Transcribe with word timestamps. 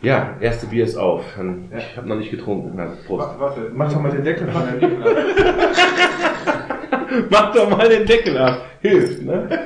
Ja, 0.00 0.36
erste 0.40 0.66
Bier 0.66 0.84
ist 0.84 0.96
auf. 0.96 1.24
Ich 1.76 1.96
habe 1.96 2.08
noch 2.08 2.16
nicht 2.16 2.30
getrunken. 2.30 2.72
Na, 2.76 2.86
Prost. 3.06 3.20
Warte, 3.20 3.40
warte, 3.40 3.70
mach 3.74 3.92
doch 3.92 4.00
mal 4.00 4.12
den 4.12 4.22
Deckel 4.22 4.46
von 4.48 4.64
deinem 4.64 4.78
Bier 4.78 5.06
ab. 5.06 5.08
Mach 7.30 7.52
doch 7.54 7.70
mal 7.70 7.88
den 7.88 8.06
Deckel 8.06 8.36
ab. 8.38 8.60
Hilft, 8.80 9.22
ne? 9.22 9.48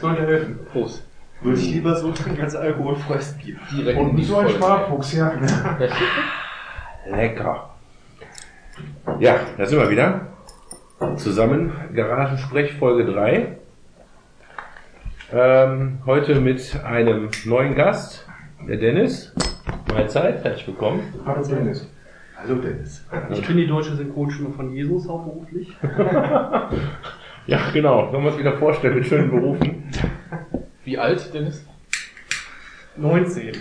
Sollte 0.00 0.26
helfen. 0.26 0.58
Prost. 0.72 1.04
Würde 1.42 1.58
ich 1.58 1.70
lieber 1.70 1.94
so 1.94 2.10
trinken 2.12 2.40
als 2.40 2.56
alkoholfreies 2.56 3.36
Bier. 3.38 3.56
Direkt 3.70 4.00
Und 4.00 4.16
die 4.16 4.24
so 4.24 4.38
ein. 4.38 4.48
Sparfuchs, 4.48 5.12
ja. 5.12 5.32
Lecker. 7.10 7.70
Ja, 9.20 9.36
da 9.56 9.66
sind 9.66 9.78
wir 9.78 9.90
wieder. 9.90 10.26
Zusammen. 11.16 11.72
Garagensprech 11.94 12.72
Folge 12.74 13.04
3. 13.12 13.56
Ähm, 15.32 15.98
heute 16.06 16.40
mit 16.40 16.80
einem 16.84 17.28
neuen 17.44 17.74
Gast, 17.74 18.26
der 18.66 18.76
Dennis. 18.76 19.32
Mahlzeit, 19.92 20.44
herzlich 20.44 20.66
willkommen. 20.66 21.00
Hallo 21.24 21.42
Dennis. 21.46 21.88
Hallo 22.36 22.56
Dennis. 22.56 23.04
Ich 23.32 23.46
bin 23.46 23.56
die 23.56 23.66
deutsche 23.66 23.94
Synchronstimme 23.96 24.50
von 24.50 24.72
Jesus 24.74 25.08
hauptberuflich. 25.08 25.72
Ja, 27.46 27.70
genau. 27.72 28.10
Sollen 28.10 28.24
wir 28.24 28.30
uns 28.32 28.38
wieder 28.38 28.58
vorstellen 28.58 28.96
mit 28.96 29.06
schönen 29.06 29.30
Berufen. 29.30 29.84
Wie 30.84 30.98
alt, 30.98 31.32
Dennis? 31.32 31.64
19. 32.94 33.52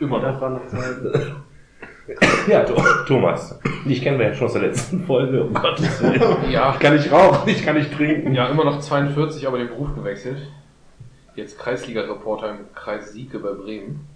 Immer 0.00 0.20
Das 0.20 0.34
noch. 0.34 0.40
war 0.40 0.50
noch 0.50 0.66
Zeit. 0.66 0.96
Ja, 2.48 2.64
Tho- 2.64 2.82
Thomas. 3.06 3.60
Dich 3.84 4.02
kennen 4.02 4.18
wir 4.18 4.26
ja 4.26 4.34
schon 4.34 4.48
aus 4.48 4.54
der 4.54 4.62
letzten 4.62 5.04
Folge. 5.06 5.44
Um 5.44 5.54
Gottes 5.54 6.02
Willen. 6.02 6.50
Ja, 6.50 6.72
Ich 6.74 6.80
kann 6.80 6.96
nicht 6.96 7.12
rauchen, 7.12 7.48
ich 7.48 7.64
kann 7.64 7.76
nicht 7.76 7.92
trinken. 7.94 8.34
ja, 8.34 8.48
immer 8.48 8.64
noch 8.64 8.80
42, 8.80 9.46
aber 9.46 9.58
den 9.58 9.68
Beruf 9.68 9.94
gewechselt. 9.94 10.38
Jetzt 11.34 11.58
Kreisliga-Reporter 11.58 12.50
im 12.50 12.74
Kreis 12.74 13.12
Sieke 13.12 13.38
bei 13.38 13.52
Bremen. 13.52 14.06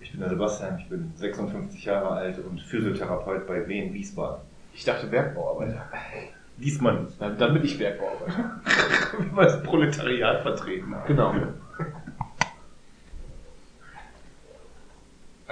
Ich 0.00 0.10
bin 0.10 0.20
der 0.20 0.28
Sebastian, 0.28 0.78
ich 0.78 0.88
bin 0.88 1.12
56 1.16 1.84
Jahre 1.86 2.10
alt 2.10 2.38
und 2.38 2.60
Physiotherapeut 2.60 3.46
bei 3.46 3.66
Wien 3.66 3.94
Wiesbaden. 3.94 4.42
Ich 4.74 4.84
dachte 4.84 5.06
Bergbauarbeiter. 5.06 5.88
Diesmal 6.58 7.02
nicht. 7.02 7.20
Dann, 7.20 7.38
dann 7.38 7.54
bin 7.54 7.64
ich 7.64 7.78
Bergbauarbeiter. 7.78 8.60
Wie 9.18 9.34
wir 9.34 9.42
das 9.42 9.62
Proletariat 9.62 10.42
vertreten 10.42 10.94
haben. 10.94 11.06
Genau. 11.06 11.34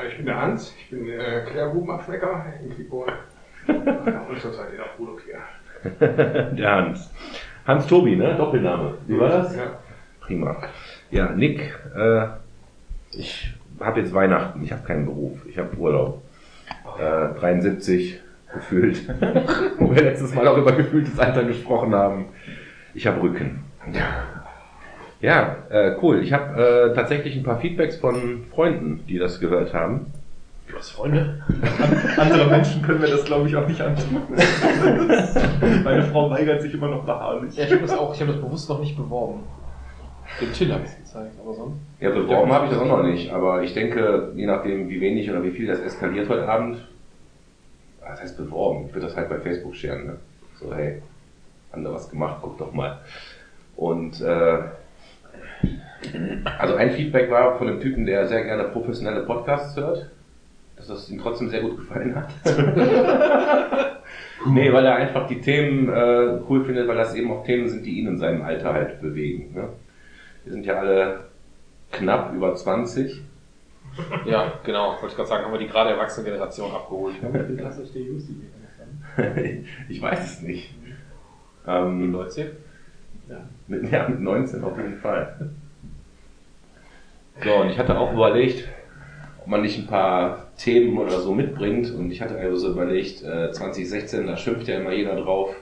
Ich 0.09 0.17
bin 0.17 0.27
der 0.27 0.41
Hans, 0.41 0.75
ich 0.81 0.91
bin 0.91 1.07
äh, 1.07 1.45
Klärbubenabschmecker 1.49 2.47
in 2.65 2.75
Quickborn. 2.75 3.13
Und 3.69 4.41
zurzeit 4.41 4.71
in 4.71 4.79
der 4.79 4.87
hier. 5.23 6.57
Der 6.57 6.71
Hans. 6.71 7.11
Hans 7.67 7.87
Tobi, 7.87 8.17
ne? 8.17 8.35
Doppelname. 8.37 8.95
Wie 9.07 9.19
war 9.19 9.29
das? 9.29 9.57
Ja. 9.57 9.79
Prima. 10.21 10.57
Ja, 11.11 11.31
Nick, 11.33 11.61
äh, 11.97 12.27
ich 13.13 13.53
habe 13.81 14.01
jetzt 14.01 14.15
Weihnachten, 14.15 14.63
ich 14.63 14.73
habe 14.73 14.83
keinen 14.87 15.07
Beruf, 15.07 15.39
ich 15.47 15.59
habe 15.59 15.77
Urlaub. 15.77 16.23
Äh, 16.99 17.39
73 17.39 18.21
gefühlt, 18.53 19.09
wo 19.79 19.95
wir 19.95 20.03
letztes 20.03 20.35
Mal 20.35 20.47
auch 20.47 20.59
über 20.59 20.73
gefühltes 20.73 21.19
Alter 21.19 21.45
gesprochen 21.45 21.95
haben. 21.95 22.27
Ich 22.95 23.07
habe 23.07 23.23
Rücken. 23.23 23.65
Ja, 25.21 25.57
äh, 25.71 25.97
cool. 26.03 26.23
Ich 26.23 26.33
habe 26.33 26.91
äh, 26.91 26.95
tatsächlich 26.95 27.37
ein 27.37 27.43
paar 27.45 27.61
Feedbacks 27.61 27.97
von 27.97 28.45
Freunden, 28.51 29.05
die 29.09 29.19
das 29.19 29.41
gehört 29.41 29.73
haben. 29.73 30.07
Du 30.73 30.79
hast 30.79 30.91
Freunde? 30.93 31.43
Andere 32.17 32.47
Menschen 32.47 32.81
können 32.81 33.03
wir 33.03 33.11
das, 33.11 33.25
glaube 33.27 33.47
ich, 33.47 33.55
auch 33.55 33.69
nicht 33.69 33.81
antun. 33.81 34.23
Meine 35.85 36.03
Frau 36.05 36.31
weigert 36.31 36.63
sich 36.63 36.73
immer 36.73 36.89
noch 36.89 37.05
beharrlich. 37.05 37.55
Ja, 37.57 37.65
ich 37.65 37.73
habe 37.73 37.83
das 37.83 37.93
auch, 37.93 38.15
ich 38.15 38.21
habe 38.23 38.33
das 38.33 38.41
bewusst 38.41 38.71
noch 38.71 38.81
nicht 38.81 38.97
beworben. 38.97 39.41
Dem 40.41 40.51
Till 40.55 40.73
habe 40.73 40.85
ich 40.85 40.91
es 40.91 40.97
gezeigt, 40.97 41.35
aber 41.39 41.53
sonst. 41.53 41.77
Ja, 42.01 42.09
beworben 42.11 42.51
habe 42.51 42.65
ich 42.65 42.71
das 42.71 42.81
auch 42.81 42.87
noch 42.87 43.03
nicht, 43.03 43.31
aber 43.31 43.63
ich 43.63 43.75
denke, 43.75 44.33
je 44.35 44.47
nachdem, 44.47 44.89
wie 44.89 44.99
wenig 45.03 45.31
oder 45.31 45.45
wie 45.45 45.51
viel 45.51 45.67
das 45.67 45.79
eskaliert 45.79 46.31
heute 46.31 46.49
Abend, 46.49 46.79
was 48.01 48.23
heißt 48.23 48.39
beworben? 48.39 48.87
Ich 48.87 48.95
würde 48.95 49.09
das 49.09 49.17
halt 49.17 49.29
bei 49.29 49.41
Facebook 49.41 49.77
scheren, 49.77 50.07
ne? 50.07 50.17
So, 50.59 50.75
hey, 50.75 51.03
haben 51.71 51.85
da 51.85 51.93
was 51.93 52.09
gemacht, 52.09 52.39
guck 52.41 52.57
doch 52.57 52.73
mal. 52.73 53.01
Und 53.77 54.23
äh, 54.23 54.59
also 56.59 56.77
ein 56.77 56.93
Feedback 56.93 57.31
war 57.31 57.59
von 57.59 57.69
einem 57.69 57.81
Typen, 57.81 58.07
der 58.07 58.27
sehr 58.27 58.45
gerne 58.45 58.65
professionelle 58.65 59.25
Podcasts 59.25 59.77
hört, 59.77 60.11
dass 60.89 61.03
das 61.03 61.11
ihm 61.11 61.21
trotzdem 61.21 61.49
sehr 61.49 61.61
gut 61.61 61.77
gefallen 61.77 62.15
hat. 62.15 62.31
nee, 64.47 64.73
weil 64.73 64.85
er 64.85 64.97
einfach 64.97 65.27
die 65.27 65.41
Themen 65.41 65.89
äh, 65.89 66.41
cool 66.49 66.65
findet, 66.65 66.89
weil 66.89 66.97
das 66.97 67.15
eben 67.15 67.33
auch 67.33 67.45
Themen 67.45 67.69
sind, 67.69 67.87
die 67.87 68.01
ihn 68.01 68.09
in 68.09 68.19
seinem 68.19 68.43
Alter 68.43 68.73
halt 68.73 69.01
bewegen. 69.01 69.53
Ne? 69.55 69.69
Wir 70.45 70.53
sind 70.53 70.67
ja 70.67 70.75
alle 70.75 71.25
knapp 71.91 72.35
über 72.35 72.55
20. 72.55 73.23
Ja, 74.25 74.53
genau. 74.65 74.93
Wollte 74.93 75.09
ich 75.09 75.17
gerade 75.17 75.29
sagen, 75.29 75.45
haben 75.45 75.53
wir 75.53 75.59
die 75.59 75.69
gerade 75.69 75.91
erwachsene 75.91 76.25
Generation 76.25 76.73
abgeholt. 76.73 77.17
Ich 79.91 80.01
weiß 80.01 80.25
es 80.25 80.41
nicht. 80.41 80.75
Ähm, 81.67 82.11
19? 82.11 82.47
mit, 83.67 83.91
ja, 83.91 84.09
mit 84.09 84.21
19 84.21 84.65
auf 84.65 84.77
jeden 84.77 84.99
Fall. 84.99 85.51
So, 87.43 87.55
und 87.57 87.71
ich 87.71 87.79
hatte 87.79 87.99
auch 87.99 88.13
überlegt, 88.13 88.69
ob 89.41 89.47
man 89.49 89.63
nicht 89.63 89.79
ein 89.79 89.87
paar 89.87 90.49
Themen 90.63 90.97
oder 90.99 91.19
so 91.21 91.35
mitbringt. 91.35 91.93
Und 91.93 92.11
ich 92.11 92.21
hatte 92.21 92.39
also 92.39 92.71
überlegt, 92.71 93.23
äh, 93.23 93.51
2016, 93.51 94.27
da 94.27 94.37
schimpft 94.37 94.69
ja 94.69 94.79
immer 94.79 94.93
jeder 94.93 95.17
drauf, 95.17 95.55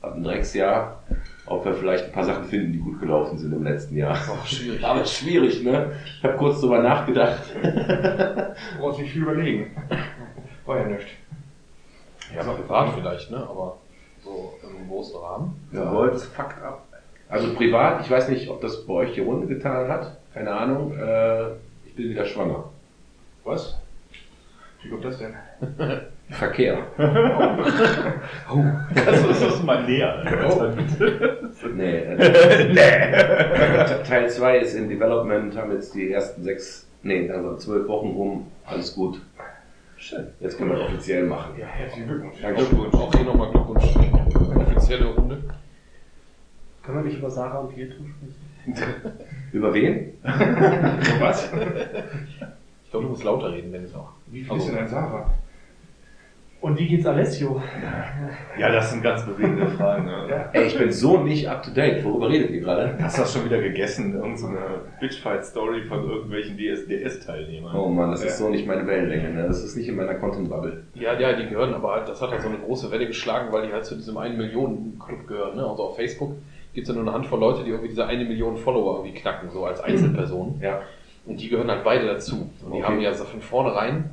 hat 0.00 0.14
ein 0.14 0.22
Drecksjahr, 0.22 1.02
ob 1.46 1.64
wir 1.64 1.74
vielleicht 1.74 2.06
ein 2.06 2.12
paar 2.12 2.24
Sachen 2.24 2.44
finden, 2.44 2.72
die 2.72 2.78
gut 2.78 3.00
gelaufen 3.00 3.36
sind 3.36 3.52
im 3.52 3.64
letzten 3.64 3.96
Jahr. 3.96 4.16
Oh, 4.30 4.46
schwierig. 4.46 4.84
Aber 4.84 5.04
schwierig, 5.04 5.64
ne? 5.64 5.92
Ich 6.18 6.24
habe 6.24 6.36
kurz 6.36 6.60
drüber 6.60 6.82
nachgedacht. 6.82 7.42
Du 7.54 8.80
brauchst 8.80 9.00
nicht 9.00 9.12
viel 9.12 9.22
überlegen. 9.22 9.76
War 10.66 10.78
ja 10.78 10.86
nichts. 10.86 11.10
Ja, 12.34 12.42
privat 12.42 12.94
vielleicht, 12.94 13.30
ne? 13.30 13.38
Aber 13.38 13.78
so 14.22 14.54
im 14.62 14.88
großen 14.88 15.18
Rahmen. 15.18 15.68
World 15.72 16.14
is 16.14 16.24
fucked 16.24 16.62
up. 16.62 16.86
Also 17.28 17.54
privat, 17.54 18.04
ich 18.04 18.10
weiß 18.10 18.28
nicht, 18.28 18.48
ob 18.48 18.60
das 18.60 18.86
bei 18.86 18.94
euch 18.94 19.14
die 19.14 19.20
Runde 19.20 19.46
getan 19.46 19.88
hat. 19.88 20.16
Keine 20.32 20.52
Ahnung. 20.52 20.96
Äh, 20.96 21.48
ich 21.86 21.94
bin 21.96 22.10
wieder 22.10 22.24
schwanger. 22.24 22.64
Was? 23.44 23.76
Wie 24.88 24.92
kommt 24.92 25.04
das 25.04 25.18
denn? 25.18 25.34
Verkehr. 26.30 26.78
Das 28.94 29.22
ist 29.22 29.42
das 29.42 29.62
mal 29.62 29.84
näher. 29.84 30.24
Nee. 31.74 31.98
Äh, 31.98 32.68
nee. 32.72 34.02
Teil 34.04 34.30
2 34.30 34.58
ist 34.60 34.74
in 34.74 34.88
Development, 34.88 35.54
haben 35.58 35.72
jetzt 35.72 35.94
die 35.94 36.10
ersten 36.10 36.42
sechs, 36.42 36.86
nee, 37.02 37.30
also 37.30 37.56
zwölf 37.56 37.86
Wochen 37.88 38.08
rum. 38.08 38.46
Alles 38.64 38.94
gut. 38.94 39.20
Schön. 39.98 40.28
Jetzt 40.40 40.56
können 40.56 40.70
wir 40.70 40.78
es 40.78 40.84
offiziell 40.84 41.26
machen. 41.26 41.52
Ja, 41.58 41.66
herzlichen 41.66 42.08
Glückwunsch. 42.08 42.38
Glückwunsch. 42.40 42.94
Auch 42.94 43.14
hier 43.14 43.24
nochmal 43.24 43.50
Glückwunsch. 43.50 43.94
Offizielle 44.56 45.06
Runde. 45.06 45.42
Kann 46.82 46.94
man 46.94 47.04
nicht 47.04 47.18
über 47.18 47.30
Sarah 47.30 47.58
und 47.58 47.74
Pietro 47.74 48.04
sprechen? 48.64 49.12
Über 49.52 49.74
wen? 49.74 50.14
Was? 51.20 51.52
Ich 52.84 52.90
glaube, 52.90 53.04
du 53.04 53.10
musst 53.10 53.24
lauter 53.24 53.52
reden, 53.52 53.70
wenn 53.72 53.84
es 53.84 53.94
auch. 53.94 54.12
Wie 54.30 54.42
viel 54.42 54.56
ist 54.56 54.68
denn 54.68 54.78
ein 54.78 54.88
Sarah? 54.88 55.30
Und 56.60 56.76
wie 56.76 56.88
geht's 56.88 57.06
Alessio? 57.06 57.62
Ja, 58.58 58.72
das 58.72 58.90
sind 58.90 59.00
ganz 59.00 59.24
bewegende 59.24 59.68
Fragen. 59.68 60.06
Ne? 60.06 60.48
Ey, 60.52 60.66
ich 60.66 60.76
bin 60.76 60.90
so 60.90 61.18
nicht 61.18 61.48
up 61.48 61.62
to 61.62 61.70
date. 61.70 62.04
Worüber 62.04 62.28
redet 62.28 62.50
ihr 62.50 62.60
gerade? 62.60 62.98
Hast 63.00 63.16
du 63.16 63.22
das 63.22 63.32
schon 63.32 63.44
wieder 63.44 63.62
gegessen? 63.62 64.14
Irgend 64.16 64.40
so 64.40 64.48
eine 64.48 64.58
Bitchfight-Story 64.98 65.82
von 65.84 66.02
irgendwelchen 66.10 66.56
DSDS-Teilnehmern. 66.58 67.76
Oh 67.76 67.88
Mann, 67.88 68.10
das 68.10 68.24
ist 68.24 68.40
Ja. 68.40 68.46
so 68.46 68.48
nicht 68.48 68.66
meine 68.66 68.84
Wellenlänge. 68.88 69.30
Ne? 69.34 69.44
Das 69.46 69.62
ist 69.62 69.76
nicht 69.76 69.88
in 69.88 69.94
meiner 69.94 70.14
Content-Bubble. 70.16 70.82
Ja, 70.94 71.16
ja, 71.16 71.32
die 71.34 71.48
gehören, 71.48 71.74
aber 71.74 71.92
halt, 71.92 72.08
das 72.08 72.20
hat 72.20 72.32
halt 72.32 72.42
so 72.42 72.48
eine 72.48 72.58
große 72.58 72.90
Welle 72.90 73.06
geschlagen, 73.06 73.52
weil 73.52 73.68
die 73.68 73.72
halt 73.72 73.84
zu 73.84 73.94
diesem 73.94 74.16
1 74.16 74.36
Millionen 74.36 74.98
Club 74.98 75.28
gehören. 75.28 75.54
Ne? 75.56 75.64
Also 75.64 75.84
auf 75.84 75.96
Facebook 75.96 76.32
gibt 76.74 76.88
es 76.88 76.92
ja 76.92 77.00
nur 77.00 77.06
eine 77.08 77.16
Handvoll 77.16 77.38
Leute, 77.38 77.62
die 77.62 77.70
irgendwie 77.70 77.90
diese 77.90 78.04
eine 78.04 78.24
Million 78.24 78.56
Follower 78.56 78.96
irgendwie 79.04 79.20
knacken, 79.20 79.48
so 79.50 79.64
als 79.64 79.78
Einzelpersonen. 79.80 80.60
Ja. 80.60 80.80
Und 81.24 81.40
die 81.40 81.48
gehören 81.48 81.70
halt 81.70 81.84
beide 81.84 82.04
dazu. 82.06 82.50
Und 82.64 82.72
die 82.72 82.78
Okay. 82.78 82.82
haben 82.82 83.00
ja 83.00 83.14
so 83.14 83.22
von 83.24 83.40
vornherein, 83.40 84.10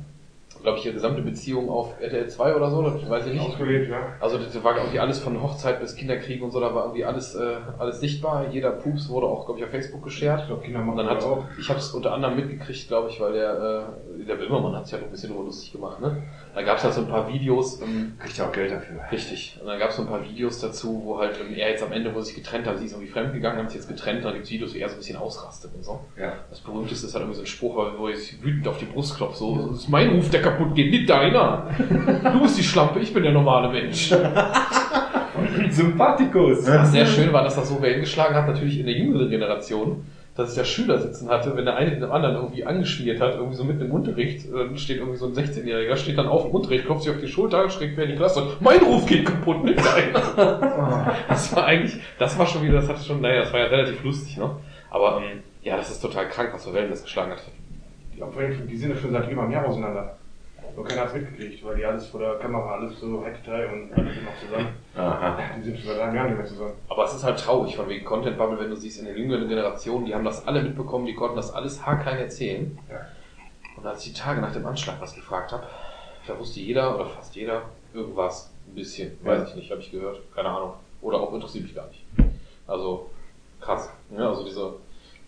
glaube 0.66 0.80
ich, 0.80 0.86
ihre 0.86 0.94
gesamte 0.94 1.22
Beziehung 1.22 1.70
auf 1.70 1.94
RTL 2.00 2.26
2 2.28 2.56
oder 2.56 2.72
so, 2.72 2.82
das 2.82 3.08
weiß 3.08 3.26
ich 3.26 3.34
nicht. 3.34 3.46
Ausgelebt, 3.46 3.88
ja. 3.88 4.14
Also 4.18 4.36
das 4.36 4.64
war 4.64 4.76
irgendwie 4.76 4.98
alles 4.98 5.20
von 5.20 5.40
Hochzeit 5.40 5.78
bis 5.78 5.94
Kinderkrieg 5.94 6.42
und 6.42 6.50
so, 6.50 6.58
da 6.58 6.74
war 6.74 6.86
irgendwie 6.86 7.04
alles, 7.04 7.36
äh, 7.36 7.58
alles 7.78 8.00
sichtbar. 8.00 8.48
Jeder 8.50 8.72
Pups 8.72 9.08
wurde 9.08 9.26
auch, 9.26 9.46
glaube 9.46 9.60
ich, 9.60 9.64
auf 9.64 9.70
Facebook 9.70 10.02
geshared. 10.02 10.40
Ich 10.40 10.46
glaube, 10.48 10.62
Kinder 10.64 10.80
machen 10.80 10.96
dann 10.96 11.08
hat, 11.08 11.22
auch. 11.22 11.44
ich 11.56 11.68
habe 11.68 11.78
es 11.78 11.94
unter 11.94 12.12
anderem 12.12 12.34
mitgekriegt, 12.34 12.88
glaube 12.88 13.10
ich, 13.10 13.20
weil 13.20 13.34
der, 13.34 13.86
äh, 14.18 14.24
der 14.24 14.34
Böhmermann 14.34 14.74
hat 14.74 14.86
sich 14.86 14.94
halt 14.94 15.04
ein 15.04 15.10
bisschen 15.12 15.30
drüber 15.30 15.44
lustig 15.44 15.70
gemacht. 15.70 16.00
Ne? 16.00 16.24
Da 16.52 16.62
gab 16.62 16.78
es 16.78 16.82
halt 16.82 16.94
so 16.94 17.02
ein 17.02 17.08
paar 17.08 17.32
Videos, 17.32 17.80
ähm, 17.80 18.14
Kriegt 18.18 18.36
ja 18.36 18.48
auch 18.48 18.52
Geld 18.52 18.72
dafür. 18.72 19.02
richtig. 19.12 19.58
Und 19.60 19.68
dann 19.68 19.78
gab 19.78 19.90
es 19.90 19.96
so 19.96 20.02
ein 20.02 20.08
paar 20.08 20.24
Videos 20.24 20.58
dazu, 20.58 21.00
wo 21.04 21.18
halt 21.18 21.38
ähm, 21.40 21.54
er 21.54 21.70
jetzt 21.70 21.84
am 21.84 21.92
Ende, 21.92 22.12
wo 22.12 22.18
sie 22.20 22.32
sich 22.32 22.42
getrennt 22.42 22.66
haben, 22.66 22.76
sie 22.76 22.86
ist 22.86 22.92
irgendwie 22.92 23.12
fremdgegangen, 23.12 23.60
haben 23.60 23.68
sich 23.68 23.76
jetzt 23.76 23.88
getrennt, 23.88 24.24
dann 24.24 24.32
gibt 24.32 24.46
es 24.46 24.50
Videos, 24.50 24.74
wo 24.74 24.78
er 24.78 24.88
so 24.88 24.96
ein 24.96 24.98
bisschen 24.98 25.16
ausrastet 25.16 25.70
und 25.76 25.84
so. 25.84 26.00
Ja. 26.18 26.32
Das 26.50 26.58
berühmteste 26.58 27.06
ist 27.06 27.14
halt 27.14 27.22
irgendwie 27.22 27.36
so 27.36 27.42
ein 27.42 27.46
Spruch, 27.46 27.76
wo 27.98 28.08
er 28.08 28.16
sich 28.16 28.42
wütend 28.42 28.66
auf 28.66 28.78
die 28.78 28.86
Brust 28.86 29.16
klopft, 29.16 29.36
so, 29.36 29.68
das 29.68 29.82
ist 29.82 29.88
mein 29.88 30.10
Ruf, 30.10 30.28
der 30.30 30.42
kaputt 30.42 30.55
geht, 30.74 30.90
nicht 30.90 31.08
deiner. 31.08 31.66
Du 32.32 32.40
bist 32.42 32.58
die 32.58 32.62
Schlampe, 32.62 33.00
ich 33.00 33.12
bin 33.12 33.22
der 33.22 33.32
normale 33.32 33.68
Mensch. 33.68 34.12
Sympathikus. 35.70 36.66
Was 36.66 36.92
sehr 36.92 37.06
schön 37.06 37.32
war, 37.32 37.44
dass 37.44 37.56
das 37.56 37.68
so 37.68 37.80
Wellen 37.82 38.00
geschlagen 38.00 38.34
hat, 38.34 38.46
natürlich 38.46 38.80
in 38.80 38.86
der 38.86 38.94
jüngeren 38.94 39.28
Generation, 39.28 40.04
dass 40.34 40.52
ich 40.52 40.56
ja 40.58 40.64
Schüler 40.64 40.98
sitzen 40.98 41.28
hatte, 41.28 41.56
wenn 41.56 41.64
der 41.64 41.76
eine 41.76 41.92
den 41.92 42.04
anderen 42.04 42.36
irgendwie 42.36 42.64
angeschmiert 42.64 43.20
hat, 43.20 43.34
irgendwie 43.34 43.56
so 43.56 43.64
mitten 43.64 43.82
im 43.86 43.90
Unterricht, 43.90 44.46
äh, 44.52 44.76
steht 44.76 44.98
irgendwie 44.98 45.18
so 45.18 45.26
ein 45.26 45.32
16-Jähriger, 45.32 45.96
steht 45.96 46.18
dann 46.18 46.28
auf 46.28 46.42
dem 46.42 46.50
Unterricht, 46.52 46.84
klopft 46.84 47.04
sich 47.04 47.12
auf 47.12 47.20
die 47.20 47.28
Schulter, 47.28 47.68
schrägt 47.70 47.94
quer 47.94 48.04
in 48.04 48.10
die 48.10 48.16
Klasse 48.16 48.42
und 48.42 48.60
mein 48.60 48.80
Ruf 48.80 49.06
geht 49.06 49.24
kaputt, 49.24 49.64
nicht 49.64 49.78
deiner. 49.78 51.14
Das 51.28 51.54
war 51.56 51.64
eigentlich, 51.64 51.96
das 52.18 52.38
war 52.38 52.46
schon 52.46 52.62
wieder, 52.62 52.74
das 52.74 52.88
hatte 52.88 53.02
schon, 53.02 53.20
naja, 53.20 53.42
das 53.42 53.52
war 53.52 53.60
ja 53.60 53.66
relativ 53.66 54.02
lustig, 54.04 54.36
ne? 54.36 54.50
Aber 54.90 55.18
ähm, 55.18 55.40
ja, 55.62 55.76
das 55.76 55.90
ist 55.90 56.00
total 56.00 56.28
krank, 56.28 56.50
was 56.52 56.64
für 56.64 56.72
Wellen 56.74 56.90
das 56.90 57.02
geschlagen 57.02 57.32
hat. 57.32 57.42
Allem, 58.20 58.66
die 58.66 58.76
sind 58.76 58.90
ja 58.90 58.96
schon 58.96 59.12
seit 59.12 59.30
über 59.30 59.42
einem 59.42 59.52
Jahr 59.52 59.66
auseinander. 59.66 60.16
Nur 60.76 60.84
keiner 60.84 61.02
hat's 61.02 61.14
mitgekriegt, 61.14 61.64
weil 61.64 61.76
die 61.76 61.84
alles 61.86 62.06
vor 62.06 62.20
der 62.20 62.34
Kamera, 62.34 62.74
alles 62.74 63.00
so 63.00 63.24
High-Detail 63.24 63.72
und 63.72 63.92
alles 63.94 64.14
sind 64.14 64.24
noch 64.24 64.38
zusammen. 64.38 64.68
Aha. 64.94 65.38
Die 65.56 65.62
sind 65.62 65.78
schon 65.78 65.88
seit 65.88 66.00
einem 66.00 66.14
Jahr 66.14 66.26
nicht 66.26 66.36
mehr 66.36 66.46
zusammen. 66.46 66.74
Aber 66.90 67.04
es 67.04 67.14
ist 67.14 67.24
halt 67.24 67.40
traurig, 67.40 67.74
von 67.76 67.88
wegen 67.88 68.04
Content 68.04 68.36
Bubble, 68.36 68.60
wenn 68.60 68.68
du 68.68 68.76
siehst, 68.76 69.00
in 69.00 69.06
den 69.06 69.16
jüngeren 69.16 69.48
Generationen, 69.48 70.04
die 70.04 70.14
haben 70.14 70.24
das 70.24 70.46
alle 70.46 70.62
mitbekommen, 70.62 71.06
die 71.06 71.14
konnten 71.14 71.36
das 71.36 71.50
alles 71.50 71.86
haarklein 71.86 72.18
erzählen. 72.18 72.78
Ja. 72.90 73.06
Und 73.76 73.86
als 73.86 74.04
ich 74.04 74.12
die 74.12 74.20
Tage 74.20 74.42
nach 74.42 74.52
dem 74.52 74.66
Anschlag 74.66 75.00
was 75.00 75.14
gefragt 75.14 75.52
habe, 75.52 75.66
da 76.26 76.38
wusste 76.38 76.60
jeder 76.60 76.94
oder 76.94 77.06
fast 77.06 77.34
jeder 77.34 77.62
irgendwas. 77.94 78.52
Ein 78.68 78.74
bisschen. 78.74 79.18
Weiß 79.22 79.48
ich 79.48 79.56
nicht, 79.56 79.70
habe 79.70 79.80
ich 79.80 79.90
gehört. 79.90 80.20
Keine 80.34 80.50
Ahnung. 80.50 80.74
Oder 81.00 81.20
auch 81.20 81.32
interessiert 81.32 81.64
mich 81.64 81.74
gar 81.74 81.86
nicht. 81.86 82.04
Also, 82.66 83.10
krass. 83.60 83.90
Ja, 84.10 84.28
also 84.28 84.44
diese, 84.44 84.74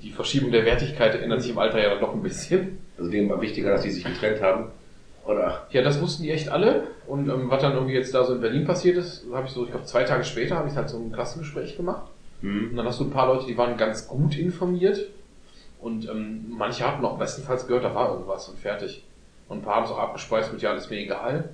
die 0.03 0.11
Verschiebung 0.11 0.51
der 0.51 0.65
Wertigkeit 0.65 1.15
ändert 1.15 1.41
sich 1.41 1.53
im 1.53 1.59
Alter 1.59 1.81
ja 1.81 1.91
dann 1.91 2.01
doch 2.01 2.13
ein 2.13 2.23
bisschen. 2.23 2.81
Also 2.99 3.11
denen 3.11 3.31
war 3.31 3.41
wichtiger, 3.41 3.71
dass 3.71 3.83
die 3.83 3.91
sich 3.91 4.05
getrennt 4.05 4.43
haben. 4.43 4.73
Oder? 5.29 5.67
Ja, 5.71 5.83
das 5.83 6.01
wussten 6.01 6.23
die 6.23 6.31
echt 6.31 6.49
alle. 6.49 6.85
Und 7.07 7.29
ähm, 7.29 7.51
was 7.51 7.61
dann 7.61 7.75
irgendwie 7.75 7.95
jetzt 7.95 8.15
da 8.15 8.25
so 8.25 8.35
in 8.35 8.41
Berlin 8.41 8.65
passiert 8.65 8.97
ist, 8.97 9.27
habe 9.31 9.47
ich 9.47 9.53
so, 9.53 9.65
ich 9.65 9.71
glaube, 9.71 9.85
zwei 9.85 10.05
Tage 10.05 10.25
später 10.25 10.57
habe 10.57 10.69
ich 10.69 10.75
halt 10.75 10.89
so 10.89 10.97
ein 10.97 11.13
Klassengespräch 11.13 11.77
gemacht. 11.77 12.11
Hm. 12.41 12.71
Und 12.71 12.77
dann 12.77 12.87
hast 12.87 12.99
du 12.99 13.05
ein 13.05 13.11
paar 13.11 13.27
Leute, 13.27 13.47
die 13.47 13.59
waren 13.59 13.77
ganz 13.77 14.09
gut 14.09 14.39
informiert. 14.39 14.99
Und 15.81 16.09
ähm, 16.09 16.47
manche 16.49 16.87
hatten 16.87 17.05
auch 17.05 17.19
bestenfalls 17.19 17.67
gehört, 17.67 17.85
da 17.85 17.95
war 17.95 18.11
irgendwas 18.11 18.49
und 18.49 18.59
fertig. 18.59 19.05
Und 19.51 19.59
ein 19.59 19.63
paar 19.63 19.77
haben 19.77 19.85
es 19.85 19.91
auch 19.91 19.99
abgespeist 19.99 20.51
mit, 20.51 20.63
ja, 20.63 20.73
ist 20.73 20.91
mir 20.91 20.99
egal. 20.99 21.51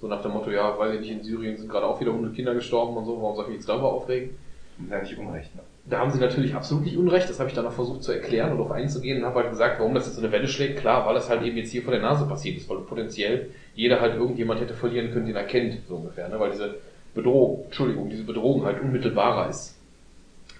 So 0.00 0.06
nach 0.06 0.22
dem 0.22 0.30
Motto, 0.30 0.50
ja, 0.50 0.78
weil 0.78 1.00
nicht 1.00 1.10
in 1.10 1.22
Syrien 1.22 1.56
sind 1.56 1.68
gerade 1.68 1.86
auch 1.86 2.00
wieder 2.00 2.12
100 2.12 2.34
Kinder 2.34 2.54
gestorben 2.54 2.96
und 2.96 3.06
so, 3.06 3.20
warum 3.20 3.34
soll 3.34 3.44
ich 3.46 3.48
mich 3.48 3.56
jetzt 3.58 3.68
darüber 3.68 3.92
aufregen? 3.92 4.36
Das 4.78 4.86
ist 4.86 4.92
eigentlich 4.92 5.18
Unrecht. 5.18 5.54
Ne? 5.56 5.62
Da 5.86 5.98
haben 5.98 6.10
sie 6.10 6.18
natürlich 6.18 6.54
absolut 6.54 6.84
nicht 6.84 6.96
Unrecht, 6.96 7.28
das 7.28 7.38
habe 7.40 7.50
ich 7.50 7.54
dann 7.54 7.66
auch 7.66 7.72
versucht 7.72 8.02
zu 8.02 8.12
erklären 8.12 8.50
und 8.52 8.56
darauf 8.58 8.72
einzugehen 8.72 9.18
und 9.18 9.26
habe 9.26 9.40
halt 9.40 9.50
gesagt, 9.50 9.78
warum 9.78 9.94
das 9.94 10.06
jetzt 10.06 10.16
so 10.16 10.22
eine 10.22 10.32
Welle 10.32 10.48
schlägt. 10.48 10.78
Klar, 10.80 11.04
weil 11.06 11.14
es 11.16 11.28
halt 11.28 11.42
eben 11.42 11.58
jetzt 11.58 11.72
hier 11.72 11.82
vor 11.82 11.92
der 11.92 12.00
Nase 12.00 12.24
passiert 12.26 12.56
ist, 12.56 12.68
weil 12.70 12.78
potenziell 12.78 13.50
jeder 13.74 14.00
halt 14.00 14.14
irgendjemand 14.14 14.60
hätte 14.62 14.72
verlieren 14.72 15.12
können, 15.12 15.26
den 15.26 15.36
er 15.36 15.44
kennt, 15.44 15.86
so 15.86 15.96
ungefähr, 15.96 16.28
ne? 16.30 16.40
weil 16.40 16.52
diese 16.52 16.76
Bedrohung, 17.14 17.64
Entschuldigung, 17.66 18.08
diese 18.08 18.24
Bedrohung 18.24 18.64
halt 18.64 18.80
unmittelbarer 18.80 19.50
ist. 19.50 19.76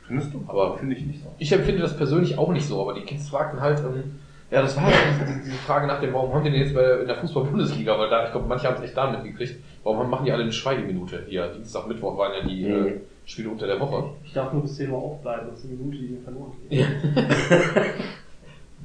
Findest 0.06 0.34
du? 0.34 0.44
Aber- 0.46 0.76
finde 0.76 0.94
ich 0.96 1.06
nicht 1.06 1.22
so. 1.22 1.28
Ich 1.38 1.50
empfinde 1.52 1.80
das 1.80 1.96
persönlich 1.96 2.36
auch 2.36 2.52
nicht 2.52 2.66
so, 2.66 2.82
aber 2.82 2.92
die 2.92 3.00
Kids 3.06 3.28
fragten 3.30 3.60
halt, 3.62 3.78
ähm, 3.80 4.16
ja, 4.50 4.60
das 4.60 4.76
war 4.76 4.84
halt 4.84 4.94
diese, 5.22 5.40
diese 5.42 5.56
Frage 5.56 5.86
nach 5.86 6.00
dem, 6.00 6.12
warum 6.12 6.34
haben 6.34 6.44
die 6.44 6.50
denn 6.50 6.60
jetzt 6.60 6.74
bei, 6.74 7.00
in 7.00 7.06
der 7.06 7.16
Fußball-Bundesliga, 7.16 7.98
weil 7.98 8.10
da, 8.10 8.26
ich 8.26 8.30
glaube, 8.32 8.46
manche 8.46 8.66
haben 8.68 8.76
es 8.76 8.82
echt 8.82 8.96
da 8.96 9.10
mitgekriegt, 9.10 9.56
warum 9.82 10.10
machen 10.10 10.26
die 10.26 10.32
alle 10.32 10.42
eine 10.42 10.52
Schweigeminute 10.52 11.24
hier? 11.26 11.48
Dienstag, 11.48 11.88
Mittwoch 11.88 12.18
waren 12.18 12.32
ja 12.34 12.46
die 12.46 12.64
Mhm. 12.66 12.86
äh, 12.86 12.92
Spiele 13.26 13.48
unter 13.48 13.66
der 13.66 13.80
Woche. 13.80 14.10
Ich 14.24 14.32
darf 14.32 14.52
nur 14.52 14.62
bis 14.62 14.76
10 14.76 14.90
Uhr 14.90 14.98
aufbleiben, 14.98 15.48
das 15.50 15.60
ist 15.60 15.66
eine 15.66 15.74
Minute, 15.74 15.98
die 15.98 16.08
mir 16.08 16.20
verloren 16.20 16.52
geht. 16.68 16.86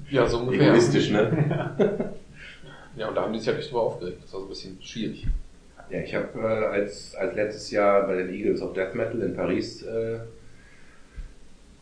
Ja, 0.10 0.26
so 0.28 0.40
ungefähr. 0.40 0.70
Egoistisch, 0.70 1.12
ne? 1.12 2.14
Ja, 2.96 3.08
und 3.08 3.16
da 3.16 3.22
haben 3.22 3.32
die 3.32 3.40
sich 3.40 3.48
halt 3.48 3.60
echt 3.60 3.70
drüber 3.70 3.84
aufgeregt. 3.84 4.24
Das 4.24 4.34
war 4.34 4.42
so 4.42 4.46
ein 4.48 4.50
bisschen 4.50 4.78
schwierig. 4.82 5.26
Ja, 5.90 6.02
ich 6.02 6.14
habe 6.14 6.38
äh, 6.38 6.66
als, 6.66 7.16
als 7.16 7.34
letztes 7.34 7.72
Jahr 7.72 8.06
bei 8.06 8.18
den 8.18 8.30
Eagles 8.30 8.62
of 8.62 8.74
Death 8.74 8.94
Metal 8.94 9.22
in 9.22 9.36
Paris 9.36 9.84
äh, 9.84 10.20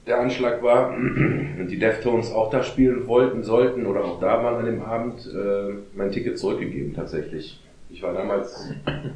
der 0.05 0.19
Anschlag 0.19 0.61
war 0.61 0.93
und 0.95 1.67
die 1.69 1.79
Deftones 1.79 2.31
auch 2.31 2.49
da 2.51 2.61
spielen 2.63 3.07
wollten, 3.07 3.43
sollten 3.43 3.85
oder 3.85 4.05
auch 4.05 4.19
da 4.19 4.43
waren 4.43 4.59
an 4.59 4.65
dem 4.65 4.81
Abend, 4.81 5.27
äh, 5.27 5.73
mein 5.95 6.11
Ticket 6.11 6.37
zurückgegeben 6.37 6.93
tatsächlich. 6.93 7.59
Ich 7.89 8.03
war 8.03 8.13
damals, 8.13 8.69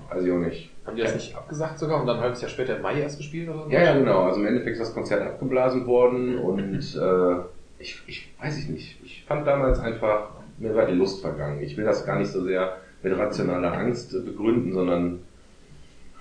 weiß 0.09 0.23
ich 0.25 0.31
auch 0.31 0.39
nicht. 0.39 0.71
Haben 0.86 0.95
die 0.95 1.04
das 1.04 1.13
nicht 1.13 1.36
abgesagt 1.36 1.78
sogar 1.78 2.01
und 2.01 2.07
dann 2.07 2.18
ein 2.18 2.24
halbes 2.24 2.42
Jahr 2.42 2.50
später 2.50 2.75
im 2.75 2.81
Mai 2.81 3.01
erst 3.01 3.18
gespielt 3.18 3.50
oder 3.50 3.66
so? 3.66 3.69
Ja, 3.69 3.83
ja, 3.83 3.98
genau. 3.98 4.24
Also 4.24 4.39
im 4.39 4.48
Endeffekt 4.48 4.78
ist 4.78 4.81
das 4.81 4.94
Konzert 4.94 5.22
abgeblasen 5.22 5.86
worden 5.86 6.39
und 6.39 6.95
äh, 6.95 7.36
ich, 7.80 8.01
ich 8.07 8.33
weiß 8.42 8.57
ich 8.57 8.69
nicht. 8.69 9.00
Ich 9.04 9.24
fand 9.25 9.45
damals 9.45 9.80
einfach, 9.80 10.30
mir 10.57 10.75
war 10.75 10.86
die 10.88 10.94
Lust 10.95 11.22
vergangen. 11.22 11.62
Ich 11.62 11.78
will 11.78 11.86
das 11.86 12.06
gar 12.06 12.18
nicht 12.18 12.31
so 12.31 12.44
sehr 12.44 12.78
mit 13.04 13.18
rationaler 13.18 13.74
Angst 13.74 14.12
begründen, 14.25 14.74
sondern 14.74 15.19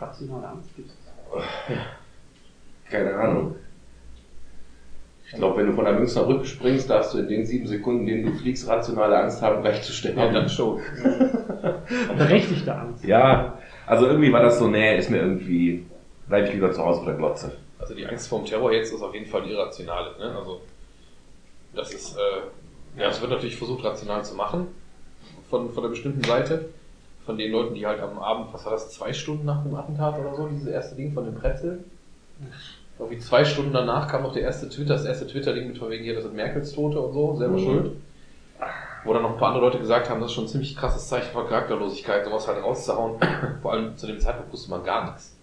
Rationale 0.00 0.48
Angst 0.48 0.74
gibt 0.76 0.90
es. 0.90 0.96
keine 2.90 3.14
Ahnung. 3.14 3.56
Ich 5.26 5.36
glaube, 5.36 5.58
wenn 5.58 5.66
du 5.66 5.74
von 5.74 5.84
der 5.84 5.94
Münchner 5.94 6.24
Brücke 6.24 6.44
springst, 6.44 6.90
darfst 6.90 7.14
du 7.14 7.18
in 7.18 7.28
den 7.28 7.46
sieben 7.46 7.66
Sekunden, 7.66 8.08
in 8.08 8.24
denen 8.24 8.32
du 8.32 8.38
fliegst, 8.40 8.66
rationale 8.66 9.16
Angst 9.16 9.40
haben, 9.42 9.60
gleich 9.62 9.82
zu 9.82 9.92
sterben. 9.92 10.18
Ja, 10.18 10.32
dann 10.32 10.48
schon. 10.48 10.80
Berechtigte 12.18 12.74
Angst. 12.74 13.04
Ja, 13.04 13.58
also 13.90 14.06
irgendwie 14.06 14.32
war 14.32 14.40
das 14.40 14.60
so, 14.60 14.68
nee, 14.68 14.96
ist 14.96 15.10
mir 15.10 15.18
irgendwie, 15.18 15.84
bleib 16.28 16.46
ich 16.46 16.52
lieber 16.52 16.70
zu 16.70 16.80
Hause 16.80 17.00
auf 17.00 17.06
der 17.06 17.14
Glotze. 17.14 17.56
Also 17.80 17.92
die 17.92 18.06
Angst 18.06 18.28
vorm 18.28 18.44
Terror 18.44 18.72
jetzt 18.72 18.94
ist 18.94 19.02
auf 19.02 19.12
jeden 19.12 19.26
Fall 19.26 19.44
irrationale. 19.50 20.16
Ne? 20.16 20.32
Also 20.38 20.60
das 21.74 21.92
ist, 21.92 22.16
äh, 22.16 23.00
ja, 23.00 23.08
es 23.08 23.20
wird 23.20 23.32
natürlich 23.32 23.56
versucht, 23.56 23.84
rational 23.84 24.24
zu 24.24 24.36
machen 24.36 24.68
von, 25.48 25.72
von 25.72 25.82
der 25.82 25.90
bestimmten 25.90 26.22
Seite. 26.22 26.66
Von 27.26 27.36
den 27.36 27.50
Leuten, 27.50 27.74
die 27.74 27.84
halt 27.84 28.00
am 28.00 28.20
Abend, 28.20 28.52
was 28.52 28.64
war 28.64 28.72
das, 28.72 28.90
zwei 28.90 29.12
Stunden 29.12 29.44
nach 29.44 29.64
dem 29.64 29.74
Attentat 29.74 30.20
oder 30.20 30.36
so, 30.36 30.46
dieses 30.46 30.68
erste 30.68 30.94
Ding 30.94 31.12
von 31.12 31.24
dem 31.24 31.34
Pretzel. 31.34 31.82
Irgendwie 32.96 33.18
zwei 33.18 33.44
Stunden 33.44 33.72
danach 33.72 34.06
kam 34.06 34.22
noch 34.22 34.32
der 34.32 34.42
erste 34.42 34.68
Twitter, 34.68 34.94
das 34.94 35.04
erste 35.04 35.26
Twitter-Ding 35.26 35.66
mit 35.66 35.78
von 35.78 35.90
wegen 35.90 36.04
hier, 36.04 36.14
das 36.14 36.22
sind 36.22 36.36
Merkels 36.36 36.72
Tote 36.72 37.00
und 37.00 37.12
so, 37.12 37.34
selber 37.34 37.58
schuld. 37.58 37.92
Wo 39.04 39.14
dann 39.14 39.22
noch 39.22 39.32
ein 39.32 39.38
paar 39.38 39.48
andere 39.48 39.64
Leute 39.64 39.78
gesagt 39.78 40.10
haben, 40.10 40.20
das 40.20 40.30
ist 40.30 40.34
schon 40.34 40.44
ein 40.44 40.48
ziemlich 40.48 40.76
krasses 40.76 41.08
Zeichen 41.08 41.32
von 41.32 41.46
Charakterlosigkeit, 41.46 42.24
sowas 42.24 42.46
halt 42.46 42.62
rauszuhauen. 42.62 43.18
Vor 43.62 43.72
allem 43.72 43.96
zu 43.96 44.06
dem 44.06 44.20
Zeitpunkt 44.20 44.52
wusste 44.52 44.70
man 44.70 44.84
gar 44.84 45.06
nichts. 45.06 45.36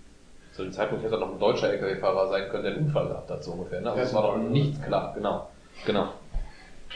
Zu 0.54 0.64
dem 0.64 0.72
Zeitpunkt 0.72 1.04
hätte 1.04 1.16
er 1.16 1.20
noch 1.20 1.34
ein 1.34 1.40
deutscher 1.40 1.70
LKW-Fahrer 1.70 2.30
sein 2.30 2.50
können, 2.50 2.64
der 2.64 2.74
einen 2.74 2.86
Unfall 2.86 3.08
gehabt 3.08 3.30
hat, 3.30 3.44
so 3.44 3.52
ungefähr. 3.52 3.82
Ne? 3.82 3.92
Also 3.92 4.04
es 4.04 4.14
war 4.14 4.38
noch 4.38 4.50
nichts 4.50 4.82
klar, 4.82 5.14
genau. 5.16 5.50
Genau. 5.86 6.10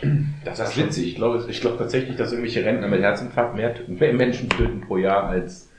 Das 0.46 0.60
ist 0.60 0.78
witzig. 0.78 1.10
Ich 1.10 1.16
glaube, 1.16 1.44
ich 1.48 1.62
glaube 1.62 1.78
tatsächlich, 1.78 2.18
dass 2.18 2.32
irgendwelche 2.32 2.66
Rentner 2.66 2.88
mit 2.88 3.02
Herzinfarkt 3.02 3.56
mehr, 3.56 3.76
mehr 3.88 4.14
Menschen 4.14 4.50
töten 4.50 4.82
pro 4.82 4.98
Jahr 4.98 5.26
als 5.26 5.70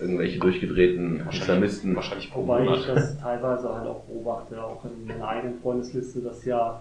irgendwelche 0.00 0.38
durchgedrehten 0.38 1.26
Islamisten. 1.30 1.94
Wahrscheinlich 1.94 2.30
pro 2.30 2.40
Wobei 2.40 2.64
ich 2.74 2.86
das 2.86 3.18
teilweise 3.18 3.68
halt 3.74 3.86
auch 3.86 4.04
beobachte, 4.04 4.62
auch 4.62 4.84
in 4.84 5.06
meiner 5.06 5.28
eigenen 5.28 5.60
Freundesliste, 5.60 6.20
dass 6.20 6.44
ja 6.44 6.80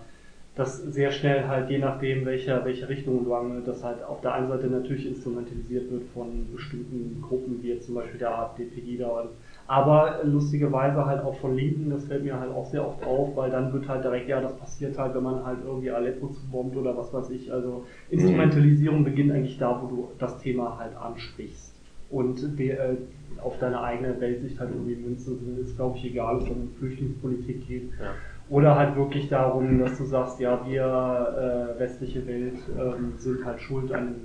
das 0.57 0.77
sehr 0.77 1.11
schnell 1.11 1.47
halt 1.47 1.69
je 1.69 1.77
nachdem, 1.77 2.25
welcher, 2.25 2.65
welche 2.65 2.89
Richtung 2.89 3.23
du 3.23 3.33
angelt, 3.33 3.67
dass 3.67 3.83
halt 3.83 4.03
auf 4.03 4.21
der 4.21 4.33
einen 4.33 4.47
Seite 4.47 4.67
natürlich 4.67 5.05
instrumentalisiert 5.07 5.91
wird 5.91 6.03
von 6.13 6.47
bestimmten 6.51 7.21
Gruppen, 7.21 7.61
wie 7.61 7.69
jetzt 7.69 7.85
zum 7.85 7.95
Beispiel 7.95 8.19
der 8.19 8.37
AfD, 8.37 8.63
Pegida, 8.65 9.07
und- 9.07 9.29
aber 9.67 10.21
lustigerweise 10.23 11.05
halt 11.05 11.21
auch 11.23 11.35
von 11.35 11.55
Linken, 11.55 11.89
das 11.89 12.05
fällt 12.05 12.23
mir 12.23 12.39
halt 12.39 12.51
auch 12.51 12.65
sehr 12.65 12.85
oft 12.87 13.03
auf, 13.05 13.35
weil 13.35 13.51
dann 13.51 13.71
wird 13.73 13.87
halt 13.87 14.03
direkt, 14.03 14.29
ja, 14.29 14.41
das 14.41 14.55
passiert 14.57 14.97
halt, 14.97 15.13
wenn 15.13 15.23
man 15.23 15.45
halt 15.45 15.59
irgendwie 15.65 15.91
Aleppo 15.91 16.27
zubombt 16.29 16.75
oder 16.77 16.97
was 16.97 17.13
weiß 17.13 17.29
ich, 17.31 17.51
also 17.51 17.85
Instrumentalisierung 18.09 19.03
beginnt 19.03 19.31
eigentlich 19.33 19.57
da, 19.57 19.79
wo 19.81 19.87
du 19.87 20.09
das 20.19 20.39
Thema 20.39 20.77
halt 20.79 20.95
ansprichst. 20.95 21.73
Und 22.09 22.57
de, 22.57 22.69
äh, 22.69 22.95
auf 23.43 23.59
deine 23.59 23.81
eigene 23.81 24.19
Weltsicht 24.21 24.59
halt 24.59 24.71
irgendwie 24.71 24.95
münzen 24.95 25.57
ist 25.61 25.75
glaube 25.75 25.97
ich 25.97 26.05
egal, 26.05 26.37
ob 26.37 26.43
es 26.43 26.49
um 26.49 26.69
Flüchtlingspolitik 26.79 27.67
geht. 27.67 27.89
Ja. 27.99 28.13
Oder 28.49 28.75
halt 28.75 28.95
wirklich 28.95 29.27
darum, 29.29 29.79
dass 29.79 29.97
du 29.97 30.05
sagst, 30.05 30.39
ja, 30.39 30.61
wir 30.65 31.75
äh, 31.77 31.79
westliche 31.79 32.25
Welt 32.27 32.57
ähm, 32.77 33.13
sind 33.17 33.45
halt 33.45 33.59
schuld 33.59 33.91
an, 33.91 34.15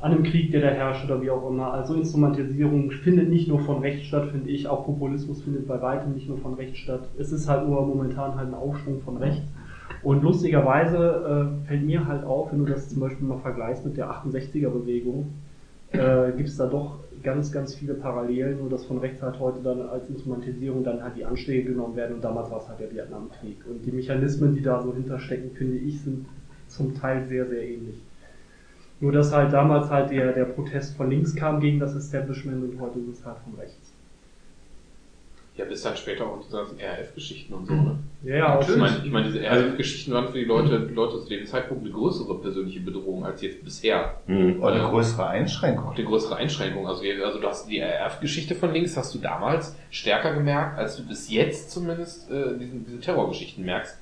an 0.00 0.12
dem 0.12 0.24
Krieg, 0.24 0.50
der 0.50 0.60
da 0.60 0.68
herrscht 0.68 1.04
oder 1.04 1.22
wie 1.22 1.30
auch 1.30 1.48
immer. 1.48 1.72
Also 1.72 1.94
Instrumentalisierung 1.94 2.90
findet 2.90 3.28
nicht 3.28 3.48
nur 3.48 3.60
von 3.60 3.80
rechts 3.80 4.06
statt, 4.06 4.28
finde 4.30 4.50
ich. 4.50 4.66
Auch 4.68 4.84
Populismus 4.84 5.42
findet 5.42 5.68
bei 5.68 5.80
weitem 5.80 6.14
nicht 6.14 6.28
nur 6.28 6.38
von 6.38 6.54
rechts 6.54 6.78
statt. 6.78 7.08
Es 7.18 7.32
ist 7.32 7.48
halt 7.48 7.68
nur 7.68 7.86
momentan 7.86 8.34
halt 8.34 8.48
ein 8.48 8.54
Aufschwung 8.54 9.00
von 9.02 9.18
rechts. 9.18 9.46
Und 10.02 10.22
lustigerweise 10.22 11.52
äh, 11.64 11.66
fällt 11.66 11.84
mir 11.84 12.06
halt 12.06 12.24
auf, 12.24 12.52
wenn 12.52 12.60
du 12.60 12.66
das 12.66 12.88
zum 12.88 13.00
Beispiel 13.00 13.26
mal 13.26 13.38
vergleichst 13.38 13.84
mit 13.84 13.96
der 13.96 14.10
68er-Bewegung, 14.10 15.26
äh, 15.92 16.32
gibt 16.36 16.48
es 16.48 16.56
da 16.56 16.66
doch 16.66 16.98
ganz, 17.22 17.52
ganz 17.52 17.74
viele 17.74 17.94
Parallelen, 17.94 18.58
nur 18.58 18.68
dass 18.70 18.84
von 18.84 18.98
rechts 18.98 19.22
halt 19.22 19.38
heute 19.38 19.60
dann 19.62 19.82
als 19.88 20.08
Instrumentalisierung 20.08 20.84
dann 20.84 21.02
halt 21.02 21.16
die 21.16 21.24
Anschläge 21.24 21.70
genommen 21.70 21.96
werden 21.96 22.16
und 22.16 22.24
damals 22.24 22.50
war 22.50 22.60
es 22.60 22.68
halt 22.68 22.80
der 22.80 22.90
Vietnamkrieg. 22.90 23.58
Und 23.68 23.84
die 23.84 23.92
Mechanismen, 23.92 24.54
die 24.54 24.62
da 24.62 24.82
so 24.82 24.94
hinterstecken, 24.94 25.50
finde 25.52 25.76
ich, 25.78 26.00
sind 26.00 26.26
zum 26.68 26.94
Teil 26.94 27.26
sehr, 27.26 27.46
sehr 27.46 27.62
ähnlich. 27.62 28.02
Nur 29.00 29.12
dass 29.12 29.32
halt 29.32 29.52
damals 29.52 29.90
halt 29.90 30.10
der, 30.10 30.32
der 30.32 30.44
Protest 30.44 30.96
von 30.96 31.10
links 31.10 31.34
kam 31.34 31.60
gegen 31.60 31.78
das 31.78 31.94
Establishment 31.94 32.64
und 32.64 32.80
heute 32.80 32.98
ist 32.98 33.18
es 33.20 33.24
halt 33.24 33.38
von 33.38 33.54
rechts. 33.54 33.87
Ja, 35.58 35.64
bis 35.64 35.82
dann 35.82 35.96
später 35.96 36.24
auch 36.24 36.40
diese 36.40 36.56
ganzen 36.56 36.78
RF-Geschichten 36.78 37.52
und 37.52 37.66
so, 37.66 37.74
ne? 37.74 37.98
Ja, 38.22 38.36
ja, 38.36 38.56
auch 38.56 38.68
Ich 38.68 38.76
meine, 38.76 39.02
ich 39.04 39.10
meine, 39.10 39.26
diese 39.26 39.40
RF-Geschichten 39.40 40.12
waren 40.12 40.28
für 40.28 40.38
die 40.38 40.44
Leute, 40.44 40.86
die 40.86 40.94
Leute 40.94 41.20
zu 41.20 41.28
dem 41.28 41.46
Zeitpunkt 41.46 41.84
eine 41.84 41.92
größere 41.92 42.38
persönliche 42.38 42.78
Bedrohung 42.78 43.26
als 43.26 43.42
jetzt 43.42 43.64
bisher. 43.64 44.20
Mhm. 44.28 44.62
Oder 44.62 44.74
eine 44.74 44.88
größere 44.88 45.26
Einschränkung. 45.26 45.86
Auch 45.88 45.96
eine 45.96 46.04
größere 46.04 46.36
Einschränkung. 46.36 46.86
Also, 46.86 47.02
also 47.24 47.40
du 47.40 47.48
hast 47.48 47.68
die 47.68 47.80
RF-Geschichte 47.80 48.54
von 48.54 48.72
links 48.72 48.96
hast 48.96 49.12
du 49.16 49.18
damals 49.18 49.74
stärker 49.90 50.32
gemerkt, 50.32 50.78
als 50.78 50.96
du 50.96 51.04
bis 51.04 51.28
jetzt 51.28 51.72
zumindest 51.72 52.30
äh, 52.30 52.56
diesen, 52.56 52.86
diese 52.86 53.00
Terrorgeschichten 53.00 53.64
merkst. 53.64 53.98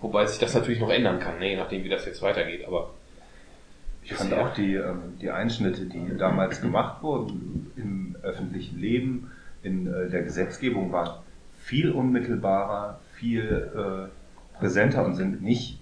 Wobei 0.00 0.26
sich 0.26 0.38
das 0.38 0.54
natürlich 0.54 0.80
noch 0.80 0.90
ändern 0.90 1.18
kann, 1.18 1.40
ne, 1.40 1.50
je 1.50 1.56
nachdem, 1.56 1.82
wie 1.82 1.88
das 1.88 2.06
jetzt 2.06 2.22
weitergeht. 2.22 2.64
Aber 2.68 2.90
Ich 4.04 4.14
fand 4.14 4.32
auch 4.32 4.54
die, 4.54 4.74
ähm, 4.74 5.18
die 5.20 5.30
Einschnitte, 5.30 5.86
die 5.86 6.16
damals 6.16 6.60
gemacht 6.60 7.02
wurden 7.02 7.72
im 7.76 8.14
öffentlichen 8.22 8.80
Leben, 8.80 9.32
in 9.62 9.86
äh, 9.86 10.08
der 10.08 10.22
Gesetzgebung, 10.22 10.92
waren 10.92 11.20
viel 11.58 11.90
unmittelbarer, 11.90 13.00
viel 13.14 13.70
äh, 13.74 14.58
präsenter 14.58 15.04
und 15.04 15.14
sind 15.14 15.42
nicht 15.42 15.80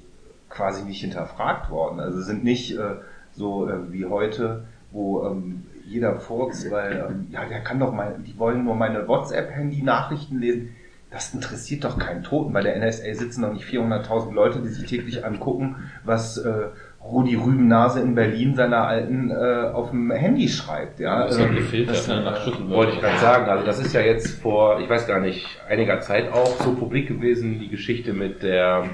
quasi 0.48 0.84
nicht 0.84 1.00
hinterfragt 1.00 1.70
worden. 1.70 2.00
Also 2.00 2.20
sind 2.22 2.44
nicht 2.44 2.76
äh, 2.76 2.96
so 3.32 3.68
äh, 3.68 3.92
wie 3.92 4.06
heute, 4.06 4.64
wo 4.90 5.24
ähm, 5.26 5.64
jeder 5.86 6.18
furzt, 6.20 6.70
weil 6.70 7.06
ähm, 7.08 7.28
ja, 7.30 7.44
der 7.46 7.60
kann 7.60 7.78
doch 7.78 7.92
mal, 7.92 8.16
die 8.26 8.38
wollen 8.38 8.64
nur 8.64 8.74
meine 8.74 9.06
WhatsApp-Handy-Nachrichten 9.06 10.38
lesen. 10.38 10.70
Das 11.10 11.32
interessiert 11.32 11.84
doch 11.84 11.98
keinen 11.98 12.22
Toten. 12.22 12.52
Bei 12.52 12.60
der 12.60 12.76
NSA 12.78 13.14
sitzen 13.14 13.42
doch 13.42 13.52
nicht 13.52 13.66
400.000 13.66 14.32
Leute, 14.32 14.60
die 14.60 14.68
sich 14.68 14.86
täglich 14.86 15.24
angucken, 15.24 15.76
was 16.04 16.36
äh, 16.36 16.66
Rudi 17.02 17.36
Rübennase 17.36 18.00
in 18.00 18.14
Berlin 18.14 18.54
seiner 18.54 18.86
alten 18.86 19.30
äh, 19.30 19.70
auf 19.72 19.90
dem 19.90 20.10
Handy 20.10 20.48
schreibt. 20.48 21.00
Ja, 21.00 21.24
das 21.24 21.36
ist 21.36 21.40
halt 21.40 21.50
Ähm, 21.50 21.56
gefiltert, 21.56 21.96
das, 21.96 22.08
äh, 22.08 22.20
nach. 22.20 22.68
Wollte 22.68 22.92
ich 22.94 23.00
gerade 23.00 23.18
sagen, 23.18 23.48
also 23.48 23.64
das 23.64 23.78
ist 23.78 23.92
ja 23.94 24.00
jetzt 24.00 24.40
vor, 24.42 24.80
ich 24.80 24.88
weiß 24.88 25.06
gar 25.06 25.20
nicht, 25.20 25.46
einiger 25.68 26.00
Zeit 26.00 26.32
auch 26.32 26.56
so 26.60 26.74
publik 26.74 27.08
gewesen, 27.08 27.60
die 27.60 27.68
Geschichte 27.68 28.12
mit 28.12 28.42
der, 28.42 28.84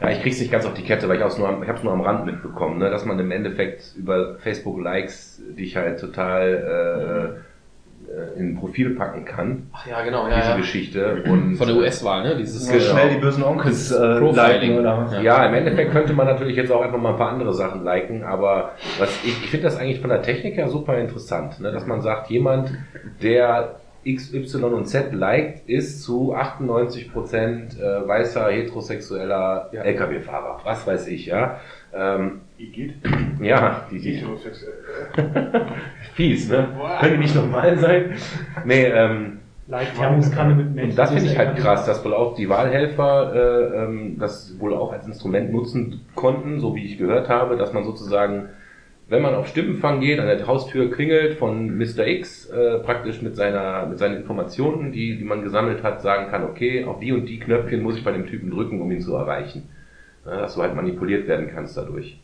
ja, 0.00 0.10
ich 0.10 0.22
krieg's 0.22 0.40
nicht 0.40 0.52
ganz 0.52 0.64
auf 0.64 0.74
die 0.74 0.84
Kette, 0.84 1.08
weil 1.08 1.18
ich 1.18 1.22
auch 1.22 1.36
nur 1.36 1.48
am, 1.48 1.62
ich 1.62 1.68
habe 1.68 1.78
es 1.78 1.84
nur 1.84 1.92
am 1.92 2.00
Rand 2.00 2.24
mitbekommen, 2.24 2.78
ne, 2.78 2.88
dass 2.88 3.04
man 3.04 3.18
im 3.18 3.30
Endeffekt 3.30 3.94
über 3.96 4.36
Facebook-Likes 4.38 5.42
dich 5.58 5.76
halt 5.76 5.98
total 6.00 7.36
äh, 7.36 7.53
in 8.36 8.50
ein 8.50 8.56
Profil 8.56 8.90
packen 8.90 9.24
kann, 9.24 9.68
Ach 9.72 9.86
ja, 9.86 10.02
genau, 10.02 10.26
diese 10.26 10.38
ja, 10.38 10.50
ja. 10.50 10.56
Geschichte. 10.56 11.22
Und 11.26 11.56
Von 11.56 11.66
der 11.68 11.76
US-Wahl, 11.76 12.22
ne? 12.22 12.36
Dieses 12.36 12.66
so 12.66 12.78
schnell 12.78 13.10
die 13.10 13.20
bösen 13.20 13.42
Onkels 13.42 13.90
äh, 13.90 14.18
Profiling. 14.18 14.34
liken 14.34 14.78
oder 14.78 14.98
was? 14.98 15.12
Ja. 15.12 15.20
Ja, 15.20 15.46
im 15.46 15.54
Endeffekt 15.54 15.92
könnte 15.92 16.12
man 16.12 16.26
natürlich 16.26 16.56
jetzt 16.56 16.70
auch 16.70 16.82
einfach 16.82 16.98
mal 16.98 17.10
ein 17.10 17.16
paar 17.16 17.30
andere 17.30 17.54
Sachen 17.54 17.84
liken, 17.84 18.22
aber 18.22 18.72
was 18.98 19.10
ich, 19.24 19.44
ich 19.44 19.50
finde 19.50 19.64
das 19.64 19.76
eigentlich 19.76 20.00
von 20.00 20.10
der 20.10 20.22
Technik 20.22 20.56
her 20.56 20.68
super 20.68 20.98
interessant, 20.98 21.60
ne? 21.60 21.72
dass 21.72 21.86
man 21.86 22.00
sagt, 22.02 22.30
jemand, 22.30 22.70
der 23.22 23.76
X, 24.04 24.32
Y 24.34 24.74
und 24.74 24.86
Z 24.86 25.12
liked, 25.12 25.68
ist 25.68 26.02
zu 26.02 26.34
98 26.34 27.12
Prozent 27.12 27.80
äh, 27.80 28.06
weißer, 28.06 28.48
heterosexueller 28.50 29.70
LKW-Fahrer. 29.72 30.60
Was 30.64 30.86
weiß 30.86 31.08
ich, 31.08 31.26
ja. 31.26 31.58
Ähm, 31.94 32.40
Igitt. 32.58 32.94
ja, 33.40 33.86
die, 33.90 33.98
die 33.98 34.16
Heterosexuell. 34.16 34.74
fies, 36.14 36.48
ne? 36.48 36.68
Können 37.00 37.12
die 37.14 37.18
nicht 37.18 37.34
normal 37.34 37.78
sein? 37.78 38.14
Nee, 38.64 38.84
ähm, 38.84 39.38
Leicht 39.66 39.96
Thermoskanne 39.96 40.54
mit 40.54 40.74
Menschen. 40.74 40.90
und 40.90 40.98
das 40.98 41.10
finde 41.10 41.26
ich 41.26 41.38
halt 41.38 41.56
krass, 41.56 41.86
dass 41.86 42.04
wohl 42.04 42.12
auch 42.12 42.34
die 42.34 42.50
Wahlhelfer 42.50 43.32
äh, 43.34 43.84
ähm, 43.84 44.18
das 44.18 44.60
wohl 44.60 44.74
auch 44.74 44.92
als 44.92 45.06
Instrument 45.06 45.52
nutzen 45.52 46.02
konnten, 46.14 46.60
so 46.60 46.74
wie 46.74 46.84
ich 46.84 46.98
gehört 46.98 47.30
habe, 47.30 47.56
dass 47.56 47.72
man 47.72 47.82
sozusagen, 47.84 48.50
wenn 49.08 49.22
man 49.22 49.34
auf 49.34 49.48
Stimmenfang 49.48 50.00
geht, 50.00 50.20
an 50.20 50.26
der 50.26 50.46
Haustür 50.46 50.90
klingelt 50.90 51.34
von 51.34 51.78
Mr. 51.78 52.06
X, 52.06 52.50
äh, 52.50 52.78
praktisch 52.80 53.22
mit 53.22 53.36
seiner 53.36 53.86
mit 53.86 53.98
seinen 53.98 54.16
Informationen, 54.16 54.92
die, 54.92 55.16
die 55.16 55.24
man 55.24 55.42
gesammelt 55.42 55.82
hat, 55.82 56.02
sagen 56.02 56.30
kann, 56.30 56.44
okay, 56.44 56.84
auf 56.84 57.00
die 57.00 57.12
und 57.12 57.24
die 57.26 57.38
Knöpfchen 57.38 57.82
muss 57.82 57.96
ich 57.96 58.04
bei 58.04 58.12
dem 58.12 58.26
Typen 58.26 58.50
drücken, 58.50 58.82
um 58.82 58.90
ihn 58.92 59.00
zu 59.00 59.14
erreichen. 59.14 59.68
Ja, 60.26 60.38
dass 60.40 60.54
du 60.54 60.62
halt 60.62 60.74
manipuliert 60.74 61.26
werden 61.28 61.48
kannst 61.52 61.76
dadurch. 61.76 62.18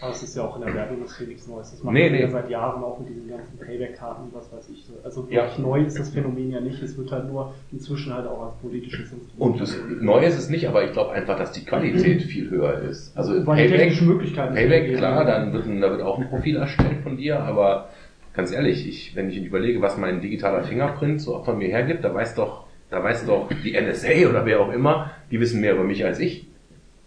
Aber 0.00 0.10
es 0.10 0.20
ist 0.24 0.34
ja 0.34 0.42
auch 0.42 0.56
in 0.56 0.62
der 0.64 0.74
Werbungsindustrie 0.74 1.26
nichts 1.26 1.46
Neues. 1.46 1.70
Das 1.70 1.80
machen 1.84 1.94
Nee, 1.94 2.10
wir 2.10 2.18
ja 2.22 2.26
nee. 2.26 2.32
seit 2.32 2.50
Jahren 2.50 2.82
auch 2.82 2.98
mit 2.98 3.08
diesen 3.08 3.28
ganzen 3.28 3.56
Payback-Karten, 3.56 4.30
was 4.32 4.50
weiß 4.52 4.68
ich. 4.70 4.84
so. 4.84 4.94
Also 5.04 5.28
Ja. 5.30 5.42
wirklich 5.42 5.58
neu 5.58 5.80
ist 5.84 5.96
das 5.96 6.08
Phänomen 6.10 6.50
ja 6.50 6.60
nicht. 6.60 6.82
Es 6.82 6.98
wird 6.98 7.12
halt 7.12 7.28
nur 7.28 7.54
inzwischen 7.70 8.12
halt 8.12 8.26
auch 8.26 8.46
als 8.46 8.54
politisches 8.56 9.12
Instrument. 9.12 9.38
Und 9.38 9.60
das 9.60 9.76
Neue 10.00 10.26
ist 10.26 10.36
es 10.38 10.48
nicht, 10.50 10.66
aber 10.68 10.84
ich 10.84 10.90
glaube 10.92 11.12
einfach, 11.12 11.38
dass 11.38 11.52
die 11.52 11.64
Qualität 11.64 12.22
viel 12.22 12.50
höher 12.50 12.80
ist. 12.80 13.16
Also 13.16 13.46
Weil 13.46 13.68
Payback, 13.68 14.02
Möglichkeiten 14.02 14.54
Payback, 14.54 14.96
klar, 14.96 15.24
dann 15.24 15.52
wird, 15.52 15.66
ein, 15.66 15.80
da 15.80 15.90
wird 15.92 16.02
auch 16.02 16.18
ein 16.18 16.28
Profil 16.28 16.56
erstellt 16.56 17.02
von 17.04 17.16
dir, 17.16 17.38
aber 17.38 17.90
ganz 18.34 18.50
ehrlich, 18.50 18.88
ich, 18.88 19.14
wenn 19.14 19.30
ich 19.30 19.36
überlege, 19.44 19.80
was 19.82 19.98
mein 19.98 20.20
digitaler 20.20 20.64
Fingerprint 20.64 21.20
so 21.20 21.44
von 21.44 21.58
mir 21.58 21.68
hergibt, 21.68 22.02
da 22.02 22.12
weiß 22.12 22.34
doch, 22.34 22.64
da 22.90 23.04
weiß 23.04 23.24
doch 23.26 23.48
die 23.62 23.80
NSA 23.80 24.28
oder 24.28 24.44
wer 24.46 24.58
auch 24.60 24.72
immer, 24.72 25.12
die 25.30 25.38
wissen 25.38 25.60
mehr 25.60 25.74
über 25.74 25.84
mich 25.84 26.04
als 26.04 26.18
ich. 26.18 26.48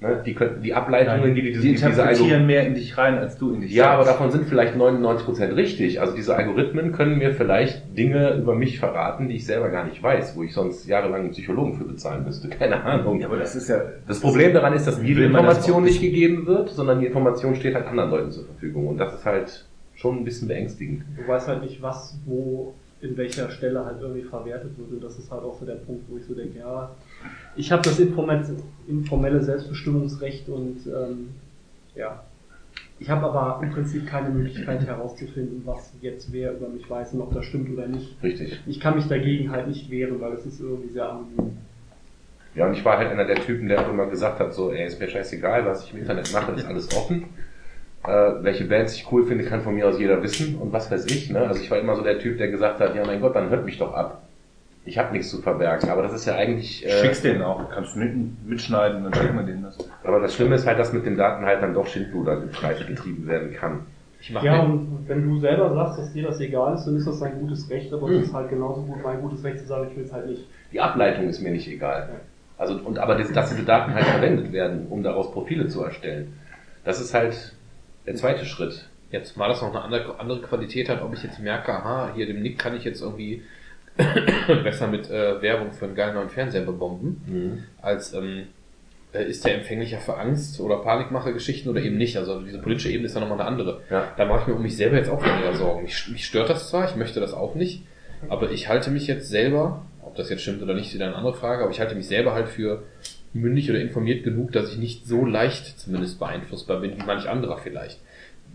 Ne? 0.05 0.21
Die, 0.23 0.35
können, 0.35 0.61
die 0.61 0.73
Ableitungen, 0.73 1.33
die, 1.33 1.41
die, 1.41 1.53
die 1.53 1.59
diese 1.59 1.87
interpretieren 1.87 2.45
mehr 2.45 2.67
in 2.67 2.75
dich 2.75 2.97
rein, 2.97 3.17
als 3.17 3.37
du 3.37 3.53
in 3.53 3.61
dich 3.61 3.71
ja, 3.71 3.91
aber 3.91 4.03
selbst. 4.03 4.19
davon 4.19 4.31
sind 4.31 4.47
vielleicht 4.47 4.75
99% 4.75 5.55
richtig. 5.55 5.99
Also 5.99 6.15
diese 6.15 6.35
Algorithmen 6.35 6.91
können 6.91 7.17
mir 7.17 7.33
vielleicht 7.33 7.97
Dinge 7.97 8.35
über 8.35 8.53
mich 8.53 8.79
verraten, 8.79 9.27
die 9.27 9.37
ich 9.37 9.45
selber 9.45 9.69
gar 9.69 9.85
nicht 9.85 10.01
weiß, 10.01 10.35
wo 10.35 10.43
ich 10.43 10.53
sonst 10.53 10.85
jahrelang 10.85 11.21
einen 11.21 11.31
Psychologen 11.31 11.75
für 11.75 11.85
bezahlen 11.85 12.23
müsste. 12.23 12.49
Keine 12.49 12.83
Ahnung. 12.83 13.19
Ja, 13.19 13.27
aber 13.27 13.37
das 13.37 13.55
ist 13.55 13.67
ja... 13.67 13.81
Das 14.07 14.19
Problem 14.19 14.53
daran 14.53 14.73
ist, 14.73 14.85
dass 14.85 15.01
diese 15.01 15.21
man 15.21 15.45
das 15.45 15.57
Information 15.57 15.83
nicht 15.83 16.01
gegeben 16.01 16.45
wird, 16.45 16.69
sondern 16.69 16.99
die 16.99 17.07
Information 17.07 17.55
steht 17.55 17.73
halt 17.73 17.87
anderen 17.87 18.11
Leuten 18.11 18.31
zur 18.31 18.45
Verfügung. 18.45 18.87
Und 18.87 18.97
das 18.97 19.13
ist 19.15 19.25
halt 19.25 19.65
schon 19.95 20.17
ein 20.17 20.23
bisschen 20.23 20.47
beängstigend. 20.47 21.03
Du 21.17 21.27
weißt 21.27 21.47
halt 21.47 21.63
nicht, 21.63 21.81
was, 21.81 22.19
wo, 22.25 22.73
in 23.01 23.17
welcher 23.17 23.49
Stelle 23.49 23.85
halt 23.85 24.01
irgendwie 24.01 24.23
verwertet 24.23 24.77
wird. 24.77 24.91
Und 24.91 25.03
das 25.03 25.17
ist 25.17 25.31
halt 25.31 25.43
auch 25.43 25.57
so 25.59 25.65
der 25.65 25.75
Punkt, 25.75 26.03
wo 26.09 26.17
ich 26.17 26.25
so 26.25 26.35
denke, 26.35 26.59
ja, 26.59 26.91
ich 27.55 27.71
habe 27.71 27.81
das 27.81 27.99
informelle, 27.99 29.43
Selbstbestimmungsrecht 29.43 30.49
und 30.49 30.85
ähm, 30.87 31.29
ja. 31.95 32.23
Ich 32.97 33.09
habe 33.09 33.25
aber 33.25 33.61
im 33.61 33.71
Prinzip 33.71 34.07
keine 34.07 34.29
Möglichkeit 34.29 34.85
herauszufinden, 34.85 35.63
was 35.65 35.91
jetzt 36.01 36.31
wer 36.31 36.53
über 36.53 36.69
mich 36.69 36.89
weiß 36.89 37.13
und 37.13 37.21
ob 37.21 37.33
das 37.33 37.45
stimmt 37.45 37.69
oder 37.69 37.87
nicht. 37.87 38.15
Richtig. 38.23 38.61
Ich 38.65 38.79
kann 38.79 38.95
mich 38.95 39.07
dagegen 39.07 39.51
halt 39.51 39.67
nicht 39.67 39.91
wehren, 39.91 40.21
weil 40.21 40.33
es 40.33 40.45
ist 40.45 40.61
irgendwie 40.61 40.93
sehr 40.93 41.09
anonym. 41.09 41.57
Ja, 42.55 42.67
und 42.67 42.73
ich 42.73 42.85
war 42.85 42.97
halt 42.97 43.09
einer 43.09 43.25
der 43.25 43.35
Typen, 43.35 43.67
der 43.67 43.81
auch 43.81 43.89
immer 43.89 44.07
gesagt 44.07 44.39
hat, 44.39 44.53
so, 44.53 44.71
ey, 44.71 44.87
ist 44.87 44.99
mir 44.99 45.09
scheißegal, 45.09 45.65
was 45.65 45.83
ich 45.83 45.93
im 45.93 45.99
Internet 45.99 46.31
mache, 46.31 46.53
ist 46.53 46.65
alles 46.65 46.95
offen. 46.95 47.25
Äh, 48.05 48.43
welche 48.43 48.63
Bands 48.65 48.95
ich 48.95 49.11
cool 49.11 49.25
finde, 49.25 49.43
kann 49.43 49.61
von 49.61 49.75
mir 49.75 49.87
aus 49.87 49.99
jeder 49.99 50.23
wissen 50.23 50.55
und 50.55 50.71
was 50.71 50.89
weiß 50.89 51.05
ich. 51.07 51.29
Ne? 51.29 51.39
Also 51.39 51.61
ich 51.61 51.69
war 51.69 51.79
immer 51.79 51.97
so 51.97 52.03
der 52.03 52.19
Typ, 52.19 52.37
der 52.37 52.47
gesagt 52.47 52.79
hat, 52.79 52.95
ja 52.95 53.05
mein 53.05 53.19
Gott, 53.19 53.35
dann 53.35 53.49
hört 53.49 53.65
mich 53.65 53.77
doch 53.77 53.93
ab. 53.93 54.24
Ich 54.85 54.97
habe 54.99 55.11
nichts 55.13 55.29
zu 55.29 55.41
verbergen. 55.41 55.89
Aber 55.89 56.03
das 56.03 56.13
ist 56.13 56.25
ja 56.25 56.35
eigentlich... 56.35 56.85
Äh, 56.85 57.01
Schickst 57.01 57.23
denen 57.23 57.41
auch, 57.41 57.69
kannst 57.71 57.95
du 57.95 57.99
mit, 57.99 58.45
mitschneiden, 58.47 59.03
dann 59.03 59.13
schicken 59.13 59.35
wir 59.35 59.43
denen 59.43 59.63
das. 59.63 59.77
aber 60.03 60.19
das 60.19 60.35
Schlimme 60.35 60.55
ist 60.55 60.67
halt, 60.67 60.77
dass 60.77 60.93
mit 60.93 61.05
den 61.05 61.17
Daten 61.17 61.43
halt 61.43 61.61
dann 61.63 61.73
doch 61.73 61.87
Schindluder 61.87 62.37
getrieben 62.37 63.27
werden 63.27 63.53
kann. 63.53 63.81
Ich 64.21 64.31
mache 64.31 64.45
Ja, 64.45 64.63
mir, 64.63 64.73
und 64.73 65.05
wenn 65.07 65.23
du 65.27 65.39
selber 65.39 65.73
sagst, 65.73 65.99
dass 65.99 66.13
dir 66.13 66.27
das 66.27 66.39
egal 66.39 66.75
ist, 66.75 66.85
dann 66.85 66.95
ist 66.97 67.07
das 67.07 67.19
dein 67.19 67.39
gutes 67.39 67.69
Recht, 67.69 67.91
aber 67.93 68.09
es 68.09 68.27
ist 68.27 68.33
halt 68.33 68.49
genauso 68.49 68.81
gut 68.83 69.03
mein 69.03 69.21
gutes 69.21 69.43
Recht 69.43 69.59
zu 69.59 69.65
sagen, 69.65 69.87
ich 69.89 69.97
will 69.97 70.03
es 70.05 70.13
halt 70.13 70.27
nicht. 70.27 70.47
Die 70.71 70.79
Ableitung 70.79 71.27
ist 71.29 71.41
mir 71.41 71.51
nicht 71.51 71.67
egal. 71.67 72.09
Also, 72.57 72.75
und, 72.75 72.97
aber 72.99 73.15
das, 73.15 73.31
dass 73.33 73.49
diese 73.49 73.63
Daten 73.63 73.93
halt 73.93 74.05
verwendet 74.05 74.51
werden, 74.53 74.87
um 74.89 75.03
daraus 75.03 75.31
Profile 75.31 75.67
zu 75.67 75.83
erstellen. 75.83 76.33
Das 76.83 77.01
ist 77.01 77.13
halt 77.13 77.53
der 78.05 78.15
zweite 78.15 78.45
Schritt. 78.45 78.87
jetzt 79.11 79.35
mal 79.37 79.47
das 79.47 79.61
noch 79.61 79.69
eine 79.69 79.81
andere, 79.81 80.19
andere 80.19 80.41
Qualität 80.41 80.89
hat, 80.89 81.01
ob 81.01 81.13
ich 81.13 81.23
jetzt 81.23 81.39
merke, 81.39 81.71
aha, 81.73 82.11
hier 82.15 82.25
dem 82.27 82.41
Nick 82.41 82.57
kann 82.59 82.75
ich 82.75 82.83
jetzt 82.83 83.01
irgendwie 83.01 83.43
besser 84.63 84.87
mit 84.87 85.09
äh, 85.09 85.41
Werbung 85.41 85.71
für 85.71 85.85
einen 85.85 85.95
geilen 85.95 86.15
neuen 86.15 86.29
Fernseher 86.29 86.63
bebomben, 86.63 87.65
als 87.81 88.13
ähm, 88.13 88.47
äh, 89.15 89.29
ist 89.29 89.45
der 89.45 89.55
empfänglicher 89.55 89.99
für 89.99 90.17
Angst 90.17 90.59
oder 90.59 90.77
Panikmache-Geschichten 90.77 91.69
oder 91.69 91.81
eben 91.81 91.97
nicht. 91.97 92.17
Also 92.17 92.41
diese 92.41 92.59
politische 92.59 92.89
Ebene 92.89 93.05
ist 93.05 93.15
ja 93.15 93.21
nochmal 93.21 93.39
eine 93.39 93.47
andere. 93.47 93.81
Ja. 93.89 94.11
Da 94.17 94.25
mache 94.25 94.41
ich 94.41 94.47
mir 94.47 94.55
um 94.55 94.61
mich 94.61 94.75
selber 94.75 94.97
jetzt 94.97 95.09
auch 95.09 95.23
weniger 95.23 95.53
Sorgen. 95.53 95.83
Mich, 95.83 96.07
mich 96.09 96.25
stört 96.25 96.49
das 96.49 96.69
zwar, 96.69 96.89
ich 96.89 96.95
möchte 96.95 97.19
das 97.19 97.33
auch 97.33 97.55
nicht, 97.55 97.83
aber 98.27 98.51
ich 98.51 98.67
halte 98.67 98.91
mich 98.91 99.07
jetzt 99.07 99.29
selber, 99.29 99.85
ob 100.01 100.15
das 100.15 100.29
jetzt 100.29 100.41
stimmt 100.41 100.61
oder 100.61 100.73
nicht, 100.73 100.87
ist 100.87 100.95
wieder 100.95 101.07
eine 101.07 101.15
andere 101.15 101.33
Frage, 101.33 101.63
aber 101.63 101.71
ich 101.71 101.79
halte 101.79 101.95
mich 101.95 102.07
selber 102.07 102.33
halt 102.33 102.49
für 102.49 102.83
mündig 103.33 103.69
oder 103.69 103.79
informiert 103.79 104.23
genug, 104.23 104.51
dass 104.51 104.71
ich 104.71 104.77
nicht 104.77 105.05
so 105.05 105.25
leicht 105.25 105.79
zumindest 105.79 106.19
beeinflussbar 106.19 106.79
bin 106.79 106.97
wie 106.97 107.05
manch 107.05 107.27
anderer 107.27 107.57
vielleicht. 107.57 107.99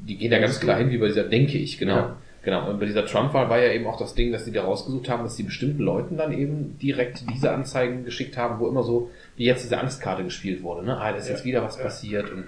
Die 0.07 0.17
gehen 0.17 0.31
da 0.31 0.39
ganz 0.39 0.61
klar 0.61 0.79
hin, 0.79 0.91
wie 0.91 0.99
bei 0.99 1.09
dieser 1.09 1.25
Denke 1.25 1.59
ich, 1.59 1.79
genau. 1.79 1.97
Ja. 1.97 2.17
Genau, 2.43 2.71
und 2.71 2.81
bei 2.81 2.87
dieser 2.87 3.05
Trump-Wahl 3.05 3.51
war 3.51 3.59
ja 3.59 3.71
eben 3.73 3.87
auch 3.87 3.99
das 3.99 4.15
Ding, 4.15 4.33
dass 4.33 4.45
die 4.47 4.53
da 4.53 4.63
rausgesucht 4.65 5.09
haben, 5.11 5.25
dass 5.25 5.37
die 5.37 5.43
bestimmten 5.43 5.83
Leuten 5.83 6.17
dann 6.17 6.33
eben 6.33 6.79
direkt 6.81 7.25
diese 7.33 7.51
Anzeigen 7.53 8.05
geschickt 8.05 8.37
haben, 8.39 8.59
wo 8.61 8.69
immer 8.69 8.83
so, 8.83 9.11
wie 9.37 9.45
jetzt 9.45 9.63
diese 9.65 9.79
Angstkarte 9.79 10.25
gespielt 10.25 10.63
wurde, 10.63 10.87
ne? 10.87 10.97
Ah, 10.99 11.11
da 11.13 11.19
ist 11.19 11.29
jetzt 11.29 11.45
wieder 11.45 11.63
was 11.63 11.77
passiert 11.79 12.31
und 12.31 12.45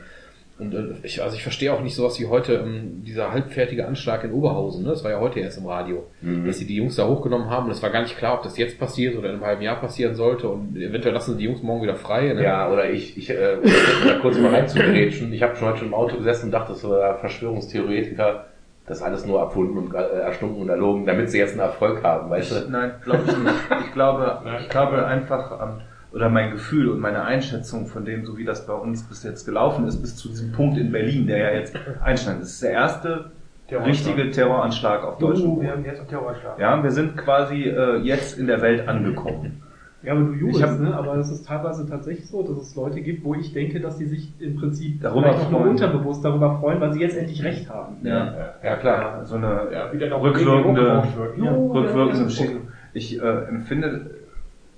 und 0.58 0.74
äh, 0.74 0.94
ich, 1.02 1.22
also 1.22 1.34
ich 1.34 1.42
verstehe 1.42 1.72
auch 1.72 1.80
nicht 1.80 1.94
sowas 1.96 2.20
wie 2.20 2.26
heute 2.26 2.54
ähm, 2.56 3.02
dieser 3.04 3.32
halbfertige 3.32 3.86
Anschlag 3.86 4.22
in 4.22 4.32
Oberhausen, 4.32 4.84
ne? 4.84 4.90
Das 4.90 5.02
war 5.02 5.10
ja 5.10 5.18
heute 5.18 5.40
erst 5.40 5.58
im 5.58 5.66
Radio, 5.66 6.04
Mhm. 6.20 6.46
dass 6.46 6.58
sie 6.58 6.66
die 6.66 6.76
Jungs 6.76 6.96
da 6.96 7.08
hochgenommen 7.08 7.48
haben. 7.50 7.68
Das 7.68 7.82
war 7.82 7.90
gar 7.90 8.02
nicht 8.02 8.16
klar, 8.18 8.34
ob 8.34 8.42
das 8.44 8.56
jetzt 8.58 8.78
passiert 8.78 9.16
oder 9.16 9.28
in 9.30 9.36
einem 9.36 9.44
halben 9.44 9.62
Jahr 9.62 9.80
passieren 9.80 10.14
sollte 10.14 10.48
und 10.48 10.76
eventuell 10.76 11.14
lassen 11.14 11.32
sie 11.32 11.38
die 11.38 11.44
Jungs 11.44 11.62
morgen 11.62 11.82
wieder 11.82 11.96
frei. 11.96 12.32
Ne? 12.34 12.44
Ja, 12.44 12.70
oder 12.70 12.88
ich, 12.90 13.16
ich 13.16 13.30
äh, 13.30 13.56
um 13.62 14.08
da 14.08 14.18
kurz 14.20 14.38
mal 14.38 14.54
reinzugrätschen. 14.54 15.32
Ich 15.32 15.42
habe 15.42 15.56
schon 15.56 15.68
heute 15.68 15.78
schon 15.78 15.88
im 15.88 15.94
Auto 15.94 16.16
gesessen 16.18 16.46
und 16.46 16.52
dachte, 16.52 16.72
das 16.72 16.84
war 16.84 17.18
Verschwörungstheoretiker. 17.18 18.46
Das 18.86 19.02
alles 19.02 19.26
nur 19.26 19.40
erfunden 19.40 19.78
und 19.78 19.94
äh, 19.94 19.98
erstunken 19.98 20.62
und 20.62 20.68
erlogen, 20.68 21.06
damit 21.06 21.30
sie 21.30 21.38
jetzt 21.38 21.52
einen 21.52 21.60
Erfolg 21.60 22.02
haben, 22.02 22.30
weißt 22.30 22.66
du? 22.66 22.70
Nein, 22.70 22.92
glaube 23.04 23.22
ich 23.26 23.36
nicht. 23.36 23.54
Ich 23.86 23.92
glaube, 23.92 24.42
ich 24.60 24.68
glaube 24.68 25.06
einfach, 25.06 25.60
ähm, 25.62 25.80
oder 26.12 26.28
mein 26.28 26.50
Gefühl 26.50 26.90
und 26.90 27.00
meine 27.00 27.22
Einschätzung 27.22 27.86
von 27.86 28.04
dem, 28.04 28.24
so 28.26 28.36
wie 28.36 28.44
das 28.44 28.66
bei 28.66 28.74
uns 28.74 29.02
bis 29.04 29.22
jetzt 29.22 29.46
gelaufen 29.46 29.86
ist, 29.86 30.00
bis 30.00 30.16
zu 30.16 30.28
diesem 30.28 30.52
Punkt 30.52 30.76
in 30.78 30.92
Berlin, 30.92 31.26
der 31.26 31.38
ja 31.38 31.58
jetzt 31.58 31.74
einschneidet. 32.02 32.42
Das 32.42 32.50
ist 32.50 32.62
der 32.62 32.72
erste 32.72 33.30
Terroranschlag. 33.68 34.06
richtige 34.16 34.30
Terroranschlag 34.30 35.04
auf 35.04 35.18
Deutschland. 35.18 35.48
Oh, 35.48 35.60
wir 35.62 35.70
haben 35.70 35.84
jetzt 35.84 36.00
einen 36.00 36.08
Terroranschlag. 36.08 36.58
Ja, 36.58 36.82
wir 36.82 36.90
sind 36.90 37.16
quasi 37.16 37.62
äh, 37.62 37.96
jetzt 37.98 38.38
in 38.38 38.46
der 38.46 38.60
Welt 38.60 38.86
angekommen. 38.88 39.62
Ja, 40.04 40.12
aber 40.12 40.22
du 40.22 40.32
jubelst, 40.32 40.62
hab- 40.62 40.80
ne? 40.80 40.94
Aber 40.94 41.16
es 41.16 41.30
ist 41.30 41.46
teilweise 41.46 41.88
tatsächlich 41.88 42.26
so, 42.28 42.42
dass 42.42 42.58
es 42.58 42.74
Leute 42.74 43.00
gibt, 43.00 43.24
wo 43.24 43.34
ich 43.34 43.52
denke, 43.52 43.78
dass 43.80 43.98
die 43.98 44.06
sich 44.06 44.32
im 44.40 44.56
Prinzip 44.56 45.00
Darüber 45.00 45.28
vielleicht 45.32 45.46
auch 45.46 45.50
nur 45.52 45.60
unterbewusst 45.68 46.24
darüber 46.24 46.58
freuen, 46.58 46.80
weil 46.80 46.92
sie 46.92 47.00
jetzt 47.00 47.16
endlich 47.16 47.42
recht 47.44 47.68
haben. 47.70 47.96
Ja, 48.02 48.34
Ja, 48.62 48.76
klar. 48.76 49.24
so 49.24 49.36
eine 49.36 49.68
Ja, 49.72 49.92
wie 49.92 49.98
dann 49.98 50.12
auch 50.12 50.22
rückwirkende. 50.22 51.02
Ja. 51.36 51.52
rückwirkende. 51.54 52.24
Bestätigung. 52.24 52.62
Ich 52.94 53.20
äh, 53.22 53.44
empfinde 53.48 54.10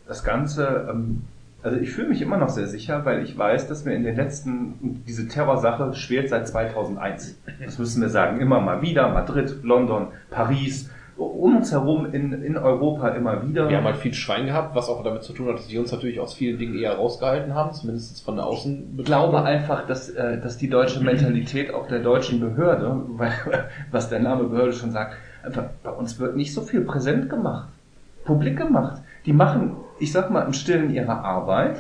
das 0.07 0.23
Ganze, 0.25 0.89
ähm, 0.91 1.23
also 1.63 1.79
ich 1.79 1.91
fühle 1.93 2.09
mich 2.09 2.21
immer 2.21 2.37
noch 2.37 2.51
sehr 2.51 2.67
sicher, 2.67 3.07
weil 3.07 3.23
ich 3.25 3.37
weiß, 3.39 3.67
dass 3.69 3.87
wir 3.87 3.95
in 3.95 4.05
den 4.05 4.17
letzten, 4.17 5.03
diese 5.07 5.27
Terrorsache 5.29 5.95
schwelt 5.95 6.29
seit 6.29 6.47
2001. 6.47 7.39
Das 7.65 7.79
müssen 7.79 8.03
wir 8.03 8.11
sagen, 8.11 8.41
immer 8.41 8.61
mal 8.61 8.83
wieder, 8.83 9.09
Madrid, 9.09 9.57
London, 9.63 10.09
Paris, 10.31 10.91
um 11.17 11.57
uns 11.57 11.71
herum 11.71 12.13
in, 12.13 12.43
in 12.43 12.57
Europa 12.57 13.09
immer 13.11 13.47
wieder. 13.47 13.69
Wir 13.69 13.77
haben 13.77 13.85
halt 13.85 13.97
viel 13.97 14.15
Schwein 14.15 14.47
gehabt, 14.47 14.75
was 14.75 14.89
auch 14.89 15.03
damit 15.05 15.23
zu 15.23 15.33
tun 15.33 15.49
hat, 15.49 15.57
dass 15.57 15.67
die 15.67 15.79
uns 15.79 15.93
natürlich 15.93 16.19
aus 16.19 16.35
vielen 16.35 16.59
Dingen 16.59 16.75
eher 16.75 16.95
rausgehalten 16.95 17.55
haben, 17.55 17.73
zumindest 17.73 18.25
von 18.25 18.37
der 18.37 18.47
Außen. 18.47 18.95
Ich 18.99 19.05
glaube 19.05 19.43
einfach, 19.43 19.87
dass, 19.87 20.11
äh, 20.11 20.41
dass 20.41 20.59
die 20.59 20.69
deutsche 20.69 21.01
Mentalität 21.01 21.73
auch 21.73 21.87
der 21.87 22.01
deutschen 22.01 22.41
Behörde, 22.41 23.01
weil, 23.09 23.33
was 23.91 24.09
der 24.09 24.21
Name 24.21 24.45
Behörde 24.45 24.73
schon 24.73 24.91
sagt, 24.91 25.17
einfach, 25.45 25.65
bei 25.83 25.91
uns 25.91 26.19
wird 26.19 26.37
nicht 26.37 26.53
so 26.53 26.63
viel 26.63 26.81
präsent 26.81 27.31
gemacht, 27.31 27.69
publik 28.25 28.57
gemacht. 28.57 29.03
Die 29.27 29.33
machen, 29.33 29.77
ich 30.01 30.13
sag 30.13 30.31
mal, 30.31 30.43
im 30.43 30.53
Stillen 30.53 30.93
ihre 30.93 31.13
Arbeit. 31.13 31.79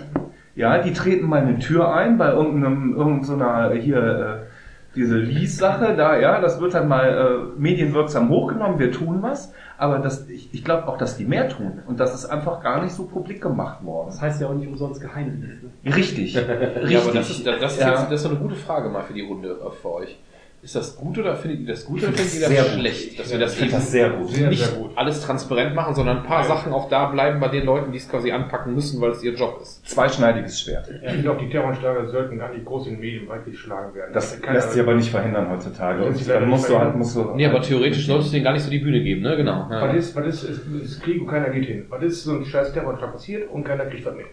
Ja, 0.56 0.78
die 0.78 0.92
treten 0.92 1.26
mal 1.26 1.42
eine 1.42 1.58
Tür 1.58 1.92
ein 1.92 2.16
bei 2.16 2.30
irgendeinem, 2.30 2.94
irgendeiner 2.94 3.72
hier, 3.72 3.98
äh, 3.98 4.53
diese 4.94 5.16
Lease-Sache 5.16 5.94
da, 5.96 6.18
ja, 6.18 6.40
das 6.40 6.60
wird 6.60 6.74
dann 6.74 6.88
mal 6.88 7.08
äh, 7.56 7.60
medienwirksam 7.60 8.28
hochgenommen, 8.28 8.78
wir 8.78 8.92
tun 8.92 9.18
was, 9.22 9.52
aber 9.76 9.98
das, 9.98 10.28
ich, 10.28 10.52
ich 10.54 10.64
glaube 10.64 10.86
auch, 10.88 10.96
dass 10.98 11.16
die 11.16 11.24
mehr 11.24 11.48
tun 11.48 11.82
und 11.86 11.98
das 12.00 12.14
ist 12.14 12.26
einfach 12.26 12.62
gar 12.62 12.82
nicht 12.82 12.94
so 12.94 13.04
publik 13.06 13.42
gemacht 13.42 13.84
worden. 13.84 14.06
Das 14.08 14.20
heißt 14.20 14.40
ja 14.40 14.48
auch 14.48 14.54
nicht 14.54 14.68
umsonst 14.68 15.00
Geheimdienst. 15.00 15.62
Ne? 15.82 15.96
Richtig, 15.96 16.36
richtig. 16.36 16.90
Ja, 16.90 17.00
aber 17.00 17.12
das 17.12 17.30
ist, 17.30 17.46
das, 17.46 17.72
ist 17.74 17.80
Ja. 17.80 17.90
jetzt, 17.90 18.10
das 18.10 18.20
ist 18.20 18.26
eine 18.26 18.38
gute 18.38 18.54
Frage 18.54 18.88
mal 18.88 19.02
für 19.02 19.14
die 19.14 19.22
Runde 19.22 19.48
äh, 19.50 19.70
für 19.82 19.92
euch. 19.92 20.18
Ist 20.64 20.74
das 20.74 20.96
gut 20.96 21.18
oder 21.18 21.36
findet 21.36 21.60
ihr 21.60 21.66
das 21.66 21.84
gut 21.84 22.02
oder 22.02 22.12
findet 22.12 22.34
ihr 22.34 22.40
das 22.40 22.48
Sehr 22.48 22.62
gut. 22.62 22.72
schlecht? 22.72 23.20
Dass 23.20 23.30
wir 23.30 23.38
das 23.38 23.52
Ich 23.52 23.58
finde 23.58 23.72
eben 23.74 23.80
das 23.82 23.90
sehr 23.92 24.08
gut. 24.10 24.30
Sehr, 24.30 24.48
nicht 24.48 24.64
sehr 24.64 24.78
gut. 24.78 24.90
alles 24.96 25.20
transparent 25.20 25.74
machen, 25.74 25.94
sondern 25.94 26.16
ein 26.18 26.22
paar 26.22 26.40
Ja. 26.40 26.48
Sachen 26.48 26.72
auch 26.72 26.88
da 26.88 27.04
bleiben 27.10 27.38
bei 27.38 27.48
den 27.48 27.66
Leuten, 27.66 27.92
die 27.92 27.98
es 27.98 28.08
quasi 28.08 28.32
anpacken 28.32 28.74
müssen, 28.74 28.98
weil 29.02 29.10
es 29.10 29.22
ihr 29.22 29.34
Job 29.34 29.58
ist. 29.60 29.86
Zweischneidiges 29.86 30.58
Schwert. 30.60 30.88
Ich 31.04 31.10
finde 31.12 31.30
auch, 31.32 31.36
die 31.36 31.50
Terroranschläge 31.50 32.08
sollten 32.08 32.38
gar 32.38 32.50
nicht 32.52 32.64
groß 32.64 32.86
in 32.86 32.94
den 32.94 33.00
Medien 33.00 33.28
weit 33.28 33.44
geschlagen 33.44 33.94
werden. 33.94 34.12
Das 34.14 34.40
Keiner- 34.40 34.54
lässt 34.54 34.72
sich 34.72 34.80
aber 34.80 34.94
nicht 34.94 35.10
verhindern 35.10 35.50
heutzutage. 35.50 36.02
Das 36.06 36.16
Und 36.18 36.28
dann 36.30 36.48
musst 36.48 36.68
du 36.70 36.78
halt, 36.78 36.96
musst 36.96 37.14
du. 37.14 37.32
Nee, 37.34 37.44
aber 37.46 37.60
theoretisch 37.60 38.06
solltest 38.06 38.30
du 38.30 38.32
denen 38.32 38.44
gar 38.44 38.52
nicht 38.54 38.62
so 38.64 38.70
die 38.70 38.78
Bühne 38.78 39.02
geben, 39.02 39.20
ne? 39.20 39.36
Genau. 39.36 39.68
Ja. 39.70 39.82
Was 39.88 39.94
ist, 39.96 40.16
was 40.16 40.26
ist, 40.26 40.44
ist, 40.44 40.60
ist 40.82 41.02
Krieg 41.02 41.20
und 41.20 41.26
keiner 41.28 41.50
geht 41.50 41.66
hin. 41.66 41.84
Was 41.90 42.02
ist 42.02 42.24
so 42.24 42.32
ein 42.38 42.44
scheiß 42.46 42.72
Terroranschlag 42.72 43.12
passiert 43.12 43.50
und 43.50 43.64
keiner 43.64 43.84
kriegt 43.84 44.06
was 44.06 44.14
mit. 44.16 44.26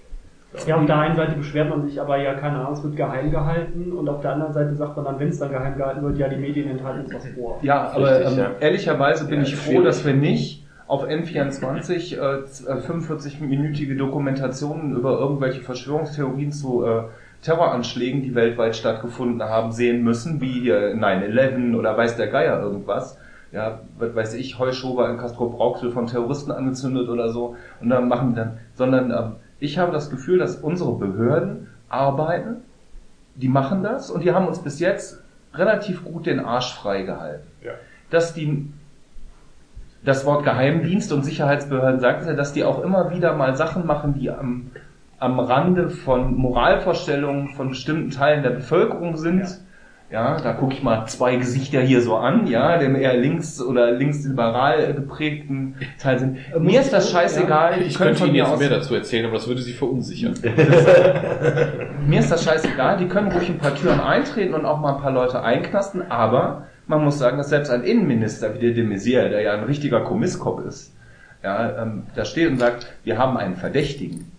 Ja, 0.67 0.75
auf 0.75 0.85
der 0.85 0.97
einen 0.97 1.15
Seite 1.15 1.35
beschwert 1.35 1.69
man 1.69 1.81
sich 1.87 1.99
aber 2.01 2.17
ja, 2.17 2.33
keine 2.33 2.57
Ahnung, 2.59 2.73
es 2.73 2.83
wird 2.83 2.95
geheim 2.97 3.31
gehalten 3.31 3.93
und 3.93 4.09
auf 4.09 4.19
der 4.21 4.33
anderen 4.33 4.51
Seite 4.53 4.75
sagt 4.75 4.95
man 4.97 5.05
dann, 5.05 5.19
wenn 5.19 5.29
es 5.29 5.39
dann 5.39 5.49
geheim 5.51 5.77
gehalten 5.77 6.03
wird, 6.03 6.17
ja, 6.17 6.27
die 6.27 6.35
Medien 6.35 6.69
enthalten 6.69 7.05
uns 7.05 7.13
was 7.13 7.25
vor. 7.29 7.59
Ja, 7.61 7.89
aber 7.93 8.19
Richtig, 8.19 8.33
ähm, 8.33 8.39
ja. 8.39 8.51
ehrlicherweise 8.59 9.25
bin 9.27 9.37
Ja, 9.39 9.43
ich 9.43 9.55
froh, 9.55 9.81
dass 9.81 10.05
wir 10.05 10.13
nicht 10.13 10.65
auf 10.87 11.05
N24 11.07 12.17
äh, 12.17 12.45
z- 12.45 12.67
äh, 12.67 12.73
45-minütige 12.73 13.95
Dokumentationen 13.97 14.93
über 14.95 15.17
irgendwelche 15.19 15.61
Verschwörungstheorien 15.61 16.51
zu 16.51 16.83
äh, 16.85 17.03
Terroranschlägen, 17.43 18.21
die 18.21 18.35
weltweit 18.35 18.75
stattgefunden 18.75 19.41
haben, 19.41 19.71
sehen 19.71 20.03
müssen, 20.03 20.41
wie 20.41 20.51
hier 20.61 20.93
9-11 20.95 21.75
oder 21.77 21.97
weiß 21.97 22.17
der 22.17 22.27
Geier 22.27 22.61
irgendwas. 22.61 23.17
Ja, 23.53 23.79
was 23.97 24.15
weiß 24.15 24.33
ich, 24.35 24.59
Heuschober 24.59 25.09
in 25.09 25.17
Castro 25.17 25.49
Brauxel 25.49 25.91
von 25.91 26.07
Terroristen 26.07 26.51
angezündet 26.51 27.09
oder 27.09 27.29
so. 27.29 27.55
Und 27.81 27.89
dann 27.89 28.07
machen 28.07 28.29
die 28.29 28.35
dann, 28.35 28.57
sondern 28.75 29.11
ähm, 29.11 29.31
ich 29.61 29.77
habe 29.77 29.91
das 29.91 30.09
Gefühl, 30.09 30.39
dass 30.39 30.57
unsere 30.57 30.93
Behörden 30.95 31.67
arbeiten, 31.87 32.57
die 33.35 33.47
machen 33.47 33.83
das 33.83 34.11
und 34.11 34.23
die 34.23 34.33
haben 34.33 34.47
uns 34.47 34.59
bis 34.59 34.79
jetzt 34.79 35.23
relativ 35.53 36.03
gut 36.03 36.25
den 36.25 36.39
Arsch 36.39 36.73
freigehalten 36.73 37.47
Ja. 37.61 37.71
dass 38.09 38.33
die 38.33 38.69
das 40.03 40.25
Wort 40.25 40.43
Geheimdienst 40.43 41.13
und 41.13 41.23
Sicherheitsbehörden 41.23 41.99
sagt 41.99 42.21
es 42.21 42.27
ja, 42.27 42.33
dass 42.33 42.53
die 42.53 42.63
auch 42.63 42.83
immer 42.83 43.11
wieder 43.11 43.35
mal 43.35 43.55
Sachen 43.55 43.85
machen, 43.85 44.15
die 44.19 44.31
am, 44.31 44.71
am 45.19 45.39
Rande 45.39 45.91
von 45.91 46.33
Moralvorstellungen 46.35 47.49
von 47.49 47.69
bestimmten 47.69 48.09
Teilen 48.09 48.41
der 48.41 48.49
Bevölkerung 48.49 49.15
sind. 49.17 49.41
Ja, 49.41 49.47
da 50.11 50.53
gucke 50.53 50.73
ich 50.73 50.83
mal 50.83 51.05
zwei 51.07 51.37
Gesichter 51.37 51.79
hier 51.81 52.01
so 52.01 52.17
an, 52.17 52.45
ja, 52.47 52.77
dem 52.77 52.95
eher 52.95 53.15
links 53.15 53.61
oder 53.61 53.91
linksliberal 53.91 54.93
geprägten 54.93 55.75
Teil 55.99 56.19
sind. 56.19 56.37
Mir 56.59 56.81
ist 56.81 56.91
das 56.91 57.09
scheißegal. 57.11 57.79
die 57.79 57.85
Ich 57.85 57.95
können 57.95 58.09
könnte 58.09 58.19
von 58.19 58.27
Ihnen 58.27 58.33
mir 58.37 58.43
jetzt 58.43 58.51
aus- 58.53 58.59
mehr 58.59 58.69
dazu 58.69 58.93
erzählen, 58.95 59.25
aber 59.25 59.35
das 59.35 59.47
würde 59.47 59.61
Sie 59.61 59.71
verunsichern. 59.73 60.33
mir 62.07 62.19
ist 62.19 62.31
das 62.31 62.43
scheißegal, 62.43 62.97
die 62.97 63.07
können 63.07 63.31
ruhig 63.31 63.49
ein 63.49 63.57
paar 63.57 63.73
Türen 63.75 63.99
eintreten 64.01 64.53
und 64.53 64.65
auch 64.65 64.79
mal 64.79 64.95
ein 64.95 65.01
paar 65.01 65.11
Leute 65.13 65.41
einknasten, 65.43 66.03
aber 66.11 66.67
man 66.87 67.03
muss 67.03 67.17
sagen, 67.17 67.37
dass 67.37 67.49
selbst 67.49 67.69
ein 67.71 67.83
Innenminister 67.83 68.53
wie 68.55 68.59
der 68.59 68.71
de 68.71 68.83
Maizière, 68.85 69.29
der 69.29 69.41
ja 69.41 69.53
ein 69.53 69.63
richtiger 69.63 70.01
Komisskopf 70.01 70.65
ist, 70.65 70.93
ja, 71.43 71.81
ähm, 71.81 72.03
da 72.15 72.25
steht 72.25 72.49
und 72.49 72.57
sagt, 72.59 72.87
wir 73.03 73.17
haben 73.17 73.37
einen 73.37 73.55
Verdächtigen. 73.55 74.31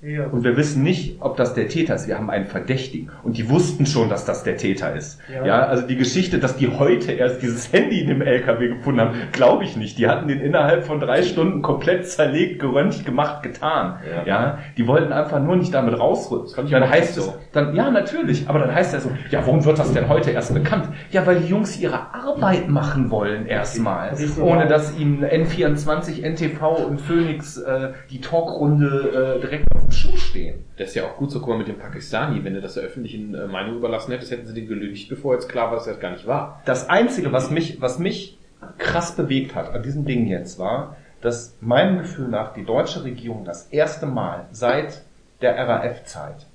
Ja. 0.00 0.26
Und 0.26 0.44
wir 0.44 0.56
wissen 0.56 0.84
nicht, 0.84 1.16
ob 1.20 1.36
das 1.36 1.54
der 1.54 1.66
Täter 1.68 1.96
ist. 1.96 2.06
Wir 2.06 2.16
haben 2.16 2.30
einen 2.30 2.46
Verdächtigen. 2.46 3.10
Und 3.24 3.36
die 3.36 3.50
wussten 3.50 3.84
schon, 3.84 4.08
dass 4.08 4.24
das 4.24 4.44
der 4.44 4.56
Täter 4.56 4.94
ist. 4.94 5.18
Ja, 5.28 5.44
Ja. 5.44 5.58
also 5.66 5.84
die 5.88 5.96
Geschichte, 5.96 6.38
dass 6.38 6.56
die 6.56 6.68
heute 6.68 7.10
erst 7.10 7.42
dieses 7.42 7.72
Handy 7.72 8.00
in 8.02 8.06
dem 8.08 8.22
LKW 8.22 8.68
gefunden 8.68 9.00
haben, 9.00 9.14
glaube 9.32 9.64
ich 9.64 9.76
nicht. 9.76 9.98
Die 9.98 10.06
hatten 10.06 10.28
den 10.28 10.40
innerhalb 10.40 10.84
von 10.84 11.00
drei 11.00 11.22
Stunden 11.22 11.62
komplett 11.62 12.06
zerlegt, 12.08 12.60
geröntgt, 12.60 13.04
gemacht, 13.04 13.42
getan. 13.42 13.98
Ja, 14.08 14.22
Ja. 14.24 14.58
die 14.76 14.86
wollten 14.86 15.12
einfach 15.12 15.40
nur 15.42 15.56
nicht 15.56 15.74
damit 15.74 15.98
rausrücken. 15.98 16.70
Dann 16.70 16.88
heißt 16.88 17.14
auch 17.18 17.22
es, 17.22 17.26
so. 17.26 17.34
dann, 17.52 17.74
ja, 17.74 17.90
natürlich. 17.90 18.48
Aber 18.48 18.60
dann 18.60 18.72
heißt 18.72 18.94
er 18.94 19.00
so, 19.00 19.10
ja, 19.30 19.40
warum 19.44 19.64
wird 19.64 19.80
das 19.80 19.92
denn 19.92 20.08
heute 20.08 20.30
erst 20.30 20.54
bekannt? 20.54 20.88
Ja, 21.10 21.26
weil 21.26 21.40
die 21.40 21.48
Jungs 21.48 21.76
ihre 21.80 22.14
Arbeit 22.14 22.68
machen 22.68 23.10
wollen 23.10 23.46
erstmal. 23.46 24.14
So 24.14 24.44
Ohne 24.44 24.68
dass 24.68 24.96
ihnen 24.96 25.24
N24, 25.24 26.22
NTV 26.22 26.86
und 26.86 27.00
Phoenix 27.00 27.56
äh, 27.56 27.88
die 28.10 28.20
Talkrunde 28.20 29.36
äh, 29.38 29.40
direkt 29.40 29.64
auf 29.74 29.87
dem 29.88 29.92
Schuh 29.92 30.16
stehen. 30.16 30.64
Das 30.76 30.88
ist 30.88 30.94
ja 30.94 31.04
auch 31.04 31.16
gut 31.16 31.30
so, 31.30 31.40
guck 31.40 31.50
mal, 31.50 31.58
mit 31.58 31.68
dem 31.68 31.78
Pakistani, 31.78 32.44
wenn 32.44 32.54
du 32.54 32.60
das 32.60 32.74
der 32.74 32.84
öffentlichen 32.84 33.34
äh, 33.34 33.46
Meinung 33.46 33.76
überlassen 33.76 34.12
hättest, 34.12 34.30
hätten 34.30 34.46
sie 34.46 34.54
den 34.54 34.68
gelüncht, 34.68 35.08
bevor 35.08 35.34
jetzt 35.34 35.48
klar 35.48 35.68
war, 35.68 35.76
dass 35.76 35.86
das 35.86 36.00
gar 36.00 36.12
nicht 36.12 36.26
war. 36.26 36.62
Das 36.64 36.88
Einzige, 36.88 37.32
was 37.32 37.50
mich, 37.50 37.80
was 37.80 37.98
mich 37.98 38.38
krass 38.76 39.16
bewegt 39.16 39.54
hat 39.54 39.74
an 39.74 39.82
diesem 39.82 40.04
Ding 40.04 40.26
jetzt, 40.26 40.58
war, 40.58 40.96
dass 41.20 41.56
meinem 41.60 41.98
Gefühl 41.98 42.28
nach 42.28 42.52
die 42.52 42.64
deutsche 42.64 43.04
Regierung 43.04 43.44
das 43.44 43.68
erste 43.68 44.06
Mal 44.06 44.46
seit 44.52 45.02
der 45.40 45.56
RAF-Zeit, 45.56 46.46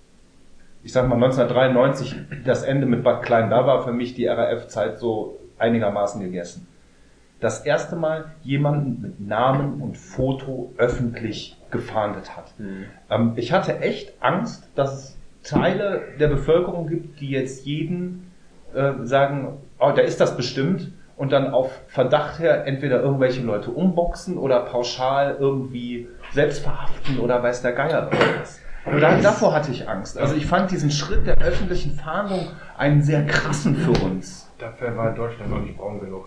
ich 0.84 0.92
sag 0.92 1.08
mal 1.08 1.16
1993, 1.16 2.16
das 2.46 2.64
Ende 2.64 2.86
mit 2.86 3.04
Bad 3.04 3.24
Klein, 3.24 3.50
da 3.50 3.66
war 3.66 3.84
für 3.84 3.94
mich 3.94 4.14
die 4.16 4.28
RAF-Zeit 4.28 5.00
so 5.00 5.40
einigermaßen 5.58 6.22
gegessen. 6.22 6.68
Das 7.40 7.66
erste 7.66 7.96
Mal 7.96 8.32
jemanden 8.44 9.02
mit 9.02 9.20
Namen 9.20 9.82
und 9.82 9.98
Foto 9.98 10.74
öffentlich 10.78 11.58
gefahndet 11.74 12.38
hat. 12.38 12.54
Ähm, 13.10 13.34
ich 13.36 13.52
hatte 13.52 13.80
echt 13.82 14.14
Angst, 14.22 14.70
dass 14.76 14.94
es 14.94 15.18
Teile 15.44 16.04
der 16.20 16.30
Bevölkerung 16.30 16.88
gibt, 16.88 17.20
die 17.20 17.30
jetzt 17.30 17.66
jeden 17.66 18.32
äh, 18.74 18.94
sagen, 19.04 19.58
oh, 19.80 19.92
da 19.94 20.02
ist 20.02 20.22
das 20.22 20.38
bestimmt 20.38 20.94
und 21.18 21.32
dann 21.32 21.52
auf 21.52 21.82
Verdacht 21.88 22.40
her 22.40 22.66
entweder 22.66 23.02
irgendwelche 23.02 23.42
Leute 23.42 23.72
umboxen 23.72 24.38
oder 24.38 24.62
pauschal 24.62 25.36
irgendwie 25.40 26.08
selbst 26.32 26.64
verhaften 26.64 27.20
oder 27.20 27.44
weiß 27.44 27.62
der 27.62 27.74
Geier 27.74 28.10
irgendwas. 28.12 28.62
Und 28.86 29.00
da, 29.00 29.18
davor 29.18 29.54
hatte 29.54 29.72
ich 29.72 29.88
Angst. 29.88 30.18
Also 30.18 30.36
ich 30.36 30.46
fand 30.46 30.72
diesen 30.72 30.92
Schritt 30.92 31.26
der 31.26 31.38
öffentlichen 31.38 31.92
Fahndung 31.92 32.48
einen 32.78 33.02
sehr 33.02 33.26
krassen 33.26 33.76
für 33.76 33.92
uns. 34.04 34.50
Dafür 34.58 34.96
war 34.98 35.14
Deutschland 35.14 35.52
noch 35.52 35.62
nicht 35.62 35.78
braun 35.78 36.00
genug. 36.00 36.26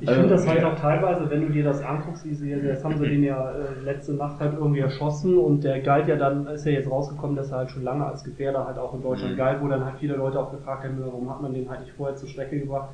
Ich 0.00 0.10
finde 0.10 0.28
das 0.28 0.46
halt 0.46 0.62
auch 0.62 0.78
teilweise, 0.78 1.28
wenn 1.30 1.40
du 1.40 1.48
dir 1.48 1.64
das 1.64 1.82
anguckst, 1.82 2.24
wie 2.26 2.34
sie, 2.34 2.50
jetzt 2.50 2.84
haben 2.84 2.98
sie 2.98 3.08
den 3.08 3.24
ja 3.24 3.50
äh, 3.50 3.80
letzte 3.82 4.12
Nacht 4.12 4.38
halt 4.38 4.52
irgendwie 4.54 4.80
erschossen 4.80 5.38
und 5.38 5.64
der 5.64 5.80
galt 5.80 6.06
ja 6.06 6.16
dann, 6.16 6.46
ist 6.46 6.66
ja 6.66 6.72
jetzt 6.72 6.90
rausgekommen, 6.90 7.34
dass 7.34 7.50
er 7.50 7.58
halt 7.58 7.70
schon 7.70 7.82
lange 7.82 8.04
als 8.04 8.22
Gefährder 8.24 8.66
halt 8.66 8.78
auch 8.78 8.94
in 8.94 9.02
Deutschland 9.02 9.36
galt, 9.36 9.62
wo 9.62 9.68
dann 9.68 9.84
halt 9.84 9.96
viele 9.98 10.16
Leute 10.16 10.38
auch 10.38 10.50
gefragt 10.50 10.84
haben, 10.84 10.98
warum 11.00 11.30
hat 11.30 11.40
man 11.40 11.54
den 11.54 11.68
halt 11.68 11.80
nicht 11.80 11.92
vorher 11.92 12.14
zur 12.14 12.28
Strecke 12.28 12.60
gebracht. 12.60 12.90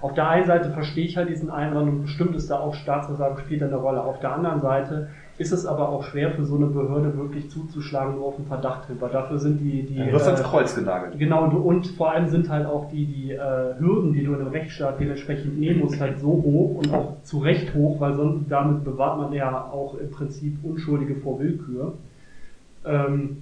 Auf 0.00 0.14
der 0.14 0.28
einen 0.28 0.46
Seite 0.46 0.70
verstehe 0.70 1.04
ich 1.04 1.16
halt 1.16 1.28
diesen 1.28 1.50
Einwand 1.50 1.88
und 1.88 2.02
bestimmt 2.02 2.34
ist 2.34 2.50
da 2.50 2.58
auch 2.58 2.74
Staatsversagen 2.74 3.38
spielt 3.38 3.62
da 3.62 3.66
eine 3.66 3.76
Rolle. 3.76 4.02
Auf 4.02 4.18
der 4.18 4.32
anderen 4.32 4.60
Seite 4.60 5.08
ist 5.42 5.52
es 5.52 5.66
aber 5.66 5.88
auch 5.88 6.04
schwer 6.04 6.30
für 6.30 6.44
so 6.44 6.56
eine 6.56 6.66
Behörde 6.66 7.16
wirklich 7.16 7.50
zuzuschlagen, 7.50 8.14
nur 8.14 8.26
auf 8.26 8.36
den 8.36 8.46
Verdacht 8.46 8.86
hin, 8.86 8.96
weil 9.00 9.10
dafür 9.10 9.38
sind 9.38 9.58
die, 9.58 9.82
die 9.82 9.96
Du 9.96 10.12
wirst 10.12 10.26
ans 10.26 10.40
äh, 10.40 10.44
Kreuz 10.44 10.74
genagelt. 10.74 11.18
Genau, 11.18 11.48
du- 11.48 11.58
und 11.58 11.86
vor 11.88 12.12
allem 12.12 12.28
sind 12.28 12.48
halt 12.48 12.66
auch 12.66 12.88
die, 12.90 13.04
die 13.04 13.32
äh, 13.32 13.78
Hürden, 13.78 14.12
die 14.12 14.24
du 14.24 14.32
in 14.32 14.40
einem 14.40 14.48
Rechtsstaat 14.48 15.00
dementsprechend 15.00 15.58
nehmen 15.58 15.80
musst, 15.80 16.00
halt 16.00 16.18
so 16.20 16.28
hoch 16.28 16.76
und 16.78 16.94
auch 16.94 17.22
zu 17.24 17.40
Recht 17.40 17.74
hoch, 17.74 18.00
weil 18.00 18.14
sonst 18.14 18.46
damit 18.48 18.84
bewahrt 18.84 19.18
man 19.18 19.32
ja 19.32 19.68
auch 19.70 19.96
im 19.98 20.10
Prinzip 20.10 20.56
Unschuldige 20.62 21.16
vor 21.16 21.38
Willkür. 21.40 21.94
Ähm, 22.84 23.38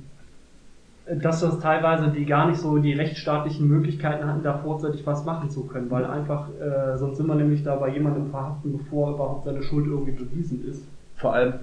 dass 1.22 1.40
das 1.40 1.58
teilweise 1.58 2.08
die 2.08 2.24
gar 2.24 2.48
nicht 2.48 2.60
so 2.60 2.78
die 2.78 2.92
rechtsstaatlichen 2.92 3.66
Möglichkeiten 3.66 4.26
hatten, 4.26 4.42
da 4.42 4.58
vorzeitig 4.58 5.04
was 5.06 5.24
machen 5.24 5.50
zu 5.50 5.64
können, 5.64 5.90
weil 5.90 6.04
einfach, 6.04 6.48
äh, 6.60 6.96
sonst 6.98 7.16
sind 7.16 7.26
wir 7.26 7.34
nämlich 7.34 7.64
da 7.64 7.76
bei 7.76 7.88
jemandem 7.88 8.30
verhaften, 8.30 8.78
bevor 8.78 9.14
überhaupt 9.14 9.44
seine 9.44 9.62
Schuld 9.62 9.86
irgendwie 9.86 10.12
bewiesen 10.12 10.64
ist. 10.68 10.84
Vor 11.16 11.34
allem, 11.34 11.54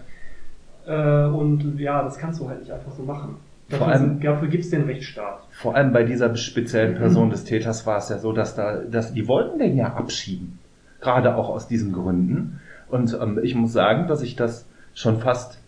und 0.94 1.76
ja, 1.80 2.04
das 2.04 2.18
kannst 2.18 2.40
du 2.40 2.48
halt 2.50 2.60
nicht 2.62 2.72
einfach 2.72 2.92
so 2.92 3.04
machen. 3.04 3.36
Vor 3.70 3.80
Dafür, 3.80 3.94
allem- 3.94 4.02
sind- 4.12 4.24
dafür 4.24 4.48
gibt's 4.48 4.70
den 4.70 4.84
Rechtsstaat. 4.86 5.40
vor 5.52 5.76
allem 5.76 5.92
bei 5.92 6.04
dieser 6.04 6.34
speziellen 6.38 6.96
Person 6.96 7.30
des 7.30 7.44
Täters 7.44 7.86
war 7.86 7.98
es 7.98 8.08
ja 8.10 8.18
so, 8.18 8.32
dass 8.32 8.56
da, 8.56 8.78
dass 8.78 9.14
die 9.14 9.28
wollten 9.28 9.60
den 9.60 9.76
ja 9.76 9.94
abschieben. 9.94 10.60
Gerade 11.02 11.36
auch 11.36 11.50
aus 11.50 11.68
diesen 11.68 11.92
Gründen. 11.92 12.62
Und 12.90 13.18
ähm, 13.22 13.40
ich 13.44 13.56
muss 13.56 13.74
sagen, 13.74 14.08
dass 14.08 14.22
ich 14.22 14.36
das 14.38 14.66
schon 14.94 15.20
fast 15.20 15.60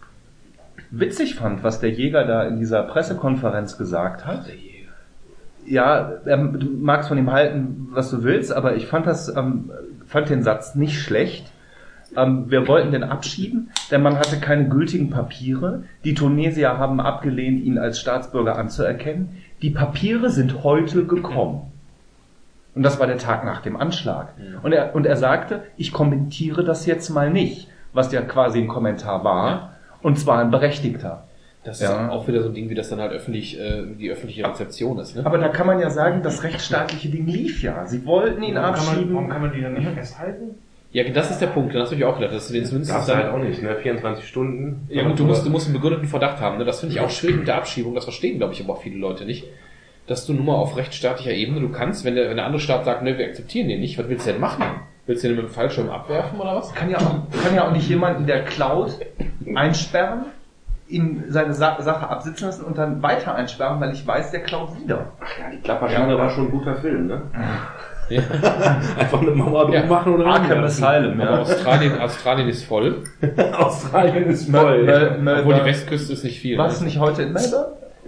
witzig 0.92 1.36
fand, 1.36 1.62
was 1.64 1.82
der 1.82 1.92
Jäger 1.92 2.26
da 2.26 2.44
in 2.44 2.58
dieser 2.58 2.84
Pressekonferenz 2.84 3.78
gesagt 3.78 4.26
hat. 4.26 4.46
Ja, 5.66 6.14
ähm, 6.26 6.58
du 6.60 6.68
magst 6.80 7.10
von 7.10 7.18
ihm 7.18 7.32
halten, 7.32 7.90
was 7.92 8.10
du 8.10 8.24
willst, 8.24 8.52
aber 8.54 8.76
ich 8.76 8.88
fand 8.88 9.06
das, 9.06 9.36
ähm, 9.36 9.70
fand 10.08 10.30
den 10.30 10.42
Satz 10.42 10.74
nicht 10.76 11.00
schlecht. 11.00 11.52
Ähm, 12.16 12.46
wir 12.50 12.68
wollten 12.68 12.92
den 12.92 13.04
abschieben, 13.04 13.70
denn 13.92 14.02
man 14.02 14.18
hatte 14.18 14.40
keine 14.40 14.68
gültigen 14.70 15.10
Papiere. 15.10 15.84
Die 16.04 16.14
Tunesier 16.14 16.78
haben 16.78 17.00
abgelehnt, 17.00 17.64
ihn 17.64 17.78
als 17.78 18.00
Staatsbürger 18.00 18.58
anzuerkennen. 18.58 19.38
Die 19.62 19.70
Papiere 19.70 20.30
sind 20.30 20.64
heute 20.64 21.06
gekommen. 21.06 21.72
Und 22.76 22.84
das 22.84 23.00
war 23.00 23.08
der 23.08 23.18
Tag 23.18 23.44
nach 23.46 23.62
dem 23.62 23.76
Anschlag. 23.76 24.34
Und 24.64 24.72
er, 24.72 24.96
und 24.96 25.06
er 25.06 25.18
sagte, 25.18 25.64
ich 25.76 25.92
kommentiere 25.92 26.64
das 26.64 26.86
jetzt 26.86 27.10
mal 27.10 27.30
nicht, 27.30 27.68
was 27.94 28.12
ja 28.12 28.22
quasi 28.22 28.60
ein 28.60 28.68
Kommentar 28.68 29.24
war, 29.24 29.74
und 30.02 30.18
zwar 30.18 30.40
ein 30.40 30.52
berechtigter. 30.52 31.24
Das 31.66 31.82
Ja. 31.82 32.06
ist 32.06 32.12
auch 32.12 32.28
wieder 32.28 32.42
so 32.42 32.48
ein 32.50 32.56
Ding, 32.56 32.70
wie 32.70 32.76
das 32.76 32.88
dann 32.90 33.02
halt 33.02 33.12
öffentlich, 33.12 33.60
äh, 33.60 33.84
die 34.00 34.10
öffentliche 34.10 34.48
Rezeption 34.48 34.98
ist. 35.00 35.16
Ne? 35.16 35.26
Aber 35.26 35.38
da 35.40 35.50
kann 35.50 35.68
man 35.68 35.80
ja 35.82 35.90
sagen, 35.90 36.24
das 36.24 36.44
rechtsstaatliche 36.44 37.10
Ding 37.10 37.26
lief 37.28 37.62
ja. 37.62 37.86
Sie 37.86 38.06
wollten 38.06 38.42
ihn 38.44 38.56
Warum 38.56 38.74
kann, 38.76 38.86
man, 38.86 38.94
abschieben. 38.94 39.14
warum 39.16 39.30
kann 39.30 39.42
man 39.42 39.52
die 39.52 39.62
dann 39.62 39.74
nicht 39.74 39.90
festhalten? 39.90 40.56
Ja, 40.92 41.04
das 41.08 41.30
ist 41.30 41.40
der 41.40 41.48
Punkt. 41.48 41.76
Das 41.76 41.86
habe 41.86 41.96
ich 41.96 42.06
auch 42.06 42.18
gedacht, 42.18 42.34
dass 42.34 42.48
du 42.48 42.54
den 42.54 42.66
zumindest 42.66 42.92
du 42.92 43.12
dann, 43.12 43.24
halt 43.24 43.30
auch 43.32 43.38
nicht, 43.38 43.62
ne? 43.62 43.76
24 43.76 44.28
Stunden. 44.28 44.88
Ja 44.90 45.04
gut, 45.04 45.20
du 45.20 45.26
musst, 45.26 45.46
du 45.46 45.50
musst 45.52 45.68
einen 45.68 45.76
begründeten 45.76 46.08
Verdacht 46.08 46.40
haben. 46.40 46.58
Ne? 46.58 46.66
Das 46.66 46.80
finde 46.80 46.96
ich 46.96 47.02
auch 47.02 47.12
schwierig 47.12 47.38
mit 47.38 47.48
der 47.48 47.58
Abschiebung. 47.58 47.94
Das 47.94 48.06
verstehen, 48.06 48.38
glaube 48.38 48.54
ich, 48.54 48.64
aber 48.64 48.74
auch 48.74 48.82
viele 48.82 48.98
Leute 48.98 49.26
nicht. 49.26 49.46
Dass 50.08 50.26
du 50.26 50.34
nur 50.34 50.44
mal 50.44 50.56
auf 50.56 50.76
rechtsstaatlicher 50.76 51.32
Ebene, 51.32 51.60
du 51.60 51.70
kannst, 51.70 52.04
wenn 52.06 52.16
der, 52.16 52.30
wenn 52.30 52.38
der 52.38 52.46
andere 52.46 52.60
Staat 52.60 52.86
sagt, 52.86 53.04
ne, 53.04 53.20
wir 53.20 53.28
akzeptieren 53.28 53.68
den 53.70 53.82
nicht, 53.82 54.00
was 54.00 54.10
willst 54.10 54.26
du 54.26 54.32
denn 54.32 54.42
machen? 54.42 54.64
Willst 55.06 55.24
du 55.24 55.28
den 55.28 55.38
mit 55.38 55.46
dem 55.46 55.52
Fallschirm 55.52 55.90
abwerfen 55.90 56.40
oder 56.40 56.56
was? 56.56 56.74
kann 56.74 56.90
ja 56.90 56.98
auch, 56.98 57.44
kann 57.44 57.54
ja 57.56 57.68
auch 57.68 57.72
nicht 57.72 57.88
jemanden, 57.88 58.26
der 58.26 58.44
klaut, 58.44 58.98
einsperren, 59.56 60.26
ihn 60.88 61.26
seine 61.30 61.54
Sa 61.54 61.80
Sache 61.82 62.10
absitzen 62.10 62.48
lassen 62.48 62.64
und 62.66 62.80
dann 62.80 63.04
weiter 63.04 63.36
einsperren, 63.36 63.80
weil 63.80 63.94
ich 63.94 64.06
weiß, 64.06 64.32
der 64.32 64.42
klaut 64.42 64.70
wieder. 64.82 65.12
Ach 65.20 65.40
ja, 65.40 65.52
die 65.52 65.62
Klapperschlange 65.62 66.18
war 66.18 66.32
schon 66.32 66.46
ein 66.46 66.52
guter 66.52 66.76
Film, 66.76 67.06
ne? 67.08 67.22
Ja. 68.10 68.22
Einfach 68.98 69.22
eine 69.22 69.32
Mauer 69.32 69.64
drum 69.66 69.74
Ja. 69.74 69.86
machen 69.86 70.16
oder 70.16 70.26
Arkham 70.26 70.64
Asylum, 70.64 71.20
ja. 71.20 71.40
Australien, 71.40 72.00
Australien 72.00 72.48
ist 72.50 72.64
voll. 72.66 73.04
Australien 73.58 74.26
ist 74.30 74.50
voll. 74.50 74.84
Mel- 74.84 75.18
Mel- 75.20 75.40
Obwohl 75.42 75.56
die 75.56 75.66
Westküste 75.66 76.14
ist 76.14 76.24
nicht 76.24 76.40
viel. 76.40 76.58
War 76.58 76.68
es 76.68 76.80
ne? 76.80 76.88
nicht 76.88 77.00
heute 77.00 77.24
in 77.24 77.34
Melbourne, 77.34 77.68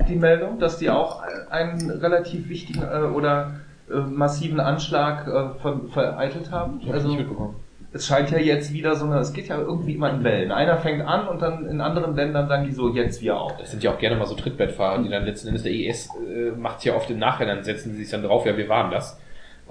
die 0.09 0.15
Meldung, 0.15 0.59
dass 0.59 0.77
die 0.77 0.89
auch 0.89 1.21
einen 1.49 1.89
relativ 1.91 2.49
wichtigen 2.49 2.81
äh, 2.83 3.03
oder 3.15 3.51
äh, 3.91 3.95
massiven 3.97 4.59
Anschlag 4.59 5.27
äh, 5.27 5.59
ver 5.61 5.81
vereitelt 5.91 6.51
haben? 6.51 6.79
Ich 6.81 6.87
hab's 6.87 6.95
Also 6.95 7.07
nicht 7.09 7.19
mitbekommen. 7.19 7.55
es 7.93 8.07
scheint 8.07 8.31
ja 8.31 8.39
jetzt 8.39 8.73
wieder 8.73 8.95
so 8.95 9.05
eine, 9.05 9.19
es 9.19 9.33
geht 9.33 9.49
ja 9.49 9.59
irgendwie 9.59 9.93
immer 9.93 10.09
in 10.09 10.23
Wellen. 10.23 10.51
Einer 10.51 10.77
fängt 10.77 11.05
an 11.05 11.27
und 11.27 11.41
dann 11.41 11.67
in 11.67 11.79
anderen 11.81 12.15
Ländern 12.15 12.47
sagen 12.47 12.65
die 12.65 12.71
so, 12.71 12.89
jetzt 12.89 13.21
wir 13.21 13.37
auch. 13.37 13.51
Das 13.59 13.69
sind 13.69 13.83
ja 13.83 13.91
auch 13.91 13.99
gerne 13.99 14.15
mal 14.15 14.25
so 14.25 14.33
Trittbettfahrer, 14.35 15.03
die 15.03 15.09
dann 15.09 15.25
letzten 15.25 15.49
Endes 15.49 15.63
der 15.63 15.73
IS 15.73 16.07
äh, 16.27 16.51
macht 16.57 16.83
ja 16.85 16.95
oft 16.95 17.09
im 17.11 17.19
Nachhinein, 17.19 17.63
setzen 17.63 17.91
sie 17.91 17.97
sich 17.99 18.09
dann 18.09 18.23
drauf, 18.23 18.45
ja, 18.47 18.57
wir 18.57 18.67
waren 18.69 18.89
das. 18.89 19.19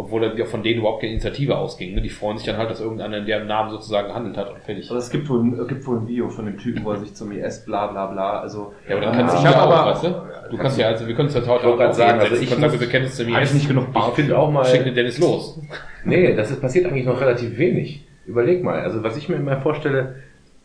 Obwohl 0.00 0.24
ja 0.38 0.44
von 0.46 0.62
denen 0.62 0.80
überhaupt 0.80 1.00
keine 1.00 1.12
Initiative 1.12 1.56
ausging. 1.58 1.94
Ne? 1.94 2.00
Die 2.00 2.08
freuen 2.08 2.38
sich 2.38 2.46
dann 2.46 2.56
halt, 2.56 2.70
dass 2.70 2.80
irgendeiner 2.80 3.18
in 3.18 3.26
deren 3.26 3.46
Namen 3.46 3.70
sozusagen 3.70 4.08
gehandelt 4.08 4.36
hat 4.36 4.50
und 4.50 4.58
fertig. 4.60 4.88
Aber 4.90 4.98
es 4.98 5.10
gibt 5.10 5.28
wohl, 5.28 5.40
ein- 5.42 5.66
gibt 5.68 5.86
wohl 5.86 5.98
ein 5.98 6.08
Video 6.08 6.28
von 6.30 6.46
dem 6.46 6.56
Typen, 6.58 6.84
wo 6.84 6.92
er 6.92 6.96
sich 6.98 7.14
zum 7.14 7.30
IS 7.32 7.64
bla 7.66 7.86
bla 7.88 8.06
bla, 8.06 8.40
also 8.40 8.72
Ja, 8.88 8.96
aber 8.96 9.04
dann 9.04 9.14
Ja, 9.14 9.18
kannst 9.20 9.34
du 9.34 9.38
ich 9.38 9.44
ja 9.44 9.62
auch, 9.62 9.70
aber- 9.70 9.90
weißt 9.90 10.04
du? 10.04 10.08
Du 10.50 10.56
kannst 10.56 10.78
ja, 10.78 10.86
also 10.88 11.06
wir 11.06 11.14
können 11.14 11.28
es 11.28 11.34
ja 11.34 11.40
heute 11.46 11.64
wollte 11.66 11.76
grad 11.78 11.94
sagen, 11.94 12.18
also 12.18 12.30
setzen, 12.30 12.42
ich 12.44 12.50
sagen, 12.50 12.62
muss- 12.62 12.72
wir 12.72 12.78
bekennen 12.80 13.04
uns 13.06 13.16
zum 13.16 13.26
hab 13.34 13.42
ich 13.42 13.48
IS. 13.50 13.54
nicht 13.54 13.68
genug 13.68 13.86
Ich 13.94 14.14
finde 14.14 14.38
auch 14.38 14.50
mal, 14.50 14.64
Schick 14.64 14.84
den 14.84 14.94
Dennis 14.94 15.18
los. 15.18 15.60
nee, 16.04 16.34
das 16.34 16.50
ist, 16.50 16.60
passiert 16.60 16.86
eigentlich 16.86 17.06
noch 17.06 17.20
relativ 17.20 17.56
wenig. 17.58 18.06
Überleg 18.26 18.62
mal, 18.64 18.80
also 18.80 19.02
was 19.02 19.16
ich 19.16 19.28
mir 19.28 19.36
immer 19.36 19.56
vorstelle, 19.60 20.16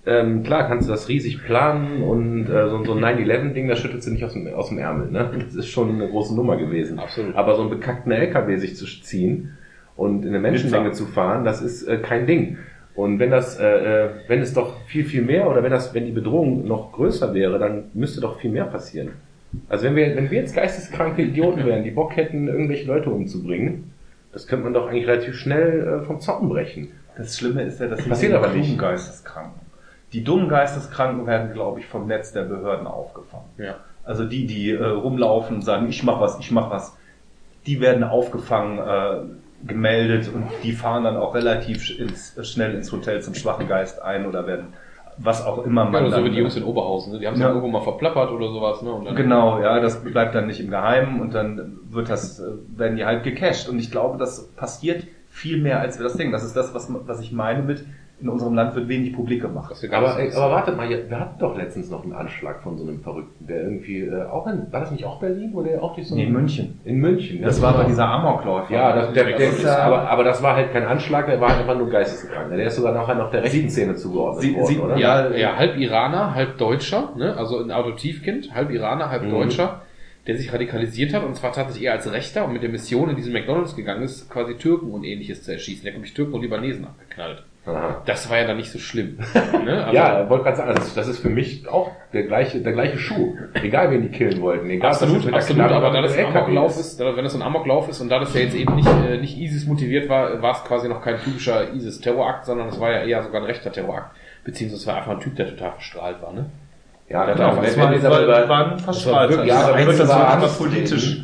ähm, 0.06 0.44
klar 0.44 0.68
kannst 0.68 0.88
du 0.88 0.91
das 0.91 1.10
riesig 1.10 1.44
planen 1.44 2.04
und 2.04 2.48
äh, 2.48 2.70
so, 2.70 2.84
so 2.84 2.94
ein 2.94 3.04
9-11-Ding, 3.04 3.68
das 3.68 3.80
schüttelst 3.80 4.08
du 4.08 4.12
nicht 4.12 4.24
aus 4.24 4.34
dem, 4.34 4.48
aus 4.54 4.70
dem 4.70 4.78
Ärmel. 4.78 5.10
Ne? 5.10 5.32
Das 5.46 5.56
ist 5.56 5.68
schon 5.68 5.89
eine 5.89 6.08
große 6.08 6.36
Nummer 6.36 6.58
gewesen. 6.58 7.00
Absolut. 7.00 7.36
Aber 7.36 7.56
so 7.56 7.62
einen 7.62 7.72
bekackten 7.72 8.12
LKW 8.12 8.58
sich 8.58 8.76
zu 8.76 8.86
ziehen 8.86 9.58
und 9.96 10.24
in 10.24 10.30
eine 10.30 10.39
Menschenmenge 10.39 10.91
zu 10.91 11.06
fahren, 11.06 11.44
das 11.44 11.62
ist 11.62 11.88
äh, 11.88 11.98
kein 11.98 12.28
Ding. 12.28 12.58
Und 12.94 13.20
wenn 13.20 13.32
das, 13.32 13.60
äh, 13.60 13.65
äh, 14.06 14.10
wenn 14.28 14.41
es 14.41 14.54
doch 14.54 14.82
viel, 14.86 15.06
viel 15.06 15.22
mehr 15.22 15.50
oder 15.50 15.63
wenn 15.63 15.72
das, 15.72 15.94
wenn 15.94 16.06
die 16.06 16.12
Bedrohung 16.12 16.68
noch 16.68 16.94
größer 16.94 17.34
wäre, 17.34 17.60
dann 17.60 17.86
müsste 17.94 18.22
doch 18.22 18.39
viel 18.39 18.52
mehr 18.52 18.65
passieren. 18.65 19.10
Also 19.70 19.86
wenn 19.86 19.96
wir, 19.96 20.15
wenn 20.15 20.30
wir 20.30 20.39
jetzt 20.39 20.56
geisteskranke 20.56 21.24
Idioten 21.24 21.65
wären, 21.65 21.84
die 21.84 21.91
Bock 21.91 22.15
hätten, 22.15 22.48
irgendwelche 22.48 22.86
Leute 22.86 23.10
umzubringen, 23.10 23.91
das 24.32 24.48
könnte 24.48 24.65
man 24.65 24.74
doch 24.74 24.88
eigentlich 24.88 25.08
relativ 25.08 25.36
schnell 25.36 26.02
äh, 26.02 26.06
vom 26.06 26.20
Zaun 26.20 26.50
brechen. 26.50 26.89
Das 27.18 27.38
Schlimme 27.38 27.63
ist 27.63 27.80
ja, 27.80 27.88
dass 27.88 28.04
die 28.04 28.10
Passiert 28.10 28.34
aber 28.34 28.50
nicht. 28.50 28.78
Geisteskranken. 28.78 29.64
Die 30.15 30.23
dummen 30.23 30.47
Geisteskranken 30.47 31.28
werden, 31.28 31.51
glaube 31.54 31.82
ich, 31.82 31.88
vom 31.88 32.08
Netz 32.08 32.32
der 32.32 32.43
Behörden 32.43 32.88
aufgefangen. 32.88 33.45
Ja. 33.58 33.75
Also 34.06 34.23
die, 34.23 34.45
die 34.47 34.71
äh, 34.71 34.84
rumlaufen 34.84 35.58
und 35.58 35.62
sagen, 35.62 35.89
ich 35.89 36.04
mach 36.04 36.21
was, 36.21 36.39
ich 36.39 36.51
mach 36.51 36.69
was, 36.69 36.95
die 37.65 37.82
werden 37.82 38.04
aufgefangen, 38.06 38.80
äh, 38.80 39.67
gemeldet 39.67 40.30
und 40.34 40.45
die 40.63 40.71
fahren 40.71 41.04
dann 41.04 41.17
auch 41.17 41.36
relativ 41.36 41.99
ins, 41.99 42.34
schnell 42.49 42.73
ins 42.75 42.91
Hotel 42.93 43.21
zum 43.21 43.34
schwachen 43.36 43.67
Geist 43.67 44.01
ein 44.01 44.25
oder 44.25 44.47
werden 44.47 44.67
was 45.17 45.45
auch 45.45 45.65
immer 45.65 45.86
Ja, 45.86 45.89
man 45.89 46.01
oder 46.04 46.12
so 46.12 46.15
dann- 46.17 46.25
wie 46.25 46.30
die 46.30 46.38
Jungs 46.38 46.56
in 46.56 46.63
Oberhausen, 46.63 47.13
ne? 47.13 47.19
die 47.19 47.28
haben 47.28 47.36
sich 47.36 47.41
Ja. 47.43 47.49
irgendwo 47.49 47.67
mal 47.67 47.82
verplappert 47.82 48.32
oder 48.32 48.47
sowas. 48.49 48.82
Ne? 48.82 49.13
Genau, 49.15 49.62
ja, 49.62 49.80
das 49.80 50.01
bleibt 50.04 50.34
dann 50.36 50.47
nicht 50.47 50.60
im 50.62 50.69
Geheimen 50.69 51.19
und 51.21 51.34
dann 51.34 51.78
wird 51.89 52.10
das, 52.10 52.39
äh, 52.39 52.43
werden 52.78 52.95
die 52.97 53.06
halt 53.06 53.23
gecached. 53.23 53.67
Und 53.69 53.80
ich 53.80 53.91
glaube, 53.91 54.17
das 54.17 54.47
passiert 54.56 55.04
viel 55.30 55.62
mehr, 55.62 55.80
als 55.80 55.97
wir 55.99 56.04
das 56.04 56.13
denken. 56.15 56.32
Das 56.34 56.43
ist 56.43 56.56
das, 56.56 56.73
was, 56.73 56.89
was 56.89 57.19
ich 57.21 57.32
meine 57.32 57.63
mit, 57.63 57.86
in 58.21 58.30
unserem 58.30 58.54
Land 58.54 58.73
wird 58.75 58.88
wenig 58.88 59.13
publik 59.13 59.41
gemacht. 59.41 59.73
Aber, 59.91 60.17
ey, 60.17 60.32
aber 60.34 60.51
wartet 60.51 60.78
mal, 60.78 60.89
wir 60.89 61.19
hatten 61.19 61.38
doch 61.38 61.58
letztens 61.58 61.89
noch 61.89 62.04
einen 62.04 62.13
Anschlag 62.13 62.62
von 62.63 62.78
so 62.78 62.84
einem 62.88 63.01
Verrückten, 63.01 63.45
der 63.45 63.63
irgendwie 63.63 64.01
äh, 64.01 64.23
auch 64.23 64.47
in, 64.47 64.71
war 64.71 64.80
das 64.80 64.91
nicht 64.91 65.04
auch 65.04 65.19
Berlin, 65.19 65.49
wo 65.54 65.62
der 65.62 65.84
auch 65.84 65.95
durch 65.95 66.08
so 66.08 66.15
Nee, 66.15 66.23
einen- 66.23 66.32
München. 66.34 66.80
In 66.86 66.97
München. 66.99 67.41
Das 67.41 67.62
war 67.62 67.75
aber 67.75 67.84
dieser 67.84 68.08
Amokläufer. 68.08 68.73
Ja, 68.73 68.95
das, 68.95 69.13
der, 69.13 69.25
der, 69.25 69.38
Das 69.38 69.58
ist 69.58 69.63
ja- 69.65 69.80
aber, 69.80 70.10
aber 70.10 70.23
das 70.23 70.41
war 70.41 70.56
halt 70.56 70.71
kein 70.71 70.86
Anschlag, 70.86 71.25
der 71.25 71.41
war 71.41 71.49
halt 71.49 71.60
einfach 71.60 71.78
nur 71.78 71.89
geisteskrank. 71.89 72.49
Der 72.56 72.65
ist 72.65 72.78
sogar 72.78 72.93
nachher 72.93 73.15
noch 73.15 73.32
der 73.32 73.43
rechten 73.43 73.69
Szene 73.69 73.95
zugeordnet 73.95 74.41
Sie- 74.43 74.56
worden, 74.56 74.65
Sie- 74.67 74.80
oder? 74.80 74.97
Ja, 74.97 75.32
ja, 75.36 75.58
halb 75.58 75.78
Iraner, 75.78 76.34
halb 76.34 76.58
Deutscher, 76.58 77.10
ne? 77.17 77.36
also 77.38 77.60
ein 77.60 77.69
Adoptivkind, 77.71 78.54
halb 78.56 78.71
Iraner, 78.71 79.10
halb 79.10 79.23
Mhm. 79.23 79.32
Deutscher, 79.32 79.82
der 80.25 80.38
sich 80.38 80.54
radikalisiert 80.54 81.13
hat 81.13 81.23
und 81.25 81.36
zwar 81.36 81.51
tatsächlich 81.51 81.84
eher 81.84 81.91
als 81.91 82.10
Rechter 82.12 82.45
und 82.45 82.54
mit 82.54 82.63
der 82.63 82.69
Mission 82.69 83.10
in 83.10 83.15
diesen 83.17 83.34
McDonalds 83.34 83.75
gegangen 83.75 84.04
ist, 84.04 84.30
quasi 84.32 84.56
Türken 84.56 84.91
und 84.91 85.04
ähnliches 85.04 85.43
zu 85.43 85.51
erschießen. 85.51 85.84
Der 85.84 85.91
hat 85.91 85.97
nämlich 85.97 86.13
Türken 86.13 86.34
und 86.34 86.41
Libanesen 86.41 86.86
abgeknallt. 86.86 87.43
Aha. 87.67 88.01
Das 88.06 88.30
war 88.30 88.38
ja 88.38 88.45
dann 88.45 88.58
nicht 88.58 88.71
so 88.71 88.78
schlimm. 88.78 89.17
ne? 89.65 89.88
Ja, 89.91 90.30
wollte 90.30 90.43
gerade 90.43 90.58
sagen, 90.58 90.75
das 90.75 90.88
ist, 90.88 90.97
das 90.97 91.08
ist 91.08 91.19
für 91.19 91.30
mich 91.30 91.67
auch 91.67 91.91
der 92.13 92.23
gleiche, 92.23 92.60
der 92.60 92.73
gleiche 92.73 92.97
Schuh. 92.99 93.36
Egal, 93.56 93.89
wen 93.89 94.04
die 94.04 94.10
killen 94.10 94.39
wollten. 94.41 94.69
Egal, 94.69 94.89
das 94.89 95.01
Absolut, 95.01 95.25
mit 95.25 95.34
der 95.34 95.41
absolut, 95.41 95.65
Knarre 95.65 95.75
aber 95.75 95.89
da 95.91 96.01
das 96.04 96.15
ein 96.15 96.25
Amoklauf 96.28 96.78
ist. 96.80 96.99
wenn 96.99 97.23
das 97.23 97.36
ein 97.36 97.41
Amoklauf 97.41 97.89
ist 97.89 98.01
und 98.01 98.10
da 98.10 98.19
das 98.19 98.34
ja 98.36 98.41
jetzt 98.41 98.56
eben 98.56 98.75
nicht, 98.75 98.88
äh, 98.88 99.17
nicht 99.17 99.38
ISIS 99.38 99.65
motiviert 99.65 100.10
war, 100.10 100.41
war 100.41 100.51
es 100.51 100.63
quasi 100.63 100.88
noch 100.88 101.01
kein 101.01 101.17
typischer 101.19 101.73
ISIS-Terrorakt, 101.73 102.45
sondern 102.45 102.67
es 102.69 102.80
war 102.80 102.91
ja 102.91 103.04
eher 103.04 103.23
sogar 103.23 103.41
ein 103.41 103.47
rechter 103.47 103.71
Terrorakt. 103.71 104.15
Beziehungsweise 104.43 104.82
es 104.82 104.88
war 104.88 104.97
einfach 104.97 105.12
ein 105.13 105.19
Typ, 105.19 105.36
der 105.36 105.47
total 105.49 105.71
verstrahlt 105.71 106.21
war, 106.21 106.34
ne? 106.34 106.45
Ja, 107.10 107.28
Ja, 107.28 107.34
genau. 107.34 107.62
das 107.62 107.78
war, 107.78 107.88
aber 107.88 108.28
war, 108.28 108.49
war 108.49 108.71
ein 108.73 108.80
Verstrahlter. 108.80 109.30
wirklich- 109.38 109.49
ja, 109.49 109.67
aber 109.67 109.86
das 109.86 109.99
immer 109.99 110.30
Angst 110.34 110.58
politisch 110.60 111.21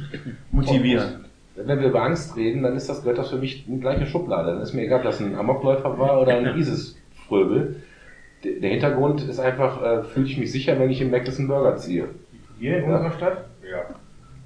motivieren. 0.52 1.21
Wenn 1.56 1.80
wir 1.80 1.88
über 1.90 2.04
Angst 2.04 2.36
reden, 2.36 2.64
dann 2.64 2.76
ist 2.76 2.90
das, 2.90 3.02
gehört 3.02 3.18
das 3.18 3.30
für 3.30 3.38
mich 3.38 3.68
in 3.68 3.76
die 3.76 3.82
gleiche 3.82 4.06
Schublade. 4.06 4.54
Dann 4.54 4.62
ist 4.62 4.74
mir 4.74 4.84
egal, 4.84 5.00
ob 5.00 5.04
das 5.06 5.20
ein 5.20 5.36
Amokläufer 5.36 5.98
war 5.98 6.22
oder 6.22 6.36
ein 6.38 6.46
ISIS-Fröbel. 6.58 7.78
Der 8.44 8.70
Hintergrund 8.70 9.22
ist 9.24 9.40
einfach, 9.40 9.84
äh, 9.84 10.04
fühle 10.04 10.26
ich 10.26 10.38
mich 10.38 10.52
sicher, 10.52 10.80
wenn 10.80 10.90
ich 10.90 11.02
im 11.02 11.12
Mac 11.12 11.28
einen 11.28 11.48
Burger 11.48 11.78
ziehe. 11.78 12.08
Hier 12.58 12.78
in 12.78 12.90
Ja. 12.90 12.98
unserer 12.98 13.12
Stadt? 13.12 13.46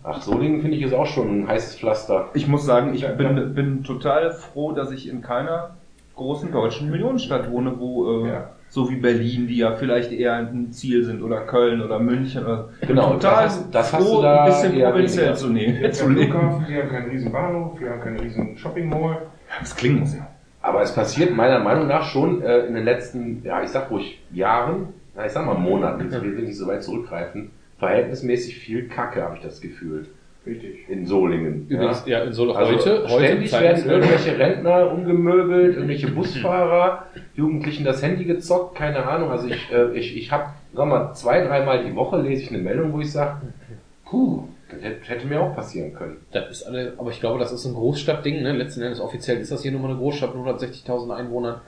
Ach, 0.04 0.22
Solingen 0.22 0.62
finde 0.62 0.78
ich 0.78 0.84
ist 0.84 0.94
auch 0.94 1.08
schon 1.08 1.42
ein 1.44 1.48
heißes 1.48 1.78
Pflaster. 1.78 2.30
Ich 2.36 2.48
muss 2.48 2.66
sagen, 2.66 2.94
ich 2.94 3.08
bin, 3.18 3.54
bin 3.56 3.84
total 3.84 4.32
froh, 4.32 4.72
dass 4.72 4.92
ich 4.92 5.10
in 5.10 5.22
keiner 5.22 5.78
großen 6.16 6.52
deutschen 6.52 6.92
Millionenstadt 6.92 7.50
wohne, 7.50 7.80
wo 7.80 8.26
äh, 8.26 8.30
Ja. 8.30 8.50
So 8.76 8.90
wie 8.90 8.98
Berlin, 8.98 9.48
die 9.48 9.56
ja 9.58 9.72
vielleicht 9.76 10.12
eher 10.12 10.34
ein 10.34 10.70
Ziel 10.74 11.06
sind, 11.06 11.24
oder 11.24 11.42
Köln 11.46 11.82
oder 11.82 11.98
München. 11.98 12.44
Oder 12.44 12.68
Genau, 12.86 13.14
total 13.14 13.46
das 13.46 13.56
hast- 13.56 13.74
das 13.76 13.94
hast 13.94 14.04
froh, 14.06 14.18
du 14.18 14.22
da 14.24 14.44
ein 14.44 14.46
bisschen 14.52 14.82
provinziell 14.82 15.36
zu 15.36 15.50
nehmen. 15.50 15.80
Wir 15.80 15.88
haben 15.88 15.94
keinen. 15.98 16.16
Flughafen, 16.18 16.66
wir 16.68 16.82
haben 16.84 16.90
keinen 16.90 17.10
riesen 17.10 17.32
Bahnhof, 17.32 17.80
wir 17.80 17.90
haben 17.90 18.02
keinen 18.02 18.20
riesen 18.20 18.58
Shopping 18.58 18.90
Mall. 18.90 19.18
Das 19.62 19.76
klingt 19.76 20.02
muss 20.02 20.16
ja. 20.16 20.28
Aber 20.62 20.82
es 20.82 20.94
passiert 20.94 21.34
meiner 21.34 21.60
Meinung 21.60 21.88
nach 21.88 22.04
schon 22.04 22.42
äh, 22.42 22.66
in 22.66 22.74
den 22.76 22.84
letzten, 22.84 23.42
ja, 23.46 23.64
ich 23.64 23.70
sag 23.70 23.90
ruhig 23.92 24.22
Jahren, 24.34 24.88
na, 25.16 25.26
ich 25.26 25.32
sag 25.32 25.46
mal 25.46 25.54
Monaten, 25.54 26.08
ich 26.10 26.22
will 26.22 26.32
nicht 26.44 26.58
so 26.58 26.68
weit 26.68 26.84
zurückgreifen, 26.84 27.52
verhältnismäßig 27.80 28.58
viel 28.60 28.88
Kacke, 28.90 29.22
habe 29.24 29.36
ich 29.38 29.42
das 29.42 29.62
Gefühl, 29.62 30.08
Richtig. 30.46 30.88
in 30.90 31.06
Solingen. 31.06 31.68
Übrigens, 31.68 32.04
ja, 32.06 32.20
in 32.24 32.34
Solo 32.34 32.54
Also 32.54 32.74
heute, 32.74 33.04
heute 33.10 33.26
ständig 33.26 33.52
Zeit- 33.52 33.64
werden 33.64 33.90
irgendwelche 33.90 34.38
Rentner 34.38 34.92
umgemöbelt, 34.92 35.76
irgendwelche 35.76 36.08
Busfahrer, 36.12 37.06
Jugendlichen 37.36 37.84
das 37.84 38.02
Handy 38.04 38.26
gezockt, 38.26 38.76
keine 38.76 39.06
Ahnung. 39.06 39.32
Also 39.32 39.48
ich, 39.48 39.72
äh, 39.72 39.92
ich, 39.98 40.16
ich 40.16 40.32
habe, 40.32 40.46
sag 40.74 40.88
mal, 40.88 41.14
zwei, 41.14 41.42
dreimal 41.42 41.84
die 41.84 41.96
Woche 41.96 42.22
lese 42.22 42.44
ich 42.44 42.50
eine 42.50 42.60
Meldung, 42.60 42.94
wo 42.94 43.00
ich 43.00 43.12
sage, 43.12 43.42
puh, 44.06 44.44
das 44.70 44.82
hätte, 44.84 45.08
hätte 45.10 45.28
mir 45.28 45.42
auch 45.42 45.56
passieren 45.56 45.94
können. 45.94 46.18
Das 46.32 46.50
ist 46.50 46.64
alle, 46.64 46.94
aber 46.98 47.12
ich 47.12 47.20
glaube, 47.20 47.40
das 47.40 47.52
ist 47.52 47.66
ein 47.66 47.74
Großstadtding, 47.74 48.42
ne? 48.42 48.52
Letzten 48.54 48.82
Endes 48.82 49.00
offiziell 49.00 49.38
ist 49.38 49.52
das 49.52 49.62
hier 49.62 49.72
nur 49.72 49.82
mal 49.82 49.90
eine 49.90 49.98
Großstadt 49.98 50.36
mit 50.36 50.44
160.000 50.46 51.12
Einwohnern. 51.16 51.62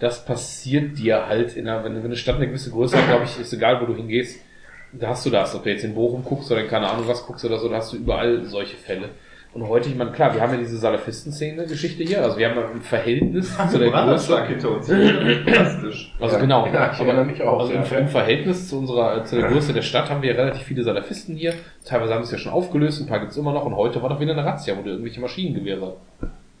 Das 0.00 0.24
passiert 0.24 0.98
dir 0.98 1.26
halt 1.28 1.56
in 1.56 1.66
einer, 1.68 1.84
wenn, 1.84 1.94
wenn 1.96 2.04
eine 2.04 2.16
Stadt 2.16 2.36
eine 2.36 2.46
gewisse 2.48 2.70
Größe 2.70 2.96
hat, 2.98 3.06
glaube 3.08 3.24
ich, 3.24 3.40
ist 3.40 3.52
egal, 3.52 3.80
wo 3.80 3.86
du 3.86 3.94
hingehst, 3.94 4.40
da 4.92 5.08
hast 5.08 5.24
du 5.26 5.30
das. 5.30 5.54
Ob 5.54 5.62
du 5.64 5.70
jetzt 5.70 5.84
in 5.84 5.94
Bochum 5.94 6.24
guckst 6.24 6.50
oder 6.50 6.60
in 6.62 6.68
keine 6.68 6.88
Ahnung 6.88 7.04
was 7.08 7.26
guckst 7.26 7.44
oder 7.44 7.58
so, 7.58 7.68
da 7.68 7.76
hast 7.76 7.92
du 7.92 7.96
überall 7.96 8.44
solche 8.44 8.76
Fälle. 8.76 9.10
Und 9.54 9.68
heute, 9.68 9.90
ich 9.90 9.96
meine, 9.96 10.12
klar, 10.12 10.32
wir 10.34 10.40
haben 10.40 10.52
ja 10.54 10.58
diese 10.58 10.78
Salafisten-Szene-Geschichte 10.78 12.02
hier, 12.04 12.22
also 12.22 12.38
wir 12.38 12.48
haben 12.48 12.56
ja 12.58 12.68
ein 12.70 12.80
Verhältnis 12.80 13.54
zu 13.70 13.78
der 13.78 13.90
Größe. 13.90 14.46
hinter 14.46 14.70
uns. 14.70 14.88
Also 14.88 16.36
Ja. 16.36 16.40
genau. 16.40 16.66
Ja, 16.72 16.90
ich 16.92 17.00
erinnere 17.00 17.24
mich 17.26 17.42
auch, 17.42 17.60
Also 17.60 17.74
ja. 17.74 17.82
im, 17.82 17.98
im 17.98 18.08
Verhältnis 18.08 18.68
zu 18.70 18.78
unserer, 18.78 19.24
zu 19.24 19.36
der 19.36 19.48
Größe 19.50 19.74
der 19.74 19.82
Stadt 19.82 20.08
haben 20.08 20.22
wir 20.22 20.36
relativ 20.38 20.62
viele 20.62 20.82
Salafisten 20.82 21.36
hier. 21.36 21.52
Teilweise 21.84 22.14
haben 22.14 22.22
sie 22.24 22.28
es 22.28 22.32
ja 22.32 22.38
schon 22.38 22.52
aufgelöst, 22.52 23.02
ein 23.02 23.06
paar 23.08 23.20
gibt's 23.20 23.36
immer 23.36 23.52
noch. 23.52 23.66
Und 23.66 23.76
heute 23.76 24.00
war 24.02 24.08
doch 24.08 24.20
wieder 24.20 24.32
eine 24.32 24.44
Razzia, 24.44 24.74
wo 24.78 24.82
die 24.82 24.88
irgendwelche 24.88 25.20
Maschinengewehre 25.20 25.96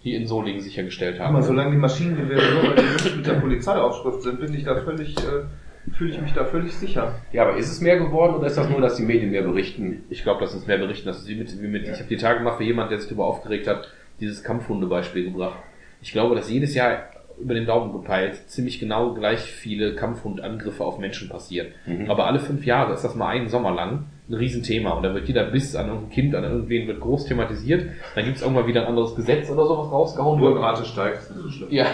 hier 0.00 0.18
in 0.18 0.26
Solingen 0.26 0.60
sichergestellt 0.60 1.18
haben. 1.20 1.32
mal, 1.32 1.42
solange 1.42 1.70
die 1.70 1.76
Maschinengewehre 1.78 2.42
nur 2.54 2.76
weil 2.76 2.84
die 3.10 3.16
mit 3.16 3.26
der 3.26 3.34
Polizeiaufschrift 3.34 4.22
sind, 4.22 4.40
bin 4.40 4.52
ich 4.52 4.64
da 4.64 4.76
völlig, 4.82 5.16
äh, 5.16 5.44
fühle 5.90 6.10
ich 6.10 6.20
mich 6.20 6.32
da 6.32 6.44
völlig 6.44 6.72
sicher. 6.74 7.14
Ja, 7.32 7.42
aber 7.42 7.56
ist 7.56 7.70
es 7.70 7.80
mehr 7.80 7.98
geworden 7.98 8.36
oder 8.36 8.46
ist 8.46 8.56
das 8.56 8.68
nur, 8.68 8.80
dass 8.80 8.96
die 8.96 9.02
Medien 9.02 9.30
mehr 9.30 9.42
berichten? 9.42 10.04
Ich 10.10 10.22
glaube, 10.22 10.42
lass 10.42 10.54
uns 10.54 10.66
mehr 10.66 10.78
berichten. 10.78 11.06
Das 11.06 11.18
ist 11.18 11.28
wie 11.28 11.34
mit, 11.34 11.60
wie 11.60 11.68
mit 11.68 11.84
ich 11.84 11.98
habe 11.98 12.08
die 12.08 12.16
Tage 12.16 12.40
mal 12.40 12.56
für 12.56 12.64
jemand, 12.64 12.90
der 12.90 12.98
sich 12.98 13.08
darüber 13.08 13.26
aufgeregt 13.26 13.66
hat, 13.66 13.88
dieses 14.20 14.44
Kampfhunde-Beispiel 14.44 15.24
gebracht. 15.24 15.58
Ich 16.00 16.12
glaube, 16.12 16.34
dass 16.34 16.50
jedes 16.50 16.74
Jahr 16.74 17.08
über 17.40 17.54
den 17.54 17.66
Daumen 17.66 17.92
gepeilt 17.92 18.48
ziemlich 18.48 18.78
genau 18.78 19.14
gleich 19.14 19.40
viele 19.40 19.94
Kampfhundangriffe 19.94 20.84
auf 20.84 20.98
Menschen 20.98 21.28
passieren. 21.28 21.68
Mhm. 21.86 22.10
Aber 22.10 22.26
alle 22.26 22.38
fünf 22.38 22.64
Jahre 22.64 22.92
ist 22.92 23.02
das 23.02 23.14
mal 23.14 23.28
einen 23.28 23.48
Sommer 23.48 23.72
lang 23.72 24.04
ein 24.28 24.34
Riesenthema 24.34 24.90
und 24.92 25.02
da 25.02 25.14
wird 25.14 25.26
jeder 25.26 25.44
Biss 25.44 25.74
an 25.74 25.88
irgendein 25.88 26.10
Kind, 26.10 26.34
an 26.34 26.44
irgendwen 26.44 26.86
wird 26.86 27.00
groß 27.00 27.26
thematisiert. 27.26 27.86
Dann 28.14 28.24
gibt 28.24 28.36
es 28.36 28.42
irgendwann 28.42 28.66
wieder 28.66 28.82
ein 28.82 28.88
anderes 28.88 29.14
Gesetz 29.14 29.50
oder 29.50 29.66
sowas 29.66 29.90
rausgehauen. 29.90 30.40
Steigt, 30.84 31.16
das 31.16 31.30
ist 31.30 31.42
so 31.42 31.50
schlimm. 31.50 31.68
Ja, 31.70 31.86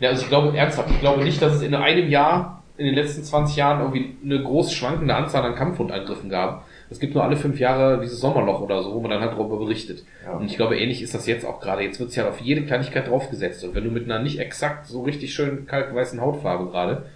ja, 0.00 0.10
also 0.10 0.22
ich 0.22 0.28
glaube 0.28 0.56
ernsthaft, 0.56 0.90
ich 0.90 1.00
glaube 1.00 1.22
nicht, 1.22 1.40
dass 1.40 1.54
es 1.54 1.62
in 1.62 1.74
einem 1.74 2.08
Jahr, 2.08 2.64
in 2.78 2.86
den 2.86 2.94
letzten 2.94 3.24
20 3.24 3.56
Jahren 3.56 3.80
irgendwie 3.80 4.16
eine 4.24 4.42
groß 4.42 4.72
schwankende 4.72 5.14
Anzahl 5.14 5.44
an 5.44 5.54
Kampfhundangriffen 5.54 6.28
gab. 6.28 6.66
Es 6.90 7.00
gibt 7.00 7.14
nur 7.14 7.24
alle 7.24 7.36
fünf 7.36 7.58
Jahre 7.58 8.00
dieses 8.00 8.20
Sommerloch 8.20 8.60
oder 8.60 8.82
so, 8.82 8.94
wo 8.94 9.00
man 9.00 9.10
dann 9.10 9.20
halt 9.20 9.32
darüber 9.32 9.58
berichtet. 9.58 10.04
Ja. 10.24 10.32
Und 10.32 10.46
ich 10.46 10.56
glaube, 10.56 10.78
ähnlich 10.78 11.02
ist 11.02 11.14
das 11.14 11.26
jetzt 11.26 11.44
auch 11.44 11.60
gerade. 11.60 11.82
Jetzt 11.82 11.98
wird 11.98 12.10
es 12.10 12.16
ja 12.16 12.28
auf 12.28 12.40
jede 12.40 12.62
Kleinigkeit 12.62 13.08
draufgesetzt. 13.08 13.64
Und 13.64 13.74
wenn 13.74 13.84
du 13.84 13.90
mit 13.90 14.04
einer 14.04 14.22
nicht 14.22 14.38
exakt 14.38 14.86
so 14.86 15.02
richtig 15.02 15.34
schön 15.34 15.66
kalkweißen 15.66 16.20
Hautfarbe 16.20 16.70
gerade 16.70 17.06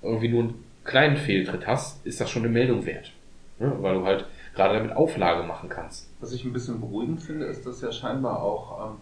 irgendwie 0.00 0.28
nur 0.28 0.42
einen 0.44 0.64
kleinen 0.84 1.16
Fehltritt 1.16 1.66
hast, 1.66 2.06
ist 2.06 2.20
das 2.20 2.30
schon 2.30 2.42
eine 2.42 2.52
Meldung 2.52 2.86
wert. 2.86 3.12
Ne? 3.58 3.72
Weil 3.80 3.94
du 3.94 4.04
halt 4.04 4.26
gerade 4.54 4.74
damit 4.74 4.96
Auflage 4.96 5.42
machen 5.42 5.68
kannst. 5.68 6.08
Was 6.20 6.32
ich 6.32 6.44
ein 6.44 6.52
bisschen 6.52 6.80
beruhigend 6.80 7.22
finde, 7.22 7.46
ist, 7.46 7.66
dass 7.66 7.80
ja 7.80 7.90
scheinbar 7.90 8.42
auch 8.42 8.90
ähm, 8.90 8.96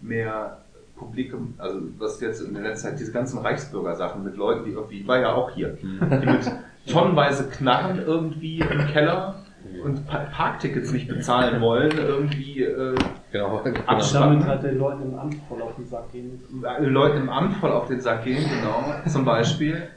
mehr 0.00 0.58
Publik, 1.04 1.32
also 1.58 1.80
was 1.98 2.20
jetzt 2.20 2.40
in 2.40 2.54
der 2.54 2.62
letzten 2.62 2.88
Zeit 2.88 2.98
diese 3.00 3.12
ganzen 3.12 3.38
Reichsbürger-Sachen 3.38 4.24
mit 4.24 4.36
Leuten, 4.36 4.64
die 4.64 4.72
irgendwie, 4.72 5.00
ich 5.00 5.08
war 5.08 5.18
ja 5.18 5.32
auch 5.34 5.50
hier, 5.50 5.78
die 5.80 5.86
mit 6.26 6.50
tonnenweise 6.90 7.48
Knarren 7.48 8.02
irgendwie 8.04 8.60
im 8.60 8.86
Keller 8.88 9.36
und 9.82 10.06
Pa- 10.06 10.26
Parktickets 10.30 10.92
nicht 10.92 11.08
bezahlen 11.08 11.60
wollen, 11.60 11.92
irgendwie 11.96 12.62
äh, 12.62 12.94
Genau. 13.32 13.62
Abstand. 13.86 14.34
Damit 14.42 14.46
halt 14.46 14.62
den 14.62 14.78
Leuten 14.78 15.02
im 15.02 15.18
Amt 15.18 15.34
voll 15.48 15.60
auf 15.62 15.74
den 15.74 15.86
Sack 15.86 16.12
gehen. 16.12 16.40
Leuten 16.80 17.16
im 17.18 17.28
Amt 17.30 17.56
voll 17.56 17.72
auf 17.72 17.88
den 17.88 18.00
Sack 18.00 18.24
gehen, 18.24 18.44
genau, 18.48 18.84
zum 19.10 19.24
Beispiel, 19.24 19.88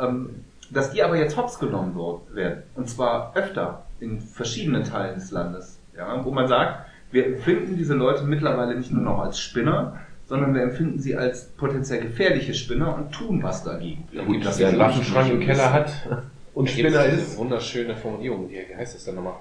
ähm, 0.00 0.30
dass 0.70 0.92
die 0.92 1.02
aber 1.02 1.16
jetzt 1.16 1.36
hops 1.36 1.58
genommen 1.58 1.94
werden. 2.32 2.62
Und 2.74 2.88
zwar 2.88 3.32
öfter 3.36 3.84
in 4.00 4.20
verschiedenen 4.20 4.84
Teilen 4.84 5.14
des 5.16 5.30
Landes. 5.30 5.78
Ja, 5.96 6.24
wo 6.24 6.30
man 6.30 6.48
sagt, 6.48 6.86
wir 7.10 7.26
empfinden 7.26 7.76
diese 7.76 7.94
Leute 7.94 8.24
mittlerweile 8.24 8.74
nicht 8.76 8.92
nur 8.92 9.02
noch 9.02 9.20
als 9.20 9.38
Spinner, 9.38 9.96
sondern 10.26 10.54
wir 10.54 10.62
empfinden 10.62 10.98
sie 10.98 11.14
als 11.16 11.48
potenziell 11.56 12.00
gefährliche 12.02 12.52
Spinner 12.54 12.96
und 12.96 13.12
tun 13.12 13.42
was 13.42 13.62
dagegen. 13.64 14.06
Ja, 14.12 14.24
gut, 14.24 14.38
Das 14.38 14.44
dass 14.44 14.58
ist 14.60 14.64
einen 14.66 14.78
Waffenschrank 14.78 15.30
im 15.32 15.40
Keller 15.40 15.72
hat 15.72 15.92
und 16.54 16.68
Spinner 16.68 17.04
ist. 17.04 17.36
Wunderschöne 17.38 17.96
Formulierung, 17.96 18.50
wie 18.50 18.58
heißt 18.74 18.94
das 18.94 19.04
denn 19.04 19.14
nochmal? 19.16 19.36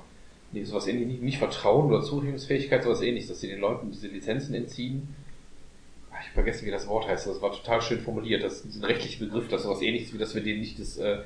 Nee, 0.52 0.63
sowas 0.63 0.88
ähnliches, 0.88 1.12
nicht, 1.12 1.24
nicht 1.24 1.38
Vertrauen 1.39 1.88
oder 1.91 2.02
Zurechnungsfähigkeit, 2.04 2.84
sowas 2.84 3.02
ähnliches, 3.02 3.30
dass 3.30 3.41
sie 3.41 3.48
den 3.48 3.60
Leuten 3.60 3.91
diese 3.91 4.08
Lizenzen 4.08 4.54
entziehen. 4.54 5.13
Ah, 6.12 6.15
Ich 6.24 6.32
vergesse, 6.34 6.65
wie 6.65 6.71
das 6.71 6.88
Wort 6.88 7.08
heißt, 7.08 7.28
das 7.28 7.41
war 7.41 7.52
total 7.52 7.82
schön 7.82 8.00
formuliert, 8.00 8.43
das 8.43 8.62
ist 8.62 8.78
ein 8.78 8.86
rechtlicher 8.86 9.26
Begriff, 9.26 9.48
das 9.50 9.62
ist 9.62 9.67
sowas 9.67 9.82
ähnliches, 9.82 10.13
wie 10.13 10.17
dass 10.17 10.34
wir 10.36 10.43
denen 10.43 10.60
nicht 10.60 10.80
das, 10.80 10.98
äh, 10.98 11.17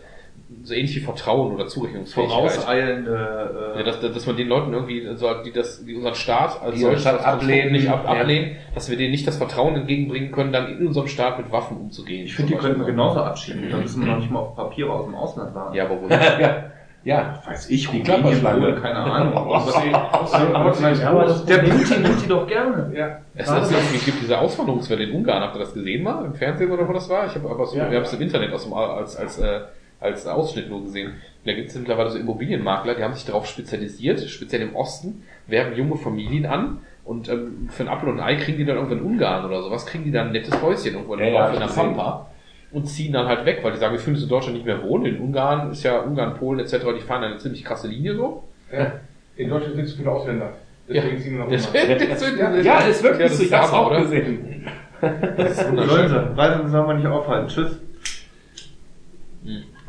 so 0.64 0.74
ähnlich 0.74 0.96
wie 0.96 1.00
Vertrauen 1.00 1.54
oder 1.54 1.68
Zurechnungsfähigkeit. 1.68 2.36
Vorauseilende 2.38 3.74
Ja, 3.78 3.84
dass, 3.84 4.00
dass 4.02 4.26
man 4.26 4.38
den 4.38 4.48
Leuten 4.48 4.74
irgendwie, 4.74 5.08
so, 5.16 5.28
die 5.44 5.52
das, 5.52 5.86
die 5.86 5.96
unseren 5.96 6.16
Staat 6.16 6.62
als 6.62 6.80
solches 6.80 7.06
ablehnen, 7.06 7.72
nicht 7.72 7.90
ab, 7.90 8.04
ja. 8.06 8.12
ablehnen, 8.20 8.58
dass 8.76 8.90
wir 8.90 8.98
denen 8.98 9.12
nicht 9.12 9.28
das 9.28 9.38
Vertrauen 9.38 9.76
entgegenbringen 9.76 10.32
können, 10.32 10.52
dann 10.52 10.68
in 10.78 10.88
unserem 10.88 11.08
Staat 11.08 11.38
mit 11.38 11.52
Waffen 11.52 11.78
umzugehen. 11.78 12.26
ich 12.26 12.36
finde, 12.36 12.54
die 12.54 12.58
könnten 12.60 12.80
wir 12.80 12.86
genauso 12.88 13.22
abschieben. 13.22 13.70
Da 13.70 13.78
müssen 13.78 14.02
wir 14.06 14.12
noch 14.12 14.20
nicht 14.20 14.32
mal 14.32 14.40
auf 14.40 14.56
Papiere 14.56 14.92
aus 14.92 15.06
dem 15.06 15.16
Ausland 15.16 15.56
warten. 15.56 15.76
Ja, 15.76 15.86
aber 15.86 16.02
wo? 16.02 16.08
ja, 16.10 16.64
ja. 17.04 17.42
weiß 17.46 17.70
ich, 17.70 17.90
Die 17.90 18.04
Klapperschlange. 18.04 18.76
Keine 18.76 18.96
Ahnung. 18.98 19.34
Ja, 19.90 21.10
aber 21.10 21.26
das 21.26 21.46
Der 21.46 21.58
Problem- 21.60 21.78
Putin 21.78 22.02
nimmt 22.04 22.22
die 22.24 22.28
doch 22.28 22.48
gerne. 22.48 22.92
Ja. 22.96 23.20
Es, 23.36 23.50
es, 23.50 23.72
es 23.96 24.06
gibt 24.06 24.22
diese 24.22 24.38
Auswanderungswelle 24.38 25.04
in 25.06 25.12
Ungarn. 25.16 25.42
Habt 25.42 25.56
ihr 25.56 25.60
das 25.60 25.74
gesehen 25.74 26.04
mal 26.04 26.26
im 26.26 26.34
Fernsehen 26.34 26.70
oder 26.72 26.88
wo 26.88 26.94
das 26.94 27.10
war? 27.10 27.26
Ich 27.28 27.36
habe 27.36 27.50
aber 27.50 27.66
so, 27.66 27.78
Ja. 27.78 27.90
wir 27.90 27.98
haben 27.98 28.04
es 28.06 28.14
im 28.14 28.22
Internet 28.22 28.54
aus 28.54 28.64
dem, 28.64 28.74
als 28.74 29.16
als 29.16 29.40
äh, 29.40 29.62
als 30.00 30.26
Ausschnitt 30.28 30.70
nur 30.70 30.84
gesehen. 30.84 31.14
Da 31.46 31.54
gibt 31.54 31.70
es 31.70 31.76
mittlerweile 31.76 32.10
so 32.10 32.18
Immobilienmakler, 32.18 32.96
die 32.96 33.04
haben 33.04 33.14
sich 33.14 33.26
darauf 33.26 33.46
spezialisiert, 33.48 34.22
speziell 34.30 34.62
im 34.62 34.76
Osten, 34.76 35.24
werben 35.48 35.76
junge 35.76 35.96
Familien 35.98 36.46
an 36.46 36.80
und 37.06 37.30
ähm, 37.30 37.70
für 37.72 37.84
ein 37.84 37.90
Apfel 37.90 38.10
und 38.10 38.20
ein 38.20 38.26
Ei 38.26 38.36
kriegen 38.36 38.58
die 38.58 38.66
dann 38.66 38.76
irgendwo 38.78 38.96
in 38.96 39.02
Ungarn 39.04 39.46
oder 39.46 39.62
sowas, 39.64 39.86
kriegen 39.86 40.04
die 40.04 40.12
dann 40.12 40.28
ein 40.28 40.32
nettes 40.34 40.62
Häuschen 40.62 40.94
irgendwo 40.94 41.14
in, 41.16 41.20
Ja, 41.22 41.26
ja, 41.28 41.50
in 41.50 41.60
der. 41.60 41.68
Pampa 41.68 42.28
und 42.72 42.86
ziehen 42.86 43.14
dann 43.14 43.26
halt 43.28 43.46
weg, 43.46 43.60
weil 43.64 43.72
die 43.72 43.80
sagen, 43.80 43.94
wir 43.94 44.00
fühlen 44.00 44.16
uns 44.16 44.24
in 44.24 44.30
Deutschland 44.30 44.56
nicht 44.56 44.66
mehr 44.66 44.84
wohl. 44.84 45.08
In 45.08 45.20
Ungarn 45.20 45.72
ist 45.72 45.82
ja 45.84 46.02
Ungarn, 46.02 46.36
Polen 46.36 46.60
etc., 46.60 46.76
die 46.96 47.02
fahren 47.02 47.24
eine 47.24 47.38
ziemlich 47.40 47.66
krasse 47.66 47.88
Linie 47.88 48.16
so. 48.16 48.44
ja. 48.72 48.92
In 49.38 49.50
Deutschland 49.50 49.76
sind 49.76 49.88
zu 49.88 49.98
viele 49.98 50.12
Ausländer. 50.12 50.52
Deswegen 50.88 51.18
ziehen 51.20 51.38
wir 51.38 51.46
nach 51.46 51.52
Das, 51.52 51.66
Ungarn. 51.68 52.54
das, 52.58 52.66
Ja, 52.66 52.80
ja, 52.82 52.88
ist 52.88 53.02
wirklich 53.04 53.28
das 53.30 53.38
so, 53.38 53.44
ich 53.44 53.54
Hammer, 53.54 53.74
auch 53.74 53.88
oder? 53.90 54.02
gesehen. 54.02 54.68
Das 55.02 55.52
ist 55.52 55.58
Sollen 55.62 55.78
wunderschön. 55.78 56.10
sie. 56.10 56.38
Reisen 56.40 56.70
sollen 56.70 56.88
wir 56.88 56.94
nicht 56.96 57.08
aufhalten. 57.08 57.48
Tschüss. 57.48 57.80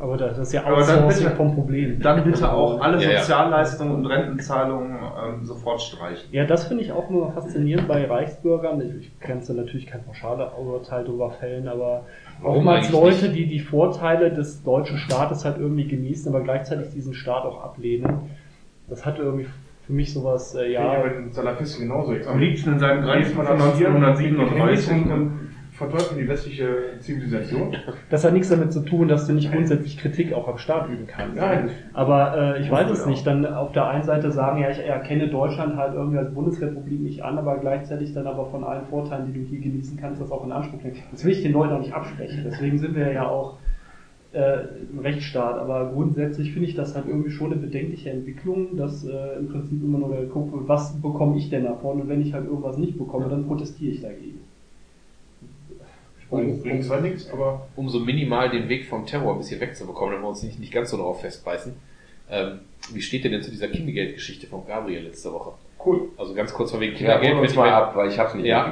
Aber 0.00 0.16
das 0.16 0.38
ist 0.38 0.52
ja 0.54 0.64
Outsourcing 0.64 1.24
bitte- 1.24 1.36
vom 1.36 1.54
Problem. 1.54 2.00
Dann 2.00 2.24
bitte 2.24 2.50
auch 2.50 2.80
alle 2.80 3.02
Ja, 3.02 3.10
ja. 3.10 3.20
Sozialleistungen 3.20 3.96
und 3.96 4.06
Rentenzahlungen 4.06 4.96
ähm, 4.96 5.44
sofort 5.44 5.82
streichen. 5.82 6.26
Ja, 6.32 6.44
das 6.46 6.66
finde 6.68 6.84
ich 6.84 6.90
auch 6.92 7.10
nur 7.10 7.30
faszinierend 7.32 7.86
bei 7.86 8.06
Reichsbürgern. 8.06 8.80
Ich, 8.80 8.94
ich 9.20 9.28
jetzt 9.28 9.50
natürlich 9.50 9.86
kein 9.86 10.02
pauschale 10.04 10.50
Urteil 10.52 11.04
darüber 11.04 11.30
fällen, 11.32 11.68
aber 11.68 12.06
Warum 12.40 12.56
oftmals 12.58 12.90
Leute, 12.90 13.26
nicht? 13.26 13.34
die 13.36 13.46
die 13.46 13.60
Vorteile 13.60 14.30
des 14.32 14.62
deutschen 14.62 14.96
Staates 14.96 15.44
halt 15.44 15.58
irgendwie 15.58 15.86
genießen, 15.86 16.34
aber 16.34 16.42
gleichzeitig 16.44 16.90
diesen 16.94 17.12
Staat 17.12 17.44
auch 17.44 17.62
ablehnen. 17.62 18.30
Das 18.88 19.04
hat 19.04 19.18
irgendwie 19.18 19.46
für 19.86 19.92
mich 19.92 20.14
sowas, 20.14 20.54
äh, 20.54 20.72
Ja, 20.72 20.94
ja, 20.94 21.00
bei 21.02 21.08
den 21.10 21.30
Salafisten 21.30 21.88
genauso. 21.88 22.14
Am 22.26 22.38
liebsten 22.38 22.72
in 22.72 22.78
seinen 22.78 23.02
Grenzen 23.02 23.34
von 23.34 23.46
1937 23.46 24.92
1937. 25.80 25.80
und, 25.80 25.88
und 25.88 25.90
verteufeln 25.90 26.20
die 26.20 26.28
westliche 26.28 27.00
Zivilisation. 27.00 27.76
das 28.10 28.24
hat 28.24 28.32
nichts 28.32 28.48
damit 28.48 28.72
zu 28.72 28.80
tun, 28.80 29.08
dass 29.08 29.26
du 29.26 29.32
nicht 29.32 29.52
grundsätzlich 29.52 29.98
Kritik 29.98 30.32
auch 30.32 30.48
am 30.48 30.58
Staat 30.58 30.88
üben 30.88 31.06
kannst. 31.06 31.36
Nein. 31.36 31.70
Aber 31.92 32.56
äh, 32.56 32.60
ich 32.60 32.70
weiß 32.70 32.90
es 32.90 33.06
nicht. 33.06 33.26
Dann 33.26 33.46
auf 33.46 33.72
der 33.72 33.88
einen 33.88 34.04
Seite 34.04 34.30
sagen, 34.30 34.60
ja, 34.60 34.70
ich 34.70 34.78
erkenne 34.78 35.28
Deutschland 35.28 35.76
halt 35.76 35.94
irgendwie 35.94 36.18
als 36.18 36.32
Bundesrepublik 36.32 37.00
nicht 37.00 37.24
an, 37.24 37.38
aber 37.38 37.58
gleichzeitig 37.58 38.12
dann 38.14 38.26
aber 38.26 38.46
von 38.46 38.64
allen 38.64 38.86
Vorteilen, 38.86 39.26
die 39.26 39.38
du 39.38 39.46
hier 39.46 39.60
genießen 39.60 39.98
kannst, 40.00 40.20
das 40.20 40.30
auch 40.30 40.44
in 40.44 40.52
Anspruch 40.52 40.82
nehmen. 40.82 40.96
Das 41.10 41.24
will 41.24 41.32
ich 41.32 41.42
den 41.42 41.52
Leuten 41.52 41.74
auch 41.74 41.80
nicht 41.80 41.94
absprechen. 41.94 42.42
Deswegen 42.44 42.78
sind 42.78 42.94
wir 42.94 43.12
ja 43.12 43.28
auch 43.28 43.58
äh, 44.32 44.58
ein 44.92 45.00
Rechtsstaat. 45.00 45.58
Aber 45.58 45.90
grundsätzlich 45.92 46.52
finde 46.52 46.68
ich 46.68 46.74
das 46.74 46.94
halt 46.94 47.06
irgendwie 47.06 47.30
schon 47.30 47.52
eine 47.52 47.60
bedenkliche 47.60 48.10
Entwicklung, 48.10 48.76
dass 48.76 49.04
äh, 49.04 49.38
im 49.38 49.48
Prinzip 49.48 49.82
immer 49.82 49.98
nur 49.98 50.16
geguckt 50.16 50.52
wird, 50.52 50.68
was 50.68 51.00
bekomme 51.00 51.36
ich 51.36 51.50
denn 51.50 51.64
davon? 51.64 52.00
Und 52.00 52.08
wenn 52.08 52.22
ich 52.22 52.32
halt 52.32 52.46
irgendwas 52.46 52.78
nicht 52.78 52.98
bekomme, 52.98 53.28
dann 53.28 53.46
protestiere 53.46 53.92
ich 53.92 54.00
dagegen. 54.00 54.39
Bringt 56.30 56.62
bringt 56.62 56.84
zwar 56.84 57.00
nichts, 57.00 57.28
aber 57.30 57.66
um 57.76 57.88
so 57.88 57.98
minimal 58.00 58.50
den 58.50 58.68
Weg 58.68 58.86
vom 58.86 59.04
Terror 59.06 59.32
ein 59.32 59.38
bisschen 59.38 59.60
wegzubekommen, 59.60 60.12
damit 60.12 60.24
wir 60.24 60.28
uns 60.30 60.42
nicht, 60.42 60.58
nicht 60.60 60.72
ganz 60.72 60.90
so 60.90 60.96
darauf 60.96 61.20
festbeißen. 61.20 61.74
Ähm, 62.30 62.60
wie 62.92 63.02
steht 63.02 63.24
ihr 63.24 63.30
denn 63.30 63.42
zu 63.42 63.50
dieser 63.50 63.68
Kindergeldgeschichte 63.68 64.46
von 64.46 64.64
Gabriel 64.66 65.02
letzte 65.02 65.32
Woche? 65.32 65.52
cool. 65.84 66.10
Also 66.18 66.34
ganz 66.34 66.52
kurz 66.52 66.70
von 66.70 66.80
wegen 66.80 66.92
Ja, 66.92 66.98
Kindergeld. 66.98 67.34
hol 67.36 67.40
uns 67.42 67.54
mal 67.56 67.70
ab, 67.70 67.96
weil 67.96 68.08
ich 68.08 68.18
hab's 68.18 68.34
nicht 68.34 68.46
Ja, 68.46 68.70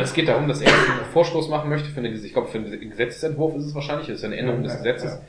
es 0.00 0.12
geht 0.14 0.28
darum, 0.28 0.46
dass 0.48 0.60
er 0.60 0.68
einen 0.68 1.04
Vorstoß 1.12 1.48
machen 1.48 1.68
möchte, 1.68 1.88
für 1.90 1.98
eine, 1.98 2.10
ich 2.10 2.32
glaube, 2.32 2.48
für 2.48 2.58
einen 2.58 2.90
Gesetzesentwurf 2.90 3.56
ist 3.56 3.66
es 3.66 3.74
wahrscheinlich, 3.74 4.06
das 4.06 4.18
ist 4.18 4.24
eine 4.24 4.36
Änderung 4.36 4.62
des 4.62 4.76
Gesetzes, 4.76 5.20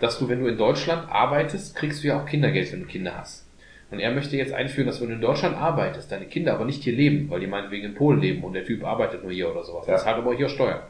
dass 0.00 0.18
du, 0.18 0.28
wenn 0.28 0.40
du 0.40 0.46
in 0.46 0.56
Deutschland 0.56 1.10
arbeitest, 1.10 1.76
kriegst 1.76 2.02
du 2.02 2.08
ja 2.08 2.20
auch 2.20 2.26
Kindergeld, 2.26 2.72
wenn 2.72 2.80
du 2.80 2.86
Kinder 2.86 3.16
hast. 3.18 3.46
Und 3.90 3.98
er 3.98 4.12
möchte 4.12 4.36
jetzt 4.36 4.52
einführen, 4.52 4.86
dass 4.86 5.00
wenn 5.00 5.08
du 5.08 5.14
in 5.14 5.20
Deutschland 5.20 5.56
arbeitest, 5.56 6.10
deine 6.12 6.26
Kinder 6.26 6.54
aber 6.54 6.64
nicht 6.64 6.82
hier 6.84 6.94
leben, 6.94 7.28
weil 7.28 7.40
die 7.40 7.46
meinetwegen 7.48 7.84
in 7.86 7.94
Polen 7.94 8.20
leben 8.20 8.42
und 8.44 8.52
der 8.52 8.64
Typ 8.64 8.84
arbeitet 8.84 9.22
nur 9.22 9.32
hier 9.32 9.50
oder 9.50 9.64
sowas. 9.64 9.86
Ja. 9.86 9.94
Das 9.94 10.04
zahlt 10.04 10.16
aber 10.16 10.34
hier 10.34 10.48
Steuern. 10.48 10.80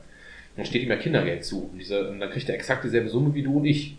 Dann 0.56 0.64
steht 0.66 0.82
ihm 0.82 0.90
ja 0.90 0.96
Kindergeld 0.96 1.44
zu. 1.44 1.70
Und, 1.72 1.78
diese, 1.78 2.08
und 2.10 2.20
dann 2.20 2.30
kriegt 2.30 2.48
er 2.48 2.54
exakt 2.54 2.84
dieselbe 2.84 3.08
Summe 3.08 3.34
wie 3.34 3.42
du 3.42 3.58
und 3.58 3.64
ich. 3.64 3.96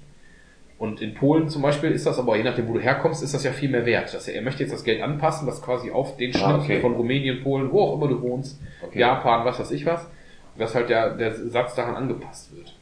Und 0.78 1.00
in 1.02 1.14
Polen 1.14 1.48
zum 1.48 1.62
Beispiel 1.62 1.92
ist 1.92 2.08
das 2.08 2.18
aber, 2.18 2.36
je 2.38 2.44
nachdem, 2.44 2.68
wo 2.68 2.74
du 2.74 2.80
herkommst, 2.80 3.22
ist 3.24 3.34
das 3.36 3.44
ja 3.44 3.52
viel 3.52 3.70
mehr 3.70 3.86
wert. 3.86 4.14
Dass 4.14 4.28
er, 4.28 4.36
er 4.36 4.42
möchte 4.42 4.64
jetzt 4.64 4.74
das 4.74 4.84
Geld 4.84 5.02
anpassen, 5.02 5.46
das 5.46 5.62
quasi 5.62 5.92
auf 5.92 6.18
den 6.18 6.32
Schnitt 6.34 6.44
Ah, 6.44 6.58
okay. 6.58 6.80
von 6.82 6.94
Rumänien, 6.96 7.44
Polen, 7.44 7.72
wo 7.72 7.82
auch 7.82 7.96
immer 7.96 8.08
du 8.08 8.22
wohnst, 8.22 8.60
Okay. 8.82 9.00
Japan, 9.00 9.46
was 9.46 9.60
weiß 9.60 9.72
ich 9.72 9.86
was, 9.86 10.10
dass 10.58 10.74
halt 10.74 10.90
der, 10.90 11.12
der 11.16 11.34
Satz 11.34 11.76
daran 11.76 11.96
angepasst 11.96 12.52
wird. 12.56 12.76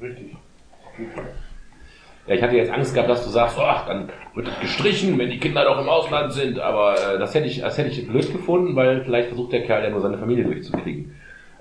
Richtig. 0.00 0.36
Ja, 2.26 2.34
ich 2.34 2.42
hatte 2.42 2.56
jetzt 2.56 2.70
Angst 2.72 2.94
gehabt, 2.94 3.10
dass 3.10 3.22
du 3.24 3.30
sagst, 3.30 3.56
oh, 3.58 3.86
dann 3.86 4.08
wird 4.34 4.48
es 4.48 4.60
gestrichen, 4.60 5.18
wenn 5.18 5.30
die 5.30 5.38
Kinder 5.38 5.64
doch 5.64 5.80
im 5.80 5.88
Ausland 5.88 6.32
sind. 6.32 6.58
Aber 6.58 6.94
äh, 6.94 7.18
das 7.18 7.34
hätte 7.34 7.46
ich, 7.46 7.60
das 7.60 7.76
hätte 7.76 7.90
ich 7.90 8.06
blöd 8.08 8.32
gefunden, 8.32 8.74
weil 8.74 9.04
vielleicht 9.04 9.28
versucht 9.28 9.52
der 9.52 9.62
Kerl 9.62 9.84
ja 9.84 9.90
nur 9.90 10.00
seine 10.00 10.18
Familie 10.18 10.44
durchzukriegen. 10.44 11.14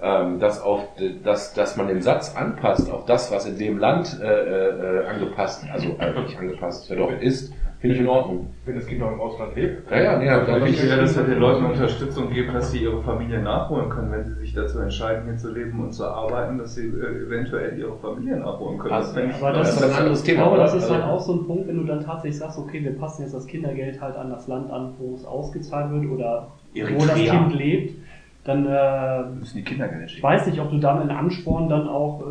Ähm, 0.06 0.38
dass, 0.40 0.62
auf, 0.62 0.82
dass, 1.24 1.54
dass 1.54 1.78
man 1.78 1.88
den 1.88 2.02
Satz 2.02 2.36
anpasst 2.36 2.92
auf 2.92 3.06
das, 3.06 3.32
was 3.32 3.46
in 3.46 3.58
dem 3.58 3.78
Land 3.78 4.20
äh, 4.22 4.26
äh, 4.26 5.06
angepasst, 5.08 5.64
also 5.72 5.96
äh, 5.98 6.20
nicht 6.22 6.38
angepasst, 6.38 6.90
ja 6.90 6.98
doch 6.98 7.10
ist, 7.22 7.54
finde 7.80 7.96
ich 7.96 8.02
in 8.02 8.10
Ordnung. 8.10 8.50
Wenn 8.66 8.76
das 8.76 8.86
Kind 8.86 9.00
noch 9.00 9.14
im 9.14 9.22
Ausland 9.22 9.56
lebt. 9.56 9.90
Ja, 9.90 10.02
ja, 10.02 10.18
nee, 10.20 10.26
ja, 10.26 10.40
Ja, 10.40 10.60
das 10.60 10.66
wichtig 10.66 10.90
wäre, 10.90 11.00
dass 11.02 11.16
wir 11.16 11.24
den 11.24 11.40
Leuten 11.40 11.64
Unterstützung 11.66 12.30
geben, 12.34 12.54
dass 12.54 12.72
sie 12.72 12.80
ihre 12.80 13.02
Familie 13.02 13.40
nachholen 13.42 13.90
können, 13.90 14.12
wenn 14.12 14.26
sie 14.26 14.34
sich 14.34 14.54
dazu 14.54 14.80
entscheiden, 14.80 15.24
hier 15.24 15.38
zu 15.38 15.54
leben 15.54 15.82
und 15.82 15.94
zu 15.94 16.06
arbeiten, 16.06 16.58
dass 16.58 16.76
sie 16.76 16.88
äh, 16.88 17.26
eventuell 17.26 17.80
ihre 17.80 17.96
Familie 17.96 18.36
nachholen 18.38 18.78
können. 18.80 18.94
Also, 18.94 19.18
ich- 19.22 19.34
Aber 19.36 19.52
das, 19.54 19.76
das 19.76 19.78
ist 19.78 19.84
ein 19.90 20.00
anderes 20.00 20.20
ich 20.20 20.26
Thema, 20.26 20.42
glaube, 20.42 20.56
oder? 20.56 20.64
das 20.64 20.74
ist 20.74 20.84
Also- 20.84 20.96
halt 20.96 21.04
auch 21.06 21.22
so 21.22 21.34
ein 21.36 21.48
Punkt, 21.48 21.68
wenn 21.70 21.78
du 21.78 21.86
dann 21.86 22.04
tatsächlich 22.04 22.40
sagst, 22.40 22.60
okay, 22.60 22.84
wir 22.84 22.98
passen 23.00 23.22
jetzt 23.22 23.34
das 23.36 23.48
Kindergeld 23.48 24.02
halt 24.02 24.18
an 24.18 24.30
das 24.32 24.48
Land 24.50 24.70
an, 24.70 24.96
wo 25.00 25.16
es 25.16 25.24
ausgezahlt 25.24 25.92
wird 25.94 26.12
oder 26.12 26.48
wo 26.74 26.80
das 27.00 27.10
Eritrea. 27.12 27.32
Kind 27.40 27.56
lebt, 27.56 28.04
dann 28.44 28.66
äh, 28.66 29.24
müssen 29.40 29.58
die 29.58 29.64
Kindergeld 29.64 30.06
ich 30.06 30.12
schicken. 30.14 30.24
weiß 30.28 30.48
nicht, 30.48 30.60
ob 30.60 30.70
du 30.72 30.78
damit 30.80 31.04
einen 31.10 31.18
Ansporn 31.18 31.70
dann 31.70 31.88
auch 31.88 32.22
äh, 32.22 32.24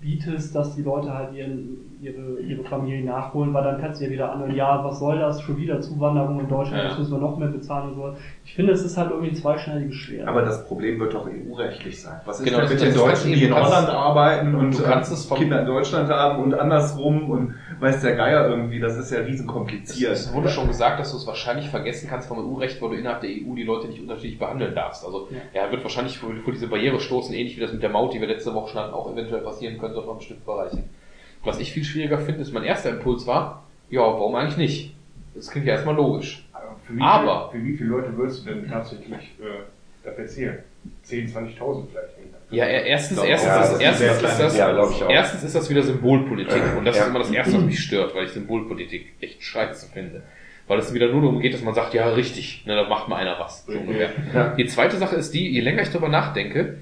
bietest, 0.00 0.54
dass 0.54 0.74
die 0.76 0.82
Leute 0.82 1.12
halt 1.12 1.34
ihren, 1.34 1.76
ihre, 2.00 2.38
ihre 2.40 2.62
Familie 2.64 3.04
nachholen, 3.04 3.52
weil 3.52 3.64
dann 3.64 3.80
kannst 3.80 4.00
du 4.00 4.04
ja 4.04 4.10
wieder 4.10 4.32
anhören, 4.32 4.54
ja, 4.54 4.82
was 4.84 5.00
soll 5.00 5.18
das, 5.18 5.40
schon 5.42 5.56
wieder 5.56 5.80
Zuwanderung 5.80 6.38
in 6.40 6.48
Deutschland, 6.48 6.82
Ja. 6.82 6.88
jetzt 6.90 6.98
müssen 7.00 7.12
wir 7.12 7.18
noch 7.18 7.36
mehr 7.36 7.48
bezahlen 7.48 7.88
und 7.90 7.94
so. 7.96 8.12
Ich 8.44 8.54
finde, 8.54 8.72
es 8.72 8.84
ist 8.84 8.96
halt 8.96 9.10
irgendwie 9.10 9.30
ein 9.30 9.34
zweischneidiges 9.34 9.94
Schwert. 9.96 10.28
Aber 10.28 10.42
das 10.42 10.64
Problem 10.68 11.00
wird 11.00 11.14
doch 11.14 11.26
EU-rechtlich 11.28 12.00
sein. 12.00 12.20
Was 12.24 12.38
ist 12.38 12.44
Genau, 12.44 12.58
denn 12.58 12.64
das- 12.66 12.72
mit 12.74 12.80
den 12.80 12.94
das- 12.94 12.94
das- 13.02 13.04
Deutschen, 13.24 13.32
die 13.32 13.44
in 13.44 13.54
Holland 13.54 13.88
arbeiten 13.90 14.54
und 14.54 14.78
du 14.78 14.82
kannst 14.84 15.12
es 15.12 15.24
vom- 15.26 15.38
Kinder 15.38 15.60
in 15.60 15.66
Deutschland 15.66 16.08
haben 16.08 16.42
und 16.44 16.54
andersrum 16.54 17.28
und 17.30 17.54
weiß 17.80 18.00
der 18.02 18.16
Geier 18.16 18.48
irgendwie, 18.48 18.80
das 18.80 18.96
ist 18.96 19.10
ja 19.10 19.20
riesen 19.20 19.46
kompliziert. 19.46 20.12
Es 20.12 20.32
wurde 20.32 20.48
schon 20.48 20.66
gesagt, 20.68 20.98
dass 21.00 21.10
du 21.12 21.16
es 21.16 21.26
wahrscheinlich 21.26 21.68
vergessen 21.68 22.08
kannst 22.08 22.28
vom 22.28 22.38
EU-Recht, 22.38 22.80
weil 22.82 22.90
du 22.90 22.96
innerhalb 22.96 23.20
der 23.20 23.30
EU 23.30 23.54
die 23.54 23.64
Leute 23.64 23.88
nicht 23.88 24.00
unterschiedlich 24.00 24.38
behandeln 24.38 24.74
darfst. 24.74 25.04
Also 25.04 25.28
er 25.52 25.70
wird 25.70 25.82
wahrscheinlich 25.82 26.18
vor, 26.18 26.30
vor 26.44 26.52
diese 26.52 26.66
Barriere 26.68 27.00
stoßen, 27.00 27.34
ähnlich 27.34 27.56
wie 27.56 27.60
das 27.60 27.72
mit 27.72 27.82
der 27.82 27.90
Maut, 27.90 28.14
die 28.14 28.20
wir 28.20 28.28
letzte 28.28 28.54
Woche 28.54 28.70
schon 28.72 28.80
hatten, 28.80 28.94
auch 28.94 29.12
eventuell 29.12 29.42
passieren 29.42 29.78
könnte 29.78 29.98
auf 29.98 30.18
bestimmten 30.18 30.44
Bereichen. 30.44 30.84
Was 31.44 31.60
ich 31.60 31.72
viel 31.72 31.84
schwieriger 31.84 32.18
finde, 32.18 32.40
ist 32.42 32.52
mein 32.52 32.64
erster 32.64 32.90
Impuls 32.90 33.26
war, 33.26 33.64
ja, 33.90 34.00
warum 34.00 34.34
eigentlich 34.34 34.56
nicht? 34.56 34.94
Das 35.34 35.50
klingt 35.50 35.66
ja 35.66 35.74
erstmal 35.74 35.94
logisch. 35.94 36.44
Aber 36.52 36.76
für 36.84 36.96
wie, 36.96 37.00
Aber- 37.00 37.50
Viel, 37.52 37.60
für 37.60 37.66
wie 37.66 37.76
viele 37.76 37.90
Leute 37.90 38.16
würdest 38.16 38.44
du 38.44 38.50
denn 38.54 38.68
tatsächlich 38.68 39.12
äh, 39.40 39.62
dafür 40.04 40.26
zählen? 40.26 40.58
10.000, 41.06 41.32
20.000 41.58 41.84
vielleicht. 41.90 42.17
Ja, 42.50 42.64
er- 42.64 42.86
erstens, 42.86 43.18
erstens, 43.22 43.48
ja, 43.50 43.60
ist, 43.62 43.72
das 43.72 43.80
erstens, 43.80 44.22
ist 44.30 44.40
das, 44.40 44.56
ja, 44.56 45.08
erstens 45.10 45.44
ist 45.44 45.54
das 45.54 45.68
wieder 45.68 45.82
Symbolpolitik. 45.82 46.62
Und 46.78 46.84
das 46.86 46.96
Ja. 46.96 47.02
ist 47.02 47.08
immer 47.10 47.18
das 47.18 47.30
Erste, 47.30 47.54
was 47.58 47.62
mich 47.64 47.78
stört, 47.80 48.14
weil 48.14 48.24
ich 48.24 48.30
Symbolpolitik 48.30 49.12
echt 49.20 49.42
scheiße 49.42 49.90
finde. 49.92 50.22
Weil 50.66 50.78
es 50.78 50.92
wieder 50.94 51.08
nur 51.08 51.22
darum 51.22 51.40
geht, 51.40 51.54
dass 51.54 51.62
man 51.62 51.74
sagt, 51.74 51.94
ja, 51.94 52.08
richtig, 52.10 52.64
ne, 52.66 52.74
da 52.76 52.88
macht 52.88 53.08
mal 53.08 53.16
einer 53.16 53.38
was. 53.38 53.64
So 53.66 53.72
ungefähr. 53.72 54.10
Ja. 54.34 54.54
Die 54.56 54.66
zweite 54.66 54.96
Sache 54.96 55.16
ist 55.16 55.32
die, 55.34 55.48
je 55.50 55.60
länger 55.60 55.82
ich 55.82 55.88
darüber 55.90 56.08
nachdenke, 56.08 56.76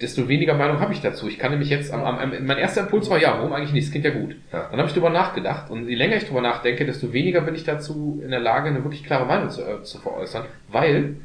desto 0.00 0.28
weniger 0.28 0.54
Meinung 0.54 0.80
habe 0.80 0.92
ich 0.92 1.00
dazu. 1.00 1.26
Ich 1.28 1.38
kann 1.38 1.50
nämlich 1.50 1.68
jetzt, 1.70 1.92
am, 1.92 2.04
am, 2.04 2.18
am, 2.18 2.32
mein 2.46 2.56
erster 2.58 2.82
Impuls 2.82 3.10
war, 3.10 3.20
ja, 3.20 3.32
warum 3.36 3.52
eigentlich 3.52 3.72
nicht? 3.72 3.86
Das 3.86 3.90
klingt 3.90 4.04
ja 4.06 4.12
gut. 4.12 4.36
Ja. 4.52 4.68
Dann 4.70 4.78
habe 4.78 4.88
ich 4.88 4.94
darüber 4.94 5.10
nachgedacht 5.10 5.70
und 5.70 5.88
je 5.88 5.94
länger 5.96 6.16
ich 6.16 6.22
darüber 6.24 6.40
nachdenke, 6.42 6.84
desto 6.86 7.12
weniger 7.12 7.40
bin 7.42 7.54
ich 7.54 7.64
dazu 7.64 8.20
in 8.24 8.30
der 8.30 8.40
Lage, 8.40 8.68
eine 8.68 8.84
wirklich 8.84 9.04
klare 9.04 9.26
Meinung 9.26 9.50
zu, 9.50 9.62
äh, 9.62 9.82
zu 9.82 9.98
veräußern, 9.98 10.44
weil 10.68 11.16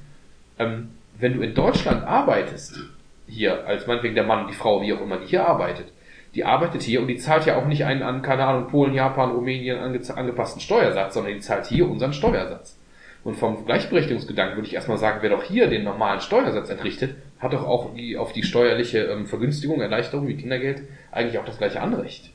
ähm, 0.59 0.89
wenn 1.19 1.35
du 1.35 1.41
in 1.41 1.53
Deutschland 1.53 2.03
arbeitest, 2.05 2.79
hier, 3.27 3.65
als 3.65 3.87
meinetwegen 3.87 4.15
der 4.15 4.25
Mann, 4.25 4.47
die 4.47 4.53
Frau, 4.53 4.81
wie 4.81 4.93
auch 4.93 5.01
immer, 5.01 5.17
die 5.17 5.27
hier 5.27 5.47
arbeitet, 5.47 5.91
die 6.35 6.45
arbeitet 6.45 6.81
hier 6.81 7.01
und 7.01 7.07
die 7.07 7.17
zahlt 7.17 7.45
ja 7.45 7.57
auch 7.57 7.65
nicht 7.65 7.85
einen 7.85 8.01
an, 8.01 8.21
keine 8.21 8.45
Ahnung, 8.45 8.67
Polen, 8.67 8.93
Japan, 8.93 9.31
Rumänien 9.31 9.77
ange 9.77 9.99
angepassten 10.15 10.61
Steuersatz, 10.61 11.13
sondern 11.13 11.33
die 11.33 11.39
zahlt 11.39 11.65
hier 11.67 11.89
unseren 11.89 12.13
Steuersatz. 12.13 12.79
Und 13.23 13.35
vom 13.35 13.65
Gleichberechtigungsgedanken 13.65 14.57
würde 14.57 14.67
ich 14.67 14.73
erstmal 14.73 14.97
sagen, 14.97 15.19
wer 15.21 15.29
doch 15.29 15.43
hier 15.43 15.67
den 15.67 15.83
normalen 15.85 16.19
Steuersatz 16.19 16.69
entrichtet, 16.69 17.15
hat 17.39 17.53
doch 17.53 17.65
auch 17.65 17.93
die, 17.93 18.17
auf 18.17 18.33
die 18.33 18.43
steuerliche 18.43 18.99
ähm, 18.99 19.27
Vergünstigung, 19.27 19.79
Erleichterung 19.79 20.27
wie 20.27 20.35
Kindergeld 20.35 20.81
eigentlich 21.11 21.39
auch 21.39 21.45
das 21.45 21.57
gleiche 21.57 21.81
Anrecht. 21.81 22.31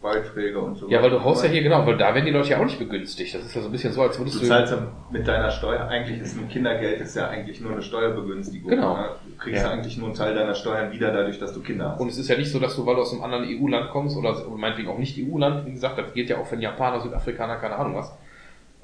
Sozialversicherungsbeiträge 0.00 0.58
und 0.58 0.76
so 0.76 0.88
Ja, 0.88 1.02
weil 1.02 1.10
du 1.10 1.22
haust 1.22 1.44
ja 1.44 1.50
hier, 1.50 1.62
genau, 1.62 1.86
weil 1.86 1.96
da 1.96 2.14
werden 2.14 2.26
die 2.26 2.32
Leute 2.32 2.50
ja 2.50 2.58
auch 2.58 2.64
nicht 2.64 2.78
begünstigt. 2.78 3.34
Das 3.34 3.44
ist 3.44 3.54
ja 3.54 3.60
so 3.60 3.68
ein 3.68 3.72
bisschen 3.72 3.92
so, 3.92 4.02
als 4.02 4.18
würdest 4.18 4.36
Du 4.36 4.40
du... 4.40 4.46
zahlst 4.46 4.72
ja 4.72 4.86
mit 5.10 5.26
deiner 5.26 5.50
Steuer, 5.50 5.86
eigentlich 5.88 6.20
ist 6.20 6.38
ein 6.38 6.48
Kindergeld 6.48 7.00
ist 7.00 7.16
ja 7.16 7.28
eigentlich 7.28 7.60
nur 7.60 7.72
eine 7.72 7.82
Steuerbegünstigung. 7.82 8.70
Genau. 8.70 8.96
Ne? 8.96 9.08
Du 9.26 9.36
kriegst 9.36 9.62
ja. 9.62 9.68
Ja. 9.68 9.74
eigentlich 9.74 9.96
nur 9.98 10.08
einen 10.08 10.16
Teil 10.16 10.34
deiner 10.34 10.54
Steuern 10.54 10.92
wieder 10.92 11.12
dadurch, 11.12 11.38
dass 11.38 11.52
du 11.52 11.60
Kinder 11.60 11.92
hast. 11.92 12.00
Und 12.00 12.08
es 12.08 12.18
ist 12.18 12.28
ja 12.28 12.36
nicht 12.36 12.50
so, 12.50 12.58
dass 12.58 12.76
du, 12.76 12.86
weil 12.86 12.96
du 12.96 13.02
aus 13.02 13.12
einem 13.12 13.22
anderen 13.22 13.44
EU-Land 13.44 13.90
kommst 13.90 14.16
oder 14.16 14.34
meinetwegen 14.56 14.88
auch 14.88 14.98
nicht 14.98 15.18
EU-Land, 15.18 15.66
wie 15.66 15.72
gesagt, 15.72 15.98
das 15.98 16.12
gilt 16.14 16.30
ja 16.30 16.38
auch 16.38 16.46
für 16.46 16.54
einen 16.54 16.62
Japaner, 16.62 17.00
Südafrikaner, 17.00 17.56
keine 17.56 17.76
Ahnung 17.76 17.96
was. 17.96 18.12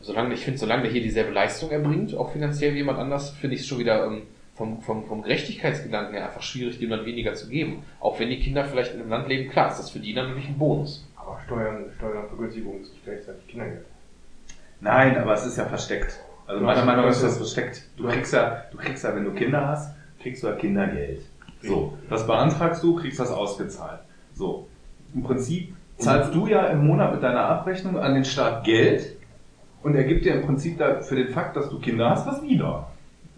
Solange, 0.00 0.34
ich 0.34 0.44
finde, 0.44 0.58
solange 0.58 0.82
der 0.82 0.92
hier 0.92 1.00
dieselbe 1.00 1.32
Leistung 1.32 1.70
erbringt, 1.70 2.14
auch 2.14 2.30
finanziell 2.30 2.74
wie 2.74 2.78
jemand 2.78 2.98
anders, 2.98 3.30
finde 3.30 3.56
ich 3.56 3.62
es 3.62 3.66
schon 3.66 3.78
wieder 3.78 4.06
ähm, 4.06 4.22
vom, 4.54 4.80
vom, 4.80 5.04
vom 5.06 5.22
Gerechtigkeitsgedanken 5.22 6.14
her 6.14 6.26
einfach 6.26 6.42
schwierig, 6.42 6.78
dem 6.78 6.90
dann 6.90 7.04
weniger 7.06 7.34
zu 7.34 7.48
geben. 7.48 7.82
Auch 8.00 8.18
wenn 8.20 8.28
die 8.28 8.38
Kinder 8.38 8.64
vielleicht 8.64 8.94
in 8.94 9.00
einem 9.00 9.10
Land 9.10 9.28
leben, 9.28 9.50
klar, 9.50 9.70
ist 9.70 9.78
das 9.78 9.90
für 9.90 9.98
die 9.98 10.14
dann 10.14 10.28
natürlich 10.28 10.48
ein 10.48 10.58
Bonus. 10.58 11.05
Aber 11.26 11.40
Steuern, 11.44 11.86
Steuern, 11.96 12.28
Vergünstigung 12.28 12.80
ist 12.80 12.92
nicht 12.92 13.04
gleichzeitig 13.04 13.46
Kindergeld. 13.48 13.84
Nein, 14.80 15.18
aber 15.18 15.34
es 15.34 15.44
ist 15.44 15.56
ja 15.56 15.64
versteckt. 15.64 16.20
Also 16.46 16.62
meiner 16.62 16.84
Meinung 16.84 17.06
nach 17.06 17.10
ist 17.10 17.22
das 17.22 17.36
versteckt. 17.36 17.82
Du 17.96 18.06
kriegst 18.06 18.32
ja, 18.32 18.62
du 18.70 18.78
kriegst 18.78 19.02
ja, 19.02 19.14
wenn 19.14 19.24
du 19.24 19.32
Kinder 19.32 19.66
hast, 19.66 19.92
kriegst 20.22 20.42
du 20.42 20.46
ja 20.46 20.54
Kindergeld. 20.54 21.22
So, 21.62 21.98
das 22.08 22.26
beantragst 22.26 22.82
du, 22.84 22.94
kriegst 22.94 23.18
das 23.18 23.30
ausgezahlt. 23.30 24.00
So, 24.34 24.68
im 25.14 25.24
Prinzip 25.24 25.74
zahlst 25.98 26.32
du 26.34 26.46
ja 26.46 26.66
im 26.68 26.86
Monat 26.86 27.14
mit 27.14 27.22
deiner 27.22 27.44
Abrechnung 27.46 27.98
an 27.98 28.14
den 28.14 28.24
Staat 28.24 28.64
Geld 28.64 29.16
und 29.82 29.96
er 29.96 30.04
gibt 30.04 30.24
dir 30.24 30.34
im 30.34 30.46
Prinzip 30.46 30.78
da 30.78 31.00
für 31.00 31.16
den 31.16 31.28
Fakt, 31.28 31.56
dass 31.56 31.70
du 31.70 31.80
Kinder 31.80 32.10
hast, 32.10 32.26
was 32.26 32.42
wieder. 32.42 32.88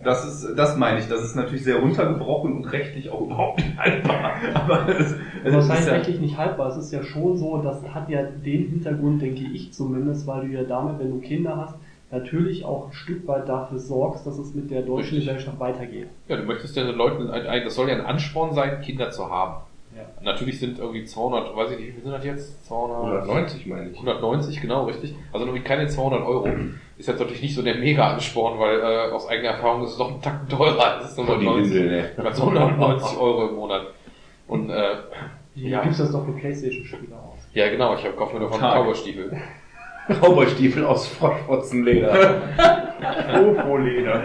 Das 0.03 0.25
ist, 0.25 0.57
das 0.57 0.77
meine 0.77 1.01
ich. 1.01 1.09
Das 1.09 1.23
ist 1.23 1.35
natürlich 1.35 1.65
sehr 1.65 1.81
runtergebrochen 1.81 2.57
und 2.57 2.65
rechtlich 2.67 3.11
auch 3.11 3.21
überhaupt 3.21 3.59
nicht 3.59 3.77
haltbar. 3.77 4.33
Aber 4.55 4.89
es 4.89 5.15
Das 5.53 5.65
ist 5.65 5.71
heißt 5.71 5.89
ja, 5.89 5.95
rechtlich 5.95 6.21
nicht 6.21 6.37
haltbar. 6.37 6.69
Es 6.69 6.77
ist 6.77 6.93
ja 6.93 7.03
schon 7.03 7.37
so, 7.37 7.59
das 7.59 7.83
hat 7.93 8.09
ja 8.09 8.23
den 8.23 8.69
Hintergrund, 8.69 9.23
denke 9.23 9.45
ich 9.53 9.73
zumindest, 9.73 10.27
weil 10.27 10.47
du 10.47 10.53
ja 10.53 10.63
damit, 10.63 10.99
wenn 10.99 11.11
du 11.11 11.19
Kinder 11.21 11.57
hast, 11.57 11.75
natürlich 12.11 12.65
auch 12.65 12.87
ein 12.87 12.93
Stück 12.93 13.27
weit 13.27 13.49
dafür 13.49 13.79
sorgst, 13.79 14.27
dass 14.27 14.39
es 14.39 14.55
mit 14.55 14.71
der 14.71 14.83
deutschen 14.83 15.17
Richtig. 15.17 15.27
Gesellschaft 15.27 15.61
weitergeht. 15.61 16.09
Ja, 16.29 16.37
du 16.37 16.45
möchtest 16.45 16.77
ja 16.77 16.85
den 16.85 16.97
Leuten, 16.97 17.27
das 17.27 17.75
soll 17.75 17.89
ja 17.89 17.97
ein 17.97 18.07
Ansporn 18.07 18.55
sein, 18.55 18.81
Kinder 18.81 19.11
zu 19.11 19.31
haben. 19.31 19.63
Ja. 19.97 20.05
Natürlich 20.23 20.61
sind 20.61 20.79
irgendwie 20.79 21.05
200, 21.05 21.57
weiß 21.57 21.73
ich 21.73 21.79
nicht, 21.79 21.89
wie 21.89 21.93
viel 21.93 22.03
sind 22.03 22.13
das 22.13 22.25
jetzt? 22.25 22.67
200, 22.67 23.23
190 23.23 23.67
meine 23.67 23.91
ich. 23.91 23.97
190, 23.97 24.61
genau, 24.61 24.85
richtig. 24.85 25.15
Also 25.33 25.47
irgendwie 25.47 25.65
keine 25.65 25.87
200 25.89 26.23
Euro. 26.25 26.49
Ist 26.99 27.09
jetzt 27.09 27.19
natürlich 27.19 27.43
nicht 27.43 27.55
so 27.55 27.63
der 27.63 27.77
Mega-Ansporn, 27.77 28.59
weil 28.59 28.81
äh, 28.81 29.13
aus 29.13 29.29
eigener 29.29 29.51
Erfahrung 29.51 29.85
ist 29.85 29.93
es 29.93 29.99
doch 29.99 30.13
ein 30.13 30.21
Tacken 30.21 30.49
teurer. 30.49 31.01
Die 31.01 31.21
190, 31.21 31.75
Windeln, 31.75 31.91
ey. 31.91 32.25
ja, 32.25 32.33
290 32.33 33.19
Euro 33.19 33.49
im 33.49 33.55
Monat. 33.57 33.83
Und 34.47 34.71
äh, 34.71 34.97
Ja. 35.63 35.83
gibst 35.83 35.99
du 35.99 36.05
das 36.05 36.13
doch 36.13 36.25
für 36.25 36.33
Playstation-Spieler 36.33 37.17
aus? 37.17 37.39
ja, 37.53 37.69
genau, 37.69 37.95
ich 37.95 38.05
habe 38.05 38.15
kaufe 38.15 38.35
mir 38.35 38.41
davon. 38.41 38.61
Cowboy-Stiefel. 38.61 39.37
Cowboystiefel 40.09 40.85
aus 40.87 41.07
Froschwurzenleder. 41.09 42.41
Ofo-Leder. 43.35 44.23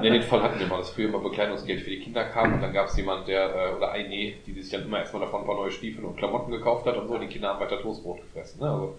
Ne, 0.00 0.10
den 0.10 0.22
Fall 0.22 0.42
hatten 0.42 0.58
wir 0.58 0.66
mal, 0.68 0.78
dass 0.78 0.90
früher 0.90 1.08
mal 1.08 1.20
Bekleidungsgeld 1.20 1.80
für 1.80 1.90
die 1.90 1.98
Kinder 1.98 2.24
kam 2.24 2.54
und 2.54 2.62
dann 2.62 2.72
gab 2.72 2.86
es 2.86 2.96
jemand, 2.96 3.26
der, 3.26 3.48
äh, 3.54 3.76
oder 3.76 3.90
eine, 3.90 4.34
die 4.46 4.52
sich 4.52 4.70
dann 4.70 4.84
immer 4.84 5.00
erstmal 5.00 5.22
davon 5.22 5.40
ein 5.40 5.46
paar 5.46 5.56
neue 5.56 5.70
Stiefel 5.70 6.04
und 6.04 6.16
Klamotten 6.16 6.52
gekauft 6.52 6.86
hat 6.86 6.96
und 6.96 7.08
so, 7.08 7.14
und 7.14 7.22
die 7.22 7.26
Kinder 7.26 7.48
haben 7.48 7.60
weiter 7.60 7.80
Toastbrot 7.80 8.20
gefressen. 8.22 8.60
Ne? 8.60 8.70
Also, 8.70 8.94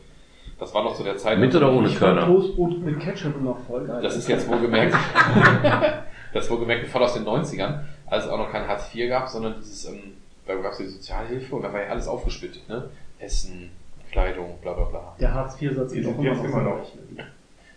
das 0.59 0.73
war 0.73 0.83
noch 0.83 0.95
zu 0.95 1.03
der 1.03 1.15
Zeit. 1.15 1.39
Mit 1.39 1.55
oder 1.55 1.71
ohne 1.71 1.87
Ich 1.87 1.97
Körner? 1.97 2.25
Toastbrot 2.25 2.79
mit 2.79 2.99
Ketchup 2.99 3.35
immer 3.37 3.55
voll 3.55 3.85
geil. 3.87 4.01
Das 4.01 4.17
ist 4.17 4.27
jetzt 4.27 4.49
wohl 4.49 4.59
gemerkt. 4.59 4.95
Das 6.31 6.45
ist 6.45 6.51
wohlgemerkt 6.51 6.85
voll 6.87 7.01
aus 7.01 7.15
den 7.15 7.25
90ern, 7.25 7.79
als 8.05 8.25
es 8.25 8.29
auch 8.29 8.37
noch 8.37 8.51
kein 8.51 8.67
Hartz 8.67 8.93
IV 8.93 9.09
gab, 9.09 9.27
sondern 9.27 9.55
dieses, 9.57 9.85
ähm, 9.85 10.13
da 10.49 10.55
gab 10.55 10.71
es 10.71 10.77
die 10.79 10.87
Sozialhilfe 10.87 11.55
und 11.55 11.61
da 11.61 11.71
war 11.71 11.81
ja 11.81 11.89
alles 11.89 12.07
aufgesplittet, 12.07 12.67
ne? 12.67 12.89
Essen, 13.19 13.69
Kleidung, 14.11 14.57
bla 14.61 14.73
bla 14.73 14.85
bla. 14.85 15.15
Der 15.19 15.33
Hartz-IV-Satz 15.33 15.93
ist 15.93 16.07
auch 16.07 16.17
immer 16.17 16.33
noch 16.33 16.43
immer 16.43 16.61
noch. 16.63 16.91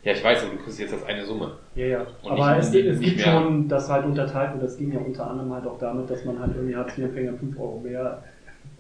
Ja, 0.02 0.12
ich 0.12 0.24
weiß, 0.24 0.42
aber 0.44 0.52
du 0.52 0.58
kriegst 0.62 0.80
jetzt 0.80 0.94
als 0.94 1.04
eine 1.04 1.24
Summe. 1.24 1.58
Ja, 1.74 1.86
ja. 1.86 2.06
Und 2.22 2.32
Aber 2.32 2.56
nicht- 2.56 2.64
es, 2.64 2.70
nicht- 2.72 2.86
es 2.86 2.98
nicht 2.98 3.08
gibt 3.16 3.26
mehr. 3.26 3.34
schon 3.40 3.68
das 3.68 3.88
halt 3.90 4.04
unterteilt 4.06 4.54
und 4.54 4.62
das 4.62 4.76
ging 4.76 4.90
ja 4.92 4.98
unter 5.00 5.30
anderem 5.30 5.52
halt 5.52 5.66
auch 5.66 5.78
damit, 5.78 6.10
dass 6.10 6.24
man 6.24 6.38
halt 6.40 6.56
irgendwie 6.56 6.74
Hartz-IV-Empfänger 6.74 7.34
5 7.34 7.58
Euro 7.58 7.78
mehr 7.80 8.22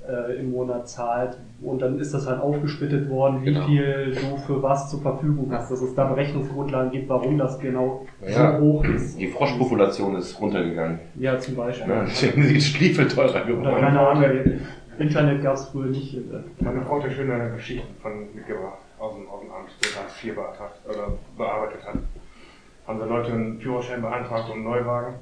äh, 0.08 0.36
im 0.40 0.50
Monat 0.50 0.88
zahlt 0.88 1.38
und 1.62 1.80
dann 1.80 1.98
ist 1.98 2.12
das 2.14 2.26
halt 2.26 2.40
aufgesplittet 2.40 3.08
worden, 3.08 3.42
wie 3.42 3.52
Genau. 3.54 3.66
viel 3.66 4.12
du 4.14 4.36
für 4.38 4.62
was 4.62 4.90
zur 4.90 5.00
Verfügung 5.00 5.50
hast, 5.52 5.70
dass 5.70 5.80
es 5.80 5.94
da 5.94 6.06
Berechnungsgrundlagen 6.06 6.90
gibt, 6.90 7.08
warum 7.08 7.38
das 7.38 7.58
genau 7.58 8.04
Ja. 8.26 8.56
so 8.58 8.64
hoch 8.64 8.84
ist. 8.84 9.18
Die 9.18 9.28
Froschpopulation 9.28 10.16
ist 10.16 10.40
runtergegangen. 10.40 10.98
Ja, 11.18 11.38
zum 11.38 11.54
Beispiel. 11.56 11.88
Ja, 11.92 12.02
deswegen 12.04 12.42
sind 12.42 12.54
die 12.54 12.60
Stiefel 12.60 13.06
teurer 13.08 13.30
Oder 13.30 13.44
geworden. 13.44 13.80
keine 13.80 14.00
Ahnung, 14.00 14.24
Internet 14.98 15.42
gab 15.42 15.54
es 15.54 15.64
früher 15.68 15.86
nicht. 15.86 16.14
äh, 16.16 16.20
Meine 16.62 16.82
Frau 16.82 16.96
hat 16.98 17.04
ja 17.04 17.10
schöne 17.10 17.50
Geschichten 17.56 17.94
von 18.02 18.12
mitgebracht 18.34 18.78
aus 18.98 19.14
dem, 19.14 19.28
aus 19.28 19.40
dem 19.40 19.50
Amt, 19.50 19.68
der 19.82 20.02
Hartz 20.02 20.22
IV 20.24 20.34
bearbeitet 21.36 21.86
hat. 21.86 21.94
Haben 22.86 22.98
da 22.98 23.04
Leute 23.06 23.32
einen 23.32 23.60
Führerschein 23.60 24.00
beantragt 24.02 24.46
und 24.48 24.54
einen 24.56 24.64
Neuwagen. 24.64 25.14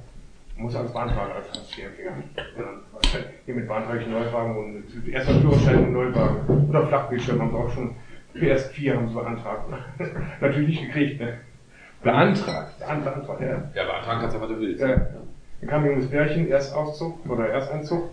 Muss 0.60 0.76
alles 0.76 0.92
beantragen 0.92 1.32
als 1.32 1.48
Hartz 1.48 1.78
IV-Empfänger. 1.78 2.16
Und 2.56 2.66
dann, 2.66 3.24
hiermit 3.46 3.66
beantrage 3.66 4.00
ich 4.00 4.04
einen 4.04 4.12
Neuwagen 4.12 4.56
und 4.58 5.08
erstmal 5.08 5.40
Führerschein 5.40 5.86
und 5.86 5.92
Neuwagen. 5.92 6.68
Oder 6.68 6.86
Flachbildschirm 6.86 7.40
haben 7.40 7.50
sie 7.50 7.56
auch 7.56 7.70
schon. 7.70 7.96
PS4 8.34 8.94
haben 8.94 9.08
sie 9.08 9.14
beantragt. 9.14 9.72
Natürlich 10.40 10.68
nicht 10.68 10.86
gekriegt, 10.86 11.20
ne? 11.20 11.38
Beantragt. 12.02 12.78
Beantragt, 12.78 13.40
ja. 13.40 13.70
Ja, 13.74 13.84
beantragen 13.84 14.20
kannst 14.20 14.36
du, 14.36 14.40
was 14.40 14.48
du 14.48 14.60
willst. 14.60 14.82
Ja. 14.82 14.96
Dann 15.60 15.68
kam 15.68 15.86
junges 15.86 16.10
Pärchen, 16.10 16.50
Erstauszug 16.50 17.26
oder 17.28 17.48
Ersteinzug. 17.48 18.10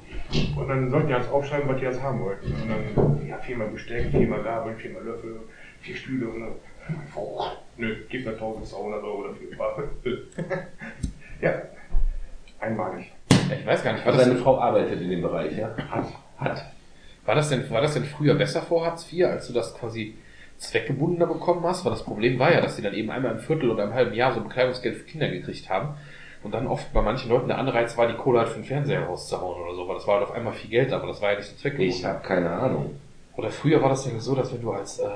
Und 0.55 0.67
dann 0.69 0.89
sollten 0.89 1.07
die 1.07 1.13
jetzt 1.13 1.29
aufschreiben, 1.29 1.67
was 1.69 1.79
die 1.79 1.85
jetzt 1.85 2.01
haben 2.01 2.21
wollten. 2.21 2.47
Und 2.47 2.69
dann, 2.69 3.27
ja, 3.27 3.37
viermal 3.39 3.67
Besteck, 3.67 4.09
viermal 4.11 4.43
Gabel, 4.43 4.73
viermal 4.75 5.03
Löffel, 5.03 5.41
vier 5.81 5.95
Stühle 5.95 6.29
und 6.29 6.39
dann, 6.41 6.53
oh, 7.15 7.43
nö, 7.75 7.95
gib 8.09 8.25
mir 8.25 8.31
1200 8.31 9.03
Euro 9.03 9.27
dafür. 9.27 10.17
ja, 11.41 11.61
einmalig. 12.59 13.11
Ich 13.29 13.65
weiß 13.65 13.83
gar 13.83 13.93
nicht, 13.93 14.05
war 14.05 14.13
das, 14.13 14.21
Seine 14.23 14.35
denn, 14.35 14.43
Frau 14.43 14.59
arbeitet 14.59 15.01
in 15.01 15.09
dem 15.09 15.21
Bereich, 15.21 15.57
ja? 15.57 15.69
Hat. 15.89 16.05
Hat. 16.39 16.65
war, 17.25 17.35
das 17.35 17.49
denn, 17.49 17.69
war 17.69 17.81
das 17.81 17.93
denn 17.93 18.05
früher 18.05 18.35
besser 18.35 18.61
vor 18.61 18.85
Hartz 18.85 19.11
IV, 19.11 19.25
als 19.25 19.47
du 19.47 19.53
das 19.53 19.75
quasi 19.75 20.15
zweckgebundener 20.57 21.27
bekommen 21.27 21.63
hast? 21.63 21.85
Weil 21.85 21.91
das 21.91 22.03
Problem 22.03 22.39
war 22.39 22.51
ja, 22.51 22.61
dass 22.61 22.75
die 22.75 22.81
dann 22.81 22.93
eben 22.93 23.09
einmal 23.09 23.31
im 23.31 23.39
Viertel 23.39 23.69
oder 23.69 23.85
im 23.85 23.93
halben 23.93 24.13
Jahr 24.13 24.33
so 24.33 24.41
Bekleidungsgeld 24.41 24.97
für 24.97 25.05
Kinder 25.05 25.29
gekriegt 25.29 25.69
haben. 25.69 25.95
Und 26.43 26.53
dann 26.53 26.67
oft 26.67 26.93
bei 26.93 27.01
manchen 27.01 27.29
Leuten 27.29 27.47
der 27.47 27.57
Anreiz 27.57 27.97
war, 27.97 28.07
die 28.07 28.13
Kohle 28.13 28.39
halt 28.39 28.49
für 28.49 28.59
den 28.59 28.65
Fernseher 28.65 29.03
rauszuhauen 29.03 29.61
oder 29.61 29.75
so, 29.75 29.87
weil 29.87 29.95
das 29.95 30.07
war 30.07 30.19
halt 30.19 30.29
auf 30.29 30.35
einmal 30.35 30.53
viel 30.53 30.69
Geld, 30.69 30.93
aber 30.93 31.07
das 31.07 31.21
war 31.21 31.31
ja 31.31 31.37
nicht 31.37 31.49
so 31.49 31.55
zweckgebunden. 31.55 31.95
Ich 31.95 32.05
habe 32.05 32.21
keine 32.21 32.49
Ahnung. 32.49 32.99
Oder 33.35 33.49
früher 33.49 33.81
war 33.81 33.89
das 33.89 34.05
ja 34.05 34.19
so, 34.19 34.35
dass 34.35 34.53
wenn 34.53 34.61
du 34.61 34.71
als 34.71 34.99
äh, 34.99 35.09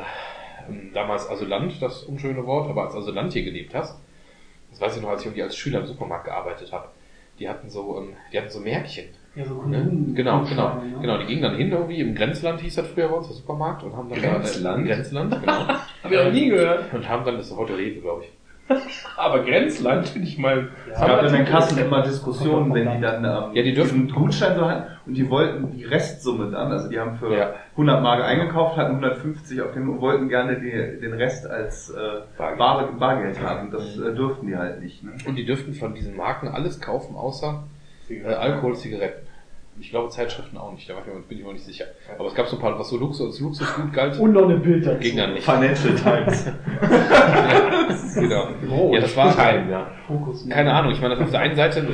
ähm, 0.67 0.91
damals 0.93 1.29
Asylant, 1.29 1.81
das 1.81 2.03
unschöne 2.03 2.45
Wort, 2.45 2.69
aber 2.69 2.83
als 2.83 2.95
Asylant 2.95 3.33
hier 3.33 3.43
gelebt 3.43 3.73
hast, 3.73 3.97
das 4.71 4.81
weiß 4.81 4.95
ich 4.95 5.01
noch, 5.01 5.09
als 5.09 5.21
ich 5.21 5.27
irgendwie 5.27 5.43
als 5.43 5.55
Schüler 5.55 5.79
im 5.79 5.87
Supermarkt 5.87 6.25
gearbeitet 6.25 6.71
habe, 6.71 6.89
die 7.41 7.49
hatten 7.49 7.69
so, 7.69 7.97
ähm, 7.97 8.13
die 8.31 8.37
hatten 8.37 8.49
so 8.49 8.59
Märkchen. 8.59 9.05
Ja, 9.35 9.45
so 9.45 9.61
Ne? 9.63 9.89
Genau, 10.13 10.43
genau, 10.43 10.75
ne? 10.75 10.97
genau. 11.01 11.17
Die 11.17 11.25
gingen 11.25 11.41
dann 11.41 11.55
hin 11.55 11.71
irgendwie 11.71 11.99
im 12.01 12.13
Grenzland 12.13 12.61
hieß 12.61 12.75
das 12.75 12.87
früher 12.87 13.07
bei 13.07 13.15
uns, 13.15 13.27
der 13.27 13.35
Supermarkt, 13.37 13.83
und 13.83 13.95
haben 13.95 14.09
dann 14.09 14.21
Grenzland? 14.21 14.65
Da, 14.65 14.81
äh, 14.81 14.93
Grenzland, 14.93 15.39
genau. 15.39 15.67
Habe 16.03 16.13
ich 16.13 16.19
auch 16.19 16.31
nie 16.31 16.49
gehört. 16.49 16.93
und 16.93 17.09
haben 17.09 17.25
dann, 17.25 17.37
das 17.37 17.47
ist 17.47 17.57
heute 17.57 17.77
Rewe, 17.77 18.01
glaube 18.01 18.25
ich. 18.25 18.31
Aber 19.17 19.43
Grenzland 19.43 20.07
finde 20.09 20.27
ich 20.27 20.37
mal. 20.37 20.69
Es 20.91 20.99
gab 20.99 21.23
in 21.23 21.33
den 21.33 21.45
Kassen 21.45 21.77
immer 21.77 22.01
Diskussionen, 22.01 22.73
wenn 22.73 22.91
die 22.95 23.01
dann 23.01 23.23
ähm, 23.23 23.53
Ja, 23.55 23.63
die 23.63 23.73
dürfen- 23.73 24.07
diesen 24.07 24.11
Gutschein 24.15 24.55
so 24.55 24.67
hatten 24.69 24.83
und 25.05 25.13
die 25.15 25.29
wollten 25.29 25.71
die 25.71 25.83
Restsumme 25.85 26.51
dann, 26.51 26.71
also 26.71 26.89
die 26.89 26.99
haben 26.99 27.15
für 27.17 27.33
Ja. 27.35 27.53
100 27.71 28.01
Mark 28.01 28.23
eingekauft, 28.23 28.77
hatten 28.77 28.91
150 28.95 29.61
auf 29.61 29.73
dem 29.73 29.89
und 29.89 30.01
wollten 30.01 30.29
gerne 30.29 30.59
die, 30.59 30.99
den 30.99 31.13
Rest 31.13 31.45
als 31.47 31.89
äh, 31.89 31.97
Bargeld. 32.37 32.57
Bar, 32.59 32.89
Bargeld 32.99 33.41
haben. 33.41 33.71
Das 33.71 33.97
äh, 33.97 34.13
durften 34.13 34.47
die 34.47 34.55
halt 34.57 34.81
nicht. 34.81 35.03
Ne? 35.03 35.11
Und 35.27 35.35
die 35.35 35.45
dürften 35.45 35.73
von 35.73 35.93
diesen 35.93 36.15
Marken 36.15 36.47
alles 36.47 36.79
kaufen, 36.81 37.15
außer 37.15 37.63
äh, 38.09 38.23
Alkohol, 38.25 38.75
Zigaretten. 38.75 39.27
Ich 39.79 39.89
glaube 39.89 40.09
Zeitschriften 40.09 40.57
auch 40.57 40.71
nicht, 40.73 40.87
da 40.89 40.93
war 40.93 41.01
ich 41.01 41.07
mir- 41.13 41.21
bin 41.21 41.39
ich 41.39 41.43
mir 41.45 41.53
nicht 41.53 41.65
sicher. 41.65 41.85
Aber 42.17 42.27
es 42.27 42.35
gab 42.35 42.47
so 42.47 42.57
ein 42.57 42.61
paar, 42.61 42.77
was 42.77 42.89
so 42.89 42.97
Luxus, 42.97 43.27
als 43.27 43.39
Luxusgut 43.39 43.91
galt, 43.93 44.19
Und 44.19 44.33
noch 44.33 44.43
eine 44.43 44.57
Bild 44.57 44.85
dazu. 44.85 44.99
ging 44.99 45.17
dann 45.17 45.33
nicht. 45.33 45.43
Financial 45.43 45.95
Times. 45.95 46.45
Genau. 48.13 48.93
Ja, 48.93 48.99
das 49.01 49.15
war 49.15 49.33
Time, 49.35 49.71
ja. 49.71 49.87
Fokus. 50.07 50.47
Keine 50.49 50.73
Ahnung, 50.73 50.91
ich 50.91 50.99
meine, 51.01 51.15
das 51.15 51.23
auf 51.23 51.31
der 51.31 51.39
einen 51.41 51.55
Seite, 51.55 51.87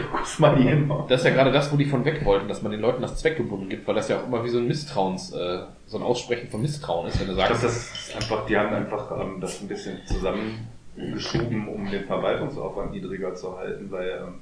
das 1.07 1.19
ist 1.21 1.25
ja 1.25 1.31
gerade 1.31 1.51
das, 1.51 1.71
wo 1.71 1.77
die 1.77 1.85
von 1.85 2.03
weg 2.05 2.25
wollten, 2.25 2.47
dass 2.47 2.61
man 2.63 2.71
den 2.71 2.81
Leuten 2.81 3.01
das 3.01 3.17
zweckgebunden 3.17 3.69
gibt, 3.69 3.87
weil 3.87 3.95
das 3.95 4.09
ja 4.09 4.19
auch 4.19 4.25
immer 4.27 4.43
wie 4.43 4.49
so 4.49 4.57
ein 4.57 4.67
Misstrauens, 4.67 5.31
äh, 5.33 5.59
so 5.85 5.97
ein 5.97 6.03
Aussprechen 6.03 6.49
von 6.49 6.61
Misstrauen 6.61 7.07
ist, 7.07 7.19
wenn 7.19 7.27
du 7.27 7.33
Ich 7.33 7.37
glaube, 7.37 7.53
sagst, 7.55 7.63
das 7.63 8.07
ist 8.09 8.15
einfach, 8.15 8.45
die 8.47 8.57
haben 8.57 8.73
einfach 8.73 9.11
ähm, 9.19 9.39
das 9.39 9.61
ein 9.61 9.67
bisschen 9.67 9.99
zusammengeschoben, 10.05 11.67
um 11.67 11.89
den 11.89 12.05
Verwaltungsaufwand 12.05 12.91
niedriger 12.93 13.35
zu 13.35 13.55
halten, 13.57 13.91
weil 13.91 14.09
ähm, 14.27 14.33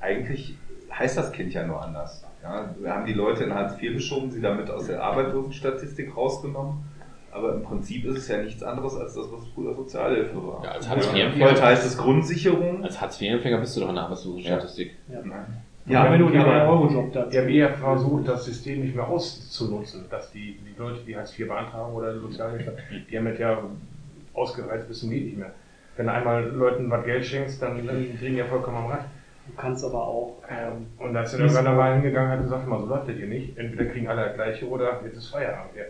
eigentlich 0.00 0.56
heißt 0.96 1.16
das 1.18 1.32
Kind 1.32 1.52
ja 1.54 1.66
nur 1.66 1.82
anders. 1.82 2.24
Ja, 2.42 2.74
wir 2.78 2.94
haben 2.94 3.06
die 3.06 3.12
Leute 3.14 3.44
in 3.44 3.54
Hartz 3.54 3.80
IV 3.82 3.94
geschoben, 3.94 4.30
sie 4.30 4.40
damit 4.40 4.70
aus 4.70 4.86
der 4.86 5.02
Arbeitslosenstatistik 5.02 6.16
rausgenommen. 6.16 6.84
Aber 7.30 7.52
im 7.54 7.62
Prinzip 7.62 8.04
ist 8.06 8.16
es 8.18 8.28
ja 8.28 8.38
nichts 8.42 8.62
anderes 8.62 8.96
als 8.96 9.14
das, 9.14 9.26
was 9.30 9.40
früher 9.54 9.74
Sozialhilfe 9.74 10.34
war. 10.36 10.64
Ja, 10.64 10.70
als 10.72 10.88
Hartz 10.88 11.08
Ja, 11.14 11.28
IV 11.28 11.40
Heute 11.42 11.62
heißt 11.62 11.84
es 11.86 11.98
Grundsicherung. 11.98 12.82
als 12.84 13.00
Hartz-IV-Empfänger 13.00 13.58
bist 13.58 13.76
du 13.76 13.80
doch 13.80 13.90
in 13.90 13.96
der 13.96 14.04
Arbeitslosenstatistik. 14.04 14.92
Ja. 15.12 15.20
Ja, 15.20 16.04
Ja, 16.04 16.12
wenn 16.12 16.20
du 16.20 16.26
aber- 16.28 16.68
Eurojob 16.68 17.12
dazu. 17.12 17.30
Die 17.30 17.38
haben 17.38 17.48
eher 17.48 17.74
versucht, 17.74 18.28
das 18.28 18.44
System 18.44 18.80
nicht 18.82 18.94
mehr 18.96 19.06
auszunutzen, 19.06 20.04
dass 20.10 20.30
die, 20.32 20.58
die 20.66 20.78
Leute, 20.78 21.00
die 21.06 21.16
Hartz 21.16 21.38
IV 21.38 21.48
beantragen 21.48 21.92
oder 21.94 22.18
Sozialhilfe, 22.18 22.76
die 23.10 23.16
haben 23.18 23.26
das 23.26 23.38
ja 23.38 23.58
ausgereizt 24.34 24.88
bis 24.88 25.00
zum 25.00 25.10
geht 25.10 25.24
nicht 25.26 25.38
mehr. 25.38 25.52
Wenn 25.96 26.06
du 26.06 26.12
einmal 26.12 26.44
Leuten 26.44 26.90
was 26.90 27.04
Geld 27.04 27.24
schenkst, 27.26 27.60
dann, 27.60 27.86
dann 27.86 27.96
drehen 28.18 28.32
die 28.34 28.38
ja 28.38 28.44
vollkommen 28.46 28.76
am 28.78 28.86
Rad. 28.86 29.04
Du 29.48 29.54
kannst 29.56 29.84
aber 29.84 30.06
auch, 30.06 30.36
ähm, 30.48 30.86
Und 30.98 31.14
da 31.14 31.22
ist 31.22 31.32
dann 31.34 31.40
irgendwann 31.40 31.76
mal 31.76 31.94
hingegangen 31.94 32.30
und 32.30 32.36
hat 32.38 32.44
gesagt, 32.44 32.68
mal 32.68 32.78
so 32.80 32.86
läuft 32.86 33.08
das 33.08 33.16
hier 33.16 33.26
nicht. 33.26 33.56
Entweder 33.58 33.86
kriegen 33.86 34.06
alle 34.08 34.26
das 34.26 34.34
gleiche 34.34 34.68
oder 34.68 35.00
jetzt 35.04 35.16
ist 35.16 35.28
Feierabend. 35.28 35.72
Ja. 35.76 35.84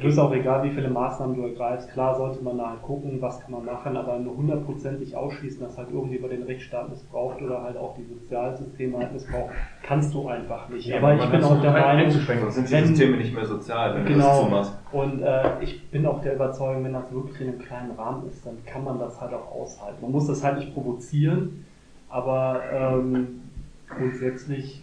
Du 0.00 0.06
ist 0.06 0.18
auch 0.18 0.32
egal, 0.32 0.64
wie 0.64 0.70
viele 0.70 0.88
Maßnahmen 0.88 1.36
du 1.36 1.42
ergreifst. 1.48 1.92
Klar 1.92 2.14
sollte 2.16 2.42
man 2.42 2.56
da 2.56 2.70
halt 2.70 2.80
gucken, 2.80 3.20
was 3.20 3.38
kann 3.40 3.50
man 3.52 3.66
machen, 3.66 3.94
aber 3.94 4.18
nur 4.18 4.34
hundertprozentig 4.38 5.14
ausschließen, 5.14 5.60
dass 5.60 5.76
halt 5.76 5.88
irgendwie 5.92 6.16
über 6.16 6.28
den 6.28 6.44
Rechtsstaat 6.44 6.88
missbraucht 6.88 7.42
oder 7.42 7.62
halt 7.62 7.76
auch 7.76 7.94
die 7.96 8.04
Sozialsysteme 8.04 8.96
halt 8.96 9.12
missbraucht, 9.12 9.50
kannst 9.82 10.14
du 10.14 10.26
einfach 10.28 10.70
nicht. 10.70 10.86
Ja, 10.86 10.96
aber 10.96 11.14
ich 11.16 11.30
bin 11.30 11.44
auch 11.44 11.60
der 11.60 11.74
ein- 11.74 11.96
Meinung. 11.96 12.10
Sonst 12.10 12.54
sind 12.54 12.68
die 12.68 12.72
Wenn- 12.72 12.86
Systeme 12.86 13.16
nicht 13.18 13.34
mehr 13.34 13.44
sozial, 13.44 13.94
wenn 13.96 14.04
du 14.06 14.14
das 14.14 14.18
genau. 14.22 14.44
zumachst. 14.44 14.78
Und 14.92 15.20
äh, 15.20 15.42
ich 15.60 15.90
bin 15.90 16.06
auch 16.06 16.22
der 16.22 16.36
Überzeugung, 16.36 16.84
wenn 16.84 16.94
das 16.94 17.12
wirklich 17.12 17.38
in 17.42 17.48
einem 17.48 17.58
kleinen 17.58 17.90
Rahmen 17.90 18.26
ist, 18.28 18.46
dann 18.46 18.64
kann 18.64 18.84
man 18.84 18.98
das 18.98 19.20
halt 19.20 19.34
auch 19.34 19.52
aushalten. 19.52 19.98
Man 20.00 20.12
muss 20.12 20.26
das 20.26 20.42
halt 20.42 20.56
nicht 20.56 20.72
provozieren, 20.72 21.66
aber 22.12 22.62
ähm, 22.72 23.40
grundsätzlich 23.88 24.82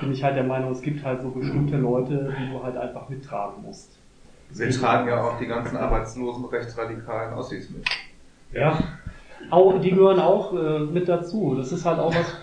bin 0.00 0.12
ich 0.12 0.22
halt 0.22 0.36
der 0.36 0.44
Meinung, 0.44 0.72
es 0.72 0.82
gibt 0.82 1.04
halt 1.04 1.22
so 1.22 1.30
bestimmte 1.30 1.76
Leute, 1.76 2.34
die 2.38 2.52
du 2.52 2.62
halt 2.62 2.76
einfach 2.76 3.08
mittragen 3.08 3.62
musst. 3.62 3.98
Wir 4.50 4.70
tragen 4.70 5.08
ja 5.08 5.22
auch 5.22 5.38
die 5.38 5.46
ganzen 5.46 5.76
arbeitslosen 5.76 6.44
rechtsradikalen 6.44 7.34
Ossis 7.34 7.70
mit. 7.70 7.84
Ja, 8.52 8.78
auch, 9.50 9.80
die 9.80 9.90
gehören 9.90 10.20
auch 10.20 10.52
äh, 10.54 10.80
mit 10.80 11.08
dazu. 11.08 11.54
Das 11.56 11.72
ist 11.72 11.84
halt 11.84 11.98
auch 11.98 12.14
was, 12.14 12.36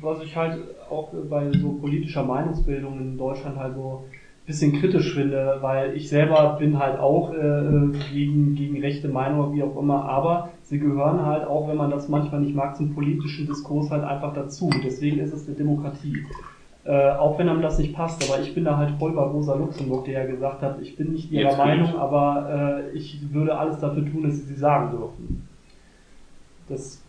was 0.00 0.22
ich 0.22 0.36
halt 0.36 0.58
auch 0.90 1.12
bei 1.28 1.50
so 1.52 1.72
politischer 1.72 2.24
Meinungsbildung 2.24 2.98
in 2.98 3.18
Deutschland 3.18 3.56
halt 3.56 3.74
so 3.74 4.04
ein 4.08 4.46
bisschen 4.46 4.72
kritisch 4.80 5.14
finde, 5.14 5.58
weil 5.60 5.96
ich 5.96 6.08
selber 6.08 6.56
bin 6.58 6.78
halt 6.78 6.98
auch 6.98 7.32
äh, 7.32 7.88
gegen, 8.12 8.54
gegen 8.54 8.80
rechte 8.80 9.08
Meinung, 9.08 9.54
wie 9.54 9.62
auch 9.62 9.76
immer, 9.76 10.04
aber 10.04 10.50
sie 10.68 10.78
gehören 10.80 11.24
halt 11.24 11.46
auch, 11.46 11.68
wenn 11.68 11.76
man 11.76 11.90
das 11.90 12.08
manchmal 12.08 12.40
nicht 12.40 12.54
mag, 12.54 12.76
zum 12.76 12.94
politischen 12.94 13.46
Diskurs 13.46 13.90
halt 13.90 14.04
einfach 14.04 14.34
dazu. 14.34 14.68
Deswegen 14.84 15.20
ist 15.20 15.32
es 15.32 15.46
eine 15.46 15.56
Demokratie. 15.56 16.24
Äh, 16.84 17.10
auch 17.12 17.38
wenn 17.38 17.48
einem 17.48 17.62
das 17.62 17.78
nicht 17.78 17.94
passt, 17.94 18.28
aber 18.28 18.40
ich 18.40 18.54
bin 18.54 18.64
da 18.64 18.76
halt 18.76 18.90
voll 18.98 19.12
bei 19.12 19.22
Rosa 19.22 19.54
Luxemburg, 19.54 20.04
der 20.04 20.24
ja 20.24 20.26
gesagt 20.30 20.62
hat, 20.62 20.80
ich 20.80 20.96
bin 20.96 21.12
nicht 21.12 21.32
ihrer 21.32 21.50
Jetzt. 21.50 21.58
Meinung, 21.58 21.96
aber 21.96 22.84
äh, 22.92 22.96
ich 22.96 23.32
würde 23.32 23.58
alles 23.58 23.80
dafür 23.80 24.04
tun, 24.04 24.22
dass 24.22 24.36
sie 24.36 24.42
sie 24.42 24.54
sagen 24.54 24.90
dürfen. 24.96 25.48
Das, 26.68 27.02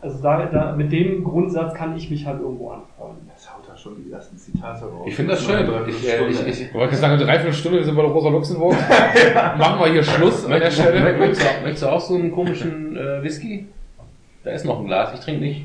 also 0.00 0.22
da, 0.22 0.46
da, 0.46 0.76
mit 0.76 0.92
dem 0.92 1.24
Grundsatz 1.24 1.74
kann 1.74 1.96
ich 1.96 2.10
mich 2.10 2.26
halt 2.26 2.40
irgendwo 2.40 2.70
anfreunden. 2.70 3.30
Schon 3.76 4.02
die 4.04 4.10
ersten 4.12 4.36
Zitate 4.38 4.84
raus. 4.86 5.04
Ich 5.06 5.14
finde 5.14 5.32
das 5.32 5.44
schön. 5.44 5.68
Ich, 5.88 6.08
äh, 6.08 6.26
ich, 6.28 6.46
ich, 6.46 6.60
Ich 6.62 6.74
wollte 6.74 6.96
sagen, 6.96 7.14
eine 7.14 7.24
Dreiviertelstunde 7.24 7.84
sind 7.84 7.94
wir 7.96 8.02
bei 8.02 8.08
Rosa 8.08 8.28
Luxemburg. 8.30 8.74
Machen 9.58 9.80
wir 9.80 9.92
hier 9.92 10.02
Schluss 10.02 10.44
an 10.44 10.50
der 10.52 10.60
Möchtest, 10.60 10.80
Stelle. 10.80 11.12
möchtest, 11.18 11.42
du, 11.42 11.46
auch- 11.46 11.62
möchtest 11.62 11.82
du 11.82 11.86
auch 11.88 12.00
so 12.00 12.14
einen 12.14 12.32
komischen 12.32 12.96
äh, 12.96 13.22
Whisky? 13.22 13.66
Da 14.44 14.52
ist 14.52 14.64
noch 14.64 14.80
ein 14.80 14.86
Glas, 14.86 15.12
ich 15.14 15.20
trinke 15.20 15.40
nicht. 15.42 15.64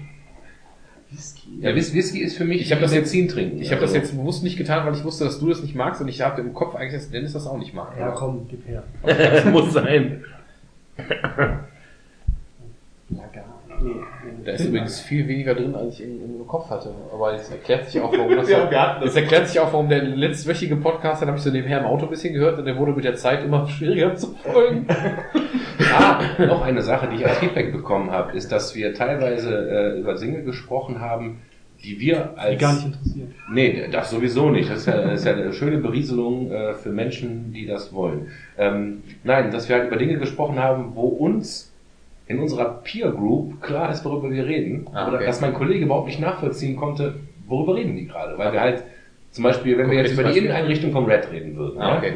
Whisky. 1.09 1.59
Ja, 1.59 1.75
Whis- 1.75 1.93
Whisky 1.93 2.19
ist 2.19 2.37
für 2.37 2.45
mich 2.45 2.61
Ich 2.61 2.71
hab 2.71 2.79
das 2.79 2.93
jetzt- 2.93 3.11
Benzin 3.11 3.27
trinken. 3.27 3.61
Ich 3.61 3.71
habe 3.71 3.81
das 3.81 3.91
Also, 3.91 4.01
jetzt 4.01 4.15
bewusst 4.17 4.43
nicht 4.43 4.57
getan, 4.57 4.85
weil 4.85 4.93
ich 4.95 5.03
wusste, 5.03 5.23
dass 5.25 5.39
du 5.39 5.49
das 5.49 5.61
nicht 5.61 5.75
magst 5.75 6.01
und 6.01 6.07
ich 6.07 6.21
habe 6.21 6.41
im 6.41 6.53
Kopf 6.53 6.75
eigentlich, 6.75 6.93
dass 6.93 7.11
Dennis 7.11 7.33
das 7.33 7.47
auch 7.47 7.57
nicht 7.57 7.73
mag. 7.73 7.93
Ja, 7.99 8.09
komm, 8.11 8.47
gib 8.49 8.65
her. 8.67 8.83
das 9.05 9.45
muss 9.45 9.73
sein. 9.73 10.23
Ja, 10.97 11.05
gar 13.33 13.45
nicht. 13.69 13.81
Nee, 13.83 13.89
nee. 13.93 14.01
Da 14.45 14.51
ist 14.51 14.65
übrigens 14.65 14.99
viel 14.99 15.27
weniger 15.27 15.53
drin, 15.55 15.75
als 15.75 15.99
ich 15.99 16.05
im, 16.05 16.39
im 16.39 16.47
Kopf 16.47 16.69
hatte. 16.69 16.93
Aber 17.13 17.33
es 17.33 17.49
erklärt 17.49 17.89
sich 17.89 18.01
auch, 18.01 18.11
warum 18.11 18.35
das 18.35 18.49
Ja, 18.49 18.99
das. 18.99 19.09
es 19.09 19.15
erklärt 19.15 19.47
sich 19.47 19.59
auch, 19.59 19.71
warum 19.71 19.89
der 19.89 20.03
letztwöchige 20.03 20.75
Podcast, 20.77 21.21
den 21.21 21.27
habe 21.27 21.37
ich 21.37 21.43
so 21.43 21.51
nebenher 21.51 21.79
im 21.79 21.85
Auto 21.85 22.05
ein 22.05 22.09
bisschen 22.09 22.33
gehört 22.33 22.59
und 22.59 22.65
der 22.65 22.77
wurde 22.77 22.91
mit 22.93 23.03
der 23.05 23.15
Zeit 23.15 23.43
immer 23.43 23.67
schwieriger 23.67 24.15
zu 24.15 24.35
folgen. 24.43 24.87
Ah, 25.93 26.21
noch 26.45 26.61
eine 26.61 26.81
Sache, 26.83 27.09
die 27.09 27.17
ich 27.17 27.27
als 27.27 27.39
Feedback 27.39 27.73
bekommen 27.73 28.11
habe, 28.11 28.37
ist, 28.37 28.51
dass 28.51 28.75
wir 28.75 28.93
teilweise 28.93 29.69
äh, 29.95 29.99
über 29.99 30.13
Dinge 30.15 30.43
gesprochen 30.43 31.01
haben, 31.01 31.41
die 31.83 31.99
wir 31.99 32.37
als... 32.37 32.51
Die 32.51 32.57
gar 32.57 32.73
nicht 32.73 32.85
interessiert. 32.85 33.27
Nee, 33.51 33.87
das 33.91 34.11
sowieso 34.11 34.49
nicht. 34.51 34.69
Das 34.69 34.79
ist 34.81 34.85
ja, 34.85 35.01
das 35.01 35.19
ist 35.21 35.25
ja 35.25 35.33
eine 35.33 35.51
schöne 35.53 35.79
Berieselung 35.79 36.51
äh, 36.51 36.73
für 36.75 36.91
Menschen, 36.91 37.51
die 37.51 37.65
das 37.65 37.93
wollen. 37.93 38.27
Ähm, 38.57 39.01
nein, 39.23 39.51
dass 39.51 39.67
wir 39.67 39.77
halt 39.77 39.87
über 39.87 39.97
Dinge 39.97 40.17
gesprochen 40.17 40.59
haben, 40.59 40.91
wo 40.95 41.07
uns 41.07 41.70
in 42.31 42.39
unserer 42.39 42.81
Peer 42.83 43.11
Group 43.11 43.61
klar 43.61 43.91
ist, 43.91 44.03
worüber 44.05 44.29
wir 44.31 44.45
reden. 44.45 44.87
Ah, 44.93 45.07
Oder 45.07 45.17
okay. 45.17 45.25
dass 45.25 45.41
mein 45.41 45.53
Kollege 45.53 45.85
überhaupt 45.85 46.07
nicht 46.07 46.19
nachvollziehen 46.19 46.75
konnte, 46.75 47.15
worüber 47.47 47.75
reden 47.75 47.95
die 47.95 48.07
gerade. 48.07 48.37
Weil 48.37 48.53
wir 48.53 48.61
halt 48.61 48.83
zum 49.31 49.43
Beispiel, 49.43 49.77
wenn 49.77 49.89
wir 49.89 49.97
Konkretes 49.97 50.11
jetzt 50.11 50.19
über 50.19 50.31
die? 50.31 50.39
Inneneinrichtung 50.39 50.91
vom 50.91 51.05
Red 51.05 51.31
reden 51.31 51.55
würden, 51.55 51.79
Ah, 51.79 51.91
ja, 51.93 51.97
okay. 51.97 52.13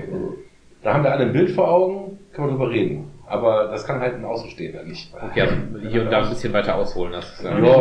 da 0.84 0.94
haben 0.94 1.04
wir 1.04 1.12
alle 1.12 1.26
ein 1.26 1.34
Bild 1.34 1.52
vor 1.52 1.70
Augen, 1.72 2.18
kann 2.34 2.46
man 2.46 2.56
drüber 2.56 2.70
reden. 2.72 3.06
Aber 3.28 3.70
das 3.72 3.86
kann 3.88 4.00
halt 4.02 4.16
ein 4.16 4.24
Außenstehender 4.26 4.84
nicht. 4.84 5.12
Okay, 5.14 5.42
also 5.42 5.56
hier 5.90 6.04
und 6.04 6.12
da 6.12 6.22
ein 6.22 6.30
bisschen 6.30 6.54
weiter 6.54 6.76
ausholen. 6.76 7.14
Das 7.14 7.26
ist, 7.34 7.44
ja. 7.44 7.58
Ja, 7.58 7.72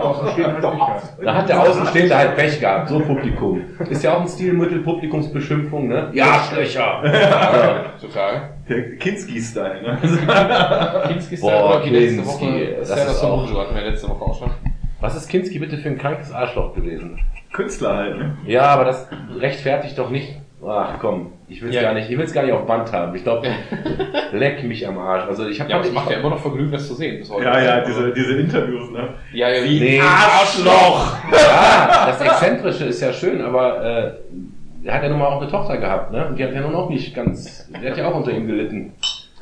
Außenstehende 0.00 0.62
halt 0.62 0.64
da 1.24 1.34
hat 1.34 1.48
der 1.48 1.60
Außenstehende 1.60 2.16
halt 2.16 2.36
Pech 2.36 2.60
gehabt, 2.60 2.88
so 2.88 3.00
Publikum. 3.00 3.62
Ist 3.88 4.04
ja 4.04 4.14
auch 4.16 4.20
ein 4.20 4.28
Stilmittel, 4.28 4.80
Publikumsbeschimpfung, 4.82 5.88
ne? 5.88 6.10
Ja, 6.12 6.40
Schlöcher! 6.48 7.00
Ja. 7.04 7.84
Total. 8.00 8.50
Der 8.68 8.96
Kinski-Style, 8.96 9.82
ne? 9.82 9.98
Kinski 11.08 11.34
ist 11.34 11.40
Boah, 11.40 11.82
Kinski, 11.82 12.24
Woche. 12.26 12.76
das 12.78 12.88
Das 12.88 12.90
ist 12.90 12.96
ja 13.04 13.10
ist 13.10 13.22
das 13.22 13.24
auch- 13.24 13.60
hatten 13.60 13.74
wir 13.74 13.82
letzte 13.82 14.08
Woche 14.08 14.22
auch 14.24 14.38
schon. 14.38 14.50
Was 15.00 15.16
ist 15.16 15.28
Kinski 15.28 15.58
bitte 15.58 15.78
für 15.78 15.88
ein 15.88 15.98
krankes 15.98 16.30
Arschloch 16.32 16.74
gewesen? 16.74 17.18
Künstler 17.52 17.96
halt, 17.96 18.18
ne? 18.18 18.36
Ja, 18.46 18.66
aber 18.66 18.84
das 18.84 19.08
rechtfertigt 19.36 19.98
doch 19.98 20.10
nicht. 20.10 20.39
Ach 20.66 20.98
komm, 21.00 21.32
ich 21.48 21.62
will's 21.62 21.74
Ja. 21.74 21.82
gar 21.82 21.94
nicht, 21.94 22.10
ich 22.10 22.18
will's 22.18 22.32
gar 22.34 22.42
nicht 22.42 22.52
auf 22.52 22.66
Band 22.66 22.92
haben. 22.92 23.14
Ich 23.14 23.22
glaube, 23.22 23.48
leck 24.32 24.62
mich 24.64 24.86
am 24.86 24.98
Arsch. 24.98 25.24
Also 25.26 25.46
ich 25.48 25.58
habe 25.60 25.70
Ja, 25.70 25.76
aber 25.78 25.86
es 25.86 25.92
macht 25.92 26.10
ja 26.10 26.18
immer 26.18 26.30
noch 26.30 26.38
Vergnügen, 26.40 26.70
das 26.70 26.86
zu 26.86 26.94
sehen. 26.94 27.24
heute. 27.30 27.44
Ja, 27.44 27.60
ja, 27.60 27.80
diese, 27.84 28.12
diese 28.12 28.34
Interviews, 28.34 28.90
ne? 28.90 29.08
Ja, 29.32 29.48
ja, 29.48 29.62
Nee. 29.64 30.00
Arschloch! 30.00 31.16
Ja, 31.32 32.06
das 32.06 32.20
Exzentrische 32.20 32.84
ist 32.84 33.00
ja 33.00 33.12
schön, 33.12 33.40
aber 33.42 33.82
äh, 33.82 34.12
er 34.84 34.94
hat 34.94 35.02
ja 35.02 35.08
nun 35.08 35.18
mal 35.18 35.26
auch 35.28 35.40
eine 35.40 35.50
Tochter 35.50 35.78
gehabt, 35.78 36.12
ne? 36.12 36.26
Und 36.28 36.38
die 36.38 36.44
hat 36.44 36.52
ja 36.52 36.60
nun 36.60 36.74
auch 36.74 36.90
nicht 36.90 37.14
ganz, 37.14 37.66
die 37.70 37.88
hat 37.90 37.96
ja 37.96 38.06
auch 38.08 38.14
unter 38.16 38.30
ihm 38.30 38.46
gelitten. 38.46 38.92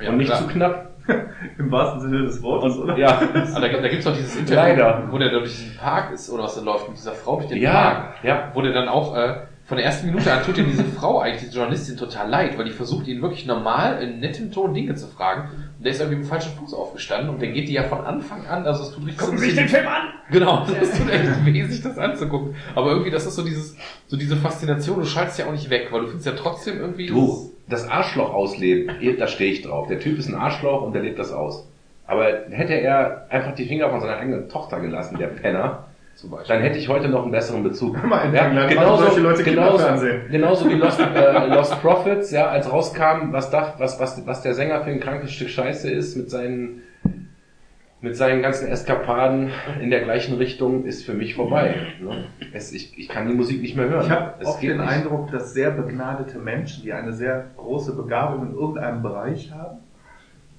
Ja, 0.00 0.10
Und 0.10 0.18
nicht 0.18 0.28
klar. 0.28 0.40
zu 0.40 0.46
knapp. 0.46 0.84
Im 1.58 1.72
wahrsten 1.72 2.00
Sinne 2.02 2.22
des 2.26 2.42
Wortes, 2.42 2.76
oder? 2.78 2.96
Ja. 2.98 3.08
Ah, 3.54 3.60
da, 3.60 3.68
da 3.68 3.88
gibt's 3.88 4.04
doch 4.04 4.14
dieses 4.14 4.36
Interview, 4.36 4.56
Leider. 4.60 5.02
wo 5.10 5.16
der 5.18 5.30
durch 5.30 5.44
diesen 5.50 5.76
Park 5.76 6.12
ist 6.12 6.30
oder 6.30 6.42
was 6.44 6.54
da 6.56 6.60
läuft 6.60 6.86
mit 6.88 6.98
dieser 6.98 7.12
Frau 7.12 7.36
durch 7.36 7.48
den 7.48 7.58
Ja, 7.62 7.72
Park. 7.72 8.04
ja. 8.22 8.50
Wo 8.52 8.60
der 8.60 8.72
dann 8.72 8.88
auch 8.88 9.16
äh, 9.16 9.34
von 9.68 9.76
der 9.76 9.84
ersten 9.84 10.06
Minute 10.06 10.32
an 10.32 10.42
tut 10.42 10.56
ihm 10.56 10.64
diese 10.64 10.84
Frau 10.84 11.20
eigentlich, 11.20 11.42
diese 11.42 11.56
Journalistin, 11.56 11.98
total 11.98 12.30
leid, 12.30 12.56
weil 12.56 12.64
die 12.64 12.70
versucht 12.70 13.06
ihn 13.06 13.20
wirklich 13.20 13.44
normal 13.44 14.02
in 14.02 14.18
nettem 14.18 14.50
Ton 14.50 14.72
Dinge 14.72 14.94
zu 14.94 15.08
fragen. 15.08 15.50
Und 15.76 15.84
der 15.84 15.92
ist 15.92 16.00
irgendwie 16.00 16.22
im 16.22 16.24
falschen 16.24 16.52
Fuß 16.56 16.72
aufgestanden 16.72 17.28
und 17.28 17.42
der 17.42 17.50
geht 17.50 17.68
die 17.68 17.74
ja 17.74 17.82
von 17.82 18.00
Anfang 18.00 18.46
an, 18.46 18.64
also 18.64 18.84
es 18.84 18.92
tut 18.92 19.06
richtig 19.06 19.26
so 19.26 19.30
ein 19.30 19.38
bisschen, 19.38 19.68
Film 19.68 19.86
an! 19.86 20.08
Genau, 20.30 20.66
das 20.80 20.96
tut 20.96 21.10
echt 21.10 21.44
weh, 21.44 21.64
sich 21.64 21.82
das 21.82 21.98
anzugucken. 21.98 22.54
Aber 22.74 22.92
irgendwie, 22.92 23.10
das 23.10 23.26
ist 23.26 23.34
so 23.34 23.44
dieses, 23.44 23.76
so 24.06 24.16
diese 24.16 24.38
Faszination, 24.38 25.00
du 25.00 25.04
schaltest 25.04 25.38
ja 25.38 25.46
auch 25.46 25.52
nicht 25.52 25.68
weg, 25.68 25.88
weil 25.90 26.00
du 26.00 26.06
findest 26.06 26.26
ja 26.26 26.32
trotzdem 26.32 26.80
irgendwie. 26.80 27.08
Du, 27.08 27.52
das 27.68 27.86
Arschloch 27.86 28.32
ausleben, 28.32 28.96
da 29.18 29.26
stehe 29.26 29.52
ich 29.52 29.60
drauf. 29.60 29.88
Der 29.88 30.00
Typ 30.00 30.18
ist 30.18 30.28
ein 30.28 30.34
Arschloch 30.34 30.80
und 30.80 30.94
der 30.94 31.02
lebt 31.02 31.18
das 31.18 31.30
aus. 31.30 31.68
Aber 32.06 32.24
hätte 32.48 32.72
er 32.72 33.26
einfach 33.28 33.54
die 33.54 33.66
Finger 33.66 33.90
von 33.90 34.00
seiner 34.00 34.16
eigenen 34.16 34.48
Tochter 34.48 34.80
gelassen, 34.80 35.18
der 35.18 35.26
Penner, 35.26 35.84
zum 36.18 36.30
Beispiel. 36.30 36.56
dann 36.56 36.64
hätte 36.64 36.78
ich 36.78 36.88
heute 36.88 37.08
noch 37.08 37.22
einen 37.22 37.30
besseren 37.30 37.62
Bezug. 37.62 38.02
Mal 38.04 38.34
Ja, 38.34 38.48
England 38.48 38.70
genauso, 38.70 39.04
solche 39.04 39.20
Leute 39.20 39.44
genauso, 39.44 39.86
genauso 40.28 40.68
wie 40.68 40.74
Lost, 40.74 40.98
äh, 41.14 41.46
Lost 41.46 41.80
Prophets, 41.80 42.32
ja, 42.32 42.48
als 42.48 42.70
rauskam, 42.70 43.32
was, 43.32 43.50
da, 43.50 43.74
was, 43.78 44.00
was, 44.00 44.26
was 44.26 44.42
der 44.42 44.54
Sänger 44.54 44.82
für 44.82 44.90
ein 44.90 44.98
krankes 44.98 45.30
Stück 45.30 45.48
Scheiße 45.48 45.88
ist, 45.88 46.16
mit 46.16 46.28
seinen, 46.28 46.82
mit 48.00 48.16
seinen 48.16 48.42
ganzen 48.42 48.66
Eskapaden 48.66 49.50
in 49.80 49.90
der 49.90 50.00
gleichen 50.00 50.36
Richtung, 50.38 50.86
ist 50.86 51.04
für 51.04 51.14
mich 51.14 51.36
vorbei. 51.36 51.76
Ne? 52.00 52.24
Es, 52.52 52.72
ich, 52.72 52.98
ich 52.98 53.08
kann 53.08 53.28
die 53.28 53.34
Musik 53.34 53.62
nicht 53.62 53.76
mehr 53.76 53.88
hören. 53.88 54.06
Ich 54.06 54.10
habe 54.10 54.44
oft 54.44 54.60
den 54.60 54.78
nicht. 54.78 54.88
Eindruck, 54.88 55.30
dass 55.30 55.52
sehr 55.52 55.70
begnadete 55.70 56.40
Menschen, 56.40 56.82
die 56.82 56.92
eine 56.92 57.12
sehr 57.12 57.44
große 57.56 57.94
Begabung 57.94 58.48
in 58.48 58.54
irgendeinem 58.54 59.02
Bereich 59.02 59.52
haben, 59.52 59.78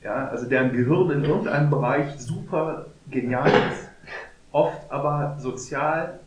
ja, 0.01 0.29
also 0.29 0.47
deren 0.47 0.71
Gehirn 0.71 1.11
in 1.11 1.25
irgendeinem 1.25 1.69
Bereich 1.69 2.05
super 2.17 2.85
genial 3.11 3.49
ist, 3.71 3.88
oft 4.51 4.91
aber 4.91 5.35
sozial 5.39 6.19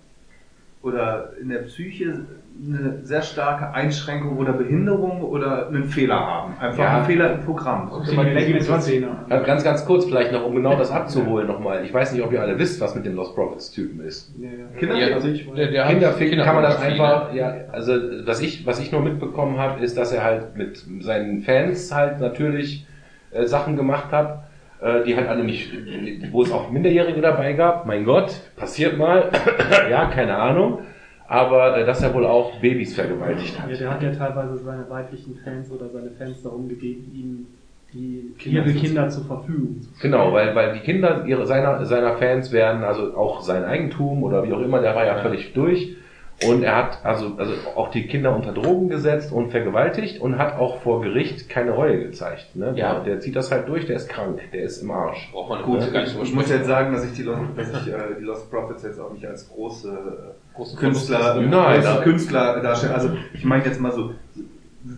oder 0.83 1.31
in 1.41 1.49
der 1.49 1.59
Psyche 1.61 2.25
eine 2.65 2.99
sehr 3.03 3.23
starke 3.23 3.73
Einschränkung 3.73 4.37
oder 4.37 4.53
Behinderung 4.53 5.23
oder 5.23 5.69
einen 5.69 5.85
Fehler 5.85 6.21
haben. 6.21 6.55
Einfach 6.61 6.79
Ja. 6.85 6.97
einen 6.97 7.05
Fehler 7.07 7.33
im 7.33 7.41
Programm. 7.41 7.91
Legitimation. 8.07 9.05
Ja, 9.31 9.39
Ganz, 9.41 9.65
ganz 9.65 9.87
kurz 9.87 10.05
vielleicht 10.05 10.33
noch, 10.33 10.45
um 10.45 10.55
genau 10.55 10.77
das 10.77 10.91
abzuholen 10.91 11.47
nochmal. 11.47 11.85
Ich 11.85 11.95
weiß 11.95 12.13
nicht, 12.13 12.23
ob 12.23 12.31
ihr 12.33 12.43
alle 12.43 12.59
wisst, 12.59 12.81
was 12.81 12.95
mit 12.95 13.07
dem 13.07 13.15
Lost 13.17 13.35
Prophets 13.35 13.71
Typen 13.71 14.05
ist. 14.05 14.33
Kinder, 14.79 14.97
Ja, 14.99 15.15
Also 15.15 15.29
ich 15.29 15.51
der, 15.51 15.71
der 15.71 15.85
hat 15.85 15.93
Kinderficken 15.93 16.41
kann 16.41 16.55
man 16.55 16.65
das 16.65 16.79
einfach, 16.81 17.33
ja, 17.33 17.55
also 17.73 17.95
was 18.27 18.43
ich, 18.43 18.67
was 18.67 18.81
ich 18.81 18.93
nur 18.93 19.01
mitbekommen 19.01 19.59
habe, 19.59 19.83
ist, 19.83 19.97
dass 19.97 20.13
er 20.13 20.23
halt 20.23 20.55
mit 20.57 20.85
seinen 21.01 21.41
Fans 21.43 21.93
halt 21.95 22.21
natürlich 22.21 22.87
äh, 23.31 23.47
Sachen 23.47 23.77
gemacht 23.77 24.13
hat, 24.13 24.45
die 25.07 25.15
halt 25.15 25.29
alle 25.29 25.45
nicht, 25.45 25.71
wo 26.33 26.43
es 26.43 26.51
auch 26.51 26.71
Minderjährige 26.71 27.21
dabei 27.21 27.53
gab. 27.53 27.87
Mein 27.87 28.05
Gott, 28.05 28.41
passiert 28.57 28.99
mal, 28.99 29.31
ja, 29.91 30.07
keine 30.07 30.37
Ahnung. 30.37 30.81
Aber 31.29 31.79
äh, 31.79 31.87
dass 31.87 32.03
er 32.03 32.13
wohl 32.13 32.27
auch 32.27 32.61
Babys 32.61 32.95
vergewaltigt 32.95 33.59
hat. 33.59 33.71
Ja, 33.71 33.77
der 33.77 33.91
hat 33.91 34.03
ja 34.03 34.13
teilweise 34.13 34.59
seine 34.59 34.91
weiblichen 34.91 35.37
Fans 35.43 35.71
oder 35.71 35.89
seine 35.89 36.11
Fans 36.11 36.43
darum 36.43 36.69
gebeten, 36.69 37.11
ihm 37.15 37.47
die 37.95 38.35
Kinder 38.39 38.67
ihre 38.67 38.75
Kinder 38.79 39.09
zur 39.09 39.25
Verfügung 39.25 39.81
zu 39.81 39.89
stellen. 39.97 40.13
Genau, 40.13 40.33
weil, 40.33 40.55
weil 40.55 40.75
die 40.75 40.81
Kinder 40.81 41.25
ihre, 41.27 41.47
seiner, 41.47 41.85
seiner 41.87 42.17
Fans 42.17 42.53
werden, 42.53 42.85
also 42.85 43.17
auch 43.17 43.41
sein 43.41 43.65
Eigentum 43.65 44.23
oder 44.23 44.47
wie 44.47 44.53
auch 44.53 44.61
immer, 44.61 44.81
der 44.81 44.95
war 44.95 45.07
ja, 45.07 45.17
völlig 45.23 45.53
durch. 45.55 45.97
Und 46.49 46.63
er 46.63 46.77
hat 46.77 47.05
also, 47.05 47.35
also 47.37 47.53
auch 47.75 47.91
die 47.91 48.07
Kinder 48.07 48.35
unter 48.35 48.53
Drogen 48.53 48.89
gesetzt 48.89 49.33
und 49.33 49.51
vergewaltigt 49.51 50.21
und 50.21 50.39
hat 50.39 50.59
auch 50.59 50.81
vor 50.83 51.03
Gericht 51.03 51.49
keine 51.49 51.73
Reue 51.73 52.01
gezeigt. 52.01 52.55
Ne? 52.55 52.75
Ja. 52.77 52.95
Der, 52.95 53.05
der 53.05 53.21
zieht 53.21 53.37
das 53.37 53.51
halt 53.51 53.69
durch, 53.69 53.87
der 53.87 53.97
ist 53.97 54.09
krank, 54.09 54.41
der 54.53 54.63
ist 54.65 54.83
im 54.83 54.91
Arsch. 54.91 55.31
Braucht 55.33 55.51
man 55.51 55.63
Gut, 55.63 55.81
nicht 55.81 55.93
drüber 55.93 56.23
ich 56.23 56.35
muss 56.35 56.51
jetzt 56.51 56.67
sagen, 56.67 56.93
dass 56.93 57.05
ich 57.05 57.13
die 57.13 57.23
Lost, 57.23 57.41
dass 57.57 57.69
ich, 57.69 57.93
äh, 57.93 57.99
die 58.19 58.25
Lost 58.25 58.51
Prophets 58.51 58.83
jetzt 58.83 59.01
auch 59.01 59.13
nicht 59.13 59.27
als 59.27 59.49
große 59.49 59.89
äh, 59.89 60.57
Großen 60.57 60.79
Künstler, 60.79 61.19
Verlust. 61.19 61.51
Nein, 61.51 61.81
große 61.81 61.95
nein. 61.95 62.03
Künstler 62.03 62.61
darstellen. 62.61 62.95
Also 62.95 63.11
ich 63.33 63.45
meine 63.45 63.65
jetzt 63.65 63.81
mal 63.81 63.93
so, 63.93 64.13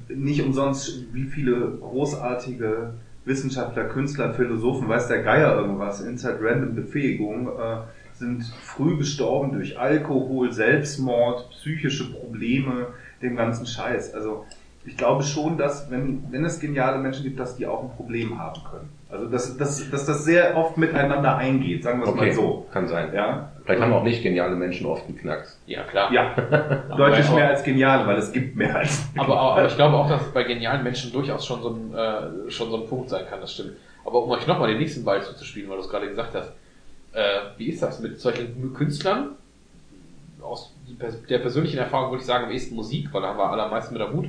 nicht 0.08 0.42
umsonst, 0.42 1.12
wie 1.12 1.24
viele 1.24 1.78
großartige 1.80 2.94
Wissenschaftler, 3.24 3.84
Künstler, 3.84 4.34
Philosophen, 4.34 4.88
weiß 4.88 5.08
der 5.08 5.22
Geier 5.22 5.56
irgendwas, 5.56 6.00
Inside 6.00 6.38
Random 6.40 6.74
Befähigung, 6.74 7.48
äh, 7.48 7.76
sind 8.14 8.44
früh 8.44 8.96
gestorben 8.96 9.52
durch 9.52 9.78
Alkohol, 9.78 10.52
Selbstmord, 10.52 11.50
psychische 11.50 12.12
Probleme, 12.12 12.88
den 13.22 13.36
ganzen 13.36 13.66
Scheiß. 13.66 14.14
Also 14.14 14.44
ich 14.86 14.96
glaube 14.96 15.22
schon, 15.22 15.56
dass 15.56 15.90
wenn, 15.90 16.24
wenn 16.30 16.44
es 16.44 16.60
geniale 16.60 16.98
Menschen 16.98 17.22
gibt, 17.22 17.40
dass 17.40 17.56
die 17.56 17.66
auch 17.66 17.82
ein 17.82 17.90
Problem 17.96 18.38
haben 18.38 18.60
können. 18.70 18.88
Also 19.10 19.26
dass, 19.26 19.56
dass, 19.56 19.90
dass 19.90 20.04
das 20.04 20.24
sehr 20.24 20.56
oft 20.56 20.76
miteinander 20.76 21.36
eingeht, 21.36 21.84
sagen 21.84 22.00
wir 22.00 22.04
es 22.04 22.10
Okay, 22.10 22.26
mal 22.26 22.32
so. 22.32 22.66
kann 22.72 22.86
sein. 22.86 23.14
Ja? 23.14 23.52
Vielleicht 23.64 23.80
haben 23.80 23.92
auch 23.92 24.02
nicht 24.02 24.22
geniale 24.22 24.56
Menschen 24.56 24.86
oft 24.86 25.06
einen 25.06 25.16
Knacks. 25.16 25.58
Ja, 25.66 25.84
klar. 25.84 26.12
Ja, 26.12 26.34
deutlich 26.96 27.30
mehr 27.30 27.48
als 27.48 27.62
geniale, 27.64 28.06
weil 28.06 28.18
es 28.18 28.30
gibt 28.32 28.56
mehr 28.56 28.76
als. 28.76 29.08
Aber, 29.16 29.38
aber 29.38 29.66
ich 29.66 29.76
glaube 29.76 29.96
auch, 29.96 30.08
dass 30.08 30.22
es 30.22 30.32
bei 30.32 30.42
genialen 30.42 30.82
Menschen 30.82 31.12
durchaus 31.12 31.46
schon 31.46 31.62
so 31.62 31.70
ein, 31.70 31.94
äh, 31.94 32.50
schon 32.50 32.70
so 32.70 32.82
ein 32.82 32.88
Punkt 32.88 33.08
sein 33.08 33.24
kann, 33.28 33.40
das 33.40 33.54
stimmt. 33.54 33.72
Aber 34.04 34.22
um 34.22 34.30
euch 34.30 34.46
nochmal 34.46 34.68
den 34.68 34.78
nächsten 34.78 35.04
Ball 35.04 35.22
zuzuspielen, 35.22 35.70
weil 35.70 35.78
du 35.78 35.84
es 35.84 35.88
gerade 35.88 36.08
gesagt 36.08 36.34
hast, 36.34 36.52
äh, 37.14 37.20
wie 37.58 37.68
ist 37.68 37.82
das 37.82 38.00
mit 38.00 38.20
solchen 38.20 38.74
Künstlern? 38.74 39.30
Aus 40.42 40.74
der 41.30 41.38
persönlichen 41.38 41.78
Erfahrung 41.78 42.10
würde 42.10 42.20
ich 42.20 42.26
sagen, 42.26 42.44
am 42.44 42.50
ehesten 42.50 42.74
Musik, 42.74 43.08
weil 43.12 43.22
da 43.22 43.28
haben 43.28 43.38
wir 43.38 43.50
alle 43.50 43.62
am 43.62 43.70
meisten 43.70 43.94
mit 43.94 44.02
am 44.02 44.12
Hut. 44.12 44.26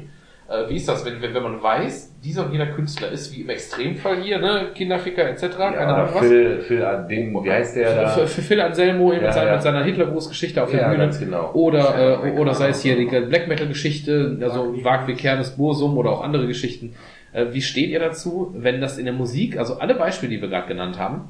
Äh, 0.48 0.70
wie 0.70 0.76
ist 0.76 0.88
das, 0.88 1.04
wenn, 1.04 1.22
wenn, 1.22 1.34
wenn 1.34 1.42
man 1.44 1.62
weiß, 1.62 2.14
dieser 2.24 2.46
und 2.46 2.52
jener 2.52 2.68
Künstler 2.68 3.10
ist 3.10 3.36
wie 3.36 3.42
im 3.42 3.50
Extremfall 3.50 4.22
hier, 4.22 4.38
ne, 4.38 4.68
Kinderficker 4.76 5.28
etc., 5.28 5.58
keine 5.58 5.76
Ja, 5.76 5.88
Ahnung 5.88 6.14
was. 6.14 6.20
Phil, 6.28 6.62
Phil, 6.62 7.06
den, 7.10 7.34
wie 7.44 7.52
heißt 7.52 7.76
der 7.76 7.96
da? 8.04 8.10
Für, 8.10 8.28
für 8.28 8.42
Phil 8.44 8.62
Anselmo 8.62 9.12
Ja, 9.12 9.22
mit, 9.22 9.34
seiner, 9.34 9.48
ja. 9.48 9.54
mit 9.54 9.64
seiner 9.64 9.84
Hitlergrußgeschichte 9.84 10.62
auf 10.62 10.70
der 10.70 10.82
Ja, 10.82 10.88
Bühne. 10.90 11.00
ganz 11.00 11.20
genau. 11.20 11.52
Oder, 11.54 12.24
äh, 12.24 12.32
oder 12.34 12.54
sei 12.54 12.70
es 12.70 12.82
hier 12.84 12.96
die 12.96 13.06
Black 13.06 13.48
Metal 13.48 13.68
Geschichte, 13.68 14.38
also 14.42 14.76
Wag 14.84 15.08
wie 15.08 15.16
Kernes 15.16 15.58
Bursum 15.58 15.98
oder 15.98 16.12
auch 16.12 16.24
andere 16.24 16.46
Geschichten. 16.46 16.96
Äh, 17.34 17.48
wie 17.52 17.62
steht 17.64 17.90
ihr 17.90 18.00
dazu, 18.00 18.54
wenn 18.56 18.80
das 18.82 19.00
in 19.00 19.06
der 19.06 19.16
Musik, 19.16 19.58
also 19.58 19.80
alle 19.80 19.96
Beispiele, 19.96 20.30
die 20.36 20.42
wir 20.42 20.50
gerade 20.50 20.68
genannt 20.68 21.00
haben, 21.00 21.30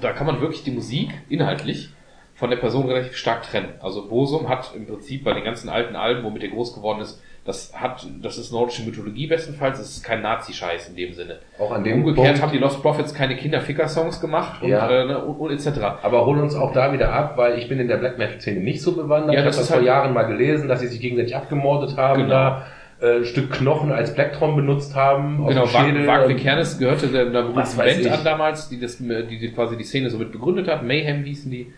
da 0.00 0.12
kann 0.12 0.26
man 0.26 0.40
wirklich 0.40 0.62
die 0.64 0.70
Musik 0.70 1.10
inhaltlich 1.28 1.90
von 2.34 2.50
der 2.50 2.56
Person 2.56 2.86
relativ 2.86 3.16
stark 3.16 3.42
trennen. 3.44 3.74
Also 3.80 4.08
Bursum 4.08 4.48
hat 4.48 4.72
im 4.74 4.86
Prinzip 4.86 5.22
bei 5.24 5.32
den 5.34 5.44
ganzen 5.44 5.68
alten 5.68 5.94
Alben, 5.94 6.24
womit 6.24 6.42
er 6.42 6.48
groß 6.50 6.74
geworden 6.74 7.00
ist, 7.00 7.20
Das 7.46 7.72
hat, 7.78 8.06
das 8.22 8.38
ist 8.38 8.52
nordische 8.52 8.82
Mythologie 8.84 9.26
bestenfalls, 9.26 9.76
das 9.78 9.90
ist 9.90 10.02
kein 10.02 10.22
Nazi-Scheiß 10.22 10.88
in 10.88 10.96
dem 10.96 11.12
Sinne. 11.12 11.40
Auch 11.58 11.72
an 11.72 11.84
dem 11.84 11.98
Umgekehrt 11.98 12.26
Punkt, 12.28 12.40
haben 12.42 12.52
die 12.52 12.56
Lost 12.58 12.80
Prophets 12.80 13.12
keine 13.12 13.36
Kinderficker-Songs 13.36 14.18
gemacht 14.22 14.62
und, 14.62 14.70
Ja. 14.70 14.88
äh, 14.88 15.04
ne, 15.04 15.22
und, 15.22 15.36
und 15.36 15.50
etc. 15.52 15.78
aber 16.02 16.24
hol 16.24 16.38
uns 16.40 16.54
auch 16.54 16.72
da 16.72 16.94
wieder 16.94 17.12
ab, 17.12 17.36
weil 17.36 17.58
ich 17.58 17.68
bin 17.68 17.78
in 17.78 17.86
der 17.88 17.98
Black 17.98 18.16
Metal 18.16 18.40
Szene 18.40 18.60
nicht 18.60 18.80
so 18.80 18.92
bewandert. 18.92 19.34
Ja, 19.34 19.34
ich 19.34 19.38
habe 19.40 19.46
das 19.48 19.56
das 19.56 19.64
ist 19.66 19.68
vor 19.68 19.76
halt- 19.76 19.86
Jahren 19.86 20.14
mal 20.14 20.22
gelesen, 20.22 20.68
dass 20.68 20.80
sie 20.80 20.86
sich 20.86 21.00
gegenseitig 21.00 21.36
abgemordet 21.36 21.98
haben, 21.98 22.22
Genau. 22.22 22.30
da 22.34 22.66
äh, 23.00 23.16
ein 23.18 23.24
Stück 23.24 23.50
Knochen 23.52 23.92
als 23.92 24.14
Blacktron 24.14 24.56
benutzt 24.56 24.94
haben. 24.94 25.44
Genau. 25.46 25.72
Wagner 25.72 26.34
Kernes 26.34 26.78
gehörte 26.78 27.08
der, 27.08 27.26
der 27.26 27.42
berühmten 27.42 27.76
Band 27.76 28.06
an 28.10 28.24
damals, 28.24 28.68
die, 28.68 28.80
das, 28.80 28.98
die, 28.98 29.38
die 29.38 29.52
quasi 29.52 29.76
die 29.76 29.84
Szene 29.84 30.10
so 30.10 30.18
mit 30.18 30.32
begründet 30.32 30.68
hat. 30.68 30.82
Mayhem 30.82 31.24
hießen 31.24 31.50
die. 31.50 31.72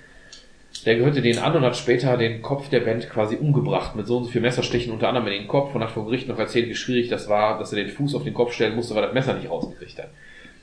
Der 0.84 0.96
gehörte 0.96 1.22
denen 1.22 1.38
an 1.38 1.54
und 1.56 1.62
hat 1.64 1.76
später 1.76 2.16
den 2.18 2.42
Kopf 2.42 2.68
der 2.68 2.80
Band 2.80 3.08
quasi 3.08 3.36
umgebracht 3.36 3.96
mit 3.96 4.06
so 4.06 4.18
und 4.18 4.24
so 4.24 4.30
viel 4.30 4.42
Messerstichen 4.42 4.92
unter 4.92 5.08
anderem 5.08 5.26
in 5.28 5.32
den 5.32 5.48
Kopf 5.48 5.74
und 5.74 5.82
hat 5.82 5.90
vor 5.90 6.04
Gericht 6.04 6.28
noch 6.28 6.38
erzählt, 6.38 6.68
wie 6.68 6.74
schwierig 6.74 7.08
das 7.08 7.28
war, 7.30 7.58
dass 7.58 7.72
er 7.72 7.82
den 7.82 7.88
Fuß 7.88 8.14
auf 8.14 8.24
den 8.24 8.34
Kopf 8.34 8.52
stellen 8.52 8.76
musste, 8.76 8.94
weil 8.94 9.02
er 9.04 9.06
das 9.06 9.14
Messer 9.14 9.34
nicht 9.34 9.50
rausgekriegt 9.50 9.98
hat. 9.98 10.08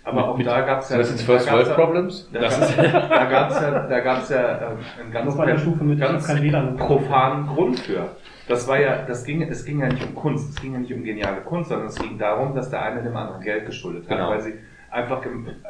Aber 0.06 0.18
Mit- 0.18 0.26
auch 0.26 0.38
mit- 0.38 0.48
da 0.48 0.62
gab's 0.62 0.90
ja... 0.90 0.98
Sind 0.98 1.02
das 1.02 1.10
jetzt 1.12 1.22
First 1.24 1.52
World 1.52 1.68
ja- 1.68 1.74
Problems? 1.74 2.30
Da 2.32 2.40
Das 2.42 2.60
gab's, 2.60 2.70
ist- 2.72 2.78
da 2.78 3.26
gab's 3.26 3.56
ja, 3.62 3.88
da 3.88 4.00
gab's 4.02 4.30
ja 4.30 4.52
ähm, 4.72 4.78
einen 5.02 5.12
ganz, 5.12 5.36
ganz 5.38 6.42
WLAN. 6.42 6.78
profanen 6.78 7.48
Grund 7.48 7.80
für. 7.80 8.10
Das 8.54 8.68
war 8.68 8.80
ja, 8.80 9.02
das 9.02 9.24
ging, 9.26 9.42
es 9.42 9.66
ging 9.66 9.80
ja 9.80 9.88
nicht 9.88 10.06
um 10.08 10.14
Kunst, 10.14 10.50
es 10.52 10.62
ging 10.62 10.74
ja 10.74 10.80
nicht 10.80 10.94
um 10.94 11.04
geniale 11.04 11.42
Kunst, 11.42 11.70
sondern 11.70 11.88
es 11.88 11.96
ging 11.96 12.20
darum, 12.20 12.54
dass 12.54 12.70
der 12.70 12.84
eine 12.84 13.02
dem 13.02 13.16
anderen 13.18 13.42
Geld 13.42 13.66
geschuldet 13.66 14.04
hat, 14.08 14.18
Genau. 14.18 14.30
weil 14.30 14.42
sie 14.42 14.54
einfach, 14.92 15.24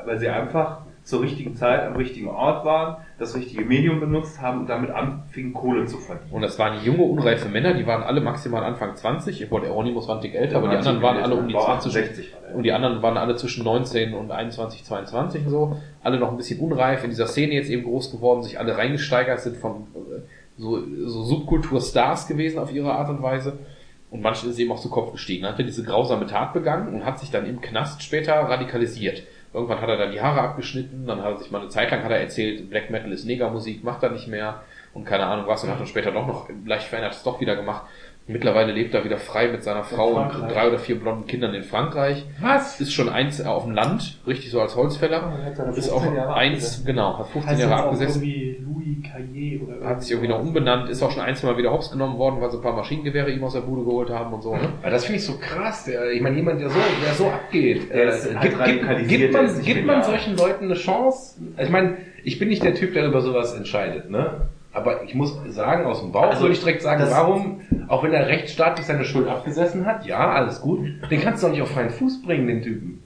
weil 0.06 0.20
sie 0.20 0.28
einfach 0.28 0.82
zur 1.04 1.22
richtigen 1.22 1.56
Zeit 1.56 1.86
am 1.86 1.96
richtigen 1.96 2.28
Ort 2.28 2.66
waren, 2.66 2.98
das 3.20 3.36
richtige 3.36 3.64
Medium 3.64 4.00
benutzt 4.00 4.42
haben 4.42 4.62
und 4.62 4.70
damit 4.70 4.90
anfingen 4.90 5.54
Kohle 5.54 5.86
zu 5.86 5.98
verdienen. 5.98 6.32
Und 6.32 6.42
das 6.42 6.58
waren 6.60 6.84
junge, 6.84 7.04
unreife 7.04 7.50
Männer, 7.50 7.74
die 7.74 7.86
waren 7.88 8.04
alle 8.04 8.22
maximal 8.22 8.64
Anfang 8.64 8.96
20. 8.96 9.42
Ich 9.42 9.52
wollte 9.52 9.68
Euronymous 9.68 10.08
war 10.08 10.16
ein 10.16 10.22
Tick 10.22 10.36
älter, 10.36 10.58
aber 10.58 10.70
die 10.70 10.76
anderen 10.78 11.02
waren 11.02 11.18
alle 11.18 11.36
um 11.36 11.48
die 11.48 11.54
Bau 11.54 11.66
20. 11.66 11.92
68 11.92 12.34
war 12.34 12.42
der. 12.42 12.56
Und 12.56 12.64
die 12.64 12.72
anderen 12.72 13.02
waren 13.02 13.18
alle 13.18 13.36
zwischen 13.36 13.64
19 13.64 14.14
und 14.14 14.32
21, 14.32 14.84
22 14.86 15.46
und 15.46 15.50
so. 15.52 15.78
Alle 16.04 16.20
noch 16.20 16.32
ein 16.32 16.38
bisschen 16.38 16.60
unreif, 16.60 17.04
in 17.04 17.10
dieser 17.10 17.28
Szene 17.28 17.54
jetzt 17.54 17.70
eben 17.70 17.84
groß 17.84 18.12
geworden, 18.12 18.44
sich 18.44 18.60
alle 18.60 18.78
reingesteigert, 18.78 19.42
sind 19.42 19.58
von 19.58 19.88
äh, 19.96 20.22
so, 20.58 20.82
so 21.06 21.24
Subkulturstars 21.24 22.28
gewesen 22.28 22.60
auf 22.60 22.74
ihre 22.74 22.94
Art 22.94 23.10
und 23.10 23.22
Weise. 23.22 23.60
Und 24.12 24.22
manchen 24.22 24.50
ist 24.50 24.60
eben 24.60 24.72
auch 24.72 24.80
zu 24.80 24.90
Kopf 24.90 25.12
gestiegen. 25.12 25.46
Hat 25.46 25.58
er 25.58 25.66
diese 25.66 25.84
grausame 25.84 26.28
Tat 26.28 26.54
begangen 26.54 26.94
und 26.94 27.04
hat 27.04 27.20
sich 27.20 27.32
dann 27.32 27.48
im 27.48 27.62
Knast 27.62 28.04
später 28.04 28.34
radikalisiert. 28.34 29.24
Irgendwann 29.54 29.82
hat 29.82 29.90
er 29.90 29.98
dann 29.98 30.12
die 30.12 30.22
Haare 30.22 30.42
abgeschnitten, 30.42 31.06
dann 31.06 31.22
hat 31.22 31.34
er 31.34 31.38
sich 31.38 31.52
mal 31.52 31.62
eine 31.62 31.70
Zeit 31.70 31.92
lang 31.92 32.04
hat 32.04 32.12
er 32.12 32.20
erzählt, 32.20 32.70
Black 32.70 32.90
Metal 32.90 33.12
ist 33.12 33.26
Negermusik, 33.26 33.84
macht 33.84 34.02
er 34.02 34.10
nicht 34.10 34.28
mehr 34.28 34.62
und 34.94 35.06
keine 35.06 35.26
Ahnung 35.26 35.46
was 35.48 35.64
und 35.64 35.70
hat 35.70 35.80
dann 35.80 35.88
später 35.88 36.12
doch 36.12 36.26
noch 36.26 36.50
leicht 36.66 36.88
verändert 36.88 37.14
es 37.14 37.24
doch 37.24 37.40
wieder 37.40 37.56
gemacht. 37.56 37.84
Mittlerweile 38.26 38.72
lebt 38.72 38.94
er 38.94 39.04
wieder 39.04 39.18
frei 39.18 39.50
mit 39.50 39.64
seiner 39.64 39.84
Frau 39.84 40.12
und 40.14 40.32
drei 40.50 40.70
oder 40.70 40.80
vier 40.80 40.98
blonden 40.98 41.28
Kindern 41.28 41.54
in 41.54 41.64
Frankreich. 41.64 42.26
Was? 42.40 42.80
Ist 42.80 42.94
schon 42.94 43.10
eins 43.10 43.42
auf 43.42 43.64
dem 43.64 43.74
Land, 43.74 44.20
richtig 44.26 44.50
so 44.50 44.62
als 44.62 44.76
Holzfäller. 44.76 45.34
er 45.44 45.56
seine 45.56 45.72
Ist 45.72 45.90
15 45.90 46.20
auch 46.20 46.36
eins, 46.36 46.86
genau, 46.86 47.18
hat 47.20 47.28
15 47.28 47.52
Heißt 47.52 47.62
Jahre 47.62 47.84
abgesessen. 47.84 48.22
Caillé 49.04 49.62
oder 49.62 49.88
Hat 49.88 50.02
sich 50.02 50.12
irgendwie 50.12 50.30
noch 50.30 50.40
umbenannt, 50.40 50.90
ist 50.90 51.04
auch 51.04 51.12
schon 51.12 51.22
ein, 51.22 51.36
zwei 51.36 51.52
Mal 51.52 51.58
wieder 51.58 51.72
hops 51.72 51.92
genommen 51.92 52.18
worden, 52.18 52.42
weil 52.42 52.50
sie 52.50 52.58
ein 52.58 52.64
paar 52.64 52.76
Maschinengewehre 52.76 53.32
ihm 53.32 53.44
aus 53.44 53.54
der 53.54 53.62
Bude 53.62 53.84
geholt 53.84 54.10
haben 54.10 54.34
und 54.34 54.42
so. 54.42 54.56
Ne? 54.56 54.62
Aber 54.82 54.92
das 54.92 55.06
finde 55.06 55.20
ich 55.20 55.26
so 55.26 55.38
krass. 55.38 55.86
Der, 55.86 56.12
ich 56.12 56.22
meine, 56.22 56.36
jemand, 56.36 56.62
der 56.62 56.70
so, 56.70 56.80
der 57.06 57.14
so 57.14 57.28
abgeht. 57.28 57.90
Der 57.92 58.08
äh, 58.08 58.12
halt 58.12 58.22
gibt, 58.24 58.42
gibt, 58.42 58.60
radikalisiert, 58.60 59.22
gibt, 59.22 59.34
man, 59.34 59.62
gibt 59.62 59.86
man 59.86 60.04
solchen 60.04 60.38
Leuten 60.38 60.66
eine 60.66 60.76
Chance? 60.76 61.42
Ich 61.58 61.70
meine, 61.70 61.98
ich 62.24 62.40
bin 62.40 62.50
nicht 62.50 62.64
der 62.64 62.76
Typ, 62.76 62.94
der 62.94 63.06
über 63.08 63.22
sowas 63.22 63.54
entscheidet. 63.54 64.10
Ne? 64.10 64.48
Aber 64.74 65.04
ich 65.04 65.14
muss 65.14 65.38
sagen, 65.50 65.86
aus 65.86 66.02
dem 66.02 66.12
Bauch 66.12 66.24
Also, 66.24 66.42
würde 66.42 66.54
ich 66.54 66.60
direkt 66.60 66.82
sagen, 66.82 67.04
warum, 67.10 67.62
auch 67.88 68.04
wenn 68.04 68.12
er 68.12 68.28
rechtsstaatlich 68.28 68.88
seine 68.88 69.06
Schuld 69.06 69.28
abgesessen 69.28 69.86
hat, 69.86 70.06
ja, 70.06 70.32
alles 70.32 70.62
gut, 70.62 70.80
den 71.12 71.22
kannst 71.22 71.44
du 71.44 71.48
doch 71.48 71.54
nicht 71.54 71.62
auf 71.62 71.70
freien 71.70 71.92
Fuß 71.92 72.24
bringen, 72.24 72.48
den 72.48 72.64
Typen. 72.64 73.04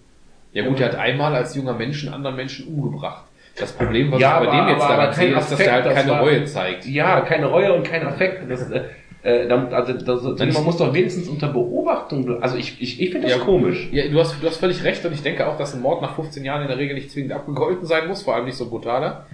Ja 0.54 0.66
gut, 0.66 0.80
er 0.80 0.88
hat 0.88 0.96
einmal 0.96 1.36
als 1.36 1.56
junger 1.56 1.74
Mensch 1.74 2.06
einen 2.06 2.14
anderen 2.14 2.38
Menschen 2.38 2.68
umgebracht. 2.68 3.27
Das 3.60 3.72
Problem, 3.74 4.12
was 4.12 4.20
Ja, 4.22 4.42
ich 4.42 4.48
bei 4.48 4.54
aber- 4.54 4.62
dem 4.68 4.70
jetzt 4.76 4.84
aber- 4.84 4.96
daran 4.98 5.14
sehe, 5.14 5.36
ist, 5.38 5.52
dass 5.52 5.60
er 5.60 5.72
halt 5.74 5.94
keine 5.94 6.12
war- 6.12 6.22
Reue 6.22 6.46
zeigt. 6.46 6.86
Ja, 6.86 7.22
keine 7.22 7.48
Reue 7.48 7.74
und 7.74 7.84
kein 7.84 8.06
Affekt. 8.06 8.50
Das, 8.50 8.70
äh, 8.70 8.82
äh, 9.24 9.52
also, 9.52 9.94
das, 10.36 10.54
man 10.54 10.64
muss 10.64 10.78
doch 10.78 10.94
wenigstens 10.94 11.28
unter 11.28 11.48
Beobachtung, 11.48 12.26
bleiben. 12.26 12.44
also 12.44 12.56
ich, 12.58 12.82
ich, 12.82 13.02
ich 13.02 13.10
finde 13.12 13.28
das 13.28 13.38
Ja, 13.38 13.44
komisch. 13.44 13.88
Ja, 13.92 14.08
du 14.10 14.20
hast, 14.20 14.42
du 14.42 14.48
hast 14.48 14.58
völlig 14.58 14.84
recht 14.84 15.04
und 15.06 15.14
ich 15.14 15.24
denke 15.24 15.48
auch, 15.48 15.58
dass 15.58 15.74
ein 15.74 15.82
Mord 15.82 16.02
nach 16.02 16.16
15 16.16 16.46
Jahren 16.46 16.62
in 16.62 16.68
der 16.68 16.78
Regel 16.78 16.94
nicht 16.96 17.10
zwingend 17.12 17.34
abgegolten 17.34 17.86
sein 17.86 18.08
muss, 18.08 18.22
vor 18.24 18.36
allem 18.36 18.46
nicht 18.46 18.58
so 18.58 18.70
brutaler. 18.70 19.26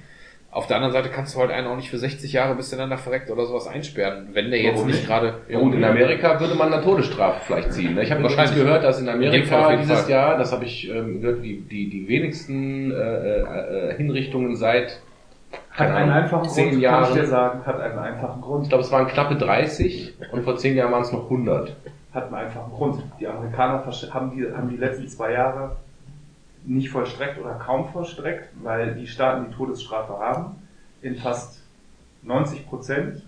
Auf 0.54 0.68
der 0.68 0.76
anderen 0.78 0.94
Seite 0.94 1.10
kannst 1.10 1.36
du 1.36 1.40
halt 1.40 1.50
einen 1.50 1.66
auch 1.68 1.76
nicht 1.76 1.90
für 1.90 1.98
60 1.98 2.32
Jahre 2.32 2.54
bis 2.56 2.70
der 2.70 2.78
verreckt 2.98 3.32
oder 3.32 3.46
sowas 3.46 3.68
einsperren, 3.68 4.30
wenn 4.34 4.52
der 4.52 4.62
jetzt 4.62 4.76
Warum 4.76 4.88
nicht 4.88 5.06
gerade... 5.08 5.34
Ja, 5.50 5.60
gut, 5.60 5.74
in 5.74 5.84
Amerika 5.84 6.40
würde 6.40 6.54
man 6.56 6.72
eine 6.72 6.84
Todesstrafe 6.84 7.42
vielleicht 7.44 7.74
ziehen. 7.74 7.96
ne? 7.96 8.04
Ich 8.04 8.12
habe 8.12 8.22
Wahrscheinlich. 8.24 8.56
gehört, 8.64 8.84
dass 8.84 9.00
in 9.00 9.08
In 9.08 9.14
Amerika 9.14 9.70
jeden 9.72 9.82
dieses 9.82 10.02
Fall. 10.02 10.12
Jahr, 10.12 10.38
das 10.38 10.52
habe 10.52 10.64
ich 10.66 10.90
ähm, 10.90 11.22
gehört, 11.22 11.44
die, 11.44 11.60
die, 11.62 11.90
die 11.90 12.08
wenigsten 12.08 12.92
äh, 12.92 13.40
äh, 13.40 13.98
Hinrichtungen 13.98 14.56
seit 14.56 15.02
Hat 15.72 15.90
einen 15.90 16.12
einfachen 16.12 16.48
zehn 16.50 16.70
Grund, 16.70 16.84
kann 16.84 17.04
ich 17.04 17.10
dir 17.10 17.16
Jahren. 17.16 17.30
sagen, 17.30 17.66
hat 17.66 17.80
einen 17.82 17.98
einfachen 18.00 18.40
Ich 18.40 18.46
Grund. 18.46 18.70
glaube, 18.70 18.84
es 18.84 18.92
waren 18.92 19.08
knappe 19.08 19.36
30 19.36 20.14
und 20.32 20.44
vor 20.44 20.56
zehn 20.58 20.76
Jahren 20.76 20.92
waren 20.92 21.02
es 21.02 21.12
noch 21.12 21.24
100. 21.24 21.76
Hat 22.14 22.26
einen 22.26 22.36
einfachen 22.36 22.72
Grund. 22.72 23.04
Die 23.20 23.26
Amerikaner 23.28 23.84
haben 24.14 24.32
die, 24.36 24.46
haben 24.56 24.70
die 24.70 24.78
letzten 24.78 25.08
zwei 25.08 25.32
Jahre 25.34 25.78
nicht 26.66 26.90
vollstreckt 26.90 27.40
oder 27.40 27.56
kaum 27.56 27.90
vollstreckt, 27.90 28.50
weil 28.62 28.96
die 28.96 29.08
Staaten 29.08 29.50
die 29.50 29.56
Todesstrafe 29.56 30.14
haben, 30.14 30.56
in 31.02 31.16
fast 31.16 31.62
90 32.24 32.68
Prozent 32.68 33.24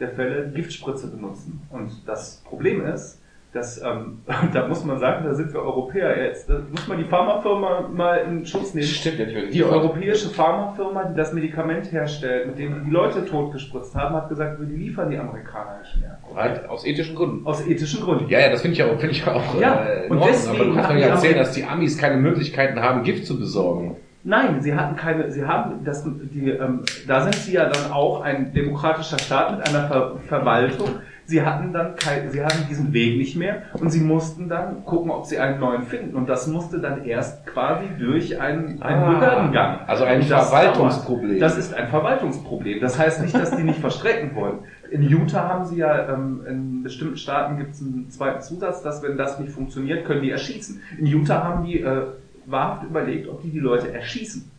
der 0.00 0.10
Fälle 0.10 0.50
Giftspritze 0.50 1.08
benutzen. 1.08 1.60
Und 1.70 1.92
das 2.06 2.42
Problem 2.44 2.84
ist, 2.84 3.21
dass, 3.52 3.80
ähm, 3.82 4.18
da 4.54 4.66
muss 4.66 4.84
man 4.84 4.98
sagen, 4.98 5.24
da 5.26 5.34
sind 5.34 5.52
wir 5.52 5.60
Europäer 5.60 6.16
jetzt, 6.24 6.48
da 6.48 6.54
muss 6.70 6.88
man 6.88 6.98
die 6.98 7.04
Pharmafirma 7.04 7.88
mal 7.92 8.16
in 8.28 8.46
Schutz 8.46 8.72
nehmen. 8.74 8.86
Stimmt, 8.86 9.18
wirklich. 9.18 9.50
Die 9.50 9.62
europäische 9.64 10.30
Pharmafirma, 10.30 11.04
die 11.04 11.16
das 11.16 11.32
Medikament 11.32 11.92
herstellt, 11.92 12.46
mit 12.46 12.58
dem 12.58 12.84
die 12.86 12.90
Leute 12.90 13.24
totgespritzt 13.26 13.94
haben, 13.94 14.14
hat 14.16 14.28
gesagt, 14.28 14.58
wir 14.58 14.66
liefern 14.66 15.10
die 15.10 15.18
Amerikaner 15.18 15.80
nicht 15.82 16.00
mehr. 16.00 16.18
Hat- 16.34 16.68
Aus 16.68 16.86
ethischen 16.86 17.14
Gründen. 17.14 17.46
Aus 17.46 17.66
ethischen 17.66 18.02
Gründen. 18.02 18.28
Ja, 18.28 18.40
ja, 18.40 18.50
das 18.50 18.62
finde 18.62 18.74
ich 18.76 18.82
auch, 18.82 18.98
finde 18.98 19.10
ich 19.10 19.26
auch 19.26 19.60
Ja, 19.60 19.84
äh, 19.84 20.08
und 20.08 20.18
Ordnung. 20.18 20.28
deswegen 20.28 20.56
Aber 20.60 20.64
du 20.70 20.74
kannst 20.74 20.90
doch 20.90 20.94
nicht 20.94 21.04
erzählen, 21.06 21.36
dass 21.38 21.52
die 21.52 21.64
Amis 21.64 21.98
keine 21.98 22.16
Möglichkeiten 22.16 22.80
haben, 22.80 23.02
Gift 23.02 23.26
zu 23.26 23.38
besorgen. 23.38 23.96
Nein, 24.24 24.60
sie 24.60 24.72
hatten 24.74 24.94
keine, 24.96 25.30
sie 25.32 25.44
haben 25.44 25.84
das, 25.84 26.04
die, 26.04 26.48
ähm, 26.48 26.82
da 27.08 27.22
sind 27.22 27.34
sie 27.34 27.54
ja 27.54 27.68
dann 27.68 27.90
auch 27.92 28.20
ein 28.22 28.52
demokratischer 28.54 29.18
Staat 29.18 29.58
mit 29.58 29.68
einer 29.68 29.88
Ver 29.88 30.12
Verwaltung. 30.28 30.88
Sie 31.26 31.40
hatten 31.42 31.72
dann 31.72 31.94
kein, 31.96 32.30
sie 32.30 32.44
hatten 32.44 32.66
diesen 32.68 32.92
Weg 32.92 33.16
nicht 33.16 33.36
mehr 33.36 33.62
und 33.74 33.90
sie 33.90 34.00
mussten 34.00 34.48
dann 34.48 34.84
gucken, 34.84 35.10
ob 35.10 35.24
sie 35.26 35.38
einen 35.38 35.60
neuen 35.60 35.82
finden. 35.84 36.16
Und 36.16 36.28
das 36.28 36.46
musste 36.48 36.80
dann 36.80 37.04
erst 37.04 37.46
quasi 37.46 37.84
durch 37.98 38.40
einen, 38.40 38.82
einen 38.82 39.02
Ah, 39.02 39.10
Behördengang. 39.18 39.78
also 39.86 40.04
ein 40.04 40.26
das 40.28 40.48
Verwaltungsproblem. 40.50 41.38
dauert. 41.38 41.42
Das 41.42 41.56
ist 41.58 41.74
ein 41.74 41.86
Verwaltungsproblem. 41.88 42.80
Das 42.80 42.98
heißt 42.98 43.22
nicht, 43.22 43.34
dass 43.34 43.56
die 43.56 43.62
nicht 43.62 43.78
verstrecken 43.80 44.34
wollen. 44.34 44.58
In 44.90 45.02
Utah 45.04 45.48
haben 45.48 45.64
sie 45.64 45.76
ja, 45.76 46.12
ähm, 46.12 46.42
in 46.46 46.82
bestimmten 46.82 47.16
Staaten 47.16 47.56
gibt 47.56 47.72
es 47.74 47.80
einen 47.80 48.10
zweiten 48.10 48.42
Zusatz, 48.42 48.82
dass 48.82 49.02
wenn 49.02 49.16
das 49.16 49.38
nicht 49.38 49.52
funktioniert, 49.52 50.04
können 50.04 50.22
die 50.22 50.30
erschießen. 50.30 50.82
In 50.98 51.06
Utah 51.06 51.44
haben 51.44 51.64
die 51.64 51.80
äh, 51.80 52.02
wahrhaft 52.46 52.82
überlegt, 52.84 53.28
ob 53.28 53.40
die 53.42 53.50
die 53.50 53.60
Leute 53.60 53.92
erschießen. 53.94 54.50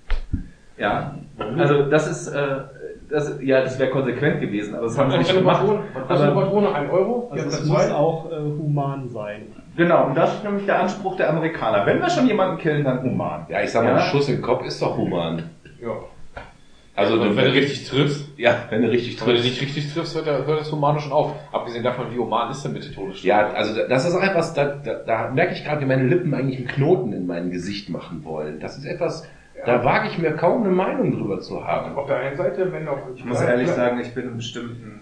Ja, 0.78 1.16
also 1.58 1.84
das 1.90 2.08
ist, 2.10 2.28
äh, 2.30 2.62
das, 3.10 3.40
ja, 3.42 3.62
das 3.62 3.78
wäre 3.80 3.90
konsequent 3.92 4.42
gewesen, 4.42 4.76
aber 4.76 4.86
das 4.86 4.98
haben 4.98 5.12
sie 5.12 5.18
nicht 5.20 5.34
gemacht. 5.34 5.64
Also 6.08 6.24
Aber, 6.24 6.42
Patrone, 6.42 6.74
ein 6.74 6.90
Euro? 6.90 7.30
Also 7.32 7.48
es 7.48 7.62
eine 7.62 7.70
muss 7.72 7.90
auch 7.92 8.32
äh, 8.32 8.36
human 8.36 9.10
sein. 9.10 9.48
genau, 9.76 10.06
und 10.08 10.16
das 10.16 10.34
ist 10.36 10.44
nämlich 10.44 10.66
der 10.66 10.82
Anspruch 10.82 11.16
der 11.18 11.30
Amerikaner. 11.30 11.86
Wenn 11.86 12.00
wir 12.02 12.10
schon 12.10 12.28
jemanden 12.28 12.58
killen, 12.58 12.84
dann 12.84 13.02
human. 13.04 13.46
Ja, 13.50 13.62
ich 13.62 13.72
sag 13.72 13.84
mal, 13.84 13.90
Ja. 13.92 13.96
ein 13.98 14.02
Schuss 14.04 14.30
im 14.30 14.42
Kopf 14.42 14.66
ist 14.66 14.82
doch 14.82 14.98
human. 14.98 15.44
Ja. 15.82 15.92
Also, 16.96 17.16
Und 17.16 17.36
wenn 17.36 17.46
du 17.46 17.54
richtig 17.54 17.88
triffst, 17.90 18.38
ja, 18.38 18.56
wenn 18.70 18.84
du 18.84 18.92
richtig 18.92 19.20
wenn 19.20 19.26
du 19.30 19.32
triffst. 19.42 19.50
nicht 19.50 19.62
richtig 19.64 19.92
triffst, 19.94 20.16
hört, 20.16 20.28
hört 20.28 20.60
das 20.62 20.72
Humane 20.72 21.00
schon 21.00 21.12
auf. 21.12 21.32
Abgesehen 21.52 21.84
davon, 21.84 22.06
wie 22.14 22.20
human 22.20 22.52
ist 22.52 22.64
denn 22.64 22.74
bitte 22.74 22.94
Todesstrafe? 22.94 23.28
Ja, 23.28 23.50
also 23.52 23.82
das 23.90 24.06
ist 24.08 24.14
auch 24.16 24.22
etwas, 24.22 24.54
da, 24.54 24.66
da, 24.66 24.94
da 25.06 25.32
merke 25.32 25.54
ich 25.54 25.64
gerade, 25.64 25.82
wie 25.82 25.86
meine 25.86 26.04
Lippen 26.04 26.32
eigentlich 26.36 26.60
einen 26.60 26.68
Knoten 26.68 27.12
in 27.14 27.26
mein 27.26 27.50
Gesicht 27.50 27.90
machen 27.90 28.24
wollen. 28.24 28.60
Das 28.60 28.78
ist 28.78 28.86
etwas, 28.86 29.28
da 29.66 29.84
wage 29.84 30.08
ich 30.10 30.18
mir 30.18 30.32
kaum 30.34 30.64
eine 30.64 30.72
Meinung 30.74 31.12
drüber 31.18 31.40
zu 31.40 31.66
haben. 31.66 31.96
Auf 31.96 32.08
der 32.08 32.18
einen 32.18 32.36
Seite, 32.38 32.72
wenn 32.72 32.86
doch. 32.86 32.98
Ich 33.16 33.26
muss 33.26 33.42
ehrlich 33.42 33.70
sagen, 33.70 34.00
ich 34.00 34.14
bin 34.14 34.26
in 34.26 34.38
bestimmten, 34.38 35.02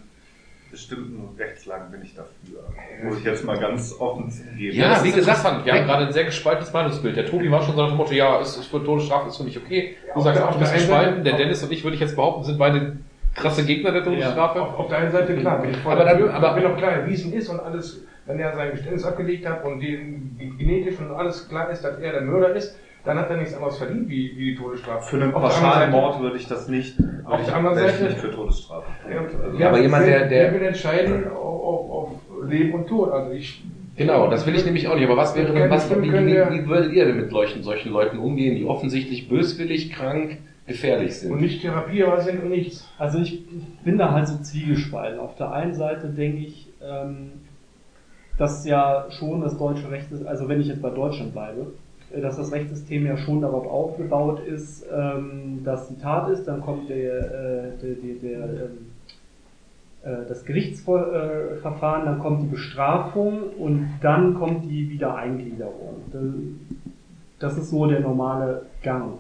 bestimmten 0.70 1.36
Rechtslagen 1.38 1.92
bin 1.92 2.02
ich 2.02 2.16
dafür. 2.16 2.64
Muss 3.04 3.18
ich 3.20 3.26
jetzt 3.26 3.44
mal 3.44 3.58
ganz 3.60 3.94
offen 4.00 4.30
zugeben. 4.30 4.78
Ja, 4.78 5.04
wie 5.04 5.12
gesagt. 5.12 5.44
Wir 5.66 5.74
haben 5.74 5.86
gerade 5.86 6.06
ein 6.08 6.14
sehr 6.14 6.24
gespaltenes 6.26 6.72
Meinungsbild. 6.72 7.18
Der 7.18 7.26
Tobi 7.26 7.52
war 7.52 7.62
schon 7.62 7.76
so 7.76 7.82
nach 7.82 7.90
dem 7.90 7.98
Motto, 7.98 8.14
ja, 8.14 8.40
es 8.40 8.56
ist 8.58 8.68
für 8.68 8.84
Todesstrafe 8.84 9.28
ist 9.30 9.38
für 9.38 9.44
mich 9.44 9.58
okay. 9.58 9.96
Du 10.14 10.20
auf 10.20 10.24
sagst 10.24 10.42
auch, 10.42 10.54
du 10.54 10.60
bist 10.60 10.74
gespalten. 10.74 11.24
Der 11.24 11.34
Dennis 11.38 11.64
und 11.64 11.72
ich, 11.72 11.84
würde 11.84 11.96
ich 11.96 12.02
jetzt 12.02 12.16
behaupten, 12.16 12.44
sind 12.44 12.58
beide 12.58 12.98
krasse 13.36 13.66
Gegner 13.66 13.92
der 13.92 14.04
Todesstrafe. 14.04 14.62
Auf, 14.62 14.80
auf 14.80 14.88
der 14.88 15.00
einen 15.00 15.12
Seite, 15.12 15.36
klar, 15.36 15.62
bin 15.62 15.72
ich 15.72 15.78
voll 15.78 15.94
Aber 15.94 16.04
dann- 16.06 16.20
dafür. 16.20 16.34
aber- 16.34 16.56
wenn 16.56 16.64
doch 16.64 16.78
klar 16.78 16.92
erwiesen 16.92 17.34
ist 17.34 17.50
und 17.50 17.60
alles, 17.60 18.06
wenn 18.26 18.40
er 18.40 18.54
sein 18.56 18.72
Geständnis 18.72 19.04
abgelegt 19.06 19.46
hat 19.48 19.66
und 19.66 19.80
den, 19.82 20.56
genetisch 20.58 21.00
und 21.00 21.12
alles 21.12 21.50
klar 21.50 21.70
ist, 21.70 21.82
dass 21.84 21.98
er 22.00 22.12
der 22.14 22.22
Mörder 22.22 22.56
ist, 22.56 22.78
dann 23.04 23.18
hat 23.18 23.30
er 23.30 23.38
nichts 23.38 23.54
anderes 23.56 23.78
verdient 23.78 24.08
wie, 24.10 24.32
wie 24.38 24.52
die 24.52 24.56
Todesstrafe. 24.56 25.10
Für 25.18 25.22
einen 25.24 25.32
pauschalen 25.32 25.92
Mord 25.92 26.22
würde 26.22 26.38
ich 26.38 26.48
das 26.48 26.68
nicht, 26.68 26.98
Auf 27.26 27.44
der 27.46 27.56
anderen 27.56 27.76
Seite- 27.78 28.04
nicht 28.04 28.18
für 28.18 28.32
Todesstrafe. 28.32 28.88
Ja, 29.10 29.60
Ja, 29.60 29.68
aber 29.70 29.80
jemand, 29.80 30.06
der- 30.08 30.28
der- 30.28 30.54
will 30.54 30.62
entscheiden, 30.64 31.28
auf, 31.30 31.64
auf, 31.64 31.92
auf 31.92 32.12
Leben 32.48 32.74
und 32.74 32.88
Tod. 32.88 33.12
Also 33.12 33.32
ich. 33.32 33.64
Genau, 33.98 34.30
das 34.30 34.46
will 34.48 34.56
ich 34.56 34.66
nämlich 34.66 34.88
auch 34.88 34.96
nicht. 34.96 35.06
Aber 35.06 35.18
was 35.18 35.36
wäre 35.36 35.52
denn, 35.54 35.70
was, 35.70 35.90
wie, 35.92 36.02
wie, 36.12 36.14
wie 36.14 36.68
würdet 36.68 36.94
ihr 36.94 37.06
denn 37.06 37.18
mit 37.18 37.30
solchen, 37.30 37.62
solchen 37.64 37.92
Leuten 37.92 38.20
umgehen, 38.20 38.56
die 38.56 38.66
offensichtlich 38.66 39.28
böswillig, 39.28 39.92
krank, 39.92 40.38
gefährlich 40.66 41.10
Und 41.10 41.18
sind? 41.20 41.42
nicht 41.42 41.62
therapierbar 41.62 42.22
sind 42.22 42.42
und 42.42 42.50
nichts. 42.50 42.88
Also 42.98 43.20
ich 43.20 43.44
bin 43.84 43.98
da 43.98 44.12
halt 44.12 44.28
so 44.28 44.38
zwiegespalten. 44.42 45.20
Auf 45.20 45.36
der 45.36 45.52
einen 45.52 45.74
Seite 45.74 46.08
denke 46.08 46.40
ich, 46.46 46.68
ähm, 46.82 47.32
dass 48.38 48.66
ja 48.66 49.06
schon 49.10 49.42
das 49.42 49.58
deutsche 49.58 49.92
Recht 49.92 50.12
ist, 50.12 50.26
also 50.26 50.48
wenn 50.48 50.62
ich 50.62 50.68
jetzt 50.68 50.82
bei 50.82 50.90
Deutschland 50.90 51.34
bleibe, 51.34 51.74
dass 52.20 52.38
das 52.38 52.52
Rechtssystem 52.52 53.06
ja 53.06 53.18
schon 53.18 53.42
darauf 53.42 53.68
aufgebaut 53.68 54.42
ist, 54.42 54.86
ähm, 54.92 55.62
dass 55.64 55.88
die 55.88 55.98
Tat 56.00 56.30
ist, 56.30 56.46
dann 56.46 56.62
kommt 56.62 56.90
der, 56.90 56.98
äh, 56.98 57.78
der, 57.82 57.96
der, 57.96 58.16
der 58.22 58.44
ähm, 58.44 58.92
äh, 60.04 60.28
das 60.28 60.46
Gerichtsverfahren, 60.46 62.06
dann 62.06 62.20
kommt 62.20 62.44
die 62.44 62.48
Bestrafung 62.48 63.52
und 63.58 64.00
dann 64.02 64.34
kommt 64.36 64.66
die 64.66 64.90
Wiedereingliederung. 64.90 66.02
Das 67.40 67.58
ist 67.58 67.70
so 67.70 67.86
der 67.86 68.00
normale 68.00 68.64
Gang. 68.84 69.20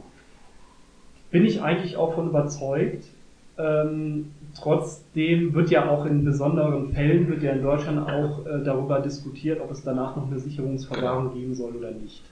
Bin 1.29 1.45
ich 1.45 1.61
eigentlich 1.61 1.97
auch 1.97 2.13
von 2.13 2.29
überzeugt. 2.29 3.05
Ähm, 3.57 4.31
trotzdem 4.59 5.53
wird 5.53 5.69
ja 5.69 5.89
auch 5.89 6.05
in 6.05 6.25
besonderen 6.25 6.93
Fällen, 6.93 7.27
wird 7.27 7.43
ja 7.43 7.51
in 7.51 7.61
Deutschland 7.61 8.09
auch 8.09 8.45
äh, 8.45 8.63
darüber 8.63 8.99
diskutiert, 8.99 9.61
ob 9.61 9.71
es 9.71 9.83
danach 9.83 10.15
noch 10.15 10.27
eine 10.27 10.39
Sicherungsverwahrung 10.39 11.33
geben 11.33 11.53
soll 11.53 11.75
oder 11.75 11.91
nicht. 11.91 12.23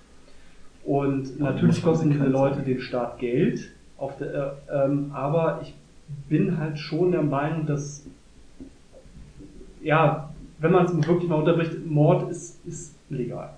Und 0.90 1.40
natürlich 1.40 1.84
kosten 1.84 2.10
diese 2.10 2.24
konsequent 2.24 2.32
Leute 2.34 2.62
den 2.64 2.82
Staat 2.82 3.20
Geld, 3.20 3.70
auf 4.00 4.18
der, 4.18 4.56
äh, 4.68 4.86
ähm, 4.86 5.12
aber 5.14 5.60
ich 5.62 5.76
bin 6.28 6.58
halt 6.58 6.80
schon 6.80 7.12
der 7.12 7.22
Meinung, 7.22 7.68
dass 7.68 8.08
ja, 9.84 10.30
wenn 10.58 10.72
man 10.72 10.86
es 10.88 11.08
wirklich 11.08 11.30
mal 11.30 11.36
unterbricht, 11.36 11.86
Mord 11.86 12.32
ist, 12.32 12.66
ist 12.66 12.96
legal. 13.12 13.52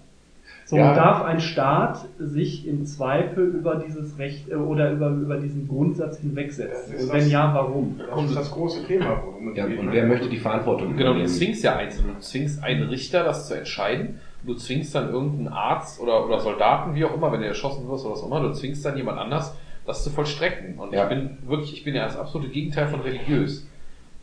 So 0.66 0.76
Ja. 0.76 0.94
darf 0.94 1.24
ein 1.24 1.40
Staat 1.40 2.06
sich 2.20 2.68
im 2.68 2.86
Zweifel 2.86 3.46
über 3.46 3.76
dieses 3.76 4.18
Recht 4.20 4.50
äh, 4.50 4.56
oder 4.56 4.92
über, 4.92 5.10
über 5.12 5.38
diesen 5.38 5.70
Grundsatz 5.70 6.20
hinwegsetzen. 6.20 6.96
Und 6.96 7.10
wenn 7.14 7.20
das- 7.20 7.32
ja, 7.32 7.54
warum? 7.54 7.98
Das 8.14 8.26
ist 8.26 8.36
das 8.36 8.52
große 8.52 8.86
Thema, 8.88 9.24
Ja, 9.56 9.66
und 9.66 9.92
wer 9.92 10.06
möchte 10.06 10.28
die 10.28 10.38
Verantwortung 10.38 10.98
Genau, 10.98 11.14
du 11.14 11.26
zwingst 11.26 11.64
ja 11.64 11.78
Einzelne. 11.78 12.14
Du 12.16 12.20
zwingst 12.20 12.62
einen 12.62 12.84
Richter, 12.90 13.24
das 13.24 13.48
zu 13.48 13.54
entscheiden. 13.54 14.20
Du 14.44 14.56
zwingst 14.56 14.96
dann 14.96 15.12
irgendeinen 15.12 15.50
Arzt 15.50 16.00
oder, 16.00 16.26
oder 16.26 16.40
Soldaten, 16.40 16.96
wie 16.96 17.06
auch 17.06 17.14
immer, 17.14 17.32
wenn 17.32 17.42
du 17.42 17.48
erschossen 17.48 17.88
wirst 17.88 18.06
oder 18.06 18.16
was 18.16 18.24
auch 18.24 18.28
immer, 18.28 18.40
du 18.42 18.52
zwingst 18.54 18.84
dann 18.84 18.98
jemand 18.98 19.20
anders, 19.20 19.56
das 19.86 20.04
zu 20.04 20.10
vollstrecken. 20.10 20.80
Und 20.80 20.94
Ja. 20.94 21.04
ich 21.04 21.10
bin 21.10 21.38
wirklich, 21.46 21.74
ich 21.74 21.84
bin 21.84 21.94
ja 21.96 22.06
das 22.06 22.18
absolute 22.18 22.52
Gegenteil 22.52 22.88
von 22.88 23.02
religiös. 23.02 23.68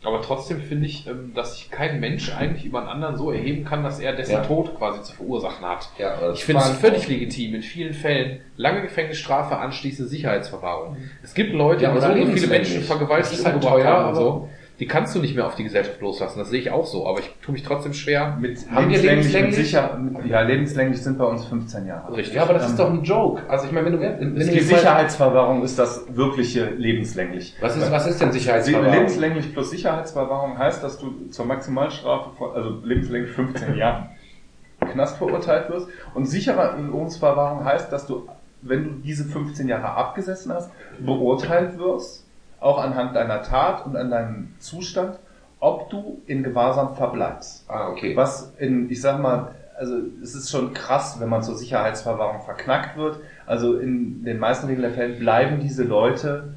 Aber 0.01 0.21
trotzdem 0.21 0.61
finde 0.61 0.85
ich, 0.85 1.07
ähm, 1.07 1.33
dass 1.35 1.55
sich 1.57 1.69
kein 1.71 1.99
Mensch 1.99 2.33
eigentlich 2.33 2.63
über 2.63 2.79
einen 2.79 2.87
anderen 2.87 3.17
so 3.17 3.31
erheben 3.31 3.65
kann, 3.65 3.83
dass 3.83 3.99
er 3.99 4.13
dessen 4.13 4.31
Ja. 4.31 4.43
Tod 4.45 4.77
quasi 4.77 5.01
zu 5.01 5.13
verursachen 5.13 5.65
hat. 5.65 5.89
Ja, 5.97 6.13
aber 6.15 6.31
Ich 6.31 6.45
finde 6.45 6.61
es 6.63 6.69
völlig 6.77 7.07
legitim, 7.09 7.55
in 7.55 7.61
vielen 7.63 7.93
Fällen 7.93 8.39
lange 8.55 8.81
Gefängnisstrafe 8.81 9.57
anschließend 9.57 10.07
Sicherheitsverwahrung. 10.09 10.95
Es 11.21 11.33
gibt 11.33 11.53
Leute, 11.53 11.83
Ja, 11.83 11.91
oder 11.91 12.01
so 12.01 12.13
viele. 12.13 12.47
Menschen 12.47 12.81
vergewaltigt 12.83 13.33
ist 13.33 13.45
halt 13.45 13.61
teuer, 13.61 13.97
und 13.97 14.03
aber- 14.03 14.15
so. 14.15 14.49
Die 14.79 14.87
kannst 14.87 15.13
du 15.13 15.19
nicht 15.19 15.35
mehr 15.35 15.45
auf 15.45 15.55
die 15.55 15.63
Gesellschaft 15.63 15.99
loslassen. 15.99 16.39
Das 16.39 16.49
sehe 16.49 16.59
ich 16.61 16.71
auch 16.71 16.85
so. 16.85 17.05
Aber 17.05 17.19
ich 17.19 17.29
tue 17.41 17.51
mich 17.51 17.63
trotzdem 17.63 17.93
schwer. 17.93 18.37
Mit 18.39 18.59
Haben 18.71 18.89
wir 18.89 18.97
lebenslänglich, 18.97 19.25
mit 19.25 19.33
lebenslänglich? 19.33 19.55
sicher, 19.55 19.99
ja, 20.29 20.41
lebenslänglich 20.41 21.01
sind 21.01 21.17
bei 21.17 21.25
uns 21.25 21.43
15 21.45 21.85
Jahre. 21.85 22.15
Richtig. 22.15 22.35
Ja, 22.35 22.43
aber 22.43 22.53
das 22.53 22.65
ist 22.67 22.71
Ähm, 22.71 22.77
doch 22.77 22.89
ein 22.91 23.03
Joke. 23.03 23.41
Also 23.49 23.65
ich 23.65 23.71
meine, 23.73 23.87
wenn 23.87 23.93
du, 23.93 23.99
wenn 23.99 24.37
Ist 24.37 24.53
die 24.53 24.59
Sicherheitsverwahrung 24.61 25.63
ist 25.63 25.77
das 25.77 26.05
wirkliche 26.15 26.65
lebenslänglich. 26.69 27.55
Was 27.59 27.75
ist, 27.75 27.91
was 27.91 28.07
ist 28.07 28.21
denn 28.21 28.31
Sicherheitsverwahrung? 28.31 28.93
Lebenslänglich 28.93 29.51
plus 29.53 29.69
Sicherheitsverwahrung 29.69 30.57
heißt, 30.57 30.81
dass 30.81 30.97
du 30.97 31.27
zur 31.29 31.45
Maximalstrafe 31.45 32.29
von, 32.37 32.51
also 32.55 32.79
lebenslänglich 32.83 33.31
15 33.33 33.75
Jahren 33.77 34.09
Knast 34.79 35.17
verurteilt 35.17 35.69
wirst. 35.69 35.87
Und 36.13 36.25
Sicherungsverwahrung 36.25 37.65
heißt, 37.65 37.91
dass 37.91 38.07
du, 38.07 38.27
wenn 38.61 38.83
du 38.85 38.89
diese 39.03 39.25
15 39.25 39.67
Jahre 39.67 39.89
abgesessen 39.89 40.53
hast, 40.53 40.71
beurteilt 40.99 41.77
wirst, 41.77 42.25
auch 42.59 42.77
anhand 42.79 43.15
deiner 43.15 43.41
Tat 43.41 43.85
und 43.85 43.95
an 43.95 44.09
deinem 44.09 44.55
Zustand, 44.59 45.19
ob 45.59 45.89
du 45.89 46.21
in 46.25 46.43
Gewahrsam 46.43 46.95
verbleibst. 46.95 47.65
Ah, 47.69 47.89
okay. 47.89 48.15
Was 48.15 48.53
in, 48.57 48.89
ich 48.89 49.01
sag 49.01 49.19
mal, 49.19 49.55
also 49.77 49.95
es 50.21 50.35
ist 50.35 50.51
schon 50.51 50.73
krass, 50.73 51.19
wenn 51.19 51.29
man 51.29 51.41
zur 51.41 51.55
Sicherheitsverwahrung 51.55 52.41
verknackt 52.41 52.97
wird. 52.97 53.19
Also 53.45 53.77
in 53.77 54.23
den 54.23 54.37
meisten 54.37 54.67
Regelfällen 54.67 55.19
bleiben 55.19 55.59
diese 55.59 55.83
Leute 55.83 56.55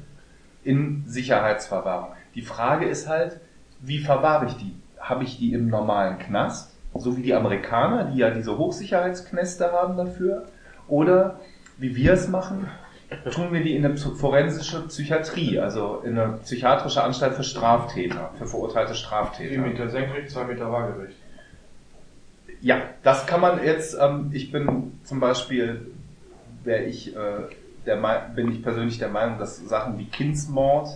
in 0.63 1.03
Sicherheitsverwahrung. 1.07 2.09
Die 2.35 2.41
Frage 2.41 2.85
ist 2.85 3.07
halt, 3.07 3.39
wie 3.79 3.99
verwahre 3.99 4.47
ich 4.47 4.57
die? 4.57 4.75
Habe 4.99 5.23
ich 5.23 5.37
die 5.37 5.53
im 5.53 5.67
normalen 5.67 6.17
Knast, 6.19 6.73
so 6.95 7.17
wie 7.17 7.21
die 7.21 7.33
Amerikaner, 7.33 8.05
die 8.05 8.17
ja 8.17 8.29
diese 8.29 8.57
Hochsicherheitsknäste 8.57 9.71
haben 9.71 9.97
dafür? 9.97 10.45
Oder 10.87 11.39
wie 11.77 11.95
wir 11.95 12.13
es 12.13 12.27
machen, 12.27 12.67
tun 13.31 13.51
wir 13.53 13.63
die 13.63 13.75
in 13.75 13.85
eine 13.85 13.97
forensische 13.97 14.81
Psychiatrie, 14.87 15.59
also 15.59 16.01
in 16.03 16.17
eine 16.17 16.33
psychiatrische 16.43 17.03
Anstalt 17.03 17.35
für 17.35 17.43
Straftäter, 17.43 18.31
für 18.37 18.45
verurteilte 18.45 18.95
Straftäter. 18.95 19.61
Meter 19.61 19.89
senkrecht, 19.89 20.29
zwei 20.31 20.45
Meter 20.45 20.71
waagerecht. 20.71 21.17
Ja, 22.61 22.77
das 23.03 23.25
kann 23.25 23.41
man 23.41 23.63
jetzt, 23.63 23.97
ähm, 23.99 24.29
ich 24.33 24.51
bin 24.51 24.99
zum 25.03 25.19
Beispiel, 25.19 25.87
wäre 26.63 26.83
ich, 26.83 27.15
äh, 27.15 27.19
der, 27.85 27.97
bin 28.35 28.51
ich 28.51 28.63
persönlich 28.63 28.97
der 28.99 29.09
Meinung, 29.09 29.37
dass 29.37 29.57
Sachen 29.57 29.97
wie 29.97 30.05
Kindsmord, 30.05 30.87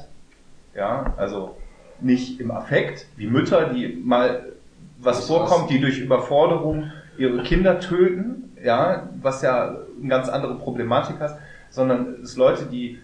ja, 0.74 1.14
also 1.18 1.58
nicht 2.00 2.40
im 2.40 2.52
Affekt, 2.52 3.08
wie 3.18 3.28
Mütter, 3.28 3.74
die 3.74 3.88
mal 4.02 4.54
was 5.00 5.18
Das 5.18 5.28
vorkommt, 5.28 5.64
was- 5.64 5.68
die 5.70 5.82
durch 5.82 6.00
Überforderung 6.00 6.92
ihre 7.18 7.44
Kinder 7.44 7.80
töten, 7.80 8.56
ja, 8.64 9.10
was 9.22 9.42
ja 9.42 9.76
eine 10.00 10.08
ganz 10.10 10.30
andere 10.30 10.56
Problematik 10.56 11.20
hat, 11.20 11.38
sondern 11.70 12.22
es 12.24 12.38
Leute, 12.38 12.66
die 12.66 13.00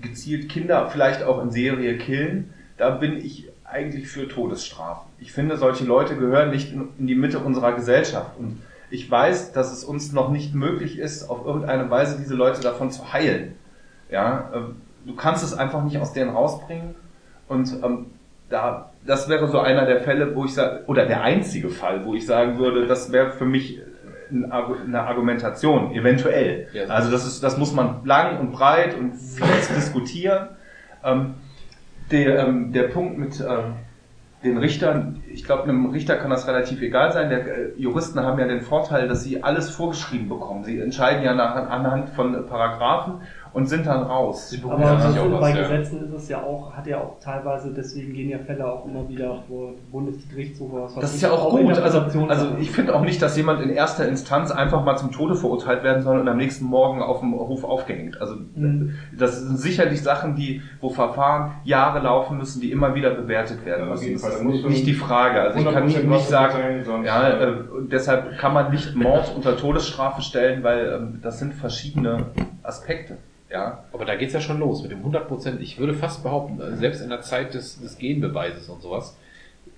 gezielt 0.00 0.48
Kinder 0.48 0.88
vielleicht 0.90 1.22
auch 1.22 1.42
in 1.42 1.50
Serie 1.50 1.98
killen, 1.98 2.52
da 2.76 2.90
bin 2.90 3.16
ich 3.16 3.48
eigentlich 3.64 4.08
für 4.08 4.28
Todesstrafen. 4.28 5.10
Ich 5.18 5.32
finde, 5.32 5.56
solche 5.56 5.84
Leute 5.84 6.16
gehören 6.16 6.50
nicht 6.50 6.72
in, 6.72 6.88
die 6.98 7.14
Mitte 7.14 7.38
unserer 7.38 7.72
Gesellschaft. 7.72 8.32
Und 8.38 8.60
ich 8.90 9.10
weiß, 9.10 9.52
dass 9.52 9.72
es 9.72 9.84
uns 9.84 10.12
noch 10.12 10.30
nicht 10.30 10.54
möglich 10.54 10.98
ist, 10.98 11.28
auf 11.28 11.44
irgendeine 11.44 11.90
Weise 11.90 12.18
diese 12.18 12.34
Leute 12.34 12.60
davon 12.60 12.90
zu 12.90 13.12
heilen. 13.12 13.54
Ja, 14.10 14.50
ähm, 14.54 14.76
du 15.06 15.14
kannst 15.14 15.42
es 15.42 15.54
einfach 15.54 15.82
nicht 15.82 15.98
aus 15.98 16.12
denen 16.12 16.30
rausbringen. 16.30 16.94
Und 17.48 17.72
ähm, 17.82 18.06
da, 18.48 18.92
das 19.06 19.28
wäre 19.28 19.48
so 19.48 19.58
einer 19.58 19.86
der 19.86 20.02
Fälle, 20.02 20.34
wo 20.34 20.44
ich 20.44 20.54
sage, 20.54 20.84
oder 20.86 21.06
der 21.06 21.22
einzige 21.22 21.70
Fall, 21.70 22.04
wo 22.04 22.14
ich 22.14 22.26
sagen 22.26 22.58
würde, 22.58 22.86
das 22.86 23.12
wäre 23.12 23.32
für 23.32 23.46
mich 23.46 23.80
eine 24.34 25.02
Argumentation, 25.02 25.92
eventuell. 25.92 26.68
Ja. 26.72 26.86
Also 26.86 27.10
das 27.10 27.26
ist, 27.26 27.42
das 27.42 27.58
muss 27.58 27.72
man 27.72 28.04
lang 28.04 28.40
und 28.40 28.52
breit 28.52 28.96
und 28.96 29.14
viel 29.14 29.46
diskutieren. 29.76 30.48
Ähm, 31.04 31.34
der, 32.10 32.46
ähm, 32.46 32.72
der 32.72 32.84
Punkt 32.84 33.18
mit 33.18 33.40
ähm, 33.40 33.74
den 34.44 34.58
Richtern, 34.58 35.22
ich 35.30 35.44
glaube, 35.44 35.64
einem 35.64 35.90
Richter 35.90 36.16
kann 36.16 36.30
das 36.30 36.46
relativ 36.46 36.82
egal 36.82 37.12
sein. 37.12 37.30
Der, 37.30 37.46
äh, 37.46 37.72
Juristen 37.76 38.20
haben 38.20 38.38
ja 38.38 38.46
den 38.46 38.60
Vorteil, 38.60 39.08
dass 39.08 39.22
sie 39.22 39.42
alles 39.42 39.70
vorgeschrieben 39.70 40.28
bekommen. 40.28 40.64
Sie 40.64 40.78
entscheiden 40.78 41.24
ja 41.24 41.34
nach, 41.34 41.54
anhand 41.54 42.10
von 42.10 42.46
Paragraphen 42.46 43.22
und 43.54 43.66
sind 43.66 43.86
dann 43.86 44.02
raus. 44.02 44.50
Sie 44.50 44.60
Aber 44.68 44.98
sich 45.00 45.18
auf 45.18 45.26
ist, 45.26 45.32
was, 45.32 45.40
bei 45.40 45.50
ja. 45.50 45.62
Gesetzen 45.62 46.04
ist 46.04 46.12
es 46.12 46.28
ja 46.28 46.42
auch, 46.42 46.72
hat 46.72 46.86
ja 46.88 46.98
auch 46.98 47.20
teilweise, 47.20 47.72
deswegen 47.72 48.12
gehen 48.12 48.28
ja 48.28 48.38
Fälle 48.40 48.66
auch 48.66 48.84
immer 48.84 49.08
wieder 49.08 49.42
vor 49.48 49.74
Bundesgerichtshof 49.92 50.72
oder 50.72 50.82
was 50.84 50.96
weiß 50.96 51.00
Das 51.02 51.14
ist 51.14 51.22
ja 51.22 51.30
auch 51.30 51.56
in 51.56 51.66
gut. 51.66 51.78
Also, 51.78 52.00
also 52.28 52.48
ich 52.60 52.72
finde 52.72 52.94
auch 52.96 53.02
nicht, 53.02 53.22
dass 53.22 53.36
jemand 53.36 53.62
in 53.62 53.70
erster 53.70 54.08
Instanz 54.08 54.50
einfach 54.50 54.84
mal 54.84 54.96
zum 54.96 55.12
Tode 55.12 55.36
verurteilt 55.36 55.84
werden 55.84 56.02
soll 56.02 56.18
und 56.18 56.28
am 56.28 56.36
nächsten 56.36 56.64
Morgen 56.64 57.00
auf 57.00 57.20
dem 57.20 57.32
Hof 57.32 57.62
aufgehängt. 57.62 58.20
Also 58.20 58.34
Mhm. 58.54 58.94
das 59.16 59.40
sind 59.40 59.58
sicherlich 59.58 60.02
Sachen, 60.02 60.34
die, 60.34 60.60
wo 60.80 60.88
Verfahren 60.88 61.52
Jahre 61.64 62.00
laufen 62.00 62.36
müssen, 62.38 62.60
die 62.60 62.72
immer 62.72 62.94
wieder 62.96 63.10
bewertet 63.10 63.64
werden 63.64 63.88
Ja, 63.88 63.94
jeden 63.94 64.20
Das 64.20 64.34
ist 64.34 64.42
du 64.64 64.68
nicht 64.68 64.86
die 64.86 64.94
Frage. 64.94 65.40
Also 65.40 65.60
ich 65.60 65.72
kann 65.72 65.86
nicht, 65.86 65.98
100% 65.98 66.02
nicht 66.08 66.28
sagen, 66.28 66.84
sein, 66.84 67.04
ja, 67.04 67.28
äh, 67.28 67.48
äh, 67.50 67.54
deshalb 67.90 68.36
kann 68.38 68.52
man 68.52 68.72
nicht 68.72 68.96
Mord 68.96 69.32
unter 69.36 69.56
Todesstrafe 69.56 70.22
stellen, 70.22 70.64
weil 70.64 70.92
ähm, 70.92 71.20
das 71.22 71.38
sind 71.38 71.54
verschiedene 71.54 72.26
Aspekte. 72.64 73.18
Ja, 73.50 73.84
Aber 73.92 74.04
da 74.04 74.16
geht's 74.16 74.32
ja 74.32 74.40
schon 74.40 74.58
los 74.58 74.82
mit 74.82 74.90
dem 74.90 75.04
100%. 75.04 75.60
Ich 75.60 75.78
würde 75.78 75.94
fast 75.94 76.22
behaupten, 76.22 76.60
also 76.60 76.76
selbst 76.76 77.00
in 77.00 77.10
der 77.10 77.20
Zeit 77.20 77.54
des, 77.54 77.80
des 77.80 77.98
Genbeweises 77.98 78.68
und 78.68 78.82
sowas, 78.82 79.16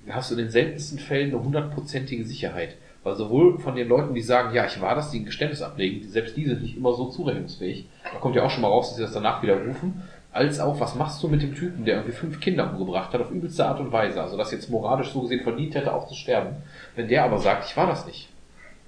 hast 0.09 0.30
du 0.30 0.34
in 0.34 0.39
den 0.39 0.51
seltensten 0.51 0.99
Fällen 0.99 1.30
eine 1.30 1.43
hundertprozentige 1.43 2.24
Sicherheit. 2.24 2.76
Weil 3.03 3.16
sowohl 3.16 3.59
von 3.59 3.76
den 3.76 3.89
Leuten, 3.89 4.14
die 4.14 4.22
sagen, 4.22 4.55
ja, 4.55 4.66
ich 4.66 4.80
war 4.80 4.95
das, 4.95 5.11
die 5.11 5.20
ein 5.20 5.26
Geständnis 5.26 5.62
ablegen, 5.62 6.09
selbst 6.09 6.37
die 6.37 6.47
sind 6.47 6.62
nicht 6.62 6.76
immer 6.76 6.95
so 6.95 7.11
zurechnungsfähig. 7.11 7.89
Da 8.03 8.18
kommt 8.18 8.34
ja 8.34 8.43
auch 8.43 8.51
schon 8.51 8.62
mal 8.62 8.68
raus, 8.68 8.89
dass 8.89 8.97
sie 8.97 9.03
das 9.03 9.12
danach 9.12 9.43
widerrufen. 9.43 10.03
Als 10.32 10.61
auch, 10.61 10.80
was 10.80 10.95
machst 10.95 11.22
du 11.22 11.28
mit 11.28 11.43
dem 11.43 11.55
Typen, 11.55 11.84
der 11.84 11.97
irgendwie 11.97 12.16
fünf 12.16 12.41
Kinder 12.41 12.70
umgebracht 12.70 13.12
hat, 13.12 13.20
auf 13.20 13.30
übelste 13.30 13.64
Art 13.64 13.80
und 13.80 13.93
Weise. 13.93 14.22
Also 14.22 14.37
das 14.37 14.53
jetzt 14.53 14.70
moralisch 14.70 15.11
so 15.11 15.22
gesehen 15.22 15.43
verdient 15.43 15.74
hätte, 15.74 15.93
auch 15.93 16.09
zu 16.09 16.14
sterben. 16.14 16.57
Wenn 16.95 17.09
der 17.09 17.24
aber 17.24 17.39
sagt, 17.39 17.68
ich 17.68 17.76
war 17.76 17.87
das 17.87 18.07
nicht. 18.07 18.28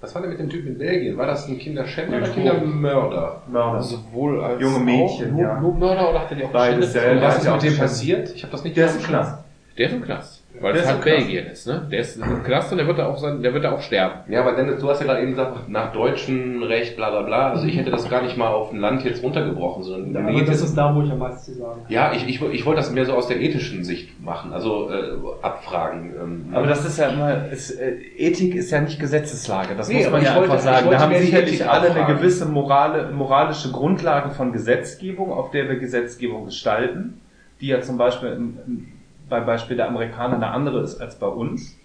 Was 0.01 0.15
war 0.15 0.21
denn 0.21 0.31
mit 0.31 0.39
dem 0.39 0.49
Typ 0.49 0.65
in 0.65 0.77
Belgien? 0.77 1.17
War 1.17 1.27
das 1.27 1.47
ein 1.47 1.57
Kinderschänder 1.59 2.17
oder 2.19 2.29
Kindermörder? 2.29 3.41
Mörder. 3.47 3.81
Sowohl 3.83 4.41
als 4.41 4.61
Junge 4.61 4.79
Mädchen, 4.79 5.27
auch, 5.27 5.31
nur, 5.33 5.41
ja. 5.41 5.59
nur 5.59 5.73
Mörder 5.75 6.09
oder 6.09 6.19
hat 6.21 6.31
er 6.31 6.37
die 6.37 6.43
auch 6.45 6.51
Beides, 6.51 6.93
geschändet? 6.93 7.21
ja, 7.21 7.27
was 7.27 7.43
ist 7.43 7.51
mit 7.51 7.63
dem 7.63 7.77
passiert? 7.77 8.35
Ich 8.35 8.43
habe 8.43 8.51
das 8.51 8.63
nicht 8.63 8.77
Der 8.77 8.85
ist 8.85 8.95
im 8.95 9.03
Knast. 9.03 9.43
Der 9.77 9.87
ist 9.87 9.93
im 9.93 10.01
Knast. 10.01 10.38
Weil 10.61 10.73
Der 10.73 10.81
es 10.81 10.87
ist 10.87 10.93
halt. 10.93 11.03
Belgien 11.05 11.45
ist, 11.47 11.67
ne? 11.67 11.87
Der 11.91 11.99
ist 12.01 12.17
im 12.17 12.43
Knast 12.43 12.71
und 12.71 12.77
der 12.79 12.87
wird 12.87 12.99
da 12.99 13.07
auch 13.07 13.17
sein, 13.17 13.41
der 13.41 13.53
wird 13.53 13.63
da 13.63 13.71
auch 13.71 13.81
sterben. 13.81 14.31
Ja, 14.31 14.41
aber 14.41 14.53
Dennis, 14.55 14.79
du 14.81 14.89
hast 14.89 14.99
ja 14.99 15.05
gerade 15.07 15.21
eben 15.21 15.31
gesagt, 15.31 15.69
nach 15.69 15.93
deutschem 15.93 16.61
Recht, 16.63 16.95
bla 16.97 17.09
bla 17.11 17.21
bla. 17.21 17.49
Also 17.51 17.65
ich 17.65 17.77
hätte 17.77 17.91
das 17.91 18.09
gar 18.09 18.21
nicht 18.21 18.35
mal 18.37 18.47
auf 18.49 18.71
ein 18.73 18.79
Land 18.79 19.03
jetzt 19.05 19.23
runtergebrochen, 19.23 19.83
sondern 19.83 20.11
mir 20.11 20.19
Aber 20.29 20.31
geht 20.39 20.47
das 20.49 20.57
es 20.57 20.63
ist 20.69 20.75
da, 20.77 20.93
wo 20.95 21.01
ich 21.01 21.11
am 21.11 21.19
meisten 21.19 21.53
zu 21.53 21.59
sagen 21.59 21.81
habe. 21.83 21.93
Ja, 21.93 22.11
ich, 22.13 22.27
ich, 22.27 22.41
ich 22.41 22.65
wollte 22.65 22.81
das 22.81 22.91
mehr 22.91 23.05
so 23.05 23.13
aus 23.13 23.27
der 23.27 23.39
ethischen 23.39 23.83
Sicht 23.83 24.21
machen, 24.23 24.51
also 24.53 24.89
äh, 24.91 25.13
abfragen. 25.41 26.13
Ähm, 26.21 26.45
Aber 26.51 26.67
das 26.67 26.85
ist 26.85 26.97
ja 26.99 27.09
immer, 27.09 27.45
es, 27.51 27.71
äh, 27.71 27.91
Ethik 28.17 28.55
ist 28.55 28.71
ja 28.71 28.81
nicht 28.81 28.99
Gesetzeslage, 28.99 29.75
das 29.77 29.87
Nee, 29.89 29.95
muss 30.03 30.11
man 30.11 30.23
ja 30.23 30.35
wollte- 30.35 30.51
einfach 30.51 30.63
sagen. 30.63 30.89
Wir 30.89 30.99
haben 30.99 31.15
sicherlich 31.15 31.67
alle 31.67 31.89
eine 31.91 31.99
abfragen. 32.01 32.17
gewisse 32.17 32.45
morale, 32.45 33.11
moralische 33.13 33.71
Grundlage 33.71 34.31
von 34.31 34.51
Gesetzgebung, 34.51 35.31
auf 35.31 35.51
der 35.51 35.69
wir 35.69 35.77
Gesetzgebung 35.77 36.45
gestalten, 36.45 37.21
die 37.61 37.67
ja 37.67 37.81
zum 37.81 37.97
Beispiel 37.97 38.29
im, 38.29 38.57
im, 38.67 38.87
beim 39.29 39.45
Beispiel 39.45 39.77
der 39.77 39.87
Amerikaner 39.87 40.35
eine 40.35 40.47
andere 40.51 40.81
ist 40.81 40.99
als 40.99 41.17
bei 41.17 41.27
uns, 41.27 41.77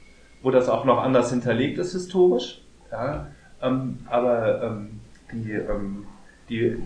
wo 0.43 0.51
das 0.51 0.69
auch 0.69 0.85
noch 0.85 1.03
anders 1.03 1.31
hinterlegt 1.31 1.79
ist 1.79 1.93
historisch. 1.93 2.63
Ja, 2.91 3.27
ähm, 3.63 4.01
aber 4.09 4.63
ähm, 4.63 5.01
die, 5.33 5.53
ähm, 5.53 6.07
die 6.49 6.77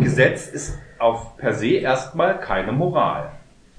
Gesetz 0.00 0.48
ist 0.48 0.78
auf 0.98 1.36
per 1.36 1.52
se 1.52 1.68
erstmal 1.74 2.38
keine 2.38 2.72
Moral, 2.72 3.30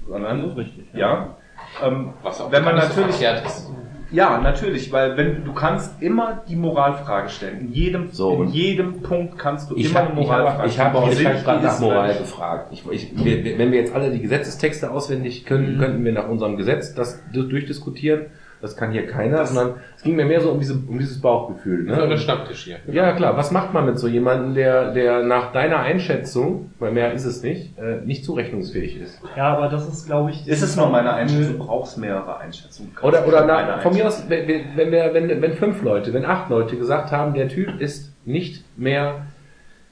sondern 0.06 0.50
richtig. 0.52 0.86
ja. 0.92 1.36
Ähm, 1.82 2.12
Was 2.22 2.40
auch 2.40 2.52
wenn 2.52 2.64
man 2.64 2.80
so 2.80 2.88
natürlich 2.88 3.16
verkehrt 3.16 3.46
ist. 3.46 3.70
Ja, 4.14 4.38
natürlich, 4.40 4.90
weil 4.92 5.16
wenn 5.16 5.44
du 5.44 5.52
kannst 5.52 6.00
immer 6.00 6.42
die 6.48 6.56
Moralfrage 6.56 7.28
stellen. 7.28 7.60
In 7.60 7.72
jedem, 7.72 8.08
So, 8.12 8.42
in 8.42 8.48
jedem 8.48 9.02
Punkt 9.02 9.38
kannst 9.38 9.70
du 9.70 9.76
Ich 9.76 9.90
immer 9.90 10.00
habe 10.00 10.12
eine 10.12 10.20
ich 10.22 10.30
hab, 10.30 10.38
Moralfrage 10.38 10.68
ich 10.68 10.78
habe 10.78 10.96
stellen. 11.12 11.18
Die 11.18 11.26
halt 11.26 11.36
sind- 11.36 11.44
gerade 11.44 11.64
nach 11.64 11.80
Moral 11.80 12.06
Mensch. 12.08 12.18
gefragt. 12.20 12.68
Ich, 12.72 12.84
ich, 12.90 13.24
wir, 13.24 13.58
wenn 13.58 13.72
wir 13.72 13.78
jetzt 13.80 13.94
alle 13.94 14.10
die 14.10 14.20
Gesetzestexte 14.22 14.90
auswendig 14.90 15.44
können, 15.44 15.78
könnten 15.78 16.04
wir 16.04 16.12
nach 16.12 16.28
unserem 16.28 16.56
Gesetz 16.56 16.94
das 16.94 17.20
du- 17.32 17.42
durchdiskutieren. 17.42 18.26
Das 18.64 18.78
kann 18.78 18.92
hier 18.92 19.06
keiner, 19.06 19.44
sondern 19.44 19.74
es 19.94 20.02
ging 20.02 20.16
mir 20.16 20.24
mehr 20.24 20.40
so 20.40 20.50
um, 20.50 20.58
diese, 20.58 20.72
um 20.72 20.98
dieses 20.98 21.20
Bauchgefühl. 21.20 21.84
Das 21.84 21.98
ist 21.98 22.00
der 22.00 22.08
Ne? 22.08 22.16
Stammtisch 22.16 22.64
hier. 22.64 22.78
Ja, 22.90 23.12
klar. 23.12 23.36
Was 23.36 23.50
macht 23.50 23.74
man 23.74 23.84
mit 23.84 23.98
so 23.98 24.08
jemandem, 24.08 24.54
der, 24.54 24.94
der 24.94 25.22
nach 25.22 25.52
deiner 25.52 25.80
Einschätzung, 25.80 26.70
weil 26.78 26.90
mehr 26.92 27.12
ist 27.12 27.26
es 27.26 27.42
nicht, 27.42 27.78
äh, 27.78 28.00
nicht 28.06 28.24
zurechnungsfähig 28.24 28.98
ist? 28.98 29.20
Ja, 29.36 29.54
aber 29.54 29.68
das 29.68 29.86
ist, 29.86 30.06
glaube 30.06 30.30
ich... 30.30 30.48
Ist 30.48 30.62
es 30.62 30.76
nur 30.76 30.88
meine 30.88 31.12
Einschätzung? 31.12 31.58
Du 31.58 31.64
brauchst 31.66 31.98
mehrere 31.98 32.38
Einschätzungen. 32.38 32.92
Oder, 33.02 33.28
oder 33.28 33.44
na, 33.44 33.80
von 33.80 33.92
mir 33.92 34.06
aus, 34.06 34.24
wenn, 34.30 34.48
wenn, 34.48 34.90
wir, 34.90 35.12
wenn, 35.12 35.42
wenn 35.42 35.52
fünf 35.52 35.82
Leute, 35.82 36.14
wenn 36.14 36.24
acht 36.24 36.48
Leute 36.48 36.78
gesagt 36.78 37.12
haben, 37.12 37.34
der 37.34 37.48
Typ 37.48 37.82
ist 37.82 38.14
nicht 38.24 38.64
mehr 38.78 39.26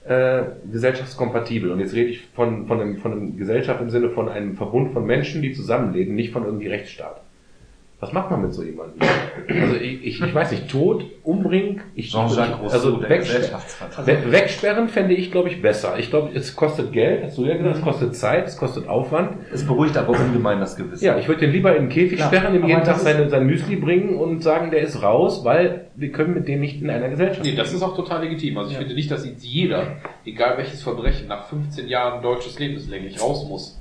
äh, 0.05 0.45
gesellschaftskompatibel. 0.71 1.71
Und 1.71 1.81
jetzt 1.81 1.93
rede 1.93 2.09
ich 2.09 2.27
von, 2.35 2.67
von, 2.67 2.81
einem, 2.81 2.97
von 2.97 3.13
einem 3.13 3.37
Gesellschaft 3.37 3.83
im 3.83 3.91
Sinne 3.91 4.09
von 4.09 4.31
einem 4.31 4.57
Verbund 4.57 4.95
von 4.95 5.05
Menschen, 5.05 5.43
die 5.43 5.53
zusammenleben, 5.53 6.15
nicht 6.15 6.33
von 6.33 6.47
irgendwie 6.47 6.69
Rechtsstaat. 6.69 7.21
Was 8.03 8.13
macht 8.13 8.33
man 8.33 8.43
mit 8.43 8.53
so 8.53 8.65
jemandem? 8.65 8.99
Also 9.49 9.77
ich, 9.77 10.05
ich, 10.05 10.21
ich 10.21 10.35
weiß 10.35 10.51
nicht, 10.51 10.69
Tod, 10.69 11.05
umbringen, 11.23 11.83
ich, 11.95 12.13
also 12.17 13.01
wegsperren. 13.01 13.61
We- 14.05 14.33
wegsperren 14.33 14.89
fände 14.89 15.15
ich, 15.15 15.31
glaube 15.31 15.49
ich, 15.51 15.63
besser. 15.63 15.97
Ich 16.01 16.11
glaube, 16.11 16.31
es 16.35 16.57
kostet 16.57 16.91
Geld, 16.91 17.23
hast 17.23 17.39
du 17.39 17.45
ja 17.47 17.57
gesagt, 17.57 17.77
es 17.77 17.83
kostet 17.83 18.17
Zeit, 18.17 18.49
es 18.49 18.57
kostet 18.57 18.89
Aufwand. 18.89 19.35
Es 19.53 19.65
beruhigt 19.65 19.97
aber 19.97 20.19
ungemein 20.19 20.59
das 20.59 20.75
Gewissen. 20.75 21.05
Ja, 21.05 21.17
ich 21.17 21.29
würde 21.29 21.43
den 21.43 21.53
lieber 21.53 21.77
in 21.77 21.85
den 21.85 21.89
Käfig 21.91 22.17
Klar, 22.17 22.27
sperren, 22.35 22.57
ihm 22.57 22.67
jeden 22.67 22.83
Tag 22.83 22.97
seine, 22.99 23.31
sein 23.31 23.47
Müsli 23.47 23.77
bringen 23.77 24.17
und 24.17 24.43
sagen, 24.43 24.73
der 24.73 24.81
ist 24.81 25.01
raus, 25.01 25.45
weil 25.45 25.87
wir 25.95 26.11
können 26.11 26.35
mit 26.35 26.49
dem 26.49 26.59
nicht 26.59 26.83
in 26.83 26.91
einer 26.91 27.09
Gesellschaft 27.09 27.45
Nee, 27.45 27.55
das 27.55 27.73
ist 27.73 27.83
auch 27.85 27.95
total 27.95 28.25
legitim. 28.25 28.59
Also 28.59 28.73
ich 28.73 28.79
finde 28.79 28.95
nicht, 28.95 29.13
dass 29.13 29.25
jetzt 29.25 29.45
jeder, 29.45 29.99
egal 30.25 30.59
welches 30.59 30.83
Verbrechen, 30.83 31.29
nach 31.29 31.47
15 31.47 31.87
Jahren 31.87 32.21
deutsches 32.21 32.59
lebenslänglich 32.59 33.23
raus 33.23 33.47
muss. 33.49 33.81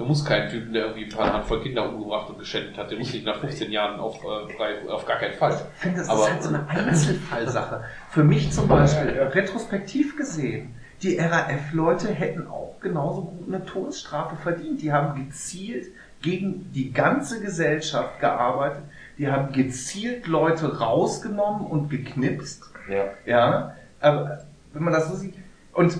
Du 0.00 0.06
musst 0.06 0.24
keinen 0.26 0.48
Typen, 0.48 0.72
der 0.72 0.84
irgendwie 0.86 1.04
ein 1.04 1.10
paar 1.10 1.30
Handvoll 1.30 1.62
Kinder 1.62 1.86
umgebracht 1.86 2.30
und 2.30 2.38
geschändet 2.38 2.78
hat, 2.78 2.90
der 2.90 2.96
muss 2.96 3.12
nicht 3.12 3.26
nach 3.26 3.38
15 3.38 3.70
Jahren 3.70 4.00
auf, 4.00 4.16
äh, 4.24 4.50
frei- 4.56 4.88
auf 4.88 5.04
gar 5.04 5.18
keinen 5.18 5.34
Fall. 5.34 5.52
Ich 5.76 5.82
finde, 5.82 5.98
das 5.98 6.08
Aber- 6.08 6.20
ist 6.22 6.30
halt 6.32 6.42
so 6.42 6.48
eine 6.48 6.66
Einzelfallsache. 6.70 7.84
Für 8.08 8.24
mich 8.24 8.50
zum 8.50 8.66
Beispiel, 8.66 9.10
äh, 9.10 9.24
retrospektiv 9.24 10.16
gesehen, 10.16 10.74
die 11.02 11.18
RAF-Leute 11.18 12.08
hätten 12.08 12.46
auch 12.48 12.76
genauso 12.80 13.24
gut 13.24 13.46
eine 13.54 13.62
Todesstrafe 13.66 14.36
verdient. 14.36 14.80
Die 14.80 14.90
haben 14.90 15.22
gezielt 15.26 15.88
gegen 16.22 16.72
die 16.72 16.92
ganze 16.94 17.42
Gesellschaft 17.42 18.20
gearbeitet. 18.20 18.84
Die 19.18 19.30
haben 19.30 19.52
gezielt 19.52 20.26
Leute 20.26 20.78
rausgenommen 20.78 21.66
und 21.66 21.90
geknipst. 21.90 22.62
Ja. 22.88 23.04
Ja, 23.26 23.74
aber 24.00 24.44
wenn 24.72 24.82
man 24.82 24.94
das 24.94 25.08
so 25.10 25.14
sieht. 25.14 25.34
Und 25.74 25.98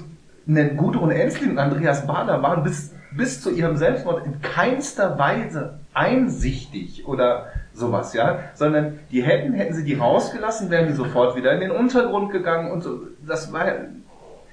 eine 0.48 0.74
Gudrun 0.74 1.10
Enslin 1.10 1.50
und 1.50 1.58
Andreas 1.58 2.06
Bader 2.06 2.42
waren 2.42 2.62
bis, 2.62 2.94
bis 3.12 3.40
zu 3.40 3.50
ihrem 3.50 3.76
Selbstmord 3.76 4.24
in 4.24 4.40
keinster 4.40 5.18
Weise 5.18 5.80
einsichtig 5.94 7.06
oder 7.06 7.48
sowas, 7.72 8.14
ja. 8.14 8.50
Sondern 8.54 8.98
die 9.10 9.22
hätten, 9.22 9.52
hätten 9.52 9.74
sie 9.74 9.84
die 9.84 9.94
rausgelassen, 9.94 10.70
wären 10.70 10.88
die 10.88 10.94
sofort 10.94 11.36
wieder 11.36 11.52
in 11.52 11.60
den 11.60 11.70
Untergrund 11.70 12.30
gegangen 12.30 12.70
und 12.70 12.82
so. 12.82 13.00
Das 13.26 13.52
war 13.52 13.66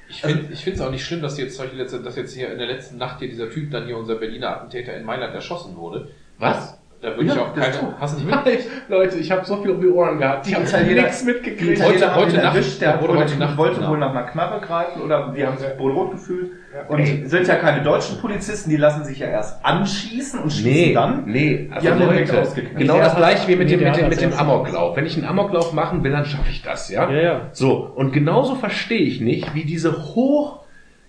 Ich 0.10 0.22
finde 0.22 0.54
ich 0.54 0.64
finde 0.64 0.80
es 0.80 0.86
auch 0.86 0.92
nicht 0.92 1.06
schlimm, 1.06 1.22
dass 1.22 1.38
jetzt, 1.38 1.58
solche 1.58 1.76
letzte, 1.76 2.02
dass 2.02 2.16
jetzt 2.16 2.34
hier 2.34 2.52
in 2.52 2.58
der 2.58 2.68
letzten 2.68 2.98
Nacht 2.98 3.20
hier 3.20 3.30
dieser 3.30 3.50
Typ 3.50 3.72
dann 3.72 3.86
hier 3.86 3.98
unser 3.98 4.16
Berliner 4.16 4.56
Attentäter 4.56 4.96
in 4.96 5.04
Mailand 5.04 5.34
erschossen 5.34 5.76
wurde. 5.76 6.10
Was? 6.38 6.77
Da 7.00 7.10
würde 7.10 7.26
ich 7.26 7.36
Ja, 7.36 7.42
auch 7.42 7.54
der 7.54 7.68
ist 7.70 7.80
keine. 7.80 8.00
Hast 8.00 8.20
du 8.20 8.26
nicht 8.26 8.46
mit? 8.46 8.60
Leute, 8.90 9.18
ich 9.20 9.32
habe 9.32 9.46
so 9.46 9.58
viel 9.62 9.70
um 9.72 9.80
die 9.82 9.88
Ohren 9.88 10.18
gehabt. 10.18 10.48
Ich 10.48 10.56
habe 10.56 10.66
Italiener- 10.66 11.04
nichts 11.04 11.20
Die 11.20 11.26
mitgekriegt. 11.28 11.84
Heute- 11.84 12.12
haben 12.12 12.22
heute 12.22 12.36
Nacht- 12.38 12.56
erwischt, 12.56 12.82
der 12.82 13.00
wurde 13.00 13.14
heute 13.20 13.36
Nacht- 13.38 13.56
wollte 13.56 13.76
genau. 13.76 13.90
wohl 13.92 13.98
nach 14.00 14.10
einer 14.10 14.24
Knarre 14.24 14.60
greifen 14.66 15.02
oder 15.04 15.32
die 15.36 15.46
haben 15.46 15.58
sich 15.60 15.68
wohl 15.78 15.92
rot 15.92 16.12
gefühlt. 16.12 16.52
Und 16.88 17.00
Ey. 17.00 17.24
sind 17.28 17.48
ja 17.48 17.56
keine 17.56 17.84
deutschen 17.84 18.18
Polizisten, 18.20 18.70
die 18.72 18.78
lassen 18.78 19.04
sich 19.06 19.20
ja 19.20 19.28
erst 19.28 19.64
anschießen 19.64 20.40
und 20.40 20.52
schießen 20.52 20.72
Nee, 20.72 20.94
dann. 20.94 21.24
nee, 21.26 21.70
also 21.72 21.86
Die 21.88 21.92
haben 21.94 22.00
Leute, 22.04 22.42
ausgeknallt. 22.42 22.78
genau 22.78 22.98
das 22.98 23.16
gleiche 23.16 23.48
wie 23.48 23.56
mit 23.56 23.68
nee, 23.70 23.78
dem, 23.78 23.84
mit 23.88 23.98
dem, 23.98 24.10
mit 24.10 24.22
dem 24.22 24.34
Amoklauf. 24.34 24.96
Wenn 24.98 25.06
ich 25.06 25.16
einen 25.18 25.26
Amoklauf 25.28 25.74
machen 25.74 26.04
will, 26.04 26.12
dann 26.12 26.26
schaffe 26.26 26.50
ich 26.50 26.62
das, 26.64 26.90
ja? 26.90 27.10
Ja, 27.12 27.22
ja. 27.22 27.42
So, 27.52 27.92
und 27.96 28.12
genauso 28.12 28.56
verstehe 28.56 29.02
ich 29.02 29.22
nicht, 29.22 29.54
wie 29.56 29.66
diese 29.66 30.16
hoch, 30.16 30.60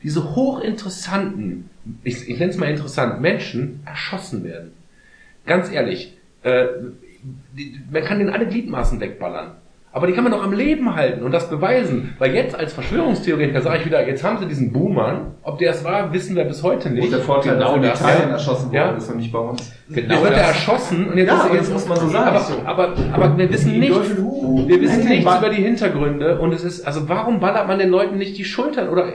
diese 0.03 0.35
hochinteressanten, 0.37 1.69
ich, 2.05 2.29
ich 2.29 2.39
nenne 2.39 2.51
es 2.51 2.57
mal 2.59 2.71
interessant, 2.71 3.21
Menschen 3.21 3.81
erschossen 3.87 4.45
werden. 4.45 4.73
Ganz 5.49 5.73
ehrlich, 5.73 6.17
äh, 6.43 6.67
die, 7.57 7.81
man 7.91 8.05
kann 8.05 8.19
denen 8.19 8.31
alle 8.31 8.47
Gliedmaßen 8.47 9.01
wegballern. 9.01 9.53
Aber 9.91 10.07
die 10.07 10.13
kann 10.13 10.23
man 10.23 10.33
doch 10.33 10.45
am 10.45 10.53
Leben 10.53 10.95
halten 10.95 11.23
und 11.23 11.33
das 11.33 11.49
beweisen. 11.49 12.15
Weil 12.19 12.35
jetzt 12.35 12.55
als 12.55 12.75
Verschwörungstheoretiker 12.75 13.63
sage 13.63 13.79
ich 13.79 13.87
wieder, 13.87 14.07
jetzt 14.07 14.23
haben 14.23 14.39
sie 14.39 14.47
diesen 14.47 14.71
Buhmann. 14.71 15.35
Ob 15.43 15.59
der 15.59 15.71
es 15.71 15.83
war, 15.83 16.13
wissen 16.13 16.37
wir 16.37 16.45
bis 16.45 16.63
heute 16.63 16.91
nicht. 16.91 17.05
Und 17.05 17.11
der 17.13 17.21
Vorteil, 17.21 17.55
Genau 17.55 17.79
dass 17.79 18.01
er 18.01 18.09
in 18.09 18.15
Italien 18.15 18.29
ja. 18.29 18.35
erschossen 18.35 18.73
Ja. 18.73 18.85
worden 18.85 18.99
ist 18.99 19.11
und 19.11 19.17
nicht 19.17 19.33
bei 19.33 19.39
uns. 19.39 19.73
Genau 19.89 20.15
Jetzt 20.15 20.25
wird 20.25 20.35
er 20.35 20.43
erschossen 20.43 21.09
und 21.09 21.17
jetzt 21.17 21.29
Ja, 21.29 21.37
ist 21.39 21.51
er 21.51 21.55
jetzt 21.57 21.73
muss 21.73 21.89
man 21.89 21.99
so 21.99 22.09
sagen. 22.09 22.37
Aber, 22.67 22.83
aber, 22.85 22.95
aber 23.13 23.39
wir 23.39 23.51
wissen 23.51 23.71
uh, 23.83 24.69
Wir 24.69 24.81
wissen 24.81 25.09
nichts 25.09 25.37
über 25.39 25.49
die 25.49 25.63
Hintergründe 25.63 26.39
und 26.39 26.53
es 26.53 26.65
ist, 26.65 26.87
also 26.87 27.09
warum 27.09 27.41
ballert 27.41 27.67
man 27.67 27.79
den 27.79 27.89
Leuten 27.89 28.19
nicht 28.19 28.37
die 28.37 28.45
Schultern 28.45 28.91
oder 28.91 29.07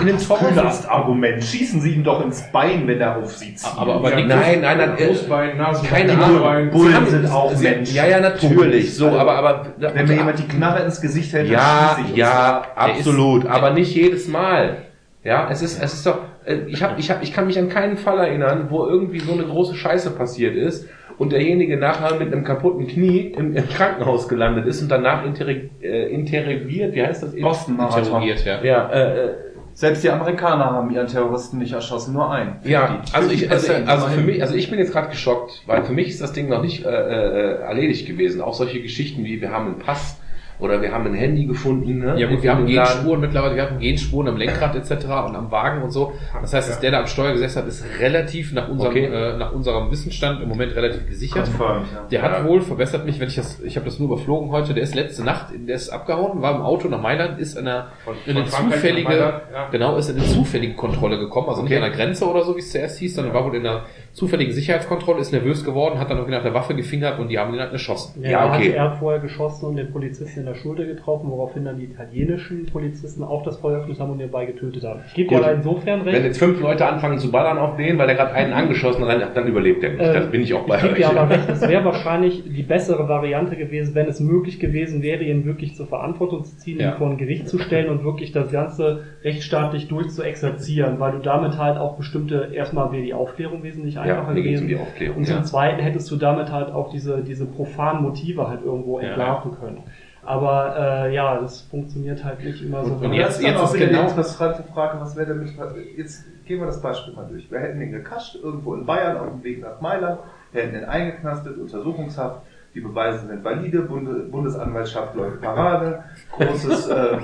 in 0.00 0.06
den 0.06 0.18
Torso? 0.18 0.88
Argument. 0.88 1.42
Schießen 1.42 1.80
Sie 1.80 1.92
ihm 1.94 2.04
doch 2.04 2.24
ins 2.24 2.42
Bein, 2.52 2.86
wenn 2.86 3.00
er 3.00 3.16
auf 3.16 3.36
Sie 3.36 3.54
zieht. 3.54 3.70
Aber, 3.78 3.94
aber 3.96 4.10
Ja, 4.18 4.26
Nein, 4.26 4.60
nein, 4.60 4.78
nein, 4.78 4.90
äh, 4.98 5.06
Großbein, 5.06 5.56
Nasenbein, 5.56 6.06
keine. 6.08 6.22
Ahnung. 6.24 6.70
Bullen 6.70 7.06
sind 7.06 7.26
auch 7.30 7.52
Sie- 7.54 7.64
Menschen. 7.68 7.94
Ja, 7.94 8.06
ja, 8.06 8.20
natürlich. 8.20 8.94
So, 8.94 9.06
Also, 9.06 9.18
aber, 9.18 9.32
aber, 9.36 9.66
wenn 9.78 10.06
mir 10.06 10.14
jemand 10.16 10.38
die 10.38 10.48
Knarre 10.48 10.84
ins 10.84 11.00
Gesicht 11.00 11.32
hält, 11.32 11.46
dann 11.46 11.52
ja, 11.52 11.94
schieße 11.96 12.10
ich 12.10 12.16
ja, 12.16 12.62
Der 12.86 12.92
ist- 12.92 12.98
absolut, 12.98 13.46
aber 13.46 13.70
nicht 13.70 13.94
jedes 13.94 14.28
Mal. 14.28 14.78
Ja, 15.24 15.48
es 15.50 15.62
ist, 15.62 15.82
es 15.82 15.94
ist 15.94 16.06
doch, 16.06 16.18
äh, 16.46 16.54
ich 16.68 16.82
hab, 16.82 16.98
ich 16.98 17.10
hab, 17.10 17.22
ich 17.22 17.32
kann 17.32 17.46
mich 17.46 17.58
an 17.58 17.68
keinen 17.68 17.96
Fall 17.96 18.18
erinnern, 18.18 18.66
wo 18.70 18.86
irgendwie 18.86 19.18
so 19.20 19.32
eine 19.32 19.44
große 19.44 19.74
Scheiße 19.74 20.10
passiert 20.12 20.54
ist 20.56 20.88
und 21.18 21.32
derjenige 21.32 21.76
nachher 21.76 22.14
mit 22.14 22.32
einem 22.32 22.44
kaputten 22.44 22.86
Knie 22.86 23.34
im, 23.36 23.54
im 23.56 23.68
Krankenhaus 23.68 24.28
gelandet 24.28 24.66
ist 24.66 24.80
und 24.80 24.88
danach 24.90 25.24
interri- 25.26 25.68
äh, 25.82 26.06
interrogiert, 26.12 26.94
wie 26.94 27.02
heißt 27.04 27.24
das? 27.24 27.34
Boston-Marathon. 27.34 28.02
interrogiert, 28.04 28.44
ja. 28.44 28.62
Ja, 28.62 28.88
äh, 28.90 29.24
äh, 29.26 29.30
Selbst 29.78 30.02
die 30.02 30.10
Amerikaner 30.10 30.64
haben 30.64 30.90
ihren 30.90 31.06
Terroristen 31.06 31.58
nicht 31.58 31.72
erschossen, 31.72 32.12
nur 32.12 32.32
einen. 32.32 32.56
Ja, 32.64 33.04
also 33.12 33.30
ich, 33.30 33.48
also, 33.48 33.72
50%, 33.72 33.84
also 33.84 34.08
für 34.08 34.22
mich, 34.22 34.42
also 34.42 34.56
ich 34.56 34.68
bin 34.70 34.80
jetzt 34.80 34.90
gerade 34.90 35.08
geschockt, 35.08 35.62
weil 35.66 35.84
für 35.84 35.92
mich 35.92 36.08
ist 36.08 36.20
das 36.20 36.32
Ding 36.32 36.48
noch 36.48 36.62
nicht 36.62 36.84
äh, 36.84 36.88
äh, 36.88 37.60
erledigt 37.60 38.04
gewesen. 38.04 38.40
Auch 38.40 38.54
solche 38.54 38.82
Geschichten 38.82 39.24
wie 39.24 39.40
wir 39.40 39.52
haben 39.52 39.66
einen 39.66 39.78
Pass 39.78 40.16
oder 40.58 40.82
wir 40.82 40.92
haben 40.92 41.06
ein 41.06 41.14
Handy 41.14 41.44
gefunden. 41.46 41.98
Ne? 41.98 42.18
Ja 42.20 42.28
gut, 42.28 42.42
wir 42.42 42.54
haben. 42.54 42.66
Genspuren 42.66 43.20
mittlerweile, 43.20 43.54
wir 43.56 43.62
haben 43.70 43.78
Genspuren 43.78 44.28
am 44.28 44.36
Lenkrad 44.36 44.74
etc. 44.74 45.04
und 45.26 45.36
am 45.36 45.50
Wagen 45.50 45.82
und 45.82 45.90
so. 45.90 46.12
Das 46.40 46.52
heißt, 46.52 46.68
dass 46.68 46.80
der 46.80 46.90
da 46.90 47.00
am 47.00 47.06
Steuer 47.06 47.32
gesessen 47.32 47.62
hat, 47.62 47.68
ist 47.68 47.84
relativ 48.00 48.52
nach 48.52 48.68
unserem, 48.68 48.90
Okay. 48.90 49.04
äh, 49.04 49.36
nach 49.36 49.52
unserem 49.52 49.90
Wissensstand 49.90 50.42
im 50.42 50.48
Moment 50.48 50.74
relativ 50.74 51.06
gesichert. 51.06 51.48
Ja. 51.58 51.82
Der 52.10 52.22
hat 52.22 52.32
Ja. 52.32 52.44
wohl, 52.44 52.60
verbessert 52.60 53.06
mich, 53.06 53.20
wenn 53.20 53.28
ich 53.28 53.36
das, 53.36 53.60
ich 53.62 53.76
habe 53.76 53.84
das 53.86 53.98
nur 53.98 54.08
überflogen 54.12 54.50
heute, 54.50 54.74
der 54.74 54.82
ist 54.82 54.94
letzte 54.94 55.22
Nacht, 55.24 55.46
der 55.54 55.76
ist 55.76 55.90
abgehauen, 55.90 56.42
war 56.42 56.54
im 56.56 56.62
Auto 56.62 56.88
nach 56.88 57.00
Mailand, 57.00 57.38
ist 57.38 57.56
in 57.56 57.68
eine, 57.68 57.86
Von- 58.04 58.14
in 58.26 58.36
eine 58.36 58.46
zufällige, 58.46 59.08
Mailand, 59.08 59.42
ja. 59.52 59.68
genau, 59.70 59.96
ist 59.96 60.10
in 60.10 60.16
eine 60.16 60.26
zufällige 60.26 60.74
Kontrolle 60.74 61.18
gekommen, 61.18 61.48
also 61.48 61.62
nicht 61.62 61.72
Okay. 61.72 61.82
an 61.84 61.88
der 61.90 61.96
Grenze 61.98 62.26
oder 62.28 62.44
so, 62.44 62.54
wie 62.56 62.60
es 62.60 62.72
zuerst 62.72 62.98
hieß, 62.98 63.14
sondern 63.14 63.32
war 63.34 63.44
wohl 63.44 63.54
in 63.54 63.66
einer 63.66 63.82
zufälligen 64.18 64.52
Sicherheitskontrolle, 64.52 65.20
ist 65.20 65.32
nervös 65.32 65.64
geworden, 65.64 65.98
hat 65.98 66.10
dann 66.10 66.18
irgendwie 66.18 66.36
nach 66.36 66.42
der 66.42 66.54
Waffe 66.54 66.74
gefingert 66.74 67.18
und 67.18 67.28
die 67.28 67.38
haben 67.38 67.54
ihn 67.54 67.60
halt 67.60 67.72
erschossen. 67.72 68.22
Ja, 68.22 68.30
Ja, 68.30 68.38
er 68.40 68.46
okay. 68.56 68.68
hat- 68.70 68.74
Er 68.76 68.82
hat 68.90 68.98
vorher 68.98 69.20
geschossen 69.20 69.66
und 69.66 69.76
den 69.76 69.90
Polizisten 69.92 70.40
in 70.40 70.46
der 70.46 70.54
Schulter 70.54 70.84
getroffen, 70.84 71.30
woraufhin 71.30 71.64
dann 71.64 71.78
die 71.78 71.84
italienischen 71.84 72.66
Polizisten 72.66 73.22
auch 73.24 73.42
das 73.44 73.56
Feuer 73.58 73.76
eröffnet 73.78 73.98
haben 74.00 74.10
und 74.12 74.20
ihn 74.20 74.30
dabei 74.30 74.46
getötet 74.46 74.82
haben. 74.84 75.00
Ich 75.06 75.14
gebe 75.14 75.34
dir 75.36 75.52
insofern 75.52 76.04
Wenn 76.04 76.14
recht. 76.14 76.24
jetzt 76.26 76.38
fünf 76.38 76.60
Leute 76.60 76.86
anfangen 76.86 77.18
zu 77.18 77.30
ballern 77.30 77.58
auf 77.58 77.76
den, 77.76 77.96
weil 77.98 78.06
der 78.06 78.16
gerade 78.16 78.32
einen 78.34 78.52
angeschossen 78.52 79.04
hat, 79.06 79.20
dann, 79.20 79.34
dann 79.34 79.46
überlebt 79.46 79.82
er 79.84 79.90
nicht. 79.90 80.00
Äh, 80.00 80.12
das 80.12 80.30
bin 80.30 80.42
ich 80.42 80.52
auch 80.54 80.66
bei 80.66 80.76
Ich 80.76 80.82
gebe 80.82 80.94
euch. 80.94 80.98
dir 81.00 81.10
aber 81.10 81.30
recht, 81.30 81.48
es 81.48 81.60
wäre 81.68 81.84
wahrscheinlich 81.84 82.42
die 82.44 82.62
bessere 82.62 83.08
Variante 83.08 83.56
gewesen, 83.56 83.94
wenn 83.94 84.06
es 84.08 84.20
möglich 84.20 84.58
gewesen 84.58 85.02
wäre, 85.02 85.22
ihn 85.22 85.44
wirklich 85.44 85.74
zur 85.76 85.86
Verantwortung 85.86 86.44
zu 86.44 86.56
ziehen, 86.56 86.80
Ja. 86.80 86.90
ihn 86.92 86.96
vor 86.98 87.08
ein 87.08 87.16
Gericht 87.18 87.48
zu 87.48 87.58
stellen 87.58 87.88
und 87.88 88.04
wirklich 88.04 88.32
das 88.32 88.50
Ganze 88.50 89.04
rechtsstaatlich 89.22 89.88
durchzuexerzieren, 89.88 90.98
weil 91.00 91.12
du 91.12 91.18
damit 91.18 91.58
halt 91.58 91.78
auch 91.78 91.96
bestimmte, 91.96 92.50
erstmal 92.52 92.90
wäre 92.92 93.02
die 93.02 93.14
Aufklärung 93.14 93.62
wesentlich 93.62 93.94
ja, 93.94 94.02
einfacher 94.16 94.32
mir 94.34 94.42
geht's 94.42 94.60
um 94.60 94.66
gewesen. 94.66 94.78
die 94.84 94.88
Aufklärung. 94.90 95.16
Und 95.18 95.24
zum 95.26 95.36
Ja. 95.36 95.42
Zweiten 95.44 95.80
hättest 95.82 96.10
du 96.10 96.16
damit 96.16 96.50
halt 96.52 96.70
auch 96.72 96.90
diese, 96.90 97.22
diese 97.22 97.46
profanen 97.46 98.02
Motive 98.02 98.48
halt 98.48 98.64
irgendwo 98.64 99.00
Ja. 99.00 99.08
entlarven 99.08 99.58
können. 99.58 99.82
Aber 100.24 100.76
äh, 101.06 101.14
ja, 101.14 101.40
das 101.40 101.62
funktioniert 101.62 102.22
halt 102.22 102.44
nicht 102.44 102.62
immer 102.62 102.84
so. 102.84 102.92
und 102.94 103.04
Und 103.04 103.12
jetzt- 103.14 103.40
jetzt, 103.40 103.62
ist 103.62 103.74
wieder 103.74 103.86
genau- 103.86 104.02
die 104.02 104.08
interessante 104.10 104.62
Frage, 104.74 105.00
was 105.00 105.16
wäre 105.16 105.28
damit, 105.34 105.48
jetzt 105.96 106.24
gehen 106.44 106.58
wir 106.60 106.66
das 106.66 106.82
Beispiel 106.82 107.14
mal 107.14 107.26
durch. 107.26 107.50
Wir 107.50 107.60
hätten 107.60 107.80
ihn 107.80 107.92
gekascht, 107.92 108.36
irgendwo 108.42 108.74
in 108.74 108.84
Bayern 108.84 109.16
auf 109.16 109.28
dem 109.30 109.42
Weg 109.44 109.62
nach 109.62 109.80
Mailand, 109.80 110.18
wir 110.52 110.62
hätten 110.62 110.76
ihn 110.76 110.84
eingeknastet, 110.84 111.56
Untersuchungshaft, 111.56 112.40
die 112.74 112.80
Beweise 112.80 113.26
sind 113.26 113.42
valide, 113.42 113.80
Bunde, 113.82 114.26
Bundesanwaltschaft 114.30 115.14
läuft 115.14 115.40
Parade, 115.40 116.04
großes, 116.36 116.88
äh, 116.88 117.16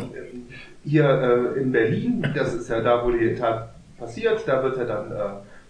hier 0.82 1.04
äh, 1.56 1.60
in 1.60 1.72
Berlin, 1.72 2.26
das 2.34 2.54
ist 2.54 2.68
ja 2.70 2.80
da, 2.80 3.04
wo 3.04 3.10
die 3.10 3.34
Tat 3.34 3.68
passiert, 3.98 4.42
da 4.46 4.62
wird 4.62 4.78
er 4.78 4.86
dann 4.86 5.12
äh, 5.12 5.14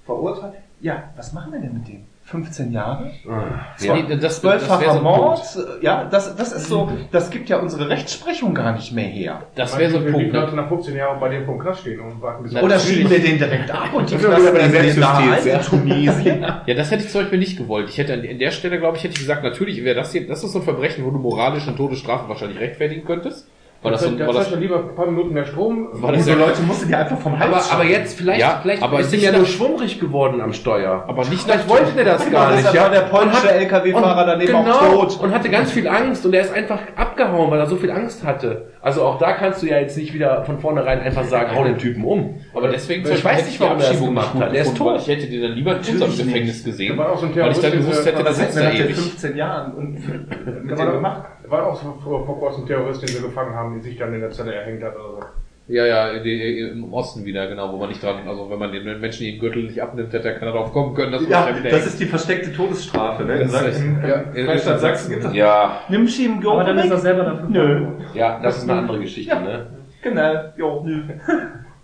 verurteilt. 0.07 0.55
Ja, 0.85 1.05
was 1.17 1.33
machen 1.33 1.51
wir 1.51 1.61
denn 1.61 1.73
mit 1.73 1.89
dem? 1.89 2.05
15 2.25 2.73
Jahre? 2.73 3.11
Ja. 3.25 3.95
Nee, 3.95 4.05
das, 4.07 4.21
das 4.21 4.41
Zwölffacher 4.43 4.81
wäre 4.83 4.95
so 4.97 5.01
Mord? 5.01 5.41
Ja, 5.81 6.05
das, 6.05 6.37
das 6.37 6.53
ist 6.53 6.69
so, 6.69 6.91
das 7.11 7.31
gibt 7.31 7.49
ja 7.49 7.57
unsere 7.59 7.89
Rechtsprechung 7.89 8.53
gar 8.53 8.73
nicht 8.73 8.93
mehr 8.93 9.07
her. 9.07 9.45
Das 9.55 9.79
wäre 9.79 9.91
so 9.91 9.97
ein 9.99 10.13
Punkt. 10.13 10.33
Leute 10.35 10.51
Ne? 10.51 10.57
nach 10.57 10.69
15 10.69 10.95
Jahren 10.95 11.19
bei 11.21 11.31
dem 11.31 11.47
vom 11.47 11.59
Knast 11.59 11.81
stehen 11.81 12.01
und 12.01 12.21
warten 12.21 12.43
bis 12.43 12.55
Oder 12.55 12.79
schieben 12.79 13.11
wir 13.11 13.19
den 13.19 13.39
direkt 13.39 13.71
ab 13.71 13.95
und 13.95 14.11
die 14.11 14.15
Das 14.15 14.25
Knasten 14.25 14.91
sind 14.93 15.01
da 15.01 15.21
ja. 15.23 15.57
in 15.57 15.63
Tunesien. 15.63 16.47
Ja, 16.67 16.75
das 16.75 16.91
hätte 16.91 17.05
ich 17.05 17.11
zum 17.11 17.23
Beispiel 17.23 17.39
nicht 17.39 17.57
gewollt. 17.57 17.89
Ich 17.89 17.97
hätte 17.97 18.13
an 18.13 18.21
an 18.21 18.39
der 18.39 18.51
Stelle, 18.51 18.79
glaube 18.79 18.99
ich, 18.99 19.05
hätte 19.05 19.15
ich 19.15 19.21
gesagt, 19.21 19.43
natürlich 19.43 19.83
wäre 19.85 19.97
das 19.97 20.13
hier, 20.13 20.27
das 20.27 20.45
ist 20.45 20.53
so 20.53 20.59
ein 20.59 20.65
Verbrechen, 20.65 21.07
wo 21.07 21.11
du 21.11 21.19
moralisch 21.19 21.67
eine 21.67 21.77
Todesstrafe 21.77 22.29
wahrscheinlich 22.29 22.61
rechtfertigen 22.61 23.07
könntest. 23.07 23.49
Weil 23.85 23.93
das, 23.93 24.01
so, 24.01 24.11
da 24.13 24.27
weil 24.27 24.35
das, 24.35 24.51
lieber 24.57 24.77
ein 24.79 24.95
paar 24.95 25.05
Minuten 25.07 25.35
mehr 25.35 25.45
Strom. 25.45 25.89
weil 25.93 26.13
das 26.13 26.25
Diese 26.25 26.39
ja, 26.39 26.47
Leute 26.47 26.63
musst 26.63 26.83
du 26.83 26.87
dir 26.87 26.99
einfach 26.99 27.19
vom 27.19 27.39
Hals 27.39 27.71
Aber, 27.71 27.81
aber 27.83 27.91
jetzt 27.91 28.17
vielleicht, 28.17 28.41
Ja, 28.41 28.59
vielleicht 28.63 28.83
aber 28.83 28.99
ist 29.01 29.13
nicht 29.13 29.23
ja 29.23 29.31
nur 29.33 29.45
schwummrig 29.45 30.01
geworden 30.01 30.41
am 30.41 30.55
Steuer. 30.55 31.05
aber 31.07 31.25
nicht 31.27 31.43
Vielleicht 31.43 31.69
wollte 31.69 31.93
der 31.93 32.05
das 32.07 32.31
gar 32.31 32.47
Genau, 32.47 32.57
nicht. 32.57 32.59
deshalb 32.61 32.75
Ja? 32.75 32.83
war 32.83 32.91
der 32.91 33.01
polnische 33.03 33.51
LKW-Fahrer 33.53 34.25
daneben 34.27 34.53
genau, 34.53 34.71
auch 34.73 35.09
tot. 35.09 35.21
Und 35.21 35.35
hatte 35.35 35.51
ganz 35.51 35.71
viel 35.71 35.87
Angst 35.87 36.25
und 36.25 36.33
er 36.35 36.41
ist 36.41 36.55
einfach 36.55 36.79
abgehauen, 36.97 37.51
weil 37.51 37.61
er 37.61 37.67
so 37.67 37.77
viel 37.77 37.91
Angst 37.91 38.25
hatte. 38.25 38.69
Also 38.81 39.03
auch 39.03 39.19
da 39.19 39.33
kannst 39.33 39.63
du 39.63 39.67
ja 39.67 39.79
jetzt 39.79 39.99
nicht 39.99 40.15
wieder 40.15 40.45
von 40.45 40.59
vornherein 40.59 41.01
einfach 41.01 41.25
sagen, 41.25 41.55
hau 41.55 41.65
den 41.65 41.77
Typen 41.77 42.05
um. 42.05 42.37
Aber 42.55 42.69
deswegen 42.69 43.03
Ich 43.07 43.23
weiß 43.25 43.45
nicht, 43.45 43.55
ich 43.55 43.61
warum 43.61 43.81
er 43.81 43.89
das 43.91 44.01
gemacht 44.01 44.35
nicht 44.35 44.45
hat. 44.45 44.55
Der 44.55 44.63
ist 44.63 44.77
tot. 44.77 44.99
Ich 45.01 45.09
hätte 45.09 45.27
den 45.27 45.43
dann 45.43 45.53
lieber 45.53 45.73
in 45.73 45.79
unserem 45.79 46.17
Gefängnis 46.17 46.55
nicht. 46.55 46.65
gesehen, 46.65 46.97
war 46.97 47.21
weil 47.21 47.51
ich 47.53 47.59
dann 47.61 47.73
gewusst 47.73 48.07
hätte, 48.07 48.25
das 48.25 48.37
sitzt 48.39 48.57
er 48.57 48.73
ewig. 48.73 48.97
15 48.97 49.37
Jahren 49.37 49.73
und 49.75 49.93
mit 50.65 50.71
dem 50.71 50.79
war, 50.79 50.93
gemacht. 50.93 51.23
Da 51.45 51.51
war 51.51 51.67
auch 51.67 51.77
so 51.77 51.95
vor 52.03 52.25
vor 52.25 52.39
kurzem 52.39 52.65
ein 52.65 52.67
Terrorist, 52.67 53.03
den 53.03 53.09
sie 53.09 53.23
gefangen 53.23 53.55
haben, 53.55 53.75
die 53.75 53.81
sich 53.81 53.99
dann 53.99 54.15
in 54.15 54.21
der 54.21 54.31
Zelle 54.31 54.55
erhängt 54.55 54.83
hat 54.83 54.95
oder 54.97 55.21
so. 55.21 55.27
Ja, 55.67 55.87
ja, 55.87 56.19
die, 56.19 56.59
im 56.61 56.93
Osten 56.93 57.25
wieder, 57.25 57.47
genau, 57.47 57.73
wo 57.73 57.79
man 57.79 57.89
nicht 57.89 58.03
dran, 58.03 58.29
also 58.29 58.51
wenn 58.51 58.59
man 58.59 58.71
den 58.71 59.01
Menschen 59.01 59.25
den 59.25 59.39
Gürtel 59.39 59.63
nicht 59.63 59.81
abnimmt, 59.81 60.13
hätte 60.13 60.29
er 60.29 60.35
keiner 60.39 60.53
darauf 60.53 60.73
kommen 60.73 60.95
können, 60.95 61.13
dass 61.13 61.23
man 61.23 61.31
Ja, 61.31 61.49
wieder 61.59 61.71
das 61.71 61.87
ist 61.87 61.99
die 62.01 62.05
versteckte 62.05 62.53
Todesstrafe. 62.53 63.25
Ne? 63.25 63.47
Das 63.51 63.81
In, 63.81 63.99
ja, 64.07 64.15
in 64.35 64.45
Freistaat 64.45 64.81
Sachsen 64.81 65.11
gibt 65.13 65.25
es 65.25 65.33
Ja, 65.33 65.81
Nimm 65.89 66.07
Schieben 66.07 66.47
aber 66.47 66.65
dann 66.65 66.79
ist 66.79 66.91
er 66.91 66.99
selber 66.99 67.25
dafür 67.25 67.49
Nö. 67.49 67.87
ja, 68.13 68.41
das 68.43 68.59
ist 68.59 68.69
eine 68.69 68.81
andere 68.81 69.01
Geschichte, 69.01 69.35
ne? 69.37 69.67
Genau, 70.03 70.35
jo, 70.59 70.83
nö. 70.85 71.01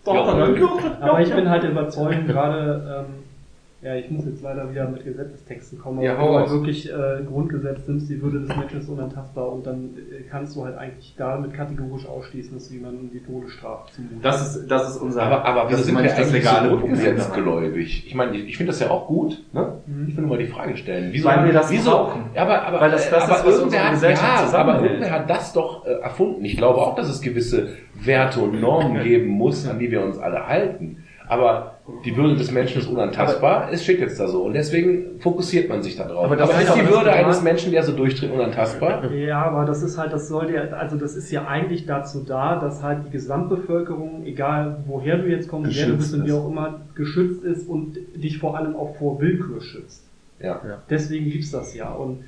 Er 0.04 0.14
dann 0.14 0.52
nö. 0.52 0.58
Gürtel. 0.58 0.96
Aber 1.00 1.20
ich 1.22 1.34
bin 1.34 1.48
halt 1.48 1.64
überzeugt, 1.64 2.26
gerade, 2.26 3.06
ähm, 3.08 3.19
ja, 3.82 3.94
ich 3.96 4.10
muss 4.10 4.26
jetzt 4.26 4.42
leider 4.42 4.70
wieder 4.70 4.88
mit 4.88 5.04
Gesetzestexten 5.04 5.78
kommen, 5.78 6.02
Ja, 6.02 6.16
aber 6.18 6.40
wenn 6.40 6.44
du 6.44 6.50
wirklich 6.52 6.90
äh, 6.90 7.22
Grundgesetz 7.26 7.88
nimmst, 7.88 8.10
die 8.10 8.20
Würde 8.20 8.40
des 8.40 8.54
Menschen 8.54 8.80
ist 8.80 8.88
unantastbar 8.88 9.50
und 9.50 9.66
dann 9.66 9.90
äh, 9.96 10.22
kannst 10.30 10.54
du 10.54 10.64
halt 10.64 10.76
eigentlich 10.76 11.14
damit 11.16 11.54
kategorisch 11.54 12.06
ausschließen, 12.06 12.52
dass 12.54 12.68
du 12.68 12.74
jemandem 12.74 13.10
die 13.10 13.20
Todesstrafe 13.20 13.90
zumutet. 13.92 14.18
Das 14.22 14.56
ist, 14.56 14.70
das 14.70 14.90
ist 14.90 14.96
unser, 14.98 15.22
Aber, 15.22 15.44
aber 15.46 15.70
das 15.70 15.80
ist 15.80 15.96
eigentlich 15.96 16.12
so 16.44 16.50
Problem 16.54 16.80
grundgesetzgläubig? 16.80 18.06
Ich 18.06 18.14
meine, 18.14 18.36
ich, 18.36 18.48
ich 18.48 18.56
finde 18.56 18.72
das 18.72 18.80
ja 18.80 18.90
auch 18.90 19.06
gut, 19.06 19.42
ne? 19.52 19.72
Ich 20.08 20.16
will 20.16 20.24
nur 20.24 20.36
mal 20.36 20.38
die 20.38 20.50
Frage 20.50 20.76
stellen. 20.76 21.08
Wieso, 21.12 21.28
Weil 21.28 21.46
wir 21.46 21.52
das 21.52 21.70
wieso, 21.70 21.90
brauchen. 21.90 22.24
Ja, 22.34 22.42
aber, 22.42 22.62
aber, 22.62 22.80
Weil 22.80 22.90
das- 22.90 23.10
das 23.10 23.24
aber 23.24 23.36
ist, 23.36 23.46
was 23.46 23.58
irgendwer 23.58 23.64
unsere 23.64 23.84
hat, 23.84 23.92
Gesellschaft 23.92 24.52
ja, 24.52 24.58
aber 24.58 24.82
irgendwer 24.82 25.10
hat 25.10 25.30
das 25.30 25.52
doch 25.52 25.86
äh, 25.86 25.90
erfunden. 25.92 26.44
Ich 26.44 26.56
glaube 26.56 26.78
auch, 26.80 26.94
dass 26.94 27.08
es 27.08 27.20
gewisse 27.20 27.76
Werte 27.94 28.40
und 28.40 28.60
Normen 28.60 29.02
geben 29.02 29.28
muss, 29.28 29.66
an 29.68 29.78
die 29.78 29.90
wir 29.90 30.02
uns 30.04 30.18
alle 30.18 30.46
halten. 30.46 31.04
Aber 31.28 31.76
die 32.04 32.16
Würde 32.16 32.36
des 32.36 32.50
Menschen 32.50 32.80
ist 32.80 32.88
unantastbar. 32.88 33.68
es 33.72 33.84
steht 33.84 34.00
jetzt 34.00 34.18
da 34.18 34.26
so. 34.28 34.42
Und 34.42 34.54
deswegen 34.54 35.20
fokussiert 35.20 35.68
man 35.68 35.82
sich 35.82 35.96
da 35.96 36.04
drauf. 36.04 36.24
Aber 36.24 36.34
Aber, 36.34 36.36
das 36.36 36.62
ist 36.62 36.74
die 36.74 36.88
Würde 36.88 37.12
eines 37.12 37.42
Menschen, 37.42 37.72
der 37.72 37.82
so 37.82 37.92
durchdreht, 37.92 38.30
unantastbar? 38.32 39.10
Ja, 39.12 39.42
aber 39.42 39.64
das 39.64 39.82
ist 39.82 39.98
halt, 39.98 40.12
das 40.12 40.28
soll 40.28 40.50
ja, 40.50 40.62
also 40.62 40.96
das 40.96 41.16
ist 41.16 41.30
ja 41.30 41.46
eigentlich 41.46 41.86
dazu 41.86 42.24
da, 42.26 42.56
dass 42.58 42.82
halt 42.82 43.06
die 43.06 43.10
Gesamtbevölkerung, 43.10 44.24
egal 44.24 44.78
woher 44.86 45.18
du 45.18 45.28
jetzt 45.28 45.48
kommst, 45.48 45.76
wer 45.76 45.86
du 45.86 45.96
bist 45.96 46.14
und 46.14 46.26
wie 46.26 46.32
auch 46.32 46.48
immer, 46.48 46.80
geschützt 46.94 47.44
ist 47.44 47.68
und 47.68 47.96
dich 48.14 48.38
vor 48.38 48.56
allem 48.56 48.76
auch 48.76 48.96
vor 48.96 49.20
Willkür 49.20 49.60
schützt. 49.60 50.04
Ja. 50.42 50.60
Deswegen 50.88 51.30
gibt's 51.30 51.50
das 51.50 51.74
ja. 51.74 51.90
Und 51.90 52.24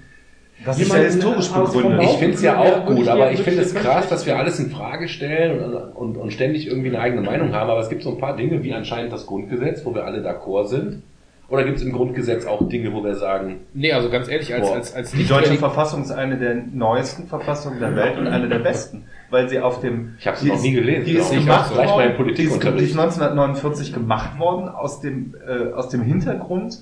Das 0.65 0.79
ist 0.79 0.89
ja 0.93 1.01
historisch 1.01 1.49
begründet. 1.51 2.03
Ich 2.03 2.17
finde 2.19 2.35
es 2.35 2.43
ja 2.43 2.59
auch 2.59 2.87
gut, 2.87 3.09
aber 3.09 3.33
ich 3.33 3.43
finde 3.43 3.63
es 3.63 3.75
krass, 3.75 4.09
dass 4.09 4.27
wir 4.27 4.37
alles 4.39 4.59
in 4.61 4.71
Frage 4.71 5.09
stellen 5.09 5.61
und, 5.63 5.75
und, 5.95 6.17
und 6.17 6.33
ständig 6.33 6.67
irgendwie 6.67 6.89
eine 6.89 7.01
eigene 7.01 7.23
Meinung 7.23 7.53
haben. 7.53 7.71
Aber 7.71 7.81
es 7.81 7.89
gibt 7.89 8.03
so 8.03 8.11
ein 8.11 8.19
paar 8.19 8.37
Dinge, 8.37 8.63
wie 8.63 8.73
anscheinend 8.73 9.13
das 9.13 9.27
Grundgesetz, 9.27 9.85
wo 9.85 9.95
wir 9.95 10.05
alle 10.05 10.19
d'accord 10.27 10.67
sind. 10.69 11.03
Oder 11.49 11.65
gibt 11.65 11.77
es 11.79 11.83
im 11.85 11.93
Grundgesetz 11.93 12.47
auch 12.47 12.67
Dinge, 12.69 12.95
wo 12.95 13.05
wir 13.05 13.15
sagen, 13.15 13.61
Nee, 13.75 13.93
also 13.93 14.09
ganz 14.09 14.27
ehrlich, 14.29 14.55
als, 14.55 14.67
Boah. 14.69 14.75
als, 14.77 14.95
als 14.95 15.11
Die 15.11 15.19
nicht 15.19 15.31
deutsche 15.31 15.53
Verfassung 15.55 16.01
ist 16.03 16.11
eine 16.11 16.39
der 16.39 16.55
neuesten 16.73 17.27
Verfassungen 17.27 17.79
der 17.79 17.95
Welt 17.95 18.17
und 18.17 18.27
eine 18.27 18.49
der 18.49 18.61
besten, 18.61 19.05
weil 19.29 19.51
sie 19.51 19.61
auf 19.61 19.81
dem. 19.81 20.15
Ich 20.19 20.27
hab's 20.27 20.41
die 20.41 20.49
noch 20.49 20.55
ist- 20.57 20.63
nie 20.63 20.73
gelesen, 20.73 21.05
Die 21.05 21.13
ist 21.17 21.31
ich. 21.31 21.41
gemacht 21.41 21.71
im 21.73 21.77
worden, 21.77 21.99
die 22.07 22.11
ist, 22.11 22.17
Politikunterricht. 22.17 22.81
die 22.81 22.85
ist 22.85 22.99
1949 22.99 23.93
gemacht 23.93 24.39
worden 24.39 24.69
aus 24.71 25.01
dem 25.01 25.35
äh, 25.47 25.73
aus 25.75 25.91
dem 25.91 26.01
Hintergrund 26.03 26.79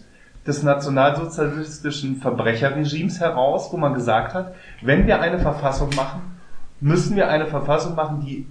des 0.46 0.62
nationalsozialistischen 0.62 2.16
Verbrecherregimes 2.16 3.20
heraus, 3.20 3.68
wo 3.72 3.76
man 3.76 3.94
gesagt 3.94 4.34
hat, 4.34 4.54
wenn 4.82 5.06
wir 5.06 5.20
eine 5.20 5.38
Verfassung 5.38 5.90
machen, 5.96 6.22
müssen 6.80 7.16
wir 7.16 7.28
eine 7.28 7.46
Verfassung 7.46 7.94
machen, 7.94 8.22
die 8.24 8.46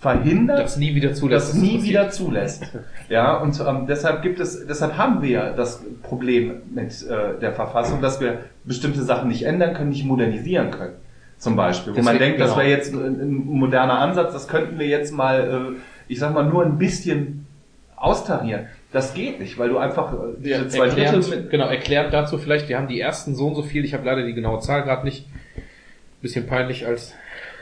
verhindert, 0.00 0.60
das 0.60 0.76
nie 0.78 0.94
wieder 0.94 1.12
zulässt. 1.12 1.48
das 1.48 1.52
dass 1.52 1.62
nie 1.62 1.82
wieder 1.82 2.10
zulässt. 2.10 2.64
Ja, 3.08 3.36
und 3.36 3.60
ähm, 3.60 3.86
deshalb 3.86 4.22
gibt 4.22 4.40
es, 4.40 4.66
deshalb 4.66 4.96
haben 4.96 5.20
wir 5.20 5.30
ja 5.30 5.52
das 5.52 5.82
Problem 6.02 6.62
mit 6.72 7.06
äh, 7.06 7.38
der 7.40 7.52
Verfassung, 7.52 8.00
dass 8.00 8.20
wir 8.20 8.38
bestimmte 8.64 9.02
Sachen 9.02 9.28
nicht 9.28 9.42
ändern 9.42 9.74
können, 9.74 9.90
nicht 9.90 10.04
modernisieren 10.04 10.70
können. 10.70 10.94
Zum 11.36 11.56
Beispiel. 11.56 11.94
Wo 11.94 12.02
man 12.02 12.18
Deswegen, 12.18 12.18
denkt, 12.18 12.40
das 12.40 12.50
genau. 12.50 12.60
wäre 12.60 12.70
jetzt 12.70 12.94
ein, 12.94 13.20
ein 13.20 13.34
moderner 13.46 13.98
Ansatz, 13.98 14.32
das 14.32 14.48
könnten 14.48 14.78
wir 14.78 14.86
jetzt 14.86 15.12
mal, 15.12 15.74
äh, 15.76 15.80
ich 16.08 16.18
sag 16.18 16.34
mal, 16.34 16.44
nur 16.44 16.64
ein 16.64 16.78
bisschen 16.78 17.46
austarieren. 17.96 18.66
Das 18.92 19.14
geht 19.14 19.38
nicht, 19.40 19.56
weil 19.58 19.68
du 19.68 19.78
einfach 19.78 20.12
äh, 20.12 20.16
diese 20.38 20.68
zwei 20.68 20.88
Drittel 20.88 21.04
erklärend, 21.04 21.30
mit, 21.30 21.50
genau, 21.50 21.66
erklärend 21.68 22.12
dazu 22.12 22.38
vielleicht, 22.38 22.68
wir 22.68 22.76
haben 22.76 22.88
die 22.88 23.00
ersten 23.00 23.34
so 23.36 23.46
und 23.46 23.54
so 23.54 23.62
viel, 23.62 23.84
ich 23.84 23.94
habe 23.94 24.04
leider 24.04 24.24
die 24.24 24.34
genaue 24.34 24.60
Zahl 24.60 24.82
gerade 24.82 25.04
nicht, 25.04 25.26
bisschen 26.20 26.46
peinlich 26.46 26.86
als 26.86 27.14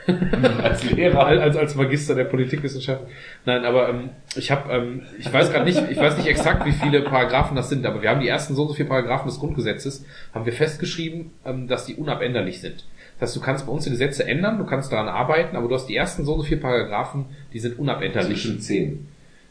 als 0.63 0.89
Lehrer, 0.89 1.25
als, 1.25 1.55
als, 1.55 1.75
Magister 1.75 2.15
der 2.15 2.23
Politikwissenschaften. 2.23 3.07
Nein, 3.45 3.65
aber 3.65 3.89
ähm, 3.89 4.09
ich 4.35 4.49
habe, 4.49 4.71
ähm, 4.71 5.03
ich 5.19 5.31
weiß 5.31 5.51
gerade 5.51 5.65
nicht, 5.65 5.81
ich 5.89 5.97
weiß 5.97 6.17
nicht 6.17 6.27
exakt, 6.27 6.65
wie 6.65 6.71
viele 6.71 7.01
Paragraphen 7.01 7.55
das 7.55 7.69
sind, 7.69 7.85
aber 7.85 8.01
wir 8.01 8.09
haben 8.09 8.21
die 8.21 8.27
ersten 8.27 8.55
so 8.55 8.63
und 8.63 8.69
so 8.69 8.73
viele 8.73 8.89
Paragraphen 8.89 9.27
des 9.27 9.39
Grundgesetzes, 9.39 10.05
haben 10.33 10.45
wir 10.45 10.53
festgeschrieben, 10.53 11.31
ähm, 11.45 11.67
dass 11.67 11.85
die 11.85 11.95
unabänderlich 11.95 12.61
sind. 12.61 12.85
Das 13.19 13.29
heißt, 13.29 13.37
du 13.37 13.41
kannst 13.41 13.65
bei 13.65 13.71
uns 13.71 13.83
die 13.83 13.91
Gesetze 13.91 14.25
ändern, 14.25 14.57
du 14.57 14.65
kannst 14.65 14.91
daran 14.91 15.09
arbeiten, 15.09 15.55
aber 15.55 15.67
du 15.67 15.75
hast 15.75 15.87
die 15.87 15.95
ersten 15.95 16.25
so 16.25 16.33
und 16.33 16.39
so 16.39 16.45
viele 16.45 16.61
Paragraphen, 16.61 17.25
die 17.53 17.59
sind 17.59 17.77
unabänderlich. 17.77 18.41
zwischen 18.41 18.61
zehn. 18.61 19.07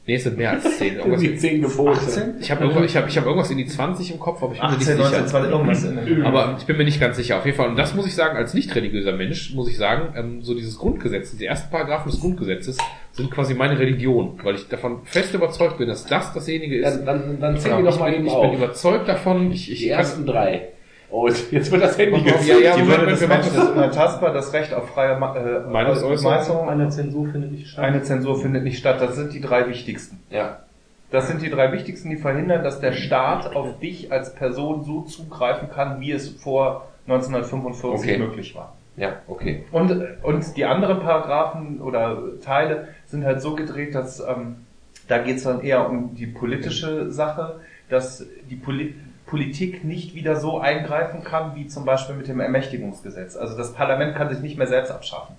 Nee, 0.09 0.15
es 0.15 0.25
sind 0.25 0.39
mehr 0.39 0.53
als 0.53 0.79
zehn. 0.79 0.97
Irgendwas 0.97 1.21
Die 1.21 1.37
zehn 1.37 1.61
Gebote. 1.61 1.91
18? 1.91 2.37
ich 2.41 2.51
habe 2.51 2.65
irgendwas, 2.65 2.87
ich 2.87 2.97
hab, 2.97 3.07
ich 3.09 3.19
hab 3.19 3.27
irgendwas 3.27 3.51
in 3.51 3.59
die 3.59 3.67
20 3.67 4.13
im 4.13 4.19
Kopf, 4.19 4.43
aber 4.43 4.55
ich 4.55 4.59
bin 4.61 4.71
mir 4.71 4.77
18, 4.77 4.89
nicht 4.97 4.99
19, 5.03 5.11
sicher. 5.19 5.27
20, 5.27 5.51
irgendwas 5.53 5.85
in 5.85 6.25
Aber 6.25 6.57
ich 6.59 6.65
bin 6.65 6.79
mir 6.79 6.85
nicht 6.85 6.99
ganz 6.99 7.17
sicher. 7.19 7.37
Auf 7.37 7.45
jeden 7.45 7.59
Fall. 7.59 7.69
Und 7.69 7.77
das 7.77 7.95
muss 7.95 8.07
ich 8.07 8.15
sagen, 8.15 8.35
als 8.39 8.55
nicht 8.55 8.75
religiöser 8.75 9.13
Mensch, 9.13 9.53
muss 9.53 9.69
ich 9.69 9.77
sagen, 9.77 10.15
ähm, 10.17 10.41
so 10.41 10.55
dieses 10.55 10.79
Grundgesetz, 10.79 11.37
die 11.37 11.45
ersten 11.45 11.71
Paragraphen 11.71 12.11
des 12.11 12.21
Grundgesetzes 12.21 12.79
sind 13.13 13.31
quasi 13.31 13.53
meine 13.53 13.79
Religion, 13.79 14.41
weil 14.43 14.55
ich 14.55 14.67
davon 14.69 15.01
fest 15.05 15.35
überzeugt 15.35 15.77
bin, 15.77 15.89
dass 15.89 16.07
das 16.07 16.33
dasjenige 16.33 16.79
ist. 16.79 16.85
Dann, 16.85 17.05
dann, 17.05 17.39
dann 17.41 17.59
zähl 17.59 17.73
Genau, 17.73 17.83
die 17.83 17.85
doch 17.89 17.95
ich 17.97 18.01
mal 18.01 18.11
bin, 18.11 18.21
eben 18.21 18.27
ich 18.29 18.33
auf. 18.33 18.43
bin 18.49 18.55
überzeugt 18.55 19.09
davon. 19.09 19.53
Ich, 19.53 19.71
ich 19.71 19.79
die 19.81 19.89
ersten 19.91 20.25
drei. 20.25 20.69
Und 21.11 21.51
jetzt 21.53 21.73
wird 21.73 21.83
das 21.83 21.97
Handy 21.97 22.19
Ja, 22.19 22.33
gezückt. 22.37 22.61
ja, 22.63 22.77
Die 22.77 22.83
Moment, 22.83 23.01
Würde 23.01 23.13
des 23.13 23.27
Menschen 23.29 23.55
das. 23.55 23.65
ist 23.65 23.71
unantastbar, 23.71 24.33
das 24.35 24.53
Recht 24.53 24.75
auf 24.75 24.91
freie 24.91 25.13
äh, 25.15 25.61
Meinungsäußerung. 25.71 26.37
Äußerung, 26.39 26.69
eine 26.69 26.89
Zensur 26.91 27.29
findet 27.33 27.53
nicht 27.53 27.69
statt. 27.69 27.85
eine 27.85 28.03
Zensur 28.03 28.41
findet 28.41 28.65
nicht 28.65 28.79
statt. 28.79 29.01
Das 29.01 29.17
sind 29.17 29.33
die 29.33 29.41
drei 29.41 29.67
wichtigsten. 29.69 30.21
Ja. 30.31 30.59
Das 31.11 31.27
sind 31.29 31.41
die 31.41 31.49
drei 31.49 31.73
wichtigsten, 31.73 32.11
die 32.11 32.17
verhindern, 32.17 32.63
dass 32.63 32.81
der 32.81 32.93
Staat 32.93 33.57
auf 33.57 33.79
dich 33.79 34.13
als 34.13 34.35
Person 34.35 34.85
so 34.85 35.01
zugreifen 35.03 35.71
kann, 35.71 36.01
wie 36.03 36.13
es 36.13 36.29
vor 36.29 36.89
1945 37.07 38.11
Okay. 38.11 38.19
möglich 38.19 38.55
war. 38.55 38.75
Ja, 38.99 39.15
okay. 39.29 39.65
Und, 39.73 40.05
und 40.23 40.57
die 40.57 40.65
anderen 40.67 41.01
Paragraphen 41.01 41.81
oder 41.81 42.19
Teile 42.45 42.89
sind 43.07 43.25
halt 43.25 43.41
so 43.41 43.55
gedreht, 43.55 43.95
dass 43.95 44.21
ähm, 44.21 44.57
da 45.07 45.19
geht 45.19 45.37
es 45.39 45.45
dann 45.45 45.63
eher 45.63 45.89
um 45.89 46.15
die 46.15 46.27
politische 46.27 47.11
Sache, 47.11 47.61
dass 47.89 48.27
die 48.51 48.57
Poli 48.57 48.95
Politik 49.29 49.85
nicht 49.85 50.15
wieder 50.15 50.37
so 50.37 50.59
eingreifen 50.59 51.23
kann, 51.23 51.55
wie 51.55 51.67
zum 51.67 51.85
Beispiel 51.85 52.17
mit 52.17 52.29
dem 52.29 52.41
Ermächtigungsgesetz. 52.41 53.37
Also 53.37 53.57
das 53.57 53.75
Parlament 53.75 54.17
kann 54.17 54.29
sich 54.31 54.41
nicht 54.41 54.57
mehr 54.59 54.67
selbst 54.67 54.91
abschaffen. 54.91 55.37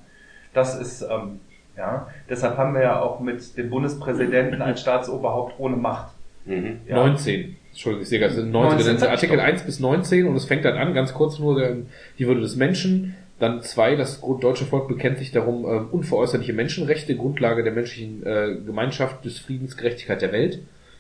Das 0.54 0.80
ist, 0.80 1.02
ähm, 1.02 1.40
ja, 1.78 2.08
deshalb 2.30 2.58
haben 2.58 2.74
wir 2.74 2.82
ja 2.84 3.00
auch 3.02 3.20
mit 3.20 3.58
dem 3.58 3.70
Bundespräsidenten 3.70 4.62
als 4.62 4.82
Staatsoberhaupt 4.82 5.60
ohne 5.60 5.76
Macht. 5.76 6.12
Mhm. 6.46 6.82
Ja. 6.88 6.96
19. 6.98 7.56
Entschuldigung, 7.72 8.04
ich 8.04 8.10
sehe 8.10 8.20
gerade, 8.20 8.36
19. 8.44 8.52
19, 8.52 8.94
Das 8.96 9.04
Artikel 9.10 9.38
doch. 9.38 9.44
1 9.44 9.64
bis 9.64 9.80
19 9.80 10.28
und 10.28 10.36
es 10.36 10.46
fängt 10.46 10.66
dann 10.66 10.78
an, 10.78 10.94
ganz 10.94 11.14
kurz 11.14 11.40
nur, 11.40 11.78
die 12.18 12.28
Würde 12.28 12.42
des 12.42 12.56
Menschen. 12.56 13.16
Dann 13.40 13.62
zwei, 13.62 13.96
das 13.96 14.20
Grund- 14.22 14.44
deutsche 14.44 14.66
Volk 14.66 14.88
bekennt 14.90 15.18
sich 15.18 15.32
darum, 15.32 15.64
äh, 15.64 15.80
unveräußerliche 15.92 16.52
Menschenrechte, 16.52 17.16
Grundlage 17.16 17.64
der 17.64 17.72
menschlichen 17.72 18.26
äh, 18.26 18.56
Gemeinschaft, 18.66 19.24
des 19.24 19.40
Friedens, 19.40 19.78
Gerechtigkeit 19.78 20.22
der 20.22 20.34
Welt. 20.34 20.60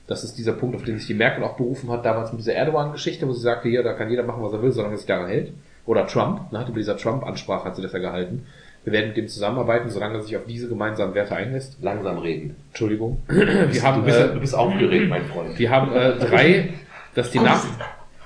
Das 0.10 0.24
ist 0.24 0.40
dieser 0.40 0.54
Punkt, 0.54 0.76
auf 0.76 0.82
den 0.84 0.98
sich 0.98 1.06
die 1.06 1.14
Merkel 1.14 1.44
auch 1.44 1.56
berufen 1.56 1.92
hat, 1.92 2.04
damals 2.04 2.32
mit 2.32 2.42
dieser 2.42 2.56
Erdogan-Geschichte, 2.56 3.28
wo 3.28 3.32
sie 3.32 3.42
sagte, 3.42 3.70
hier, 3.70 3.84
da 3.84 3.94
kann 3.94 4.10
jeder 4.10 4.24
machen, 4.24 4.42
was 4.42 4.52
er 4.52 4.64
will, 4.64 4.72
solange 4.72 4.96
er 4.96 4.98
sich 4.98 5.06
daran 5.06 5.28
hält. 5.28 5.54
Oder 5.86 6.08
Trump, 6.08 6.52
ne, 6.52 6.60
hat 6.60 6.68
über 6.68 6.80
dieser 6.80 6.98
Trump-Ansprache 6.98 7.66
hat 7.66 7.76
sie 7.76 7.84
das 7.84 7.94
ja 7.94 8.00
gehalten. 8.00 8.48
Wir 8.84 8.94
werden 8.94 9.10
mit 9.10 9.18
dem 9.18 9.28
zusammenarbeiten, 9.28 9.92
solange 9.92 10.16
er 10.16 10.22
sich 10.24 10.36
auf 10.36 10.46
diese 10.48 10.68
gemeinsamen 10.68 11.14
Werte 11.14 11.36
einlässt. 11.36 11.78
Langsam 11.84 12.18
reden. 12.18 12.56
Entschuldigung. 12.70 13.22
Wir 13.28 13.84
haben, 13.84 14.00
du, 14.00 14.06
bist, 14.06 14.20
äh, 14.20 14.34
du 14.34 14.40
bist 14.40 14.56
aufgeregt, 14.56 15.10
mein 15.10 15.26
Freund. 15.26 15.60
wir 15.60 15.70
haben 15.70 15.94
äh, 15.94 16.18
drei, 16.18 16.74
dass 17.14 17.30
die, 17.30 17.40
nach, 17.40 17.64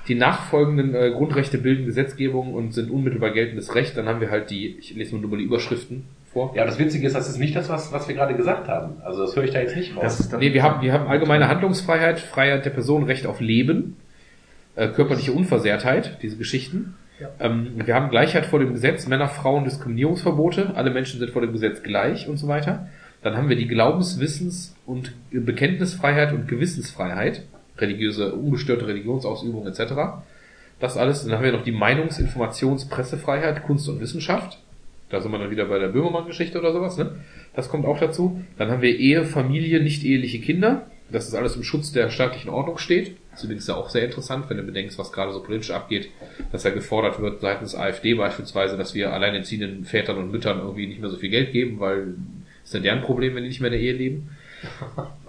die 0.08 0.14
nachfolgenden 0.14 0.94
äh, 0.94 1.10
Grundrechte 1.10 1.58
bilden 1.58 1.84
Gesetzgebung 1.84 2.54
und 2.54 2.72
sind 2.72 2.90
unmittelbar 2.90 3.30
geltendes 3.30 3.74
Recht. 3.74 3.94
Dann 3.98 4.08
haben 4.08 4.22
wir 4.22 4.30
halt 4.30 4.48
die, 4.48 4.78
ich 4.78 4.94
lese 4.94 5.16
nur 5.16 5.28
mal 5.28 5.36
die 5.36 5.44
Überschriften 5.44 6.04
vor. 6.34 6.52
Ja, 6.54 6.66
das 6.66 6.78
Witzige 6.78 7.06
ist, 7.06 7.14
das 7.16 7.30
ist 7.30 7.38
nicht 7.38 7.56
das, 7.56 7.70
was, 7.70 7.92
was 7.92 8.06
wir 8.06 8.14
gerade 8.14 8.34
gesagt 8.34 8.68
haben. 8.68 8.96
Also 9.02 9.22
das 9.22 9.34
höre 9.34 9.44
ich 9.44 9.52
da 9.52 9.60
jetzt 9.60 9.74
nicht 9.74 9.96
raus. 9.96 10.30
Nee, 10.38 10.52
wir 10.52 10.62
haben, 10.62 10.82
wir 10.82 10.92
haben 10.92 11.06
allgemeine 11.06 11.48
Handlungsfreiheit, 11.48 12.20
Freiheit 12.20 12.66
der 12.66 12.70
Person, 12.70 13.04
Recht 13.04 13.26
auf 13.26 13.40
Leben, 13.40 13.96
äh, 14.76 14.88
körperliche 14.88 15.32
Unversehrtheit, 15.32 16.18
diese 16.20 16.36
Geschichten. 16.36 16.96
Ähm, 17.40 17.72
wir 17.76 17.94
haben 17.94 18.10
Gleichheit 18.10 18.44
vor 18.46 18.58
dem 18.58 18.72
Gesetz, 18.72 19.06
Männer, 19.06 19.28
Frauen, 19.28 19.64
Diskriminierungsverbote, 19.64 20.72
alle 20.74 20.90
Menschen 20.90 21.20
sind 21.20 21.30
vor 21.30 21.40
dem 21.40 21.52
Gesetz 21.52 21.82
gleich 21.82 22.28
und 22.28 22.36
so 22.36 22.48
weiter. 22.48 22.88
Dann 23.22 23.36
haben 23.36 23.48
wir 23.48 23.56
die 23.56 23.68
Glaubens-, 23.68 24.20
Wissens- 24.20 24.76
und 24.84 25.12
Bekenntnisfreiheit 25.30 26.32
und 26.32 26.48
Gewissensfreiheit, 26.48 27.44
religiöse, 27.78 28.34
ungestörte 28.34 28.86
Religionsausübung 28.86 29.66
etc. 29.66 29.94
Das 30.80 30.96
alles. 30.96 31.24
Dann 31.24 31.34
haben 31.36 31.44
wir 31.44 31.52
noch 31.52 31.64
die 31.64 31.72
Meinungs-, 31.72 32.18
Informations-, 32.18 32.88
Pressefreiheit, 32.88 33.62
Kunst 33.62 33.88
und 33.88 34.00
Wissenschaft. 34.00 34.58
Da 35.14 35.20
sind 35.20 35.30
wir 35.30 35.38
dann 35.38 35.50
wieder 35.50 35.66
bei 35.66 35.78
der 35.78 35.88
Böhmermann-Geschichte 35.88 36.58
oder 36.58 36.72
sowas, 36.72 36.96
ne? 36.98 37.20
Das 37.54 37.68
kommt 37.68 37.86
auch 37.86 38.00
dazu. 38.00 38.42
Dann 38.58 38.68
haben 38.68 38.82
wir 38.82 38.98
Ehe, 38.98 39.24
Familie, 39.24 39.80
nicht 39.80 40.04
eheliche 40.04 40.40
Kinder. 40.40 40.86
dass 41.10 41.26
das 41.26 41.34
alles 41.34 41.54
im 41.54 41.62
Schutz 41.62 41.92
der 41.92 42.10
staatlichen 42.10 42.48
Ordnung 42.48 42.78
steht. 42.78 43.16
Das 43.30 43.40
ist 43.40 43.44
übrigens 43.44 43.66
ja 43.68 43.76
auch 43.76 43.90
sehr 43.90 44.04
interessant, 44.04 44.46
wenn 44.48 44.56
du 44.56 44.64
bedenkst, 44.64 44.98
was 44.98 45.12
gerade 45.12 45.32
so 45.32 45.42
politisch 45.42 45.70
abgeht, 45.70 46.08
dass 46.50 46.64
ja 46.64 46.70
gefordert 46.70 47.20
wird 47.20 47.40
seitens 47.40 47.76
AfD 47.76 48.14
beispielsweise, 48.14 48.76
dass 48.76 48.94
wir 48.94 49.12
alleinerziehenden 49.12 49.84
Vätern 49.84 50.16
und 50.18 50.32
Müttern 50.32 50.58
irgendwie 50.58 50.88
nicht 50.88 51.00
mehr 51.00 51.10
so 51.10 51.16
viel 51.16 51.30
Geld 51.30 51.52
geben, 51.52 51.78
weil 51.78 52.14
ist 52.64 52.74
ja 52.74 52.80
deren 52.80 53.02
Problem, 53.02 53.36
wenn 53.36 53.42
die 53.44 53.50
nicht 53.50 53.60
mehr 53.60 53.70
in 53.70 53.78
der 53.78 53.82
Ehe 53.82 53.92
leben. 53.92 54.30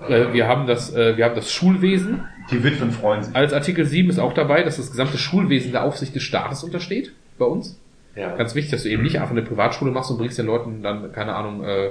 Äh, 0.10 0.34
wir 0.34 0.48
haben 0.48 0.68
das, 0.68 0.94
äh, 0.94 1.18
wir 1.18 1.26
haben 1.26 1.36
das 1.36 1.52
Schulwesen. 1.52 2.26
Die 2.52 2.64
Witwen 2.64 2.92
freuen 2.92 3.24
sich. 3.24 3.36
Als 3.36 3.54
Artikel 3.54 3.86
7 3.86 4.10
ist 4.10 4.20
auch 4.20 4.34
dabei, 4.34 4.62
dass 4.62 4.78
das 4.78 4.92
gesamte 4.92 5.18
Schulwesen 5.18 5.72
der 5.72 5.84
Aufsicht 5.84 6.14
des 6.14 6.22
Staates 6.22 6.64
untersteht 6.64 7.12
bei 7.40 7.46
uns. 7.46 7.80
Ja. 8.16 8.36
Ganz 8.36 8.56
wichtig, 8.56 8.72
dass 8.72 8.84
du 8.84 8.90
eben 8.90 9.04
nicht 9.04 9.18
einfach 9.20 9.32
eine 9.32 9.42
Privatschule 9.42 9.92
machst 9.92 10.10
und 10.12 10.18
bringst 10.18 10.38
den 10.38 10.46
Leuten 10.46 10.82
dann, 10.82 11.12
keine 11.12 11.36
Ahnung, 11.36 11.64
äh, 11.64 11.90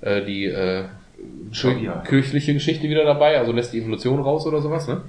äh, 0.00 0.24
die 0.24 0.46
äh, 0.46 0.84
Scharia. 1.52 2.02
kirchliche 2.06 2.54
Geschichte 2.54 2.88
wieder 2.88 3.04
dabei, 3.04 3.38
also 3.38 3.52
lässt 3.52 3.72
die 3.72 3.80
Evolution 3.80 4.20
raus 4.20 4.46
oder 4.46 4.60
sowas. 4.62 4.88
Ne? 4.88 5.02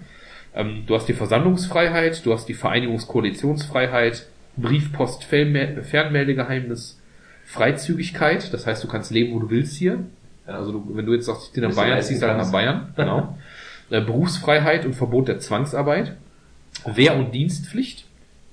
Ähm, 0.53 0.83
du 0.85 0.95
hast 0.95 1.07
die 1.07 1.13
Versammlungsfreiheit, 1.13 2.25
du 2.25 2.33
hast 2.33 2.47
die 2.47 2.53
Vereinigungskoalitionsfreiheit, 2.53 4.27
Briefpost, 4.57 5.23
Fernme- 5.23 5.81
Fernmeldegeheimnis, 5.83 6.99
Freizügigkeit, 7.45 8.53
das 8.53 8.67
heißt, 8.67 8.83
du 8.83 8.87
kannst 8.87 9.11
leben, 9.11 9.33
wo 9.33 9.39
du 9.39 9.49
willst 9.49 9.77
hier. 9.77 9.99
Also 10.45 10.71
du, 10.73 10.91
wenn 10.95 11.05
du 11.05 11.13
jetzt 11.13 11.25
sagst, 11.25 11.51
ich 11.55 11.61
nach 11.61 11.69
Bis 11.69 11.75
du 11.77 11.81
Bayern, 11.81 12.01
ziehst 12.01 12.21
du 12.21 12.27
halt 12.27 12.37
nach 12.37 12.43
kannst. 12.43 12.51
Bayern, 12.51 12.93
genau. 12.95 13.37
Äh, 13.89 13.99
Berufsfreiheit 13.99 14.85
und 14.85 14.93
Verbot 14.93 15.27
der 15.27 15.39
Zwangsarbeit. 15.39 16.15
Wehr- 16.85 17.17
und 17.17 17.33
Dienstpflicht. 17.33 18.05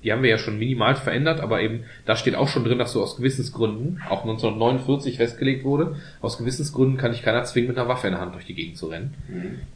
Die 0.08 0.12
haben 0.14 0.22
wir 0.22 0.30
ja 0.30 0.38
schon 0.38 0.58
minimal 0.58 0.94
verändert, 0.94 1.40
aber 1.40 1.60
eben, 1.60 1.84
da 2.06 2.16
steht 2.16 2.34
auch 2.34 2.48
schon 2.48 2.64
drin, 2.64 2.78
dass 2.78 2.94
du 2.94 3.02
aus 3.02 3.18
Gewissensgründen, 3.18 4.00
auch 4.08 4.22
1949 4.22 5.18
festgelegt 5.18 5.64
wurde, 5.64 5.96
aus 6.22 6.38
Gewissensgründen 6.38 6.96
kann 6.96 7.12
ich 7.12 7.22
keiner 7.22 7.44
zwingen, 7.44 7.68
mit 7.68 7.78
einer 7.78 7.90
Waffe 7.90 8.06
in 8.06 8.14
der 8.14 8.22
Hand 8.22 8.34
durch 8.34 8.46
die 8.46 8.54
Gegend 8.54 8.78
zu 8.78 8.86
rennen. 8.86 9.12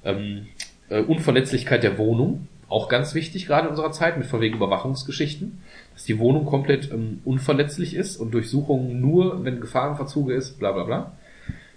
Ähm, 0.07 0.47
äh, 0.89 1.03
Unverletzlichkeit 1.03 1.83
der 1.83 1.99
Wohnung, 1.99 2.49
auch 2.71 2.89
ganz 2.89 3.15
wichtig, 3.15 3.45
gerade 3.45 3.65
in 3.67 3.73
unserer 3.73 3.93
Zeit, 3.93 4.17
mit 4.17 4.27
von 4.27 4.41
wegen 4.41 4.57
Überwachungsgeschichten, 4.57 5.59
dass 5.93 6.05
die 6.05 6.19
Wohnung 6.19 6.47
komplett 6.47 6.91
ähm, 6.91 7.21
unverletzlich 7.27 7.95
ist 7.95 8.17
und 8.17 8.33
Durchsuchungen 8.33 9.03
nur, 9.03 9.45
wenn 9.45 9.61
Gefahrenverzuge 9.61 10.33
ist, 10.33 10.59
bla 10.59 10.73
bla 10.73 10.85
bla. 10.85 11.13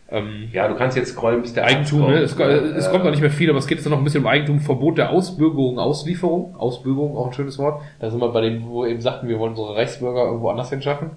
Ähm, 0.09 0.49
Ja, 0.53 0.67
du 0.67 0.75
kannst 0.75 0.95
jetzt 0.95 1.13
scrollen, 1.13 1.41
bis 1.41 1.53
der 1.53 1.65
Eigentum, 1.65 2.01
ne? 2.01 2.05
kommt. 2.07 2.19
es, 2.19 2.35
ko- 2.37 2.43
es 2.43 2.87
Äh, 2.87 2.91
kommt 2.91 3.03
noch 3.05 3.11
nicht 3.11 3.21
mehr 3.21 3.31
viel, 3.31 3.49
aber 3.49 3.57
es 3.59 3.65
geht 3.67 3.79
jetzt 3.79 3.89
noch 3.89 3.97
ein 3.97 4.03
bisschen 4.03 4.21
um 4.21 4.27
Eigentum, 4.27 4.59
Verbot 4.59 4.97
der 4.99 5.09
Ausbürgerung, 5.09 5.79
Auslieferung, 5.79 6.55
Ausbürgerung, 6.55 7.17
auch 7.17 7.27
ein 7.27 7.33
schönes 7.33 7.57
Wort. 7.57 7.81
Da 7.99 8.11
sind 8.11 8.19
wir 8.21 8.29
bei 8.29 8.41
dem, 8.41 8.67
wo 8.67 8.83
wir 8.83 8.89
eben 8.91 9.01
sagten, 9.01 9.27
wir 9.27 9.39
wollen 9.39 9.51
unsere 9.53 9.75
Reichsbürger 9.75 10.25
irgendwo 10.25 10.49
anders 10.49 10.69
hinschaffen. 10.69 11.11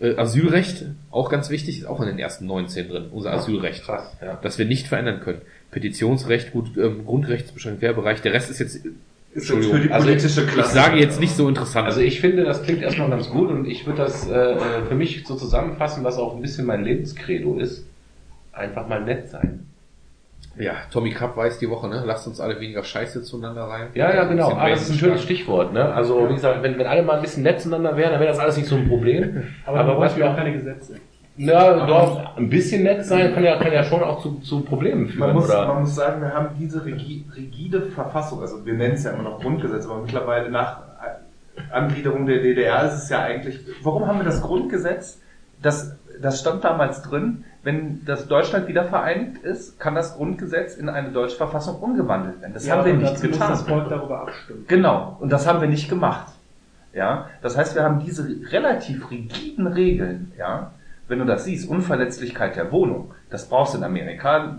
Äh, 0.00 0.16
Asylrecht, 0.16 0.84
auch 1.10 1.30
ganz 1.30 1.50
wichtig, 1.50 1.78
ist 1.80 1.86
auch 1.86 2.00
in 2.00 2.06
den 2.06 2.18
ersten 2.18 2.46
19 2.46 2.88
drin, 2.88 3.04
unser 3.12 3.32
Asylrecht. 3.32 3.84
Krass, 3.84 4.16
ja. 4.22 4.38
Das 4.42 4.58
wir 4.58 4.64
nicht 4.66 4.88
verändern 4.88 5.20
können. 5.20 5.40
Petitionsrecht, 5.70 6.52
gut, 6.52 6.76
ähm, 6.78 7.04
Grundrechtsbeschränkung, 7.06 7.82
Wehrbereich, 7.82 8.22
der 8.22 8.32
Rest 8.32 8.50
ist 8.50 8.58
jetzt, 8.60 8.76
Ist 9.34 9.50
jetzt 9.50 9.66
für 9.66 9.78
die 9.80 9.90
Also 9.90 10.06
politische 10.06 10.42
ich 10.42 10.46
Klasse. 10.48 10.74
sage 10.74 10.98
jetzt 10.98 11.20
nicht 11.20 11.36
so 11.36 11.48
interessant. 11.48 11.86
Also 11.86 12.00
ich 12.00 12.20
finde, 12.20 12.44
das 12.44 12.62
klingt 12.62 12.80
erstmal 12.82 13.10
ganz 13.10 13.28
gut 13.28 13.50
und 13.50 13.66
ich 13.66 13.84
würde 13.86 13.98
das 14.02 14.26
äh, 14.30 14.56
für 14.88 14.94
mich 14.94 15.24
so 15.26 15.34
zusammenfassen, 15.34 16.02
was 16.04 16.16
auch 16.16 16.34
ein 16.34 16.40
bisschen 16.40 16.64
mein 16.66 16.82
Lebenskredo 16.84 17.58
ist. 17.58 17.84
Einfach 18.56 18.86
mal 18.88 19.02
nett 19.02 19.28
sein. 19.28 19.66
ja, 20.58 20.72
Tommy 20.90 21.10
Krapp 21.10 21.36
weiß 21.36 21.58
die 21.58 21.68
Woche, 21.68 21.88
ne? 21.88 22.02
Lasst 22.06 22.26
uns 22.26 22.40
alle 22.40 22.58
weniger 22.58 22.82
Scheiße 22.82 23.22
zueinander 23.22 23.64
rein. 23.64 23.88
Ja, 23.94 24.14
ja, 24.14 24.24
genau. 24.24 24.50
Ah, 24.52 24.68
das 24.70 24.82
ist 24.82 24.90
ein 24.92 24.98
schönes 24.98 25.22
Stichwort. 25.22 25.72
Ne? 25.72 25.84
Also 25.94 26.28
wie 26.30 26.34
gesagt, 26.34 26.62
wenn, 26.62 26.78
wenn 26.78 26.86
alle 26.86 27.02
mal 27.02 27.16
ein 27.16 27.22
bisschen 27.22 27.42
nett 27.42 27.60
zueinander 27.60 27.96
wären, 27.96 28.12
dann 28.12 28.20
wäre 28.20 28.30
das 28.30 28.38
alles 28.38 28.56
nicht 28.56 28.68
so 28.68 28.76
ein 28.76 28.88
Problem. 28.88 29.42
Aber, 29.66 29.80
Aber 29.80 30.00
was 30.00 30.16
wir 30.16 30.30
auch 30.30 30.36
keine 30.36 30.52
Gesetze. 30.52 30.96
Ja, 31.38 31.86
doch, 31.86 32.34
ein 32.38 32.48
bisschen 32.48 32.82
nett 32.82 33.04
sein 33.04 33.34
kann 33.34 33.44
ja, 33.44 33.58
kann 33.58 33.70
ja 33.70 33.84
schon 33.84 34.02
auch 34.02 34.22
zu, 34.22 34.36
zu 34.40 34.60
Problemen 34.62 35.06
führen. 35.06 35.18
Man 35.26 35.34
muss, 35.34 35.44
oder? 35.50 35.66
man 35.66 35.80
muss 35.82 35.94
sagen, 35.94 36.22
wir 36.22 36.32
haben 36.32 36.56
diese 36.58 36.80
rigi- 36.80 37.24
rigide 37.36 37.82
Verfassung, 37.82 38.40
also 38.40 38.64
wir 38.64 38.72
nennen 38.72 38.94
es 38.94 39.04
ja 39.04 39.10
immer 39.10 39.24
noch 39.24 39.38
Grundgesetz, 39.42 39.84
aber 39.84 40.00
mittlerweile 40.00 40.50
nach 40.50 40.78
Angliederung 41.70 42.24
der 42.24 42.38
DDR 42.40 42.86
ist 42.86 42.94
es 43.02 43.08
ja 43.10 43.20
eigentlich, 43.20 43.60
warum 43.82 44.06
haben 44.06 44.18
wir 44.18 44.24
das 44.24 44.40
Grundgesetz? 44.40 45.20
Das, 45.60 45.96
das 46.22 46.40
stand 46.40 46.64
damals 46.64 47.02
drin, 47.02 47.44
wenn 47.66 48.04
das 48.04 48.28
Deutschland 48.28 48.68
wieder 48.68 48.84
vereinigt 48.84 49.42
ist, 49.42 49.80
kann 49.80 49.96
das 49.96 50.14
Grundgesetz 50.16 50.76
in 50.76 50.88
eine 50.88 51.10
deutsche 51.10 51.36
Verfassung 51.36 51.80
umgewandelt 51.80 52.40
werden. 52.40 52.54
Das 52.54 52.70
haben 52.70 52.84
wir 52.84 52.94
nicht 52.94 53.14
dazu 53.14 53.26
muss 53.26 53.32
getan. 53.32 53.50
das 53.50 53.62
Volk 53.62 53.88
darüber 53.88 54.20
abstimmen. 54.20 54.64
Genau, 54.68 55.16
und 55.18 55.32
das 55.32 55.48
haben 55.48 55.60
wir 55.60 55.66
nicht 55.66 55.88
gemacht. 55.88 56.32
Ja, 56.94 57.28
das 57.42 57.56
heißt, 57.58 57.74
wir 57.74 57.82
haben 57.82 57.98
diese 57.98 58.24
relativ 58.52 59.10
rigiden 59.10 59.66
Regeln, 59.66 60.30
ja. 60.38 60.70
Wenn 61.08 61.18
du 61.18 61.24
das 61.24 61.44
siehst, 61.44 61.68
Unverletzlichkeit 61.68 62.54
der 62.54 62.70
Wohnung, 62.70 63.10
das 63.30 63.48
brauchst 63.48 63.74
du 63.74 63.78
in 63.78 63.84
Amerika, 63.84 64.58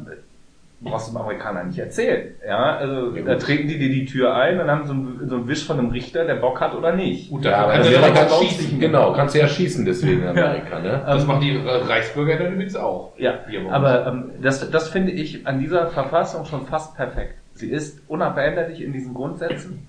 brauchst 0.80 1.08
du 1.08 1.12
dem 1.14 1.18
Amerikaner 1.22 1.64
nicht 1.64 1.80
erzählen, 1.80 2.36
ja. 2.46 2.78
Also, 2.78 3.16
Ja, 3.16 3.24
da 3.24 3.36
treten 3.36 3.68
die 3.68 3.80
dir 3.80 3.90
die 3.90 4.06
Tür 4.06 4.36
ein 4.36 4.60
und 4.60 4.70
haben 4.70 4.86
so 4.86 4.94
einen, 4.94 5.28
so 5.28 5.36
einen 5.36 5.48
Wisch 5.48 5.66
von 5.66 5.80
einem 5.80 5.90
Richter, 5.90 6.26
der 6.26 6.36
Bock 6.36 6.62
hat 6.62 6.76
oder 6.76 6.96
nicht. 6.96 7.30
Gut, 7.30 7.46
ja, 7.46 7.66
dafür 7.66 7.98
aber 7.98 8.12
kannst 8.14 8.32
du 8.32 8.44
ja 8.44 8.50
schießen. 8.50 8.80
Genau, 8.80 9.14
kannst 9.14 9.36
du 9.36 9.40
ja 9.40 9.48
schießen 9.48 9.86
deswegen 9.86 10.22
in 10.22 10.28
Amerika, 10.28 10.80
ne? 10.80 11.04
Das 11.06 11.26
machen 11.26 11.42
die 11.42 11.58
Reichsbürger 11.58 12.38
dann 12.38 12.54
übrigens 12.54 12.76
auch. 12.76 13.14
Ja, 13.18 13.40
aber 13.72 14.08
ähm, 14.08 14.32
das, 14.42 14.70
das 14.70 14.90
finde 14.90 15.12
ich 15.12 15.48
an 15.48 15.60
dieser 15.60 15.88
Verfassung 15.88 16.46
schon 16.46 16.68
fast 16.68 16.96
perfekt. 16.96 17.36
Sie 17.54 17.72
ist 17.72 18.02
unabänderlich 18.08 18.82
in 18.82 18.94
diesen 18.94 19.16
Grundsätzen. 19.16 19.88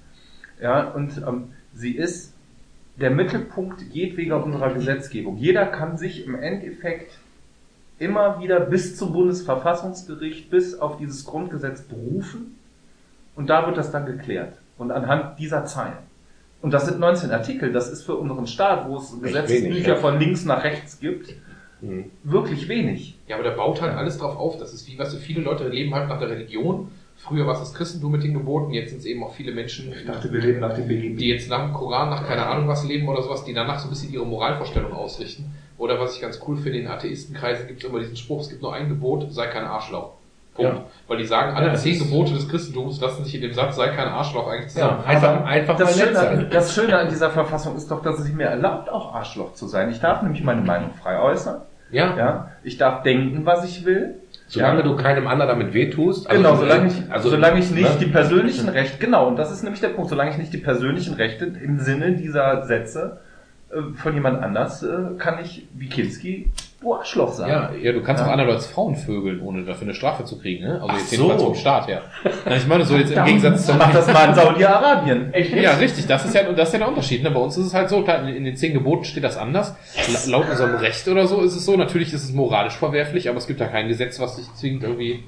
Ja, 0.60 0.84
und 0.88 1.18
ähm, 1.18 1.52
sie 1.74 1.94
ist 1.96 2.34
der 2.96 3.10
Mittelpunkt 3.10 3.82
jedweder 3.92 4.42
unserer 4.42 4.72
Gesetzgebung. 4.72 5.36
Jeder 5.36 5.66
kann 5.66 5.98
sich 5.98 6.26
im 6.26 6.34
Endeffekt 6.34 7.12
immer 7.98 8.40
wieder 8.40 8.60
bis 8.60 8.96
zum 8.96 9.12
Bundesverfassungsgericht, 9.12 10.50
bis 10.50 10.78
auf 10.78 10.98
dieses 10.98 11.24
Grundgesetz 11.24 11.82
berufen 11.82 12.58
und 13.36 13.48
da 13.48 13.66
wird 13.66 13.76
das 13.76 13.90
dann 13.90 14.06
geklärt. 14.06 14.54
Und 14.78 14.92
anhand 14.92 15.38
dieser 15.40 15.64
Zeilen. 15.64 15.98
Und 16.62 16.72
das 16.72 16.86
sind 16.86 17.00
19 17.00 17.30
Artikel, 17.32 17.72
das 17.72 17.90
ist 17.90 18.04
für 18.04 18.14
unseren 18.14 18.46
Staat, 18.46 18.88
wo 18.88 18.96
es 18.96 19.20
Gesetzesbücher 19.20 19.94
ja. 19.94 19.96
von 19.96 20.18
links 20.18 20.44
nach 20.44 20.62
rechts 20.64 21.00
gibt, 21.00 21.34
Mhm. 21.80 22.06
wirklich 22.24 22.68
wenig. 22.68 23.16
Ja, 23.28 23.36
aber 23.36 23.44
der 23.44 23.52
baut 23.52 23.80
halt 23.80 23.94
alles 23.96 24.18
drauf 24.18 24.36
auf. 24.36 24.58
Das 24.58 24.74
ist 24.74 24.88
wie, 24.88 24.98
weißt 24.98 25.14
du, 25.14 25.18
viele 25.18 25.42
Leute 25.42 25.68
leben 25.68 25.94
halt 25.94 26.08
nach 26.08 26.18
der 26.18 26.28
Religion. 26.30 26.88
früher 27.16 27.46
war 27.46 27.54
es 27.54 27.60
das 27.60 27.74
Christentum 27.74 28.10
mit 28.12 28.24
den 28.24 28.34
Geboten, 28.34 28.72
jetzt 28.72 28.90
sind 28.90 28.98
es 28.98 29.04
eben 29.04 29.22
auch 29.22 29.32
viele 29.34 29.52
Menschen, 29.52 29.92
Ich 29.92 30.04
dachte, 30.04 30.32
wir 30.32 30.40
leben 30.40 30.58
nach 30.60 30.74
dem 30.74 30.88
BGB. 30.88 31.16
die 31.18 31.28
jetzt 31.28 31.48
nach 31.48 31.62
dem 31.64 31.72
Koran, 31.72 32.10
nach 32.10 32.26
keine 32.26 32.46
Ahnung 32.46 32.66
was 32.68 32.84
leben 32.84 33.08
oder 33.08 33.22
sowas, 33.22 33.44
die 33.44 33.54
danach 33.54 33.78
so 33.78 33.86
ein 33.86 33.90
bisschen 33.90 34.12
ihre 34.12 34.26
Moralvorstellung 34.26 34.92
ausrichten. 34.92 35.52
Oder 35.78 36.00
was 36.00 36.16
ich 36.16 36.20
ganz 36.20 36.40
cool 36.46 36.56
finde, 36.56 36.78
in 36.80 36.88
Atheistenkreisen 36.88 37.66
gibt 37.68 37.82
es 37.82 37.88
immer 37.88 38.00
diesen 38.00 38.16
Spruch, 38.16 38.40
es 38.40 38.48
gibt 38.48 38.62
nur 38.62 38.74
ein 38.74 38.88
Gebot, 38.88 39.32
sei 39.32 39.46
kein 39.46 39.64
Arschloch. 39.64 40.10
Punkt. 40.54 40.72
Ja. 40.72 40.84
Weil 41.06 41.18
die 41.18 41.24
sagen, 41.24 41.54
alle 41.56 41.68
Ja, 41.68 41.74
zehn 41.76 41.98
Gebote 42.00 42.34
des 42.34 42.48
Christentums 42.48 43.00
lassen 43.00 43.24
sich 43.24 43.34
in 43.36 43.42
dem 43.42 43.52
Satz, 43.54 43.76
sei 43.76 43.88
kein 43.88 44.08
Arschloch 44.08 44.48
eigentlich 44.48 44.72
zusammen. 44.72 44.98
Ja, 45.04 45.08
einfach, 45.08 45.44
einfach 45.44 45.76
Das 45.76 45.96
Schöne, 45.96 46.12
sein. 46.14 46.46
das 46.50 46.74
Schöne 46.74 46.98
an 46.98 47.08
dieser 47.08 47.30
Verfassung 47.30 47.76
ist 47.76 47.88
doch, 47.90 48.02
dass 48.02 48.18
es 48.18 48.32
mir 48.32 48.46
erlaubt, 48.46 48.90
auch 48.90 49.14
Arschloch 49.14 49.54
zu 49.54 49.68
sein. 49.68 49.88
Ich 49.90 50.00
darf 50.00 50.22
nämlich 50.22 50.42
meine 50.42 50.62
Meinung 50.62 50.90
frei 51.00 51.20
äußern. 51.20 51.60
Ja, 51.90 52.16
Ja, 52.16 52.50
ich 52.64 52.76
darf 52.76 53.02
denken, 53.02 53.46
was 53.46 53.64
ich 53.64 53.84
will. 53.84 54.16
solange 54.48 54.78
ja. 54.80 54.82
du 54.84 54.96
keinem 54.96 55.26
anderen 55.28 55.48
damit 55.48 55.74
wehtust. 55.74 56.28
also- 56.28 56.42
genau, 56.42 56.56
solange 56.56 56.88
ich, 56.88 56.94
also, 57.10 57.30
solange 57.30 57.60
ich 57.60 57.70
nicht 57.70 57.88
ne? 57.88 57.96
die 58.00 58.06
persönlichen 58.06 58.68
Rechte, 58.68 58.98
genau, 58.98 59.28
und 59.28 59.36
das 59.36 59.52
ist 59.52 59.62
nämlich 59.62 59.80
der 59.80 59.88
Punkt, 59.90 60.10
solange 60.10 60.30
ich 60.32 60.38
nicht 60.38 60.52
die 60.52 60.58
persönlichen 60.58 61.14
Rechte 61.14 61.44
im 61.46 61.78
Sinne 61.78 62.12
dieser 62.12 62.64
Sätze 62.66 63.20
äh, 63.24 63.27
von 63.96 64.14
jemand 64.14 64.42
anders, 64.42 64.82
äh, 64.82 64.88
kann 65.18 65.38
ich, 65.44 65.66
wie 65.74 65.88
Kinski, 65.88 66.50
du 66.80 66.94
Arschloch 66.94 67.30
sagen. 67.32 67.50
Ja, 67.50 67.70
ja, 67.78 67.92
du 67.92 68.02
kannst 68.02 68.22
Ja. 68.22 68.26
auch 68.28 68.32
andererseits 68.32 68.66
Frauen 68.66 68.96
vögeln, 68.96 69.40
ohne 69.42 69.64
dafür 69.64 69.82
eine 69.82 69.94
Strafe 69.94 70.24
zu 70.24 70.38
kriegen, 70.38 70.64
ne? 70.64 70.74
Also 70.74 70.86
Ach 70.88 70.96
jetzt 70.96 71.10
so. 71.10 71.16
jedenfalls 71.16 71.42
vom 71.42 71.54
Staat 71.54 71.86
her. 71.88 72.00
Na, 72.46 72.56
ich 72.56 72.66
meine, 72.66 72.84
so 72.86 72.96
jetzt 72.96 73.12
im 73.12 73.24
Gegensatz 73.26 73.66
zu... 73.66 73.74
Mach 73.74 73.92
das 73.92 74.06
mal 74.10 74.28
in 74.30 74.34
Saudi-Arabien. 74.34 75.32
Ja, 75.62 75.74
richtig, 75.74 76.06
das 76.06 76.24
ist 76.24 76.34
ja, 76.34 76.50
das 76.50 76.68
ist 76.68 76.72
ja 76.72 76.78
der 76.78 76.88
Unterschied. 76.88 77.22
Ne? 77.22 77.30
Bei 77.30 77.40
uns 77.40 77.58
ist 77.58 77.66
es 77.66 77.74
halt 77.74 77.90
so, 77.90 78.02
klar, 78.02 78.26
in, 78.26 78.44
den 78.44 78.56
zehn 78.56 78.72
Geboten 78.72 79.04
steht 79.04 79.24
das 79.24 79.36
anders. 79.36 79.74
La- 80.26 80.38
Laut 80.38 80.48
unserem 80.50 80.76
Recht 80.76 81.06
oder 81.08 81.26
so 81.26 81.42
ist 81.42 81.54
es 81.54 81.64
so, 81.66 81.76
natürlich 81.76 82.12
ist 82.14 82.24
es 82.24 82.32
moralisch 82.32 82.76
verwerflich, 82.76 83.28
aber 83.28 83.36
es 83.38 83.46
gibt 83.46 83.60
da 83.60 83.66
kein 83.66 83.88
Gesetz, 83.88 84.18
was 84.18 84.36
dich 84.36 84.46
zwingt, 84.54 84.82
irgendwie 84.82 85.24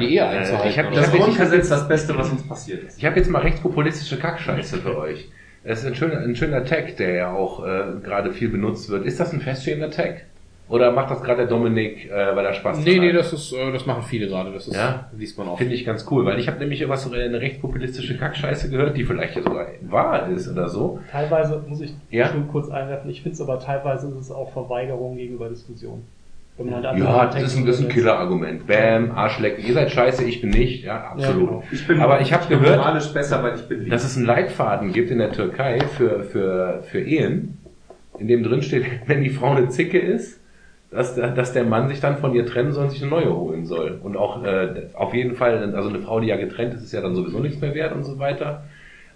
die 0.00 0.14
Ehe 0.14 0.26
einzuhalten. 0.26 0.68
ich 0.70 0.78
hab- 0.78 0.92
Das. 0.94 1.10
Grundgesetz 1.12 1.68
das 1.68 1.86
Beste, 1.88 2.16
was 2.16 2.30
uns 2.30 2.46
passiert 2.48 2.84
ist. 2.84 2.96
Ich 2.98 3.04
habe 3.04 3.16
jetzt 3.16 3.28
mal 3.28 3.42
rechtspopulistische 3.42 4.16
Kackscheiße 4.18 4.78
für 4.78 4.96
euch. 4.96 5.28
Das 5.64 5.80
ist 5.80 5.86
ein 5.86 5.94
schöner, 5.94 6.18
ein 6.18 6.34
schöner 6.36 6.64
Tag, 6.64 6.96
der 6.96 7.14
ja 7.14 7.32
auch 7.32 7.64
äh, 7.64 7.84
gerade 8.02 8.32
viel 8.32 8.48
benutzt 8.48 8.90
wird. 8.90 9.04
Ist 9.06 9.20
das 9.20 9.32
ein 9.32 9.40
feststehender 9.40 9.90
Tag? 9.90 10.22
Oder 10.68 10.90
macht 10.90 11.10
das 11.10 11.22
gerade 11.22 11.38
der 11.38 11.46
Dominik, 11.48 12.10
äh, 12.10 12.34
weil 12.34 12.44
er 12.46 12.54
Spaß 12.54 12.78
Nee, 12.78 12.94
dran 12.96 13.00
nee, 13.04 13.12
hat? 13.12 13.18
das 13.20 13.32
ist, 13.32 13.52
äh, 13.52 13.72
das 13.72 13.84
machen 13.84 14.02
viele 14.04 14.26
gerade. 14.26 14.52
Das 14.52 14.66
ist, 14.66 14.74
Ja? 14.74 15.10
liest 15.16 15.36
man 15.36 15.48
auch. 15.48 15.58
Finde 15.58 15.74
ich 15.74 15.84
ganz 15.84 16.06
cool, 16.10 16.24
weil 16.24 16.38
ich 16.38 16.48
habe 16.48 16.58
nämlich 16.58 16.88
was 16.88 17.12
äh, 17.12 17.24
eine 17.24 17.40
rechtspopulistische 17.40 18.16
Kackscheiße 18.16 18.70
gehört, 18.70 18.96
die 18.96 19.04
vielleicht 19.04 19.36
ja 19.36 19.42
sogar 19.42 19.66
wahr 19.82 20.28
ist 20.30 20.48
oder 20.48 20.68
so. 20.68 20.98
Teilweise 21.10 21.62
muss 21.68 21.80
ich 21.82 21.92
Ja? 22.10 22.28
schon 22.28 22.48
kurz 22.48 22.70
einwerfen, 22.70 23.10
ich 23.10 23.22
finde 23.22 23.34
es 23.34 23.40
aber 23.40 23.58
teilweise 23.60 24.08
ist 24.08 24.14
es 24.16 24.30
auch 24.30 24.50
Verweigerung 24.52 25.16
gegenüber 25.16 25.48
Diskussion. 25.50 26.04
Halt 26.58 26.98
Ja, 26.98 27.26
das 27.26 27.42
ist 27.42 27.56
ein, 27.56 27.66
das 27.66 27.78
ist 27.78 27.84
ein. 27.86 27.88
Killerargument. 27.88 28.66
Bam, 28.66 29.10
Arschlecken. 29.12 29.64
Ihr 29.66 29.72
seid 29.74 29.90
scheiße, 29.90 30.24
ich 30.24 30.40
bin 30.42 30.50
nicht. 30.50 30.84
Ja, 30.84 31.12
absolut. 31.12 31.48
genau. 31.48 31.64
Ich 31.72 31.86
bin, 31.86 32.00
Aber 32.00 32.20
ich 32.20 32.32
habe 32.32 32.46
gehört, 32.46 32.76
moralisch 32.76 33.08
besser, 33.12 33.42
weil 33.42 33.54
ich 33.56 33.62
bin 33.62 33.80
lieb. 33.80 33.90
dass 33.90 34.04
es 34.04 34.16
einen 34.16 34.26
Leitfaden 34.26 34.92
gibt 34.92 35.10
in 35.10 35.18
der 35.18 35.32
Türkei 35.32 35.80
für, 35.80 36.22
für, 36.24 36.82
für 36.84 37.00
Ehen, 37.00 37.58
in 38.18 38.28
dem 38.28 38.42
drin 38.42 38.62
steht, 38.62 38.84
wenn 39.06 39.22
die 39.22 39.30
Frau 39.30 39.52
eine 39.52 39.68
Zicke 39.70 39.98
ist, 39.98 40.40
dass, 40.90 41.14
der- 41.14 41.30
dass 41.30 41.54
der 41.54 41.64
Mann 41.64 41.88
sich 41.88 42.00
dann 42.00 42.18
von 42.18 42.34
ihr 42.34 42.44
trennen 42.44 42.72
soll 42.72 42.84
und 42.84 42.90
sich 42.90 43.00
eine 43.00 43.10
neue 43.10 43.34
holen 43.34 43.64
soll. 43.64 43.98
Und 44.02 44.16
auch 44.18 44.44
äh, 44.44 44.88
auf 44.92 45.14
jeden 45.14 45.34
Fall, 45.36 45.74
also 45.74 45.88
eine 45.88 46.00
Frau, 46.00 46.20
die 46.20 46.28
ja 46.28 46.36
getrennt 46.36 46.74
ist, 46.74 46.82
ist 46.84 46.92
ja 46.92 47.00
dann 47.00 47.14
sowieso 47.14 47.38
nichts 47.40 47.60
mehr 47.62 47.74
wert 47.74 47.94
und 47.94 48.04
so 48.04 48.18
weiter. 48.18 48.64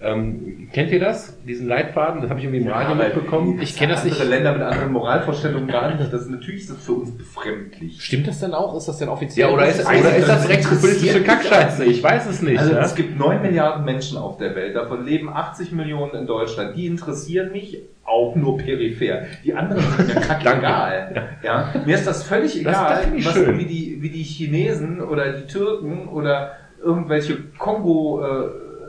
Ähm, 0.03 0.69
kennt 0.75 0.91
ihr 0.93 1.01
das? 1.01 1.43
Diesen 1.45 1.67
Leitfaden? 1.69 2.21
Das 2.21 2.29
habe 2.29 2.39
ich 2.39 2.45
irgendwie 2.45 2.63
im 2.65 2.69
Radio 2.71 2.95
mitbekommen. 2.95 3.59
Ich 3.63 3.77
kenne 3.77 3.95
das 3.95 4.05
nicht. 4.05 4.21
Andere 4.21 4.37
Länder 4.37 4.53
mit 4.53 4.63
anderen 4.63 4.93
Moralvorstellungen 4.93 5.69
gar 5.69 5.89
nicht. 5.95 6.13
Das 6.13 6.23
ist 6.23 6.31
natürlich 6.31 6.67
das 6.67 6.77
für 6.85 6.93
uns 6.93 7.17
befremdlich. 7.17 8.03
Stimmt 8.03 8.27
das 8.27 8.41
denn 8.41 8.53
auch? 8.53 8.77
Ist 8.77 8.89
das 8.89 8.99
denn 8.99 9.09
offiziell? 9.09 9.49
Ja, 9.49 9.55
oder 9.55 9.67
ist, 9.67 9.81
oder 9.87 10.17
ist 10.17 10.29
das 10.29 10.43
das 10.43 10.49
rechtspopulistische 10.51 11.19
mich 11.21 11.27
Kackscheiße? 11.27 11.85
Ich 11.87 12.03
weiß 12.03 12.27
es 12.27 12.43
nicht. 12.43 12.59
Also 12.59 12.73
ja? 12.75 12.83
es 12.83 12.95
gibt 12.95 13.19
9 13.19 13.41
Milliarden 13.41 13.87
Menschen 13.87 14.19
auf 14.19 14.37
der 14.37 14.55
Welt, 14.55 14.77
davon 14.77 15.07
leben 15.07 15.31
80 15.31 15.73
Millionen 15.73 16.15
in 16.15 16.27
Deutschland. 16.27 16.77
Die 16.77 16.87
interessieren 16.87 17.53
mich 17.53 17.79
auch 18.05 18.37
nur 18.37 18.59
peripher. 18.59 19.23
Die 19.45 19.55
anderen 19.55 19.83
sind 19.97 20.15
mir 20.15 20.21
kackegal. 20.21 21.29
Ja, 21.43 21.73
mir 21.87 21.95
ist 21.95 22.07
das 22.07 22.23
völlig 22.23 22.53
Das- 22.53 22.61
egal, 22.61 23.03
das 23.07 23.15
ich 23.15 23.27
was, 23.27 23.33
schön. 23.33 23.59
wie, 23.59 23.65
die, 23.65 23.99
wie 24.03 24.11
die 24.11 24.23
Chinesen 24.23 25.01
oder 25.01 25.33
die 25.33 25.47
Türken 25.47 26.07
oder 26.09 26.53
irgendwelche 26.85 27.39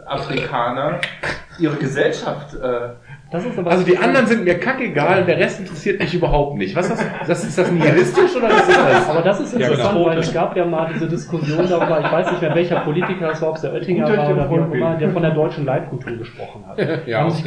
Kongo-Afrikaner 0.08 1.00
ihre 1.60 1.76
Gesellschaft 1.76 2.54
äh, 2.56 2.90
Das 3.32 3.46
ist 3.46 3.58
aber 3.58 3.72
Also 3.72 3.84
die 3.84 3.98
anderen 3.98 4.28
sind 4.28 4.44
mir 4.44 4.60
kackegal, 4.60 5.26
der 5.26 5.38
Rest 5.38 5.60
interessiert 5.60 6.00
mich 6.00 6.14
überhaupt 6.14 6.58
nicht. 6.58 6.76
Was 6.76 6.90
ist 6.90 7.00
das? 7.00 7.28
das 7.28 7.44
ist 7.44 7.58
das 7.58 7.72
nihilistisch 7.72 8.36
oder 8.36 8.50
was 8.50 8.68
ist 8.68 8.78
das? 8.78 9.10
Aber 9.10 9.22
das 9.22 9.40
ist 9.40 9.54
Ja, 9.54 9.60
interessant, 9.68 9.94
genau. 9.96 10.06
weil 10.08 10.18
es 10.20 10.34
gab 10.34 10.56
ja 10.56 10.66
mal 10.66 10.90
diese 10.94 11.08
Diskussion 11.08 11.68
darüber, 11.68 12.00
ich 12.00 12.12
weiß 12.12 12.32
nicht 12.32 12.42
mehr 12.42 12.56
welcher 12.56 12.80
Politiker 12.82 13.32
es 13.32 13.42
war, 13.42 13.50
ob 13.50 13.56
es 13.56 13.62
der 13.64 13.74
Oettinger 13.74 14.18
war 14.18 14.30
oder 14.30 14.50
wie 14.50 14.60
auch 14.60 14.72
immer, 14.72 14.96
der 14.96 15.10
von 15.10 15.22
der 15.22 15.32
deutschen 15.32 15.66
Leitkultur 15.66 16.18
gesprochen 16.18 16.64
hat. 16.68 16.78
Ja, 17.08 17.22
haben, 17.22 17.32
sich, 17.32 17.46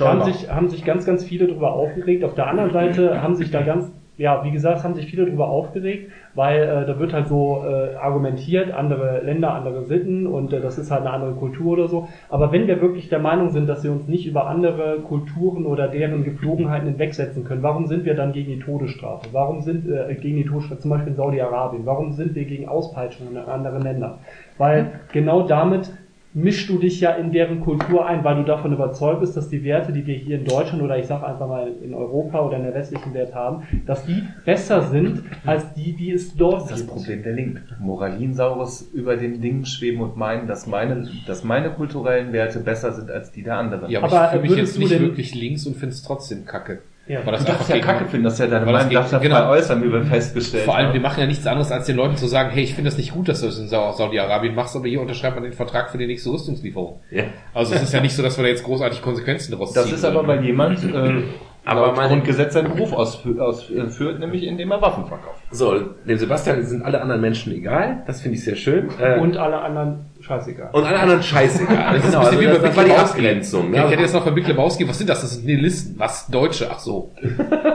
haben, 0.00 0.22
sich, 0.24 0.50
haben 0.50 0.68
sich 0.68 0.84
ganz, 0.84 1.04
ganz 1.04 1.24
viele 1.24 1.46
darüber 1.46 1.72
aufgeregt. 1.72 2.24
Auf 2.24 2.34
der 2.34 2.46
anderen 2.46 2.70
Seite 2.72 3.22
haben 3.22 3.34
sich 3.34 3.50
da 3.50 3.62
ganz, 3.62 3.86
ja, 4.16 4.44
wie 4.44 4.52
gesagt, 4.52 4.84
haben 4.84 4.94
sich 4.94 5.06
viele 5.06 5.26
darüber 5.26 5.48
aufgeregt, 5.48 6.12
weil 6.34 6.62
äh, 6.62 6.86
da 6.86 6.98
wird 7.00 7.12
halt 7.12 7.26
so 7.26 7.64
äh, 7.66 7.96
argumentiert, 7.96 8.72
andere 8.72 9.22
Länder, 9.24 9.52
andere 9.52 9.84
Sitten 9.84 10.26
und 10.26 10.52
äh, 10.52 10.60
das 10.60 10.78
ist 10.78 10.90
halt 10.90 11.02
eine 11.02 11.10
andere 11.10 11.32
Kultur 11.34 11.72
oder 11.72 11.88
so. 11.88 12.08
Aber 12.28 12.52
wenn 12.52 12.68
wir 12.68 12.80
wirklich 12.80 13.08
der 13.08 13.18
Meinung 13.18 13.50
sind, 13.50 13.68
dass 13.68 13.82
wir 13.82 13.90
uns 13.90 14.06
nicht 14.06 14.26
über 14.26 14.46
andere 14.46 15.00
Kulturen 15.00 15.66
oder 15.66 15.88
deren 15.88 16.22
Geflogenheiten 16.22 16.88
hinwegsetzen 16.88 17.44
können, 17.44 17.62
warum 17.64 17.86
sind 17.86 18.04
wir 18.04 18.14
dann 18.14 18.32
gegen 18.32 18.52
die 18.52 18.60
Todesstrafe? 18.60 19.28
Warum 19.32 19.62
sind 19.62 19.88
äh, 19.88 20.14
gegen 20.14 20.36
die 20.36 20.44
Todesstrafe, 20.44 20.80
zum 20.80 20.90
Beispiel 20.92 21.10
in 21.10 21.16
Saudi-Arabien? 21.16 21.84
Warum 21.84 22.12
sind 22.12 22.36
wir 22.36 22.44
gegen 22.44 22.68
Auspeitschungen 22.68 23.32
in 23.32 23.38
anderen 23.38 23.82
Ländern? 23.82 24.18
Weil 24.58 25.00
genau 25.12 25.42
damit 25.42 25.90
mischst 26.34 26.68
du 26.68 26.78
dich 26.78 27.00
ja 27.00 27.12
in 27.12 27.30
deren 27.32 27.60
Kultur 27.60 28.06
ein, 28.06 28.24
weil 28.24 28.36
du 28.36 28.42
davon 28.42 28.72
überzeugt 28.72 29.20
bist, 29.20 29.36
dass 29.36 29.48
die 29.48 29.62
Werte, 29.62 29.92
die 29.92 30.04
wir 30.04 30.16
hier 30.16 30.38
in 30.38 30.44
Deutschland 30.44 30.82
oder 30.82 30.98
ich 30.98 31.06
sag 31.06 31.22
einfach 31.22 31.46
mal 31.46 31.70
in 31.82 31.94
Europa 31.94 32.44
oder 32.44 32.56
in 32.56 32.64
der 32.64 32.74
westlichen 32.74 33.14
Welt 33.14 33.34
haben, 33.34 33.62
dass 33.86 34.04
die 34.04 34.22
besser 34.44 34.82
sind 34.82 35.22
als 35.46 35.72
die, 35.74 35.94
die 35.94 36.10
es 36.10 36.34
dort 36.34 36.68
Das 36.70 36.80
gibt. 36.80 36.90
Problem 36.90 37.22
der 37.22 37.32
Linken. 37.32 37.62
Moralinsaurus 37.78 38.82
über 38.92 39.16
den 39.16 39.40
Dingen 39.40 39.64
schweben 39.64 40.00
und 40.00 40.16
meinen, 40.16 40.48
dass 40.48 40.66
meine, 40.66 41.08
dass 41.26 41.44
meine 41.44 41.70
kulturellen 41.70 42.32
Werte 42.32 42.58
besser 42.58 42.92
sind 42.92 43.10
als 43.10 43.30
die 43.30 43.44
der 43.44 43.56
anderen. 43.56 43.88
Ja, 43.88 44.02
aber, 44.02 44.12
Aber 44.12 44.24
ich 44.24 44.30
fühle 44.30 44.42
mich 44.42 44.50
würdest 44.50 44.78
jetzt 44.78 44.90
du 44.90 44.94
nicht 44.94 45.00
wirklich 45.02 45.34
links 45.34 45.66
und 45.66 45.76
finde 45.76 45.94
es 45.94 46.02
trotzdem 46.02 46.44
kacke. 46.44 46.80
Ja. 47.06 47.20
Weil 47.24 47.32
das 47.32 47.44
du 47.44 47.52
darfst 47.52 47.68
ja 47.68 47.78
Kacke 47.80 48.06
finden, 48.06 48.24
das 48.24 48.32
ist 48.34 48.38
ja 48.38 48.46
deine 48.46 48.64
das 48.64 48.72
Meinung, 48.72 48.92
darfst 48.94 49.12
ja 49.12 49.18
genau. 49.18 49.50
äußern, 49.50 49.82
wie 49.84 49.92
wir 49.92 50.04
festgestellt 50.04 50.64
Vor 50.64 50.74
allem, 50.76 50.88
wir 50.88 50.94
haben. 50.94 51.02
machen 51.02 51.20
ja 51.20 51.26
nichts 51.26 51.46
anderes, 51.46 51.70
als 51.70 51.84
den 51.86 51.96
Leuten 51.96 52.16
zu 52.16 52.26
sagen, 52.26 52.50
hey, 52.50 52.62
ich 52.64 52.74
finde 52.74 52.88
das 52.90 52.96
nicht 52.96 53.12
gut, 53.12 53.28
dass 53.28 53.40
du 53.40 53.46
das 53.46 53.58
in 53.58 53.68
Sau- 53.68 53.92
Saudi-Arabien 53.92 54.54
machst, 54.54 54.74
aber 54.74 54.88
hier 54.88 55.00
unterschreibt 55.02 55.34
man 55.36 55.44
den 55.44 55.52
Vertrag 55.52 55.90
für 55.90 55.98
die 55.98 56.06
nächste 56.06 56.30
Rüstungslieferung. 56.30 57.00
Ja. 57.10 57.24
Also 57.52 57.74
es 57.74 57.82
ist 57.82 57.92
ja 57.92 58.00
nicht 58.00 58.16
so, 58.16 58.22
dass 58.22 58.38
wir 58.38 58.44
da 58.44 58.48
jetzt 58.48 58.64
großartig 58.64 59.02
Konsequenzen 59.02 59.52
daraus 59.52 59.72
Das 59.74 59.84
ziehen. 59.86 59.94
ist 59.96 60.04
aber, 60.04 60.26
weil 60.26 60.42
jemand 60.44 60.82
äh, 60.82 61.22
Aber 61.66 61.80
laut 61.82 61.96
meine- 61.96 62.08
Grundgesetz 62.08 62.54
seinen 62.54 62.72
Beruf 62.74 62.92
ausfü- 62.94 63.38
ausführt, 63.38 64.18
nämlich 64.20 64.42
indem 64.44 64.70
er 64.70 64.80
Waffen 64.80 65.04
verkauft. 65.06 65.42
So, 65.50 65.78
dem 66.06 66.16
Sebastian 66.18 66.64
sind 66.64 66.82
alle 66.84 67.00
anderen 67.02 67.20
Menschen 67.20 67.52
egal. 67.54 68.02
Das 68.06 68.22
finde 68.22 68.36
ich 68.38 68.44
sehr 68.44 68.56
schön. 68.56 68.88
Äh, 69.00 69.18
Und 69.18 69.36
alle 69.36 69.60
anderen 69.60 70.06
scheißegal. 70.26 70.70
und 70.72 70.84
alle 70.84 70.98
anderen 70.98 71.22
scheißegal. 71.22 71.94
Das 71.96 72.04
ist 72.04 72.10
Genau, 72.12 72.18
ein 72.24 72.24
bisschen 72.30 72.40
wie 72.40 72.46
also 72.48 72.60
bei 72.62 72.76
war 72.76 72.84
die 72.84 72.90
Big 72.90 72.96
Lebowski. 72.96 73.18
Abgrenzung. 73.20 73.70
Ne? 73.70 73.76
Ich 73.76 73.90
hätte 73.90 74.02
jetzt 74.02 74.14
noch 74.14 74.24
bei 74.24 74.30
Big 74.30 74.46
Lebowski, 74.48 74.88
was 74.88 74.98
sind 74.98 75.10
das? 75.10 75.20
Das 75.20 75.34
sind 75.34 75.46
Nihilisten. 75.46 75.94
Was? 75.98 76.26
Deutsche? 76.28 76.68
Ach 76.70 76.78
so. 76.78 77.10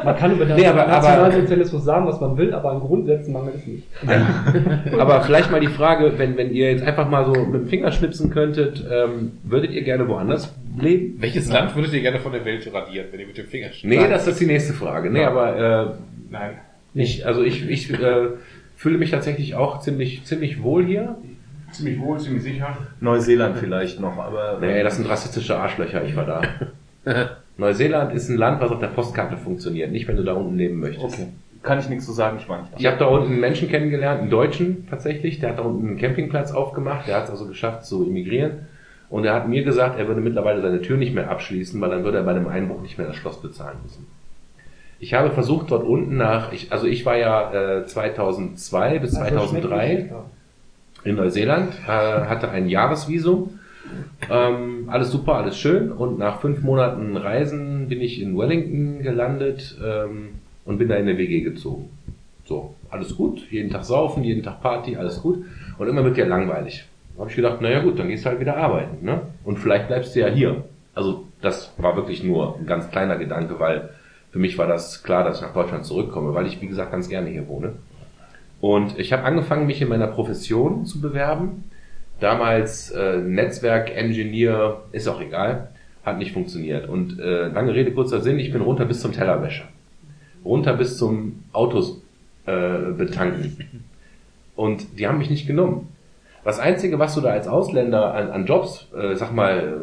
Man 0.03 0.15
kann 0.17 0.31
über 0.33 0.45
den 0.45 0.55
Nee, 0.55 0.65
aber- 0.67 0.87
Nationalsozialismus 0.87 1.83
sagen, 1.83 2.07
was 2.07 2.19
man 2.19 2.37
will, 2.37 2.53
aber 2.53 2.71
an 2.71 2.79
Grundsätzen 2.79 3.33
mangelt 3.33 3.55
es 3.55 3.65
nicht. 3.67 3.83
Aber 4.99 5.21
vielleicht 5.21 5.51
mal 5.51 5.59
die 5.59 5.67
Frage, 5.67 6.13
wenn, 6.17 6.37
wenn 6.37 6.51
ihr 6.53 6.71
jetzt 6.71 6.83
einfach 6.83 7.09
mal 7.09 7.25
so 7.25 7.33
mit 7.45 7.61
dem 7.61 7.67
Finger 7.67 7.91
schnipsen 7.91 8.29
könntet, 8.31 8.83
ähm, 8.89 9.33
würdet 9.43 9.71
ihr 9.71 9.83
gerne 9.83 10.07
woanders 10.07 10.53
leben? 10.79 11.15
Welches 11.19 11.49
Land 11.51 11.75
würdet 11.75 11.93
ihr 11.93 12.01
gerne 12.01 12.19
von 12.19 12.31
der 12.31 12.45
Welt 12.45 12.67
radieren, 12.73 13.07
wenn 13.11 13.19
ihr 13.19 13.27
mit 13.27 13.37
dem 13.37 13.47
Finger 13.47 13.67
Nee, 13.83 14.07
das 14.09 14.27
ist 14.27 14.39
die 14.39 14.45
nächste 14.45 14.73
Frage. 14.73 15.09
Nee, 15.09 15.23
aber 15.23 15.55
äh, 15.55 15.85
Nein. 16.31 16.51
ich, 16.93 17.25
also 17.25 17.43
ich, 17.43 17.69
ich 17.69 17.91
äh, 17.93 18.27
fühle 18.75 18.97
mich 18.97 19.11
tatsächlich 19.11 19.55
auch 19.55 19.81
ziemlich, 19.81 20.23
ziemlich 20.25 20.61
wohl 20.63 20.85
hier. 20.85 21.15
Ziemlich 21.71 21.99
wohl, 21.99 22.19
ziemlich 22.19 22.43
sicher. 22.43 22.77
Neuseeland 22.99 23.57
vielleicht 23.57 23.99
noch, 23.99 24.17
aber 24.17 24.57
Nee, 24.59 24.83
das 24.83 24.95
sind 24.97 25.09
rassistische 25.09 25.57
Arschlöcher, 25.57 26.03
ich 26.03 26.15
war 26.15 26.25
da. 26.25 26.41
Neuseeland 27.57 28.13
ist 28.13 28.29
ein 28.29 28.37
Land, 28.37 28.61
was 28.61 28.71
auf 28.71 28.79
der 28.79 28.87
Postkarte 28.87 29.37
funktioniert, 29.37 29.91
nicht 29.91 30.07
wenn 30.07 30.15
du 30.15 30.23
da 30.23 30.33
unten 30.33 30.57
leben 30.57 30.79
möchtest. 30.79 31.19
okay. 31.19 31.27
Kann 31.61 31.77
ich 31.77 31.89
nichts 31.89 32.05
zu 32.05 32.13
sagen, 32.13 32.37
ich 32.39 32.47
war 32.47 32.61
nicht 32.61 32.73
da. 32.73 32.77
Ich 32.79 32.85
habe 32.85 32.97
da 32.97 33.05
unten 33.05 33.31
einen 33.31 33.41
Menschen 33.41 33.67
kennengelernt, 33.67 34.21
einen 34.21 34.29
Deutschen 34.29 34.87
tatsächlich, 34.89 35.39
der 35.39 35.49
hat 35.49 35.59
da 35.59 35.63
unten 35.63 35.87
einen 35.87 35.97
Campingplatz 35.97 36.53
aufgemacht, 36.53 37.05
der 37.07 37.17
hat 37.17 37.25
es 37.25 37.31
also 37.31 37.47
geschafft 37.47 37.85
zu 37.85 38.05
emigrieren. 38.07 38.67
Und 39.09 39.25
er 39.25 39.33
hat 39.33 39.49
mir 39.49 39.63
gesagt, 39.63 39.99
er 39.99 40.07
würde 40.07 40.21
mittlerweile 40.21 40.61
seine 40.61 40.81
Tür 40.81 40.95
nicht 40.95 41.13
mehr 41.13 41.29
abschließen, 41.29 41.81
weil 41.81 41.89
dann 41.89 42.03
würde 42.05 42.19
er 42.19 42.23
bei 42.23 42.31
einem 42.31 42.47
Einbruch 42.47 42.81
nicht 42.81 42.97
mehr 42.97 43.07
das 43.07 43.17
Schloss 43.17 43.41
bezahlen 43.41 43.77
müssen. 43.83 44.07
Ich 44.99 45.13
habe 45.13 45.31
versucht, 45.31 45.71
dort 45.71 45.83
unten 45.83 46.15
nach, 46.15 46.51
ich, 46.53 46.71
also 46.71 46.85
ich 46.85 47.05
war 47.05 47.17
ja 47.17 47.79
äh, 47.79 47.85
2002 47.85 48.99
bis 48.99 49.15
Also 49.15 49.29
2003 49.29 50.11
in 51.03 51.15
Neuseeland, 51.15 51.73
äh, 51.87 51.89
hatte 51.89 52.49
ein 52.49 52.67
Jahresvisum. 52.67 53.59
Ähm, 54.29 54.85
alles 54.87 55.11
super, 55.11 55.35
alles 55.35 55.57
schön. 55.57 55.91
Und 55.91 56.19
nach 56.19 56.41
fünf 56.41 56.61
Monaten 56.61 57.17
Reisen 57.17 57.87
bin 57.87 58.01
ich 58.01 58.21
in 58.21 58.37
Wellington 58.37 59.01
gelandet 59.01 59.77
ähm, 59.83 60.29
und 60.65 60.77
bin 60.77 60.89
da 60.89 60.95
in 60.95 61.07
eine 61.07 61.17
WG 61.17 61.41
gezogen. 61.41 61.89
So, 62.45 62.75
alles 62.89 63.15
gut. 63.15 63.49
Jeden 63.51 63.69
Tag 63.69 63.83
saufen, 63.85 64.23
jeden 64.23 64.43
Tag 64.43 64.61
Party, 64.61 64.95
alles 64.95 65.21
gut. 65.21 65.45
Und 65.77 65.87
immer 65.87 66.03
wird 66.03 66.17
dir 66.17 66.25
langweilig. 66.25 66.85
Da 67.15 67.21
habe 67.21 67.29
ich 67.29 67.35
gedacht, 67.35 67.61
naja 67.61 67.81
gut, 67.81 67.99
dann 67.99 68.07
gehst 68.07 68.25
du 68.25 68.29
halt 68.29 68.39
wieder 68.39 68.57
arbeiten. 68.57 69.05
Ne? 69.05 69.21
Und 69.43 69.59
vielleicht 69.59 69.87
bleibst 69.87 70.15
du 70.15 70.19
ja 70.21 70.27
hier. 70.27 70.63
Also 70.95 71.25
das 71.41 71.73
war 71.77 71.95
wirklich 71.95 72.23
nur 72.23 72.57
ein 72.57 72.65
ganz 72.65 72.89
kleiner 72.89 73.17
Gedanke, 73.17 73.59
weil 73.59 73.89
für 74.31 74.39
mich 74.39 74.57
war 74.57 74.67
das 74.67 75.03
klar, 75.03 75.23
dass 75.23 75.37
ich 75.37 75.41
nach 75.41 75.53
Deutschland 75.53 75.85
zurückkomme, 75.85 76.33
weil 76.33 76.47
ich, 76.47 76.61
wie 76.61 76.67
gesagt, 76.67 76.91
ganz 76.91 77.09
gerne 77.09 77.29
hier 77.29 77.47
wohne. 77.47 77.73
Und 78.61 78.99
ich 78.99 79.13
habe 79.13 79.23
angefangen, 79.23 79.67
mich 79.67 79.81
in 79.81 79.87
meiner 79.87 80.07
Profession 80.07 80.85
zu 80.85 80.99
bewerben. 80.99 81.65
Damals 82.19 82.91
äh, 82.91 83.17
Netzwerk, 83.17 83.95
Engineer, 83.95 84.81
ist 84.91 85.07
auch 85.07 85.21
egal, 85.21 85.69
hat 86.03 86.17
nicht 86.17 86.33
funktioniert. 86.33 86.89
Und 86.89 87.19
äh, 87.19 87.47
lange 87.47 87.73
Rede, 87.73 87.91
kurzer 87.91 88.19
Sinn, 88.21 88.39
ich 88.39 88.51
bin 88.51 88.61
runter 88.61 88.85
bis 88.85 88.99
zum 88.99 89.13
Tellerwäscher. 89.13 89.65
Runter 90.43 90.73
bis 90.73 90.97
zum 90.97 91.43
Autos 91.53 92.01
äh, 92.45 92.91
betanken. 92.97 93.85
Und 94.55 94.99
die 94.99 95.07
haben 95.07 95.17
mich 95.19 95.29
nicht 95.29 95.47
genommen. 95.47 95.87
Das 96.43 96.59
Einzige, 96.59 96.99
was 96.99 97.15
du 97.15 97.21
da 97.21 97.29
als 97.29 97.47
Ausländer 97.47 98.13
an, 98.13 98.29
an 98.29 98.45
Jobs, 98.45 98.87
äh, 98.93 99.15
sag 99.15 99.33
mal, 99.33 99.81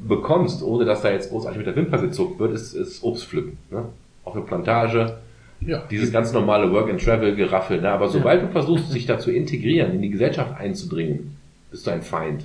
bekommst, 0.00 0.62
ohne 0.62 0.84
dass 0.84 1.02
da 1.02 1.10
jetzt 1.10 1.30
großartig 1.30 1.58
mit 1.58 1.66
der 1.66 1.76
Wimper 1.76 1.98
gezuckt 1.98 2.38
wird, 2.40 2.52
ist, 2.52 2.74
ist 2.74 3.02
Obstpflücken. 3.02 3.58
Ne? 3.70 3.84
Auf 4.24 4.34
eine 4.34 4.44
Plantage, 4.44 5.18
Ja. 5.60 5.82
dieses 5.90 6.12
ganz 6.12 6.32
normale 6.32 6.72
Work-and-Travel-Geraffel. 6.72 7.80
Ne? 7.80 7.90
Aber 7.90 8.08
sobald 8.08 8.42
du 8.42 8.48
versuchst, 8.48 8.90
sich 8.90 9.06
da 9.06 9.18
zu 9.18 9.30
integrieren, 9.30 9.92
in 9.92 10.02
die 10.02 10.10
Gesellschaft 10.10 10.58
einzudringen, 10.58 11.36
bist 11.70 11.86
du 11.86 11.90
ein 11.90 12.02
Feind. 12.02 12.44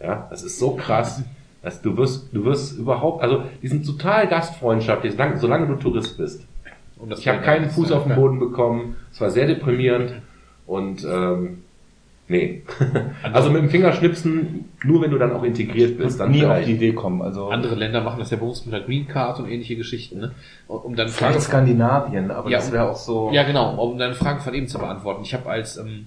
Ja, 0.00 0.26
das 0.30 0.42
ist 0.42 0.58
so 0.58 0.72
krass, 0.72 1.22
dass 1.62 1.82
du 1.82 1.96
wirst, 1.96 2.28
du 2.32 2.44
wirst 2.44 2.78
überhaupt, 2.78 3.22
also 3.22 3.44
die 3.62 3.68
sind 3.68 3.84
total 3.84 4.28
gastfreundschaftlich, 4.28 5.12
solange, 5.12 5.38
solange 5.38 5.66
du 5.66 5.74
Tourist 5.74 6.16
bist. 6.16 6.44
Ich 7.16 7.28
habe 7.28 7.40
keinen 7.42 7.70
Fuß 7.70 7.92
auf 7.92 8.04
den 8.04 8.16
Boden 8.16 8.38
bekommen. 8.38 8.96
Es 9.12 9.20
war 9.20 9.30
sehr 9.30 9.46
deprimierend 9.46 10.14
und 10.66 11.04
ähm, 11.04 11.62
nee. 12.28 12.62
also 13.32 13.50
mit 13.50 13.62
dem 13.62 13.70
Fingerschnipsen, 13.70 14.66
nur 14.84 15.02
wenn 15.02 15.10
du 15.10 15.18
dann 15.18 15.32
auch 15.32 15.42
integriert 15.42 15.98
bist, 15.98 16.20
dann 16.20 16.30
nie 16.30 16.44
auf 16.44 16.64
die 16.64 16.72
Idee 16.72 16.92
kommen. 16.92 17.22
Also 17.22 17.48
Andere 17.48 17.74
Länder 17.74 18.00
machen 18.00 18.18
das 18.18 18.30
ja 18.30 18.36
bewusst 18.36 18.66
mit 18.66 18.74
der 18.74 18.82
Green 18.82 19.08
Card 19.08 19.38
und 19.40 19.48
ähnliche 19.48 19.76
Geschichten, 19.76 20.20
ne? 20.20 20.32
Um 20.66 20.94
dann 20.94 21.08
vielleicht 21.08 21.42
Skandinavien, 21.42 22.30
aber 22.30 22.50
Ja, 22.50 22.58
das 22.58 22.72
wäre 22.72 22.90
auch 22.90 22.96
so. 22.96 23.30
Ja, 23.32 23.42
genau, 23.42 23.74
um 23.76 23.98
deine 23.98 24.14
Frage 24.14 24.40
von 24.40 24.54
eben 24.54 24.68
zu 24.68 24.78
beantworten. 24.78 25.22
Ich 25.22 25.34
habe 25.34 25.48
als 25.48 25.76
ähm, 25.78 26.06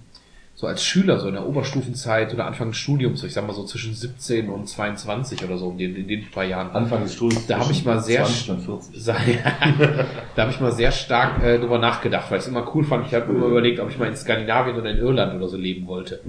so 0.61 0.67
als 0.67 0.83
Schüler, 0.83 1.19
so 1.19 1.27
in 1.27 1.33
der 1.33 1.47
Oberstufenzeit 1.47 2.31
oder 2.35 2.45
Anfang 2.45 2.67
des 2.69 2.77
Studiums, 2.77 3.23
ich 3.23 3.33
sag 3.33 3.47
mal 3.47 3.53
so 3.53 3.63
zwischen 3.65 3.95
17 3.95 4.47
und 4.47 4.69
22 4.69 5.43
oder 5.43 5.57
so, 5.57 5.71
in 5.71 5.79
den, 5.79 5.95
in 5.95 6.07
den 6.07 6.29
paar 6.29 6.43
Jahren, 6.43 6.69
Anfang 6.69 7.01
des 7.01 7.15
Studiums. 7.15 7.47
Da 7.47 7.57
hab 7.57 7.71
ich 7.71 7.83
mal 7.83 7.99
sehr 7.99 8.23
20 8.25 8.49
und 8.51 8.61
40. 8.61 9.03
Sei- 9.03 9.39
da 10.35 10.41
habe 10.43 10.51
ich 10.51 10.59
mal 10.59 10.71
sehr 10.71 10.91
stark 10.91 11.43
äh, 11.43 11.57
drüber 11.57 11.79
nachgedacht, 11.79 12.29
weil 12.29 12.37
ich 12.37 12.43
es 12.43 12.47
immer 12.47 12.69
cool 12.75 12.83
fand. 12.83 13.07
Ich 13.07 13.13
habe 13.15 13.33
immer 13.33 13.47
überlegt, 13.47 13.79
ob 13.79 13.89
ich 13.89 13.97
mal 13.97 14.07
in 14.07 14.15
Skandinavien 14.15 14.75
oder 14.77 14.91
in 14.91 14.97
Irland 14.99 15.33
oder 15.35 15.47
so 15.47 15.57
leben 15.57 15.87
wollte. 15.87 16.19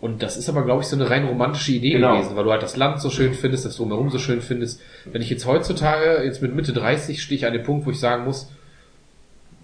Und 0.00 0.22
das 0.22 0.36
ist 0.36 0.48
aber, 0.48 0.64
glaube 0.64 0.82
ich, 0.82 0.86
so 0.88 0.94
eine 0.94 1.10
rein 1.10 1.26
romantische 1.26 1.72
Idee 1.72 1.94
Genau. 1.94 2.14
gewesen, 2.14 2.36
weil 2.36 2.44
du 2.44 2.52
halt 2.52 2.62
das 2.62 2.76
Land 2.76 3.00
so 3.00 3.10
schön 3.10 3.34
findest, 3.34 3.64
das 3.64 3.76
drumherum 3.76 4.10
so 4.10 4.20
schön 4.20 4.40
findest. 4.40 4.80
Wenn 5.04 5.20
ich 5.20 5.30
jetzt 5.30 5.46
heutzutage, 5.46 6.22
jetzt 6.22 6.40
mit 6.42 6.54
Mitte 6.54 6.72
30, 6.72 7.20
stehe 7.20 7.36
ich 7.36 7.44
an 7.44 7.52
dem 7.54 7.64
Punkt, 7.64 7.84
wo 7.86 7.90
ich 7.90 7.98
sagen 7.98 8.22
muss, 8.24 8.52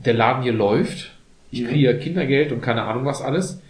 der 0.05 0.15
Laden 0.15 0.43
hier 0.43 0.53
läuft, 0.53 1.12
ich 1.53 1.65
kriege 1.65 1.97
Kindergeld 1.99 2.51
und 2.51 2.61
keine 2.61 2.83
Ahnung 2.83 3.05
was 3.05 3.23
alles. 3.23 3.61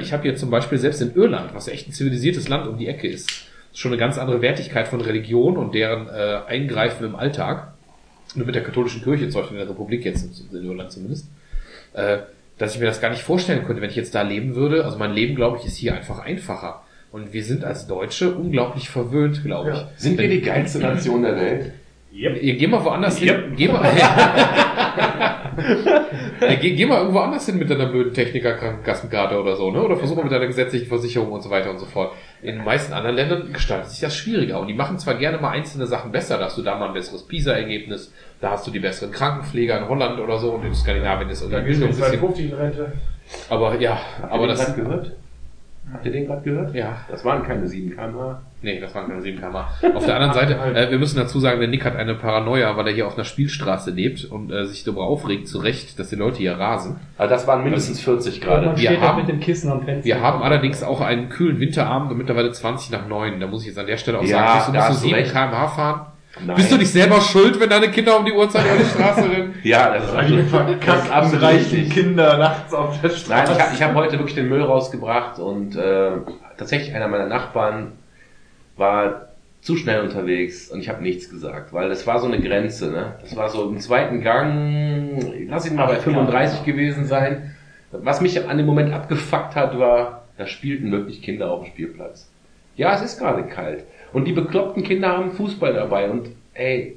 Ich 0.00 0.12
habe 0.12 0.22
hier 0.22 0.36
zum 0.36 0.50
Beispiel 0.50 0.78
selbst 0.78 1.00
in 1.00 1.14
Irland, 1.14 1.54
was 1.54 1.66
ja 1.66 1.72
echt 1.72 1.88
ein 1.88 1.92
zivilisiertes 1.92 2.48
Land 2.48 2.66
um 2.66 2.78
die 2.78 2.86
Ecke 2.86 3.08
ist, 3.08 3.30
schon 3.72 3.92
eine 3.92 3.98
ganz 3.98 4.18
andere 4.18 4.42
Wertigkeit 4.42 4.88
von 4.88 5.00
Religion 5.00 5.56
und 5.56 5.74
deren 5.74 6.08
äh, 6.08 6.40
Eingreifen 6.46 7.06
im 7.06 7.16
Alltag. 7.16 7.72
Nur 8.34 8.46
mit 8.46 8.54
der 8.54 8.62
katholischen 8.62 9.02
Kirche, 9.02 9.28
zum 9.28 9.40
Beispiel 9.40 9.58
in 9.58 9.66
der 9.66 9.70
Republik 9.70 10.04
jetzt, 10.04 10.42
in 10.52 10.64
Irland 10.64 10.92
zumindest, 10.92 11.28
äh, 11.94 12.18
dass 12.58 12.74
ich 12.74 12.80
mir 12.80 12.86
das 12.86 13.00
gar 13.00 13.10
nicht 13.10 13.22
vorstellen 13.22 13.64
könnte, 13.64 13.82
wenn 13.82 13.90
ich 13.90 13.96
jetzt 13.96 14.14
da 14.14 14.22
leben 14.22 14.54
würde. 14.54 14.84
Also 14.84 14.98
mein 14.98 15.12
Leben, 15.12 15.34
glaube 15.34 15.58
ich, 15.58 15.66
ist 15.66 15.76
hier 15.76 15.94
einfach 15.94 16.18
einfacher. 16.18 16.82
Und 17.12 17.32
wir 17.32 17.44
sind 17.44 17.64
als 17.64 17.86
Deutsche 17.86 18.34
unglaublich 18.34 18.88
verwöhnt, 18.90 19.42
glaube 19.42 19.70
ich. 19.70 20.02
Sind 20.02 20.18
wir 20.18 20.28
die 20.28 20.42
geilste 20.42 20.78
Nation 20.78 21.22
der 21.22 21.36
Welt? 21.36 21.72
Ihr 22.12 22.56
geh 22.56 22.66
mal 22.66 22.82
woanders 22.84 23.18
hin. 23.18 23.52
Geh 23.56 23.68
mal, 23.68 23.84
ja, 23.96 25.35
geh, 26.60 26.74
geh 26.74 26.86
mal 26.86 26.98
irgendwo 27.00 27.20
anders 27.20 27.46
hin 27.46 27.58
mit 27.58 27.70
deiner 27.70 27.86
blöden 27.86 28.12
Techniker-Krankenkassenkarte 28.12 29.40
oder 29.40 29.56
so, 29.56 29.70
ne? 29.70 29.82
Oder 29.82 29.96
versuch 29.96 30.16
mal 30.16 30.22
mit 30.24 30.32
deiner 30.32 30.46
gesetzlichen 30.46 30.86
Versicherung 30.88 31.32
und 31.32 31.42
so 31.42 31.50
weiter 31.50 31.70
und 31.70 31.78
so 31.78 31.86
fort. 31.86 32.12
In 32.42 32.56
den 32.56 32.64
meisten 32.64 32.92
anderen 32.92 33.16
Ländern 33.16 33.52
gestaltet 33.52 33.90
sich 33.90 34.00
das 34.00 34.16
schwieriger. 34.16 34.60
Und 34.60 34.68
die 34.68 34.74
machen 34.74 34.98
zwar 34.98 35.14
gerne 35.14 35.38
mal 35.38 35.50
einzelne 35.50 35.86
Sachen 35.86 36.12
besser, 36.12 36.38
da 36.38 36.46
hast 36.46 36.58
du 36.58 36.62
da 36.62 36.78
mal 36.78 36.88
ein 36.88 36.94
besseres 36.94 37.22
PISA-Ergebnis, 37.26 38.12
da 38.40 38.50
hast 38.52 38.66
du 38.66 38.70
die 38.70 38.80
besseren 38.80 39.10
Krankenpfleger 39.12 39.78
in 39.78 39.88
Holland 39.88 40.20
oder 40.20 40.38
so 40.38 40.52
und 40.52 40.64
in 40.64 40.74
Skandinavien 40.74 41.28
ist 41.30 41.42
du 41.42 41.48
Bildung 41.48 41.64
ein 41.64 41.88
bisschen. 41.88 42.02
52 42.02 42.50
in 42.50 42.54
Rente. 42.54 42.92
Aber 43.48 43.80
ja, 43.80 43.98
aber 44.22 44.30
Habt 44.30 44.32
ihr 44.32 44.46
den 44.46 44.48
das. 44.48 44.66
gerade 44.66 44.82
gehört? 44.82 45.12
Habt 45.92 46.06
ihr 46.06 46.12
den 46.12 46.26
gerade 46.26 46.42
gehört? 46.42 46.74
Ja, 46.74 46.96
Das 47.10 47.24
waren 47.24 47.42
keine 47.42 47.66
7 47.66 47.90
km 47.96 48.36
Nee, 48.62 48.80
das 48.80 48.94
waren 48.94 49.06
keine 49.06 49.20
7 49.20 49.38
km. 49.38 49.56
Auf 49.94 50.06
der 50.06 50.14
anderen 50.16 50.32
Seite, 50.34 50.54
äh, 50.74 50.90
wir 50.90 50.98
müssen 50.98 51.16
dazu 51.18 51.38
sagen, 51.38 51.60
der 51.60 51.68
Nick 51.68 51.84
hat 51.84 51.94
eine 51.94 52.14
Paranoia, 52.14 52.76
weil 52.76 52.88
er 52.88 52.94
hier 52.94 53.06
auf 53.06 53.14
einer 53.14 53.24
Spielstraße 53.24 53.90
lebt 53.90 54.24
und 54.24 54.50
äh, 54.50 54.64
sich 54.66 54.82
darüber 54.82 55.04
aufregt, 55.04 55.46
zu 55.46 55.58
Recht, 55.58 55.98
dass 55.98 56.08
die 56.08 56.16
Leute 56.16 56.38
hier 56.38 56.54
rasen. 56.58 56.98
Also 57.18 57.34
das 57.34 57.46
waren 57.46 57.62
mindestens 57.62 58.00
40 58.00 58.40
Man 58.40 58.48
gerade. 58.48 58.70
Wir 58.80 58.88
steht 58.90 59.02
da 59.02 59.08
haben- 59.08 59.18
mit 59.20 59.28
dem 59.28 59.40
Kissen 59.40 59.70
am 59.70 59.82
Fenster. 59.84 60.04
Wir 60.06 60.20
haben 60.20 60.42
allerdings 60.42 60.82
auch 60.82 61.00
einen 61.00 61.28
kühlen 61.28 61.60
Winterabend 61.60 62.10
und 62.10 62.18
mittlerweile 62.18 62.50
20 62.50 62.90
nach 62.90 63.06
9. 63.06 63.38
Da 63.40 63.46
muss 63.46 63.62
ich 63.62 63.68
jetzt 63.68 63.78
an 63.78 63.86
der 63.86 63.98
Stelle 63.98 64.18
auch 64.18 64.24
Ja, 64.24 64.28
sagen, 64.38 64.54
bist 64.56 64.68
du, 64.68 64.72
musst 64.72 64.74
du 64.74 64.90
hast 64.90 65.02
du 65.02 65.08
7 65.08 65.14
recht. 65.14 65.32
km/h 65.32 65.68
fahren? 65.68 66.06
Nein. 66.44 66.56
Bist 66.56 66.70
du 66.72 66.76
nicht 66.76 66.90
selber 66.92 67.20
schuld, 67.22 67.58
wenn 67.60 67.70
deine 67.70 67.88
Kinder 67.90 68.18
um 68.18 68.24
die 68.26 68.32
Uhrzeit 68.32 68.62
über 68.66 68.76
die 68.76 68.84
Straße 68.90 69.22
rennen? 69.30 69.54
Ja, 69.62 69.94
das 69.94 70.04
ist 70.04 71.10
absolut 71.10 71.42
richtig. 71.50 71.90
Kinder 71.90 72.36
nachts 72.36 72.74
auf 72.74 73.00
der 73.00 73.08
Straße. 73.08 73.30
Nein, 73.30 73.56
ich 73.56 73.62
habe 73.62 73.74
ich 73.74 73.82
hab 73.82 73.94
heute 73.94 74.12
wirklich 74.18 74.34
den 74.34 74.48
Müll 74.48 74.62
rausgebracht 74.62 75.38
und 75.38 75.76
äh, 75.76 76.10
tatsächlich 76.58 76.94
einer 76.94 77.08
meiner 77.08 77.26
Nachbarn 77.26 77.92
war 78.76 79.28
zu 79.60 79.76
schnell 79.76 80.02
unterwegs 80.02 80.70
und 80.70 80.80
ich 80.80 80.88
habe 80.88 81.02
nichts 81.02 81.28
gesagt, 81.28 81.72
weil 81.72 81.88
das 81.88 82.06
war 82.06 82.20
so 82.20 82.26
eine 82.26 82.40
Grenze. 82.40 82.90
Ne? 82.90 83.14
Das 83.20 83.34
war 83.34 83.48
so 83.48 83.68
im 83.68 83.80
zweiten 83.80 84.20
Gang, 84.20 85.48
lass 85.48 85.68
ihn 85.68 85.74
mal 85.74 85.86
bei 85.86 85.96
35 85.96 86.64
gewesen 86.64 87.04
sein. 87.04 87.54
Was 87.90 88.20
mich 88.20 88.46
an 88.48 88.56
dem 88.58 88.66
Moment 88.66 88.92
abgefuckt 88.92 89.56
hat, 89.56 89.78
war, 89.78 90.24
da 90.38 90.46
spielten 90.46 90.92
wirklich 90.92 91.22
Kinder 91.22 91.50
auf 91.50 91.64
dem 91.64 91.72
Spielplatz. 91.72 92.30
Ja, 92.76 92.94
es 92.94 93.02
ist 93.02 93.18
gerade 93.18 93.44
kalt. 93.44 93.84
Und 94.12 94.26
die 94.26 94.32
bekloppten 94.32 94.82
Kinder 94.82 95.08
haben 95.08 95.32
Fußball 95.32 95.72
dabei 95.72 96.10
und 96.10 96.28
ey, 96.54 96.96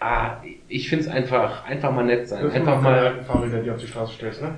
ah, 0.00 0.36
ich 0.68 0.88
find's 0.88 1.08
einfach, 1.08 1.64
einfach 1.64 1.92
mal 1.92 2.04
nett 2.04 2.28
sein. 2.28 2.44
Das 2.44 2.54
Einfach 2.54 2.80
mal 2.80 3.24
Fahrräder, 3.24 3.62
die 3.62 3.70
auf 3.70 3.80
die 3.80 3.86
Straße 3.86 4.14
stellst, 4.14 4.42
ne? 4.42 4.54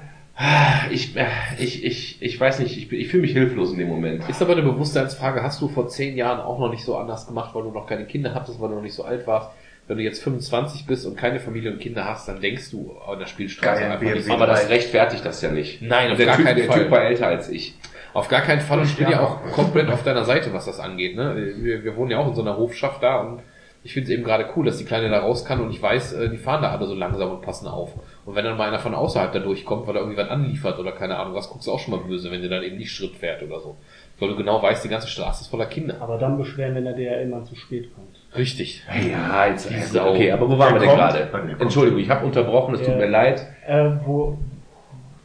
Ich, 0.91 1.17
äh, 1.17 1.27
ich, 1.59 1.83
ich, 1.83 2.21
ich 2.21 2.39
weiß 2.39 2.59
nicht, 2.59 2.77
ich, 2.77 2.93
ich 2.93 3.09
fühle 3.09 3.23
mich 3.23 3.33
hilflos 3.33 3.73
in 3.73 3.79
dem 3.79 3.89
Moment. 3.89 4.29
Ist 4.29 4.43
aber 4.43 4.53
eine 4.53 4.63
Bewusstseinsfrage, 4.63 5.43
hast 5.43 5.61
du 5.63 5.69
vor 5.69 5.89
10 5.89 6.17
Jahren 6.17 6.41
auch 6.41 6.59
noch 6.59 6.71
nicht 6.71 6.85
so 6.85 6.97
anders 6.97 7.27
gemacht, 7.27 7.55
weil 7.55 7.63
du 7.63 7.71
noch 7.71 7.87
keine 7.87 8.05
Kinder 8.05 8.35
hattest, 8.35 8.61
weil 8.61 8.69
du 8.69 8.75
noch 8.75 8.83
nicht 8.83 8.95
so 8.95 9.05
alt 9.05 9.27
warst? 9.27 9.51
Wenn 9.89 9.97
du 9.99 10.03
jetzt 10.03 10.23
25 10.23 10.87
bist 10.87 11.07
und 11.07 11.17
keine 11.17 11.41
Familie 11.41 11.73
und 11.73 11.79
Kinder 11.79 12.05
hast, 12.05 12.29
dann 12.29 12.41
denkst 12.41 12.71
du 12.71 12.97
an 13.07 13.19
der 13.19 13.27
Spielstraße 13.27 13.81
Geil, 13.83 13.93
einfach 13.93 14.15
nicht 14.15 14.31
Aber 14.31 14.47
das 14.47 14.69
rechtfertigt 14.69 15.25
das 15.25 15.41
ja 15.43 15.51
nicht. 15.51 15.81
Nein, 15.81 16.11
auf 16.11 16.17
der 16.17 16.27
gar 16.27 16.37
typ, 16.37 16.45
keinen 16.45 16.57
der 16.57 16.67
Fall. 16.67 16.83
Typ 16.83 16.91
war 16.91 17.05
älter 17.05 17.29
als 17.29 17.49
ich. 17.49 17.75
Auf 18.13 18.29
gar 18.29 18.43
keinen 18.43 18.61
Fall 18.61 18.81
und 18.81 18.87
ich 18.87 18.97
bin 18.97 19.09
ja 19.09 19.21
auch 19.21 19.43
komplett 19.53 19.89
auf 19.89 20.03
deiner 20.03 20.25
Seite, 20.25 20.53
was 20.53 20.67
das 20.67 20.81
angeht. 20.81 21.17
Ne? 21.17 21.55
Wir, 21.59 21.85
wir 21.85 21.97
wohnen 21.97 22.11
ja 22.11 22.19
auch 22.19 22.29
in 22.29 22.35
so 22.35 22.43
einer 22.43 22.57
Hofschaft 22.57 23.03
da 23.03 23.21
und 23.21 23.43
ich 23.85 23.93
finde 23.93 24.11
es 24.11 24.15
eben 24.19 24.25
gerade 24.25 24.47
cool, 24.57 24.65
dass 24.65 24.79
die 24.79 24.85
Kleine 24.85 25.09
da 25.09 25.21
raus 25.21 25.45
kann 25.45 25.61
und 25.61 25.71
ich 25.71 25.81
weiß, 25.81 26.15
äh, 26.15 26.29
die 26.29 26.39
fahren 26.39 26.63
da 26.63 26.73
alle 26.73 26.87
so 26.87 26.95
langsam 26.95 27.31
und 27.31 27.43
passen 27.43 27.69
auf. 27.69 27.93
Und 28.27 28.35
wenn 28.35 28.45
dann 28.45 28.57
mal 28.59 28.67
einer 28.69 28.81
von 28.81 28.93
außerhalb 28.95 29.33
da 29.33 29.39
durchkommt, 29.39 29.87
weil 29.87 29.95
er 29.95 30.01
irgendwie 30.03 30.19
was 30.19 30.29
anliefert 30.29 30.79
oder 30.81 30.91
keine 30.93 31.17
Ahnung 31.17 31.35
was, 31.35 31.49
guckst 31.49 31.67
du 31.69 31.71
auch 31.73 31.79
schon 31.79 31.95
mal 31.97 32.05
böse, 32.05 32.31
wenn 32.33 32.41
der 32.41 32.51
dann 32.51 32.65
eben 32.65 32.77
nicht 32.77 32.91
Schritt 32.91 33.15
fährt 33.15 33.41
oder 33.43 33.61
so. 33.61 33.77
Weil 34.19 34.31
du 34.31 34.37
genau 34.37 34.61
weißt, 34.61 34.85
die 34.85 34.89
ganze 34.89 35.07
Straße 35.09 35.43
ist 35.43 35.49
voller 35.49 35.67
Kinder. 35.67 35.95
Aber 36.01 36.19
dann 36.19 36.37
beschweren, 36.37 36.75
wenn 36.75 36.85
der 36.85 36.95
DRL 36.95 37.29
mal 37.29 37.45
zu 37.45 37.55
spät 37.55 37.95
kommt. 37.95 38.17
Richtig. 38.37 38.83
Ja, 39.11 39.47
jetzt, 39.47 39.71
Die 39.71 39.75
also, 39.75 39.95
Sau. 39.95 40.11
okay, 40.11 40.33
aber 40.33 40.51
wo 40.51 40.59
waren 40.59 40.75
wir 40.75 40.81
denn 40.81 40.89
gerade? 40.89 41.29
Entschuldigung, 41.61 42.01
ich 42.01 42.11
habe 42.11 42.27
unterbrochen, 42.27 42.75
es 42.75 42.81
tut 42.81 42.89
Ja. 42.91 42.97
mir 42.97 43.07
leid. 43.09 43.47
Äh, 43.67 43.91
wo, 44.05 44.37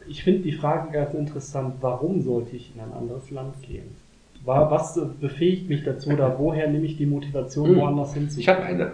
ich 0.06 0.22
finde 0.22 0.42
die 0.42 0.52
Frage 0.52 0.92
ganz 0.92 1.12
interessant, 1.14 1.76
warum 1.80 2.20
sollte 2.22 2.54
ich 2.54 2.72
in 2.74 2.80
ein 2.82 2.92
anderes 2.92 3.30
Land 3.30 3.60
gehen? 3.62 3.96
War, 4.44 4.70
was 4.70 4.96
äh, 4.96 5.02
befähigt 5.20 5.68
mich 5.68 5.84
dazu 5.84 6.10
oder 6.10 6.38
woher 6.38 6.68
nehme 6.68 6.84
ich 6.86 6.96
die 6.96 7.06
Motivation, 7.06 7.68
Hm. 7.70 7.76
woanders 7.76 8.14
hinzugehen? 8.14 8.40
Ich 8.40 8.48
habe 8.48 8.62
eine. 8.62 8.92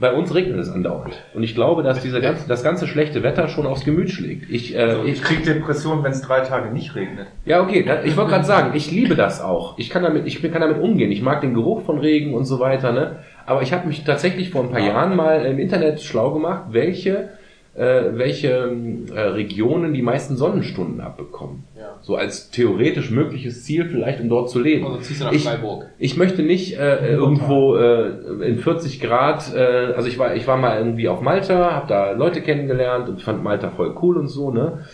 Bei 0.00 0.12
uns 0.12 0.32
regnet 0.32 0.58
es 0.60 0.70
andauernd. 0.70 1.14
Und 1.34 1.42
ich 1.42 1.56
glaube, 1.56 1.82
dass 1.82 2.00
diese 2.00 2.20
ganze, 2.20 2.46
das 2.46 2.62
ganze 2.62 2.86
schlechte 2.86 3.24
Wetter 3.24 3.48
schon 3.48 3.66
aufs 3.66 3.84
Gemüt 3.84 4.10
schlägt. 4.10 4.48
Ich, 4.48 4.74
äh, 4.76 4.78
Also, 4.78 5.02
ich, 5.04 5.14
ich 5.14 5.22
krieg 5.22 5.44
Depression, 5.44 6.04
wenn 6.04 6.12
es 6.12 6.22
drei 6.22 6.40
Tage 6.40 6.70
nicht 6.70 6.94
regnet. 6.94 7.26
Ja, 7.44 7.60
okay, 7.60 7.82
da, 7.82 8.04
ich 8.04 8.16
wollte 8.16 8.30
gerade 8.30 8.44
sagen, 8.44 8.76
ich 8.76 8.92
liebe 8.92 9.16
das 9.16 9.40
auch. 9.42 9.76
Ich 9.76 9.90
kann 9.90 10.04
damit, 10.04 10.26
ich 10.26 10.40
kann 10.40 10.60
damit 10.60 10.80
umgehen. 10.80 11.10
Ich 11.10 11.20
mag 11.20 11.40
den 11.40 11.52
Geruch 11.52 11.82
von 11.82 11.98
Regen 11.98 12.34
und 12.34 12.44
so 12.44 12.60
weiter, 12.60 12.92
ne? 12.92 13.16
Aber 13.44 13.62
ich 13.62 13.72
habe 13.72 13.88
mich 13.88 14.04
tatsächlich 14.04 14.50
vor 14.50 14.62
ein 14.62 14.70
paar 14.70 14.80
Jahren 14.80 15.16
mal 15.16 15.44
im 15.46 15.58
Internet 15.58 16.00
schlau 16.00 16.32
gemacht, 16.32 16.66
welche 16.70 17.30
äh, 17.78 18.18
welche 18.18 18.76
äh, 19.14 19.20
Regionen 19.20 19.94
die 19.94 20.02
meisten 20.02 20.36
Sonnenstunden 20.36 21.00
abbekommen. 21.00 21.64
Ja. 21.78 21.98
So 22.02 22.16
als 22.16 22.50
theoretisch 22.50 23.10
mögliches 23.10 23.64
Ziel 23.64 23.88
vielleicht, 23.88 24.20
um 24.20 24.28
dort 24.28 24.50
zu 24.50 24.58
leben. 24.58 24.84
Also 24.84 24.98
ziehst 24.98 25.20
du 25.20 25.24
nach 25.26 25.32
ich, 25.32 25.44
Freiburg. 25.44 25.86
ich 25.98 26.16
möchte 26.16 26.42
nicht 26.42 26.76
äh, 26.76 27.12
irgendwo 27.12 27.76
äh, 27.76 28.08
in 28.42 28.58
40 28.58 29.00
Grad, 29.00 29.54
äh, 29.54 29.92
also 29.94 30.08
ich 30.08 30.18
war, 30.18 30.34
ich 30.34 30.46
war 30.46 30.56
mal 30.56 30.78
irgendwie 30.78 31.08
auf 31.08 31.20
Malta, 31.20 31.72
habe 31.72 31.86
da 31.86 32.10
Leute 32.12 32.40
kennengelernt 32.40 33.08
und 33.08 33.22
fand 33.22 33.44
Malta 33.44 33.70
voll 33.70 33.94
cool 34.02 34.16
und 34.16 34.28
so, 34.28 34.50
ne? 34.50 34.84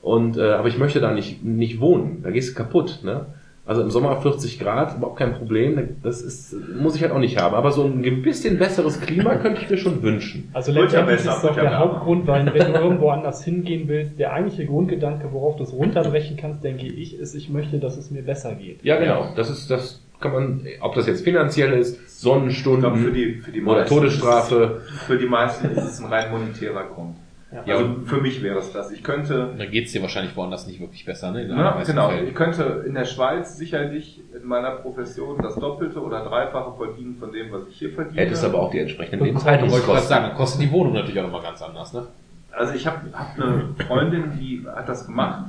Und 0.00 0.36
äh, 0.36 0.50
aber 0.50 0.66
ich 0.66 0.78
möchte 0.78 1.00
da 1.00 1.12
nicht 1.12 1.44
nicht 1.44 1.80
wohnen. 1.80 2.22
Da 2.24 2.30
gehst 2.30 2.50
du 2.50 2.54
kaputt, 2.54 3.00
ne? 3.04 3.26
Also 3.64 3.80
im 3.82 3.90
Sommer 3.90 4.20
40 4.20 4.58
Grad, 4.58 4.96
überhaupt 4.96 5.18
kein 5.18 5.34
Problem. 5.34 5.96
Das 6.02 6.20
ist, 6.20 6.54
muss 6.74 6.96
ich 6.96 7.02
halt 7.02 7.12
auch 7.12 7.20
nicht 7.20 7.38
haben. 7.38 7.54
Aber 7.54 7.70
so 7.70 7.84
ein 7.84 8.22
bisschen 8.22 8.58
besseres 8.58 9.00
Klima 9.00 9.36
könnte 9.36 9.60
ich 9.62 9.70
mir 9.70 9.76
schon 9.78 10.02
wünschen. 10.02 10.50
Also 10.52 10.72
letztendlich 10.72 11.18
besser, 11.18 11.36
ist 11.36 11.44
doch 11.44 11.54
der. 11.54 11.78
Hauptgrund, 11.78 12.26
weil 12.26 12.46
wenn 12.52 12.72
du 12.72 12.80
irgendwo 12.80 13.10
anders 13.10 13.44
hingehen 13.44 13.86
willst, 13.86 14.18
der 14.18 14.32
eigentliche 14.32 14.66
Grundgedanke, 14.66 15.32
worauf 15.32 15.56
du 15.56 15.62
es 15.62 15.72
runterbrechen 15.72 16.36
kannst, 16.36 16.64
denke 16.64 16.86
ich, 16.86 17.16
ist, 17.16 17.34
ich 17.34 17.50
möchte, 17.50 17.78
dass 17.78 17.96
es 17.96 18.10
mir 18.10 18.22
besser 18.22 18.54
geht. 18.56 18.84
Ja, 18.84 18.98
genau. 18.98 19.32
Das 19.36 19.48
ist, 19.48 19.70
das 19.70 20.02
kann 20.20 20.32
man, 20.32 20.66
ob 20.80 20.94
das 20.94 21.06
jetzt 21.06 21.22
finanziell 21.22 21.72
ist, 21.72 22.20
Sonnenstunden 22.20 22.80
glaube, 22.80 22.98
für 22.98 23.12
die, 23.12 23.34
für 23.34 23.52
die 23.52 23.62
oder 23.62 23.84
Todesstrafe. 23.84 24.80
Ist 24.86 25.02
für 25.02 25.18
die 25.18 25.26
meisten 25.26 25.70
ist 25.70 25.84
es 25.84 26.00
ein 26.00 26.06
rein 26.06 26.30
monetärer 26.30 26.84
Grund. 26.84 27.16
Ja. 27.52 27.76
Also 27.76 27.96
für 28.06 28.16
mich 28.18 28.42
wäre 28.42 28.58
es 28.58 28.72
das. 28.72 28.90
Ich 28.90 29.02
könnte, 29.02 29.54
Da 29.58 29.66
geht's 29.66 29.92
dir 29.92 30.00
wahrscheinlich 30.00 30.34
woanders 30.36 30.66
nicht 30.66 30.80
wirklich 30.80 31.04
besser, 31.04 31.32
ne? 31.32 31.46
Ja, 31.46 31.82
genau, 31.84 32.08
Fällen. 32.08 32.28
ich 32.28 32.34
könnte 32.34 32.84
in 32.86 32.94
der 32.94 33.04
Schweiz 33.04 33.58
sicherlich 33.58 34.22
in 34.34 34.48
meiner 34.48 34.70
Profession 34.70 35.36
das 35.42 35.56
Doppelte 35.56 36.00
oder 36.00 36.24
Dreifache 36.24 36.72
verdienen 36.78 37.16
von 37.20 37.30
dem, 37.30 37.52
was 37.52 37.68
ich 37.68 37.76
hier 37.76 37.92
verdiene. 37.92 38.22
Hättest 38.22 38.44
aber 38.44 38.58
auch 38.58 38.70
die 38.70 38.78
entsprechenden 38.78 39.26
Ich 39.26 39.34
wollte 39.34 39.48
Lebenshaltungskosten. 39.50 40.08
sagen, 40.08 40.34
kostet 40.34 40.62
die 40.62 40.72
Wohnung 40.72 40.94
natürlich 40.94 41.18
auch 41.20 41.24
nochmal 41.24 41.42
ganz 41.42 41.60
anders, 41.60 41.92
ne? 41.92 42.06
Also 42.52 42.74
ich 42.74 42.86
habe 42.86 43.00
hab 43.12 43.34
eine 43.36 43.74
Freundin, 43.86 44.32
die 44.38 44.66
hat 44.66 44.88
das 44.88 45.06
gemacht. 45.06 45.44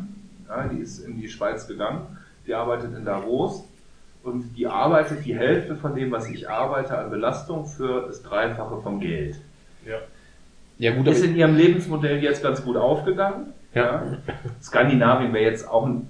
Ja, 0.50 0.68
die 0.68 0.80
ist 0.80 1.00
in 1.00 1.20
die 1.20 1.30
Schweiz 1.30 1.68
gegangen. 1.68 2.02
Die 2.46 2.54
arbeitet 2.54 2.96
in 2.98 3.06
Davos 3.06 3.64
und 4.24 4.58
die 4.58 4.68
arbeitet 4.68 5.26
die 5.26 5.36
Hälfte 5.36 5.78
von 5.78 5.96
dem, 5.96 6.12
was 6.12 6.30
ich 6.30 6.50
arbeite 6.50 6.98
an 6.98 7.10
Belastung 7.10 7.66
für 7.66 8.08
das 8.08 8.22
Dreifache 8.24 8.82
vom 8.82 9.00
Geld. 9.00 9.38
Ja 9.86 10.00
gut, 10.80 11.08
Ist 11.08 11.24
in 11.24 11.36
ihrem 11.36 11.56
Lebensmodell 11.56 12.22
jetzt 12.24 12.44
ganz 12.44 12.64
gut 12.64 12.78
aufgegangen. 12.78 13.48
Ja. 13.74 14.04
Skandinavien 14.62 15.34
wäre 15.34 15.46
jetzt 15.46 15.68
auch 15.68 15.86
ein, 15.86 16.10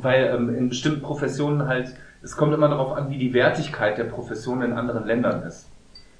weil 0.00 0.32
ähm, 0.34 0.54
in 0.54 0.68
bestimmten 0.68 1.00
Professionen 1.02 1.66
halt, 1.66 1.94
es 2.22 2.36
kommt 2.36 2.52
immer 2.54 2.68
darauf 2.68 2.96
an, 2.96 3.10
wie 3.10 3.18
die 3.18 3.32
Wertigkeit 3.34 3.98
der 3.98 4.04
Profession 4.04 4.62
in 4.62 4.72
anderen 4.72 5.06
Ländern 5.06 5.42
ist. 5.42 5.68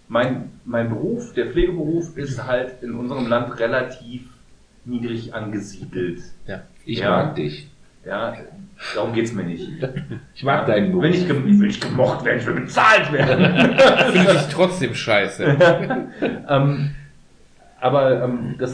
Mein, 0.08 0.50
mein 0.64 0.88
Beruf, 0.88 1.32
der 1.34 1.46
Pflegeberuf, 1.46 2.16
ist 2.16 2.44
halt 2.46 2.82
in 2.82 2.94
unserem 2.94 3.28
Land 3.28 3.58
relativ 3.60 4.22
niedrig 4.84 5.34
angesiedelt. 5.34 6.20
ja. 6.46 6.62
Ich 6.84 6.98
Ja. 6.98 7.10
mag 7.10 7.36
dich. 7.36 7.68
Ja, 8.04 8.34
darum 8.96 9.12
geht's 9.12 9.32
mir 9.32 9.44
nicht. 9.44 9.68
Ich 10.34 10.42
mag 10.42 10.66
deinen 10.66 10.90
Beruf. 10.90 11.04
Will 11.04 11.14
ich, 11.14 11.28
will 11.60 11.70
ich 11.70 11.80
gemocht 11.80 12.24
werden, 12.24 12.40
ich 12.40 12.46
will 12.46 12.54
bezahlt 12.62 13.12
werden. 13.12 13.76
finde 14.12 14.32
ich 14.34 14.48
trotzdem 14.52 14.92
scheiße. 14.94 15.44
ähm, 16.48 16.90
aber 17.82 18.22
ähm, 18.22 18.54
das 18.58 18.70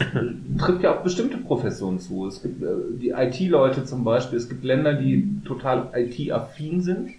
trifft 0.59 0.83
ja 0.83 0.95
auf 0.95 1.01
bestimmte 1.01 1.37
Professionen 1.37 1.99
zu. 1.99 2.27
Es 2.27 2.43
gibt 2.43 2.61
äh, 2.61 2.67
die 3.01 3.09
IT-Leute 3.09 3.83
zum 3.83 4.03
Beispiel, 4.03 4.37
es 4.37 4.47
gibt 4.47 4.63
Länder, 4.63 4.93
die 4.93 5.41
total 5.45 5.87
IT-affin 5.95 6.81
sind, 6.81 7.09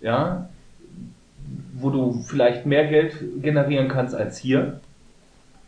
ja, 0.00 0.48
wo 1.74 1.90
du 1.90 2.22
vielleicht 2.26 2.64
mehr 2.64 2.86
Geld 2.86 3.16
generieren 3.42 3.88
kannst 3.88 4.14
als 4.14 4.38
hier. 4.38 4.80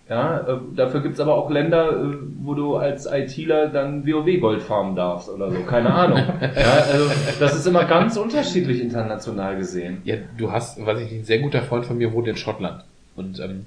Ja, 0.09 0.39
äh, 0.39 0.59
dafür 0.75 1.03
gibt's 1.03 1.21
aber 1.21 1.35
auch 1.35 1.51
Länder, 1.51 1.91
äh, 1.91 2.17
wo 2.43 2.55
du 2.55 2.77
als 2.77 3.05
ITler 3.05 3.69
dann 3.69 4.07
WoW-Gold 4.07 4.63
farmen 4.63 4.97
darfst 4.97 5.29
oder 5.29 5.51
so, 5.51 5.61
keine 5.65 5.93
Ahnung. 5.93 6.19
ja, 6.41 6.73
also 6.93 7.11
das 7.39 7.55
ist 7.55 7.67
immer 7.67 7.85
ganz 7.85 8.17
unterschiedlich 8.17 8.81
international 8.81 9.59
gesehen. 9.59 10.01
Ja, 10.05 10.17
du 10.39 10.51
hast, 10.51 10.85
weiß 10.85 11.01
ich 11.01 11.11
nicht, 11.11 11.21
ein 11.21 11.25
sehr 11.25 11.41
guter 11.41 11.61
Freund 11.61 11.85
von 11.85 11.99
mir 11.99 12.15
wohnt 12.15 12.27
in 12.27 12.39
Schottland. 12.39 12.85
Und 13.17 13.39
ähm, 13.41 13.67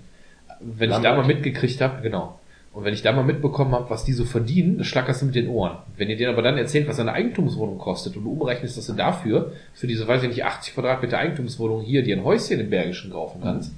wenn 0.59 0.89
ich 0.89 0.95
da 0.97 1.01
Lambert. 1.01 1.27
mal 1.27 1.33
mitgekriegt 1.33 1.81
habe, 1.81 2.01
genau. 2.01 2.39
Und 2.71 2.85
wenn 2.85 2.93
ich 2.93 3.01
da 3.01 3.11
mal 3.11 3.23
mitbekommen 3.23 3.73
habe, 3.73 3.89
was 3.89 4.05
die 4.05 4.13
so 4.13 4.25
verdienen, 4.25 4.77
das 4.77 4.87
schlackerst 4.87 5.21
du 5.21 5.25
mit 5.25 5.35
den 5.35 5.49
Ohren. 5.49 5.77
Wenn 5.97 6.09
ihr 6.09 6.17
denen 6.17 6.31
aber 6.31 6.43
dann 6.43 6.57
erzählt, 6.57 6.87
was 6.87 6.99
eine 6.99 7.13
Eigentumswohnung 7.13 7.79
kostet 7.79 8.15
und 8.15 8.23
du 8.23 8.31
umrechnest, 8.31 8.77
dass 8.77 8.85
du 8.85 8.93
dafür, 8.93 9.53
für 9.73 9.87
diese, 9.87 10.07
weiß 10.07 10.23
ich 10.23 10.29
nicht, 10.29 10.45
80 10.45 10.75
Quadratmeter 10.75 11.17
Eigentumswohnung 11.17 11.81
hier 11.81 12.03
dir 12.03 12.15
ein 12.15 12.23
Häuschen 12.23 12.59
im 12.59 12.69
Bergischen 12.69 13.11
kaufen 13.11 13.41
kannst, 13.41 13.73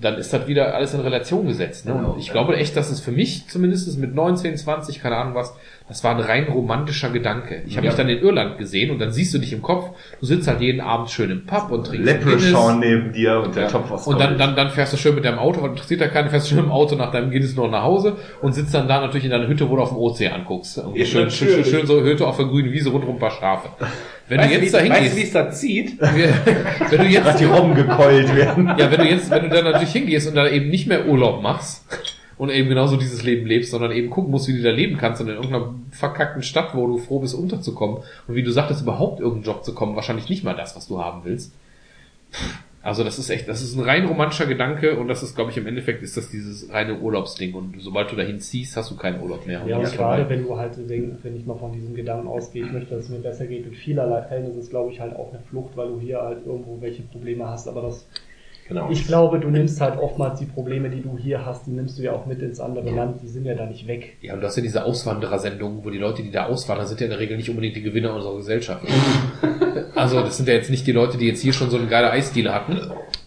dann 0.00 0.16
ist 0.16 0.32
das 0.32 0.46
wieder 0.46 0.74
alles 0.74 0.94
in 0.94 1.00
Relation 1.00 1.46
gesetzt. 1.46 1.84
Ne? 1.84 1.92
Genau, 1.92 2.12
Und 2.12 2.18
ich 2.18 2.28
ja. 2.28 2.32
glaube 2.32 2.56
echt, 2.56 2.76
dass 2.76 2.90
es 2.90 3.00
für 3.00 3.12
mich 3.12 3.48
zumindest 3.48 3.98
mit 3.98 4.14
19, 4.14 4.56
20, 4.56 5.00
keine 5.00 5.16
Ahnung 5.16 5.34
was, 5.34 5.54
das 5.88 6.04
war 6.04 6.14
ein 6.14 6.20
rein 6.20 6.44
romantischer 6.44 7.08
Gedanke. 7.10 7.62
Ich 7.66 7.76
habe 7.76 7.86
Ja. 7.86 7.92
mich 7.92 7.96
dann 7.96 8.08
in 8.10 8.18
Irland 8.18 8.58
gesehen 8.58 8.90
und 8.90 8.98
dann 8.98 9.10
siehst 9.10 9.32
du 9.32 9.38
dich 9.38 9.52
im 9.54 9.62
Kopf, 9.62 9.90
du 10.20 10.26
sitzt 10.26 10.46
halt 10.46 10.60
jeden 10.60 10.80
Abend 10.82 11.10
schön 11.10 11.30
im 11.30 11.46
Pub 11.46 11.70
und 11.70 11.86
trinkst. 11.86 12.04
Leprechaun 12.06 12.80
neben 12.80 13.12
dir 13.12 13.40
und 13.40 13.56
der 13.56 13.64
Ja. 13.64 13.68
Topf 13.70 13.90
aus 13.90 14.06
Und 14.06 14.20
dann, 14.20 14.36
dann, 14.36 14.54
dann 14.54 14.70
fährst 14.70 14.92
du 14.92 14.96
schön 14.98 15.14
mit 15.14 15.24
deinem 15.24 15.38
Auto, 15.38 15.62
weil 15.62 15.70
interessiert 15.70 16.00
ja 16.02 16.08
keinen, 16.08 16.28
fährst 16.28 16.50
du 16.50 16.54
schön 16.56 16.64
im 16.64 16.70
Auto 16.70 16.94
nach 16.94 17.10
deinem 17.10 17.30
Guinness 17.30 17.56
noch 17.56 17.70
nach 17.70 17.82
Hause 17.84 18.16
und 18.42 18.52
sitzt 18.54 18.74
dann 18.74 18.86
da 18.86 19.00
natürlich 19.00 19.24
in 19.24 19.30
deiner 19.30 19.48
Hütte, 19.48 19.68
wo 19.70 19.76
du 19.76 19.82
auf 19.82 19.88
dem 19.88 19.98
Ozean 19.98 20.32
anguckst. 20.32 20.76
Irgendwie 20.76 21.06
schön, 21.06 21.30
schön, 21.30 21.64
schön, 21.64 21.86
so 21.86 22.02
Hütte 22.02 22.26
auf 22.26 22.36
der 22.36 22.46
grünen 22.46 22.70
Wiese 22.72 22.90
rundrum 22.90 23.16
ein 23.16 23.18
paar 23.18 23.30
Schafe. 23.30 23.70
Wenn 24.28 24.40
Weißt 24.40 24.50
du 24.54 24.58
jetzt 24.60 24.74
da 24.74 24.78
weißt 24.80 24.88
du, 24.90 24.92
wie 24.94 24.98
hingehst, 25.08 25.26
es 25.26 25.32
da 25.32 25.50
zieht? 25.50 25.98
wenn 26.90 27.00
du 27.00 27.06
jetzt, 27.06 27.26
dass 27.26 27.36
die 27.36 27.44
Robben 27.46 27.74
gekeult 27.74 28.36
werden. 28.36 28.66
ja, 28.76 28.90
wenn 28.90 29.00
du 29.00 29.06
jetzt, 29.08 29.30
wenn 29.30 29.44
du 29.44 29.48
dann 29.48 29.64
natürlich 29.64 29.92
hingehst 29.92 30.28
und 30.28 30.34
da 30.34 30.46
eben 30.48 30.68
nicht 30.68 30.86
mehr 30.86 31.06
Urlaub 31.06 31.42
machst 31.42 31.84
und 32.38 32.50
eben 32.50 32.68
genauso 32.68 32.96
dieses 32.96 33.22
Leben 33.24 33.46
lebst, 33.46 33.72
sondern 33.72 33.92
eben 33.92 34.10
gucken 34.10 34.30
musst, 34.30 34.48
wie 34.48 34.56
du 34.56 34.62
da 34.62 34.70
leben 34.70 34.96
kannst 34.96 35.20
und 35.20 35.28
in 35.28 35.34
irgendeiner 35.34 35.74
verkackten 35.90 36.42
Stadt, 36.42 36.74
wo 36.74 36.86
du 36.86 36.98
froh 36.98 37.18
bist, 37.18 37.34
unterzukommen 37.34 37.98
und 38.26 38.34
wie 38.34 38.42
du 38.42 38.52
sagtest, 38.52 38.82
überhaupt 38.82 39.20
irgendeinen 39.20 39.54
Job 39.54 39.64
zu 39.64 39.74
kommen, 39.74 39.96
wahrscheinlich 39.96 40.28
nicht 40.28 40.44
mal 40.44 40.54
das, 40.54 40.76
was 40.76 40.86
du 40.86 41.02
haben 41.02 41.22
willst. 41.24 41.52
Also 42.80 43.02
das 43.02 43.18
ist 43.18 43.28
echt, 43.28 43.48
das 43.48 43.60
ist 43.60 43.74
ein 43.76 43.82
rein 43.82 44.06
romantischer 44.06 44.46
Gedanke 44.46 44.96
und 44.98 45.08
das 45.08 45.22
ist, 45.22 45.34
glaube 45.34 45.50
ich, 45.50 45.56
im 45.56 45.66
Endeffekt 45.66 46.02
ist 46.02 46.16
das 46.16 46.30
dieses 46.30 46.72
reine 46.72 47.00
Urlaubsding 47.00 47.54
und 47.54 47.74
sobald 47.80 48.12
du 48.12 48.16
dahin 48.16 48.38
ziehst, 48.38 48.76
hast 48.76 48.90
du 48.92 48.96
keinen 48.96 49.20
Urlaub 49.20 49.46
mehr. 49.46 49.62
Ja, 49.66 49.78
Und 49.78 49.92
gerade 49.92 50.28
wenn 50.28 50.44
du 50.44 50.56
halt 50.56 50.76
denkst, 50.88 51.18
wenn 51.22 51.36
ich 51.36 51.44
mal 51.44 51.58
von 51.58 51.72
diesem 51.72 51.94
Gedanken 51.94 52.28
ausgehe, 52.28 52.64
ich 52.64 52.72
möchte, 52.72 52.94
dass 52.94 53.04
es 53.04 53.10
mir 53.10 53.18
besser 53.18 53.46
geht, 53.46 53.66
in 53.66 53.74
vielerlei 53.74 54.22
Fällen 54.22 54.48
ist 54.48 54.56
es, 54.56 54.70
glaube 54.70 54.92
ich, 54.92 55.00
halt 55.00 55.16
auch 55.16 55.32
eine 55.32 55.42
Flucht, 55.50 55.76
weil 55.76 55.88
du 55.88 56.00
hier 56.00 56.22
halt 56.22 56.46
irgendwo 56.46 56.80
welche 56.80 57.02
Probleme 57.02 57.48
hast. 57.48 57.66
Aber 57.66 57.82
das, 57.82 58.06
Genau. 58.68 58.90
ich 58.90 59.06
glaube, 59.06 59.40
du 59.40 59.48
nimmst 59.48 59.80
halt 59.80 59.98
oftmals 59.98 60.38
die 60.38 60.44
Probleme, 60.44 60.90
die 60.90 61.00
du 61.00 61.16
hier 61.16 61.46
hast, 61.46 61.66
die 61.66 61.70
nimmst 61.70 61.98
du 61.98 62.02
ja 62.02 62.12
auch 62.12 62.26
mit 62.26 62.42
ins 62.42 62.60
andere 62.60 62.90
Land, 62.90 63.22
die 63.22 63.28
sind 63.28 63.46
ja 63.46 63.54
da 63.54 63.64
nicht 63.64 63.86
weg. 63.86 64.18
Ja, 64.20 64.34
und 64.34 64.40
du 64.40 64.46
hast 64.46 64.56
ja 64.56 64.62
diese 64.62 64.84
Auswanderersendungen, 64.84 65.82
wo 65.84 65.90
die 65.90 65.98
Leute, 65.98 66.22
die 66.22 66.30
da 66.30 66.46
auswandern, 66.46 66.86
sind 66.86 67.00
ja 67.00 67.06
in 67.06 67.10
der 67.10 67.18
Regel 67.18 67.38
nicht 67.38 67.48
unbedingt 67.48 67.76
die 67.76 67.82
Gewinner 67.82 68.14
unserer 68.14 68.36
Gesellschaft. 68.36 68.84
also 69.94 70.20
das 70.20 70.36
sind 70.36 70.48
ja 70.48 70.54
jetzt 70.54 70.70
nicht 70.70 70.86
die 70.86 70.92
Leute, 70.92 71.16
die 71.16 71.26
jetzt 71.26 71.40
hier 71.40 71.54
schon 71.54 71.70
so 71.70 71.78
eine 71.78 71.86
geile 71.86 72.10
Eisdiele 72.10 72.52
hatten, 72.52 72.78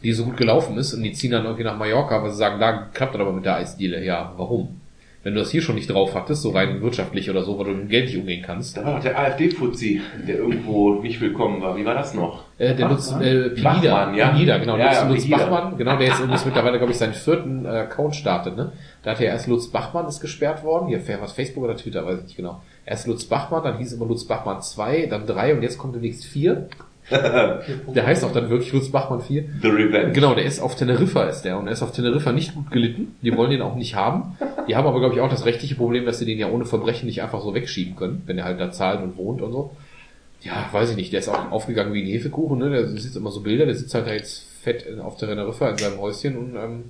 die 0.03 0.13
so 0.13 0.25
gut 0.25 0.37
gelaufen 0.37 0.77
ist 0.77 0.93
und 0.93 1.01
die 1.01 1.13
ziehen 1.13 1.31
dann 1.31 1.45
irgendwie 1.45 1.63
nach 1.63 1.77
Mallorca, 1.77 2.21
weil 2.21 2.29
sie 2.29 2.37
sagen, 2.37 2.59
da 2.59 2.89
klappt 2.93 3.15
das 3.15 3.21
aber 3.21 3.33
mit 3.33 3.45
der 3.45 3.55
Eisdiele. 3.55 4.03
Ja, 4.03 4.33
warum? 4.37 4.80
Wenn 5.23 5.35
du 5.35 5.39
das 5.39 5.51
hier 5.51 5.61
schon 5.61 5.75
nicht 5.75 5.89
drauf 5.89 6.15
hattest, 6.15 6.41
so 6.41 6.49
rein 6.49 6.81
wirtschaftlich 6.81 7.29
oder 7.29 7.43
so, 7.43 7.59
weil 7.59 7.65
du 7.65 7.71
mit 7.73 7.89
Geld 7.89 8.05
nicht 8.05 8.17
umgehen 8.17 8.43
kannst. 8.43 8.75
Da 8.75 8.83
war 8.83 8.95
doch 8.95 9.03
der 9.03 9.19
AfD-Fuzzi, 9.19 10.01
der 10.27 10.37
irgendwo 10.37 10.95
nicht 10.95 11.21
willkommen 11.21 11.61
war. 11.61 11.77
Wie 11.77 11.85
war 11.85 11.93
das 11.93 12.15
noch? 12.15 12.45
Äh, 12.57 12.73
der 12.73 12.89
Lutz, 12.89 13.11
äh, 13.11 13.49
Pegida, 13.49 13.61
Bachmann, 13.61 14.15
ja. 14.15 14.29
Pegida, 14.29 14.57
genau, 14.57 14.77
Ja, 14.77 14.85
Lutz, 14.85 14.95
ja, 14.95 15.07
Lutz 15.07 15.21
Pegida. 15.23 15.37
Bachmann, 15.37 15.77
genau, 15.77 15.97
der 15.97 16.07
jetzt 16.07 16.19
übrigens 16.23 16.45
mittlerweile, 16.45 16.77
glaube 16.79 16.91
ich, 16.91 16.97
seinen 16.97 17.13
vierten 17.13 17.65
äh, 17.65 17.69
Account 17.69 18.15
startet, 18.15 18.57
ne? 18.57 18.71
Da 19.03 19.11
hat 19.11 19.19
ja 19.19 19.27
erst 19.27 19.47
Lutz 19.47 19.67
Bachmann 19.67 20.07
ist 20.07 20.21
gesperrt 20.21 20.63
worden, 20.63 20.87
hier, 20.87 21.01
was, 21.21 21.33
Facebook 21.33 21.63
oder 21.63 21.77
Twitter, 21.77 22.03
weiß 22.03 22.17
ich 22.19 22.23
nicht 22.23 22.37
genau. 22.37 22.61
Erst 22.85 23.05
Lutz 23.05 23.25
Bachmann, 23.25 23.63
dann 23.63 23.77
hieß 23.77 23.93
immer 23.93 24.07
Lutz 24.07 24.25
Bachmann 24.25 24.61
2, 24.61 25.05
dann 25.05 25.27
3 25.27 25.55
und 25.55 25.61
jetzt 25.61 25.77
kommt 25.77 25.93
demnächst 25.93 26.25
4. 26.25 26.67
Der 27.09 28.05
heißt 28.05 28.23
auch 28.23 28.31
dann 28.31 28.49
wirklich 28.49 28.71
Lutz 28.71 28.89
Bachmann 28.89 29.21
4. 29.21 29.43
The 29.61 29.67
Revenge. 29.67 30.13
Genau, 30.13 30.33
der 30.35 30.45
ist 30.45 30.59
auf 30.59 30.75
Teneriffa 30.75 31.23
ist 31.23 31.41
der 31.43 31.57
und 31.57 31.67
er 31.67 31.73
ist 31.73 31.81
auf 31.81 31.91
Teneriffa 31.91 32.31
nicht 32.31 32.55
gut 32.55 32.71
gelitten. 32.71 33.15
Die 33.21 33.35
wollen 33.35 33.51
den 33.51 33.61
auch 33.61 33.75
nicht 33.75 33.95
haben. 33.95 34.37
Die 34.67 34.75
haben 34.75 34.87
aber, 34.87 34.99
glaube 34.99 35.15
ich, 35.15 35.21
auch 35.21 35.29
das 35.29 35.45
rechtliche 35.45 35.75
Problem, 35.75 36.05
dass 36.05 36.19
sie 36.19 36.25
den 36.25 36.39
ja 36.39 36.49
ohne 36.49 36.65
Verbrechen 36.65 37.07
nicht 37.07 37.21
einfach 37.21 37.41
so 37.41 37.53
wegschieben 37.53 37.95
können, 37.95 38.23
wenn 38.25 38.37
er 38.37 38.45
halt 38.45 38.59
da 38.59 38.71
zahlt 38.71 39.01
und 39.01 39.17
wohnt 39.17 39.41
und 39.41 39.51
so. 39.51 39.71
Ja, 40.41 40.69
weiß 40.71 40.91
ich 40.91 40.95
nicht. 40.95 41.11
Der 41.11 41.19
ist 41.19 41.29
auch 41.29 41.51
aufgegangen 41.51 41.93
wie 41.93 42.01
ein 42.01 42.07
Hefekuchen, 42.07 42.59
ne? 42.59 42.69
Der 42.69 42.87
sitzt 42.87 43.15
immer 43.15 43.31
so 43.31 43.41
Bilder, 43.41 43.65
der 43.65 43.75
sitzt 43.75 43.93
halt 43.93 44.07
da 44.07 44.13
jetzt 44.13 44.47
fett 44.61 44.85
auf 44.99 45.17
Teneriffa 45.17 45.69
in 45.69 45.77
seinem 45.77 45.99
Häuschen 45.99 46.37
und 46.37 46.55
ähm, 46.55 46.83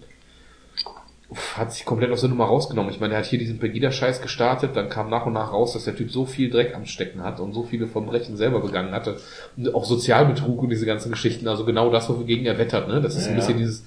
hat 1.55 1.71
sich 1.71 1.85
komplett 1.85 2.11
aus 2.11 2.21
der 2.21 2.29
Nummer 2.29 2.45
rausgenommen. 2.45 2.91
Ich 2.91 2.99
meine, 2.99 3.13
er 3.13 3.19
hat 3.19 3.25
hier 3.25 3.39
diesen 3.39 3.57
Pegida-Scheiß 3.57 4.21
gestartet, 4.21 4.71
dann 4.75 4.89
kam 4.89 5.09
nach 5.09 5.25
und 5.25 5.33
nach 5.33 5.53
raus, 5.53 5.73
dass 5.73 5.85
der 5.85 5.95
Typ 5.95 6.11
so 6.11 6.25
viel 6.25 6.49
Dreck 6.49 6.75
am 6.75 6.85
Stecken 6.85 7.23
hat 7.23 7.39
und 7.39 7.53
so 7.53 7.63
viele 7.63 7.87
Verbrechen 7.87 8.35
selber 8.35 8.59
begangen 8.59 8.91
hatte. 8.91 9.17
Und 9.55 9.73
auch 9.73 9.85
Sozialbetrug 9.85 10.61
und 10.63 10.69
diese 10.69 10.85
ganzen 10.85 11.09
Geschichten. 11.11 11.47
Also 11.47 11.63
genau 11.63 11.89
das, 11.89 12.09
wogegen 12.09 12.45
er 12.45 12.57
wettert, 12.57 12.87
ne? 12.89 12.99
Das 13.01 13.15
ist 13.15 13.27
ein 13.27 13.31
Ja, 13.31 13.35
bisschen 13.37 13.53
ja. 13.55 13.59
dieses, 13.59 13.85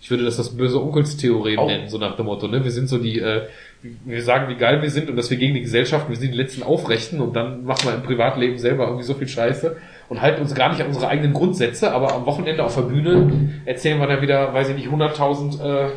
ich 0.00 0.10
würde 0.10 0.24
das 0.24 0.38
das 0.38 0.56
böse 0.56 0.82
Onkelstheorem 0.82 1.58
Au. 1.58 1.66
nennen, 1.66 1.88
so 1.88 1.98
nach 1.98 2.16
dem 2.16 2.26
Motto, 2.26 2.48
ne? 2.48 2.64
Wir 2.64 2.70
sind 2.70 2.88
so 2.88 2.96
die, 2.96 3.18
äh, 3.20 3.42
wir 3.82 4.22
sagen, 4.22 4.48
wie 4.48 4.56
geil 4.58 4.80
wir 4.80 4.90
sind 4.90 5.10
und 5.10 5.16
dass 5.16 5.30
wir 5.30 5.36
gegen 5.36 5.52
die 5.52 5.60
Gesellschaft, 5.60 6.08
wir 6.08 6.16
sind 6.16 6.32
die 6.32 6.36
letzten 6.38 6.62
Aufrechten 6.62 7.20
und 7.20 7.36
dann 7.36 7.64
machen 7.64 7.88
wir 7.88 7.94
im 7.94 8.02
Privatleben 8.04 8.56
selber 8.56 8.84
irgendwie 8.84 9.04
so 9.04 9.12
viel 9.14 9.28
Scheiße 9.28 9.76
und 10.08 10.22
halten 10.22 10.40
uns 10.40 10.54
gar 10.54 10.70
nicht 10.70 10.80
an 10.80 10.86
unsere 10.88 11.08
eigenen 11.08 11.34
Grundsätze, 11.34 11.92
aber 11.92 12.14
am 12.14 12.24
Wochenende 12.24 12.64
auf 12.64 12.74
der 12.74 12.82
Bühne 12.82 13.50
erzählen 13.66 14.00
wir 14.00 14.06
dann 14.06 14.22
wieder, 14.22 14.54
weiß 14.54 14.70
ich 14.70 14.76
nicht, 14.76 14.88
100.000 14.88 15.60
äh, 15.62 15.88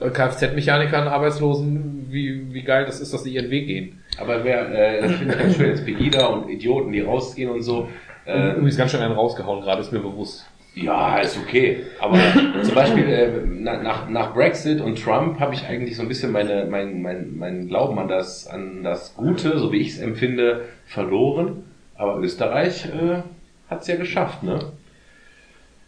Kfz-Mechanikern, 0.00 1.08
Arbeitslosen, 1.08 2.06
wie, 2.10 2.52
wie 2.52 2.62
geil 2.62 2.84
das 2.86 3.00
ist, 3.00 3.12
dass 3.12 3.22
sie 3.24 3.34
ihren 3.34 3.50
Weg 3.50 3.66
gehen. 3.66 4.00
Aber 4.18 4.44
wer, 4.44 4.68
äh, 4.70 5.02
das 5.02 5.12
finde 5.12 5.34
ich 5.34 5.40
ganz 5.40 5.56
schön, 5.56 5.68
jetzt 5.70 5.84
Pegida 5.84 6.26
und 6.26 6.48
Idioten, 6.48 6.92
die 6.92 7.00
rausgehen 7.00 7.50
und 7.50 7.62
so. 7.62 7.88
Äh, 8.26 8.52
Übrigens 8.52 8.76
ganz 8.76 8.90
schön 8.90 9.00
einen 9.00 9.14
rausgehauen 9.14 9.62
gerade, 9.62 9.80
ist 9.80 9.92
mir 9.92 10.00
bewusst. 10.00 10.46
Ja, 10.76 11.18
ist 11.18 11.38
okay. 11.38 11.82
Aber 12.00 12.18
zum 12.62 12.74
Beispiel 12.74 13.04
äh, 13.08 13.28
na- 13.46 13.80
nach, 13.82 14.08
nach 14.08 14.34
Brexit 14.34 14.80
und 14.80 15.00
Trump 15.02 15.38
habe 15.38 15.54
ich 15.54 15.64
eigentlich 15.66 15.96
so 15.96 16.02
ein 16.02 16.08
bisschen 16.08 16.32
meine, 16.32 16.66
mein, 16.68 17.00
mein, 17.00 17.36
mein 17.36 17.68
Glauben 17.68 17.96
an 17.98 18.08
das, 18.08 18.48
an 18.48 18.82
das 18.82 19.14
Gute, 19.14 19.56
so 19.58 19.70
wie 19.70 19.76
ich 19.78 19.90
es 19.90 19.98
empfinde, 20.00 20.62
verloren. 20.86 21.62
Aber 21.96 22.18
Österreich 22.18 22.86
äh, 22.86 23.22
hat 23.70 23.82
es 23.82 23.86
ja 23.86 23.94
geschafft, 23.96 24.42
ne? 24.42 24.58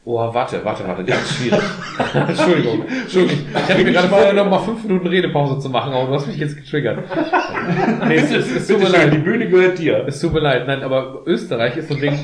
Oh, 0.09 0.33
warte, 0.33 0.65
warte, 0.65 0.87
warte, 0.87 1.03
ganz 1.03 1.35
schwierig. 1.35 1.59
Entschuldigung, 2.15 2.85
Entschuldigung. 2.87 3.45
Ich 3.53 3.69
hatte 3.73 3.83
mir 3.83 3.93
gerade 3.93 4.07
vorgenommen, 4.09 4.51
mal 4.51 4.61
fünf 4.61 4.85
Minuten 4.85 5.09
Redepause 5.09 5.59
zu 5.59 5.69
machen, 5.69 5.93
aber 5.93 6.07
du 6.07 6.15
hast 6.15 6.29
mich 6.29 6.37
jetzt 6.37 6.57
getriggert. 6.57 6.99
Nee, 8.07 8.15
es, 8.17 8.31
es, 8.31 8.55
es 8.55 8.69
tut 8.69 8.79
mir 8.79 8.89
leid. 8.89 9.13
die 9.13 9.19
Bühne 9.19 9.49
gehört 9.49 9.79
dir. 9.81 10.05
Es 10.07 10.21
tut 10.21 10.33
mir 10.33 10.39
leid, 10.39 10.69
nein, 10.69 10.85
aber 10.85 11.23
Österreich 11.27 11.77
ist 11.77 11.89
so 11.89 11.95
ein 11.95 12.01
Ding. 12.01 12.19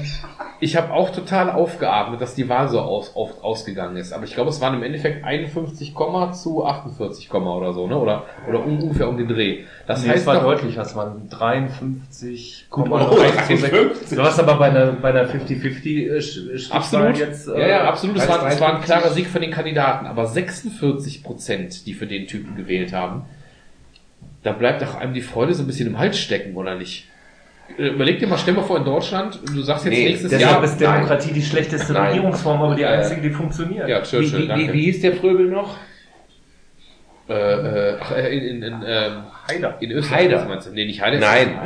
Ich 0.61 0.77
habe 0.77 0.93
auch 0.93 1.11
total 1.11 1.51
aufgeatmet, 1.51 2.21
dass 2.21 2.37
die 2.37 2.49
Wahl 2.49 2.69
so 2.69 2.79
aus, 2.79 3.17
auf, 3.17 3.43
ausgegangen 3.43 3.97
ist. 3.97 4.13
Aber 4.13 4.23
ich 4.23 4.35
glaube, 4.35 4.51
es 4.51 4.61
waren 4.61 4.75
im 4.75 4.85
Endeffekt 4.85 5.25
51, 5.25 5.93
zu 6.35 6.65
48, 6.65 7.35
oder 7.35 7.73
so, 7.73 7.89
ne? 7.89 7.99
Oder, 7.99 8.23
oder 8.49 8.65
un- 8.65 8.81
ungefähr 8.81 9.09
um 9.09 9.17
den 9.17 9.27
Dreh. 9.27 9.65
Das 9.89 10.05
Nee, 10.05 10.11
heißt 10.11 10.21
es 10.21 10.27
war 10.27 10.35
doch, 10.37 10.43
deutlicher, 10.45 10.83
es 10.83 10.95
waren 10.95 11.29
53, 11.29 12.67
Gut, 12.71 12.87
oh, 12.89 12.97
53. 12.99 14.17
Du 14.17 14.23
hast 14.23 14.39
aber 14.39 14.55
bei 14.55 14.67
einer, 14.67 14.93
bei 14.93 15.09
einer 15.09 15.25
50-50 15.29 15.87
äh, 15.87 16.61
Absolut. 16.71 17.17
jetzt, 17.19 17.49
ja, 17.49 17.67
ja, 17.73 17.85
absolut. 17.89 18.17
Es 18.17 18.29
war, 18.29 18.47
es 18.47 18.61
war 18.61 18.69
ein 18.69 18.75
53. 18.81 18.85
klarer 18.85 19.11
Sieg 19.15 19.27
für 19.27 19.41
den 19.41 19.51
Kandidaten. 19.51 20.07
Aber 20.07 20.27
46 20.27 21.23
Prozent, 21.23 21.87
die 21.87 21.95
für 21.95 22.07
den 22.07 22.27
Typen 22.27 22.55
gewählt 22.57 22.93
haben, 22.93 23.23
da 24.43 24.53
bleibt 24.53 24.83
doch 24.83 24.95
einem 24.97 25.15
die 25.15 25.21
Freude 25.21 25.55
so 25.55 25.63
ein 25.63 25.67
bisschen 25.67 25.87
im 25.89 25.99
Hals 25.99 26.19
stecken, 26.19 26.57
oder 26.57 26.75
nicht? 26.75 27.09
Äh, 27.79 27.89
Überleg 27.89 28.19
dir 28.19 28.27
mal, 28.27 28.39
stell 28.39 28.55
mal 28.55 28.63
vor, 28.65 28.77
in 28.79 28.85
Deutschland, 28.85 29.39
du 29.47 29.63
sagst 29.63 29.85
jetzt 29.85 29.95
Nee, 29.95 30.05
nächstes 30.09 30.31
Deshalb 30.31 30.53
Jahr. 30.53 30.65
ist 30.65 30.79
Demokratie 30.81 31.33
die 31.33 31.43
schlechteste 31.43 31.93
Nein. 31.93 32.09
Regierungsform, 32.09 32.61
aber 32.63 32.75
die 32.75 32.83
Äh, 32.83 32.87
einzige, 32.87 33.21
die 33.23 33.31
funktioniert. 33.31 33.89
Ja, 33.89 34.01
Wie, 34.01 34.05
Churchill, 34.07 34.43
wie, 34.43 34.49
danke. 34.49 34.69
wie, 34.69 34.73
wie 34.73 34.83
hieß 34.87 35.01
der 35.03 35.15
Fröbel 35.15 35.47
noch? 35.49 35.77
Äh, 37.29 37.35
äh, 37.35 37.97
ach, 38.01 38.11
äh, 38.17 38.37
in, 38.37 38.45
in, 38.45 38.63
in, 38.65 38.83
ähm, 38.85 39.13
Heider. 39.49 39.77
in 39.81 39.93
Österreich, 39.93 40.19
Heider. 40.25 40.45
meinst 40.47 40.67
du? 40.67 40.73
Nee, 40.73 40.87
nicht 40.87 41.01
Heider. 41.01 41.21
Nein. 41.21 41.57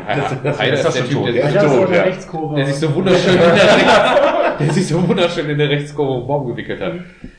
Heider, 0.58 0.74
ist 0.74 0.84
der 0.94 1.08
Typ, 1.08 1.24
der, 1.32 1.44
auch 1.72 1.86
der. 1.88 2.04
Rechtskurve. 2.04 2.56
der 2.56 2.66
sich 2.66 2.76
so 2.76 2.94
wunderschön 2.94 3.38
der 4.60 4.72
sich 4.72 4.86
so 4.88 5.06
wunderschön 5.08 5.48
in 5.48 5.58
der 5.58 5.68
Rechtskurve 5.70 6.12
um 6.22 6.26
Baum 6.26 6.48
gewickelt 6.48 6.80
hat. 6.80 6.92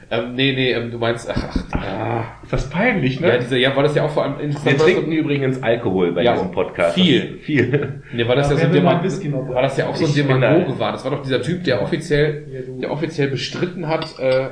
Ähm, 0.09 0.35
nee, 0.35 0.53
nee, 0.53 0.71
ähm, 0.71 0.89
du 0.91 0.97
meinst, 0.97 1.29
ach, 1.29 1.49
ach, 1.71 1.77
Ah, 1.77 2.23
das 2.49 2.69
peinlich, 2.69 3.19
ja, 3.19 3.37
diese, 3.37 3.57
ja, 3.57 3.75
war 3.75 3.83
das 3.83 3.93
ja 3.95 4.03
auch 4.05 4.09
vor 4.09 4.23
allem 4.23 4.37
Wir 4.37 4.45
interessant. 4.45 4.75
das 4.79 4.83
trinken 4.85 5.11
übrigens 5.11 5.61
Alkohol 5.61 6.13
bei 6.13 6.23
Ja, 6.23 6.33
diesem 6.33 6.51
Podcast. 6.51 6.95
viel. 6.95 7.33
Das- 7.37 7.41
Viel. 7.45 7.71
so, 8.11 8.15
nee, 8.17 8.27
war 8.27 8.35
das 8.35 8.49
ja, 8.49 8.55
Ja, 8.55 8.61
so 8.61 8.67
ein 8.67 8.73
Demag- 8.73 9.53
war 9.53 9.61
das 9.61 9.77
ja 9.77 9.87
auch 9.87 9.95
so 9.95 10.05
ein 10.05 10.13
Demagoge 10.13 10.79
war. 10.79 10.93
Das 10.93 11.03
war 11.03 11.11
doch 11.11 11.23
dieser 11.23 11.41
Typ, 11.41 11.63
der 11.65 11.81
offiziell, 11.81 12.45
Ja, 12.51 12.61
der 12.81 12.91
offiziell 12.91 13.27
bestritten 13.29 13.87
hat, 13.89 14.17
äh, 14.19 14.47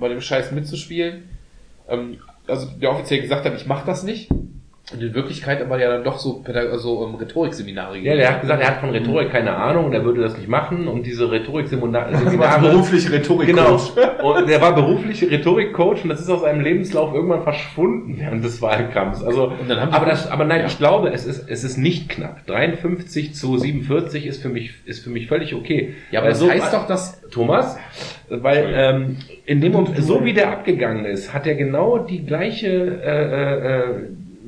bei 0.00 0.08
dem 0.08 0.20
Scheiß 0.20 0.50
mitzuspielen. 0.52 1.24
Ähm, 1.88 2.18
also 2.48 2.66
der 2.80 2.90
offiziell 2.90 3.20
gesagt 3.20 3.44
hat, 3.44 3.54
ich 3.56 3.66
mach 3.66 3.84
das 3.84 4.02
nicht. 4.02 4.30
Und 4.90 5.02
in 5.02 5.12
Wirklichkeit 5.12 5.60
aber 5.60 5.78
ja 5.78 5.90
dann 5.90 6.02
doch 6.04 6.18
so, 6.18 6.40
Pädag- 6.42 6.70
also 6.72 7.06
ähm, 7.06 7.16
Rhetorikseminare 7.16 7.98
Ja, 7.98 8.14
der 8.16 8.30
hat 8.32 8.40
gesagt, 8.40 8.62
er 8.62 8.68
hat 8.68 8.80
von 8.80 8.88
Rhetorik 8.90 9.30
keine 9.30 9.54
Ahnung 9.54 9.84
und 9.86 9.92
er 9.92 10.02
würde 10.02 10.22
das 10.22 10.36
nicht 10.38 10.48
machen 10.48 10.88
und 10.88 11.04
diese 11.04 11.30
Rhetorikseminare. 11.30 12.10
berufliche 12.60 13.12
Rhetorik. 13.12 13.48
Genau. 13.48 13.78
Und 14.22 14.48
der 14.48 14.62
war 14.62 14.74
berufliche 14.74 15.30
Rhetorikcoach 15.30 16.04
und 16.04 16.08
das 16.08 16.20
ist 16.20 16.30
aus 16.30 16.40
seinem 16.40 16.62
Lebenslauf 16.62 17.12
irgendwann 17.12 17.42
verschwunden 17.42 18.16
während 18.18 18.42
des 18.42 18.62
Wahlkampfs. 18.62 19.22
Also, 19.22 19.48
Und 19.60 19.68
dann 19.68 19.78
haben 19.80 19.90
die- 19.90 19.96
aber 19.96 20.06
das, 20.06 20.30
aber 20.30 20.44
nein, 20.46 20.60
Ja. 20.60 20.66
ich 20.66 20.78
glaube, 20.78 21.10
es 21.10 21.26
ist, 21.26 21.46
es 21.50 21.64
ist 21.64 21.76
nicht 21.76 22.08
knapp. 22.08 22.46
53 22.46 23.34
zu 23.34 23.58
47 23.58 24.26
ist 24.26 24.40
für 24.40 24.48
mich, 24.48 24.72
ist 24.86 25.04
für 25.04 25.10
mich 25.10 25.26
völlig 25.26 25.54
okay. 25.54 25.94
Ja, 26.10 26.20
aber 26.20 26.28
Weil 26.28 26.32
das 26.32 26.40
so- 26.40 26.50
heißt 26.50 26.72
doch, 26.72 26.86
dass 26.86 27.20
Thomas, 27.30 27.76
weil 28.30 28.72
ähm, 28.74 29.16
in 29.44 29.60
dem 29.60 29.72
Moment, 29.72 29.98
so 30.02 30.24
wie 30.24 30.32
der 30.32 30.50
abgegangen 30.50 31.04
ist, 31.04 31.34
hat 31.34 31.46
er 31.46 31.56
genau 31.56 31.98
die 31.98 32.24
gleiche 32.24 32.68
äh, 33.04 33.74
äh, 33.74 33.94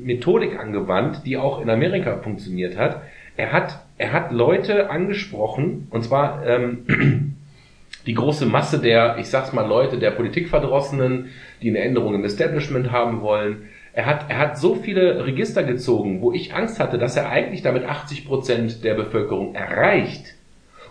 Methodik 0.03 0.59
angewandt, 0.59 1.25
die 1.25 1.37
auch 1.37 1.61
in 1.61 1.69
Amerika 1.69 2.17
funktioniert 2.17 2.77
hat. 2.77 3.01
Er 3.37 3.51
hat, 3.51 3.85
er 3.97 4.11
hat 4.11 4.31
Leute 4.31 4.89
angesprochen, 4.89 5.87
und 5.89 6.03
zwar 6.03 6.45
ähm, 6.45 7.37
die 8.05 8.13
große 8.13 8.45
Masse 8.45 8.79
der, 8.79 9.17
ich 9.19 9.27
sag's 9.27 9.53
mal, 9.53 9.67
Leute, 9.67 9.97
der 9.97 10.11
Politikverdrossenen, 10.11 11.29
die 11.61 11.69
eine 11.69 11.79
Änderung 11.79 12.15
im 12.15 12.23
Establishment 12.23 12.91
haben 12.91 13.21
wollen. 13.21 13.69
Er 13.93 14.05
hat, 14.05 14.29
er 14.29 14.37
hat 14.37 14.57
so 14.57 14.75
viele 14.75 15.25
Register 15.25 15.63
gezogen, 15.63 16.21
wo 16.21 16.31
ich 16.31 16.53
Angst 16.53 16.79
hatte, 16.79 16.97
dass 16.97 17.17
er 17.17 17.29
eigentlich 17.29 17.61
damit 17.61 17.83
80 17.83 18.25
Prozent 18.25 18.83
der 18.83 18.95
Bevölkerung 18.95 19.53
erreicht. 19.53 20.35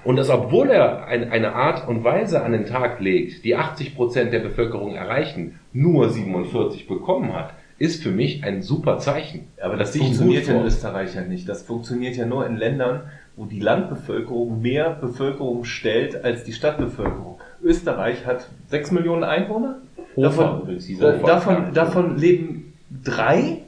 Und 0.04 0.16
dass 0.16 0.30
obwohl 0.30 0.70
er 0.70 1.06
ein, 1.06 1.30
eine 1.30 1.54
Art 1.54 1.86
und 1.86 2.04
Weise 2.04 2.42
an 2.42 2.52
den 2.52 2.66
Tag 2.66 3.00
legt, 3.00 3.44
die 3.44 3.56
80 3.56 3.96
Prozent 3.96 4.32
der 4.32 4.38
Bevölkerung 4.40 4.94
erreichen, 4.94 5.58
nur 5.72 6.08
47 6.08 6.88
bekommen 6.88 7.34
hat, 7.34 7.54
ist 7.80 8.02
für 8.02 8.10
mich 8.10 8.44
ein 8.44 8.60
super 8.60 8.98
Zeichen. 8.98 9.48
Aber 9.60 9.78
das 9.78 9.96
funktioniert 9.96 10.46
ja 10.46 10.54
in. 10.54 10.66
Österreich 10.66 11.14
ja 11.14 11.22
nicht. 11.22 11.48
Das 11.48 11.62
funktioniert 11.62 12.14
ja 12.14 12.26
nur 12.26 12.46
in 12.46 12.58
Ländern, 12.58 13.04
wo 13.36 13.46
die 13.46 13.58
Landbevölkerung 13.58 14.60
mehr 14.60 14.90
Bevölkerung 14.90 15.64
stellt 15.64 16.22
als 16.22 16.44
die 16.44 16.52
Stadtbevölkerung. 16.52 17.40
Österreich 17.62 18.26
hat 18.26 18.48
6 18.68 18.90
Millionen 18.90 19.24
Einwohner. 19.24 19.78
Davon, 20.14 20.60
übrigens, 20.60 20.86
dieser 20.86 21.14
äh, 21.14 21.26
davon, 21.26 21.72
davon 21.72 22.18
leben 22.18 22.74
drei 23.02 23.62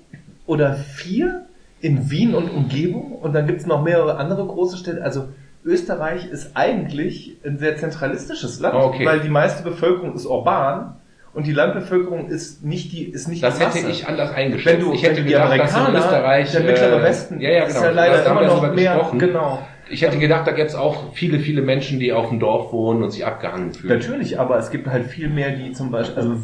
oder 0.46 0.74
vier 0.74 1.46
in 1.80 2.10
Wien 2.10 2.34
und 2.34 2.50
Umgebung 2.50 3.12
und 3.12 3.32
dann 3.32 3.46
gibt's 3.46 3.64
noch 3.64 3.82
mehrere 3.82 4.18
andere 4.18 4.46
große 4.46 4.76
Städte. 4.76 5.02
Also 5.02 5.28
Österreich 5.64 6.26
ist 6.26 6.50
eigentlich 6.54 7.38
ein 7.46 7.56
sehr 7.56 7.78
zentralistisches 7.78 8.60
Land, 8.60 8.74
okay. 8.74 9.06
weil 9.06 9.20
die 9.20 9.30
meiste 9.30 9.62
Bevölkerung 9.62 10.14
ist 10.14 10.26
urban 10.26 10.96
und 11.34 11.46
die 11.46 11.52
Landbevölkerung 11.52 12.28
ist 12.28 12.62
nicht 12.64 12.92
die 12.92 13.04
ist 13.04 13.28
nicht 13.28 13.42
Das 13.42 13.58
die 13.58 13.64
hätte 13.64 13.78
Masse. 13.78 13.90
ich 13.90 14.06
anders 14.06 14.32
eingeschätzt. 14.32 14.76
Wenn 14.78 14.84
du, 14.84 14.92
ich 14.92 15.02
hätte 15.02 15.16
wenn 15.16 15.22
du 15.24 15.28
die 15.28 15.34
gedacht, 15.34 15.58
dass 15.58 15.70
in 15.70 15.76
Amerikaner, 15.76 15.98
Österreich, 15.98 16.52
der 16.52 16.60
mittlere 16.62 17.00
äh, 17.00 17.02
Westen, 17.04 17.40
ja, 17.40 17.50
ja, 17.50 17.64
ist 17.64 17.74
genau. 17.74 17.86
ja 17.86 17.90
leider 17.92 18.18
Da 18.24 18.30
haben 18.30 18.38
immer 18.44 18.62
wir 18.62 18.68
noch 18.68 18.74
mehr, 18.74 18.92
gesprochen. 18.94 19.18
genau. 19.18 19.66
Ich 19.90 20.00
hätte 20.02 20.18
gedacht, 20.18 20.46
da 20.46 20.52
gäbe 20.52 20.68
es 20.68 20.74
auch 20.74 21.12
viele, 21.12 21.38
viele 21.38 21.60
Menschen, 21.60 21.98
die 22.00 22.12
auf 22.14 22.28
dem 22.30 22.40
Dorf 22.40 22.72
wohnen 22.72 23.02
und 23.02 23.10
sich 23.10 23.26
abgehangen 23.26 23.74
fühlen. 23.74 23.98
Natürlich, 23.98 24.38
aber 24.40 24.56
es 24.58 24.70
gibt 24.70 24.86
halt 24.86 25.06
viel 25.06 25.28
mehr, 25.28 25.50
die 25.50 25.72
zum 25.72 25.90
Beispiel, 25.90 26.16
also 26.16 26.36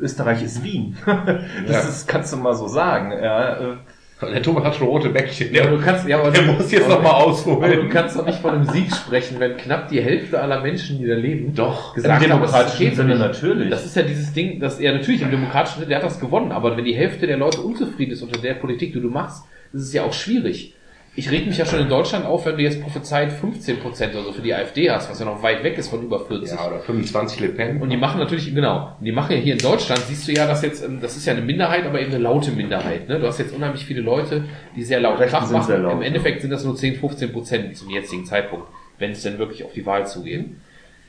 Österreich 0.00 0.42
ist 0.42 0.64
Wien. 0.64 0.96
Das 1.06 1.84
Ja. 1.84 1.88
ist, 1.88 2.08
kannst 2.08 2.32
du 2.32 2.36
mal 2.36 2.54
so 2.54 2.66
sagen. 2.66 3.12
Ja, 3.12 3.56
äh, 3.60 3.76
Der 4.22 4.42
Thomas 4.42 4.64
hat 4.64 4.76
schon 4.76 4.86
rote 4.86 5.10
Bäckchen. 5.10 5.54
Ja, 5.54 5.64
aber 5.64 5.76
du 5.76 5.82
kannst, 5.82 6.08
ja, 6.08 6.18
aber 6.18 6.30
Der 6.30 6.42
du, 6.42 6.52
muss 6.52 6.70
jetzt 6.70 6.88
noch 6.88 7.02
mal 7.02 7.10
ausholen. 7.10 7.62
Aber 7.64 7.76
du 7.76 7.88
kannst 7.88 8.16
doch 8.16 8.24
nicht 8.24 8.38
von 8.38 8.54
einem 8.54 8.64
Sieg 8.64 8.90
sprechen, 8.94 9.38
wenn 9.40 9.56
knapp 9.58 9.88
die 9.88 10.00
Hälfte 10.00 10.40
aller 10.40 10.62
Menschen, 10.62 10.98
die 10.98 11.06
da 11.06 11.14
leben, 11.14 11.54
Doch. 11.54 11.94
gesagt 11.94 12.22
Im 12.22 12.32
haben, 12.32 12.42
es 12.42 12.50
demokratischen 12.50 12.96
Sinne 12.96 13.08
nicht. 13.10 13.18
natürlich. 13.18 13.70
Das 13.70 13.84
ist 13.84 13.94
ja 13.94 14.02
dieses 14.02 14.32
Ding, 14.32 14.58
dass 14.58 14.80
er 14.80 14.94
natürlich 14.94 15.20
im 15.20 15.30
demokratischen 15.30 15.80
Sinne, 15.80 15.88
der 15.88 15.98
hat 15.98 16.04
das 16.04 16.18
gewonnen, 16.18 16.52
aber 16.52 16.76
wenn 16.76 16.84
die 16.84 16.94
Hälfte 16.94 17.26
der 17.26 17.36
Leute 17.36 17.60
unzufrieden 17.60 18.12
ist 18.12 18.22
unter 18.22 18.40
der 18.40 18.54
Politik, 18.54 18.94
die 18.94 19.00
du 19.00 19.10
machst, 19.10 19.44
ist 19.72 19.82
es 19.82 19.92
ja 19.92 20.04
auch 20.04 20.14
schwierig. 20.14 20.74
Ich 21.18 21.30
reg 21.30 21.46
mich 21.46 21.56
ja 21.56 21.64
schon 21.64 21.80
in 21.80 21.88
Deutschland 21.88 22.26
auf, 22.26 22.44
wenn 22.44 22.58
du 22.58 22.62
jetzt 22.62 22.82
prophezeit 22.82 23.32
15 23.32 23.78
Prozent 23.78 24.14
oder 24.14 24.24
so 24.24 24.32
für 24.32 24.42
die 24.42 24.52
AfD 24.52 24.90
hast, 24.90 25.08
was 25.10 25.18
ja 25.18 25.24
noch 25.24 25.42
weit 25.42 25.64
weg 25.64 25.78
ist 25.78 25.88
von 25.88 26.02
über 26.02 26.20
40. 26.20 26.50
Ja, 26.50 26.66
oder 26.66 26.80
25 26.80 27.40
Le 27.40 27.48
Pen. 27.48 27.80
Und 27.80 27.88
die 27.88 27.96
machen 27.96 28.20
natürlich, 28.20 28.54
genau, 28.54 28.94
die 29.00 29.12
machen 29.12 29.32
ja 29.32 29.38
hier 29.38 29.54
in 29.54 29.58
Deutschland, 29.58 30.02
siehst 30.02 30.28
du 30.28 30.32
ja, 30.32 30.46
dass 30.46 30.60
jetzt, 30.60 30.84
ähm, 30.84 31.00
das 31.00 31.16
ist 31.16 31.24
ja 31.24 31.32
eine 31.32 31.40
Minderheit, 31.40 31.86
aber 31.86 32.02
eben 32.02 32.12
eine 32.12 32.22
laute 32.22 32.50
Minderheit. 32.50 33.08
Ne? 33.08 33.18
Du 33.18 33.26
hast 33.26 33.38
jetzt 33.38 33.54
unheimlich 33.54 33.86
viele 33.86 34.02
Leute, 34.02 34.44
die 34.76 34.84
sehr 34.84 35.00
laut 35.00 35.18
Krach 35.18 35.50
machen. 35.50 35.82
laut, 35.82 35.92
Im 35.94 36.02
Endeffekt 36.02 36.42
sind 36.42 36.50
das 36.50 36.64
nur 36.64 36.76
10, 36.76 36.96
15 36.96 37.32
Prozent 37.32 37.76
zum 37.78 37.88
jetzigen 37.88 38.26
Zeitpunkt, 38.26 38.66
wenn 38.98 39.12
es 39.12 39.22
denn 39.22 39.38
wirklich 39.38 39.64
auf 39.64 39.72
die 39.72 39.86
Wahl 39.86 40.06
zugeht. 40.06 40.44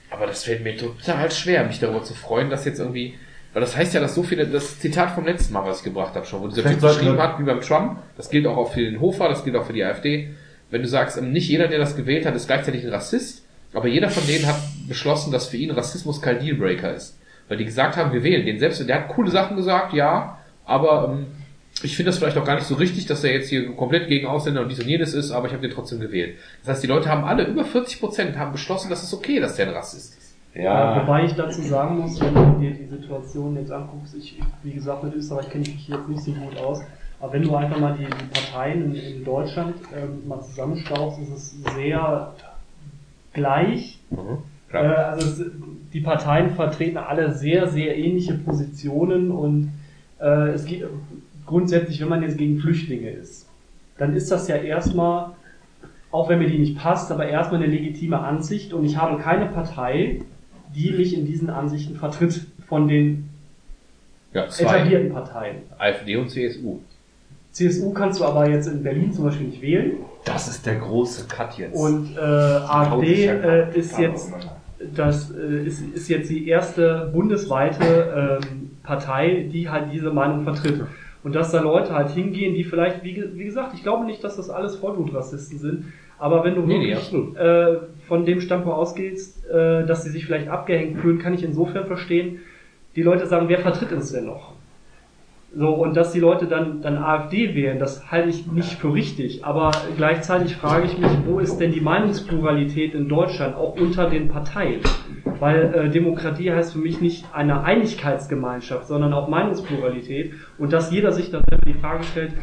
Aber 0.10 0.26
das 0.26 0.46
fällt 0.46 0.64
mir 0.64 0.78
total 0.78 1.30
schwer, 1.32 1.66
mich 1.66 1.82
darüber 1.82 2.04
zu 2.04 2.14
freuen, 2.14 2.50
dass 2.50 2.64
jetzt 2.64 2.80
irgendwie, 2.80 3.16
weil 3.58 3.62
das 3.62 3.76
heißt 3.76 3.96
ja, 3.96 4.02
dass 4.02 4.14
so 4.14 4.22
viele, 4.22 4.46
das 4.46 4.80
Zitat 4.80 5.16
vom 5.16 5.26
letzten 5.26 5.52
Mal, 5.52 5.66
was 5.66 5.80
ich 5.80 5.84
gebracht 5.84 6.14
habe 6.14 6.28
schon, 6.28 6.42
wo 6.42 6.48
dieser 6.48 6.62
Typ 6.62 6.80
geschrieben 6.80 7.18
hat, 7.18 7.40
wie 7.40 7.44
beim 7.44 7.60
Trump, 7.60 7.98
das 8.16 8.30
gilt 8.30 8.46
auch 8.46 8.72
für 8.72 8.82
den 8.82 9.02
Hofer, 9.02 9.30
das 9.30 9.44
gilt 9.44 9.56
auch 9.56 9.66
für 9.66 9.74
die 9.74 9.84
AfD, 9.84 10.30
wenn 10.70 10.84
du 10.84 10.88
sagst, 10.88 11.18
ähm, 11.18 11.32
nicht 11.32 11.50
jeder, 11.50 11.68
der 11.68 11.80
das 11.80 11.96
gewählt 11.96 12.28
hat, 12.28 12.36
ist 12.36 12.46
gleichzeitig 12.46 12.84
ein 12.84 12.92
Rassist, 12.92 13.48
aber 13.74 13.88
jeder 13.88 14.12
von 14.12 14.28
denen 14.28 14.46
hat 14.46 14.60
beschlossen, 14.88 15.32
dass 15.32 15.48
für 15.48 15.58
ihn 15.58 15.72
Rassismus 15.72 16.22
kein 16.22 16.40
Dealbreaker 16.40 16.94
ist. 16.94 17.18
Weil 17.48 17.58
die 17.58 17.66
gesagt 17.66 17.98
haben, 17.98 18.14
wir 18.14 18.22
wählen 18.22 18.46
den. 18.46 18.60
Selbst, 18.60 18.88
der 18.88 18.96
hat 18.96 19.08
coole 19.08 19.32
Sachen 19.32 19.58
gesagt, 19.58 19.92
ja, 19.92 20.38
aber 20.64 21.16
ähm, 21.18 21.26
ich 21.82 21.96
finde 21.96 22.12
das 22.12 22.20
vielleicht 22.20 22.38
auch 22.38 22.46
gar 22.46 22.58
nicht 22.58 22.68
so 22.68 22.76
richtig, 22.76 23.08
dass 23.08 23.24
er 23.24 23.34
jetzt 23.34 23.50
hier 23.50 23.72
komplett 23.72 24.08
gegen 24.08 24.28
Ausländer 24.28 24.62
und 24.62 24.70
dies 24.70 24.80
und 24.80 24.88
jenes 24.88 25.16
ist, 25.16 25.32
aber 25.32 25.48
ich 25.48 25.54
habe 25.54 25.68
den 25.68 25.74
trotzdem 25.74 26.00
gewählt. 26.00 26.38
Das 26.62 26.76
heißt, 26.76 26.84
die 26.84 26.88
Leute 26.88 27.10
haben 27.10 27.24
alle, 27.24 27.46
über 27.46 27.66
40 27.66 28.00
Prozent, 28.00 28.38
haben 28.38 28.52
beschlossen, 28.52 28.92
dass 28.92 29.02
es 29.02 29.16
okay, 29.16 29.40
dass 29.40 29.56
der 29.56 29.70
ein 29.70 29.74
Rassist 29.74 30.16
ist. 30.16 30.27
Ja. 30.58 30.96
Ja. 30.96 31.02
Wobei 31.02 31.26
ich 31.26 31.36
dazu 31.36 31.62
sagen 31.62 32.00
muss, 32.00 32.20
wenn 32.20 32.34
du 32.34 32.60
dir 32.60 32.72
die 32.72 32.86
Situation 32.86 33.56
jetzt 33.56 33.72
anguckst, 33.72 34.16
ich, 34.16 34.40
wie 34.64 34.72
gesagt, 34.72 35.04
mit 35.04 35.14
Österreich 35.14 35.50
kenne 35.50 35.64
ich 35.64 35.74
mich 35.74 35.88
jetzt 35.88 36.10
nicht 36.10 36.24
so 36.24 36.32
gut 36.32 36.58
aus, 36.58 36.82
aber 37.20 37.34
wenn 37.34 37.44
du 37.44 37.56
einfach 37.56 37.80
mal 37.80 37.96
die, 37.98 38.06
die 38.06 38.26
Parteien 38.34 38.96
in, 38.96 38.96
in 38.96 39.24
Deutschland 39.24 39.76
ähm, 39.96 40.28
mal 40.28 40.42
zusammenstaubst, 40.42 41.20
ist 41.20 41.30
es 41.30 41.64
sehr 41.76 42.34
gleich. 43.34 44.00
Äh, 44.12 44.16
Klar. 44.70 44.96
also 45.10 45.44
es, 45.44 45.52
die 45.94 46.02
Parteien 46.02 46.52
vertreten 46.52 46.98
alle 46.98 47.34
sehr, 47.34 47.68
sehr 47.68 47.98
ähnliche 47.98 48.34
Positionen 48.34 49.32
und 49.32 49.72
äh, 50.20 50.50
es 50.50 50.66
geht 50.66 50.86
grundsätzlich, 51.46 52.02
wenn 52.02 52.10
man 52.10 52.24
jetzt 52.24 52.38
gegen 52.38 52.60
Flüchtlinge 52.60 53.10
ist, 53.10 53.48
dann 53.98 54.14
ist 54.14 54.32
das 54.32 54.48
ja 54.48 54.58
erstmal, 54.58 55.32
auch 56.12 56.30
wenn 56.30 56.40
mir 56.40 56.50
die 56.50 56.60
nicht 56.60 56.78
passt, 56.78 57.12
aber 57.12 57.28
erstmal 57.28 57.62
eine 57.62 57.72
legitime 57.72 58.20
Ansicht 58.20 58.74
und 58.74 58.84
ich 58.86 58.98
habe 58.98 59.22
keine 59.22 59.46
Partei, 59.46 60.22
die 60.76 60.91
mich 60.91 61.18
in 61.18 61.26
diesen 61.26 61.49
Ansichten 61.49 61.95
vertritt 61.95 62.45
von 62.68 62.88
den 62.88 63.30
Ja, 64.34 64.48
zwei. 64.49 64.77
etablierten 64.77 65.14
Parteien. 65.14 65.56
AfD 65.77 66.15
und 66.18 66.30
CSU. 66.30 66.80
CSU 67.52 67.91
kannst 67.91 68.19
du 68.19 68.26
aber 68.26 68.49
jetzt 68.49 68.68
in 68.68 68.84
Berlin 68.84 69.11
zum 69.11 69.26
Beispiel 69.26 69.48
nicht 69.48 69.61
wählen. 69.61 69.94
Das 70.26 70.48
ist 70.48 70.65
der 70.65 70.76
große 70.76 71.27
Cut 71.27 71.57
jetzt. 71.57 71.76
Und 71.76 72.15
äh, 72.15 72.19
AfD 72.19 73.26
ja 73.26 73.34
äh, 73.34 73.77
ist 73.77 73.98
jetzt 73.98 74.31
das 74.94 75.31
äh, 75.31 75.65
ist, 75.65 75.81
ist 75.95 76.07
jetzt 76.07 76.30
die 76.30 76.48
erste 76.48 77.10
bundesweite 77.11 78.39
ähm, 78.44 78.72
Partei, 78.84 79.48
die 79.52 79.69
halt 79.69 79.91
diese 79.91 80.11
Meinung 80.11 80.44
vertritt. 80.44 80.81
Und 81.23 81.34
dass 81.35 81.52
da 81.52 81.61
Leute 81.61 81.94
halt 81.94 82.11
hingehen, 82.11 82.53
die 82.53 82.64
vielleicht, 82.64 83.03
wie, 83.03 83.23
wie 83.34 83.45
gesagt, 83.45 83.73
ich 83.73 83.81
glaube 83.81 84.06
nicht, 84.06 84.23
dass 84.23 84.35
das 84.38 84.49
alles 84.52 84.76
Vollblutrassisten 84.76 85.57
sind, 85.57 85.85
aber 86.19 86.44
wenn 86.44 86.53
du 86.56 86.61
Nee, 86.61 86.77
nee, 86.77 86.88
wirklich 86.89 86.98
absolut. 86.98 87.35
äh, 87.38 87.77
von 88.08 88.26
dem 88.26 88.42
Standpunkt 88.42 88.78
ausgehst, 88.78 89.46
äh, 89.50 89.86
dass 89.86 90.04
sie 90.04 90.10
sich 90.10 90.26
vielleicht 90.26 90.50
abgehängt 90.50 91.00
fühlen, 91.00 91.20
kann 91.20 91.34
ich 91.34 91.44
insofern 91.44 91.86
verstehen. 91.86 92.40
Die 92.96 93.04
Leute 93.04 93.28
sagen, 93.28 93.50
wer 93.50 93.60
vertritt 93.60 93.92
uns 93.92 94.12
denn 94.12 94.26
noch? 94.26 94.54
So, 95.56 95.70
und 95.70 95.96
dass 95.96 96.12
die 96.12 96.20
Leute 96.20 96.46
dann, 96.46 96.82
dann 96.82 96.98
AfD 96.98 97.56
wählen, 97.56 97.80
das 97.80 98.12
halte 98.12 98.30
ich 98.30 98.48
nicht 98.48 98.74
für 98.74 98.94
richtig. 98.94 99.46
Aber 99.46 99.72
gleichzeitig 99.96 100.56
frage 100.56 100.86
ich 100.86 100.98
mich, 100.98 101.10
wo 101.26 101.40
ist 101.40 101.58
denn 101.58 101.72
die 101.72 101.80
Meinungspluralität 101.80 102.94
in 102.94 103.08
Deutschland, 103.08 103.56
auch 103.56 103.76
unter 103.76 104.10
den 104.10 104.28
Parteien? 104.28 104.82
Weil 105.40 105.74
äh, 105.74 105.90
Demokratie 105.90 106.52
heißt 106.52 106.74
für 106.74 106.80
mich 106.80 107.00
nicht 107.00 107.26
eine 107.34 107.64
Einigkeitsgemeinschaft, 107.64 108.88
sondern 108.88 109.14
auch 109.14 109.30
Meinungspluralität. 109.30 110.34
Und 110.58 110.74
dass 110.74 110.92
jeder 110.92 111.12
sich 111.12 111.32
dann 111.32 111.44
selber 111.50 111.66
die 111.66 111.80
Frage 111.80 112.04
stellt, 112.04 112.34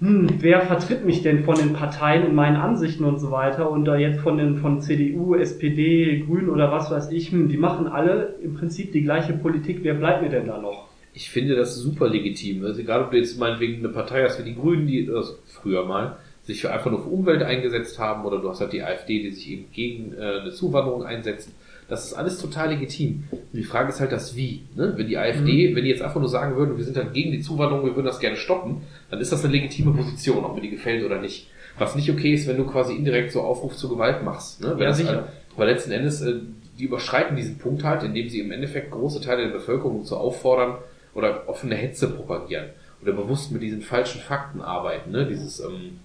hm, 0.00 0.28
wer 0.40 0.62
vertritt 0.62 1.04
mich 1.04 1.22
denn 1.22 1.44
von 1.44 1.56
den 1.56 1.72
Parteien 1.72 2.26
in 2.26 2.34
meinen 2.34 2.56
Ansichten 2.56 3.04
und 3.04 3.18
so 3.18 3.30
weiter 3.30 3.70
und 3.70 3.84
da 3.84 3.96
jetzt 3.96 4.20
von 4.20 4.38
den 4.38 4.56
von 4.56 4.80
CDU, 4.80 5.34
SPD, 5.34 6.20
Grünen 6.20 6.50
oder 6.50 6.70
was 6.70 6.90
weiß 6.90 7.10
ich, 7.10 7.30
hm, 7.32 7.48
die 7.48 7.56
machen 7.56 7.86
alle 7.86 8.36
im 8.42 8.54
Prinzip 8.54 8.92
die 8.92 9.02
gleiche 9.02 9.32
Politik, 9.32 9.80
wer 9.82 9.94
bleibt 9.94 10.22
mir 10.22 10.28
denn 10.28 10.46
da 10.46 10.58
noch? 10.58 10.88
Ich 11.12 11.30
finde 11.30 11.56
das 11.56 11.76
super 11.76 12.08
legitim. 12.08 12.64
Also 12.64 12.80
egal, 12.80 13.02
ob 13.02 13.10
du 13.10 13.16
jetzt 13.16 13.38
meinetwegen 13.38 13.78
eine 13.78 13.88
Partei 13.88 14.22
hast 14.22 14.38
wie 14.38 14.48
die 14.48 14.54
Grünen, 14.54 14.86
die 14.86 15.10
also 15.10 15.34
früher 15.46 15.84
mal 15.84 16.16
sich 16.42 16.60
für 16.60 16.72
einfach 16.72 16.90
nur 16.90 17.02
für 17.02 17.08
Umwelt 17.08 17.42
eingesetzt 17.42 17.98
haben, 17.98 18.24
oder 18.24 18.38
du 18.38 18.48
hast 18.48 18.60
halt 18.60 18.72
die 18.72 18.82
AfD, 18.82 19.22
die 19.22 19.30
sich 19.30 19.50
eben 19.50 19.66
gegen 19.72 20.14
äh, 20.14 20.40
eine 20.40 20.52
Zuwanderung 20.52 21.04
einsetzt. 21.04 21.50
Das 21.90 22.06
ist 22.06 22.14
alles 22.14 22.38
total 22.38 22.70
legitim. 22.70 23.24
Und 23.32 23.40
die 23.52 23.64
Frage 23.64 23.88
ist 23.90 24.00
halt 24.00 24.12
das 24.12 24.36
Wie. 24.36 24.62
Ne? 24.76 24.94
Wenn 24.96 25.08
die 25.08 25.18
AfD, 25.18 25.74
wenn 25.74 25.84
die 25.84 25.90
jetzt 25.90 26.02
einfach 26.02 26.20
nur 26.20 26.28
sagen 26.28 26.56
würden, 26.56 26.76
wir 26.78 26.84
sind 26.84 26.96
halt 26.96 27.12
gegen 27.12 27.32
die 27.32 27.40
Zuwanderung, 27.40 27.84
wir 27.84 27.96
würden 27.96 28.06
das 28.06 28.20
gerne 28.20 28.36
stoppen, 28.36 28.82
dann 29.10 29.20
ist 29.20 29.32
das 29.32 29.44
eine 29.44 29.52
legitime 29.52 29.92
Position, 29.92 30.44
ob 30.44 30.54
mir 30.54 30.60
die 30.62 30.70
gefällt 30.70 31.04
oder 31.04 31.20
nicht. 31.20 31.48
Was 31.78 31.96
nicht 31.96 32.08
okay 32.10 32.32
ist, 32.32 32.46
wenn 32.46 32.56
du 32.56 32.64
quasi 32.64 32.94
indirekt 32.94 33.32
so 33.32 33.40
Aufruf 33.42 33.76
zur 33.76 33.90
Gewalt 33.90 34.22
machst. 34.24 34.60
Ne? 34.62 34.74
Wenn 34.76 34.84
Ja, 34.86 34.92
sicher. 34.92 35.08
halt- 35.10 35.24
weil 35.56 35.68
letzten 35.68 35.90
Endes, 35.90 36.20
äh, 36.22 36.34
die 36.78 36.84
überschreiten 36.84 37.36
diesen 37.36 37.58
Punkt 37.58 37.82
halt, 37.84 38.02
indem 38.04 38.28
sie 38.30 38.40
im 38.40 38.52
Endeffekt 38.52 38.90
große 38.92 39.20
Teile 39.20 39.44
der 39.48 39.52
Bevölkerung 39.52 40.04
zu 40.04 40.16
auffordern 40.16 40.76
oder 41.14 41.48
offene 41.48 41.74
Hetze 41.74 42.08
propagieren 42.08 42.66
oder 43.02 43.12
bewusst 43.12 43.50
mit 43.50 43.62
diesen 43.62 43.82
falschen 43.82 44.20
Fakten 44.20 44.60
arbeiten. 44.60 45.10
Ne? 45.10 45.26
Dieses, 45.26 45.58
ähm, 45.60 45.98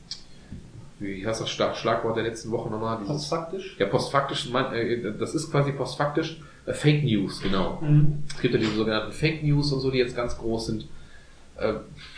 wie 1.00 1.26
heißt 1.26 1.42
das 1.42 1.50
Schlag- 1.50 1.76
Schlagwort 1.76 2.16
der 2.18 2.24
letzten 2.24 2.52
Woche 2.52 2.70
nochmal? 2.70 3.00
Dieses, 3.02 3.28
faktisch? 3.28 3.76
ja, 3.80 3.86
postfaktisch, 3.86 4.50
mein, 4.50 4.74
äh, 4.74 5.14
das 5.20 5.36
ist 5.36 5.52
quasi 5.52 5.72
postfaktisch 5.72 6.40
äh, 6.66 6.74
Fake 6.74 7.04
News, 7.04 7.42
genau. 7.42 7.82
Mhm. 7.82 8.24
Es 8.34 8.42
gibt 8.42 8.54
ja 8.54 8.60
diese 8.60 8.76
sogenannten 8.76 9.12
Fake 9.12 9.44
News 9.44 9.72
und 9.72 9.82
so, 9.82 9.92
die 9.92 9.98
jetzt 9.98 10.16
ganz 10.16 10.38
groß 10.38 10.68
sind. 10.68 10.88
Äh, 11.58 11.74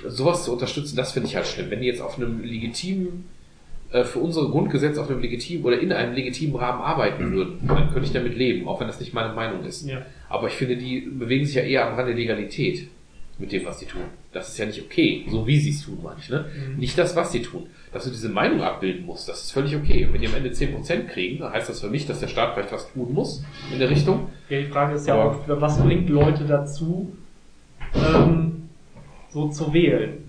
sowas 0.08 0.44
zu 0.44 0.54
unterstützen, 0.54 0.96
das 0.96 1.12
finde 1.12 1.28
ich 1.30 1.36
halt 1.36 1.48
schlimm. 1.48 1.70
Wenn 1.70 1.82
die 1.82 1.88
jetzt 1.88 2.02
auf 2.02 2.18
einem 2.18 2.44
legitimen, 2.44 3.26
äh, 3.92 4.04
für 4.04 4.20
unsere 4.20 4.50
Grundgesetz 4.50 4.98
auf 4.98 5.10
einem 5.10 5.22
legitimen 5.22 5.64
oder 5.64 5.80
in 5.80 5.92
einem 5.92 6.14
legitimen 6.14 6.56
Rahmen 6.56 6.82
arbeiten 6.82 7.32
würden, 7.32 7.60
dann 7.68 7.90
könnte 7.92 8.06
ich 8.08 8.14
damit 8.14 8.36
leben, 8.36 8.68
auch 8.68 8.80
wenn 8.80 8.88
das 8.88 9.00
nicht 9.00 9.14
meine 9.14 9.34
Meinung 9.34 9.64
ist. 9.64 9.88
Ja. 9.88 10.06
Aber 10.30 10.48
ich 10.48 10.54
finde, 10.54 10.76
die 10.78 11.02
bewegen 11.02 11.46
sich 11.46 11.56
ja 11.56 11.62
eher 11.62 11.88
am 11.88 11.96
Rand 11.96 12.10
der 12.10 12.16
Legalität 12.16 12.90
mit 13.38 13.52
dem, 13.52 13.66
was 13.66 13.80
sie 13.80 13.86
tun. 13.86 14.02
Das 14.38 14.50
ist 14.50 14.58
ja 14.58 14.66
nicht 14.66 14.82
okay, 14.82 15.26
so 15.30 15.46
wie 15.48 15.60
sie 15.60 15.72
es 15.72 15.84
tun, 15.84 15.98
ich. 16.20 16.30
Ne? 16.30 16.46
Mhm. 16.46 16.80
Nicht 16.80 16.98
das, 16.98 17.16
was 17.16 17.32
sie 17.32 17.42
tun. 17.42 17.68
Dass 17.92 18.04
du 18.04 18.10
diese 18.10 18.30
Meinung 18.30 18.62
abbilden 18.62 19.06
musst, 19.06 19.28
das 19.28 19.44
ist 19.44 19.52
völlig 19.52 19.76
okay. 19.76 20.06
Und 20.06 20.14
wenn 20.14 20.22
die 20.22 20.28
am 20.28 20.36
Ende 20.36 20.50
10% 20.50 21.08
kriegen, 21.08 21.40
dann 21.40 21.52
heißt 21.52 21.70
das 21.70 21.82
für 21.82 21.90
mich, 21.90 22.06
dass 22.06 22.20
der 22.20 22.28
Staat 22.28 22.54
vielleicht 22.54 22.72
was 22.72 22.92
tun 22.94 23.14
muss 23.14 23.44
in 23.72 23.80
der 23.80 23.90
Richtung. 23.90 24.30
Ja, 24.50 24.60
die 24.60 24.68
Frage 24.68 24.96
ist 24.96 25.08
ja 25.08 25.16
auch, 25.16 25.40
was 25.48 25.82
bringt 25.82 26.10
Leute 26.10 26.46
dazu, 26.46 27.12
ähm, 27.96 28.70
so 29.30 29.50
zu 29.50 29.74
wählen? 29.74 30.28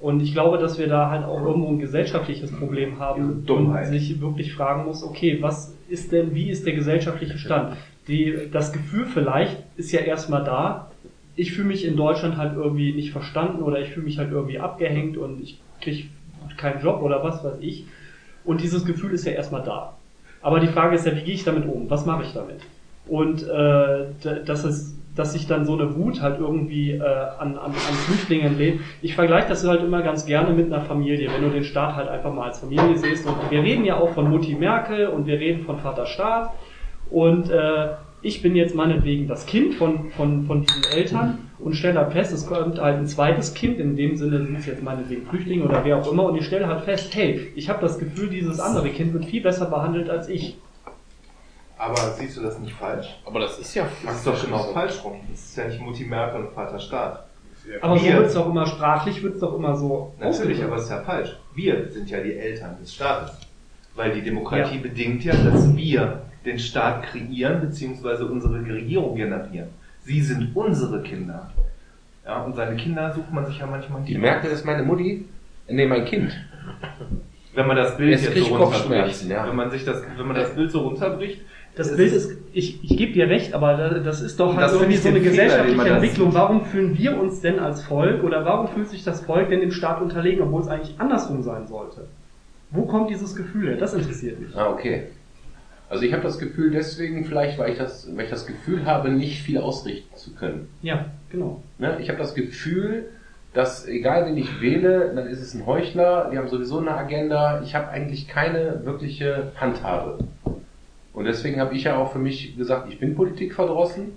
Und 0.00 0.20
ich 0.22 0.32
glaube, 0.32 0.58
dass 0.58 0.78
wir 0.78 0.88
da 0.88 1.10
halt 1.10 1.24
auch 1.24 1.44
irgendwo 1.44 1.68
ein 1.68 1.78
gesellschaftliches 1.78 2.50
Problem 2.52 2.98
haben 2.98 3.44
Dummheit. 3.44 3.86
und 3.86 3.92
sich 3.92 4.20
wirklich 4.20 4.54
fragen 4.54 4.86
muss, 4.86 5.02
okay, 5.02 5.38
was 5.40 5.76
ist 5.88 6.10
denn, 6.10 6.34
wie 6.34 6.48
ist 6.48 6.66
der 6.66 6.72
gesellschaftliche 6.72 7.36
Stand? 7.36 7.76
Die, 8.08 8.48
das 8.50 8.72
Gefühl 8.72 9.04
vielleicht 9.04 9.58
ist 9.76 9.92
ja 9.92 10.00
erstmal 10.00 10.42
da, 10.42 10.89
ich 11.40 11.52
fühle 11.52 11.68
mich 11.68 11.86
in 11.86 11.96
Deutschland 11.96 12.36
halt 12.36 12.54
irgendwie 12.54 12.92
nicht 12.92 13.12
verstanden 13.12 13.62
oder 13.62 13.80
ich 13.80 13.88
fühle 13.88 14.04
mich 14.06 14.18
halt 14.18 14.30
irgendwie 14.30 14.58
abgehängt 14.58 15.16
und 15.16 15.40
ich 15.40 15.58
kriege 15.80 16.08
keinen 16.58 16.82
Job 16.82 17.00
oder 17.02 17.24
was 17.24 17.42
weiß 17.42 17.58
ich. 17.60 17.86
Und 18.44 18.60
dieses 18.60 18.84
Gefühl 18.84 19.12
ist 19.12 19.24
ja 19.24 19.32
erstmal 19.32 19.62
da. 19.62 19.94
Aber 20.42 20.60
die 20.60 20.66
Frage 20.68 20.96
ist 20.96 21.06
ja, 21.06 21.14
wie 21.16 21.22
gehe 21.22 21.34
ich 21.34 21.44
damit 21.44 21.64
um? 21.64 21.88
Was 21.88 22.04
mache 22.04 22.24
ich 22.24 22.32
damit? 22.34 22.60
Und 23.06 23.42
äh, 23.42 24.04
d- 24.22 24.44
dass 24.44 24.64
es, 24.64 24.96
dass 25.16 25.32
sich 25.32 25.46
dann 25.46 25.64
so 25.64 25.74
eine 25.78 25.96
Wut 25.96 26.20
halt 26.20 26.38
irgendwie 26.40 26.92
äh, 26.92 27.00
an, 27.02 27.56
an, 27.56 27.72
an 27.72 27.72
Flüchtlingen 28.06 28.56
lädt. 28.58 28.80
Ich 29.02 29.14
vergleiche 29.14 29.48
das 29.48 29.66
halt 29.66 29.82
immer 29.82 30.02
ganz 30.02 30.26
gerne 30.26 30.52
mit 30.52 30.66
einer 30.72 30.82
Familie, 30.82 31.30
wenn 31.34 31.42
du 31.42 31.50
den 31.50 31.64
Staat 31.64 31.96
halt 31.96 32.08
einfach 32.08 32.32
mal 32.32 32.48
als 32.48 32.60
Familie 32.60 32.96
siehst. 32.96 33.26
Und 33.26 33.36
wir 33.50 33.62
reden 33.62 33.84
ja 33.84 33.96
auch 33.96 34.10
von 34.14 34.30
Mutti 34.30 34.54
Merkel 34.54 35.08
und 35.08 35.26
wir 35.26 35.38
reden 35.38 35.64
von 35.64 35.78
Vater 35.78 36.06
Staat. 36.06 36.52
Und 37.10 37.50
äh, 37.50 37.88
ich 38.22 38.42
bin 38.42 38.54
jetzt 38.56 38.74
meinetwegen 38.74 39.26
das 39.28 39.46
Kind 39.46 39.74
von, 39.74 40.10
von, 40.12 40.46
von 40.46 40.62
diesen 40.62 40.84
Eltern 40.92 41.50
und 41.58 41.74
stelle 41.74 41.98
halt 42.00 42.12
fest, 42.12 42.32
es 42.32 42.46
kommt 42.46 42.80
halt 42.80 42.98
ein 42.98 43.06
zweites 43.06 43.54
Kind, 43.54 43.78
in 43.78 43.96
dem 43.96 44.16
Sinne 44.16 44.38
sind 44.44 44.56
es 44.58 44.66
jetzt 44.66 44.82
meinetwegen 44.82 45.26
Flüchtlinge 45.26 45.64
oder 45.64 45.84
wer 45.84 45.98
auch 45.98 46.10
immer, 46.10 46.24
und 46.24 46.36
ich 46.36 46.46
stelle 46.46 46.66
halt 46.66 46.84
fest, 46.84 47.14
hey, 47.14 47.52
ich 47.54 47.68
habe 47.68 47.80
das 47.80 47.98
Gefühl, 47.98 48.28
dieses 48.28 48.60
andere 48.60 48.88
Kind 48.90 49.12
wird 49.12 49.24
viel 49.26 49.42
besser 49.42 49.66
behandelt 49.66 50.08
als 50.10 50.28
ich. 50.28 50.56
Aber 51.78 51.96
siehst 52.18 52.36
du 52.36 52.42
das 52.42 52.58
nicht 52.58 52.74
falsch? 52.74 53.08
Aber 53.24 53.40
das 53.40 53.58
ist 53.58 53.74
ja 53.74 53.86
Das 54.04 54.16
ist 54.16 54.26
doch 54.26 54.44
genau 54.44 54.58
so. 54.64 54.72
falsch 54.72 55.02
rum. 55.02 55.20
Das 55.30 55.40
ist 55.40 55.56
ja 55.56 55.66
nicht 55.66 55.80
Mutti 55.80 56.04
Merkel 56.04 56.42
und 56.44 56.52
Vater 56.52 56.78
Staat. 56.78 57.24
Aber 57.80 57.98
so 57.98 58.04
Wir- 58.04 58.16
wird 58.16 58.26
es 58.26 58.34
doch 58.34 58.46
immer 58.50 58.66
sprachlich, 58.66 59.22
wird 59.22 59.34
es 59.34 59.40
doch 59.40 59.54
immer 59.54 59.74
so. 59.76 60.12
Natürlich, 60.20 60.62
aber 60.62 60.76
es 60.76 60.82
ist 60.84 60.90
ja 60.90 61.00
falsch. 61.00 61.36
Wir 61.54 61.88
sind 61.90 62.10
ja 62.10 62.20
die 62.20 62.34
Eltern 62.34 62.76
des 62.78 62.92
Staates. 62.94 63.32
Weil 63.94 64.12
die 64.12 64.22
Demokratie 64.22 64.76
Ja. 64.76 64.82
bedingt 64.82 65.24
ja, 65.24 65.34
dass 65.34 65.76
wir 65.76 66.22
den 66.44 66.58
Staat 66.58 67.02
kreieren 67.04 67.60
bzw. 67.60 68.24
unsere 68.24 68.60
Regierung 68.64 69.16
generieren. 69.16 69.68
Sie 70.02 70.20
sind 70.22 70.50
unsere 70.54 71.02
Kinder. 71.02 71.50
Ja, 72.24 72.42
und 72.44 72.54
seine 72.54 72.76
Kinder 72.76 73.12
sucht 73.12 73.32
man 73.32 73.44
sich 73.46 73.58
ja 73.58 73.66
manchmal 73.66 74.02
Die 74.02 74.12
nicht. 74.12 74.20
Merkel 74.22 74.50
ist 74.50 74.64
meine 74.64 74.82
Mutti? 74.82 75.26
Nee, 75.68 75.86
mein 75.86 76.04
Kind. 76.04 76.32
Wenn 77.54 77.66
man 77.66 77.76
das 77.76 77.96
Bild 77.96 78.10
Jetzt 78.12 78.24
jetzt 78.24 78.34
so 78.36 78.40
ich 78.40 78.50
runterbricht, 78.50 79.28
ja. 79.28 79.46
wenn 79.48 79.56
man 79.56 79.70
sich 79.70 79.84
das, 79.84 80.02
wenn 80.16 80.26
man 80.26 80.36
das 80.36 80.54
Bild 80.54 80.70
so 80.70 80.80
runterbricht, 80.80 81.40
Das 81.74 81.90
es 81.90 81.96
Bild 81.96 82.12
ist, 82.12 82.32
ich, 82.52 82.82
ich 82.84 82.96
gebe 82.96 83.12
dir 83.12 83.28
recht, 83.28 83.54
aber 83.54 83.76
da- 83.76 83.98
das 83.98 84.20
ist 84.22 84.38
doch 84.38 84.54
halt 84.54 84.62
Das 84.64 84.72
irgendwie 84.74 84.96
so 84.96 85.08
eine 85.08 85.18
Fehler, 85.18 85.30
gesellschaftliche 85.30 85.88
Entwicklung. 85.88 86.32
Warum 86.34 86.64
fühlen 86.64 86.96
wir 86.96 87.18
uns 87.20 87.40
denn 87.40 87.58
als 87.58 87.82
Volk 87.84 88.22
oder 88.22 88.44
warum 88.44 88.68
fühlt 88.68 88.88
sich 88.88 89.02
das 89.04 89.20
Volk 89.22 89.48
denn 89.48 89.60
dem 89.60 89.72
Staat 89.72 90.00
unterlegen, 90.00 90.42
obwohl 90.42 90.60
es 90.62 90.68
eigentlich 90.68 90.94
andersrum 90.98 91.42
sein 91.42 91.66
sollte? 91.66 92.06
Wo 92.70 92.82
kommt 92.82 93.10
dieses 93.10 93.34
Gefühl 93.34 93.68
her? 93.68 93.76
Das 93.76 93.94
interessiert 93.94 94.40
mich. 94.40 94.54
Ah, 94.56 94.70
okay. 94.70 95.08
Also 95.88 96.04
ich 96.04 96.12
habe 96.12 96.22
das 96.22 96.38
Gefühl 96.38 96.70
deswegen 96.70 97.24
vielleicht, 97.24 97.58
weil 97.58 97.72
ich 97.72 97.78
das, 97.78 98.08
weil 98.14 98.24
ich 98.24 98.30
das 98.30 98.46
Gefühl 98.46 98.86
habe, 98.86 99.10
nicht 99.10 99.42
viel 99.42 99.58
ausrichten 99.58 100.16
zu 100.16 100.34
können. 100.34 100.68
Ja, 100.82 101.06
genau. 101.30 101.62
Ne? 101.78 101.98
Ich 102.00 102.08
habe 102.08 102.18
das 102.18 102.34
Gefühl, 102.34 103.06
dass 103.54 103.88
egal 103.88 104.26
wen 104.26 104.36
ich 104.36 104.60
wähle, 104.60 105.12
dann 105.12 105.26
ist 105.26 105.40
es 105.40 105.54
ein 105.54 105.66
Heuchler, 105.66 106.30
die 106.30 106.38
haben 106.38 106.48
sowieso 106.48 106.78
eine 106.78 106.92
Agenda. 106.92 107.62
Ich 107.62 107.74
habe 107.74 107.88
eigentlich 107.88 108.28
keine 108.28 108.84
wirkliche 108.84 109.50
Handhabe. 109.56 110.18
Und 111.12 111.24
deswegen 111.24 111.60
habe 111.60 111.74
ich 111.74 111.84
ja 111.84 111.96
auch 111.96 112.12
für 112.12 112.20
mich 112.20 112.56
gesagt, 112.56 112.88
ich 112.92 113.00
bin 113.00 113.16
Politik 113.16 113.54
verdrossen. 113.54 114.12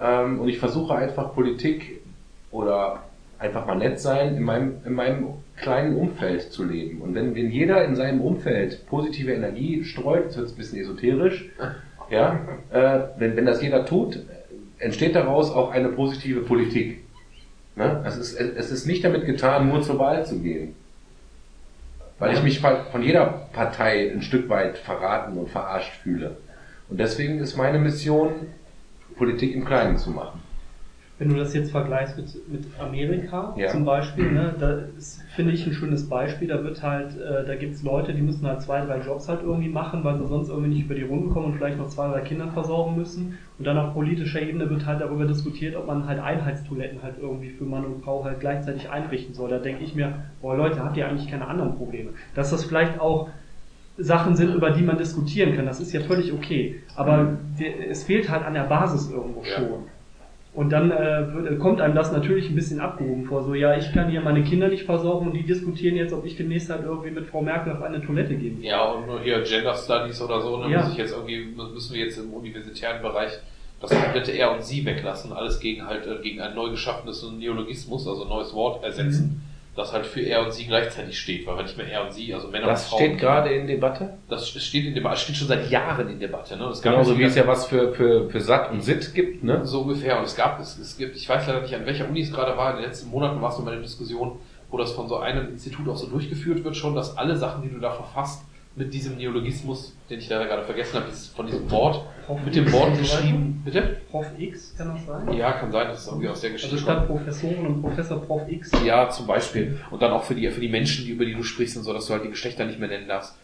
Ähm, 0.00 0.40
und 0.40 0.48
ich 0.48 0.58
versuche 0.58 0.94
einfach 0.94 1.34
Politik 1.34 2.00
oder 2.50 3.02
einfach 3.38 3.66
mal 3.66 3.76
nett 3.76 4.00
sein 4.00 4.36
in 4.36 4.42
meinem, 4.42 4.76
in 4.84 4.94
meinem 4.94 5.26
kleinen 5.56 5.96
Umfeld 5.96 6.52
zu 6.52 6.64
leben. 6.64 7.00
Und 7.00 7.14
wenn, 7.14 7.34
wenn 7.34 7.50
jeder 7.50 7.84
in 7.84 7.94
seinem 7.94 8.20
Umfeld 8.20 8.86
positive 8.86 9.32
Energie 9.32 9.84
streut, 9.84 10.24
jetzt 10.24 10.36
wird 10.36 10.48
ein 10.48 10.56
bisschen 10.56 10.80
esoterisch, 10.80 11.50
ja, 12.10 12.40
äh, 12.72 13.00
wenn, 13.18 13.36
wenn 13.36 13.46
das 13.46 13.62
jeder 13.62 13.84
tut, 13.84 14.20
entsteht 14.78 15.14
daraus 15.14 15.50
auch 15.50 15.70
eine 15.70 15.88
positive 15.88 16.40
Politik. 16.40 17.02
Ne? 17.76 18.02
Es, 18.06 18.16
ist, 18.16 18.40
es 18.40 18.70
ist 18.70 18.86
nicht 18.86 19.04
damit 19.04 19.26
getan, 19.26 19.68
nur 19.68 19.82
zur 19.82 19.98
Wahl 19.98 20.24
zu 20.24 20.40
gehen. 20.40 20.74
Weil 22.18 22.32
ich 22.32 22.42
mich 22.42 22.60
von 22.60 23.02
jeder 23.02 23.48
Partei 23.52 24.10
ein 24.10 24.22
Stück 24.22 24.48
weit 24.48 24.78
verraten 24.78 25.36
und 25.36 25.50
verarscht 25.50 25.92
fühle. 26.02 26.38
Und 26.88 26.98
deswegen 26.98 27.40
ist 27.40 27.56
meine 27.56 27.78
Mission, 27.78 28.32
Politik 29.16 29.54
im 29.54 29.66
Kleinen 29.66 29.98
zu 29.98 30.10
machen. 30.10 30.40
Wenn 31.18 31.30
du 31.30 31.36
das 31.36 31.54
jetzt 31.54 31.70
vergleichst 31.70 32.18
mit, 32.18 32.48
mit 32.48 32.66
Amerika 32.78 33.54
Ja. 33.56 33.68
zum 33.68 33.86
Beispiel, 33.86 34.30
ne, 34.30 34.54
da 34.58 34.80
finde 35.34 35.52
ich, 35.52 35.66
ein 35.66 35.72
schönes 35.72 36.08
Beispiel. 36.08 36.48
Da 36.48 36.62
wird 36.62 36.82
halt, 36.82 37.18
äh, 37.18 37.46
da 37.46 37.54
gibt's 37.54 37.82
Leute, 37.82 38.12
die 38.12 38.20
müssen 38.20 38.46
halt 38.46 38.60
zwei, 38.60 38.84
drei 38.84 38.98
Jobs 39.00 39.26
halt 39.28 39.40
irgendwie 39.42 39.70
machen, 39.70 40.04
weil 40.04 40.16
sie 40.16 40.26
sonst 40.26 40.50
irgendwie 40.50 40.68
nicht 40.70 40.84
über 40.84 40.94
die 40.94 41.04
Runden 41.04 41.30
kommen 41.30 41.46
und 41.46 41.56
vielleicht 41.56 41.78
noch 41.78 41.88
zwei, 41.88 42.08
drei 42.08 42.20
Kinder 42.20 42.48
versorgen 42.48 42.96
müssen. 42.96 43.38
Und 43.58 43.66
dann 43.66 43.78
auf 43.78 43.94
politischer 43.94 44.42
Ebene 44.42 44.68
wird 44.68 44.84
halt 44.84 45.00
darüber 45.00 45.24
diskutiert, 45.24 45.74
ob 45.74 45.86
man 45.86 46.06
halt 46.06 46.20
Einheitstoiletten 46.20 47.02
halt 47.02 47.14
irgendwie 47.18 47.50
für 47.50 47.64
Mann 47.64 47.86
und 47.86 48.02
Frau 48.02 48.22
halt 48.22 48.40
gleichzeitig 48.40 48.90
einrichten 48.90 49.34
soll. 49.34 49.48
Da 49.48 49.58
denke 49.58 49.84
ich 49.84 49.94
mir, 49.94 50.24
boah 50.42 50.54
Leute, 50.54 50.84
habt 50.84 50.98
ihr 50.98 51.08
eigentlich 51.08 51.30
keine 51.30 51.48
anderen 51.48 51.76
Probleme? 51.76 52.10
Dass 52.34 52.50
das 52.50 52.64
vielleicht 52.66 53.00
auch 53.00 53.30
Sachen 53.98 54.36
sind, 54.36 54.54
über 54.54 54.70
die 54.70 54.82
man 54.82 54.98
diskutieren 54.98 55.56
kann, 55.56 55.64
das 55.64 55.80
ist 55.80 55.92
ja 55.94 56.00
völlig 56.00 56.32
okay. 56.32 56.82
Aber 56.94 57.38
der, 57.58 57.90
es 57.90 58.04
fehlt 58.04 58.28
halt 58.28 58.44
an 58.44 58.52
der 58.52 58.64
Basis 58.64 59.10
irgendwo 59.10 59.42
Ja. 59.42 59.62
Und 60.56 60.70
dann 60.70 60.90
äh, 60.90 61.34
wird, 61.34 61.58
kommt 61.58 61.82
einem 61.82 61.94
das 61.94 62.12
natürlich 62.12 62.48
ein 62.48 62.54
bisschen 62.54 62.80
abgehoben 62.80 63.26
vor. 63.26 63.44
So, 63.44 63.54
ja, 63.54 63.76
ich 63.76 63.92
kann 63.92 64.08
hier 64.08 64.22
meine 64.22 64.42
Kinder 64.42 64.68
nicht 64.68 64.84
versorgen 64.84 65.26
und 65.26 65.34
die 65.34 65.42
diskutieren 65.42 65.96
jetzt, 65.96 66.14
ob 66.14 66.24
ich 66.24 66.34
demnächst 66.34 66.70
halt 66.70 66.82
irgendwie 66.82 67.10
mit 67.10 67.26
Frau 67.26 67.42
Merkel 67.42 67.74
auf 67.74 67.82
eine 67.82 68.00
Toilette 68.00 68.34
gehen 68.34 68.62
Ja, 68.62 68.82
und 68.92 69.06
nur 69.06 69.20
hier 69.20 69.42
Gender 69.42 69.74
Studies 69.74 70.20
oder 70.22 70.40
so, 70.40 70.56
ne, 70.56 70.72
Ja. 70.72 70.80
muss 70.82 70.92
ich 70.92 70.96
jetzt 70.98 71.12
irgendwie, 71.12 71.44
müssen 71.54 71.94
wir 71.94 72.00
jetzt 72.06 72.16
im 72.18 72.32
universitären 72.32 73.02
Bereich 73.02 73.32
das 73.82 73.90
komplette 73.90 74.32
Er 74.32 74.54
und 74.54 74.64
Sie 74.64 74.86
weglassen, 74.86 75.34
alles 75.34 75.60
gegen 75.60 75.86
halt, 75.86 76.06
äh, 76.06 76.22
gegen 76.22 76.40
ein 76.40 76.54
neu 76.54 76.70
geschaffenes 76.70 77.22
Neologismus, 77.38 78.08
also 78.08 78.22
ein 78.22 78.30
neues 78.30 78.54
Wort 78.54 78.82
ersetzen, 78.82 79.42
das 79.76 79.92
halt 79.92 80.06
für 80.06 80.20
Er 80.22 80.42
und 80.44 80.52
Sie 80.52 80.66
gleichzeitig 80.66 81.18
steht, 81.18 81.46
weil 81.46 81.56
wir 81.56 81.62
nicht 81.62 81.76
mehr 81.76 81.86
Er 81.86 82.04
und 82.04 82.12
Sie, 82.12 82.32
also 82.32 82.48
Männer 82.48 82.66
Das 82.66 82.84
und 82.84 82.90
Frauen. 82.90 83.00
steht 83.00 83.18
gerade 83.18 83.50
in 83.50 83.66
Debatte. 83.66 84.18
Das 84.28 84.48
steht 84.48 84.86
in 84.86 84.94
Debatte, 84.94 85.18
steht 85.18 85.36
schon 85.36 85.48
seit 85.48 85.70
Jahren 85.70 86.08
in 86.08 86.18
Debatte, 86.18 86.56
ne? 86.56 86.64
Es 86.66 86.80
gab 86.80 86.94
Genauso 86.94 87.18
wie 87.18 87.24
es 87.24 87.34
ja 87.34 87.46
was 87.46 87.66
für, 87.66 87.92
für, 87.92 88.28
für 88.30 88.40
Satt 88.40 88.70
und 88.72 88.82
Sitt 88.82 89.14
gibt, 89.14 89.44
ne? 89.44 89.66
so 89.66 89.82
ungefähr. 89.82 90.18
Und 90.18 90.24
es 90.24 90.34
gab, 90.34 90.58
es, 90.60 90.78
es 90.78 90.96
gibt, 90.96 91.16
ich 91.16 91.28
weiß 91.28 91.46
leider 91.46 91.60
nicht, 91.60 91.74
an 91.74 91.84
welcher 91.86 92.08
Uni 92.08 92.22
es 92.22 92.32
gerade 92.32 92.56
war, 92.56 92.70
in 92.70 92.76
den 92.76 92.86
letzten 92.86 93.10
Monaten 93.10 93.40
war 93.42 93.50
es 93.50 93.58
noch 93.58 93.64
mal 93.64 93.72
eine 93.72 93.82
Diskussion, 93.82 94.38
wo 94.70 94.78
das 94.78 94.92
von 94.92 95.08
so 95.08 95.18
einem 95.18 95.48
Institut 95.50 95.88
auch 95.88 95.96
so 95.96 96.06
durchgeführt 96.06 96.64
wird 96.64 96.76
schon, 96.76 96.94
dass 96.94 97.16
alle 97.16 97.36
Sachen, 97.36 97.62
die 97.62 97.68
du 97.68 97.78
da 97.78 97.92
verfasst, 97.92 98.42
mit 98.74 98.92
diesem 98.92 99.16
Neologismus, 99.16 99.95
den 100.08 100.20
ich 100.20 100.28
leider 100.28 100.46
gerade 100.46 100.64
vergessen 100.64 100.94
habe, 101.00 101.06
von 101.34 101.46
diesem 101.46 101.70
Wort, 101.70 102.04
mit 102.44 102.54
dem 102.54 102.72
Wort 102.72 102.98
geschrieben, 102.98 103.62
bitte? 103.64 103.96
Prof 104.10 104.26
X, 104.38 104.74
kann 104.76 104.94
das 104.94 105.06
sein? 105.06 105.32
Ja, 105.36 105.52
kann 105.52 105.72
sein, 105.72 105.88
dass 105.88 106.02
es 106.02 106.06
irgendwie 106.06 106.28
aus 106.28 106.40
der 106.40 106.50
Geschichte 106.50 106.74
Also 106.76 106.84
statt 106.84 107.06
Professoren 107.06 107.66
und 107.66 107.82
Professor 107.82 108.20
Prof 108.22 108.42
X. 108.48 108.70
Ja, 108.84 109.08
zum 109.10 109.26
Beispiel. 109.26 109.78
Und 109.90 110.02
dann 110.02 110.12
auch 110.12 110.24
für 110.24 110.34
die, 110.34 110.48
für 110.50 110.60
die 110.60 110.68
Menschen, 110.68 111.04
die, 111.04 111.12
über 111.12 111.24
die 111.24 111.34
du 111.34 111.42
sprichst 111.42 111.76
und 111.76 111.82
so, 111.82 111.92
dass 111.92 112.06
du 112.06 112.12
halt 112.12 112.24
die 112.24 112.30
Geschlechter 112.30 112.64
nicht 112.64 112.78
mehr 112.78 112.88
nennen 112.88 113.08
darfst. 113.08 113.36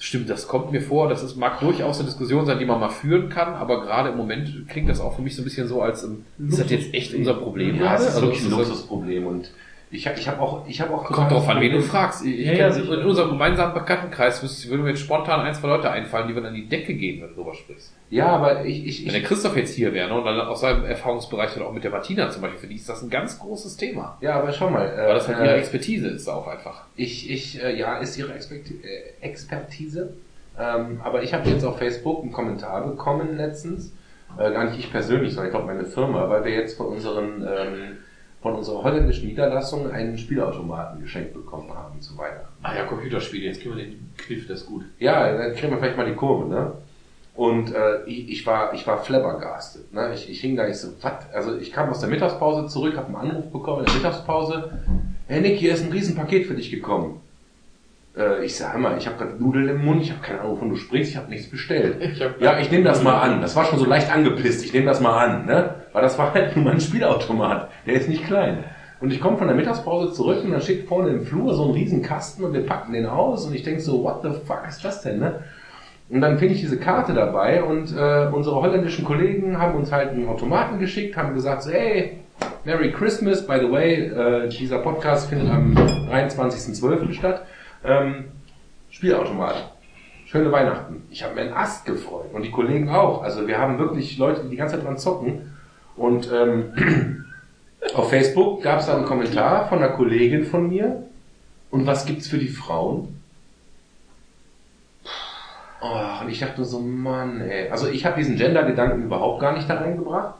Stimmt, 0.00 0.30
das 0.30 0.46
kommt 0.46 0.70
mir 0.70 0.80
vor. 0.80 1.08
Das 1.08 1.24
ist, 1.24 1.36
mag 1.36 1.58
durchaus 1.58 1.98
eine 1.98 2.06
Diskussion 2.06 2.46
sein, 2.46 2.58
die 2.60 2.64
man 2.64 2.78
mal 2.78 2.88
führen 2.88 3.28
kann, 3.30 3.54
aber 3.54 3.82
gerade 3.82 4.10
im 4.10 4.16
Moment 4.16 4.68
klingt 4.68 4.88
das 4.88 5.00
auch 5.00 5.16
für 5.16 5.22
mich 5.22 5.34
so 5.34 5.42
ein 5.42 5.44
bisschen 5.44 5.66
so, 5.66 5.82
als 5.82 6.04
ähm, 6.04 6.24
ist 6.48 6.60
das 6.60 6.70
jetzt 6.70 6.94
echt 6.94 7.14
unser 7.14 7.34
Problem? 7.34 7.74
Ja, 7.74 7.82
gerade? 7.82 7.94
es 7.96 8.02
ist 8.02 8.14
Also 8.14 8.26
wirklich 8.28 8.44
ein 8.44 8.50
Luxusproblem 8.50 9.26
und 9.26 9.50
ich 9.90 10.06
habe 10.06 10.18
ich 10.18 10.28
hab 10.28 10.40
auch, 10.40 10.66
ich 10.68 10.80
habe 10.80 10.92
auch 10.94 11.04
Kommt 11.04 11.30
drauf 11.30 11.48
an, 11.48 11.60
wen 11.60 11.72
du 11.72 11.80
fragst. 11.80 12.24
Ich, 12.24 12.46
Ja, 12.46 12.52
ich 12.52 12.58
ja, 12.58 12.70
sicher. 12.70 13.00
in 13.00 13.06
unserem 13.06 13.30
gemeinsamen 13.30 13.72
Bekanntenkreis 13.72 14.42
würden 14.68 14.82
mir 14.82 14.90
jetzt 14.90 15.00
spontan 15.00 15.40
ein, 15.40 15.54
zwei 15.54 15.68
Leute 15.68 15.90
einfallen, 15.90 16.28
die 16.28 16.34
würden 16.34 16.46
an 16.46 16.54
die 16.54 16.66
Decke 16.68 16.94
gehen, 16.94 17.22
wenn 17.22 17.28
du 17.30 17.34
darüber 17.36 17.54
sprichst. 17.54 17.92
Ja, 18.10 18.26
aber 18.26 18.64
ich, 18.64 18.86
ich, 18.86 19.06
Wenn 19.06 19.12
der 19.14 19.22
Christoph 19.22 19.56
jetzt 19.56 19.74
hier 19.74 19.92
wäre, 19.94 20.08
ne, 20.08 20.18
und 20.18 20.24
dann 20.24 20.40
aus 20.40 20.60
seinem 20.60 20.84
Erfahrungsbereich 20.84 21.56
oder 21.56 21.66
auch 21.66 21.72
mit 21.72 21.84
der 21.84 21.90
Martina 21.90 22.28
zum 22.30 22.42
Beispiel, 22.42 22.60
für 22.60 22.66
die 22.66 22.76
ist 22.76 22.88
das 22.88 23.02
ein 23.02 23.10
ganz 23.10 23.38
großes 23.38 23.76
Thema. 23.76 24.18
ja, 24.20 24.34
aber 24.34 24.52
schau 24.52 24.68
mal, 24.70 24.86
äh, 24.86 25.06
Weil 25.08 25.14
das 25.14 25.28
halt 25.28 25.38
ihre 25.38 25.54
äh, 25.54 25.58
Expertise 25.58 26.08
ist 26.08 26.28
auch 26.28 26.46
einfach. 26.46 26.82
ich, 26.96 27.30
ich, 27.30 27.62
äh, 27.62 27.78
ja, 27.78 27.98
ist 27.98 28.18
ihre 28.18 28.34
Expekt 28.34 28.70
äh, 28.70 29.24
Expertise. 29.24 30.14
Ähm, 30.58 31.00
aber 31.04 31.22
ich 31.22 31.32
habe 31.32 31.48
jetzt 31.48 31.64
auf 31.64 31.78
Facebook 31.78 32.22
einen 32.22 32.32
Kommentar 32.32 32.84
bekommen 32.86 33.36
letztens, 33.36 33.92
äh, 34.36 34.50
gar 34.50 34.64
nicht 34.64 34.78
ich 34.78 34.90
persönlich, 34.90 35.32
sondern 35.32 35.46
ich 35.46 35.52
glaube 35.52 35.72
meine 35.72 35.84
Firma, 35.84 36.28
weil 36.28 36.44
wir 36.44 36.52
jetzt 36.52 36.76
von 36.76 36.86
unseren 36.86 37.42
ähm, 37.42 37.98
von 38.40 38.54
unserer 38.54 38.82
holländischen 38.84 39.28
Niederlassung 39.28 39.90
einen 39.90 40.16
Spielautomaten 40.16 41.00
geschenkt 41.00 41.34
bekommen 41.34 41.70
haben 41.74 42.00
zu 42.00 42.16
Weihnachten. 42.16 42.46
Ah 42.62 42.74
ja, 42.74 42.84
Computerspiele, 42.84 43.46
jetzt 43.46 43.60
kriegen 43.60 43.76
wir 43.76 43.84
den 43.84 44.12
Kniff, 44.16 44.46
das 44.46 44.60
ist 44.60 44.66
gut. 44.66 44.84
Ja, 44.98 45.36
dann 45.36 45.54
kriegen 45.54 45.72
wir 45.72 45.78
vielleicht 45.78 45.96
mal 45.96 46.06
die 46.06 46.14
Kurve, 46.14 46.48
ne? 46.48 46.72
Und 47.34 47.72
äh, 47.72 48.04
ich, 48.06 48.30
ich 48.30 48.46
war 48.46 48.74
ich 48.74 48.86
war 48.86 48.98
flabbergastet, 48.98 49.92
ne? 49.92 50.12
Ich, 50.14 50.28
ich 50.30 50.40
hing 50.40 50.56
da, 50.56 50.68
ich 50.68 50.76
so, 50.76 50.88
was? 51.00 51.14
Also 51.32 51.56
ich 51.56 51.72
kam 51.72 51.90
aus 51.90 52.00
der 52.00 52.08
Mittagspause 52.08 52.68
zurück, 52.68 52.96
habe 52.96 53.08
einen 53.08 53.30
Anruf 53.30 53.50
bekommen 53.50 53.80
in 53.80 53.86
der 53.86 53.94
Mittagspause. 53.94 54.78
Hey 55.26 55.40
Nick, 55.40 55.58
hier 55.58 55.74
ist 55.74 55.84
ein 55.84 55.92
Riesenpaket 55.92 56.46
für 56.46 56.54
dich 56.54 56.70
gekommen. 56.70 57.20
Äh, 58.18 58.44
ich 58.44 58.56
sag 58.56 58.76
mal, 58.78 58.96
ich 58.98 59.06
habe 59.06 59.16
gerade 59.16 59.42
Nudeln 59.42 59.68
im 59.68 59.84
Mund, 59.84 60.02
ich 60.02 60.10
habe 60.10 60.20
keine 60.20 60.40
Ahnung, 60.40 60.56
wovon 60.56 60.70
du 60.70 60.76
sprichst, 60.76 61.12
ich 61.12 61.16
habe 61.16 61.30
nichts 61.30 61.48
bestellt. 61.50 61.96
Ich 62.12 62.22
hab- 62.22 62.40
ja, 62.40 62.58
ich 62.58 62.70
nehme 62.70 62.84
das 62.84 63.02
mal 63.02 63.20
an. 63.20 63.40
Das 63.40 63.54
war 63.56 63.64
schon 63.64 63.78
so 63.78 63.84
leicht 63.86 64.12
angepisst. 64.12 64.64
Ich 64.64 64.72
nehme 64.72 64.86
das 64.86 65.00
mal 65.00 65.16
an, 65.24 65.46
ne? 65.46 65.74
Weil 65.92 66.02
das 66.02 66.18
war 66.18 66.34
halt 66.34 66.54
nur 66.56 66.64
mein 66.64 66.80
Spielautomat. 66.80 67.68
Der 67.86 67.94
ist 67.94 68.08
nicht 68.08 68.24
klein. 68.24 68.64
Und 69.00 69.12
ich 69.12 69.20
komme 69.20 69.36
von 69.38 69.46
der 69.46 69.54
Mittagspause 69.54 70.12
zurück 70.12 70.42
und 70.42 70.50
dann 70.50 70.60
steht 70.60 70.88
vorne 70.88 71.10
im 71.10 71.22
Flur 71.22 71.54
so 71.54 71.66
ein 71.66 71.70
Riesenkasten 71.70 72.44
und 72.44 72.52
wir 72.52 72.66
packen 72.66 72.92
den 72.92 73.06
aus 73.06 73.46
und 73.46 73.54
ich 73.54 73.62
denk 73.62 73.80
so, 73.80 74.02
what 74.02 74.22
the 74.24 74.30
fuck 74.44 74.62
ist 74.68 74.84
das 74.84 75.02
denn, 75.02 75.20
ne? 75.20 75.44
Und 76.10 76.20
dann 76.20 76.38
finde 76.38 76.54
ich 76.54 76.60
diese 76.60 76.78
Karte 76.78 77.12
dabei 77.12 77.62
und 77.62 77.94
äh, 77.96 78.26
unsere 78.32 78.56
holländischen 78.56 79.04
Kollegen 79.04 79.58
haben 79.60 79.76
uns 79.78 79.92
halt 79.92 80.08
einen 80.10 80.26
Automaten 80.26 80.78
geschickt, 80.80 81.16
haben 81.16 81.34
gesagt 81.34 81.62
so, 81.62 81.70
hey, 81.70 82.18
Merry 82.64 82.90
Christmas, 82.90 83.46
by 83.46 83.58
the 83.60 83.70
way, 83.70 84.06
äh, 84.06 84.48
dieser 84.48 84.78
Podcast 84.78 85.28
findet 85.28 85.48
am 85.50 85.74
23.12. 85.74 87.12
statt. 87.12 87.42
Ähm, 87.88 88.24
Spielautomaten. 88.90 89.62
Schöne 90.26 90.52
Weihnachten. 90.52 91.06
Ich 91.10 91.22
habe 91.22 91.34
mir 91.34 91.40
einen 91.42 91.54
Ast 91.54 91.86
gefreut 91.86 92.34
und 92.34 92.42
die 92.42 92.50
Kollegen 92.50 92.90
auch. 92.90 93.22
Also 93.22 93.46
wir 93.46 93.58
haben 93.58 93.78
wirklich 93.78 94.18
Leute, 94.18 94.42
die 94.42 94.50
die 94.50 94.56
ganze 94.56 94.76
Zeit 94.76 94.84
dran 94.84 94.98
zocken. 94.98 95.56
Und 95.96 96.30
ähm, 96.30 97.24
auf 97.94 98.10
Facebook 98.10 98.62
gab 98.62 98.80
es 98.80 98.86
dann 98.86 98.98
einen 98.98 99.06
Kommentar 99.06 99.68
von 99.68 99.78
einer 99.78 99.88
Kollegin 99.88 100.44
von 100.44 100.68
mir. 100.68 101.04
Und 101.70 101.86
was 101.86 102.04
gibt's 102.04 102.28
für 102.28 102.38
die 102.38 102.48
Frauen? 102.48 103.18
Oh, 105.80 106.22
und 106.22 106.28
ich 106.28 106.40
dachte 106.40 106.64
so, 106.64 106.80
Mann, 106.80 107.40
ey. 107.40 107.70
Also 107.70 107.88
ich 107.88 108.04
habe 108.04 108.18
diesen 108.18 108.36
Gender-Gedanken 108.36 109.04
überhaupt 109.04 109.40
gar 109.40 109.54
nicht 109.54 109.70
da 109.70 109.74
reingebracht, 109.74 110.34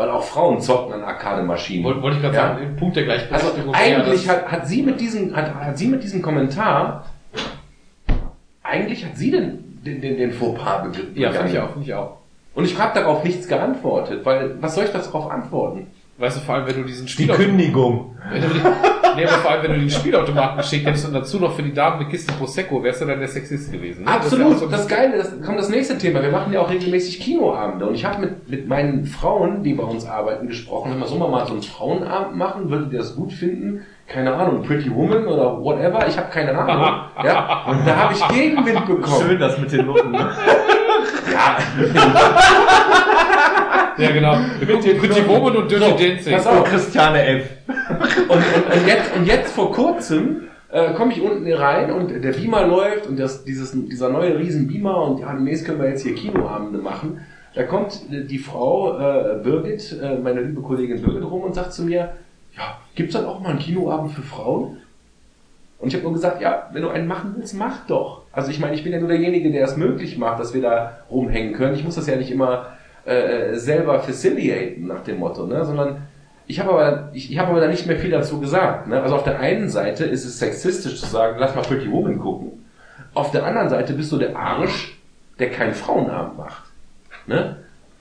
weil 0.00 0.08
auch 0.08 0.24
Frauen 0.24 0.60
zocken 0.62 0.94
an 0.94 1.04
Arcade-Maschinen. 1.04 1.84
Wollte 1.84 2.00
wollte 2.00 2.16
ich 2.16 2.22
gerade 2.22 2.34
Ja. 2.36 2.42
sagen, 2.48 2.58
den 2.60 2.76
Punkt 2.76 2.96
der 2.96 3.02
Also 3.10 3.26
Gleichberechtigung. 3.28 3.74
eigentlich 3.74 4.28
hat, 4.28 4.50
hat 4.50 4.66
sie 4.66 4.82
mit 4.82 4.98
diesem 4.98 5.36
hat, 5.36 5.54
hat 5.54 5.76
sie 5.76 5.88
mit 5.88 6.02
diesem 6.02 6.22
Kommentar 6.22 7.04
eigentlich 8.62 9.04
hat 9.04 9.16
sie 9.16 9.30
den 9.30 9.80
den, 9.84 10.00
den, 10.00 10.16
den 10.16 10.32
Fauxpas 10.32 10.82
begriffen. 10.84 11.12
ja, 11.16 11.32
finde 11.32 11.52
ich 11.52 11.58
auch, 11.58 11.70
finde 11.72 11.86
ich 11.86 11.94
auch. 11.94 12.16
Und 12.54 12.64
ich 12.64 12.78
habe 12.78 12.98
darauf 12.98 13.24
nichts 13.24 13.46
geantwortet, 13.48 14.24
weil 14.24 14.56
was 14.60 14.74
soll 14.74 14.84
ich 14.84 14.90
das 14.92 15.06
darauf 15.06 15.30
antworten? 15.30 15.86
Weißt 16.18 16.36
du, 16.36 16.40
vor 16.42 16.54
allem, 16.56 16.66
wenn 16.66 16.76
du 16.76 16.84
diesen 16.84 17.06
Die 17.06 17.12
Spielautomaten, 17.12 17.56
Kündigung. 17.56 18.16
wenn 18.30 18.42
du, 18.42 18.48
die- 18.48 18.60
nee, 19.20 19.26
aber 19.26 19.38
vor 19.42 19.50
allem, 19.50 19.62
wenn 19.62 19.72
du 19.74 19.78
den 19.80 19.90
Spielautomaten 19.90 20.56
geschickt 20.58 20.86
hättest 20.86 21.06
und 21.06 21.14
dazu 21.14 21.38
noch 21.38 21.54
für 21.54 21.62
die 21.62 21.72
Damen 21.74 22.00
eine 22.00 22.08
Kiste 22.08 22.32
Prosecco, 22.32 22.82
wärst 22.82 23.00
du 23.02 23.06
dann 23.06 23.18
der 23.18 23.28
Sexist 23.28 23.70
gewesen. 23.72 24.04
ne? 24.04 24.10
Absolut, 24.10 24.54
auch 24.54 24.58
so- 24.58 24.66
das 24.66 24.88
Geile, 24.88 25.18
das 25.18 25.30
kommt 25.44 25.58
das 25.58 25.68
nächste 25.68 25.96
Thema. 25.98 26.22
Wir 26.22 26.30
machen 26.30 26.52
ja 26.52 26.60
auch 26.60 26.70
regelmäßig 26.70 27.20
Kinoabende 27.20 27.86
und 27.86 27.94
ich 27.94 28.04
habe 28.04 28.20
mit, 28.20 28.48
mit 28.48 28.68
meinen 28.68 29.04
Frauen, 29.06 29.62
die 29.62 29.74
bei 29.74 29.84
uns 29.84 30.06
arbeiten, 30.06 30.48
gesprochen. 30.48 30.92
Sollen 31.04 31.20
wir 31.20 31.28
mal 31.28 31.46
so 31.46 31.52
einen 31.52 31.62
Frauenabend 31.62 32.36
machen? 32.36 32.70
Würdet 32.70 32.92
ihr 32.92 32.98
das 32.98 33.14
gut 33.16 33.32
finden? 33.32 33.84
Keine 34.06 34.34
Ahnung, 34.34 34.62
Pretty 34.64 34.92
Woman 34.92 35.24
oder 35.26 35.62
whatever, 35.62 36.06
ich 36.08 36.16
habe 36.16 36.28
keine 36.32 36.56
Ahnung. 36.58 37.00
ja? 37.24 37.62
Und 37.68 37.86
da 37.86 37.96
habe 37.96 38.12
ich 38.14 38.28
Gegenwind 38.28 38.84
bekommen. 38.86 39.22
Schön 39.28 39.38
das 39.38 39.56
mit 39.58 39.70
den 39.72 39.86
Noten. 39.86 40.10
Ne? 40.10 40.30
Ja, 41.32 41.58
Ja, 44.00 44.10
genau. 44.12 44.36
Pretty 44.60 45.28
Woman 45.28 45.56
und 45.56 45.70
Dirty 45.70 46.08
Dancing. 46.08 46.32
pass 46.32 46.46
auf. 46.46 46.64
Christiane 46.64 47.22
F. 47.22 47.50
Und, 48.28 48.36
und, 48.36 48.36
und, 48.38 48.86
jetzt, 48.86 49.16
und 49.16 49.26
jetzt 49.26 49.52
vor 49.52 49.72
kurzem 49.72 50.48
äh, 50.70 50.92
komme 50.94 51.12
ich 51.12 51.20
unten 51.20 51.52
rein 51.52 51.90
und 51.90 52.22
der 52.22 52.32
Beamer 52.32 52.66
läuft 52.66 53.06
und 53.06 53.18
das, 53.18 53.44
dieses, 53.44 53.72
dieser 53.72 54.08
neue 54.08 54.38
riesen 54.38 54.68
Beamer 54.68 55.02
und 55.02 55.20
ja, 55.20 55.32
demnächst 55.32 55.64
können 55.64 55.80
wir 55.80 55.88
jetzt 55.88 56.02
hier 56.02 56.14
Kinoabende 56.14 56.78
machen. 56.78 57.20
Da 57.54 57.64
kommt 57.64 58.00
äh, 58.12 58.24
die 58.24 58.38
Frau 58.38 58.98
äh, 58.98 59.42
Birgit, 59.42 59.98
äh, 60.00 60.16
meine 60.16 60.42
liebe 60.42 60.62
Kollegin 60.62 61.02
Birgit 61.02 61.24
rum 61.24 61.42
und 61.42 61.54
sagt 61.54 61.72
zu 61.72 61.82
mir, 61.82 62.12
ja, 62.56 62.78
gibt's 62.94 63.14
dann 63.14 63.26
auch 63.26 63.40
mal 63.40 63.50
einen 63.50 63.58
Kinoabend 63.58 64.12
für 64.12 64.22
Frauen? 64.22 64.78
Und 65.78 65.88
ich 65.88 65.94
habe 65.94 66.04
nur 66.04 66.12
gesagt, 66.12 66.42
ja, 66.42 66.68
wenn 66.72 66.82
du 66.82 66.90
einen 66.90 67.06
machen 67.06 67.34
willst, 67.36 67.54
mach 67.54 67.86
doch. 67.86 68.22
Also 68.32 68.50
ich 68.50 68.60
meine, 68.60 68.74
ich 68.74 68.84
bin 68.84 68.92
ja 68.92 69.00
nur 69.00 69.08
derjenige, 69.08 69.50
der 69.50 69.64
es 69.64 69.76
möglich 69.76 70.18
macht, 70.18 70.38
dass 70.38 70.52
wir 70.52 70.60
da 70.60 70.98
rumhängen 71.10 71.54
können. 71.54 71.74
Ich 71.74 71.84
muss 71.84 71.94
das 71.94 72.06
ja 72.06 72.16
nicht 72.16 72.30
immer 72.30 72.66
äh, 73.04 73.54
selber 73.56 74.00
facilitaten 74.00 74.86
nach 74.86 75.02
dem 75.04 75.18
Motto, 75.18 75.46
ne? 75.46 75.64
sondern 75.64 76.02
ich 76.46 76.58
habe 76.60 76.70
aber, 76.70 77.10
ich, 77.12 77.30
ich 77.30 77.38
habe 77.38 77.50
aber 77.50 77.60
da 77.60 77.68
nicht 77.68 77.86
mehr 77.86 77.96
viel 77.96 78.10
dazu 78.10 78.40
gesagt. 78.40 78.88
Ne? 78.88 79.00
Also 79.00 79.14
auf 79.16 79.24
der 79.24 79.38
einen 79.38 79.68
Seite 79.68 80.04
ist 80.04 80.24
es 80.24 80.38
sexistisch 80.38 80.98
zu 81.00 81.06
sagen, 81.06 81.36
lass 81.38 81.54
mal 81.54 81.62
Pretty 81.62 81.90
Woman 81.90 82.18
gucken. 82.18 82.64
Auf 83.14 83.30
der 83.30 83.44
anderen 83.44 83.68
Seite 83.68 83.92
bist 83.92 84.10
du 84.12 84.18
der 84.18 84.36
Arsch, 84.36 84.98
der 85.38 85.50
keinen 85.50 85.74
Frauenabend 85.74 86.38
macht. 86.38 86.64
Ne? 87.26 87.56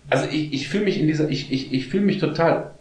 Also 0.09 0.25
ich, 0.31 0.51
ich 0.53 0.67
fühle 0.67 0.85
mich 0.85 0.99
in 0.99 1.07
dieser, 1.07 1.29
ich, 1.29 1.51
ich, 1.51 1.71
ich 1.73 1.87
fühle 1.87 2.05
mich 2.05 2.17
total 2.17 2.71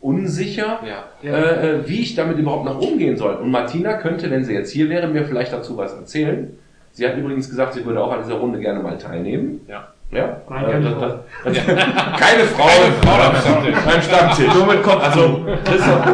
unsicher, 0.00 0.80
Ja. 1.22 1.30
äh, 1.36 1.70
äh, 1.78 1.88
wie 1.88 2.00
ich 2.00 2.14
damit 2.14 2.38
überhaupt 2.38 2.64
noch 2.64 2.80
umgehen 2.80 3.16
soll. 3.16 3.34
Und 3.34 3.50
Martina 3.50 3.94
könnte, 3.94 4.30
wenn 4.30 4.44
sie 4.44 4.52
jetzt 4.52 4.70
hier 4.70 4.88
wäre, 4.90 5.08
mir 5.08 5.24
vielleicht 5.24 5.52
dazu 5.52 5.76
was 5.76 5.94
erzählen. 5.94 6.56
Sie 6.92 7.06
hat 7.06 7.16
übrigens 7.16 7.48
gesagt, 7.48 7.74
sie 7.74 7.84
würde 7.84 8.02
auch 8.02 8.12
an 8.12 8.22
dieser 8.22 8.36
Runde 8.36 8.58
gerne 8.60 8.80
mal 8.80 8.98
teilnehmen. 8.98 9.62
Ja. 9.68 9.88
Ja? 10.12 10.40
Nein, 10.48 10.64
Äh, 10.64 10.70
keine 10.70 10.84
das- 10.90 10.94
Frau. 10.94 11.18
das- 11.44 11.56
Keine 12.20 12.44
Frau, 12.44 12.68
Frau 13.02 13.28
am 13.28 13.36
Stammtisch. 13.36 13.76
Beim 13.84 14.02
Stammtisch. 14.02 14.54
Nur 14.54 14.66
mit 14.66 14.82
Kopf. 14.82 15.02
Also, 15.04 15.46
Christoph, 15.64 16.06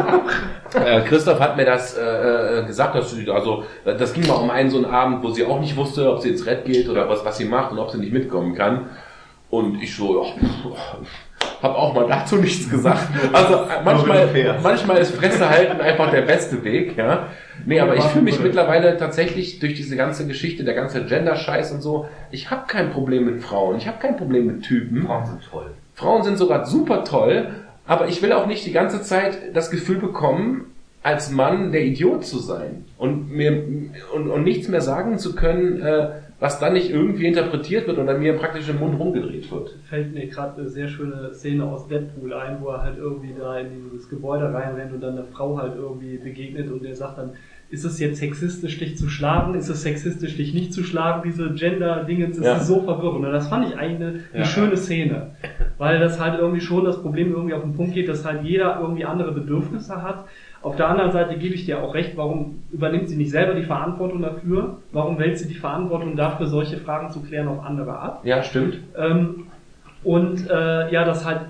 äh, 0.85 1.01
Christoph 1.01 1.39
hat 1.39 1.55
mir 1.57 1.65
das 1.65 1.95
äh, 1.95 2.01
äh, 2.61 2.65
gesagt, 2.65 2.95
dass 2.95 3.11
sie, 3.11 3.29
also 3.29 3.63
äh, 3.85 3.95
das 3.95 4.13
ging 4.13 4.25
mal 4.27 4.33
um 4.35 4.49
einen 4.49 4.69
so 4.71 4.77
einen 4.77 4.85
Abend, 4.87 5.23
wo 5.23 5.29
sie 5.29 5.45
auch 5.45 5.59
nicht 5.59 5.75
wusste, 5.77 6.11
ob 6.11 6.21
sie 6.21 6.29
ins 6.29 6.45
Red 6.45 6.65
geht 6.65 6.89
oder 6.89 7.07
was, 7.07 7.23
was 7.23 7.37
sie 7.37 7.45
macht 7.45 7.71
und 7.71 7.79
ob 7.79 7.91
sie 7.91 7.99
nicht 7.99 8.11
mitkommen 8.13 8.55
kann. 8.55 8.89
Und 9.51 9.81
ich 9.83 9.95
so, 9.95 10.23
ja, 10.23 10.29
habe 11.63 11.75
auch 11.75 11.93
mal 11.95 12.07
dazu 12.07 12.35
nichts 12.35 12.69
gesagt. 12.69 13.07
Also 13.33 13.61
manchmal, 13.83 14.29
manchmal 14.61 14.97
ist 14.97 15.15
Fresse 15.15 15.49
halten 15.49 15.81
einfach 15.81 16.11
der 16.11 16.21
beste 16.21 16.63
Weg, 16.63 16.97
ja. 16.97 17.27
Nee, 17.65 17.79
aber 17.79 17.95
ich 17.95 18.03
fühle 18.03 18.25
mich 18.25 18.39
mittlerweile 18.39 18.97
tatsächlich 18.97 19.59
durch 19.59 19.73
diese 19.73 19.95
ganze 19.95 20.27
Geschichte, 20.27 20.63
der 20.63 20.73
ganze 20.73 21.05
Gender-Scheiß 21.05 21.71
und 21.71 21.81
so, 21.81 22.07
ich 22.31 22.51
habe 22.51 22.63
kein 22.67 22.91
Problem 22.91 23.25
mit 23.25 23.41
Frauen, 23.41 23.77
ich 23.77 23.87
habe 23.87 23.97
kein 23.99 24.17
Problem 24.17 24.45
mit 24.45 24.63
Typen. 24.63 25.03
Frauen 25.03 25.25
sind 25.25 25.39
toll. 25.49 25.71
Frauen 25.95 26.23
sind 26.23 26.37
sogar 26.37 26.65
super 26.65 27.05
toll, 27.05 27.47
aber 27.87 28.07
ich 28.07 28.21
will 28.21 28.33
auch 28.33 28.45
nicht 28.45 28.65
die 28.65 28.73
ganze 28.73 29.01
Zeit 29.01 29.37
das 29.53 29.71
Gefühl 29.71 29.97
bekommen, 29.97 30.65
als 31.01 31.31
Mann 31.31 31.71
der 31.71 31.83
Idiot 31.83 32.25
zu 32.25 32.39
sein 32.39 32.85
und 32.97 33.29
mir 33.29 33.63
und, 34.13 34.29
und 34.29 34.43
nichts 34.43 34.67
mehr 34.69 34.81
sagen 34.81 35.17
zu 35.17 35.35
können, 35.35 35.81
äh, 35.81 36.09
was 36.43 36.59
dann 36.59 36.73
nicht 36.73 36.89
irgendwie 36.89 37.25
interpretiert 37.25 37.87
wird 37.87 37.97
oder 37.99 38.17
mir 38.17 38.33
praktisch 38.33 38.67
im 38.67 38.77
Mund 38.79 38.99
rumgedreht 38.99 39.49
wird. 39.49 39.77
Fällt 39.89 40.13
mir 40.13 40.27
gerade 40.27 40.59
eine 40.59 40.69
sehr 40.69 40.89
schöne 40.89 41.33
Szene 41.33 41.63
aus 41.63 41.87
Deadpool 41.87 42.33
ein, 42.33 42.57
wo 42.59 42.67
er 42.67 42.83
halt 42.83 42.97
irgendwie 42.97 43.33
da 43.39 43.57
in 43.59 43.67
dieses 43.93 44.09
Gebäude 44.09 44.53
reinrennt 44.53 44.91
und 44.91 44.99
dann 45.01 45.13
eine 45.17 45.23
Frau 45.23 45.57
halt 45.57 45.73
irgendwie 45.77 46.17
begegnet 46.17 46.69
und 46.69 46.83
der 46.83 46.97
sagt 46.97 47.17
dann, 47.17 47.29
ist 47.69 47.85
es 47.85 47.97
jetzt 48.01 48.19
sexistisch, 48.19 48.77
dich 48.77 48.97
zu 48.97 49.07
schlagen? 49.07 49.55
Ist 49.55 49.69
es 49.69 49.83
sexistisch, 49.83 50.35
dich 50.35 50.53
nicht 50.53 50.73
zu 50.73 50.83
schlagen? 50.83 51.21
Diese 51.25 51.53
Gender-Dingens, 51.53 52.35
das 52.37 52.45
Ja. 52.45 52.55
ist 52.57 52.67
so 52.67 52.81
verwirrend. 52.81 53.25
Und 53.25 53.31
das 53.31 53.47
fand 53.47 53.69
ich 53.69 53.77
eigentlich 53.77 53.95
eine, 54.01 54.19
eine 54.33 54.39
Ja. 54.41 54.45
schöne 54.45 54.75
Szene. 54.75 55.31
Weil 55.77 55.99
das 55.99 56.19
halt 56.19 56.37
irgendwie 56.39 56.61
schon 56.61 56.83
das 56.83 57.01
Problem 57.01 57.31
irgendwie 57.31 57.53
auf 57.53 57.63
den 57.63 57.73
Punkt 57.73 57.93
geht, 57.93 58.09
dass 58.09 58.25
halt 58.25 58.43
jeder 58.43 58.79
irgendwie 58.81 59.05
andere 59.05 59.31
Bedürfnisse 59.31 60.03
hat. 60.03 60.25
Auf 60.63 60.77
der 60.77 60.87
anderen 60.87 61.11
Seite 61.11 61.37
gebe 61.37 61.53
ich 61.55 61.65
dir 61.65 61.83
auch 61.83 61.93
recht, 61.93 62.15
warum 62.15 62.63
übernimmt 62.71 63.09
sie 63.09 63.17
nicht 63.17 63.31
selber 63.31 63.53
die 63.53 63.63
Verantwortung 63.63 64.21
dafür? 64.21 64.77
Warum 64.93 65.19
wälzt 65.19 65.43
sie 65.43 65.49
die 65.49 65.59
Verantwortung 65.59 66.15
dafür, 66.15 66.47
solche 66.47 66.77
Fragen 66.77 67.09
zu 67.09 67.21
klären 67.21 67.49
auf 67.49 67.63
andere 67.65 67.99
ab? 67.99 68.21
Ja, 68.23 68.41
stimmt. 68.41 68.79
Ähm, 68.97 69.47
und 70.05 70.49
äh, 70.49 70.89
ja, 70.89 71.03
dass 71.03 71.25
halt 71.25 71.41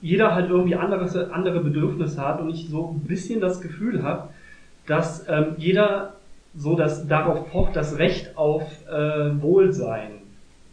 jeder 0.00 0.34
halt 0.36 0.50
irgendwie 0.50 0.76
anderes, 0.76 1.16
andere 1.16 1.60
Bedürfnisse 1.60 2.24
hat 2.24 2.40
und 2.40 2.48
ich 2.48 2.68
so 2.68 2.94
ein 2.94 3.00
bisschen 3.06 3.40
das 3.40 3.60
Gefühl 3.60 4.04
habe, 4.04 4.28
dass 4.86 5.28
ähm, 5.28 5.54
jeder 5.56 6.14
so 6.56 6.76
das 6.76 7.08
darauf 7.08 7.50
pocht, 7.50 7.74
das 7.74 7.98
Recht 7.98 8.36
auf 8.38 8.62
äh, 8.88 9.42
Wohlsein 9.42 10.12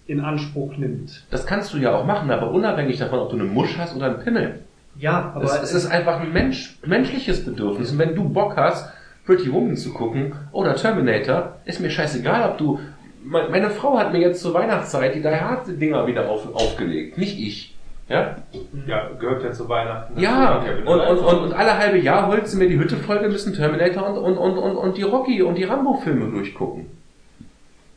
in 0.06 0.22
Anspruch 0.22 0.78
nimmt. 0.78 1.26
Das 1.32 1.48
kannst 1.48 1.74
du 1.74 1.80
ja 1.80 1.95
auch 1.95 2.06
machen, 2.06 2.30
aber 2.30 2.52
unabhängig 2.52 2.98
davon, 2.98 3.19
ob 3.19 3.30
du 3.30 3.36
eine 3.36 3.45
Musch 3.45 3.78
hast 3.78 3.95
oder 3.95 4.06
einen 4.06 4.19
Pimmel. 4.19 4.60
Ja, 4.99 5.32
aber 5.36 5.44
Es, 5.45 5.61
es 5.61 5.74
ist 5.74 5.88
einfach 5.88 6.19
ein 6.22 6.34
Mensch, 6.34 6.78
menschliches 6.86 7.45
Bedürfnis. 7.45 7.91
Und 7.91 7.99
wenn 7.99 8.15
du 8.15 8.28
Bock 8.30 8.56
hast, 8.57 8.91
Pretty 9.26 9.52
Woman 9.52 9.76
zu 9.78 9.94
gucken 9.94 10.34
oder 10.52 10.76
Terminator, 10.76 11.57
ist 11.65 11.80
mir 11.80 11.90
scheißegal, 11.90 12.49
ob 12.49 12.57
du. 12.57 12.80
Me- 13.24 13.48
Meine 13.52 13.69
Frau 13.69 13.98
hat 13.98 14.14
mir 14.14 14.19
jetzt 14.22 14.41
zur 14.41 14.53
Weihnachtszeit 14.53 15.14
die 15.15 15.22
Die 15.22 15.28
Hard 15.28 15.68
Dinger 15.68 16.07
wieder 16.07 16.30
auf, 16.30 16.53
aufgelegt, 16.56 17.18
nicht 17.18 17.38
ich. 17.40 17.76
Ja? 18.10 18.38
Ja, 18.88 19.10
gehört 19.19 19.44
ja 19.44 19.52
zu 19.52 19.68
Weihnachten. 19.68 20.18
Ja, 20.18 20.64
und, 20.86 20.99
und, 21.02 21.18
und, 21.19 21.40
und 21.41 21.53
alle 21.53 21.78
halbe 21.78 21.98
Jahr 21.98 22.28
holt 22.28 22.48
sie 22.48 22.57
mir 22.57 22.69
die 22.69 22.80
Hütte 22.80 22.95
voll, 22.95 23.19
wir 23.22 23.28
müssen 23.28 23.53
Terminator 23.53 24.07
und, 24.07 24.18
und, 24.18 24.38
und, 24.38 24.57
und, 24.57 24.78
und 24.78 24.98
die 24.98 25.02
Rocky 25.03 25.41
und 25.41 25.56
die 25.56 25.65
Rambo-Filme 25.65 26.32
durchgucken. 26.32 26.86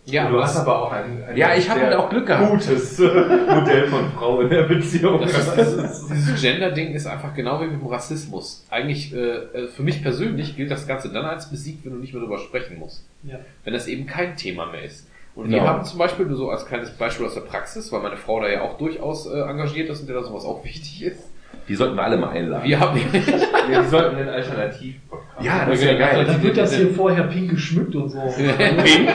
Ja, 0.06 0.28
du 0.28 0.40
hast 0.42 0.54
das, 0.56 0.62
aber 0.62 0.82
auch 0.82 0.92
ein, 0.92 1.22
ein 1.24 1.36
Ja, 1.36 1.54
ich 1.54 1.68
habe 1.70 1.80
halt 1.82 1.94
auch 1.94 2.08
Glück 2.10 2.26
gehabt. 2.26 2.50
gutes 2.50 2.98
äh, 2.98 3.04
Modell 3.54 3.86
von 3.88 4.10
Frau 4.12 4.40
in 4.40 4.48
der 4.50 4.62
Beziehung. 4.64 5.20
das 5.20 5.32
ist, 5.36 5.56
dieses, 5.56 6.06
dieses 6.08 6.40
Gender-Ding 6.40 6.92
ist 6.94 7.06
einfach 7.06 7.34
genau 7.34 7.60
wie 7.60 7.66
mit 7.66 7.80
dem 7.80 7.86
Rassismus. 7.86 8.66
Eigentlich, 8.70 9.12
äh, 9.14 9.18
äh, 9.18 9.68
für 9.68 9.82
mich 9.82 10.02
persönlich 10.02 10.56
gilt 10.56 10.70
das 10.70 10.86
Ganze 10.88 11.12
dann 11.12 11.24
als 11.26 11.50
besiegt, 11.50 11.84
wenn 11.84 11.92
du 11.92 11.98
nicht 11.98 12.12
mehr 12.14 12.22
darüber 12.22 12.38
sprechen 12.38 12.78
musst. 12.78 13.04
ja. 13.22 13.38
Wenn 13.64 13.72
das 13.74 13.86
eben 13.86 14.06
kein 14.06 14.36
Thema 14.36 14.66
mehr 14.66 14.82
ist. 14.84 15.06
Und 15.36 15.44
Genau. 15.50 15.62
wir 15.62 15.68
haben 15.68 15.84
zum 15.84 15.98
Beispiel 15.98 16.26
nur 16.26 16.36
so 16.36 16.50
als 16.50 16.66
kleines 16.66 16.90
Beispiel 16.90 17.26
aus 17.26 17.34
der 17.34 17.42
Praxis, 17.42 17.92
weil 17.92 18.00
meine 18.00 18.16
Frau 18.16 18.40
da 18.40 18.48
ja 18.48 18.62
auch 18.62 18.78
durchaus 18.78 19.26
äh, 19.26 19.38
engagiert 19.42 19.88
ist 19.90 20.00
und 20.00 20.08
der 20.08 20.16
da 20.16 20.24
sowas 20.24 20.44
auch 20.44 20.64
wichtig 20.64 21.02
ist. 21.04 21.20
Die 21.70 21.76
sollten 21.76 21.94
wir 21.94 22.02
alle 22.02 22.16
mal 22.16 22.30
einladen. 22.30 22.64
Wir 22.64 22.80
haben 22.80 23.00
Ja, 23.72 23.80
die 23.82 23.88
sollten 23.88 24.16
einen 24.16 24.28
Alternativ-Podcast 24.28 25.30
ja, 25.40 25.64
das 25.64 25.78
ist 25.78 25.84
ja 25.84 25.94
geil. 25.94 26.24
Dann 26.26 26.42
wird 26.42 26.56
das 26.58 26.74
hier 26.74 26.90
vorher 26.90 27.22
pink 27.24 27.50
geschmückt 27.50 27.94
und 27.94 28.08
so. 28.10 28.18
Pink? 28.36 29.08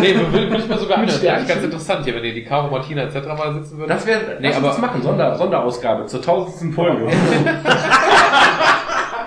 nee, 0.00 0.14
will, 0.32 0.50
will 0.50 0.58
ich 0.58 0.68
mal 0.68 0.78
sogar 0.78 0.98
anhören. 0.98 1.06
Das 1.06 1.14
ist 1.14 1.20
Sternchen. 1.22 1.48
ganz 1.48 1.62
interessant 1.64 2.04
hier, 2.04 2.14
wenn 2.16 2.24
ihr 2.24 2.34
die 2.34 2.44
Caro 2.44 2.68
Martina 2.68 3.02
etc. 3.04 3.14
mal 3.28 3.54
sitzen 3.54 3.78
würdet. 3.78 3.90
Das 3.96 4.06
wäre, 4.06 4.20
Nee, 4.40 4.52
aber- 4.52 4.68
uns 4.70 4.78
machen, 4.78 5.00
Sonder, 5.02 5.36
Sonderausgabe 5.36 6.04
zur 6.06 6.20
tausendsten 6.20 6.72
Folge. 6.72 7.06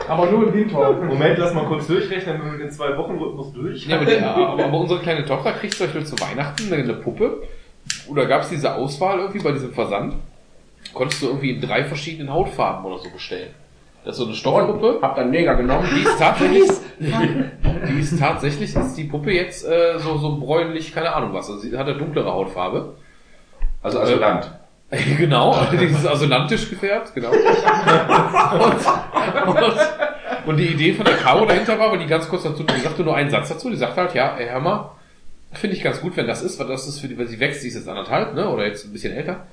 Aber 0.07 0.25
nur 0.27 0.47
im 0.47 0.53
Hintergrund. 0.53 1.05
Moment, 1.07 1.37
lass 1.37 1.53
mal 1.53 1.65
kurz 1.65 1.87
durchrechnen, 1.87 2.39
wenn 2.43 2.51
wir 2.51 2.59
den 2.59 2.71
zwei 2.71 2.95
Wochen 2.97 3.13
Rhythmus 3.17 3.53
durch. 3.53 3.87
Ja, 3.87 3.95
aber, 3.95 4.05
die, 4.05 4.17
aber, 4.19 4.63
aber 4.65 4.77
unsere 4.77 4.99
kleine 4.99 5.23
Tochter 5.25 5.53
kriegt 5.53 5.73
zum 5.75 5.85
Beispiel 5.87 6.05
zu 6.05 6.19
Weihnachten 6.19 6.71
eine, 6.71 6.83
eine 6.83 6.93
Puppe. 6.93 7.43
Oder 8.09 8.25
gab 8.25 8.41
es 8.41 8.49
diese 8.49 8.75
Auswahl 8.75 9.19
irgendwie 9.19 9.39
bei 9.39 9.53
diesem 9.53 9.71
Versand? 9.73 10.15
Konntest 10.93 11.21
du 11.21 11.27
irgendwie 11.27 11.51
in 11.51 11.61
drei 11.61 11.83
verschiedenen 11.83 12.31
Hautfarben 12.31 12.85
oder 12.85 12.99
so 12.99 13.09
bestellen. 13.09 13.49
Das 14.05 14.15
ist 14.15 14.19
so 14.19 14.25
eine 14.25 14.35
Stoffpuppe. 14.35 14.99
Hab 15.01 15.15
dann 15.15 15.31
Neger 15.31 15.55
genommen. 15.55 15.87
Die 15.95 16.01
ist 16.01 16.19
tatsächlich, 16.19 16.69
die 16.99 17.99
ist 17.99 18.19
tatsächlich, 18.19 18.75
ist 18.75 18.95
die 18.95 19.05
Puppe 19.05 19.31
jetzt 19.31 19.65
äh, 19.65 19.97
so, 19.99 20.17
so 20.17 20.37
bräunlich, 20.37 20.93
keine 20.93 21.13
Ahnung 21.13 21.33
was. 21.33 21.49
Also 21.49 21.61
sie 21.61 21.77
hat 21.77 21.87
eine 21.87 21.97
dunklere 21.97 22.31
Hautfarbe. 22.31 22.95
Also, 23.81 23.99
also 23.99 24.15
Land. 24.15 24.51
genau, 25.17 25.55
die 25.71 25.85
ist 25.85 26.07
asylantisch 26.07 26.69
gefärbt, 26.69 27.13
genau. 27.15 27.31
Und, 27.31 27.39
und, 29.47 29.77
und 30.45 30.57
die 30.57 30.67
Idee 30.67 30.93
von 30.93 31.05
der 31.05 31.15
Caro 31.15 31.45
dahinter 31.45 31.79
war, 31.79 31.91
weil 31.91 31.99
die 31.99 32.05
ganz 32.05 32.29
kurz 32.29 32.43
dazu, 32.43 32.63
die 32.63 32.79
sagte 32.81 33.03
nur 33.03 33.15
einen 33.15 33.29
Satz 33.29 33.49
dazu, 33.49 33.69
die 33.69 33.75
sagte 33.75 34.01
halt, 34.01 34.13
ja, 34.13 34.35
ey, 34.37 34.49
hör 34.49 34.59
mal, 34.59 34.91
finde 35.51 35.75
ich 35.75 35.83
ganz 35.83 35.99
gut, 36.01 36.15
wenn 36.15 36.27
das 36.27 36.43
ist, 36.43 36.59
weil 36.59 36.67
das 36.67 36.87
ist 36.87 36.99
für 36.99 37.07
die, 37.07 37.17
weil 37.17 37.27
sie 37.27 37.39
wächst, 37.39 37.63
die 37.63 37.69
ist 37.69 37.75
jetzt 37.75 37.87
anderthalb, 37.87 38.35
ne, 38.35 38.47
oder 38.49 38.67
jetzt 38.67 38.85
ein 38.85 38.93
bisschen 38.93 39.13
älter, 39.13 39.47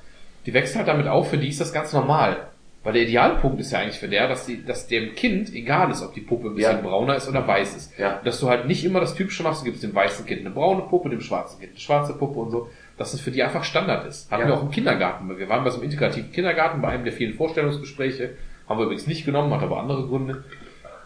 die 0.47 0.55
wächst 0.55 0.77
halt 0.77 0.89
damit 0.89 1.07
auf, 1.07 1.31
für 1.31 1.39
die 1.39 1.49
ist 1.49 1.61
das 1.61 1.73
ganz 1.73 1.93
normal. 1.93 2.47
Weil 2.83 2.95
der 2.95 3.03
Idealpunkt 3.03 3.61
ist 3.61 3.73
ja 3.73 3.81
eigentlich 3.81 3.99
für 3.99 4.09
der, 4.09 4.27
dass, 4.27 4.47
die, 4.47 4.65
dass 4.65 4.87
dem 4.87 5.15
Kind 5.15 5.53
egal 5.55 5.91
ist, 5.91 6.03
ob 6.03 6.15
die 6.15 6.23
Puppe 6.23 6.49
ein 6.49 6.55
bisschen 6.55 6.77
Ja. 6.77 6.83
brauner 6.83 7.15
ist 7.15 7.29
oder 7.29 7.47
weiß 7.47 7.77
ist. 7.77 7.99
Ja. 7.99 8.21
Dass 8.25 8.41
du 8.41 8.49
halt 8.49 8.67
nicht 8.67 8.83
immer 8.87 9.01
das 9.01 9.15
Typische 9.15 9.43
machst, 9.43 9.61
du 9.61 9.67
gibst 9.67 9.83
dem 9.83 9.95
weißen 9.95 10.25
Kind 10.25 10.41
eine 10.41 10.51
braune 10.51 10.83
Puppe, 10.83 11.11
dem 11.11 11.21
schwarzen 11.21 11.61
Kind 11.61 11.73
eine 11.73 11.81
schwarze 11.81 12.15
Puppe 12.15 12.39
und 12.39 12.51
so, 12.51 12.71
dass 12.97 13.13
es 13.13 13.21
für 13.21 13.31
die 13.33 13.43
einfach 13.43 13.65
Standard 13.65 14.07
ist. 14.07 14.31
Hatten 14.31 14.43
Ja. 14.43 14.49
wir 14.49 14.55
auch 14.55 14.63
im 14.63 14.71
Kindergarten. 14.71 15.29
Wir 15.39 15.49
waren 15.51 15.63
bei 15.63 15.69
so 15.69 15.77
einem 15.77 15.85
integrativen 15.85 16.33
Kindergarten, 16.33 16.81
bei 16.81 16.89
einem 16.89 17.05
der 17.05 17.13
vielen 17.13 17.35
Vorstellungsgespräche, 17.35 18.31
haben 18.67 18.79
wir 18.79 18.85
übrigens 18.85 19.07
nicht 19.07 19.27
genommen, 19.27 19.53
hat 19.53 19.63
aber 19.63 19.79
andere 19.79 20.07
Gründe. 20.07 20.45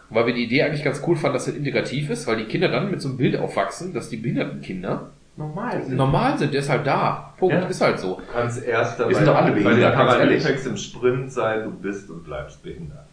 Weil 0.09 0.27
wir 0.27 0.33
die 0.33 0.43
Idee 0.45 0.63
eigentlich 0.63 0.83
ganz 0.83 1.01
cool 1.05 1.17
fanden, 1.17 1.33
dass 1.33 1.47
es 1.47 1.55
integrativ 1.57 2.09
ist, 2.09 2.25
weil 2.25 2.37
die 2.37 2.45
Kinder 2.45 2.69
dann 2.69 2.89
mit 2.89 3.01
so 3.01 3.09
einem 3.09 3.17
Bild 3.17 3.35
aufwachsen, 3.37 3.91
dass 3.93 4.07
die 4.07 4.17
behinderten 4.17 4.61
Kinder 4.61 5.11
Normal. 5.37 5.83
normal 5.89 6.37
sind, 6.37 6.53
der 6.53 6.61
ist 6.61 6.69
halt 6.69 6.87
da. 6.87 7.33
Punkt, 7.37 7.53
Ja. 7.55 7.61
ist 7.65 7.81
halt 7.81 7.99
so. 7.99 8.15
Du 8.15 8.21
kannst 8.31 8.63
erst 8.63 8.99
dabei 8.99 9.09
Wir 9.09 9.15
sind 9.17 9.27
doch 9.27 9.35
alle 9.35 9.51
bei 9.51 9.55
den 9.57 9.63
behindert, 9.65 9.93
ganz 9.93 10.13
ehrlich. 10.13 10.43
Paralympics 10.43 10.65
im 10.65 10.77
Sprint 10.77 11.31
sein, 11.31 11.63
du 11.65 11.71
bist 11.71 12.09
und 12.09 12.23
bleibst 12.23 12.63
behindert. 12.63 13.05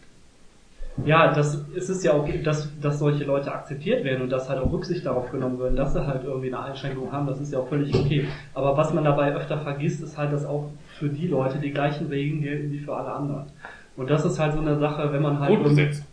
Ja, 1.05 1.33
das 1.33 1.59
es 1.75 1.89
ist 1.89 2.03
ja 2.03 2.13
auch, 2.13 2.29
dass, 2.43 2.69
dass 2.79 2.99
solche 2.99 3.23
Leute 3.23 3.51
akzeptiert 3.51 4.03
werden 4.03 4.21
und 4.21 4.29
dass 4.29 4.47
halt 4.47 4.59
auch 4.59 4.71
Rücksicht 4.71 5.05
darauf 5.05 5.31
genommen 5.31 5.57
wird, 5.57 5.77
dass 5.77 5.93
sie 5.93 6.05
halt 6.05 6.23
irgendwie 6.23 6.53
eine 6.53 6.63
Einschränkung 6.63 7.11
haben, 7.11 7.25
das 7.25 7.41
ist 7.41 7.51
ja 7.51 7.59
auch 7.59 7.67
völlig 7.67 7.93
okay. 7.95 8.27
Aber 8.53 8.77
was 8.77 8.93
man 8.93 9.03
dabei 9.03 9.33
öfter 9.33 9.57
vergisst, 9.57 10.03
ist 10.03 10.17
halt, 10.17 10.31
dass 10.31 10.45
auch 10.45 10.69
für 10.99 11.09
die 11.09 11.27
Leute 11.27 11.57
die 11.57 11.71
gleichen 11.71 12.07
Regeln 12.07 12.41
gelten 12.41 12.71
wie 12.71 12.79
für 12.79 12.95
alle 12.95 13.11
anderen. 13.11 13.45
Und 13.97 14.09
das 14.09 14.23
ist 14.23 14.39
halt 14.39 14.53
so 14.53 14.59
eine 14.59 14.77
Sache, 14.77 15.11
wenn 15.11 15.21
man 15.21 15.39
halt 15.39 15.49
Grundgesetz. 15.49 16.03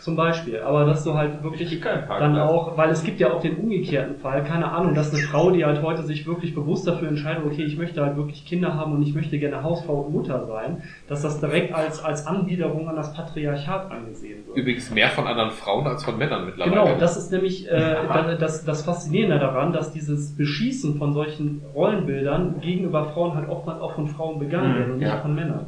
Zum 0.00 0.16
Beispiel, 0.16 0.60
aber 0.60 0.84
dass 0.84 1.04
du 1.04 1.14
halt 1.14 1.42
wirklich 1.42 1.80
dann 1.80 2.38
auch, 2.38 2.76
weil 2.76 2.90
es 2.90 3.04
gibt 3.04 3.20
ja 3.20 3.32
auch 3.32 3.40
den 3.40 3.56
umgekehrten 3.56 4.16
Fall, 4.16 4.42
keine 4.44 4.72
Ahnung, 4.72 4.94
dass 4.94 5.12
eine 5.12 5.22
Frau, 5.22 5.50
die 5.50 5.64
halt 5.64 5.82
heute 5.82 6.02
sich 6.02 6.26
wirklich 6.26 6.54
bewusst 6.54 6.86
dafür 6.86 7.08
entscheidet, 7.08 7.44
okay, 7.44 7.62
ich 7.64 7.76
möchte 7.76 8.02
halt 8.02 8.16
wirklich 8.16 8.44
Kinder 8.46 8.74
haben 8.74 8.92
und 8.94 9.02
ich 9.02 9.14
möchte 9.14 9.38
gerne 9.38 9.62
Hausfrau 9.62 10.00
und 10.00 10.12
Mutter 10.12 10.46
sein, 10.46 10.82
dass 11.08 11.22
das 11.22 11.40
direkt 11.40 11.74
als, 11.74 12.02
als 12.02 12.26
Anbiederung 12.26 12.88
an 12.88 12.96
das 12.96 13.14
Patriarchat 13.14 13.90
angesehen 13.90 14.46
wird. 14.46 14.56
Übrigens 14.56 14.90
mehr 14.90 15.10
von 15.10 15.26
anderen 15.26 15.50
Frauen 15.50 15.86
als 15.86 16.02
von 16.04 16.16
Männern 16.18 16.46
mittlerweile. 16.46 16.70
Genau, 16.84 16.98
das 16.98 17.16
ist 17.16 17.30
nämlich 17.30 17.70
äh, 17.70 17.78
da- 18.08 18.34
das, 18.34 18.64
das 18.64 18.82
Faszinierende 18.82 19.38
daran, 19.38 19.72
dass 19.72 19.92
dieses 19.92 20.34
Beschießen 20.36 20.96
von 20.96 21.12
solchen 21.12 21.62
Rollenbildern 21.74 22.60
gegenüber 22.60 23.04
Frauen 23.12 23.34
halt 23.34 23.48
oftmals 23.48 23.80
auch 23.80 23.92
von 23.94 24.08
Frauen 24.08 24.38
begangen 24.38 24.76
wird 24.76 24.90
und 24.90 24.98
nicht 24.98 25.08
ja. 25.08 25.18
von 25.18 25.34
Männern. 25.34 25.66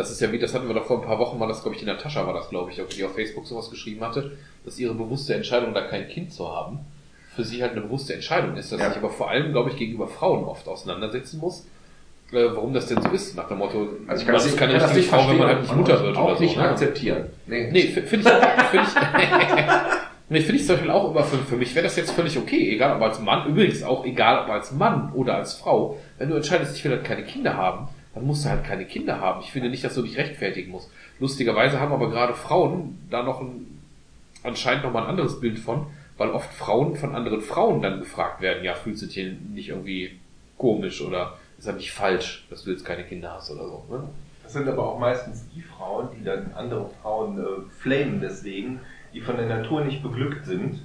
Das 0.00 0.10
ist 0.10 0.20
ja 0.22 0.32
wie, 0.32 0.38
das 0.38 0.54
hatten 0.54 0.66
wir 0.66 0.74
doch 0.74 0.86
vor 0.86 1.00
ein 1.00 1.06
paar 1.06 1.18
Wochen 1.18 1.38
mal, 1.38 1.46
das 1.46 1.60
glaube 1.60 1.74
ich, 1.74 1.80
die 1.80 1.86
Natascha 1.86 2.26
war 2.26 2.32
das, 2.32 2.48
glaube 2.48 2.70
ich, 2.70 2.80
die 2.96 3.04
auf 3.04 3.14
Facebook 3.14 3.46
sowas 3.46 3.68
geschrieben 3.68 4.02
hatte, 4.02 4.32
dass 4.64 4.78
ihre 4.78 4.94
bewusste 4.94 5.34
Entscheidung, 5.34 5.74
da 5.74 5.82
kein 5.82 6.08
Kind 6.08 6.32
zu 6.32 6.48
haben, 6.48 6.78
für 7.36 7.44
sie 7.44 7.60
halt 7.62 7.72
eine 7.72 7.82
bewusste 7.82 8.14
Entscheidung 8.14 8.56
ist, 8.56 8.72
dass 8.72 8.80
Ja. 8.80 8.88
sich 8.88 8.96
aber 8.96 9.10
vor 9.10 9.28
allem, 9.30 9.52
glaube 9.52 9.68
ich, 9.70 9.76
gegenüber 9.76 10.08
Frauen 10.08 10.44
oft 10.44 10.66
auseinandersetzen 10.66 11.38
muss, 11.38 11.66
äh, 12.32 12.44
warum 12.54 12.72
das 12.72 12.86
denn 12.86 13.02
so 13.02 13.10
ist, 13.10 13.36
nach 13.36 13.48
dem 13.48 13.58
Motto, 13.58 13.88
Also 14.06 14.22
ich 14.22 14.26
kann 14.26 14.34
was 14.36 14.44
das, 14.44 14.56
keine 14.56 14.74
richtige 14.82 15.02
Frau, 15.02 15.28
wenn 15.28 15.36
man 15.36 15.48
halt 15.48 15.60
nicht 15.62 15.76
Mutter 15.76 16.02
wird 16.02 16.16
oder 16.16 16.36
so. 16.36 16.42
nicht 16.42 16.56
ne? 16.56 16.62
akzeptieren. 16.62 17.26
Nee. 17.46 17.68
Nee, 17.70 17.82
finde 17.88 18.00
ich, 18.30 18.68
finde 18.70 18.86
ich, 18.88 18.94
Nee, 20.32 20.40
finde 20.42 20.60
ich 20.60 20.66
zum 20.66 20.76
Beispiel 20.76 20.90
auch 20.92 21.10
immer 21.10 21.24
für, 21.24 21.38
für 21.38 21.56
mich 21.56 21.74
wäre 21.74 21.82
das 21.84 21.96
jetzt 21.96 22.12
völlig 22.12 22.38
okay, 22.38 22.72
egal 22.72 22.96
ob 22.96 23.02
als 23.02 23.18
Mann, 23.20 23.48
übrigens 23.48 23.82
auch 23.82 24.04
egal 24.04 24.44
ob 24.44 24.50
als 24.50 24.70
Mann 24.70 25.12
oder 25.12 25.34
als 25.34 25.54
Frau. 25.54 25.98
Wenn 26.18 26.30
du 26.30 26.36
entscheidest, 26.36 26.76
ich 26.76 26.84
will 26.84 26.92
halt 26.92 27.04
keine 27.04 27.24
Kinder 27.24 27.56
haben, 27.56 27.88
dann 28.14 28.26
musst 28.26 28.44
du 28.44 28.50
halt 28.50 28.64
keine 28.64 28.86
Kinder 28.86 29.20
haben. 29.20 29.40
Ich 29.40 29.52
finde 29.52 29.70
nicht, 29.70 29.84
dass 29.84 29.94
du 29.94 30.02
dich 30.02 30.16
rechtfertigen 30.16 30.70
musst. 30.70 30.90
Lustigerweise 31.18 31.80
haben 31.80 31.92
aber 31.92 32.10
gerade 32.10 32.34
Frauen 32.34 32.98
da 33.10 33.22
noch 33.22 33.40
ein, 33.40 33.80
anscheinend 34.42 34.84
noch 34.84 34.92
mal 34.92 35.04
ein 35.04 35.10
anderes 35.10 35.40
Bild 35.40 35.58
von, 35.58 35.86
weil 36.16 36.30
oft 36.30 36.52
Frauen 36.52 36.96
von 36.96 37.14
anderen 37.14 37.40
Frauen 37.40 37.82
dann 37.82 38.00
gefragt 38.00 38.40
werden, 38.40 38.64
ja, 38.64 38.74
fühlst 38.74 39.02
du 39.02 39.06
dich 39.06 39.14
hier 39.14 39.32
nicht 39.54 39.68
irgendwie 39.68 40.18
komisch 40.58 41.00
oder 41.00 41.38
ist 41.58 41.66
das 41.66 41.76
nicht 41.76 41.92
falsch, 41.92 42.46
dass 42.50 42.64
du 42.64 42.70
jetzt 42.70 42.84
keine 42.84 43.04
Kinder 43.04 43.32
hast 43.32 43.50
oder 43.50 43.64
so, 43.64 43.84
ne? 43.90 44.02
Das 44.42 44.54
sind 44.54 44.68
aber 44.68 44.84
auch 44.84 44.98
meistens 44.98 45.44
die 45.54 45.62
Frauen, 45.62 46.08
die 46.18 46.24
dann 46.24 46.52
andere 46.56 46.90
Frauen 47.00 47.38
äh, 47.38 47.70
flamen 47.80 48.20
deswegen, 48.20 48.80
die 49.14 49.20
von 49.20 49.36
der 49.36 49.46
Natur 49.46 49.84
nicht 49.84 50.02
beglückt 50.02 50.44
sind. 50.44 50.80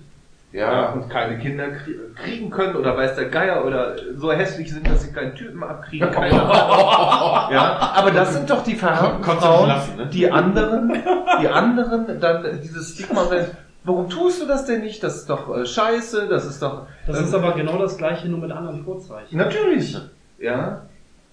Ja. 0.56 0.94
und 0.94 1.10
keine 1.10 1.38
Kinder 1.38 1.72
krie 1.72 1.96
kriegen 2.16 2.50
können 2.50 2.76
oder 2.78 2.96
weiß 2.96 3.16
der 3.16 3.26
Geier 3.26 3.66
oder 3.66 3.96
so 4.16 4.32
hässlich 4.32 4.72
sind, 4.72 4.88
dass 4.88 5.04
sie 5.04 5.12
keinen 5.12 5.36
Typen 5.36 5.62
abkriegen. 5.64 6.08
Ahnung. 6.08 6.32
ja, 7.52 7.92
aber 7.96 8.12
das 8.12 8.34
sind 8.34 8.50
doch 8.50 8.64
die 8.64 8.76
verhärmten 8.76 9.24
Frauen, 9.24 9.68
lassen, 9.68 9.98
ne? 9.98 10.08
die 10.08 10.32
anderen, 10.32 10.94
die 11.42 11.48
anderen 11.50 12.20
dann 12.22 12.62
dieses 12.62 12.94
Stigma, 12.94 13.28
warum 13.84 14.10
tust 14.10 14.42
du 14.42 14.46
das 14.46 14.66
denn 14.66 14.82
nicht? 14.82 15.04
Das 15.04 15.18
ist 15.18 15.30
doch 15.30 15.58
äh, 15.58 15.66
scheiße, 15.66 16.28
das 16.30 16.46
ist 16.46 16.62
doch... 16.62 16.88
Das 17.06 17.20
ist 17.20 17.34
aber 17.34 17.52
genau 17.52 17.78
das 17.78 17.98
gleiche, 17.98 18.30
nur 18.30 18.40
mit 18.40 18.52
anderen 18.52 18.84
Vorzeichen. 18.86 19.38
Natürlich, 19.38 19.98
ja. 20.40 20.84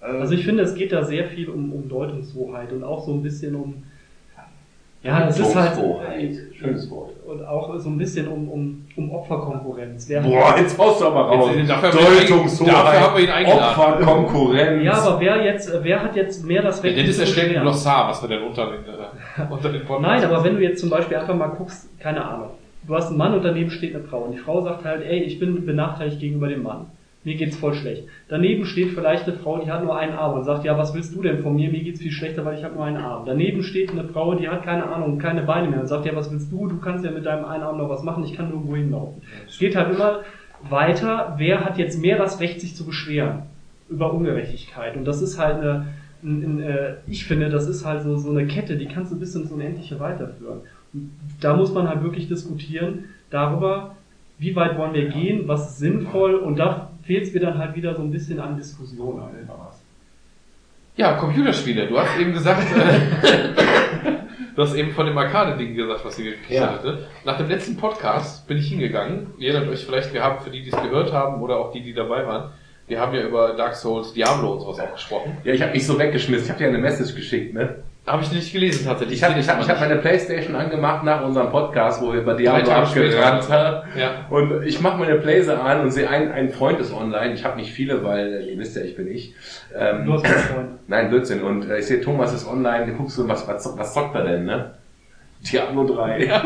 Also 0.01 0.33
ich 0.33 0.43
finde, 0.43 0.63
es 0.63 0.75
geht 0.75 0.91
da 0.91 1.03
sehr 1.03 1.29
viel 1.29 1.49
um, 1.49 1.71
um 1.71 1.87
Deutungshoheit 1.87 2.73
und 2.73 2.83
auch 2.83 3.05
so 3.05 3.13
ein 3.13 3.23
bisschen 3.23 3.55
um. 3.55 3.83
Ja, 5.03 5.27
es 5.27 5.37
ist 5.37 5.55
halt. 5.55 5.77
Schönes 6.57 6.89
Wort. 6.89 7.11
Und 7.25 7.45
auch 7.45 7.77
so 7.77 7.89
ein 7.89 7.97
bisschen 7.97 8.27
um, 8.27 8.47
um, 8.49 8.85
um 8.95 9.11
Opferkonkurrenz. 9.11 10.07
Wer 10.07 10.21
Boah, 10.21 10.55
jetzt 10.57 10.77
haust 10.77 11.01
du 11.01 11.05
aber 11.07 11.21
raus. 11.27 11.49
Dafür 11.67 11.91
haben 11.91 11.97
wir 11.97 12.21
ihn- 12.21 12.27
Deutungshoheit, 12.29 12.73
dafür 12.73 13.01
haben 13.01 13.17
wir 13.17 13.23
ihn 13.23 13.29
eingeladen. 13.29 13.63
Opferkonkurrenz. 14.03 14.83
ja, 14.85 14.93
aber 14.93 15.19
wer 15.19 15.43
jetzt, 15.43 15.83
wer 15.83 16.03
hat 16.03 16.15
jetzt 16.15 16.45
mehr 16.45 16.61
das 16.61 16.81
Der 16.81 16.91
Recht? 16.91 16.99
Dennis 17.01 17.17
sich 17.17 17.25
zu 17.25 17.31
erstellt 17.35 17.57
ein? 17.57 17.63
Glossar, 17.63 18.07
was 18.09 18.21
wir 18.21 18.29
denn 18.29 18.43
unter 18.43 18.65
den, 18.67 18.79
äh, 18.85 19.51
unter 19.51 19.69
den 19.69 19.81
Podcast 19.83 20.01
Nein, 20.21 20.23
aber 20.31 20.43
wenn 20.43 20.55
du 20.55 20.61
jetzt 20.61 20.79
zum 20.79 20.89
Beispiel 20.89 21.17
einfach 21.17 21.35
mal 21.35 21.47
guckst, 21.47 21.89
keine 21.99 22.23
Ahnung, 22.25 22.49
du 22.87 22.95
hast 22.95 23.07
einen 23.09 23.17
Mann 23.17 23.33
und 23.33 23.43
daneben 23.43 23.71
steht 23.71 23.95
eine 23.95 24.03
Frau 24.05 24.19
und 24.19 24.31
die 24.33 24.37
Frau 24.37 24.61
sagt 24.61 24.85
halt, 24.85 25.03
ey, 25.05 25.19
ich 25.23 25.39
bin 25.39 25.65
benachteiligt 25.65 26.19
gegenüber 26.19 26.47
dem 26.47 26.63
Mann. 26.63 26.85
Mir 27.25 27.35
geht's 27.35 27.55
voll 27.55 27.73
schlecht. 27.73 28.03
Daneben 28.27 28.65
steht 28.65 28.91
vielleicht 28.91 29.27
eine 29.27 29.37
Frau, 29.37 29.57
die 29.57 29.71
hat 29.71 29.83
nur 29.83 29.97
einen 29.97 30.13
Arm 30.13 30.33
und 30.33 30.43
sagt, 30.43 30.65
ja, 30.65 30.77
was 30.77 30.93
willst 30.93 31.15
du 31.15 31.21
denn 31.21 31.41
von 31.41 31.55
mir? 31.55 31.71
Mir 31.71 31.81
geht's 31.81 32.01
viel 32.01 32.11
schlechter, 32.11 32.43
weil 32.43 32.57
ich 32.57 32.65
habe 32.65 32.75
nur 32.75 32.83
einen 32.83 32.97
Arm. 32.97 33.25
Daneben 33.25 33.63
steht 33.63 33.91
eine 33.91 34.03
Frau, 34.03 34.35
die 34.35 34.49
hat 34.49 34.63
keine 34.63 34.85
Ahnung, 34.87 35.19
keine 35.19 35.43
Beine 35.43 35.69
mehr 35.69 35.79
und 35.79 35.87
sagt, 35.87 36.05
ja, 36.05 36.15
was 36.15 36.31
willst 36.31 36.51
du? 36.51 36.67
Du 36.67 36.79
kannst 36.79 37.05
ja 37.05 37.11
mit 37.11 37.25
deinem 37.25 37.45
einen 37.45 37.63
Arm 37.63 37.77
noch 37.77 37.89
was 37.89 38.03
machen, 38.03 38.25
ich 38.25 38.33
kann 38.33 38.49
nirgendwo 38.49 38.75
hinlaufen. 38.75 39.21
Es 39.47 39.57
geht 39.57 39.75
halt 39.75 39.93
immer 39.93 40.19
weiter, 40.69 41.35
wer 41.37 41.63
hat 41.63 41.77
jetzt 41.77 42.01
mehr 42.01 42.17
das 42.17 42.41
Recht, 42.41 42.59
sich 42.59 42.75
zu 42.75 42.85
beschweren 42.85 43.43
über 43.89 44.13
Ungerechtigkeit. 44.13 44.97
Und 44.97 45.05
das 45.05 45.21
ist 45.21 45.39
halt 45.39 45.61
eine, 45.61 45.87
ein, 46.23 46.43
ein, 46.43 46.61
äh, 46.61 46.95
ich 47.07 47.25
finde, 47.25 47.49
das 47.49 47.67
ist 47.67 47.85
halt 47.85 48.03
so, 48.03 48.17
so 48.17 48.31
eine 48.31 48.47
Kette, 48.47 48.75
die 48.75 48.87
kannst 48.87 49.13
du 49.13 49.19
bis 49.19 49.35
ins 49.35 49.51
Unendliche 49.51 49.99
weiterführen. 49.99 50.61
Und 50.93 51.11
da 51.39 51.55
muss 51.55 51.73
man 51.73 51.87
halt 51.87 52.03
wirklich 52.03 52.27
diskutieren 52.27 53.05
darüber, 53.29 53.95
wie 54.39 54.55
weit 54.55 54.77
wollen 54.77 54.93
wir 54.93 55.09
gehen, 55.09 55.47
was 55.47 55.71
ist 55.71 55.77
sinnvoll 55.77 56.35
und 56.35 56.59
da 56.59 56.89
fehlt 57.03 57.23
es 57.23 57.33
mir 57.33 57.39
dann 57.39 57.57
halt 57.57 57.75
wieder 57.75 57.95
so 57.95 58.01
ein 58.01 58.11
bisschen 58.11 58.39
an 58.39 58.57
Diskussion. 58.57 59.21
Ja, 60.95 61.13
Computerspiele. 61.13 61.87
Du 61.87 61.99
hast 61.99 62.19
eben 62.19 62.33
gesagt, 62.33 62.61
äh, 62.75 62.99
du 64.55 64.61
hast 64.61 64.75
eben 64.75 64.91
von 64.91 65.07
dem 65.07 65.17
Arcade-Ding 65.17 65.75
gesagt, 65.75 66.05
was 66.05 66.15
sie 66.15 66.23
gekriegt 66.25 66.51
Ja. 66.51 66.71
hatte. 66.73 67.07
Nach 67.25 67.37
dem 67.37 67.49
letzten 67.49 67.77
Podcast 67.77 68.47
bin 68.47 68.57
ich 68.57 68.67
hingegangen. 68.69 69.27
Ihr 69.39 69.53
erinnert 69.53 69.71
euch 69.73 69.85
vielleicht, 69.85 70.13
wir 70.13 70.23
haben 70.23 70.43
für 70.43 70.51
die, 70.51 70.61
die 70.61 70.69
es 70.69 70.81
gehört 70.81 71.11
haben 71.11 71.41
oder 71.41 71.57
auch 71.57 71.71
die, 71.71 71.81
die 71.81 71.93
dabei 71.93 72.27
waren, 72.27 72.51
wir 72.87 72.99
haben 72.99 73.15
ja 73.15 73.23
über 73.25 73.53
Dark 73.53 73.75
Souls, 73.75 74.13
Diablo 74.13 74.53
und 74.53 74.59
sowas 74.59 74.79
auch 74.81 74.91
gesprochen. 74.93 75.37
Ja, 75.45 75.53
ich 75.53 75.61
habe 75.61 75.71
mich 75.71 75.87
so 75.87 75.97
weggeschmissen. 75.97 76.45
Ich 76.45 76.49
habe 76.51 76.59
dir 76.59 76.67
eine 76.67 76.77
Message 76.77 77.15
geschickt, 77.15 77.53
ne? 77.53 77.77
Habe 78.05 78.21
ich 78.21 78.31
nicht 78.33 78.51
gelesen 78.51 78.85
tatsächlich. 78.85 79.19
Ich 79.19 79.23
habe 79.23 79.39
ich 79.39 79.47
hab, 79.47 79.61
ich 79.61 79.69
hab 79.69 79.79
meine 79.79 79.95
Playstation 79.95 80.55
angemacht 80.55 81.05
nach 81.05 81.23
unserem 81.23 81.49
Podcast, 81.49 82.01
wo 82.01 82.11
wir 82.11 82.19
über 82.19 82.33
Diablo 82.33 82.69
abgerannt 82.69 83.49
haben. 83.49 83.87
Ja. 83.97 84.25
Und 84.29 84.63
ich 84.63 84.81
mache 84.81 84.97
meine 84.97 85.15
Playse 85.15 85.57
an 85.57 85.79
und 85.79 85.91
sehe, 85.91 86.09
ein, 86.09 86.29
ein 86.33 86.49
Freund 86.49 86.81
ist 86.81 86.93
online. 86.93 87.33
Ich 87.33 87.45
habe 87.45 87.55
nicht 87.55 87.71
viele, 87.71 88.03
weil 88.03 88.45
ihr 88.49 88.57
wisst 88.57 88.75
ja, 88.75 88.81
ich 88.81 88.97
bin 88.97 89.07
ich. 89.07 89.33
Ähm, 89.73 90.05
Du 90.05 90.13
hast 90.13 90.25
einen 90.25 90.33
Freund. 90.33 90.69
Nein, 90.87 91.09
Blödsinn. 91.09 91.43
Und 91.43 91.69
äh, 91.69 91.79
ich 91.79 91.85
sehe, 91.85 92.01
Thomas 92.01 92.33
ist 92.33 92.45
online. 92.45 92.87
Du 92.87 92.93
guckst 92.93 93.15
so, 93.15 93.25
was, 93.25 93.47
was, 93.47 93.77
was 93.77 93.93
zockt 93.93 94.15
er 94.15 94.25
denn, 94.25 94.43
ne? 94.43 94.73
Diablo 95.49 95.85
3. 95.85 96.41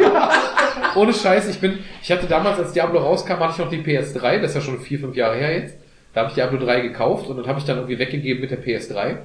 Ohne 0.96 1.14
Scheiß, 1.14 1.50
ich 1.50 1.60
bin, 1.60 1.80
ich 2.04 2.12
hatte 2.12 2.28
damals, 2.28 2.60
als 2.60 2.74
Diablo 2.74 3.00
rauskam, 3.00 3.40
hatte 3.40 3.54
ich 3.54 3.58
noch 3.60 3.70
die 3.70 3.82
PS3, 3.82 4.40
das 4.40 4.52
ist 4.52 4.56
ja 4.56 4.62
schon 4.62 4.80
vier, 4.80 5.00
fünf 5.00 5.16
Jahre 5.16 5.38
her 5.38 5.58
jetzt. 5.58 5.78
Da 6.14 6.22
habe 6.22 6.30
ich 6.30 6.36
Diablo 6.36 6.58
3 6.58 6.82
gekauft 6.82 7.30
und 7.30 7.38
dann 7.38 7.48
habe 7.48 7.60
ich 7.60 7.66
dann 7.66 7.78
irgendwie 7.78 8.00
weggegeben 8.00 8.42
mit 8.42 8.50
der 8.50 8.64
PS3. 8.64 9.18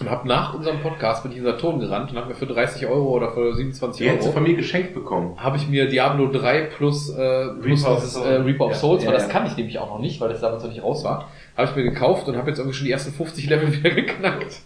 Und 0.00 0.08
habe 0.10 0.26
nach 0.26 0.54
unserem 0.54 0.80
Podcast 0.80 1.22
bin 1.22 1.32
ich 1.32 1.38
in 1.38 1.44
Saturn 1.44 1.78
gerannt 1.78 2.10
und 2.10 2.16
habe 2.16 2.28
mir 2.30 2.34
für 2.34 2.46
30 2.46 2.86
Euro 2.86 3.10
oder 3.10 3.30
für 3.32 3.54
27 3.54 3.98
Die 4.00 4.08
hättest 4.08 4.24
du 4.24 4.30
Euro 4.30 4.38
von 4.38 4.42
mir 4.42 4.56
geschenkt 4.56 4.94
bekommen. 4.94 5.34
habe 5.36 5.58
ich 5.58 5.68
mir 5.68 5.86
Diablo 5.86 6.28
3 6.32 6.62
plus, 6.76 7.10
äh, 7.10 7.48
plus 7.60 7.84
Reaper 7.86 8.00
Souls. 8.00 8.16
äh, 8.16 8.34
Reaper 8.36 8.64
of 8.66 8.70
Ja, 8.72 8.78
Souls, 8.78 9.02
weil 9.04 9.12
ja, 9.12 9.18
das 9.18 9.26
ja. 9.26 9.32
kann 9.32 9.46
ich 9.46 9.56
nämlich 9.56 9.78
auch 9.78 9.88
noch 9.90 9.98
nicht, 9.98 10.18
weil 10.20 10.30
das 10.30 10.40
damals 10.40 10.62
noch 10.64 10.70
nicht 10.70 10.82
raus 10.82 11.04
war, 11.04 11.28
habe 11.56 11.68
ich 11.68 11.76
mir 11.76 11.82
gekauft 11.84 12.26
und 12.26 12.36
habe 12.36 12.48
jetzt 12.48 12.58
irgendwie 12.58 12.76
schon 12.76 12.86
die 12.86 12.92
ersten 12.92 13.12
50 13.12 13.48
Level 13.50 13.70
wieder 13.76 13.90
geknackt. 13.90 14.60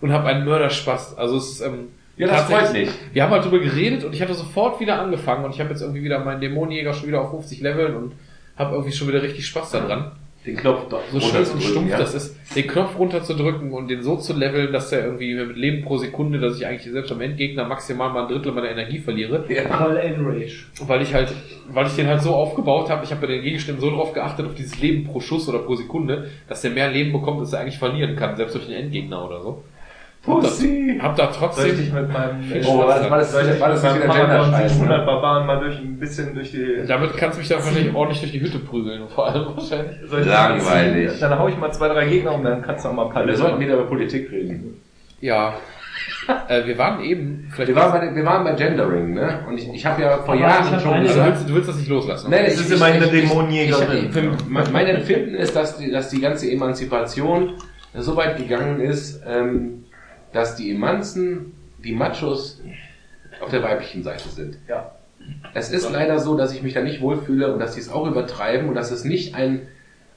und 0.00 0.12
habe 0.12 0.28
einen 0.28 0.44
Mörderspaß. 0.44 1.18
Also 1.18 1.36
es 1.36 1.50
ist, 1.50 1.60
ähm, 1.62 1.88
Ja, 2.16 2.28
das 2.28 2.46
tatsächlich- 2.48 2.88
freut 2.90 3.00
mich. 3.02 3.14
Wir 3.14 3.22
haben 3.24 3.30
halt 3.32 3.44
drüber 3.44 3.58
geredet 3.58 4.04
und 4.04 4.14
ich 4.14 4.22
hatte 4.22 4.34
sofort 4.34 4.78
wieder 4.78 5.00
angefangen 5.00 5.44
und 5.44 5.52
ich 5.52 5.58
habe 5.60 5.70
jetzt 5.70 5.82
irgendwie 5.82 6.04
wieder 6.04 6.20
meinen 6.24 6.40
Dämonenjäger 6.40 6.94
schon 6.94 7.08
wieder 7.08 7.20
auf 7.22 7.30
50 7.30 7.60
Leveln 7.60 7.96
und 7.96 8.12
habe 8.56 8.72
irgendwie 8.76 8.92
schon 8.92 9.08
wieder 9.08 9.20
richtig 9.22 9.46
Spaß 9.46 9.72
daran. 9.72 10.12
Den 10.48 10.56
Knopf 10.56 10.88
doch 10.88 11.02
So 11.12 11.20
schön 11.20 11.28
und 11.28 11.36
runterzudrücken, 11.36 11.70
stumpf 11.70 11.90
ja. 11.90 11.98
das 11.98 12.14
ist, 12.14 12.56
den 12.56 12.66
Knopf 12.66 12.98
runterzudrücken 12.98 13.72
und 13.72 13.88
den 13.88 14.02
so 14.02 14.16
zu 14.16 14.32
leveln, 14.32 14.72
dass 14.72 14.88
der 14.88 15.04
irgendwie 15.04 15.34
mit 15.34 15.58
Leben 15.58 15.84
pro 15.84 15.98
Sekunde, 15.98 16.38
dass 16.38 16.56
ich 16.56 16.66
eigentlich 16.66 16.90
selbst 16.90 17.12
am 17.12 17.20
Endgegner 17.20 17.66
maximal 17.66 18.10
mal 18.10 18.22
ein 18.22 18.28
Drittel 18.28 18.52
meiner 18.52 18.70
Energie 18.70 18.98
verliere. 18.98 19.44
Ja. 19.50 19.68
Voll 19.76 19.98
Enrage. 19.98 20.64
Weil 20.86 21.02
ich 21.02 21.12
halt, 21.12 21.34
weil 21.70 21.86
ich 21.86 21.96
den 21.96 22.06
halt 22.06 22.22
so 22.22 22.34
aufgebaut 22.34 22.88
habe, 22.88 23.04
ich 23.04 23.10
habe 23.10 23.20
bei 23.20 23.26
den 23.26 23.42
Gegenständen 23.42 23.82
so 23.82 23.90
drauf 23.90 24.14
geachtet, 24.14 24.46
auf 24.46 24.54
dieses 24.54 24.80
Leben 24.80 25.04
pro 25.04 25.20
Schuss 25.20 25.46
oder 25.50 25.58
pro 25.58 25.74
Sekunde, 25.74 26.30
dass 26.48 26.62
der 26.62 26.70
mehr 26.70 26.90
Leben 26.90 27.12
bekommt, 27.12 27.40
als 27.40 27.52
er 27.52 27.60
eigentlich 27.60 27.78
verlieren 27.78 28.16
kann, 28.16 28.36
selbst 28.36 28.54
durch 28.54 28.66
den 28.66 28.74
Endgegner 28.74 29.22
oder 29.22 29.42
so. 29.42 29.62
Hab 30.26 30.42
da, 30.42 30.48
Pussy. 30.48 30.98
hab 31.00 31.16
da 31.16 31.24
Soll 31.24 31.32
ich 31.32 31.38
trotzdem, 31.38 31.76
dich 31.76 31.92
mit 31.92 32.12
meinem, 32.12 32.42
Viel 32.42 32.62
Oh, 32.66 32.78
war 32.80 32.98
das, 32.98 33.10
war 33.10 33.18
das, 33.18 33.32
soll 33.32 33.42
ich 33.44 33.50
dich 33.52 33.60
war 33.60 33.68
das 33.70 33.82
mit 33.82 33.92
meinem 33.92 34.08
Pantheon 34.08 34.28
Gender-Scheiß, 34.42 34.72
700 34.74 34.98
ne? 35.00 35.06
Barbaren 35.06 35.46
mal 35.46 35.60
durch, 35.60 35.78
ein 35.78 35.98
bisschen 35.98 36.34
durch 36.34 36.50
die... 36.50 36.86
damit 36.86 37.16
kannst 37.16 37.36
du 37.36 37.40
mich 37.40 37.48
da 37.48 37.54
wahrscheinlich 37.56 37.94
ordentlich 37.94 38.20
durch 38.20 38.32
die 38.32 38.40
Hütte 38.40 38.58
prügeln, 38.58 39.08
vor 39.08 39.28
allem 39.28 39.46
wahrscheinlich. 39.56 39.96
Langweilig. 40.26 41.10
ziehen? 41.12 41.20
Dann 41.20 41.38
hau 41.38 41.48
ich 41.48 41.56
mal 41.56 41.72
zwei, 41.72 41.88
drei 41.88 42.06
Gegner 42.06 42.34
und 42.34 42.42
dann 42.44 42.60
kannst 42.62 42.84
du 42.84 42.88
auch 42.88 42.92
mal 42.94 43.06
ein 43.06 43.12
paar 43.12 43.26
Wir 43.26 43.36
sollten 43.36 43.60
wieder 43.60 43.74
über 43.74 43.84
Politik 43.86 44.30
reden. 44.30 44.80
Ja. 45.20 45.54
Äh, 46.48 46.66
wir 46.66 46.76
waren 46.78 47.02
eben, 47.02 47.48
vielleicht 47.52 47.68
Wir 47.68 47.76
waren 47.76 47.90
bei, 47.92 48.14
wir 48.14 48.24
waren 48.24 48.44
bei 48.44 48.52
Gendering, 48.52 49.14
ne? 49.14 49.40
Und 49.48 49.56
ich, 49.58 49.68
ich 49.72 49.84
habe 49.86 50.00
ja 50.02 50.18
vor 50.18 50.34
Aber 50.34 50.40
Jahren 50.42 50.80
schon 50.80 50.92
eine- 50.92 51.02
du, 51.02 51.08
gesagt, 51.08 51.26
willst, 51.32 51.48
du 51.48 51.54
willst 51.54 51.68
das 51.70 51.76
nicht 51.76 51.88
loslassen. 51.88 52.30
Nee, 52.30 52.44
Das 52.44 52.60
ist 52.60 52.70
immerhin 52.70 53.02
eine 53.02 53.10
Dämonenjägerin. 53.10 54.36
Mein 54.48 54.86
Empfinden 54.86 55.34
ist, 55.34 55.56
dass 55.56 55.76
die, 55.78 55.90
dass 55.90 56.10
die 56.10 56.20
ganze 56.20 56.50
Emanzipation 56.50 57.54
so 57.94 58.14
weit 58.16 58.36
gegangen 58.36 58.80
ist, 58.80 59.22
ähm, 59.26 59.84
dass 60.38 60.54
die 60.54 60.70
Emanzen, 60.70 61.52
die 61.82 61.92
Machos 61.92 62.62
auf 63.40 63.50
der 63.50 63.60
weiblichen 63.64 64.04
Seite 64.04 64.28
sind. 64.28 64.56
Ja. 64.68 64.92
Es 65.52 65.72
ist 65.72 65.90
leider 65.90 66.20
so, 66.20 66.36
dass 66.36 66.54
ich 66.54 66.62
mich 66.62 66.74
da 66.74 66.80
nicht 66.80 67.00
wohlfühle 67.00 67.52
und 67.52 67.58
dass 67.58 67.74
die 67.74 67.80
es 67.80 67.88
auch 67.88 68.06
übertreiben 68.06 68.68
und 68.68 68.76
dass 68.76 68.92
es 68.92 69.02
nicht 69.02 69.34
ein, 69.34 69.66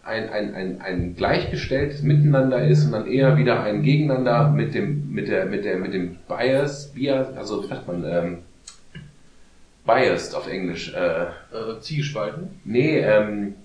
ein, 0.03 0.30
ein, 0.30 0.53
ein, 0.53 0.80
ein 0.80 1.15
gleichgestelltes 1.15 2.03
Miteinander 2.03 2.64
ist, 2.64 2.84
sondern 2.84 3.07
eher 3.07 3.35
wieder 3.35 3.64
ein 3.64 3.81
Gegeneinander 3.81 4.49
mit 4.49 4.76
dem, 4.76 5.11
mit 5.11 5.27
der, 5.27 5.48
mit 5.48 5.65
der, 5.65 5.77
mit 5.77 5.91
dem 5.91 6.18
Bias, 6.27 6.91
Bias, 6.93 7.35
also 7.35 7.64
wie 7.64 7.68
sagt 7.68 7.88
man, 7.88 8.06
ähm, 8.06 8.38
biased 9.88 10.35
auf 10.35 10.48
Englisch, 10.48 10.93
äh, 10.93 11.23
Äh, 11.23 11.80
Zielspalten. 11.80 12.61
Nee, 12.64 12.99
ähm, 12.99 13.56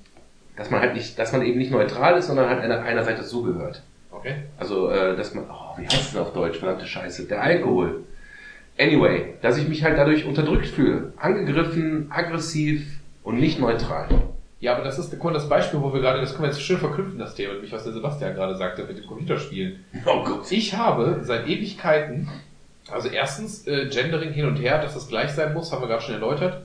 dass 0.56 0.70
man 0.70 0.80
halt 0.80 0.94
nicht, 0.94 1.18
dass 1.18 1.32
man 1.32 1.42
eben 1.42 1.58
nicht 1.58 1.70
neutral 1.70 2.16
ist, 2.16 2.28
sondern 2.28 2.48
halt 2.48 2.62
einer, 2.62 2.82
einer 2.82 3.04
Seite 3.04 3.24
zugehört. 3.24 3.82
Okay. 4.10 4.36
Also, 4.58 4.90
äh, 4.90 5.14
dass 5.14 5.34
man, 5.34 5.44
oh, 5.50 5.65
wie 5.78 5.86
heißt 5.86 6.14
denn 6.14 6.20
auf 6.20 6.32
Deutsch? 6.32 6.58
Verdammte 6.58 6.86
Scheiße. 6.86 7.26
Der 7.26 7.42
Alkohol. 7.42 8.04
Anyway, 8.78 9.34
dass 9.40 9.56
ich 9.56 9.68
mich 9.68 9.82
halt 9.84 9.98
dadurch 9.98 10.24
unterdrückt 10.24 10.66
fühle. 10.66 11.12
Angegriffen, 11.16 12.10
aggressiv 12.10 12.86
und 13.22 13.38
nicht 13.38 13.58
neutral. 13.58 14.08
Ja, 14.60 14.74
aber 14.74 14.84
das 14.84 14.98
ist 14.98 15.12
das 15.12 15.48
Beispiel, 15.48 15.80
wo 15.80 15.92
wir 15.92 16.00
gerade, 16.00 16.20
das 16.20 16.30
können 16.32 16.44
wir 16.44 16.48
jetzt 16.48 16.62
schön 16.62 16.78
verknüpfen, 16.78 17.18
das 17.18 17.34
Thema, 17.34 17.54
nämlich 17.54 17.72
was 17.72 17.84
der 17.84 17.92
Sebastian 17.92 18.34
gerade 18.34 18.56
sagte 18.56 18.84
mit 18.84 18.98
dem 18.98 19.06
Computerspielen. 19.06 19.84
Oh 20.06 20.24
Gott. 20.24 20.50
Ich 20.50 20.74
habe 20.74 21.20
seit 21.22 21.46
Ewigkeiten, 21.46 22.28
also 22.90 23.08
erstens 23.08 23.66
äh, 23.66 23.86
Gendering 23.88 24.32
hin 24.32 24.46
und 24.46 24.56
her, 24.56 24.80
dass 24.80 24.94
das 24.94 25.08
gleich 25.08 25.32
sein 25.32 25.52
muss, 25.52 25.72
haben 25.72 25.82
wir 25.82 25.88
gerade 25.88 26.02
schon 26.02 26.14
erläutert. 26.14 26.64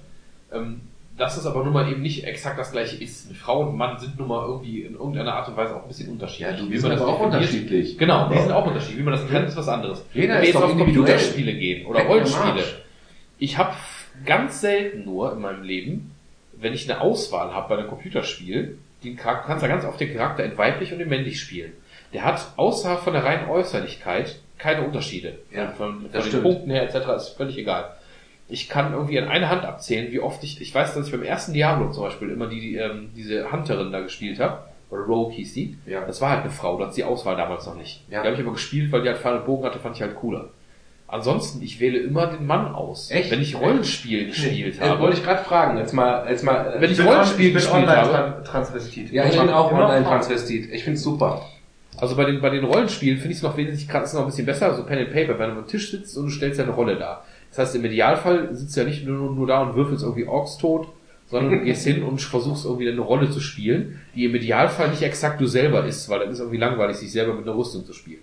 Ähm, 0.54 0.82
dass 1.18 1.38
es 1.38 1.46
aber 1.46 1.64
nun 1.64 1.74
mal 1.74 1.90
eben 1.92 2.02
nicht 2.02 2.26
exakt 2.26 2.58
das 2.58 2.72
gleiche 2.72 3.02
ist. 3.02 3.32
Frau 3.36 3.62
und 3.62 3.78
Mann 3.78 4.00
sind 4.00 4.18
nun 4.18 4.28
mal 4.28 4.46
irgendwie 4.48 4.82
in 4.82 4.94
irgendeiner 4.94 5.34
Art 5.34 5.48
und 5.50 5.58
Weise 5.58 5.76
auch 5.76 5.84
ein 5.84 5.88
bisschen 5.88 6.10
unterschiedlich. 6.10 6.58
Ja, 6.58 6.58
du, 6.58 6.70
man 6.70 6.80
sind 6.80 6.90
das 6.92 7.02
aber 7.02 7.14
auch 7.14 7.20
unterschiedlich. 7.20 7.98
Genau, 7.98 8.30
die 8.30 8.40
sind 8.40 8.52
auch 8.52 8.66
unterschiedlich. 8.66 9.00
Wie 9.00 9.04
man 9.04 9.14
das 9.14 9.30
nennt, 9.30 9.48
ist 9.48 9.58
was 9.58 9.68
anderes. 9.68 10.06
Jeder 10.14 10.36
Wenn 10.36 10.42
wir 10.42 10.48
jetzt 10.48 10.56
auf. 10.58 10.78
Computerspiele 10.78 11.54
gehen 11.54 11.86
oder 11.86 12.04
Rollenspiele. 12.04 12.64
Ich 13.40 13.58
habe 13.58 13.74
ganz 14.26 14.62
selten 14.62 15.06
nur 15.06 15.34
in 15.34 15.42
meinem 15.42 15.64
Leben, 15.64 16.12
wenn 16.54 16.74
ich 16.74 16.90
eine 16.90 17.02
Auswahl 17.02 17.54
habe 17.54 17.70
bei 17.70 17.80
einem 17.80 17.90
Computerspiel, 17.90 18.78
den 19.04 19.16
Charakter, 19.16 19.44
du 19.44 19.48
kannst 19.48 19.64
ja 19.64 19.68
ganz 19.70 19.86
oft 19.86 20.00
den 20.00 20.16
Charakter 20.16 20.44
in 20.44 20.58
weiblich 20.58 20.94
und 20.94 21.00
in 21.00 21.10
männlich 21.10 21.40
spielen. 21.40 21.74
Der 22.14 22.24
hat 22.24 22.54
außer 22.58 22.98
von 22.98 23.14
der 23.14 23.24
reinen 23.24 23.50
Äußerlichkeit 23.50 24.40
keine 24.58 24.84
Unterschiede. 24.84 25.40
Ja, 25.52 25.72
von, 25.72 26.02
von 26.02 26.12
das 26.12 26.24
den 26.24 26.30
stimmt. 26.30 26.44
Punkten 26.44 26.70
her 26.70 26.84
etc. 26.84 27.10
ist 27.16 27.30
völlig 27.30 27.58
egal. 27.58 27.96
Ich 28.52 28.68
kann 28.70 28.94
irgendwie 28.94 29.18
an 29.20 29.28
einer 29.30 29.50
Hand 29.50 29.64
abzählen, 29.66 30.12
wie 30.12 30.20
oft 30.20 30.44
ich, 30.44 30.60
ich 30.62 30.74
weiß, 30.76 30.94
dass 30.94 31.06
ich 31.08 31.12
beim 31.12 31.24
ersten 31.24 31.54
Diablo 31.54 31.90
zum 31.92 32.04
Beispiel 32.04 32.30
immer 32.30 32.48
die, 32.48 32.60
die 32.60 32.76
ähm, 32.76 33.10
diese 33.16 33.52
Hunterin 33.52 33.92
da 33.92 34.02
gespielt 34.02 34.40
habe, 34.40 34.60
oder 34.90 35.04
Rogue 35.04 35.32
hieß 35.34 35.54
die. 35.54 35.78
Ja. 35.86 36.02
Das 36.06 36.20
war 36.22 36.32
halt 36.32 36.42
eine 36.42 36.50
Frau, 36.52 36.78
da 36.78 36.88
hat 36.88 36.98
die 36.98 37.04
Auswahl 37.04 37.38
damals 37.38 37.66
noch 37.66 37.76
nicht. 37.76 38.04
Ja. 38.10 38.22
Die 38.22 38.28
habe 38.28 38.36
ich 38.36 38.44
aber 38.44 38.52
gespielt, 38.54 38.92
weil 38.92 39.02
die 39.04 39.08
halt 39.08 39.20
Pfeil 39.20 39.38
und 39.38 39.46
Bogen 39.46 39.64
hatte, 39.66 39.80
fand 39.80 39.96
ich 39.96 40.02
halt 40.02 40.16
cooler. 40.16 40.50
Ansonsten, 41.08 41.62
ich 41.62 41.80
wähle 41.82 42.00
immer 42.00 42.28
den 42.28 42.46
Mann 42.48 42.74
aus. 42.74 43.12
Echt? 43.12 43.32
Wenn 43.32 43.42
ich 43.42 43.60
Rollenspiel 43.60 44.28
gespielt 44.28 44.80
Äh, 44.82 44.90
habe. 44.90 45.02
wollte 45.02 45.18
ich 45.18 45.24
gerade 45.24 45.44
fragen, 45.44 45.78
jetzt 45.78 45.94
mal, 45.94 46.26
jetzt 46.30 46.44
mal. 46.44 46.74
äh, 46.76 46.82
Wenn 46.82 46.92
ich 46.92 47.04
Rollenspiel 47.04 47.52
gespielt 47.54 47.88
habe. 47.88 48.10
Online-Transvestit. 48.14 49.12
ja, 49.12 49.26
ich 49.26 49.38
bin 49.38 49.50
auch 49.50 49.72
Immer 49.72 49.86
Online-Transvestit. 49.88 50.72
Ich 50.74 50.84
find's 50.86 51.04
super. 51.04 51.46
Also 51.98 52.16
bei 52.16 52.24
den, 52.26 52.40
bei 52.42 52.50
den 52.50 52.64
Rollenspielen 52.64 53.18
finde 53.18 53.32
ich 53.32 53.38
es 53.38 53.44
noch 53.44 53.58
wesentlich 53.58 53.88
gerade 53.90 54.06
ist 54.06 54.14
noch 54.14 54.22
ein 54.22 54.28
bisschen 54.28 54.46
besser, 54.46 54.74
so 54.74 54.84
Pen 54.86 55.00
and 55.00 55.12
Paper, 55.14 55.38
wenn 55.38 55.50
du 55.52 55.58
am 55.58 55.68
Tisch 55.68 55.92
sitzt 55.92 56.18
und 56.18 56.26
du 56.26 56.30
stellst 56.32 56.60
deine 56.60 56.72
Rolle 56.72 56.96
dar. 56.96 57.26
Das 57.52 57.60
heißt, 57.60 57.76
im 57.76 57.86
Idealfall 57.86 58.56
sitzt 58.56 58.76
du 58.76 58.82
ja 58.82 58.88
nicht 58.88 59.06
nur, 59.06 59.32
nur 59.32 59.46
da 59.48 59.62
und 59.62 59.76
würfelst 59.76 60.04
irgendwie 60.04 60.26
Orks 60.26 60.58
tot, 60.58 60.88
sondern 61.30 61.52
du 61.60 61.64
gehst 61.66 61.86
hin 61.86 62.04
und 62.04 62.20
versuchst 62.22 62.66
irgendwie 62.66 62.90
eine 62.90 63.02
Rolle 63.02 63.30
zu 63.30 63.40
spielen, 63.40 64.02
die 64.16 64.26
im 64.26 64.36
Idealfall 64.36 64.90
nicht 64.90 65.02
exakt 65.02 65.40
du 65.40 65.48
selber 65.48 65.86
ist, 65.86 66.10
weil 66.10 66.20
dann 66.20 66.30
ist 66.32 66.40
irgendwie 66.40 66.58
langweilig, 66.58 66.98
sich 66.98 67.12
selber 67.12 67.34
mit 67.34 67.46
einer 67.48 67.56
Rüstung 67.58 67.86
zu 67.86 67.94
spielen. 67.94 68.22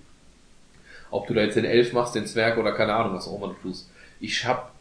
Ob 1.10 1.26
du 1.26 1.34
da 1.34 1.40
jetzt 1.42 1.56
den 1.56 1.64
Elf 1.64 1.92
machst, 1.92 2.14
den 2.14 2.26
Zwerg 2.26 2.58
oder 2.58 2.72
keine 2.72 2.94
Ahnung, 2.94 3.14
was 3.14 3.28
auch 3.28 3.36
immer 3.36 3.48
du 3.48 3.68
tust. 3.68 3.90
Ich 4.20 4.46
hab 4.46 4.72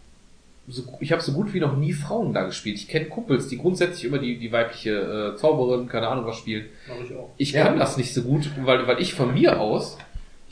so, 0.70 0.84
ich 1.00 1.14
habe 1.14 1.22
so 1.22 1.32
gut 1.32 1.54
wie 1.54 1.62
noch 1.62 1.78
nie 1.78 1.94
Frauen 1.94 2.34
da 2.34 2.44
gespielt. 2.44 2.76
Ich 2.76 2.90
kenne 2.90 3.06
Kumpels, 3.06 3.48
die 3.48 3.58
grundsätzlich 3.58 4.04
immer 4.04 4.18
die, 4.18 4.38
die 4.38 4.52
weibliche 4.52 5.34
äh, 5.34 5.38
Zauberin, 5.38 5.88
keine 5.88 6.10
Ahnung 6.10 6.26
was 6.26 6.36
spielen. 6.38 6.66
Mach 6.90 6.96
ich 7.06 7.16
auch. 7.16 7.30
Ich 7.38 7.52
Ja. 7.54 7.64
kann 7.66 7.80
das 7.80 7.96
nicht 7.96 8.14
so 8.14 8.24
gut, 8.24 8.50
weil, 8.66 8.86
weil 8.86 9.02
ich 9.02 9.14
von 9.14 9.34
mir 9.34 9.62
aus, 9.62 9.98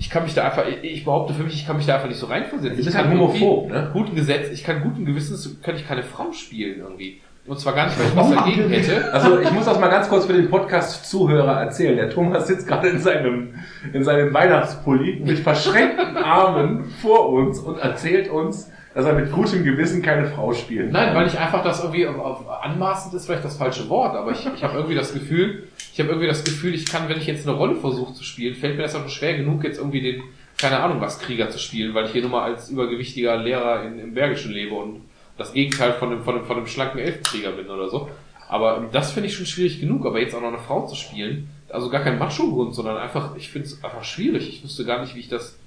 ich 0.05 0.11
kann 0.11 0.23
mich 0.23 0.35
da 0.35 0.43
einfach, 0.45 0.65
ich- 0.67 0.83
ich 0.83 1.03
behaupte 1.03 1.33
für 1.33 1.41
mich, 1.43 1.55
ich 1.55 1.65
kann 1.65 1.77
mich 1.77 1.87
da 1.87 1.95
einfach 1.95 2.07
nicht 2.07 2.19
so 2.19 2.27
reinversetzen. 2.27 2.79
Ich 2.79 2.85
halt 2.95 3.07
kann 3.09 3.11
homophob, 3.19 3.63
irgendwie 3.69 3.73
ne? 3.75 3.89
Guten 3.91 4.15
Gesetz, 4.15 4.51
ich 4.53 4.63
kann 4.63 4.81
guten 4.83 5.03
Gewissens, 5.03 5.57
kann 5.63 5.75
ich 5.75 5.87
keine 5.87 6.03
Frau 6.03 6.31
spielen 6.31 6.79
irgendwie. 6.79 7.21
Und 7.47 7.59
zwar 7.59 7.73
gar 7.73 7.85
nicht, 7.87 7.97
weil 7.99 8.07
ich 8.07 8.15
was 8.15 8.31
dagegen 8.31 8.69
hätte. 8.69 9.13
Also 9.13 9.39
ich 9.39 9.51
muss 9.51 9.65
das 9.65 9.79
mal 9.79 9.89
ganz 9.89 10.07
kurz 10.09 10.25
für 10.25 10.33
den 10.33 10.49
Podcast-Zuhörer 10.49 11.59
erzählen. 11.61 11.95
Der 11.95 12.09
Thomas 12.09 12.47
sitzt 12.47 12.67
gerade 12.67 12.87
in 12.89 12.99
seinem, 12.99 13.55
in 13.93 14.03
seinem 14.03 14.31
Weihnachtspulli 14.33 15.21
mit 15.25 15.39
verschränkten 15.49 16.17
Armen 16.17 16.85
vor 17.01 17.29
uns 17.29 17.59
und 17.59 17.77
erzählt 17.79 18.29
uns, 18.29 18.71
dass 18.93 19.05
er 19.05 19.13
mit 19.13 19.31
gutem 19.31 19.63
Gewissen 19.63 20.01
keine 20.01 20.25
Frau 20.27 20.53
spielen 20.53 20.89
Nein, 20.91 21.13
weil 21.15 21.27
ich 21.27 21.37
einfach 21.37 21.63
das 21.63 21.81
irgendwie 21.83 22.07
auf, 22.07 22.17
auf, 22.17 22.63
anmaßend 22.63 23.13
ist 23.13 23.25
vielleicht 23.25 23.43
das 23.43 23.57
falsche 23.57 23.89
Wort, 23.89 24.15
aber 24.15 24.31
ich, 24.31 24.47
ich 24.55 24.63
habe 24.63 24.75
irgendwie 24.77 24.95
das 24.95 25.13
Gefühl, 25.13 25.63
ich 25.95 25.99
habe 26.01 26.09
irgendwie 26.09 26.27
das 26.27 26.43
Gefühl, 26.43 26.75
ich 26.75 26.85
kann, 26.85 27.07
wenn 27.07 27.19
ich 27.19 27.25
jetzt 27.25 27.47
eine 27.47 27.55
Rolle 27.55 27.77
versuche 27.77 28.13
zu 28.13 28.25
spielen, 28.25 28.53
fällt 28.53 28.75
mir 28.75 28.83
das 28.83 28.95
auch 28.95 29.07
schwer 29.07 29.37
genug, 29.37 29.63
jetzt 29.63 29.77
irgendwie 29.77 30.01
den, 30.01 30.23
keine 30.57 30.81
Ahnung 30.81 30.99
was, 30.99 31.19
Krieger 31.19 31.49
zu 31.49 31.57
spielen, 31.57 31.93
weil 31.93 32.07
ich 32.07 32.11
hier 32.11 32.21
nur 32.21 32.31
mal 32.31 32.43
als 32.43 32.69
übergewichtiger 32.69 33.37
Lehrer 33.37 33.83
in, 33.83 33.99
im 33.99 34.13
Bergischen 34.13 34.51
lebe 34.51 34.75
und 34.75 35.03
das 35.37 35.53
Gegenteil 35.53 35.93
von 35.93 36.11
einem, 36.11 36.23
von 36.25 36.35
einem, 36.35 36.45
von 36.45 36.57
einem 36.57 36.67
schlanken 36.67 36.99
Elfenkrieger 36.99 37.53
bin 37.53 37.69
oder 37.69 37.87
so. 37.87 38.09
Aber 38.49 38.75
ähm, 38.75 38.89
das 38.91 39.13
finde 39.13 39.29
ich 39.29 39.37
schon 39.37 39.45
schwierig 39.45 39.79
genug, 39.79 40.05
aber 40.05 40.19
jetzt 40.19 40.35
auch 40.35 40.41
noch 40.41 40.49
eine 40.49 40.57
Frau 40.57 40.85
zu 40.85 40.95
spielen, 40.95 41.47
also 41.69 41.89
gar 41.89 42.03
kein 42.03 42.19
Macho-Grund, 42.19 42.75
sondern 42.75 42.97
einfach, 42.97 43.37
ich 43.37 43.49
finde 43.49 43.69
es 43.69 43.81
einfach 43.81 44.03
schwierig. 44.03 44.49
Ich 44.49 44.65
wüsste 44.65 44.83
gar 44.83 44.99
nicht, 44.99 45.15
wie 45.15 45.21
ich 45.21 45.29
das. 45.29 45.57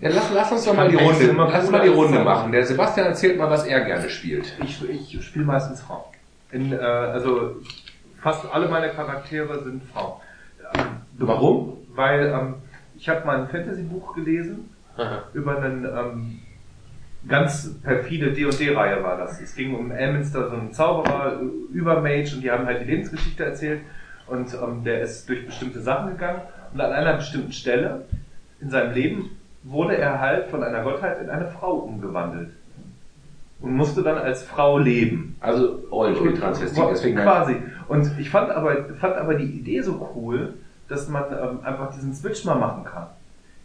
Ja, 0.00 0.10
lass, 0.10 0.30
lass 0.32 0.52
uns 0.52 0.66
doch 0.66 0.74
mal 0.74 0.88
die 0.88 0.94
Runde, 0.94 1.32
mal 1.32 1.50
lass 1.50 1.68
mal 1.68 1.82
die 1.82 1.88
Runde 1.88 2.20
machen. 2.20 2.52
Der 2.52 2.64
Sebastian 2.64 3.08
erzählt 3.08 3.38
mal, 3.38 3.50
was 3.50 3.66
er 3.66 3.80
gerne 3.80 4.08
spielt. 4.08 4.52
Ich, 4.64 4.80
ich 4.88 5.24
spiele 5.24 5.44
meistens 5.44 5.80
Frauen. 5.80 6.04
In, 6.52 6.72
äh, 6.72 6.76
also 6.76 7.56
fast 8.22 8.46
alle 8.50 8.68
meine 8.68 8.90
Charaktere 8.90 9.62
sind 9.62 9.82
Frauen. 9.84 10.20
Ähm, 10.74 10.86
Warum? 11.18 11.78
Weil 11.94 12.28
ähm, 12.28 12.54
ich 12.96 13.08
habe 13.08 13.26
mal 13.26 13.40
ein 13.42 13.48
Fantasy-Buch 13.48 14.14
gelesen 14.14 14.70
über 15.34 15.58
einen 15.58 15.84
ähm, 15.84 16.38
ganz 17.26 17.74
perfide 17.82 18.32
D&D-Reihe 18.32 19.02
war 19.02 19.16
das. 19.16 19.40
Es 19.40 19.54
ging 19.54 19.74
um 19.74 19.90
Elminster, 19.90 20.50
so 20.50 20.56
einen 20.56 20.72
Zauberer, 20.72 21.40
Übermage 21.72 22.34
und 22.34 22.42
die 22.42 22.50
haben 22.50 22.66
halt 22.66 22.82
die 22.82 22.90
Lebensgeschichte 22.90 23.44
erzählt 23.44 23.80
und 24.26 24.54
ähm, 24.54 24.84
der 24.84 25.00
ist 25.00 25.28
durch 25.28 25.46
bestimmte 25.46 25.80
Sachen 25.80 26.12
gegangen 26.12 26.42
und 26.72 26.80
an 26.80 26.92
einer 26.92 27.14
bestimmten 27.14 27.52
Stelle 27.52 28.04
in 28.60 28.70
seinem 28.70 28.92
Leben 28.94 29.30
wurde 29.62 29.96
er 29.96 30.20
halt 30.20 30.48
von 30.48 30.62
einer 30.62 30.82
Gottheit 30.82 31.20
in 31.20 31.30
eine 31.30 31.48
Frau 31.48 31.74
umgewandelt 31.74 32.50
und 33.62 33.74
musste 33.76 34.02
dann 34.02 34.18
als 34.18 34.42
Frau 34.42 34.78
leben. 34.78 35.36
Also 35.40 35.80
Rollenspiel-Transvestit, 35.90 36.82
deswegen 36.90 37.16
halt- 37.18 37.26
Quasi. 37.28 37.56
Und 37.88 38.10
ich 38.18 38.30
fand 38.30 38.50
aber, 38.50 38.76
fand 39.00 39.16
aber 39.16 39.34
die 39.34 39.44
Idee 39.44 39.80
so 39.82 40.10
cool, 40.14 40.54
dass 40.88 41.08
man 41.08 41.24
ähm, 41.32 41.58
einfach 41.64 41.90
diesen 41.94 42.12
Switch 42.14 42.44
mal 42.44 42.56
machen 42.56 42.84
kann. 42.84 43.06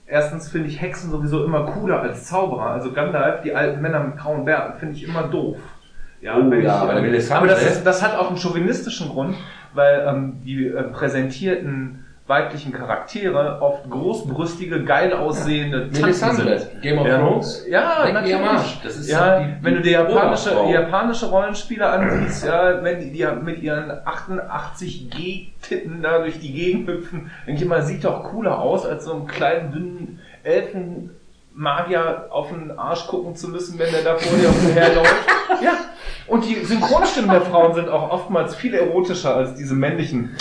Erstens 0.05 0.47
finde 0.49 0.69
ich 0.69 0.79
Hexen 0.81 1.11
sowieso 1.11 1.43
immer 1.43 1.65
cooler 1.65 2.01
als 2.01 2.25
Zauberer. 2.25 2.67
Also 2.71 2.93
Gandalf, 2.93 3.41
die 3.41 3.53
alten 3.53 3.81
Männer 3.81 3.99
mit 3.99 4.17
grauen 4.17 4.45
Bärten, 4.45 4.79
finde 4.79 4.95
ich 4.95 5.03
immer 5.03 5.23
doof. 5.23 5.57
Ja, 6.21 6.37
Oh 6.37 6.51
ja, 6.53 6.59
ich, 6.59 6.69
aber 6.69 6.93
Melisandre- 7.01 7.35
aber 7.37 7.47
das, 7.47 7.63
ist, 7.63 7.83
das 7.83 8.01
hat 8.01 8.17
auch 8.17 8.29
einen 8.29 8.37
chauvinistischen 8.37 9.09
Grund, 9.09 9.35
weil 9.73 10.05
ähm, 10.07 10.37
die 10.43 10.67
äh, 10.67 10.83
präsentierten 10.83 12.05
weiblichen 12.27 12.73
Charaktere 12.73 13.61
oft 13.61 13.89
großbrüstige, 13.89 14.83
geil 14.83 15.13
aussehende 15.13 15.89
Tanten 15.91 16.13
sind. 16.35 16.81
Game 16.81 16.99
of 16.99 17.07
Ja. 17.07 17.19
Thrones. 17.19 17.65
Ja, 17.69 18.03
am 18.03 18.13
natürlich. 18.13 18.79
Das 18.83 18.97
ist 18.97 19.09
ja, 19.09 19.39
die- 19.39 19.53
wenn 19.63 19.75
du 19.75 19.81
die 19.81 19.91
japanische, 19.91 20.51
Oberfrau. 20.51 20.71
japanische 20.73 21.25
Rollenspieler 21.27 21.89
ansiehst, 21.93 22.45
ja, 22.45 22.83
wenn 22.83 22.99
die, 22.99 23.11
die 23.11 23.25
mit 23.43 23.61
ihren 23.63 23.91
88 24.05 25.09
G-Titten 25.09 26.01
da 26.01 26.19
durch 26.19 26.39
die 26.39 26.51
Gegend 26.51 26.87
hüpfen, 26.89 27.31
denke 27.47 27.63
ich 27.63 27.67
mal, 27.69 27.81
sieht 27.83 28.03
doch 28.03 28.23
cooler 28.25 28.59
aus, 28.59 28.85
als 28.85 29.05
so 29.05 29.13
einen 29.13 29.27
kleinen, 29.27 29.71
dünnen 29.71 30.19
Elfenmagier 30.43 32.25
auf 32.29 32.49
den 32.49 32.77
Arsch 32.77 33.07
gucken 33.07 33.35
zu 33.35 33.49
müssen, 33.49 33.79
wenn 33.79 33.91
der 33.91 34.03
da 34.03 34.15
vor 34.17 34.37
dir 34.37 34.51
herläuft. 34.73 35.15
Ja, 35.63 35.71
und 36.27 36.43
die 36.45 36.55
Synchronstimmen 36.55 37.31
der 37.31 37.39
Frauen 37.41 37.73
sind 37.73 37.87
auch 37.87 38.11
oftmals 38.11 38.53
viel 38.53 38.73
erotischer 38.73 39.33
als 39.33 39.55
diese 39.55 39.73
männlichen. 39.75 40.35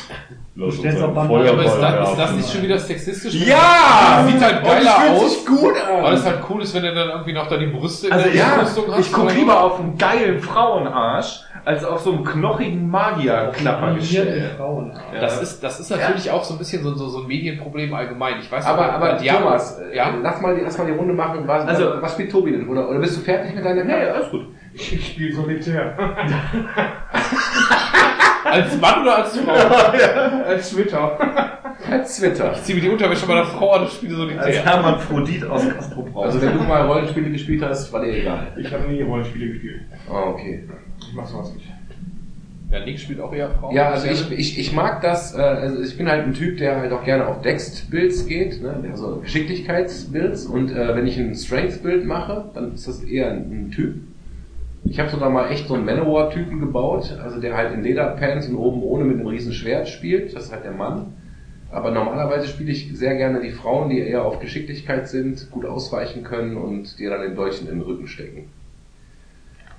Du 0.58 0.70
stellst 0.70 1.02
auf 1.02 1.12
Band. 1.14 1.30
Ja, 1.44 1.52
aber 1.52 1.64
ist 1.64 1.76
das, 1.78 2.10
ist 2.10 2.18
das 2.18 2.32
nicht 2.32 2.50
schon 2.50 2.62
wieder 2.62 2.78
sexistisch? 2.78 3.34
Ja! 3.34 4.24
Sieht 4.26 4.40
halt 4.40 4.62
Und 4.62 4.68
es 4.68 4.72
geiler 4.72 4.90
fühlt 4.92 5.10
aus. 5.22 5.34
sich 5.34 5.46
gut 5.46 5.74
an. 5.76 6.02
Weil 6.02 6.14
es 6.14 6.24
halt 6.24 6.38
cool 6.48 6.62
ist, 6.62 6.74
wenn 6.74 6.82
du 6.82 6.94
dann 6.94 7.08
irgendwie 7.10 7.32
noch 7.34 7.46
da 7.46 7.58
die 7.58 7.66
Brüste 7.66 8.06
in 8.06 8.12
Also 8.14 8.24
der 8.24 8.34
ja, 8.34 8.54
Rüstung 8.62 8.84
hast. 8.90 9.00
ich 9.00 9.12
gucke 9.12 9.32
so. 9.32 9.38
lieber 9.38 9.62
auf 9.62 9.78
einen 9.80 9.98
geilen 9.98 10.40
Frauenarsch, 10.40 11.40
als 11.66 11.84
auf 11.84 12.00
so 12.00 12.12
einen 12.12 12.24
knochigen 12.24 12.88
Magierklapper 12.88 13.86
Animierte 13.88 14.50
Frauen. 14.56 14.98
Das 15.20 15.42
ist, 15.42 15.62
das 15.62 15.78
ist 15.78 15.90
natürlich 15.90 16.30
auch 16.30 16.42
so 16.42 16.54
ein 16.54 16.58
bisschen 16.58 16.82
so, 16.82 16.94
so, 16.94 17.06
so 17.08 17.18
ein 17.20 17.26
Medienproblem 17.26 17.92
allgemein. 17.92 18.36
Ich 18.40 18.50
weiß 18.50 18.64
Aber, 18.64 18.92
aber 18.94 19.12
Diablo- 19.18 19.48
Thomas, 19.48 19.78
ja? 19.92 20.08
lass, 20.22 20.40
mal, 20.40 20.54
die- 20.56 20.62
lass 20.62 20.78
mal 20.78 20.86
die 20.86 20.92
Runde 20.94 21.12
machen. 21.12 21.40
Was, 21.46 21.66
Also- 21.68 22.00
was 22.00 22.12
spielt 22.14 22.32
Tobi 22.32 22.52
denn? 22.52 22.66
Oder, 22.66 22.88
oder 22.88 22.98
bist 23.00 23.14
du 23.18 23.20
fertig 23.20 23.54
mit 23.54 23.62
deiner 23.62 23.84
Nee, 23.84 23.92
Karte? 23.92 24.14
alles 24.14 24.30
gut. 24.30 24.46
Ich 24.72 25.06
spiele 25.08 25.34
Solitär. 25.34 25.96
Als 28.62 28.80
Mann 28.80 29.02
oder 29.02 29.16
als 29.16 29.36
Frau? 29.36 29.52
Als 30.46 30.70
Twitter. 30.70 31.18
Als 31.90 32.16
Twitter. 32.16 32.52
Ich 32.54 32.62
ziehe 32.62 32.76
mir 32.76 32.82
die 32.82 32.88
Unterwäsche 32.88 33.26
meiner 33.26 33.44
Frau 33.44 33.72
an 33.72 33.82
und 33.82 33.90
spiele 33.90 34.12
Als 34.12 34.20
solitär. 34.20 34.64
Hermaphrodit 34.64 35.44
aus 35.44 35.68
Castrop 35.68 36.16
Also 36.16 36.40
wenn 36.40 36.52
du 36.52 36.64
mal 36.64 36.86
Rollenspiele 36.86 37.30
gespielt 37.30 37.62
hast, 37.62 37.92
war 37.92 38.04
dir 38.04 38.12
egal. 38.12 38.48
Ich 38.56 38.72
habe 38.72 38.88
nie 38.88 39.02
Rollenspiele 39.02 39.52
gespielt. 39.52 39.82
Ah, 40.10 40.30
okay. 40.30 40.64
Ich 41.00 41.14
mach 41.14 41.26
sowas 41.26 41.52
nicht. 41.54 41.66
Ja, 42.70 42.84
Nick 42.84 42.98
spielt 42.98 43.20
auch 43.20 43.32
eher 43.32 43.50
Frau. 43.50 43.72
Ja, 43.72 43.90
also 43.90 44.08
ich, 44.08 44.32
ich, 44.32 44.58
ich 44.58 44.72
mag 44.72 45.00
das, 45.00 45.34
äh, 45.34 45.40
also 45.40 45.82
ich 45.82 45.96
bin 45.96 46.08
halt 46.08 46.24
ein 46.24 46.34
Typ, 46.34 46.58
der 46.58 46.80
halt 46.80 46.92
auch 46.92 47.04
gerne 47.04 47.26
auf 47.28 47.40
Dext-Builds 47.42 48.26
geht, 48.26 48.60
ne? 48.60 48.82
also 48.90 49.20
Geschicklichkeitsbuilds 49.22 50.46
und 50.46 50.72
äh, 50.72 50.96
wenn 50.96 51.06
ich 51.06 51.16
ein 51.16 51.34
Strengths-Bild 51.34 52.04
mache, 52.04 52.50
dann 52.54 52.74
ist 52.74 52.88
das 52.88 53.04
eher 53.04 53.30
ein, 53.30 53.66
ein 53.66 53.70
Typ. 53.70 53.94
Ich 54.88 55.00
habe 55.00 55.10
sogar 55.10 55.30
mal 55.30 55.50
echt 55.50 55.68
so 55.68 55.74
einen 55.74 55.84
Manowar-Typen 55.84 56.60
gebaut, 56.60 57.12
also 57.22 57.40
der 57.40 57.56
halt 57.56 57.74
in 57.74 57.82
Lederpants 57.82 58.48
und 58.48 58.56
oben 58.56 58.82
ohne 58.82 59.04
mit 59.04 59.18
einem 59.18 59.26
riesen 59.26 59.52
Schwert 59.52 59.88
spielt, 59.88 60.34
das 60.34 60.44
ist 60.44 60.52
halt 60.52 60.64
der 60.64 60.72
Mann. 60.72 61.12
Aber 61.70 61.90
normalerweise 61.90 62.46
spiele 62.46 62.70
ich 62.70 62.96
sehr 62.96 63.16
gerne 63.16 63.40
die 63.40 63.50
Frauen, 63.50 63.90
die 63.90 63.98
eher 63.98 64.24
auf 64.24 64.38
Geschicklichkeit 64.38 65.08
sind, 65.08 65.50
gut 65.50 65.66
ausweichen 65.66 66.22
können 66.22 66.56
und 66.56 66.98
dir 66.98 67.10
dann 67.10 67.22
den 67.22 67.34
Dolchen 67.34 67.68
in 67.68 67.78
den 67.78 67.82
Rücken 67.82 68.06
stecken. 68.06 68.44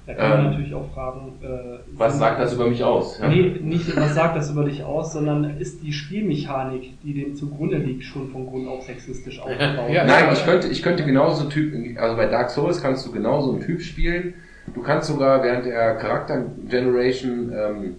Da 0.06 0.14
kann 0.14 0.30
man 0.30 0.40
Ähm, 0.40 0.52
natürlich 0.52 0.74
auch 0.74 0.90
fragen, 0.94 1.34
äh, 1.42 1.80
Was 1.98 2.18
sagt 2.18 2.40
das 2.40 2.54
über 2.54 2.68
mich 2.68 2.84
aus? 2.84 3.20
Ja? 3.20 3.28
Nee, 3.28 3.60
nicht 3.62 3.94
was 3.96 4.16
sagt 4.16 4.38
das 4.38 4.52
über 4.52 4.64
dich 4.64 4.84
aus, 4.84 5.12
sondern 5.14 5.58
ist 5.60 5.84
die 5.84 5.92
Spielmechanik, 5.92 7.02
die 7.04 7.14
dem 7.14 7.36
zugrunde 7.36 7.78
liegt, 7.78 8.04
schon 8.04 8.30
von 8.30 8.46
Grund 8.46 8.68
auf 8.70 8.84
sexistisch 8.84 9.40
aufgebaut. 9.42 9.90
Ja, 9.92 10.06
Nein, 10.06 10.30
ich 10.32 10.46
könnte, 10.46 10.68
ich 10.68 10.82
könnte 10.82 11.04
genauso 11.04 11.50
Typ, 11.50 11.74
also 12.00 12.16
bei 12.16 12.28
Dark 12.28 12.52
Souls 12.52 12.82
kannst 12.82 13.06
du 13.06 13.12
genauso 13.12 13.54
einen 13.54 13.62
Typ 13.62 13.82
spielen. 13.82 14.36
Du 14.73 14.81
kannst 14.81 15.07
sogar 15.07 15.44
während 15.44 15.65
der 15.65 15.95
Charakter 15.95 16.44
Generation 16.69 17.52
ähm, 17.53 17.95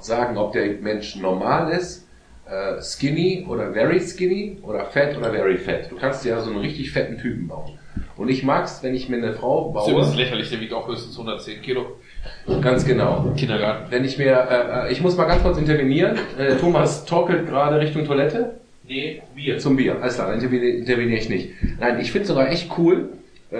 sagen, 0.00 0.36
ob 0.36 0.52
der 0.52 0.66
Mensch 0.80 1.16
normal 1.16 1.72
ist, 1.72 2.06
äh, 2.46 2.80
skinny 2.82 3.46
oder 3.48 3.72
very 3.72 4.00
skinny 4.00 4.58
oder 4.62 4.84
fat 4.86 5.16
oder 5.16 5.30
very 5.30 5.56
fat. 5.56 5.90
Du 5.90 5.96
kannst 5.96 6.24
dir 6.24 6.30
ja 6.30 6.40
so 6.40 6.50
einen 6.50 6.60
richtig 6.60 6.92
fetten 6.92 7.18
Typen 7.18 7.48
bauen. 7.48 7.78
Und 8.16 8.28
ich 8.28 8.44
mag's, 8.44 8.82
wenn 8.82 8.94
ich 8.94 9.08
mir 9.08 9.16
eine 9.16 9.32
Frau 9.32 9.72
Das 9.74 9.84
ist 9.84 9.90
übrigens 9.90 10.10
baue. 10.10 10.20
lächerlich, 10.20 10.50
der 10.50 10.60
wiegt 10.60 10.72
auch 10.72 10.86
höchstens 10.86 11.16
110 11.16 11.62
Kilo. 11.62 11.86
Ganz 12.60 12.84
genau. 12.84 13.32
Kindergarten. 13.36 13.90
Wenn 13.90 14.04
ich 14.04 14.18
mir, 14.18 14.32
äh, 14.32 14.88
äh, 14.88 14.92
ich 14.92 15.00
muss 15.00 15.16
mal 15.16 15.24
ganz 15.24 15.42
kurz 15.42 15.58
intervenieren. 15.58 16.16
Äh, 16.38 16.56
Thomas 16.56 17.04
torkelt 17.06 17.46
gerade 17.48 17.80
Richtung 17.80 18.04
Toilette. 18.04 18.60
Nee, 18.86 19.22
wir. 19.34 19.58
Zum 19.58 19.76
Bier. 19.76 19.96
Alles 20.00 20.16
klar, 20.16 20.28
dann 20.28 20.40
interveniere, 20.40 21.18
ich 21.18 21.28
nicht. 21.28 21.50
Nein, 21.80 21.98
ich 22.00 22.12
finde 22.12 22.22
es 22.22 22.28
sogar 22.28 22.50
echt 22.50 22.70
cool, 22.78 23.08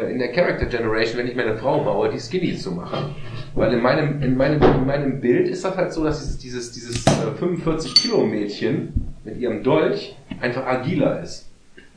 in 0.01 0.19
der 0.19 0.33
Character 0.33 0.67
Generation, 0.67 1.19
wenn 1.19 1.29
ich 1.29 1.37
mir 1.37 1.45
eine 1.45 1.57
Frau 1.57 1.83
baue, 1.85 2.09
die 2.09 2.19
Skinny 2.19 2.57
zu 2.57 2.73
machen. 2.73 3.15
Weil 3.55 3.73
in 3.73 3.81
meinem, 3.81 4.23
in 4.23 4.37
meinem, 4.37 4.61
in 4.63 4.87
meinem 4.87 5.21
Bild 5.21 5.49
ist 5.49 5.65
das 5.65 5.77
halt 5.77 5.93
so, 5.93 6.05
dass 6.05 6.39
dieses, 6.39 6.39
dieses, 6.39 6.73
dieses 6.73 7.07
äh, 7.07 7.33
45 7.39 7.95
Kilo 7.95 8.25
Mädchen 8.25 8.93
mit 9.25 9.39
ihrem 9.39 9.63
Dolch 9.63 10.17
einfach 10.41 10.67
agiler 10.67 11.23
ist. 11.23 11.51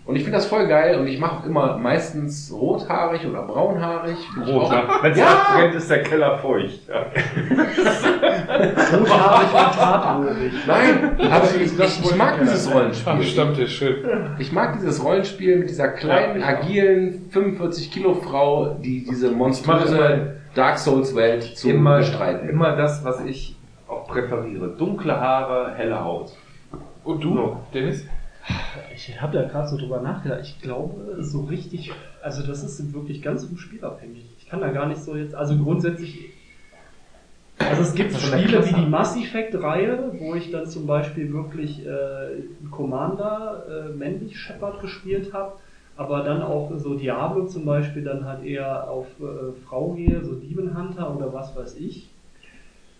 Und 0.08 0.16
ich 0.16 0.24
finde 0.24 0.38
das 0.38 0.46
voll 0.48 0.68
geil 0.68 0.98
und 0.98 1.06
ich 1.08 1.20
mache 1.20 1.40
auch 1.42 1.46
immer 1.46 1.78
meistens 1.78 2.50
rothaarig 2.52 3.28
oder 3.28 3.42
braunhaarig. 3.44 4.16
Auch- 4.46 5.04
Wenn 5.04 5.12
es 5.12 5.18
Ja! 5.20 5.26
brennt, 5.54 5.76
ist 5.76 5.92
der 5.92 6.02
Keller 6.04 6.38
feucht. 6.38 6.80
Ja. 6.88 7.06
Rothaarig 8.98 9.54
und 9.54 9.76
tathörig. 9.76 10.54
Nein, 10.66 11.18
aber 11.32 11.44
ich, 11.56 11.78
ich, 11.78 12.06
ich 12.06 12.16
mag 12.16 12.40
dieses 12.40 12.74
Rollenspiel. 12.74 13.24
Stammtisch, 13.24 13.78
schön. 13.78 13.96
Ich 14.40 14.52
mag 14.54 14.74
dieses 14.80 15.04
Rollenspiel 15.04 15.58
mit 15.58 15.70
dieser 15.70 15.90
kleinen, 15.90 16.42
agilen 16.42 17.28
45 17.32 17.92
Kilo 17.92 18.14
Frau, 18.16 18.76
die 18.82 19.04
diese 19.04 19.32
monströse 19.32 20.38
Dark 20.56 20.80
Souls 20.80 21.16
Welt 21.16 21.44
zu 21.44 21.70
Immer, 21.70 21.98
bestreiten. 21.98 22.50
immer 22.50 22.76
das, 22.76 23.04
was 23.04 23.24
ich 23.26 23.56
auch 23.88 24.08
präferiere. 24.08 24.70
Dunkle 24.70 25.20
Haare, 25.20 25.74
helle 25.76 26.04
Haut. 26.04 26.32
Und 27.04 27.24
du, 27.24 27.36
So. 27.36 27.58
Dennis? 27.74 28.06
Ich 28.96 29.22
habe 29.22 29.38
da 29.38 29.48
gerade 29.48 29.68
so 29.68 29.78
drüber 29.78 30.02
nachgedacht. 30.02 30.42
Ich 30.44 30.62
glaube, 30.62 31.18
so 31.20 31.42
richtig, 31.42 31.92
also 32.22 32.46
das 32.46 32.64
ist 32.64 32.94
wirklich 32.94 33.22
ganz 33.22 33.46
vom 33.46 33.58
Spiel 33.58 33.84
abhängig. 33.84 34.26
Ich 34.40 34.48
kann 34.48 34.62
da 34.62 34.70
gar 34.70 34.88
nicht 34.88 35.02
so 35.02 35.16
jetzt, 35.16 35.36
also 35.36 35.58
grundsätzlich, 35.58 36.30
also 37.60 37.82
es 37.82 37.94
gibt 37.94 38.14
Spiele 38.14 38.66
wie 38.68 38.74
die. 38.74 38.86
Mass 38.86 39.16
Effect 39.18 39.56
Reihe, 39.62 40.14
wo 40.20 40.36
ich 40.36 40.52
dann 40.52 40.68
zum 40.68 40.88
Beispiel 40.88 41.32
wirklich 41.34 41.86
äh, 41.86 42.44
Commander, 42.72 43.64
äh, 43.70 43.94
männlich 43.94 44.40
Shepard 44.40 44.82
gespielt 44.82 45.34
habe, 45.34 45.54
aber 45.96 46.24
dann 46.24 46.42
auch 46.42 46.72
so 46.78 46.96
Diablo 46.96 47.46
zum 47.48 47.66
Beispiel 47.66 48.04
dann 48.04 48.26
halt 48.26 48.44
eher 48.44 48.90
auf 48.90 49.08
äh, 49.20 49.54
Frau 49.68 49.94
gehe, 49.94 50.24
so 50.24 50.36
Demon 50.36 50.78
Hunter 50.78 51.16
oder 51.16 51.34
was 51.34 51.56
weiß 51.56 51.76
ich. 51.78 52.10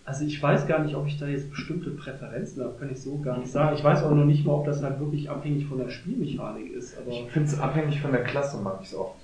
Also 0.08 0.24
ich 0.24 0.42
weiß 0.42 0.66
gar 0.66 0.78
nicht, 0.78 0.94
ob 0.94 1.06
ich 1.06 1.18
da 1.18 1.26
jetzt 1.26 1.50
bestimmte 1.50 1.90
Präferenzen 1.90 2.64
habe, 2.64 2.74
kann 2.78 2.90
ich 2.90 3.02
so 3.02 3.18
gar 3.18 3.36
nicht 3.36 3.52
sagen. 3.52 3.76
Ich 3.76 3.84
weiß 3.84 4.04
auch 4.04 4.10
noch 4.12 4.24
nicht 4.24 4.46
mal, 4.46 4.54
ob 4.54 4.64
das 4.64 4.82
halt 4.82 4.98
wirklich 5.00 5.28
abhängig 5.28 5.66
von 5.66 5.76
der 5.76 5.90
Spielmechanik 5.90 6.72
ist. 6.72 6.96
Aber 6.96 7.10
Ich 7.10 7.30
finde 7.30 7.48
es 7.50 7.60
abhängig 7.60 8.00
von 8.00 8.12
der 8.12 8.22
Klasse, 8.24 8.56
mag 8.56 8.78
ich 8.80 8.88
es 8.88 8.94
oft. 8.94 9.16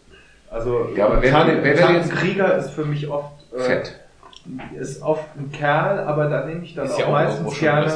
Also, 0.50 0.88
Ja, 0.94 1.06
aber 1.06 1.22
wer- 1.22 1.30
Tan- 1.32 1.46
wer- 1.48 1.62
wer 1.78 1.90
jetzt- 1.92 2.10
Krieger 2.12 2.54
ist 2.58 2.68
für 2.70 2.84
mich 2.84 3.08
oft 3.08 3.32
äh, 3.56 3.60
Fett. 3.60 3.98
ist 4.78 5.00
oft 5.00 5.24
ein 5.38 5.50
Kerl, 5.52 6.00
aber 6.00 6.28
da 6.28 6.44
nehme 6.44 6.62
ich 6.64 6.74
dann 6.74 6.84
Ist 6.84 6.92
auch 6.92 6.98
ja 6.98 7.06
auch 7.06 7.12
meistens 7.12 7.58
gerne, 7.58 7.90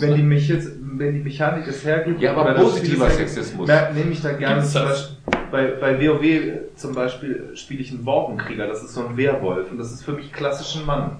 wenn 0.00 0.10
ne? 0.10 0.16
die 0.16 0.22
mich 0.24 0.48
jetzt, 0.48 0.68
wenn 0.82 1.14
die 1.14 1.20
Mechanik 1.20 1.64
es 1.68 1.84
hergibt, 1.84 2.20
Ja, 2.20 2.34
aber 2.34 2.54
positiver 2.54 3.08
Sexismus. 3.08 3.70
nehme 3.94 4.10
ich 4.10 4.20
da 4.20 4.32
gerne 4.32 4.64
zum? 4.64 4.82
Beispiel, 4.82 5.16
bei, 5.52 5.66
bei 5.80 6.00
WoW 6.04 6.74
zum 6.74 6.92
Beispiel 6.92 7.50
spiele 7.54 7.82
ich 7.82 7.92
einen 7.92 8.04
Worgenkrieger, 8.04 8.66
das 8.66 8.82
ist 8.82 8.94
so 8.94 9.06
ein 9.06 9.16
Werwolf 9.16 9.70
und 9.70 9.78
das 9.78 9.92
ist 9.92 10.02
für 10.02 10.12
mich 10.12 10.32
klassisch 10.32 10.80
ein 10.80 10.86
Mann. 10.86 11.18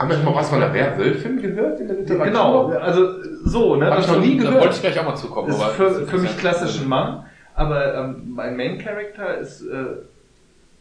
Haben 0.00 0.08
wir 0.08 0.16
schon 0.16 0.24
mal 0.24 0.34
was 0.36 0.48
von 0.48 0.60
der 0.60 0.72
Werwölfin 0.72 1.42
gehört 1.42 1.78
in 1.78 1.88
der 1.88 1.96
Literatur? 1.98 2.24
Genau, 2.26 2.68
also 2.70 3.06
so, 3.44 3.76
ne? 3.76 3.84
Hab 3.86 3.96
das 3.96 4.06
ich 4.06 4.12
noch 4.12 4.20
nie 4.20 4.36
ist- 4.36 4.38
Da 4.38 4.48
gehört. 4.48 4.62
wollte 4.64 4.74
ich 4.76 4.80
gleich 4.80 4.98
auch 4.98 5.04
mal 5.04 5.14
zukommen. 5.14 5.48
ist 5.50 5.60
aber 5.60 5.70
für, 5.72 6.06
für 6.06 6.16
mich 6.18 6.38
klassisch 6.38 6.80
ein 6.80 6.88
Mann, 6.88 7.26
aber 7.54 7.94
ähm, 7.94 8.22
mein 8.34 8.56
Main 8.56 8.78
Character 8.78 9.36
ist 9.36 9.60
äh, 9.62 9.84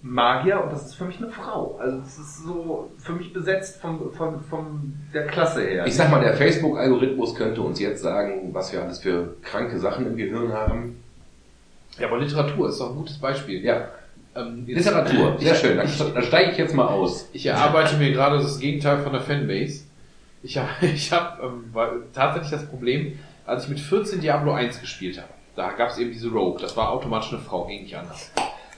Magier 0.01 0.63
und 0.63 0.71
das 0.71 0.85
ist 0.85 0.95
für 0.95 1.03
mich 1.03 1.17
eine 1.17 1.27
Frau. 1.29 1.77
Also 1.81 1.97
das 1.97 2.17
ist 2.17 2.43
so 2.45 2.89
für 2.97 3.11
mich 3.11 3.33
besetzt 3.33 3.81
von, 3.81 4.13
von, 4.13 4.39
von 4.49 4.93
der 5.13 5.27
Klasse 5.27 5.63
her. 5.63 5.85
Ich 5.85 5.95
sag 5.97 6.09
mal, 6.09 6.21
der 6.21 6.35
Facebook-Algorithmus 6.35 7.35
könnte 7.35 7.59
uns 7.61 7.77
jetzt 7.81 8.01
sagen, 8.01 8.51
was 8.53 8.71
wir 8.71 8.81
alles 8.81 8.99
für 8.99 9.35
kranke 9.43 9.77
Sachen 9.79 10.07
im 10.07 10.15
Gehirn 10.15 10.53
haben. 10.53 11.03
Ja, 11.99 12.07
aber 12.07 12.19
Literatur 12.19 12.69
ist 12.69 12.79
doch 12.79 12.91
ein 12.91 12.95
gutes 12.95 13.17
Beispiel. 13.17 13.61
Ja, 13.65 13.89
Ähm, 14.35 14.65
Literatur, 14.68 15.38
sehr 15.39 15.56
schön. 15.56 15.77
Da, 15.77 16.22
steige 16.22 16.51
ich 16.51 16.57
jetzt 16.57 16.73
mal 16.73 16.88
aus. 16.88 17.30
Ich 17.34 17.45
erarbeite 17.45 17.97
mir 17.97 18.11
gerade 18.11 18.38
das 18.38 18.60
Gegenteil 18.60 18.99
von 18.99 19.11
der 19.11 19.22
Fanbase. 19.22 19.85
Ich 20.43 20.57
habe 20.57 20.69
ich 20.81 21.11
hab, 21.11 21.41
ähm, 21.43 21.73
tatsächlich 22.14 22.51
das 22.51 22.68
Problem, 22.68 23.19
als 23.45 23.64
ich 23.64 23.69
mit 23.69 23.80
14 23.80 24.22
Diablo 24.22 24.53
1 24.53 24.81
gespielt 24.81 25.18
habe. 25.18 25.30
Da 25.56 25.72
gab 25.72 25.89
es 25.89 25.97
eben 25.97 26.11
diese 26.11 26.30
Rogue, 26.30 26.61
das 26.61 26.77
war 26.77 26.89
automatisch 26.89 27.34
eine 27.34 27.41
Frau, 27.41 27.65
ging 27.65 27.84
nicht 27.84 27.97
anders. 27.97 28.31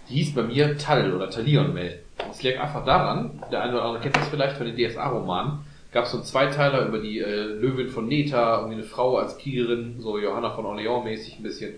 Die 0.10 0.16
hieß 0.16 0.34
bei 0.34 0.44
mir 0.44 0.78
Tal 0.78 1.14
oder 1.14 1.30
Talion 1.30 1.74
Mel. 1.74 2.00
Es 2.32 2.42
lag 2.44 2.60
einfach 2.60 2.86
daran, 2.86 3.44
der 3.52 3.62
eine 3.62 3.74
oder 3.74 3.84
andere 3.84 4.02
kennt 4.02 4.16
das 4.16 4.30
vielleicht 4.30 4.58
von 4.58 4.66
den 4.66 4.76
DSA-Romanen, 4.76 5.60
gab 5.92 6.06
es 6.06 6.12
so 6.12 6.18
einen 6.18 6.26
Zweiteiler 6.26 6.88
über 6.88 7.00
die 7.00 7.20
äh, 7.20 7.44
Löwin 7.44 7.90
von 7.90 8.08
Neta, 8.08 8.58
irgendwie 8.58 8.76
eine 8.76 8.84
Frau 8.84 9.18
als 9.18 9.38
Kriegerin, 9.38 9.98
so 10.00 10.18
Johanna 10.18 10.52
von 10.52 10.66
Orleans 10.66 11.04
mäßig 11.04 11.40
ein 11.40 11.44
bisschen, 11.44 11.76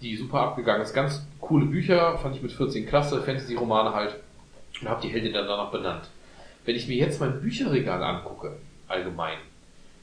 die 0.00 0.16
super 0.16 0.40
abgegangen 0.40 0.82
ist. 0.82 0.94
Ganz 0.94 1.26
coole 1.40 1.66
Bücher, 1.66 2.18
fand 2.18 2.36
ich 2.36 2.42
mit 2.42 2.52
14 2.52 2.86
klasse, 2.86 3.22
Fantasy-Romane 3.22 3.94
halt 3.94 4.16
und 4.80 4.88
habe 4.88 5.02
die 5.02 5.08
Heldin 5.08 5.32
dann 5.32 5.46
danach 5.46 5.70
benannt. 5.70 6.08
Wenn 6.64 6.76
ich 6.76 6.88
mir 6.88 6.96
jetzt 6.96 7.20
mein 7.20 7.40
Bücherregal 7.40 8.02
angucke, 8.02 8.56
allgemein, 8.86 9.38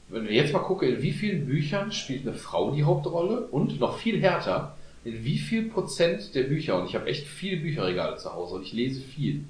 wenn 0.08 0.24
wir 0.24 0.34
jetzt 0.34 0.52
mal 0.52 0.60
gucken, 0.60 0.88
in 0.88 1.02
wie 1.02 1.12
vielen 1.12 1.46
Büchern 1.46 1.90
spielt 1.92 2.26
eine 2.26 2.36
Frau 2.36 2.72
die 2.72 2.84
Hauptrolle 2.84 3.40
und 3.42 3.80
noch 3.80 3.98
viel 3.98 4.20
härter, 4.20 4.76
in 5.04 5.24
wie 5.24 5.38
viel 5.38 5.68
Prozent 5.68 6.34
der 6.34 6.44
Bücher, 6.44 6.80
und 6.80 6.86
ich 6.86 6.94
habe 6.94 7.06
echt 7.06 7.26
viele 7.26 7.60
Bücherregale 7.60 8.16
zu 8.16 8.32
Hause 8.32 8.56
und 8.56 8.62
ich 8.62 8.72
lese 8.72 9.00
viel, 9.00 9.44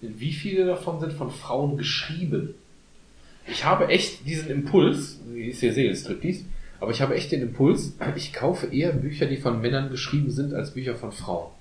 in 0.00 0.20
wie 0.20 0.32
viele 0.32 0.66
davon 0.66 1.00
sind 1.00 1.12
von 1.12 1.30
Frauen 1.30 1.76
geschrieben? 1.76 2.54
Ich 3.46 3.64
habe 3.64 3.88
echt 3.88 4.26
diesen 4.26 4.50
Impuls, 4.50 5.20
ist 5.34 5.60
hier 5.60 5.72
Seelenstriptease, 5.72 6.44
aber 6.82 6.90
ich 6.90 7.00
habe 7.00 7.14
echt 7.14 7.30
den 7.30 7.42
Impuls, 7.42 7.94
ich 8.16 8.32
kaufe 8.32 8.66
eher 8.66 8.92
Bücher, 8.92 9.26
die 9.26 9.36
von 9.36 9.60
Männern 9.60 9.90
geschrieben 9.90 10.32
sind, 10.32 10.52
als 10.52 10.72
Bücher 10.72 10.96
von 10.96 11.12
Frauen. 11.12 11.52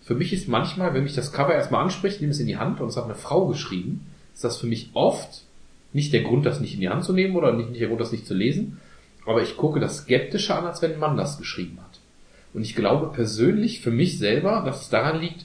Für 0.00 0.14
mich 0.14 0.32
ist 0.32 0.48
manchmal, 0.48 0.94
wenn 0.94 1.02
mich 1.02 1.14
das 1.14 1.30
Cover 1.30 1.54
erstmal 1.54 1.84
anspricht, 1.84 2.22
nehme 2.22 2.30
es 2.30 2.40
in 2.40 2.46
die 2.46 2.56
Hand 2.56 2.80
und 2.80 2.88
es 2.88 2.96
hat 2.96 3.04
eine 3.04 3.14
Frau 3.14 3.46
geschrieben, 3.46 4.06
ist 4.32 4.44
das 4.44 4.56
für 4.56 4.66
mich 4.66 4.88
oft 4.94 5.42
nicht 5.92 6.14
der 6.14 6.22
Grund, 6.22 6.46
das 6.46 6.60
nicht 6.60 6.72
in 6.72 6.80
die 6.80 6.88
Hand 6.88 7.04
zu 7.04 7.12
nehmen 7.12 7.36
oder 7.36 7.52
nicht, 7.52 7.68
nicht 7.68 7.82
der 7.82 7.88
Grund, 7.88 8.00
das 8.00 8.12
nicht 8.12 8.26
zu 8.26 8.32
lesen, 8.32 8.80
aber 9.26 9.42
ich 9.42 9.58
gucke 9.58 9.78
das 9.78 9.98
skeptischer 9.98 10.58
an, 10.58 10.64
als 10.64 10.80
wenn 10.80 10.94
ein 10.94 10.98
Mann 10.98 11.18
das 11.18 11.36
geschrieben 11.36 11.76
hat. 11.78 12.00
Und 12.54 12.62
ich 12.62 12.74
glaube 12.74 13.12
persönlich 13.12 13.82
für 13.82 13.90
mich 13.90 14.18
selber, 14.18 14.62
dass 14.64 14.80
es 14.80 14.88
daran 14.88 15.20
liegt, 15.20 15.44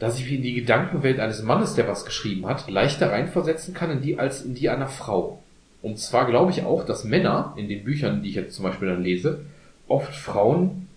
dass 0.00 0.18
ich 0.18 0.24
mich 0.24 0.34
in 0.34 0.42
die 0.42 0.54
Gedankenwelt 0.54 1.20
eines 1.20 1.44
Mannes, 1.44 1.76
der 1.76 1.86
was 1.86 2.04
geschrieben 2.04 2.46
hat, 2.46 2.68
leichter 2.68 3.12
reinversetzen 3.12 3.72
kann 3.72 3.92
in 3.92 4.02
die 4.02 4.18
als 4.18 4.42
in 4.42 4.56
die 4.56 4.68
einer 4.68 4.88
Frau. 4.88 5.44
Und 5.82 5.98
zwar 5.98 6.26
glaube 6.26 6.50
ich 6.50 6.64
auch, 6.64 6.84
dass 6.84 7.04
Männer 7.04 7.54
in 7.56 7.68
den 7.68 7.84
Büchern, 7.84 8.22
die 8.22 8.30
ich 8.30 8.34
jetzt 8.34 8.54
zum 8.54 8.64
Beispiel 8.64 8.88
dann 8.88 9.02
lese, 9.02 9.40
oft 9.88 10.14
Frauen 10.14 10.88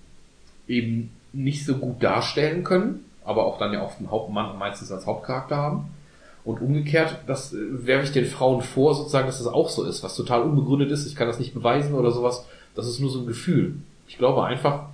eben 0.68 1.12
nicht 1.34 1.66
so 1.66 1.76
gut 1.76 2.02
darstellen 2.02 2.64
können, 2.64 3.06
aber 3.24 3.46
auch 3.46 3.60
dann 3.60 3.74
ja 3.74 3.84
oft 3.84 4.00
einen 4.00 4.12
Hauptmann 4.12 4.58
meistens 4.58 4.92
als 4.92 5.06
Hauptcharakter 5.06 5.58
haben. 5.58 5.90
Und 6.44 6.62
umgekehrt, 6.62 7.20
das 7.28 7.54
äh, 7.54 7.58
werfe 7.86 8.06
ich 8.06 8.12
den 8.12 8.26
Frauen 8.26 8.62
vor, 8.62 8.96
sozusagen, 8.96 9.28
dass 9.28 9.38
das 9.38 9.48
auch 9.48 9.70
so 9.70 9.84
ist, 9.84 10.04
was 10.04 10.16
total 10.16 10.42
unbegründet 10.42 10.90
ist. 10.90 11.06
Ich 11.06 11.16
kann 11.16 11.28
das 11.28 11.38
nicht 11.38 11.54
beweisen 11.54 11.94
oder 11.94 12.12
sowas. 12.12 12.46
Das 12.76 12.88
ist 12.88 13.00
nur 13.00 13.12
so 13.12 13.20
ein 13.20 13.28
Gefühl. 13.28 13.76
Ich 14.08 14.18
glaube 14.18 14.44
einfach, 14.44 14.90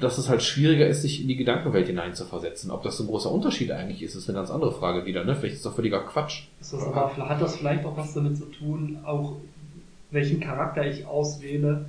dass 0.00 0.18
es 0.18 0.28
halt 0.28 0.42
schwieriger 0.42 0.86
ist, 0.86 1.02
sich 1.02 1.20
in 1.22 1.28
die 1.28 1.36
Gedankenwelt 1.36 1.86
hineinzuversetzen. 1.86 2.70
Ob 2.70 2.82
das 2.82 2.96
so 2.96 3.04
ein 3.04 3.08
großer 3.08 3.30
Unterschied 3.30 3.70
eigentlich 3.72 4.02
ist, 4.02 4.14
ist 4.14 4.28
eine 4.28 4.38
ganz 4.38 4.50
andere 4.50 4.72
Frage 4.72 5.06
wieder. 5.06 5.24
Ne? 5.24 5.34
Vielleicht 5.34 5.56
ist 5.56 5.66
das 5.66 5.74
völliger 5.74 6.00
Quatsch. 6.00 6.44
Das 6.58 6.74
aber, 6.74 7.16
hat 7.16 7.42
das 7.42 7.56
vielleicht 7.56 7.84
auch 7.84 7.96
was 7.96 8.14
damit 8.14 8.36
zu 8.36 8.44
tun, 8.46 8.98
auch 9.04 9.36
welchen 10.10 10.40
Charakter 10.40 10.86
ich 10.86 11.06
auswähle, 11.06 11.86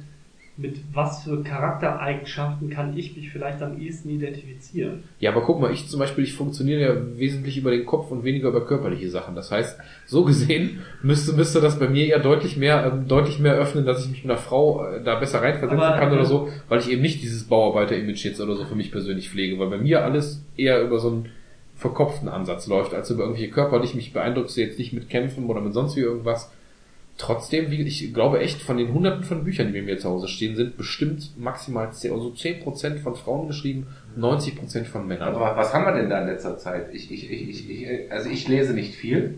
mit 0.60 0.78
was 0.94 1.24
für 1.24 1.42
Charaktereigenschaften 1.42 2.70
kann 2.70 2.98
ich 2.98 3.16
mich 3.16 3.30
vielleicht 3.30 3.62
am 3.62 3.80
ehesten 3.80 4.10
identifizieren? 4.10 5.04
Ja, 5.20 5.32
aber 5.32 5.42
guck 5.42 5.62
mal, 5.62 5.72
ich 5.72 5.88
zum 5.88 6.00
Beispiel, 6.00 6.26
ich 6.26 6.34
funktioniere 6.34 6.82
ja 6.82 7.18
wesentlich 7.18 7.58
über 7.58 7.72
den 7.72 7.86
Kopf 7.86 8.12
und 8.12 8.26
weniger 8.26 8.50
über 8.50 8.66
körperliche 8.66 9.10
Sachen. 9.10 9.36
Das 9.36 9.52
heißt, 9.52 9.80
so 10.06 10.26
gesehen 10.26 10.82
müsste, 11.02 11.34
müsste 11.34 11.62
das 11.62 11.80
bei 11.80 11.88
mir 11.88 12.06
ja 12.06 12.20
deutlich 12.20 12.58
mehr, 12.58 12.92
ähm, 12.92 13.08
deutlich 13.08 13.40
mehr 13.40 13.54
öffnen, 13.54 13.86
dass 13.86 14.04
ich 14.04 14.12
mich 14.12 14.24
mit 14.24 14.32
einer 14.32 14.40
Frau 14.40 14.86
äh, 14.86 15.02
da 15.02 15.16
besser 15.16 15.42
reinversetzen 15.42 15.80
Aber, 15.80 15.98
kann 15.98 16.12
oder 16.12 16.24
äh, 16.24 16.26
so, 16.26 16.50
weil 16.68 16.80
ich 16.80 16.92
eben 16.92 17.02
nicht 17.02 17.22
dieses 17.22 17.46
Bauarbeiter-Image 17.46 18.26
jetzt 18.26 18.42
oder 18.42 18.56
so 18.56 18.66
für 18.66 18.76
mich 18.76 18.92
persönlich 18.92 19.30
pflege, 19.30 19.58
weil 19.60 19.70
bei 19.70 19.78
mir 19.78 20.04
alles 20.04 20.44
eher 20.58 20.84
über 20.84 21.00
so 21.00 21.10
einen 21.10 21.30
verkopften 21.76 22.28
Ansatz 22.28 22.68
läuft, 22.68 22.94
als 22.94 23.10
über 23.10 23.24
irgendwelche 23.24 23.50
körperlich. 23.50 23.96
Mich 23.96 24.12
beeindruckst 24.12 24.58
du 24.58 24.62
jetzt 24.62 24.78
nicht 24.78 24.92
mit 24.92 25.10
Kämpfen 25.10 25.46
oder 25.46 25.62
mit 25.62 25.74
sonst 25.74 25.96
wie 25.96 26.02
irgendwas. 26.02 26.52
Trotzdem, 27.20 27.70
wie, 27.70 27.82
ich 27.82 28.14
glaube 28.14 28.40
echt, 28.40 28.62
von 28.62 28.78
den 28.78 28.94
hunderten 28.94 29.24
von 29.26 29.44
Büchern, 29.44 29.68
die 29.68 29.74
bei 29.80 29.86
mir 29.86 30.00
zu 30.00 30.10
Hause 30.10 30.30
stehen, 30.30 30.56
sind 30.56 30.78
bestimmt 30.78 31.32
maximal 31.38 31.92
10, 31.92 32.14
also 32.14 32.30
10% 32.30 33.00
von 33.00 33.14
Frauen 33.16 33.48
geschrieben, 33.48 33.88
90% 34.18 34.86
von 34.86 35.06
Männern. 35.06 35.36
Aber 35.36 35.58
was 35.58 35.74
haben 35.74 35.84
wir 35.86 35.92
denn 35.94 36.10
da 36.10 36.22
in 36.22 36.28
letzter 36.28 36.58
Zeit? 36.58 36.88
Ich, 36.94 37.12
ich, 37.12 37.30
ich, 37.30 37.70
ich, 37.70 38.12
also 38.12 38.30
ich 38.30 38.48
lese 38.48 38.74
nicht 38.74 38.96
viel, 38.96 39.38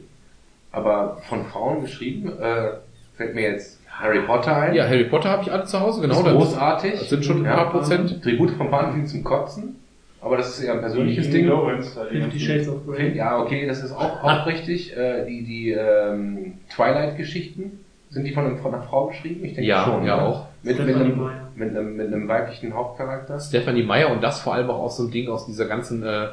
aber 0.72 1.18
von 1.28 1.44
Frauen 1.48 1.82
geschrieben, 1.82 2.30
äh, 2.40 2.70
fällt 3.18 3.34
mir 3.34 3.50
jetzt 3.50 3.80
Harry 3.90 4.22
Potter 4.22 4.56
ein. 4.56 4.76
Ja, 4.76 4.86
Harry 4.86 5.06
Potter 5.06 5.30
habe 5.30 5.42
ich 5.44 5.52
alle 5.52 5.66
zu 5.66 5.80
Hause, 5.80 6.02
genau. 6.02 6.20
ist 6.20 6.24
das- 6.26 6.34
großartig. 6.34 7.00
Das 7.00 7.10
sind 7.10 7.26
schon 7.26 7.40
ein 7.40 7.46
Ja. 7.46 7.56
paar 7.56 7.72
Prozent. 7.72 8.22
Tribute 8.24 8.52
vom 8.52 8.70
Panem 8.70 9.08
zum 9.08 9.24
Kotzen. 9.24 9.78
Aber 10.22 10.38
das 10.38 10.50
ist 10.50 10.64
eher 10.64 10.74
ein 10.74 10.80
persönliches 10.82 11.26
Die 11.28 11.32
Ding. 11.34 11.48
Lawrence, 11.48 12.00
Fifty 12.10 12.40
Shades 12.40 12.70
of 12.70 12.86
Grey. 12.86 13.16
Ja, 13.16 13.40
okay, 13.42 13.66
das 13.68 13.84
ist 13.84 13.92
auch, 13.92 14.24
auch 14.24 14.46
richtig. 14.46 14.96
Äh, 14.96 15.26
die 15.26 15.44
die 15.44 15.72
ähm, 15.72 16.54
Twilight-Geschichten, 16.74 17.80
sind 18.10 18.26
die 18.26 18.34
von, 18.34 18.46
einem, 18.46 18.58
von 18.60 18.74
einer 18.74 18.84
Frau 18.84 19.08
geschrieben? 19.08 19.44
Ich 19.46 19.54
denke 19.56 19.70
Ja, 19.70 19.86
schon. 19.86 20.06
ja 20.06 20.22
auch. 20.22 20.48
Mit, 20.64 20.78
mit, 20.78 20.86
Stephanie 20.88 21.06
einem, 21.14 21.18
Meyer. 21.24 21.50
mit, 21.56 21.70
einem, 21.70 21.96
mit 21.96 22.08
einem 22.08 22.28
weiblichen 22.28 22.74
Hauptcharakter. 22.74 23.40
Stephanie 23.40 23.84
Meyer 23.84 24.12
und 24.12 24.22
das 24.22 24.40
vor 24.42 24.54
allem 24.54 24.70
auch 24.70 24.80
aus 24.80 24.98
so 24.98 25.04
einem 25.04 25.12
Ding 25.12 25.28
aus 25.30 25.46
dieser 25.48 25.66
ganzen, 25.66 26.04
äh, 26.04 26.28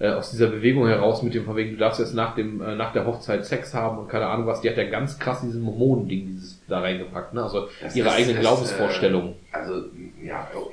äh, 0.00 0.08
aus 0.10 0.30
dieser 0.32 0.48
Bewegung 0.48 0.86
heraus 0.88 1.22
mit 1.22 1.32
dem 1.34 1.44
von 1.44 1.56
wegen, 1.56 1.70
du 1.72 1.76
darfst 1.78 2.00
jetzt 2.00 2.14
nach 2.14 2.34
dem, 2.34 2.60
äh, 2.60 2.74
nach 2.74 2.92
der 2.92 3.06
Hochzeit 3.06 3.44
Sex 3.46 3.72
haben 3.72 3.98
und 3.98 4.08
keine 4.08 4.26
Ahnung 4.26 4.46
was, 4.46 4.60
die 4.60 4.68
hat 4.68 4.76
ja 4.76 4.84
ganz 4.90 5.18
krass 5.18 5.40
diesen 5.42 5.62
Mormonen-Ding 5.62 6.26
dieses 6.26 6.60
da 6.68 6.80
reingepackt, 6.80 7.32
ne? 7.32 7.42
Also 7.42 7.68
Das 7.82 7.94
ihre 7.96 8.08
ist- 8.08 8.14
eigenen 8.16 8.36
das, 8.36 8.40
Glaubensvorstellungen. 8.44 9.30
Äh, 9.52 9.56
also, 9.56 9.72
ja, 10.22 10.46
oh, 10.54 10.68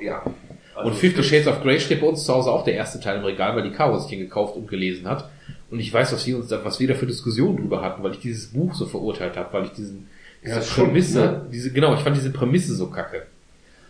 ja. 0.78 0.84
und 0.84 0.94
Fifty 0.94 1.22
Shades 1.22 1.46
of 1.46 1.62
Grey 1.62 1.80
steht 1.80 2.00
bei 2.00 2.06
uns 2.06 2.24
zu 2.24 2.32
Hause 2.34 2.50
auch 2.50 2.64
der 2.64 2.74
erste 2.74 3.00
Teil 3.00 3.18
im 3.18 3.24
Regal, 3.24 3.54
weil 3.56 3.62
die 3.62 3.70
Caro 3.72 3.98
sich 3.98 4.10
den 4.10 4.20
gekauft 4.20 4.56
und 4.56 4.68
gelesen 4.68 5.08
hat. 5.08 5.28
Und 5.70 5.80
ich 5.80 5.92
weiß, 5.92 6.12
was 6.12 6.26
wir 6.26 6.36
uns 6.36 6.48
da, 6.48 6.64
was 6.64 6.80
wir 6.80 6.88
da 6.88 6.94
für 6.94 7.06
Diskussionen 7.06 7.58
drüber 7.58 7.82
hatten, 7.82 8.02
weil 8.02 8.12
ich 8.12 8.20
dieses 8.20 8.52
Buch 8.52 8.74
so 8.74 8.86
verurteilt 8.86 9.36
habe, 9.36 9.52
weil 9.52 9.64
ich 9.64 9.72
diesen, 9.72 10.08
diese 10.42 10.60
Ja, 10.60 10.84
Prämisse, 10.84 11.20
ne? 11.20 11.46
diese, 11.52 11.72
genau, 11.72 11.94
ich 11.94 12.00
fand 12.00 12.16
diese 12.16 12.30
Prämisse 12.30 12.74
so 12.74 12.88
kacke. 12.88 13.22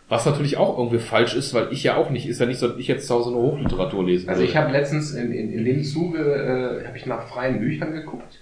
Was 0.09 0.25
natürlich 0.25 0.57
auch 0.57 0.79
irgendwie 0.79 0.99
falsch 0.99 1.35
ist, 1.37 1.53
weil 1.53 1.69
ich 1.71 1.83
ja 1.85 1.97
auch 1.97 2.09
nicht, 2.11 2.27
ist 2.27 2.41
ja 2.41 2.47
nicht 2.47 2.59
so, 2.59 2.69
dass 2.69 2.79
ich 2.79 2.89
jetzt 2.89 3.07
zu 3.07 3.15
Hause 3.15 3.31
nur 3.31 3.43
Hochliteratur 3.53 4.05
lesen 4.05 4.29
Also 4.29 4.41
würde. 4.41 4.51
ich 4.51 4.57
habe 4.57 4.73
letztens 4.73 5.13
in, 5.13 5.33
in, 5.33 5.53
in 5.53 5.65
dem 5.67 5.85
Zuge, 5.85 6.19
äh, 6.19 6.87
habe 6.87 6.97
ich 6.97 7.05
nach 7.07 7.29
freien 7.29 7.61
Büchern 7.61 7.93
geguckt, 7.93 8.39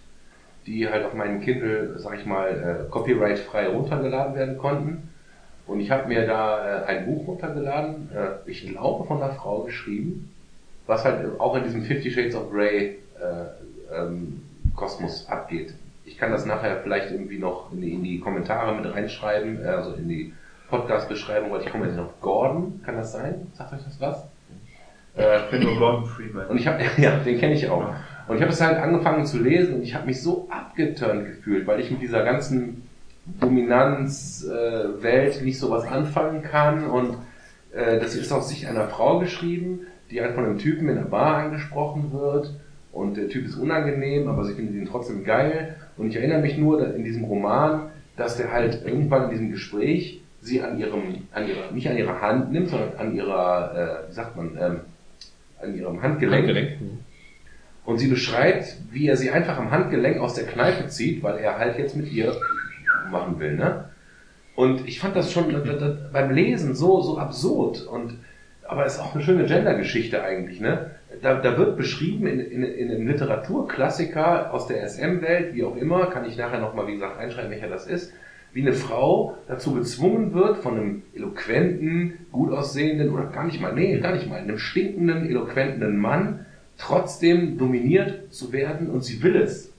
die 0.67 0.89
halt 0.89 1.05
auf 1.05 1.13
meinen 1.15 1.41
Kindle, 1.41 1.99
sag 1.99 2.19
ich 2.21 2.25
mal, 2.25 2.49
äh, 2.87 2.91
copyright-frei 2.91 3.67
runtergeladen 3.67 4.37
werden 4.37 4.57
konnten. 4.59 5.09
Und 5.67 5.81
ich 5.81 5.91
habe 5.91 6.07
mir 6.09 6.27
da 6.27 6.83
äh, 6.83 6.85
ein 6.87 7.07
Buch 7.07 7.27
runtergeladen, 7.27 8.11
äh, 8.15 8.49
ich 8.51 8.67
glaube 8.67 9.07
von 9.07 9.23
einer 9.23 9.33
Frau 9.33 9.63
geschrieben, 9.63 10.33
was 10.87 11.05
halt 11.05 11.41
auch 11.41 11.57
in 11.57 11.65
diesem 11.65 11.83
Fifty 11.83 12.11
Shades 12.11 12.37
of 12.37 12.51
Grey 12.53 12.99
äh, 13.21 13.95
ähm, 13.95 14.43
Kosmos 14.77 15.29
abgeht. 15.29 15.75
Ich 16.05 16.19
kann 16.19 16.31
das 16.31 16.47
nachher 16.47 16.77
vielleicht 16.83 17.11
irgendwie 17.11 17.39
noch 17.39 17.73
in 17.73 17.81
die, 17.81 17.93
in 17.95 18.05
die 18.05 18.21
Kommentare 18.21 18.81
mit 18.81 18.93
reinschreiben, 18.95 19.65
äh, 19.65 19.69
also 19.69 19.95
in 19.95 20.09
die 20.09 20.33
Podcast-Beschreibung, 20.71 21.51
weil 21.51 21.63
ich 21.63 21.71
komme 21.71 21.87
jetzt 21.87 21.99
auf 21.99 22.21
Gordon, 22.21 22.81
kann 22.85 22.97
das 22.97 23.13
sein? 23.13 23.49
Sagt 23.55 23.73
euch 23.73 23.85
das 23.85 24.01
was? 24.01 24.25
Äh, 25.17 25.39
Ich 25.45 25.51
bin 25.51 25.63
nur 25.65 25.79
Gordon 25.79 26.07
Freeman. 26.07 26.47
und 26.47 26.59
ich 26.59 26.67
habe, 26.69 26.83
ja, 26.99 27.17
den 27.19 27.39
kenne 27.39 27.55
ich 27.55 27.69
auch. 27.69 27.93
Und 28.29 28.37
ich 28.37 28.43
habe 28.43 28.53
es 28.53 28.61
halt 28.61 28.79
angefangen 28.79 29.25
zu 29.25 29.39
lesen 29.43 29.75
und 29.77 29.83
ich 29.83 29.95
habe 29.95 30.07
mich 30.07 30.21
so 30.23 30.49
abgeturnt 30.51 31.27
gefühlt, 31.27 31.67
weil 31.67 31.81
ich 31.81 31.91
mit 31.91 32.03
dieser 32.03 32.25
ganzen 32.25 32.86
Dominanz-Welt 33.41 35.01
äh, 35.01 35.03
Welt 35.03 35.43
nicht 35.43 35.59
so 35.59 35.71
was 35.71 35.85
anfangen 35.85 36.43
kann. 36.43 36.87
Und 36.87 37.17
äh, 37.73 37.99
das 37.99 38.15
ist 38.15 38.33
aus 38.33 38.49
Sicht 38.49 38.67
einer 38.67 38.89
Frau 38.89 39.19
geschrieben, 39.19 39.81
die 40.11 40.21
halt 40.21 40.35
von 40.35 40.45
einem 40.45 40.59
Typen 40.59 40.89
in 40.89 40.97
der 40.97 41.03
Bar 41.03 41.37
angesprochen 41.39 42.13
wird. 42.13 42.55
Und 42.93 43.17
der 43.17 43.29
Typ 43.29 43.47
ist 43.47 43.57
unangenehm, 43.57 44.29
aber 44.29 44.45
sie 44.45 44.55
findet 44.55 44.77
ihn 44.77 44.87
trotzdem 44.87 45.25
geil. 45.25 45.77
Und 45.97 46.09
ich 46.09 46.17
erinnere 46.17 46.41
mich 46.41 46.57
nur 46.57 46.95
in 46.95 47.05
diesem 47.05 47.25
Roman, 47.25 47.91
dass 48.17 48.37
der 48.37 48.53
halt 48.53 48.87
irgendwann 48.87 49.25
in 49.25 49.31
diesem 49.31 49.51
Gespräch 49.51 50.23
sie 50.41 50.63
an 50.63 50.79
ihrem, 50.79 51.27
an 51.33 51.49
ihrer, 51.49 51.71
nicht 51.73 51.89
an 51.89 51.99
ihrer 51.99 52.21
Hand 52.21 52.53
nimmt, 52.53 52.69
sondern 52.69 52.97
an 52.97 53.15
ihrer, 53.15 54.05
äh, 54.07 54.09
wie 54.09 54.15
sagt 54.15 54.37
man, 54.37 54.57
ähm, 54.59 54.81
an 55.61 55.77
ihrem 55.77 56.03
Handgelenk. 56.03 56.47
Handgelenk. 56.47 56.81
Mhm. 56.81 56.99
Und 57.85 57.99
sie 57.99 58.09
beschreibt, 58.09 58.77
wie 58.91 59.09
er 59.09 59.17
sie 59.17 59.31
einfach 59.31 59.59
am 59.59 59.71
Handgelenk 59.71 60.19
aus 60.19 60.35
der 60.35 60.47
Kneipe 60.47 60.89
zieht, 60.89 61.23
weil 61.23 61.39
er 61.39 61.59
halt 61.59 61.79
jetzt 61.79 61.97
mit 61.97 62.11
ihr 62.13 62.35
machen 63.11 63.39
will, 63.41 63.57
ne? 63.57 63.87
Und 64.55 64.89
ich 64.89 65.01
fand 65.01 65.15
das 65.15 65.33
schon 65.33 65.53
da, 65.53 65.59
da, 65.61 65.97
beim 66.13 66.31
Lesen 66.31 66.75
so, 66.75 67.03
so 67.03 67.19
absurd. 67.19 67.87
Und, 67.87 68.19
aber 68.67 68.87
es 68.87 68.95
ist 68.95 69.01
auch 69.01 69.15
eine 69.15 69.23
schöne 69.23 69.45
Gendergeschichte 69.45 70.23
eigentlich, 70.23 70.61
ne? 70.61 70.93
Da, 71.23 71.41
da 71.41 71.57
wird 71.57 71.77
beschrieben 71.77 72.27
in, 72.27 72.41
in, 72.41 72.63
in 72.63 72.91
einem 72.91 73.07
Literaturklassiker 73.07 74.53
aus 74.53 74.67
der 74.67 74.87
SM-Welt, 74.89 75.55
wie 75.55 75.65
auch 75.65 75.77
immer, 75.77 76.07
kann 76.07 76.25
ich 76.25 76.37
nachher 76.37 76.61
nochmal, 76.61 76.87
wie 76.89 76.95
gesagt, 76.95 77.19
einschreiben, 77.19 77.51
welcher 77.51 77.69
das 77.69 77.87
ist, 77.87 78.13
wie 78.53 78.63
eine 78.63 78.73
Frau 78.73 79.37
dazu 79.49 79.75
gezwungen 79.75 80.33
wird, 80.33 80.59
von 80.59 80.79
einem 80.79 81.03
eloquenten, 81.15 82.27
gut 82.33 82.51
aussehenden 82.53 83.11
oder 83.11 83.27
gar 83.27 83.45
nicht 83.45 83.61
mal, 83.61 83.75
nee, 83.75 83.99
gar 84.01 84.13
nicht 84.13 84.29
mal, 84.29 84.41
einem 84.41 84.59
stinkenden, 84.59 85.29
eloquenten 85.29 85.99
Mann 85.99 86.47
trotzdem 86.79 87.59
dominiert 87.59 88.33
zu 88.33 88.53
werden 88.53 88.89
und 88.89 89.05
sie 89.05 89.23
will 89.23 89.37
es. 89.37 89.73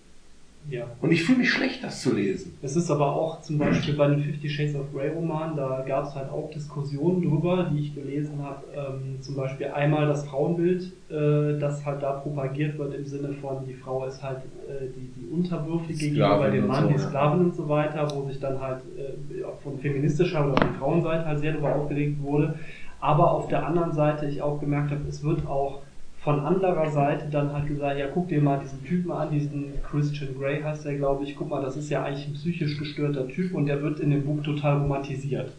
Ja. 0.69 0.85
Und 1.01 1.11
ich 1.11 1.23
fühle 1.23 1.39
mich 1.39 1.49
schlecht, 1.49 1.83
das 1.83 2.01
zu 2.01 2.13
lesen. 2.13 2.57
Es 2.61 2.75
ist 2.75 2.91
aber 2.91 3.15
auch 3.15 3.41
zum 3.41 3.57
Beispiel 3.57 3.95
bei 3.95 4.07
den 4.07 4.21
Fifty 4.21 4.49
Shades 4.49 4.75
of 4.75 4.91
Grey 4.93 5.09
Roman, 5.09 5.55
da 5.55 5.83
gab 5.87 6.05
es 6.05 6.15
halt 6.15 6.29
auch 6.29 6.49
Diskussionen 6.51 7.21
drüber, 7.21 7.69
die 7.71 7.79
ich 7.79 7.95
gelesen 7.95 8.43
habe. 8.43 8.63
Ähm, 8.75 9.21
zum 9.21 9.35
Beispiel 9.35 9.67
einmal 9.67 10.07
das 10.07 10.25
Frauenbild, 10.25 10.91
äh, 11.09 11.59
das 11.59 11.85
halt 11.85 12.03
da 12.03 12.13
propagiert 12.13 12.77
wird 12.77 12.95
im 12.95 13.05
Sinne 13.05 13.33
von, 13.33 13.65
die 13.65 13.73
Frau 13.73 14.05
ist 14.05 14.21
halt 14.21 14.39
äh, 14.67 14.87
die, 14.95 15.21
die 15.21 15.27
Unterwürfige 15.27 15.97
gegenüber 15.97 16.49
dem 16.49 16.67
Mann, 16.67 16.83
so, 16.83 16.87
die 16.89 16.95
ja. 16.95 16.99
Sklavin 16.99 17.45
und 17.45 17.55
so 17.55 17.69
weiter, 17.69 18.07
wo 18.13 18.27
sich 18.27 18.39
dann 18.39 18.59
halt 18.59 18.81
äh, 18.97 19.43
von 19.63 19.79
feministischer 19.79 20.45
oder 20.45 20.57
von 20.57 20.75
Frauenseite 20.75 21.25
halt 21.25 21.39
sehr 21.39 21.53
darüber 21.53 21.75
aufgeregt 21.75 22.21
wurde. 22.21 22.55
Aber 22.99 23.31
auf 23.31 23.47
der 23.47 23.65
anderen 23.65 23.93
Seite 23.93 24.25
ich 24.25 24.41
auch 24.41 24.59
gemerkt 24.59 24.91
habe, 24.91 25.01
es 25.07 25.23
wird 25.23 25.45
auch 25.47 25.81
von 26.27 26.41
anderer 26.41 26.91
Seite 26.91 27.27
dann 27.31 27.53
halt 27.53 27.67
gesagt, 27.67 27.97
ja, 27.97 28.07
guck 28.13 28.27
dir 28.27 28.41
mal 28.41 28.59
diesen 28.59 28.83
Typen 28.83 29.13
an, 29.13 29.31
diesen 29.31 29.71
Christian 29.89 30.37
Grey 30.37 30.61
heißt 30.61 30.83
der, 30.83 30.97
glaube 30.97 31.23
ich, 31.23 31.37
guck 31.37 31.49
mal, 31.49 31.61
das 31.61 31.77
ist 31.77 31.89
ja 31.89 32.03
eigentlich 32.03 32.27
ein 32.27 32.33
psychisch 32.33 32.77
gestörter 32.77 33.29
Typ 33.29 33.55
und 33.55 33.65
der 33.65 33.81
wird 33.81 34.01
in 34.01 34.09
dem 34.09 34.25
Buch 34.25 34.43
total 34.43 34.79
romantisiert. 34.79 35.53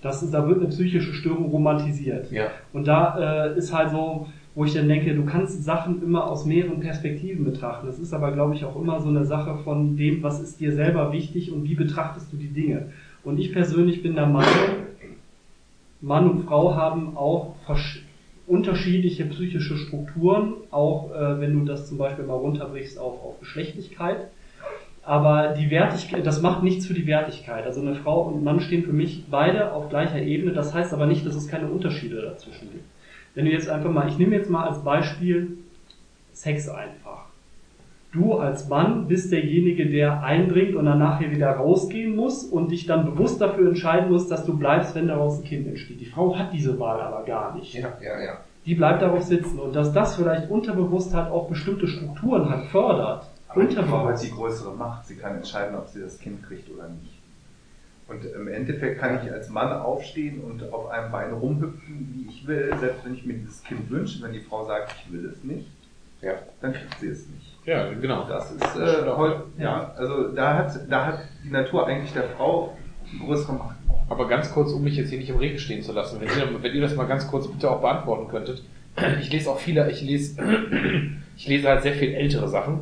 Das 0.00 0.22
ist, 0.22 0.32
da 0.32 0.48
wird 0.48 0.60
eine 0.60 0.70
psychische 0.70 1.12
Störung 1.12 1.50
romantisiert. 1.50 2.32
Ja. 2.32 2.46
Und 2.72 2.88
da 2.88 3.48
äh, 3.50 3.58
ist 3.58 3.74
halt 3.74 3.90
so, 3.90 4.26
wo 4.54 4.64
ich 4.64 4.72
dann 4.72 4.88
denke, 4.88 5.14
du 5.14 5.26
kannst 5.26 5.62
Sachen 5.64 6.02
immer 6.02 6.30
aus 6.30 6.46
mehreren 6.46 6.80
Perspektiven 6.80 7.44
betrachten. 7.44 7.86
Das 7.86 7.98
ist 7.98 8.14
aber, 8.14 8.32
glaube 8.32 8.54
ich, 8.54 8.64
auch 8.64 8.80
immer 8.80 9.00
so 9.00 9.10
eine 9.10 9.26
Sache 9.26 9.58
von 9.64 9.98
dem, 9.98 10.22
was 10.22 10.40
ist 10.40 10.60
dir 10.60 10.72
selber 10.72 11.12
wichtig 11.12 11.52
und 11.52 11.64
wie 11.64 11.74
betrachtest 11.74 12.32
du 12.32 12.38
die 12.38 12.48
Dinge. 12.48 12.86
Und 13.22 13.38
ich 13.38 13.52
persönlich 13.52 14.02
bin 14.02 14.14
der 14.14 14.28
Meinung, 14.28 14.86
Mann 16.00 16.30
und 16.30 16.46
Frau 16.46 16.74
haben 16.74 17.18
auch 17.18 17.56
unterschiedliche 18.50 19.24
psychische 19.26 19.76
Strukturen, 19.76 20.54
auch 20.70 21.10
äh, 21.12 21.40
wenn 21.40 21.58
du 21.58 21.64
das 21.64 21.88
zum 21.88 21.98
Beispiel 21.98 22.24
mal 22.24 22.34
runterbrichst 22.34 22.98
auf, 22.98 23.22
auf 23.24 23.38
Geschlechtlichkeit. 23.40 24.28
Aber 25.02 25.54
die 25.54 25.70
Wertigkeit, 25.70 26.26
das 26.26 26.42
macht 26.42 26.62
nichts 26.62 26.86
für 26.86 26.94
die 26.94 27.06
Wertigkeit. 27.06 27.64
Also 27.64 27.80
eine 27.80 27.94
Frau 27.94 28.22
und 28.22 28.38
ein 28.38 28.44
Mann 28.44 28.60
stehen 28.60 28.84
für 28.84 28.92
mich 28.92 29.24
beide 29.30 29.72
auf 29.72 29.88
gleicher 29.88 30.20
Ebene. 30.20 30.52
Das 30.52 30.74
heißt 30.74 30.92
aber 30.92 31.06
nicht, 31.06 31.24
dass 31.24 31.36
es 31.36 31.48
keine 31.48 31.68
Unterschiede 31.68 32.20
dazwischen 32.20 32.70
gibt. 32.70 32.84
Wenn 33.34 33.46
du 33.46 33.52
jetzt 33.52 33.68
einfach 33.68 33.90
mal, 33.90 34.08
ich 34.08 34.18
nehme 34.18 34.36
jetzt 34.36 34.50
mal 34.50 34.68
als 34.68 34.82
Beispiel 34.84 35.56
Sex 36.32 36.68
einfach. 36.68 37.29
Du 38.12 38.34
als 38.34 38.68
Mann 38.68 39.06
bist 39.06 39.30
derjenige, 39.30 39.88
der 39.88 40.22
eindringt 40.24 40.74
und 40.74 40.86
dann 40.86 40.98
nachher 40.98 41.30
wieder 41.30 41.50
rausgehen 41.52 42.16
muss 42.16 42.42
und 42.44 42.72
dich 42.72 42.86
dann 42.86 43.04
bewusst 43.04 43.40
dafür 43.40 43.68
entscheiden 43.68 44.10
muss, 44.10 44.26
dass 44.26 44.44
du 44.44 44.58
bleibst, 44.58 44.96
wenn 44.96 45.06
daraus 45.06 45.38
ein 45.38 45.44
Kind 45.44 45.68
entsteht. 45.68 46.00
Die 46.00 46.06
Frau 46.06 46.36
hat 46.36 46.52
diese 46.52 46.78
Wahl 46.80 47.00
aber 47.00 47.24
gar 47.24 47.54
nicht. 47.54 47.74
Ja, 47.74 47.96
ja, 48.02 48.20
ja. 48.20 48.38
Die 48.66 48.74
bleibt 48.74 49.00
darauf 49.02 49.22
sitzen 49.22 49.58
und 49.60 49.74
dass 49.76 49.92
das 49.92 50.16
vielleicht 50.16 50.50
unterbewusst 50.50 51.14
halt 51.14 51.30
auch 51.30 51.48
bestimmte 51.48 51.86
Strukturen 51.86 52.48
halt 52.50 52.66
fördert. 52.66 53.30
Aber 53.48 53.64
die 53.64 53.76
Frau 53.76 54.06
hat 54.08 54.22
die 54.22 54.30
größere 54.30 54.74
Macht. 54.74 55.06
Sie 55.06 55.16
kann 55.16 55.36
entscheiden, 55.36 55.76
ob 55.76 55.88
sie 55.88 56.00
das 56.00 56.18
Kind 56.18 56.42
kriegt 56.42 56.68
oder 56.70 56.88
nicht. 56.88 57.18
Und 58.08 58.24
im 58.24 58.48
Endeffekt 58.48 59.00
kann 59.00 59.20
ich 59.24 59.32
als 59.32 59.48
Mann 59.50 59.72
aufstehen 59.72 60.40
und 60.40 60.72
auf 60.72 60.88
einem 60.90 61.12
Bein 61.12 61.32
rumhüpfen, 61.32 62.12
wie 62.12 62.28
ich 62.28 62.44
will, 62.46 62.72
selbst 62.80 63.04
wenn 63.04 63.14
ich 63.14 63.24
mir 63.24 63.34
dieses 63.34 63.62
Kind 63.62 63.88
wünsche. 63.88 64.20
Wenn 64.22 64.32
die 64.32 64.40
Frau 64.40 64.66
sagt, 64.66 64.96
ich 65.06 65.12
will 65.12 65.26
es 65.26 65.44
nicht, 65.44 65.68
Ja. 66.20 66.32
dann 66.60 66.72
kriegt 66.72 66.98
sie 66.98 67.06
es 67.06 67.28
nicht. 67.28 67.49
Ja, 67.66 67.90
genau. 67.92 68.26
Das 68.28 68.50
ist 68.52 68.76
äh, 68.76 69.06
heute, 69.06 69.42
ja, 69.58 69.92
also 69.96 70.28
da 70.28 70.56
hat, 70.56 70.80
da 70.88 71.06
hat 71.06 71.20
die 71.44 71.50
Natur 71.50 71.86
eigentlich 71.86 72.12
der 72.12 72.24
Frau 72.36 72.76
größere 73.24 73.52
Macht. 73.52 73.76
Aber 74.08 74.26
ganz 74.28 74.52
kurz, 74.52 74.72
um 74.72 74.82
mich 74.82 74.96
jetzt 74.96 75.10
hier 75.10 75.18
nicht 75.18 75.30
im 75.30 75.36
Regen 75.36 75.58
stehen 75.58 75.82
zu 75.82 75.92
lassen, 75.92 76.20
wenn 76.20 76.28
ihr, 76.28 76.62
wenn 76.62 76.74
ihr 76.74 76.80
das 76.80 76.96
mal 76.96 77.06
ganz 77.06 77.28
kurz 77.28 77.46
bitte 77.48 77.70
auch 77.70 77.80
beantworten 77.80 78.28
könntet. 78.28 78.62
Ich 79.20 79.30
lese 79.30 79.50
auch 79.50 79.58
viele, 79.58 79.90
ich 79.90 80.02
lese, 80.02 80.42
ich 81.36 81.46
lese 81.46 81.68
halt 81.68 81.82
sehr 81.82 81.94
viel 81.94 82.12
ältere 82.12 82.48
Sachen. 82.48 82.80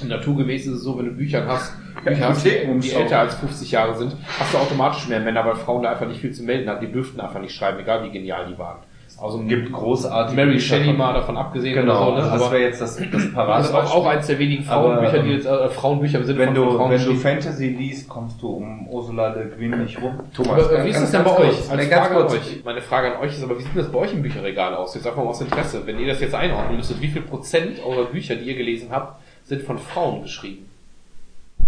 Und 0.00 0.08
naturgemäß 0.08 0.66
ist 0.66 0.72
es 0.74 0.82
so, 0.82 0.98
wenn 0.98 1.06
du 1.06 1.12
Bücher 1.12 1.46
hast, 1.46 1.72
Bücher 2.04 2.28
hast 2.28 2.44
die, 2.44 2.50
älter 2.50 3.20
als 3.20 3.36
50 3.36 3.70
Jahre 3.70 3.96
sind, 3.96 4.14
hast 4.38 4.52
du 4.52 4.58
automatisch 4.58 5.08
mehr 5.08 5.20
Männer, 5.20 5.44
weil 5.44 5.54
Frauen 5.54 5.84
da 5.84 5.92
einfach 5.92 6.08
nicht 6.08 6.20
viel 6.20 6.32
zu 6.32 6.42
melden 6.42 6.68
haben. 6.68 6.84
Die 6.84 6.92
dürften 6.92 7.20
einfach 7.20 7.40
nicht 7.40 7.54
schreiben, 7.54 7.78
egal 7.78 8.04
wie 8.04 8.10
genial 8.10 8.46
die 8.48 8.58
waren. 8.58 8.78
Also 9.18 9.38
Gibt 9.38 9.72
großartige 9.72 10.36
Mary 10.44 10.60
Shelley 10.60 10.92
mal 10.92 11.14
davon 11.14 11.38
abgesehen 11.38 11.74
Genau, 11.74 12.12
oder 12.12 12.20
so, 12.22 12.26
ne? 12.26 12.32
das 12.34 12.42
Aber 12.42 12.52
wäre 12.52 12.62
jetzt 12.64 12.80
das, 12.82 12.96
das 12.96 13.10
das 13.10 13.22
ist 13.24 13.30
auch, 13.30 13.34
Paradebeispiel. 13.34 14.06
eins 14.08 14.26
der 14.26 14.38
wenigen 14.38 14.68
Aber, 14.68 14.82
Frauenbücher, 14.96 15.22
die 15.22 15.28
ähm, 15.30 15.36
jetzt 15.36 15.46
äh, 15.46 15.68
Frauenbücher 15.70 16.18
im 16.18 16.24
Sinne 16.26 16.38
wenn 16.38 16.54
von 16.54 16.54
du, 16.54 16.70
Frauen 16.76 16.90
wenn 16.90 17.04
du. 17.04 17.14
Fantasy 17.14 17.68
liest, 17.68 18.08
kommst 18.10 18.42
du 18.42 18.48
um 18.48 18.86
Ursula 18.88 19.30
de 19.30 19.48
Guin 19.56 19.82
nicht 19.82 20.02
rum. 20.02 20.20
Thomas, 20.34 20.64
Aber, 20.66 20.78
äh, 20.80 20.84
wie 20.84 20.90
ist 20.90 21.00
das 21.00 21.10
denn 21.12 21.24
bei 21.24 21.38
euch? 21.38 21.70
Als 21.70 21.86
Frage 21.86 21.96
an 21.96 22.12
kurz. 22.12 22.32
euch. 22.34 22.62
Meine 22.64 22.82
Frage 22.82 23.14
an 23.16 23.22
euch 23.22 23.32
ist 23.32 23.42
aber, 23.42 23.58
wie 23.58 23.62
sieht 23.62 23.74
denn 23.74 23.82
das 23.82 23.90
bei 23.92 23.98
euch 24.00 24.12
im 24.12 24.20
Bücherregal 24.22 24.74
aus? 24.74 24.94
Jetzt 24.94 25.06
einfach 25.06 25.22
mal 25.24 25.30
aus 25.30 25.40
Interesse. 25.40 25.86
Wenn 25.86 25.98
ihr 25.98 26.08
das 26.08 26.20
jetzt 26.20 26.34
einordnen 26.34 26.76
müsstet, 26.76 27.00
wie 27.00 27.08
viel 27.08 27.22
Prozent 27.22 27.80
eurer 27.86 28.04
Bücher, 28.04 28.36
die 28.36 28.44
ihr 28.44 28.54
gelesen 28.56 28.88
habt, 28.90 29.22
sind 29.44 29.62
von 29.62 29.78
Frauen 29.78 30.22
geschrieben? 30.22 30.68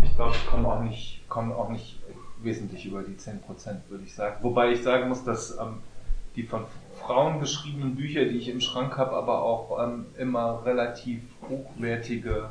Ich 0.02 0.14
glaube, 0.16 0.32
ich 0.34 0.46
komme 0.50 0.68
auch 0.68 0.82
nicht, 0.82 1.22
komme 1.30 1.54
auch 1.56 1.70
nicht 1.70 1.96
wesentlich 2.42 2.84
über 2.84 3.02
die 3.02 3.14
10%, 3.14 3.38
würde 3.88 4.04
ich 4.04 4.14
sagen. 4.14 4.36
Wobei 4.42 4.70
ich 4.72 4.82
sagen 4.82 5.08
muss, 5.08 5.24
dass 5.24 5.52
ähm, 5.58 5.78
die 6.36 6.42
von 6.42 6.60
Frauen 7.08 7.40
geschriebenen 7.40 7.94
Bücher, 7.96 8.26
die 8.26 8.36
ich 8.36 8.48
im 8.50 8.60
Schrank 8.60 8.98
habe, 8.98 9.12
aber 9.12 9.42
auch 9.42 9.82
ähm, 9.82 10.04
immer 10.18 10.62
relativ 10.66 11.20
hochwertige 11.48 12.50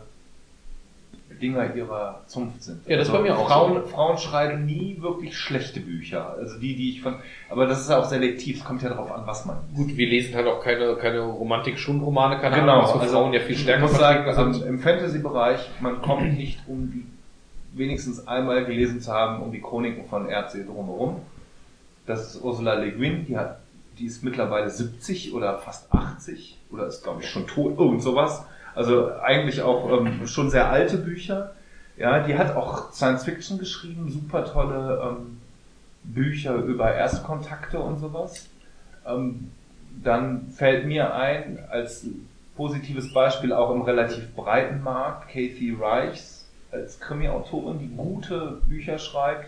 Dinger 1.40 1.76
ihrer 1.76 2.24
Zunft 2.26 2.64
sind. 2.64 2.80
Also 2.80 2.90
Ja, 2.90 2.98
das 2.98 3.08
ist 3.10 3.14
bei 3.14 3.22
mir 3.22 3.38
auch 3.38 3.48
Frauen, 3.48 3.86
Frauen 3.86 4.18
schreiben 4.18 4.66
nie 4.66 4.98
wirklich 5.00 5.38
schlechte 5.38 5.80
Bücher. 5.80 6.34
Also 6.36 6.58
die, 6.60 6.76
die 6.76 6.90
ich 6.92 7.02
von, 7.02 7.18
aber 7.50 7.68
das 7.68 7.82
ist 7.82 7.92
auch 7.92 8.06
selektiv. 8.06 8.58
Es 8.58 8.66
kommt 8.66 8.82
ja 8.82 8.90
darauf 8.90 9.12
an, 9.12 9.28
was 9.28 9.46
man. 9.46 9.58
Gut, 9.76 9.96
wir 9.96 10.08
lesen 10.08 10.34
halt 10.34 10.48
auch 10.48 10.64
keine, 10.64 10.96
keine 10.96 11.20
Romantik-Schunromane, 11.20 12.40
keine 12.40 12.56
Genau, 12.56 12.80
Ahnung, 12.80 12.96
was 12.96 13.02
also 13.02 13.14
Frauen 13.14 13.34
ja 13.34 13.42
viel 13.42 13.58
stärker 13.58 13.86
Ich 13.86 13.92
muss 13.92 14.00
sagen, 14.00 14.28
also 14.28 14.66
im 14.66 14.80
Fantasy-Bereich, 14.80 15.60
man 15.82 16.02
kommt 16.02 16.36
nicht 16.36 16.60
um 16.68 16.92
die 16.92 17.06
wenigstens 17.78 18.28
einmal 18.28 18.66
gelesen 18.66 19.02
zu 19.02 19.12
haben, 19.12 19.44
um 19.44 19.52
die 19.52 19.62
Chroniken 19.62 20.06
von 20.08 20.28
RC 20.28 20.66
drumherum. 20.66 21.22
Das 22.08 22.26
ist 22.34 22.42
Ursula 22.42 22.74
Le 22.76 22.92
Guin, 22.94 23.26
die 23.28 23.38
hat, 23.38 23.60
die 24.00 24.06
ist 24.06 24.24
mittlerweile 24.24 24.70
70 24.70 25.34
oder 25.34 25.58
fast 25.60 25.94
80 25.94 26.58
oder 26.72 26.88
ist 26.88 27.04
glaube 27.04 27.22
ich 27.22 27.30
schon 27.30 27.48
tot, 27.48 27.78
irgend 27.80 28.02
sowas. 28.02 28.44
Also 28.76 29.12
eigentlich 29.22 29.62
auch 29.62 29.92
ähm, 29.92 30.28
schon 30.28 30.50
sehr 30.50 30.70
alte 30.70 30.98
Bücher. 30.98 31.54
Ja, 31.98 32.20
die 32.20 32.38
hat 32.38 32.56
auch 32.56 32.92
Science 32.92 33.24
Fiction 33.24 33.58
geschrieben, 33.58 34.12
super 34.12 34.46
tolle 34.46 35.02
ähm, 35.04 35.42
Bücher 36.04 36.56
über 36.56 36.94
Erstkontakte 36.94 37.80
und 37.80 37.98
sowas. 37.98 38.48
Ähm, 39.06 39.52
dann 40.04 40.50
fällt 40.52 40.86
mir 40.86 41.16
ein, 41.16 41.60
als 41.70 42.06
positives 42.56 43.14
Beispiel 43.14 43.52
auch 43.54 43.74
im 43.74 43.82
relativ 43.82 44.36
breiten 44.36 44.84
Markt, 44.84 45.28
Kathy 45.28 45.76
Reichs 45.80 46.46
als 46.72 47.00
Krimi-Autorin, 47.00 47.80
die 47.80 47.96
gute 47.96 48.62
Bücher 48.68 49.00
schreibt, 49.00 49.48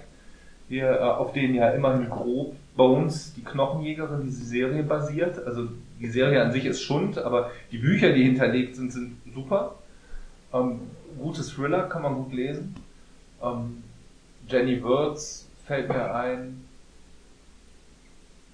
die, 0.70 0.80
äh, 0.80 0.98
auf 0.98 1.34
denen 1.34 1.56
ja 1.56 1.70
immerhin 1.70 2.10
grob 2.10 2.56
Bones, 2.80 3.34
die 3.36 3.44
Knochenjägerin, 3.44 4.22
diese 4.24 4.46
Serie 4.46 4.84
basiert. 4.84 5.38
Also 5.46 5.68
die 6.00 6.08
Serie 6.08 6.42
an 6.42 6.54
sich 6.54 6.64
ist 6.64 6.82
Schund, 6.82 7.18
aber 7.18 7.52
die 7.74 7.78
Bücher, 7.78 8.14
die 8.14 8.24
hinterlegt 8.24 8.78
sind, 8.78 8.94
sind 8.94 9.18
super. 9.36 9.76
Ähm, 10.54 10.80
gute 11.20 11.44
Thriller 11.44 11.84
kann 11.90 12.04
man 12.04 12.16
gut 12.16 12.34
lesen. 12.34 12.74
Ähm, 13.44 13.84
Jenny 14.48 14.82
Wirtz 14.82 15.50
fällt 15.68 15.90
mir 15.90 16.16
ein. 16.16 16.64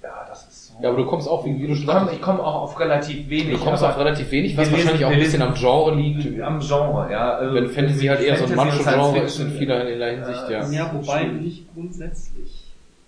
Ja, 0.02 0.26
das 0.28 0.48
ist 0.48 0.68
so. 0.70 0.74
Ja, 0.82 0.90
aber 0.90 0.98
du 0.98 1.06
kommst 1.06 1.28
auch, 1.28 1.46
wie, 1.46 1.60
wie 1.62 1.68
du 1.68 1.76
schon 1.76 1.84
ich 1.84 1.88
komme 1.88 2.06
sagst, 2.08 2.22
komm 2.22 2.40
auch 2.40 2.62
auf 2.64 2.80
relativ 2.80 3.30
wenig. 3.30 3.58
du 3.60 3.64
kommst 3.64 3.84
auf 3.84 3.98
relativ 3.98 4.32
wenig, 4.32 4.58
was 4.58 4.70
lesen- 4.70 4.78
wahrscheinlich 4.80 5.06
auch 5.06 5.12
ein 5.12 5.20
bisschen 5.20 5.42
am 5.44 5.54
Genre 5.54 5.96
liegt. 5.96 6.42
am 6.42 6.60
Genre, 6.60 7.12
ja. 7.12 7.36
Also 7.36 7.56
Wenn 7.56 7.70
Fantasy 7.70 8.06
halt 8.08 8.22
eher 8.22 8.38
so 8.38 8.46
ein 8.46 8.50
Fantasy 8.52 8.78
und 8.78 8.84
Science 8.84 8.98
Macho-Genre 8.98 9.26
ist 9.26 9.40
in 9.40 9.46
Fiction, 9.52 9.60
vielerlei 9.60 10.16
Hinsicht, 10.16 10.50
ja. 10.50 10.70
Ja, 10.72 10.92
wobei 10.96 11.26
nicht 11.26 11.72
grundsätzlich. 11.76 12.65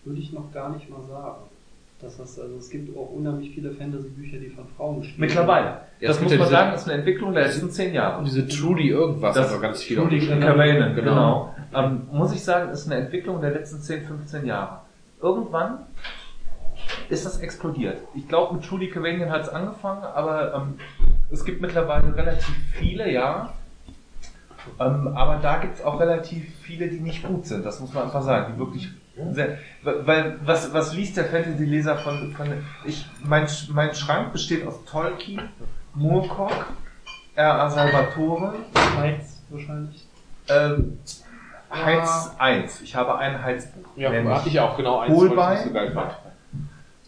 Würde 0.08 0.22
ich 0.22 0.32
noch 0.32 0.52
gar 0.54 0.70
nicht 0.70 0.90
mal 0.90 1.02
sagen. 1.04 1.36
Das 2.00 2.20
heißt, 2.20 2.40
also 2.40 2.56
es 2.58 2.70
gibt 2.70 2.96
auch 2.96 3.10
unheimlich 3.12 3.50
viele 3.56 3.72
Fantasy-Bücher, 3.72 4.38
die 4.38 4.50
von 4.50 4.66
Frauen 4.78 5.00
geschrieben 5.02 5.20
Mittlerweile. 5.22 5.82
Ja, 6.00 6.08
das 6.10 6.22
muss 6.22 6.30
man 6.30 6.40
ja 6.40 6.46
diese- 6.46 6.52
sagen, 6.56 6.76
ist 6.76 6.84
eine 6.88 6.94
Entwicklung 7.00 7.34
der 7.34 7.44
letzten 7.46 7.72
zehn 7.72 7.94
Jahre. 7.94 8.20
Und 8.20 8.26
diese 8.26 8.48
Trudy 8.48 8.90
irgendwas, 8.90 9.36
Das 9.36 9.52
aber 9.52 9.62
ganz 9.62 9.82
viel. 9.82 9.98
Trudy 9.98 10.20
Cavalion, 10.28 10.96
Genau. 10.96 11.54
genau. 11.74 11.86
Ähm, 11.88 12.02
muss 12.12 12.34
ich 12.34 12.44
sagen, 12.44 12.70
ist 12.72 12.86
eine 12.86 13.02
Entwicklung 13.02 13.42
der 13.42 13.52
letzten 13.52 13.82
10, 13.82 14.04
15 14.06 14.46
Jahre. 14.46 14.82
Irgendwann 15.22 15.80
ist 17.10 17.26
das 17.26 17.40
explodiert. 17.40 17.98
Ich 18.16 18.28
glaube, 18.28 18.56
mit 18.56 18.64
Trudy 18.64 18.90
Cavalion 18.90 19.30
hat 19.32 19.42
es 19.42 19.50
angefangen, 19.50 20.04
aber 20.04 20.54
ähm, 20.54 20.76
es 21.32 21.44
gibt 21.44 21.62
mittlerweile 21.62 22.16
relativ 22.16 22.56
viele, 22.74 23.12
ja. 23.12 23.54
Ähm, 24.80 25.08
aber 25.16 25.38
da 25.42 25.58
gibt 25.58 25.76
es 25.80 25.84
auch 25.84 26.00
relativ 26.00 26.44
viele, 26.62 26.88
die 26.90 27.00
nicht 27.00 27.24
gut 27.26 27.46
sind. 27.48 27.66
Das 27.66 27.80
muss 27.80 27.94
man 27.94 28.04
einfach 28.04 28.22
sagen. 28.22 28.54
Die 28.54 28.60
wirklich 28.60 28.90
sehr, 29.32 29.58
weil 29.84 30.40
was, 30.44 30.74
was 30.74 30.94
liest 30.94 31.18
der 31.18 31.26
Fantasy-Leser 31.26 31.98
von, 31.98 32.34
von 32.34 32.48
ich, 32.86 33.06
mein, 33.24 33.48
mein 33.70 33.94
Schrank 33.96 34.32
besteht 34.32 34.66
aus 34.66 34.84
Tolkien, 34.86 35.42
Moorcock, 35.94 36.66
R.A. 37.36 37.70
Salvatore, 37.70 38.56
Heiz 38.98 39.42
wahrscheinlich. 39.50 40.08
ähm, 40.50 41.00
Heiz 41.72 42.32
1. 42.38 42.82
Ich 42.82 42.96
habe 42.96 43.18
ein 43.18 43.44
Heizbuch. 43.44 43.84
Ja, 43.96 44.12
hatte 44.12 44.50
ich 44.50 44.60
auch 44.60 44.78
genau 44.78 45.00
eins, 45.00 45.16
Holbein. 45.16 45.58
fand. 45.94 45.96
Ach, 45.96 46.16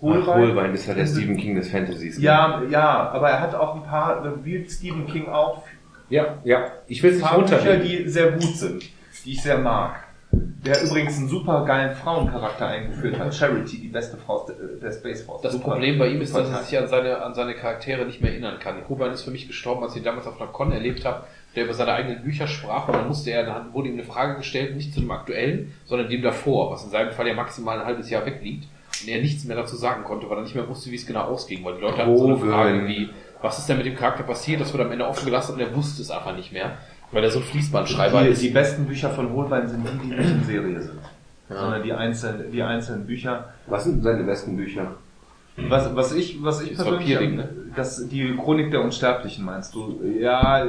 Holbein. 0.01 0.39
Holbein 0.39 0.73
ist 0.73 0.85
ja 0.87 0.93
der 0.93 1.05
Stephen 1.05 1.37
King 1.37 1.55
des 1.55 1.69
Fantasies. 1.69 2.17
ne? 2.17 2.23
Ja, 2.23 2.61
ja, 2.69 3.09
aber 3.09 3.29
er 3.29 3.41
hat 3.41 3.53
auch 3.55 3.75
ein 3.75 3.83
paar, 3.83 4.25
äh, 4.25 4.45
wie 4.45 4.67
Stephen 4.69 5.07
King 5.07 5.27
auch, 5.27 5.63
ja, 6.09 6.37
ja. 6.43 6.71
Ich 6.87 7.03
will 7.03 7.11
es 7.13 7.23
ein 7.23 7.41
nicht 7.41 7.51
paar 7.51 7.59
Bücher, 7.59 7.77
die 7.77 8.09
sehr 8.09 8.31
gut 8.31 8.55
sind, 8.55 8.83
die 9.25 9.33
ich 9.33 9.43
sehr 9.43 9.59
mag. 9.59 10.03
Der 10.65 10.83
übrigens 10.83 11.17
einen 11.17 11.29
super 11.29 11.63
geilen 11.65 11.95
Frauencharakter 11.95 12.67
eingeführt 12.67 13.17
hat. 13.17 13.33
Charity, 13.33 13.79
die 13.79 13.87
beste 13.87 14.17
Frau 14.17 14.45
der- 14.45 14.55
der 14.81 14.91
Space 14.91 15.21
Force. 15.23 15.41
Das 15.41 15.53
Super. 15.53 15.71
Problem 15.71 15.97
bei 15.97 16.07
ihm 16.07 16.21
ist, 16.21 16.35
dass 16.35 16.49
er 16.49 16.63
sich 16.63 16.77
an 16.77 16.87
seine, 16.87 17.21
an 17.21 17.33
seine 17.33 17.53
Charaktere 17.53 18.05
nicht 18.05 18.21
mehr 18.21 18.31
erinnern 18.31 18.59
kann. 18.59 18.83
Kuban 18.83 19.11
ist 19.11 19.23
für 19.23 19.31
mich 19.31 19.47
gestorben, 19.47 19.83
als 19.83 19.93
ich 19.93 19.99
ihn 20.01 20.03
damals 20.05 20.27
auf 20.27 20.39
einer 20.39 20.51
Con 20.51 20.71
erlebt 20.73 21.05
habe, 21.05 21.23
der 21.55 21.63
über 21.63 21.73
seine 21.73 21.93
eigenen 21.93 22.21
Bücher 22.23 22.47
sprach 22.47 22.87
und 22.89 22.95
dann 22.95 23.07
musste 23.07 23.31
er, 23.31 23.45
dann 23.45 23.73
wurde 23.73 23.87
ihm 23.87 23.93
eine 23.95 24.03
Frage 24.03 24.35
gestellt, 24.35 24.75
nicht 24.75 24.93
zu 24.93 24.99
dem 24.99 25.09
aktuellen, 25.11 25.73
sondern 25.85 26.09
dem 26.09 26.21
davor, 26.21 26.71
was 26.71 26.83
in 26.83 26.89
seinem 26.91 27.11
Fall 27.11 27.27
ja 27.27 27.33
maximal 27.33 27.79
ein 27.79 27.85
halbes 27.85 28.09
Jahr 28.09 28.25
wegliegt 28.25 28.67
und 29.01 29.07
er 29.07 29.21
nichts 29.21 29.45
mehr 29.45 29.55
dazu 29.55 29.75
sagen 29.77 30.03
konnte, 30.03 30.29
weil 30.29 30.37
er 30.39 30.43
nicht 30.43 30.55
mehr 30.55 30.67
wusste, 30.67 30.91
wie 30.91 30.95
es 30.95 31.07
genau 31.07 31.21
ausging, 31.21 31.63
weil 31.63 31.75
die 31.75 31.81
Leute 31.81 31.97
hatten 31.99 32.17
so 32.17 32.27
eine. 32.27 32.37
Frage 32.37 32.87
wie, 32.87 33.09
was 33.41 33.57
ist 33.59 33.69
denn 33.69 33.77
mit 33.77 33.85
dem 33.85 33.95
Charakter 33.95 34.23
passiert, 34.23 34.59
das 34.59 34.73
wird 34.73 34.83
am 34.83 34.91
Ende 34.91 35.07
offen 35.07 35.25
gelassen 35.25 35.53
und 35.53 35.61
er 35.61 35.73
wusste 35.73 36.01
es 36.01 36.11
einfach 36.11 36.35
nicht 36.35 36.51
mehr, 36.51 36.77
weil 37.11 37.23
er 37.23 37.31
so 37.31 37.39
ein 37.39 37.45
Fließbandschreiber 37.45 38.23
Die, 38.23 38.29
ist. 38.29 38.41
die 38.41 38.49
besten 38.49 38.85
Bücher 38.85 39.09
von 39.09 39.31
Holbein 39.33 39.67
sind 39.67 39.85
die, 39.87 40.07
die 40.09 40.15
nicht 40.15 40.29
in 40.29 40.43
Serie 40.43 40.81
sind. 40.81 40.99
Ja. 41.49 41.59
Sondern 41.61 41.83
die 41.83 41.93
einzelnen, 41.93 42.51
die 42.51 42.61
einzelnen 42.61 43.07
Bücher. 43.07 43.45
Was 43.67 43.83
sind 43.85 44.03
seine 44.03 44.23
besten 44.23 44.55
Bücher? 44.55 44.91
Was, 45.67 45.93
was 45.95 46.13
ich, 46.13 46.41
was 46.43 46.61
ich 46.61 46.69
Das 46.77 46.83
persönlich, 46.85 47.09
Vampirding, 47.09 47.35
ne? 47.37 47.49
das, 47.75 48.07
die 48.07 48.35
Chronik 48.37 48.71
der 48.71 48.81
Unsterblichen 48.81 49.43
meinst 49.43 49.73
du? 49.75 49.99
Ja, 50.19 50.63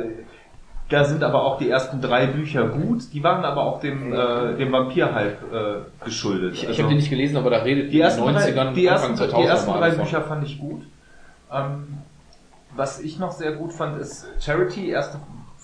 da 0.89 1.05
sind 1.05 1.23
aber 1.23 1.45
auch 1.45 1.59
die 1.59 1.69
ersten 1.71 2.01
drei 2.01 2.27
Bücher 2.27 2.67
gut. 2.67 3.03
Die 3.13 3.23
waren 3.23 3.45
aber 3.45 3.63
auch 3.63 3.79
dem, 3.81 4.13
äh, 4.13 4.57
dem 4.57 4.73
Vampir-Hype 4.73 5.53
äh, 5.53 6.05
geschuldet. 6.05 6.55
Ich, 6.55 6.63
ich 6.63 6.69
Also- 6.71 6.83
habe 6.83 6.89
den 6.89 6.97
nicht 6.97 7.11
gelesen, 7.11 7.37
aber 7.37 7.51
da 7.51 7.59
redet 7.59 7.93
die 7.93 8.01
ersten, 8.01 8.23
in 8.23 8.35
den 8.35 8.37
90ern, 8.37 8.55
drei, 8.65 8.73
die 8.73 8.87
ersten, 8.87 9.13
die 9.13 9.19
2000 9.19 9.49
ersten 9.49 9.71
drei 9.73 9.91
davon. 9.91 10.05
Bücher 10.05 10.23
fand 10.23 10.45
ich 10.47 10.59
gut. 10.59 10.83
Ähm, 11.53 11.99
was 12.75 13.01
ich 13.01 13.19
noch 13.21 13.31
sehr 13.33 13.53
gut 13.53 13.73
fand, 13.73 14.01
ist 14.01 14.27
Charity, 14.41 14.89
erste 14.89 15.19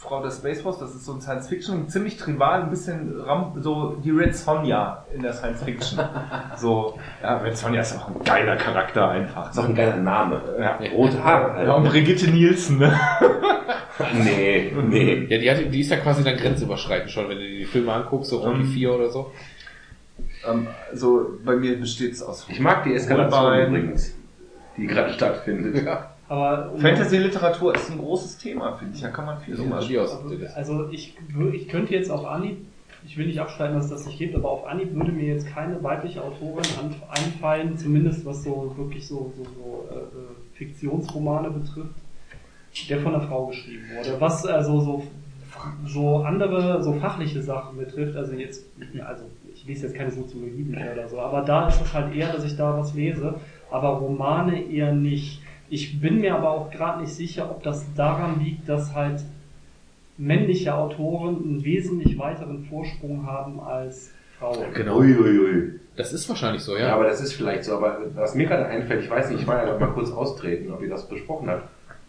Frau 0.07 0.23
der 0.23 0.31
Space 0.31 0.61
Force. 0.63 0.79
Das 0.79 0.95
ist 0.95 1.05
so 1.05 1.13
ein 1.13 1.21
Science 1.21 1.49
Fiction, 1.49 1.89
ziemlich 1.89 2.17
trivial, 2.17 2.63
ein 2.63 2.71
bisschen 2.71 3.21
ram, 3.21 3.53
so 3.61 3.97
die 4.05 4.11
Red 4.11 4.37
Sonja 4.37 5.05
in 5.13 5.23
der 5.23 5.33
Science 5.33 5.63
Fiction. 5.63 6.01
so, 6.57 6.99
ja, 7.23 7.39
Red 7.39 7.57
Sonja 7.57 7.81
ist 7.81 7.97
auch 7.97 8.09
ein 8.09 8.25
geiler 8.25 8.57
Charakter 8.57 9.09
einfach. 9.09 9.51
ist 9.51 9.59
auch 9.59 9.69
ein 9.69 9.75
geiler 9.75 9.97
Name. 9.97 10.43
Ja. 10.59 10.79
Rote 10.93 11.23
Haare. 11.23 11.65
Ja, 11.65 11.73
und 11.75 11.85
Alter. 11.85 11.91
Brigitte 11.91 12.31
Nielsen, 12.31 12.79
ne? 12.79 12.99
nee, 14.25 14.73
nee. 14.89 15.27
Ja, 15.29 15.39
die, 15.39 15.51
hat, 15.51 15.73
die 15.73 15.81
ist 15.81 15.91
ja 15.91 15.97
quasi 15.97 16.23
dann 16.23 16.37
grenzüberschreitend 16.37 17.11
schon, 17.11 17.29
wenn 17.29 17.39
du 17.39 17.45
dir 17.45 17.59
die 17.59 17.65
Filme 17.65 17.93
anguckst, 17.93 18.31
so 18.31 18.39
Rocky 18.39 18.61
Ähm, 18.61 18.67
4 18.67 18.93
oder 18.93 19.11
so. 19.11 19.33
ähm, 20.49 20.69
so, 20.93 21.39
bei 21.45 21.57
mir 21.57 21.79
besteht 21.79 22.13
es 22.13 22.23
aus 22.23 22.47
Ich 22.49 22.61
mag 22.61 22.85
die 22.85 22.95
Eskalation 22.95 23.69
übrigens, 23.69 24.15
die 24.77 24.87
gerade 24.87 25.13
stattfindet. 25.13 25.87
Aber 26.29 26.73
um- 26.73 26.81
Fantasy-Literatur 26.81 27.75
ist 27.75 27.91
ein 27.91 27.99
großes 27.99 28.39
Thema, 28.39 28.73
finde 28.77 28.95
ich. 28.97 29.03
Da 29.03 29.09
kann 29.09 29.27
man 29.27 29.39
viel 29.41 29.57
So 29.57 29.63
drüber 29.63 29.77
mal 29.77 29.87
die 29.87 29.99
aus. 29.99 30.19
Also 30.55 30.89
ich, 30.91 31.17
ich 31.53 31.69
könnte 31.69 31.95
jetzt 31.95 32.11
auf 32.11 32.25
Anhieb, 32.25 32.59
ich 33.05 33.17
will 33.17 33.27
nicht 33.27 33.41
abstreiten, 33.41 33.77
dass 33.77 33.85
es 33.85 33.91
das 33.93 34.07
nicht 34.07 34.19
gibt, 34.19 34.35
aber 34.35 34.51
auf 34.51 34.67
Anhieb 34.67 34.93
würde 34.95 35.13
mir 35.13 35.27
jetzt 35.27 35.47
keine 35.47 35.81
weibliche 35.83 36.23
Autorin 36.23 36.65
einfallen, 37.09 37.79
zumindest 37.79 38.27
was 38.27 38.43
so 38.43 38.75
wirklich 38.77 39.07
so, 39.07 39.33
so, 39.37 39.45
so 39.45 39.89
äh, 39.91 39.95
äh, 39.99 39.99
Fiktionsromane 40.55 41.51
betrifft, 41.51 41.95
der 42.89 42.99
von 43.01 43.15
einer 43.15 43.27
Frau 43.27 43.47
geschrieben 43.47 43.85
wurde. 43.97 44.21
Was 44.21 44.45
also 44.45 44.81
so, 44.81 45.03
so 45.87 46.17
andere, 46.25 46.83
so 46.83 46.95
fachliche 46.95 47.43
Sachen 47.43 47.79
betrifft, 47.79 48.17
also 48.17 48.35
jetzt, 48.35 48.67
also 49.07 49.25
ich 49.55 49.65
lese 49.67 49.87
jetzt 49.87 49.97
keine 49.97 50.11
Soziologiebücher 50.11 50.93
oder 50.93 51.09
so, 51.09 51.21
aber 51.21 51.43
da 51.43 51.69
ist 51.69 51.81
es 51.81 51.95
halt 51.95 52.13
eher, 52.15 52.33
dass 52.33 52.45
ich 52.45 52.57
da 52.57 52.77
was 52.77 52.93
lese, 52.95 53.37
aber 53.71 53.89
Romane 53.91 54.61
eher 54.65 54.93
nicht. 54.93 55.43
Ich 55.69 56.01
bin 56.01 56.21
mir 56.21 56.35
aber 56.35 56.51
auch 56.51 56.71
gerade 56.71 57.03
nicht 57.03 57.15
sicher, 57.15 57.51
ob 57.51 57.63
das 57.63 57.85
daran 57.95 58.41
liegt, 58.41 58.69
dass 58.69 58.95
halt 58.95 59.21
männliche 60.19 60.75
Autoren 60.75 61.37
einen 61.43 61.65
wesentlich 61.65 62.19
weiteren 62.19 62.65
Vorsprung 62.67 63.27
haben 63.27 63.61
als 63.61 64.11
Frauen. 64.39 64.59
Genau. 64.75 64.99
Uiuiui. 64.99 65.81
Das 65.97 66.13
ist 66.13 66.29
wahrscheinlich 66.29 66.63
so, 66.63 66.77
Ja, 66.77 66.89
ja. 66.89 66.95
aber 66.95 67.05
das 67.05 67.21
ist 67.21 67.33
vielleicht 67.33 67.65
so. 67.65 67.77
Aber 67.77 67.99
was 68.15 68.35
mir 68.35 68.47
gerade 68.47 68.67
einfällt, 68.67 69.05
ich 69.05 69.11
weiß 69.11 69.31
nicht, 69.31 69.41
ich 69.41 69.47
war 69.47 69.67
ja 69.67 69.79
mal 69.79 69.87
kurz 69.89 70.11
austreten, 70.11 70.71
ob 70.73 70.83
ihr 70.83 70.91
das 70.91 71.09
besprochen 71.09 71.49
habt. 71.49 71.69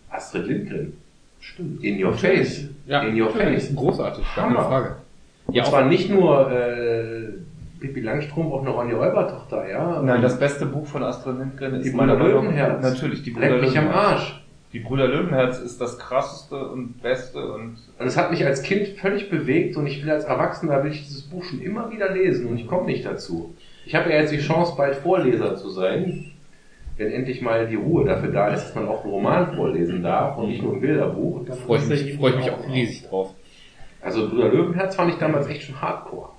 Astrid 0.10 0.46
Lindgren. 0.48 0.94
Stimmt. 1.40 1.84
In 1.84 2.04
your 2.04 2.14
face. 2.14 2.66
ja 2.86 3.02
In 3.04 3.20
your 3.22 3.30
face. 3.32 3.74
Großartig, 3.76 4.26
keine 4.36 4.50
Hammer. 4.50 4.64
Frage. 4.66 4.96
Und 5.48 5.54
Ja, 5.56 5.64
auch, 5.64 5.70
zwar 5.70 5.86
nicht 5.86 6.10
nur 6.10 6.52
äh, 6.52 7.30
Pippi 7.80 8.02
Langstrumpf, 8.02 8.52
auch 8.54 8.62
eine 8.62 8.70
Ronja 8.72 8.98
Räubertochter, 8.98 9.70
ja. 9.70 10.02
Nein, 10.02 10.22
das 10.22 10.40
beste 10.40 10.66
Buch 10.66 10.86
von 10.88 11.04
Astrid 11.04 11.38
Lindgren 11.38 11.76
ist 11.76 11.86
Die 11.86 11.90
Brüder 11.92 12.06
meiner 12.08 12.16
Meinung 12.20 12.36
nach- 12.36 12.52
Löwenherz. 12.52 12.84
Natürlich, 12.84 13.24
die 13.24 13.32
Brüder 13.32 13.50
Leck 13.52 13.62
mich 13.62 13.78
am 13.78 13.86
Löwenherz. 13.86 14.06
Arsch. 14.08 14.44
Die 14.74 14.80
Brüder 14.80 15.08
Löwenherz 15.08 15.60
ist 15.60 15.80
das 15.80 15.98
krasseste 15.98 16.56
und 16.68 17.02
beste 17.02 17.40
und 17.54 17.78
Und 18.00 18.06
es 18.06 18.18
hat 18.18 18.32
mich 18.32 18.46
als 18.46 18.64
Kind 18.64 18.88
völlig 19.00 19.30
bewegt 19.30 19.78
und 19.78 19.88
ich 19.88 20.04
will 20.04 20.12
als 20.12 20.26
Erwachsener 20.26 20.84
will 20.84 20.92
ich 20.92 21.04
dieses 21.06 21.22
Buch 21.24 21.44
schon 21.44 21.62
immer 21.62 21.90
wieder 21.92 22.12
lesen 22.14 22.48
und 22.48 22.58
ich 22.58 22.68
komme 22.68 22.86
nicht 22.86 23.06
dazu. 23.06 23.56
Ich 23.86 23.96
habe 23.96 24.10
ja 24.10 24.18
jetzt 24.20 24.34
die 24.34 24.40
Chance, 24.40 24.74
bald 24.76 24.96
Vorleser 24.96 25.56
zu 25.56 25.70
sein. 25.70 26.26
wenn 26.98 27.12
endlich 27.12 27.42
mal 27.44 27.68
die 27.68 27.76
Ruhe 27.76 28.06
dafür 28.06 28.32
da 28.32 28.48
ist, 28.50 28.66
dass 28.66 28.76
man 28.76 28.88
auch 28.88 29.04
einen 29.04 29.14
Roman 29.14 29.56
vorlesen 29.56 30.02
darf 30.02 30.36
und 30.38 30.50
nicht 30.50 30.64
nur 30.64 30.74
ein 30.74 30.82
Bilderbuch. 30.82 31.46
Dann 31.46 31.56
Freue 31.58 31.78
ich 31.78 31.88
mich, 31.88 32.08
ich 32.08 32.20
mich 32.20 32.52
auch 32.52 32.60
auch 32.60 32.68
riesig 32.70 33.08
drauf. 33.08 33.36
Also 34.02 34.28
Bruder 34.30 34.50
Löwenherz 34.50 34.96
fand 34.96 35.12
ich 35.12 35.18
damals 35.20 35.48
echt 35.48 35.62
schon 35.64 35.80
hardcore. 35.80 36.30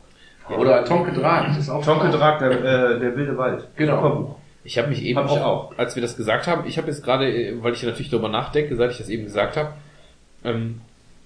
Oder 0.56 0.84
Tonke 0.84 1.12
Drag, 1.12 1.56
ist 1.58 1.68
auch 1.68 1.84
Tonke. 1.84 2.10
Drag, 2.10 2.38
der, 2.38 2.50
äh, 2.50 3.00
der 3.00 3.16
wilde 3.16 3.36
Wald. 3.36 3.68
Genau. 3.76 4.36
Ich 4.64 4.78
habe 4.78 4.88
mich 4.88 5.02
eben 5.02 5.18
Hab 5.18 5.30
auch, 5.30 5.40
auch. 5.40 5.78
als 5.78 5.94
wir 5.94 6.02
das 6.02 6.16
gesagt 6.16 6.46
haben, 6.46 6.66
ich 6.66 6.78
habe 6.78 6.88
jetzt 6.88 7.02
gerade, 7.02 7.30
äh, 7.30 7.62
weil 7.62 7.72
ich 7.72 7.82
natürlich 7.82 8.10
darüber 8.10 8.28
nachdenke, 8.28 8.76
seit 8.76 8.90
ich 8.90 8.98
das 8.98 9.08
eben 9.08 9.24
gesagt 9.24 9.56
habe, 9.56 9.72
ähm, 10.44 10.80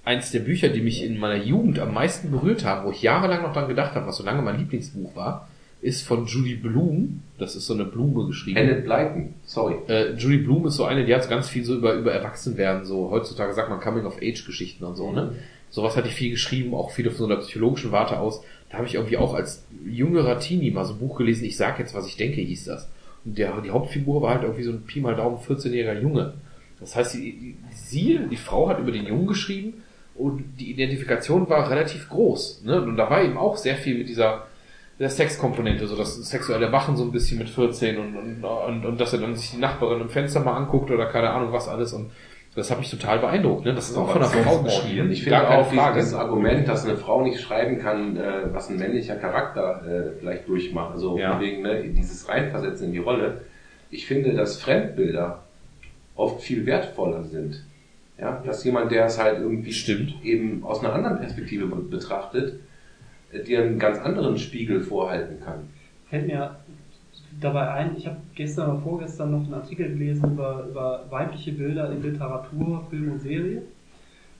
eins 0.04 0.30
der 0.30 0.40
Bücher, 0.40 0.68
die 0.68 0.80
mich 0.80 1.04
in 1.04 1.18
meiner 1.18 1.42
Jugend 1.42 1.78
am 1.78 1.94
meisten 1.94 2.30
berührt 2.30 2.64
haben, 2.64 2.86
wo 2.86 2.90
ich 2.90 3.02
jahrelang 3.02 3.42
noch 3.42 3.52
dran 3.52 3.68
gedacht 3.68 3.94
habe, 3.94 4.06
was 4.06 4.16
so 4.16 4.24
lange 4.24 4.42
mein 4.42 4.58
Lieblingsbuch 4.58 5.14
war, 5.16 5.48
ist 5.80 6.06
von 6.06 6.26
Julie 6.26 6.56
Bloom. 6.56 7.22
Das 7.38 7.56
ist 7.56 7.66
so 7.66 7.74
eine 7.74 7.84
Blume 7.84 8.26
geschrieben. 8.26 8.56
Enid 8.56 8.84
Blyton, 8.84 9.34
sorry. 9.44 9.74
Äh, 9.88 10.12
Julie 10.14 10.38
Bloom 10.38 10.66
ist 10.66 10.76
so 10.76 10.84
eine, 10.84 11.04
die 11.04 11.14
hat 11.14 11.24
so 11.24 11.30
ganz 11.30 11.48
viel 11.48 11.64
so 11.64 11.74
über, 11.74 11.94
über 11.94 12.12
Erwachsenwerden, 12.12 12.84
so 12.84 13.10
heutzutage 13.10 13.52
sagt 13.52 13.68
man 13.68 13.80
Coming-of-Age-Geschichten 13.80 14.84
und 14.84 14.96
so, 14.96 15.12
ne? 15.12 15.32
Sowas 15.70 15.96
hatte 15.96 16.08
ich 16.08 16.14
viel 16.14 16.30
geschrieben, 16.30 16.74
auch 16.74 16.90
viele 16.90 17.10
von 17.10 17.18
so 17.18 17.24
einer 17.24 17.40
psychologischen 17.40 17.92
Warte 17.92 18.20
aus. 18.20 18.44
Da 18.72 18.78
habe 18.78 18.86
ich 18.86 18.94
irgendwie 18.94 19.18
auch 19.18 19.34
als 19.34 19.66
jüngerer 19.84 20.38
Teenie 20.38 20.70
mal 20.70 20.86
so 20.86 20.94
ein 20.94 20.98
Buch 20.98 21.18
gelesen, 21.18 21.44
ich 21.44 21.58
sag 21.58 21.78
jetzt, 21.78 21.94
was 21.94 22.06
ich 22.06 22.16
denke, 22.16 22.40
hieß 22.40 22.64
das. 22.64 22.90
Und 23.24 23.36
der, 23.36 23.60
die 23.60 23.70
Hauptfigur 23.70 24.22
war 24.22 24.34
halt 24.34 24.44
irgendwie 24.44 24.64
so 24.64 24.72
ein 24.72 24.82
Pi 24.84 25.00
mal 25.00 25.14
Daumen 25.14 25.38
14-jähriger 25.38 26.00
Junge. 26.00 26.34
Das 26.80 26.96
heißt, 26.96 27.14
die, 27.14 27.56
sie, 27.70 28.18
die 28.30 28.36
Frau 28.36 28.70
hat 28.70 28.80
über 28.80 28.90
den 28.90 29.06
Jungen 29.06 29.26
geschrieben 29.26 29.82
und 30.14 30.42
die 30.58 30.70
Identifikation 30.70 31.48
war 31.50 31.70
relativ 31.70 32.08
groß. 32.08 32.62
Ne? 32.64 32.80
Und 32.80 32.96
da 32.96 33.10
war 33.10 33.22
eben 33.22 33.36
auch 33.36 33.58
sehr 33.58 33.76
viel 33.76 33.98
mit 33.98 34.08
dieser 34.08 34.46
der 34.98 35.10
Sexkomponente, 35.10 35.86
so 35.86 35.96
das 35.96 36.16
sexuelle 36.16 36.70
Wachen 36.70 36.96
so 36.96 37.02
ein 37.04 37.12
bisschen 37.12 37.38
mit 37.38 37.50
14 37.50 37.98
und, 37.98 38.16
und, 38.16 38.44
und, 38.44 38.86
und 38.86 39.00
dass 39.00 39.12
er 39.12 39.18
dann 39.18 39.34
sich 39.34 39.50
die 39.50 39.56
Nachbarin 39.56 40.00
im 40.00 40.08
Fenster 40.08 40.40
mal 40.40 40.56
anguckt 40.56 40.90
oder 40.90 41.06
keine 41.06 41.30
Ahnung 41.30 41.52
was 41.52 41.66
alles 41.68 41.92
und 41.92 42.10
das 42.54 42.70
hat 42.70 42.78
mich 42.78 42.90
total 42.90 43.18
beeindruckt. 43.18 43.64
Ne? 43.64 43.74
Das 43.74 43.88
ist 43.90 43.96
auch 43.96 44.10
von 44.10 44.22
einer 44.22 44.30
Frau 44.30 44.62
geschrieben. 44.62 45.10
Ich 45.10 45.22
finde 45.22 45.48
auch 45.48 45.68
dieses, 45.70 45.82
Frage. 45.82 45.98
das 46.00 46.14
Argument, 46.14 46.68
dass 46.68 46.84
eine 46.86 46.96
Frau 46.96 47.22
nicht 47.22 47.40
schreiben 47.40 47.78
kann, 47.78 48.16
äh, 48.16 48.52
was 48.52 48.68
ein 48.68 48.78
männlicher 48.78 49.16
Charakter 49.16 49.82
äh, 49.86 50.18
vielleicht 50.20 50.46
durchmacht, 50.48 50.92
also 50.92 51.18
Ja. 51.18 51.40
wegen 51.40 51.62
ne, 51.62 51.82
dieses 51.84 52.28
Reinversetzen 52.28 52.88
in 52.88 52.92
die 52.92 52.98
Rolle. 52.98 53.40
Ich 53.90 54.06
finde, 54.06 54.34
dass 54.34 54.60
Fremdbilder 54.60 55.42
oft 56.14 56.42
viel 56.42 56.66
wertvoller 56.66 57.24
sind. 57.24 57.62
Ja, 58.18 58.42
dass 58.44 58.62
jemand, 58.64 58.92
der 58.92 59.06
es 59.06 59.18
halt 59.18 59.38
irgendwie 59.40 59.72
Stimmt. 59.72 60.14
eben 60.22 60.62
aus 60.64 60.80
einer 60.84 60.92
anderen 60.92 61.18
Perspektive 61.18 61.66
be- 61.66 61.76
betrachtet, 61.76 62.60
äh, 63.32 63.42
dir 63.42 63.62
einen 63.62 63.78
ganz 63.78 63.98
anderen 63.98 64.36
Spiegel 64.38 64.80
vorhalten 64.82 65.42
kann. 65.42 65.68
Fällt 66.10 66.26
mir 66.26 66.56
dabei 67.42 67.70
ein, 67.70 67.96
ich 67.96 68.06
habe 68.06 68.16
gestern 68.34 68.70
oder 68.70 68.80
vorgestern 68.80 69.32
noch 69.32 69.44
einen 69.44 69.54
Artikel 69.54 69.88
gelesen 69.88 70.32
über, 70.32 70.64
über 70.70 71.04
weibliche 71.10 71.52
Bilder 71.52 71.90
in 71.90 72.02
Literatur, 72.02 72.84
Film 72.90 73.12
und 73.12 73.20
Serie, 73.20 73.62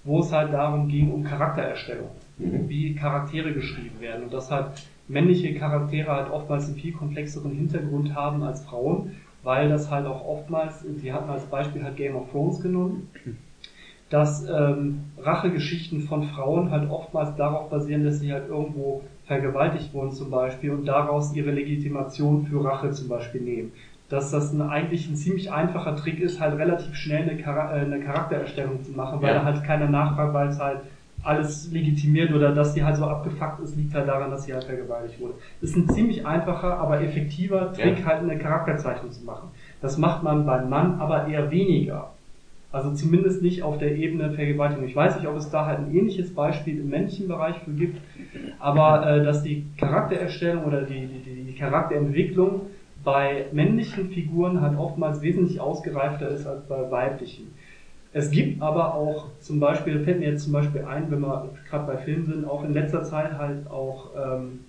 wo 0.05 0.21
es 0.21 0.33
halt 0.33 0.53
darum 0.53 0.89
ging, 0.89 1.13
um 1.13 1.23
Charaktererstellung, 1.25 2.09
Mhm. 2.39 2.69
wie 2.69 2.95
Charaktere 2.95 3.53
geschrieben 3.53 4.01
werden 4.01 4.25
und 4.25 4.33
dass 4.33 4.51
halt 4.51 4.67
männliche 5.09 5.55
Charaktere 5.55 6.11
halt 6.11 6.31
oftmals 6.31 6.67
einen 6.67 6.77
viel 6.77 6.93
komplexeren 6.93 7.53
Hintergrund 7.53 8.15
haben 8.15 8.43
als 8.43 8.65
Frauen, 8.65 9.13
weil 9.43 9.69
das 9.69 9.91
halt 9.91 10.07
auch 10.07 10.25
oftmals, 10.25 10.85
die 11.03 11.13
hatten 11.13 11.29
als 11.29 11.45
Beispiel 11.45 11.85
halt 11.85 11.97
Game 11.97 12.17
of 12.17 12.31
Thrones 12.31 12.61
genommen, 12.61 13.09
dass 14.11 14.47
ähm, 14.49 15.01
Rachegeschichten 15.19 16.03
von 16.03 16.23
Frauen 16.25 16.71
halt 16.71 16.91
oftmals 16.91 17.35
darauf 17.37 17.71
basieren, 17.71 18.05
dass 18.05 18.21
sie 18.21 18.33
halt 18.33 18.49
irgendwo 18.49 19.03
vergewaltigt 19.27 19.93
wurden 19.95 20.13
zum 20.13 20.31
Beispiel 20.31 20.71
und 20.71 20.87
daraus 20.87 21.35
ihre 21.35 21.51
Legitimation 21.51 22.47
für 22.47 22.65
Rache 22.65 22.91
zum 22.91 23.09
Beispiel 23.09 23.41
nehmen. 23.41 23.73
Dass 24.09 24.31
das 24.31 24.53
ein, 24.53 24.61
eigentlich 24.61 25.09
ein 25.09 25.17
ziemlich 25.17 25.51
einfacher 25.53 25.97
Trick 25.97 26.21
ist, 26.21 26.41
halt 26.41 26.59
relativ 26.59 26.95
schnell 26.95 27.23
eine, 27.31 27.43
Chara 27.43 27.77
äh, 27.77 27.81
eine 27.81 28.01
Charaktererstellung 28.01 28.83
zu 28.83 28.93
machen, 28.93 29.23
weil 29.23 29.33
Ja. 29.33 29.39
da 29.41 29.45
halt 29.45 29.65
keiner 29.65 29.89
nachfragt, 29.89 30.35
weil 30.35 30.49
es 30.49 30.61
halt 30.61 30.81
alles 31.25 31.71
legitimiert 31.71 32.33
oder 32.35 32.53
dass 32.53 32.75
die 32.75 32.83
halt 32.83 32.97
so 32.97 33.07
abgefuckt 33.07 33.61
ist, 33.61 33.77
liegt 33.77 33.95
halt 33.95 34.09
daran, 34.09 34.33
dass 34.33 34.43
sie 34.45 34.53
halt 34.53 34.65
vergewaltigt 34.65 35.21
wurde. 35.21 35.35
Ist 35.61 35.77
ein 35.77 35.89
ziemlich 35.89 36.27
einfacher, 36.27 36.79
aber 36.79 37.01
effektiver 37.01 37.73
Trick, 37.73 38.01
Ja. 38.01 38.07
halt 38.07 38.23
eine 38.23 38.37
Charakterzeichnung 38.39 39.13
zu 39.13 39.25
machen. 39.25 39.51
Das 39.81 39.97
macht 39.99 40.25
man 40.25 40.45
beim 40.45 40.69
Mann 40.69 40.99
aber 40.99 41.29
eher 41.29 41.51
weniger. 41.53 42.11
Also 42.73 42.93
zumindest 42.95 43.43
nicht 43.43 43.63
auf 43.63 43.79
der 43.79 43.95
Ebene 43.97 44.31
Vergewaltigung. 44.33 44.85
Ich 44.87 44.97
weiß 44.97 45.17
nicht, 45.17 45.29
ob 45.29 45.37
es 45.37 45.51
da 45.51 45.67
halt 45.67 45.81
ein 45.81 45.95
ähnliches 45.95 46.35
Beispiel 46.35 46.81
im 46.81 46.89
männlichen 46.89 47.29
Bereich 47.29 47.57
für 47.61 47.71
gibt, 47.73 48.01
aber 48.59 49.07
äh, 49.07 49.25
dass 49.25 49.43
die 49.43 49.67
Charaktererstellung 49.79 50.65
oder 50.65 50.83
die, 50.83 51.07
die, 51.07 51.45
die 51.45 51.55
Charakterentwicklung 51.55 52.63
bei 53.05 53.47
männlichen 53.53 54.11
Figuren 54.11 54.61
halt 54.61 54.79
oftmals 54.79 55.23
wesentlich 55.23 55.61
ausgereifter 55.61 56.29
ist 56.29 56.47
als 56.47 56.63
bei 56.67 56.91
weiblichen. 56.91 57.53
Es 58.15 58.31
gibt 58.31 58.61
aber 58.61 58.95
auch 58.95 59.31
zum 59.41 59.59
Beispiel, 59.59 60.01
fällt 60.01 60.21
mir 60.21 60.31
jetzt 60.31 60.45
zum 60.45 60.53
Beispiel 60.53 60.85
ein, 60.85 61.11
wenn 61.11 61.21
wir 61.21 61.49
gerade 61.69 61.87
bei 61.87 61.97
Filmen 61.97 62.27
sind, 62.27 62.45
auch 62.45 62.63
in 62.63 62.75
letzter 62.75 63.03
Zeit 63.05 63.39
halt 63.39 63.71
auch 63.71 64.11
ähm, 64.15 64.61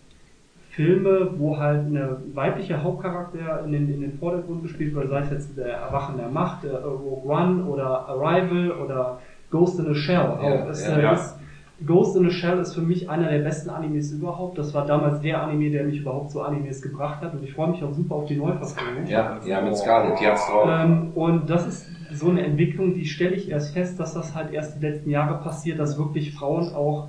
Filme, 0.69 1.29
wo 1.37 1.57
halt 1.57 1.85
eine 1.85 2.17
weibliche 2.33 2.81
Hauptcharakter 2.81 3.63
in 3.65 3.73
den, 3.73 3.93
in 3.93 4.01
den 4.01 4.17
Vordergrund 4.17 4.63
gespielt 4.63 4.95
wird, 4.95 5.09
sei 5.09 5.19
es 5.19 5.29
jetzt 5.29 5.57
der 5.57 5.75
Erwachen 5.75 6.17
der 6.17 6.29
Macht, 6.29 6.63
der 6.63 6.83
Rogue 6.83 7.29
One 7.29 7.65
oder 7.65 8.07
Arrival 8.07 8.71
oder 8.71 9.19
Ghost 9.51 9.79
in 9.79 9.87
a 9.87 9.93
Shell. 9.93 10.17
Auch 10.17 10.69
ist, 10.69 10.87
ja, 10.87 10.97
äh, 10.97 11.03
ja. 11.03 11.13
ist, 11.13 11.37
Ghost 11.85 12.15
in 12.15 12.25
a 12.25 12.29
Shell 12.29 12.59
ist 12.59 12.73
für 12.73 12.81
mich 12.81 13.09
einer 13.09 13.29
der 13.29 13.39
besten 13.39 13.69
Animes 13.69 14.11
überhaupt. 14.11 14.57
Das 14.57 14.73
war 14.73 14.85
damals 14.85 15.21
der 15.21 15.41
Anime, 15.41 15.69
der 15.69 15.83
mich 15.83 15.99
überhaupt 15.99 16.31
zu 16.31 16.41
Animes 16.41 16.81
gebracht 16.81 17.21
hat 17.21 17.33
und 17.33 17.43
ich 17.43 17.53
freue 17.53 17.71
mich 17.71 17.83
auch 17.83 17.93
super 17.93 18.15
auf 18.15 18.25
die 18.25 18.35
Neuverfilmung. 18.35 19.07
Ja, 19.07 19.39
ja, 19.45 19.61
mit 19.61 19.75
Scarlett, 19.75 20.19
die 20.19 20.27
hat's 20.27 20.47
drauf. 20.47 20.69
Ähm, 20.69 21.11
und 21.15 21.49
das 21.49 21.67
ist 21.67 21.87
so 22.11 22.29
eine 22.29 22.43
Entwicklung, 22.43 22.93
die 22.93 23.05
stelle 23.05 23.35
ich 23.35 23.49
erst 23.49 23.73
fest, 23.73 23.99
dass 23.99 24.13
das 24.13 24.35
halt 24.35 24.53
erst 24.53 24.77
die 24.77 24.85
letzten 24.85 25.09
Jahre 25.09 25.43
passiert, 25.43 25.79
dass 25.79 25.97
wirklich 25.97 26.33
Frauen 26.33 26.73
auch 26.73 27.07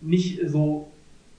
nicht 0.00 0.40
so 0.46 0.88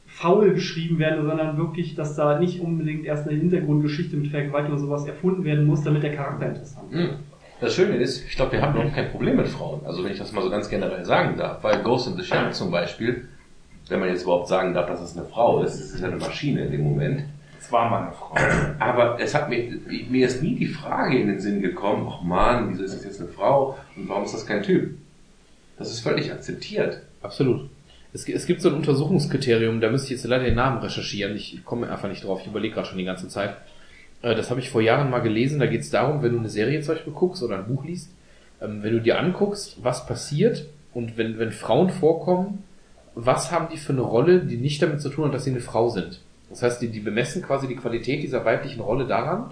faul 0.05 0.53
geschrieben 0.53 0.99
werden, 0.99 1.25
sondern 1.25 1.57
wirklich, 1.57 1.95
dass 1.95 2.15
da 2.15 2.39
nicht 2.39 2.61
unbedingt 2.61 3.05
erst 3.05 3.27
eine 3.27 3.37
Hintergrundgeschichte 3.37 4.15
mit 4.15 4.27
Vergewaltigung 4.27 4.77
oder 4.77 4.85
sowas 4.85 5.07
erfunden 5.07 5.43
werden 5.43 5.65
muss, 5.65 5.81
damit 5.81 6.03
der 6.03 6.13
Charakter 6.13 6.49
interessant 6.49 6.91
ist. 6.91 6.99
Hm. 6.99 7.09
Das 7.59 7.75
Schöne 7.75 7.95
ist, 7.97 8.25
ich 8.27 8.35
glaube, 8.35 8.53
wir 8.53 8.61
haben 8.61 8.73
überhaupt 8.73 8.95
kein 8.95 9.09
Problem 9.11 9.37
mit 9.37 9.47
Frauen. 9.47 9.85
Also 9.85 10.03
wenn 10.03 10.11
ich 10.11 10.17
das 10.17 10.31
mal 10.31 10.41
so 10.41 10.49
ganz 10.49 10.69
generell 10.69 11.05
sagen 11.05 11.37
darf. 11.37 11.63
Weil 11.63 11.81
Ghost 11.81 12.07
in 12.07 12.17
the 12.17 12.23
Shell 12.23 12.51
zum 12.51 12.71
Beispiel, 12.71 13.27
wenn 13.87 13.99
man 13.99 14.09
jetzt 14.09 14.23
überhaupt 14.23 14.47
sagen 14.47 14.73
darf, 14.73 14.87
dass 14.87 15.01
es 15.01 15.17
eine 15.17 15.25
Frau 15.25 15.63
ist, 15.63 15.75
es 15.75 15.93
ist 15.93 16.01
ja 16.01 16.07
eine 16.07 16.17
Maschine 16.17 16.65
in 16.65 16.71
dem 16.71 16.83
Moment. 16.83 17.23
Es 17.59 17.71
war 17.71 17.89
mal 17.89 18.03
eine 18.03 18.11
Frau. 18.11 18.35
Aber 18.79 19.17
es 19.19 19.33
hat 19.33 19.49
mir, 19.49 19.79
mir 20.09 20.27
ist 20.27 20.43
nie 20.43 20.55
die 20.55 20.67
Frage 20.67 21.17
in 21.17 21.27
den 21.27 21.39
Sinn 21.39 21.61
gekommen, 21.61 22.11
ach 22.11 22.21
man, 22.21 22.71
wieso 22.71 22.83
ist 22.83 22.95
das 22.95 23.05
jetzt 23.05 23.21
eine 23.21 23.29
Frau 23.29 23.77
und 23.95 24.09
warum 24.09 24.25
ist 24.25 24.33
das 24.33 24.45
kein 24.45 24.63
Typ? 24.63 24.97
Das 25.77 25.89
ist 25.89 26.01
völlig 26.01 26.31
akzeptiert. 26.31 27.01
Absolut. 27.21 27.69
Es, 28.11 28.27
es 28.27 28.45
gibt 28.45 28.61
so 28.61 28.69
ein 28.69 28.75
Untersuchungskriterium, 28.75 29.79
da 29.79 29.89
müsste 29.89 30.07
ich 30.07 30.19
jetzt 30.19 30.29
leider 30.29 30.43
den 30.43 30.55
Namen 30.55 30.79
recherchieren. 30.79 31.35
Ich 31.35 31.63
komme 31.63 31.89
einfach 31.89 32.09
nicht 32.09 32.25
drauf. 32.25 32.41
Ich 32.41 32.47
überlege 32.47 32.75
gerade 32.75 32.87
schon 32.87 32.97
die 32.97 33.05
ganze 33.05 33.27
Zeit. 33.29 33.55
Äh, 34.23 34.33
Das 34.33 34.49
habe 34.49 34.59
ich 34.59 34.71
vor 34.71 34.81
Jahren 34.81 35.11
mal 35.11 35.19
gelesen. 35.19 35.59
Da 35.59 35.67
geht 35.67 35.81
es 35.81 35.91
darum, 35.91 36.23
wenn 36.23 36.31
du 36.31 36.39
eine 36.39 36.49
Serie 36.49 36.81
zum 36.81 36.95
Beispiel 36.95 37.13
guckst 37.13 37.43
oder 37.43 37.57
ein 37.57 37.67
Buch 37.67 37.85
liest, 37.85 38.09
ähm, 38.59 38.81
wenn 38.81 38.93
du 38.93 39.01
dir 39.01 39.19
anguckst, 39.19 39.77
was 39.83 40.07
passiert 40.07 40.65
und 40.95 41.17
wenn, 41.17 41.37
wenn 41.37 41.51
Frauen 41.51 41.91
vorkommen, 41.91 42.63
was 43.13 43.51
haben 43.51 43.67
die 43.71 43.77
für 43.77 43.93
eine 43.93 44.01
Rolle, 44.01 44.39
die 44.39 44.57
nicht 44.57 44.81
damit 44.81 45.01
zu 45.01 45.09
tun 45.09 45.25
hat, 45.25 45.33
dass 45.35 45.43
sie 45.43 45.51
eine 45.51 45.59
Frau 45.59 45.89
sind. 45.89 46.21
Das 46.49 46.63
heißt, 46.63 46.81
die, 46.81 46.87
die 46.87 46.99
bemessen 46.99 47.41
quasi 47.43 47.67
die 47.67 47.75
Qualität 47.75 48.23
dieser 48.23 48.43
weiblichen 48.45 48.81
Rolle 48.81 49.05
daran, 49.05 49.51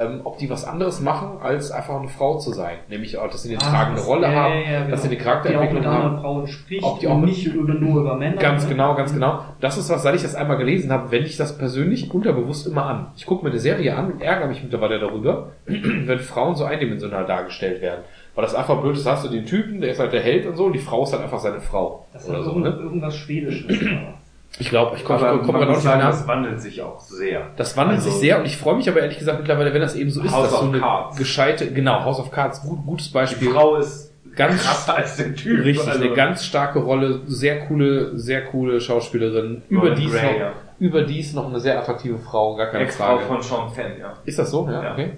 ähm, 0.00 0.22
ob 0.24 0.38
die 0.38 0.48
was 0.48 0.64
anderes 0.64 1.00
machen, 1.00 1.38
als 1.42 1.70
einfach 1.70 1.98
eine 1.98 2.08
Frau 2.08 2.38
zu 2.38 2.52
sein. 2.52 2.78
Nämlich 2.88 3.18
auch, 3.18 3.30
dass 3.30 3.42
sie 3.42 3.50
eine 3.50 3.58
tragende 3.58 4.00
Rolle 4.00 4.26
Ah, 4.28 4.32
ja, 4.32 4.38
haben, 4.44 4.52
ja, 4.64 4.70
ja, 4.70 4.84
dass 4.88 5.02
sie 5.02 5.08
eine 5.08 5.16
genau. 5.16 5.28
Charakterentwicklung 5.30 5.82
die 5.82 5.86
auch 5.86 5.92
mit 5.92 5.98
haben. 5.98 6.06
anderen 6.06 6.22
Frauen 6.22 6.46
spricht, 6.48 6.82
Ob 6.82 6.98
die 7.00 7.06
auch 7.08 7.18
nicht 7.18 7.46
über, 7.46 7.74
nur 7.74 8.00
über 8.00 8.16
Männer. 8.16 8.36
Ganz 8.36 8.68
genau, 8.68 8.94
ganz 8.94 9.12
genau. 9.12 9.40
Das 9.60 9.76
ist 9.78 9.90
was, 9.90 10.02
seit 10.02 10.14
ich 10.14 10.22
das 10.22 10.34
einmal 10.34 10.56
gelesen 10.56 10.90
habe, 10.90 11.10
wende 11.10 11.26
ich 11.28 11.36
das 11.36 11.56
persönlich 11.58 12.12
unterbewusst 12.12 12.66
immer 12.66 12.86
an. 12.86 13.06
Ich 13.16 13.26
gucke 13.26 13.44
mir 13.44 13.50
eine 13.50 13.60
Serie 13.60 13.94
an 13.94 14.12
und 14.12 14.22
ärgere 14.22 14.48
mich 14.48 14.62
mittlerweile 14.62 14.98
darüber, 14.98 15.50
wenn 15.66 16.18
Frauen 16.18 16.56
so 16.56 16.64
eindimensional 16.64 17.26
dargestellt 17.26 17.82
werden. 17.82 18.00
Weil 18.34 18.44
das 18.44 18.54
einfach 18.54 18.80
blöd 18.80 18.96
ist, 18.96 19.06
hast 19.06 19.24
du 19.24 19.28
den 19.28 19.44
Typen, 19.44 19.80
der 19.80 19.90
ist 19.90 19.98
halt 19.98 20.12
der 20.12 20.22
Held 20.22 20.46
und 20.46 20.56
so, 20.56 20.64
und 20.64 20.72
die 20.72 20.78
Frau 20.78 21.02
ist 21.02 21.12
halt 21.12 21.22
einfach 21.22 21.40
seine 21.40 21.60
Frau. 21.60 22.06
Das 22.12 22.24
ist 22.24 22.30
oder 22.30 22.42
so, 22.42 22.58
ne? 22.58 22.68
irgendwas 22.70 23.16
Schwedisches. 23.16 23.76
Ich 24.58 24.68
glaube, 24.68 24.96
ich 24.96 25.04
komme 25.04 25.20
komm, 25.20 25.42
komm 25.46 25.54
gerade 25.56 25.70
nicht 25.72 25.80
sagen, 25.80 26.00
nach. 26.00 26.10
das 26.10 26.26
wandelt 26.26 26.60
sich 26.60 26.82
auch 26.82 27.00
sehr. 27.00 27.46
Das 27.56 27.76
wandelt 27.76 27.98
Also- 28.00 28.10
sich 28.10 28.20
sehr 28.20 28.38
und 28.38 28.44
ich 28.46 28.56
freue 28.56 28.76
mich 28.76 28.88
aber 28.88 29.00
ehrlich 29.00 29.18
gesagt 29.18 29.38
mittlerweile, 29.38 29.72
wenn 29.72 29.80
das 29.80 29.94
eben 29.94 30.10
so 30.10 30.22
ist, 30.22 30.32
House 30.32 30.50
dass 30.50 30.60
so 30.60 30.66
eine 30.66 30.80
Cards. 30.80 31.16
gescheite, 31.16 31.72
genau, 31.72 32.04
House 32.04 32.18
of 32.18 32.30
Cards, 32.30 32.60
gut, 32.62 32.84
gutes 32.84 33.08
Die 33.08 33.14
Beispiel. 33.14 33.50
Frau 33.52 33.76
ist 33.76 34.12
Ganz- 34.36 34.62
krasser 34.62 34.96
als 34.96 35.16
der 35.16 35.34
Typ. 35.34 35.64
Richtig, 35.64 35.86
Also- 35.88 36.02
eine 36.04 36.14
ganz 36.14 36.44
starke 36.44 36.80
Rolle, 36.80 37.20
sehr 37.26 37.60
coole, 37.66 38.18
sehr 38.18 38.44
coole 38.46 38.80
Schauspielerin. 38.80 39.62
Überdies 39.68 40.12
Gray, 40.12 40.32
noch, 40.32 40.38
ja. 40.40 40.52
überdies 40.78 41.32
noch 41.32 41.48
eine 41.48 41.60
sehr 41.60 41.78
attraktive 41.78 42.18
Frau, 42.18 42.56
gar 42.56 42.66
keine 42.66 42.84
Ex-Frau 42.84 43.16
Frage. 43.18 43.26
von 43.26 43.42
Sean 43.42 43.72
Penn, 43.72 43.92
ja. 43.98 44.14
Ist 44.24 44.38
das 44.38 44.50
so? 44.50 44.66
Ja, 44.70 44.82
Ja. 44.82 44.92
okay. 44.92 45.10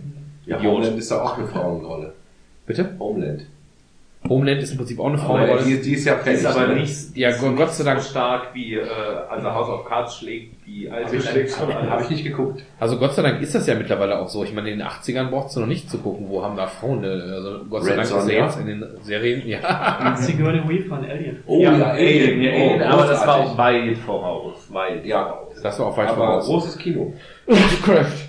Ja. 0.47 0.61
Homeland 0.63 0.99
ist 0.99 1.11
da 1.11 1.23
auch 1.23 1.37
eine 1.39 1.47
Frauenrolle. 1.47 2.13
Bitte? 2.67 2.91
Homeland. 2.99 3.43
Homeland 4.29 4.63
ist 4.63 4.71
im 4.71 4.79
Prinzip 4.79 5.01
auch 5.01 5.07
eine 5.07 5.19
Aber 5.19 5.27
Frauenrolle. 5.27 5.63
die, 5.65 5.83
die 5.83 5.95
ist 5.95 6.05
ja 6.05 6.15
fertig. 6.17 6.47
aber 6.47 6.69
nicht, 6.69 7.17
Ja, 7.17 7.37
Gott- 7.37 7.57
Gott 7.57 7.73
sei 7.75 7.85
Dank. 7.85 8.01
so 8.01 8.11
stark 8.11 8.55
wie 8.55 8.75
äh, 8.77 8.83
also 9.29 9.53
House 9.53 9.69
of 9.69 9.85
Cards 9.85 10.17
schlägt 10.19 10.65
die 10.67 10.89
alte 10.89 11.17
Also. 11.17 11.91
Habe 11.91 12.03
ich 12.05 12.11
nicht 12.11 12.25
geguckt. 12.25 12.63
Also 12.79 12.99
Gott 12.99 13.15
sei 13.15 13.23
Dank 13.23 13.43
ist 13.43 13.55
das 13.55 13.67
ja 13.67 13.75
mittlerweile 13.75 14.19
auch 14.21 14.29
so. 14.29 14.45
Ich 14.45 14.55
meine, 14.55 14.71
in 14.71 14.79
den 14.79 14.87
80ern 14.87 15.29
brauchst 15.29 15.57
du 15.57 15.61
noch 15.61 15.67
nicht 15.67 15.91
zu 15.91 15.99
gucken, 15.99 16.27
wo 16.29 16.43
haben 16.43 16.57
da 16.57 16.67
Frauen, 16.69 17.03
äh, 17.03 17.09
also 17.09 17.61
Gott 17.69 17.83
sei 17.85 17.91
Red 17.91 17.99
Dank 18.11 18.19
ist 18.23 18.29
ja 18.31 18.45
jetzt 18.45 18.61
in 18.61 18.67
den 18.67 18.85
Serien, 19.03 19.43
ja. 19.47 20.15
Sigourney 20.17 20.61
Weaver 20.69 20.97
von 20.97 21.05
Alien. 21.05 21.43
Oh 21.47 21.61
ja, 21.61 21.73
Alien, 21.91 22.43
ja, 22.43 22.51
oh, 22.53 22.55
Alien, 22.71 22.83
aber 22.85 23.07
das 23.07 23.27
war 23.27 23.37
auch 23.37 23.59
weit 23.59 23.99
voraus. 23.99 24.69
Weit 24.73 25.05
Ja, 25.05 25.25
voraus. 25.27 25.61
Das 25.63 25.79
war 25.81 25.87
auch 25.87 25.97
weit 25.97 26.09
aber 26.09 26.17
voraus. 26.17 26.47
großes 26.47 26.79
Kino. 26.79 27.13
Lovecraft. 27.49 28.29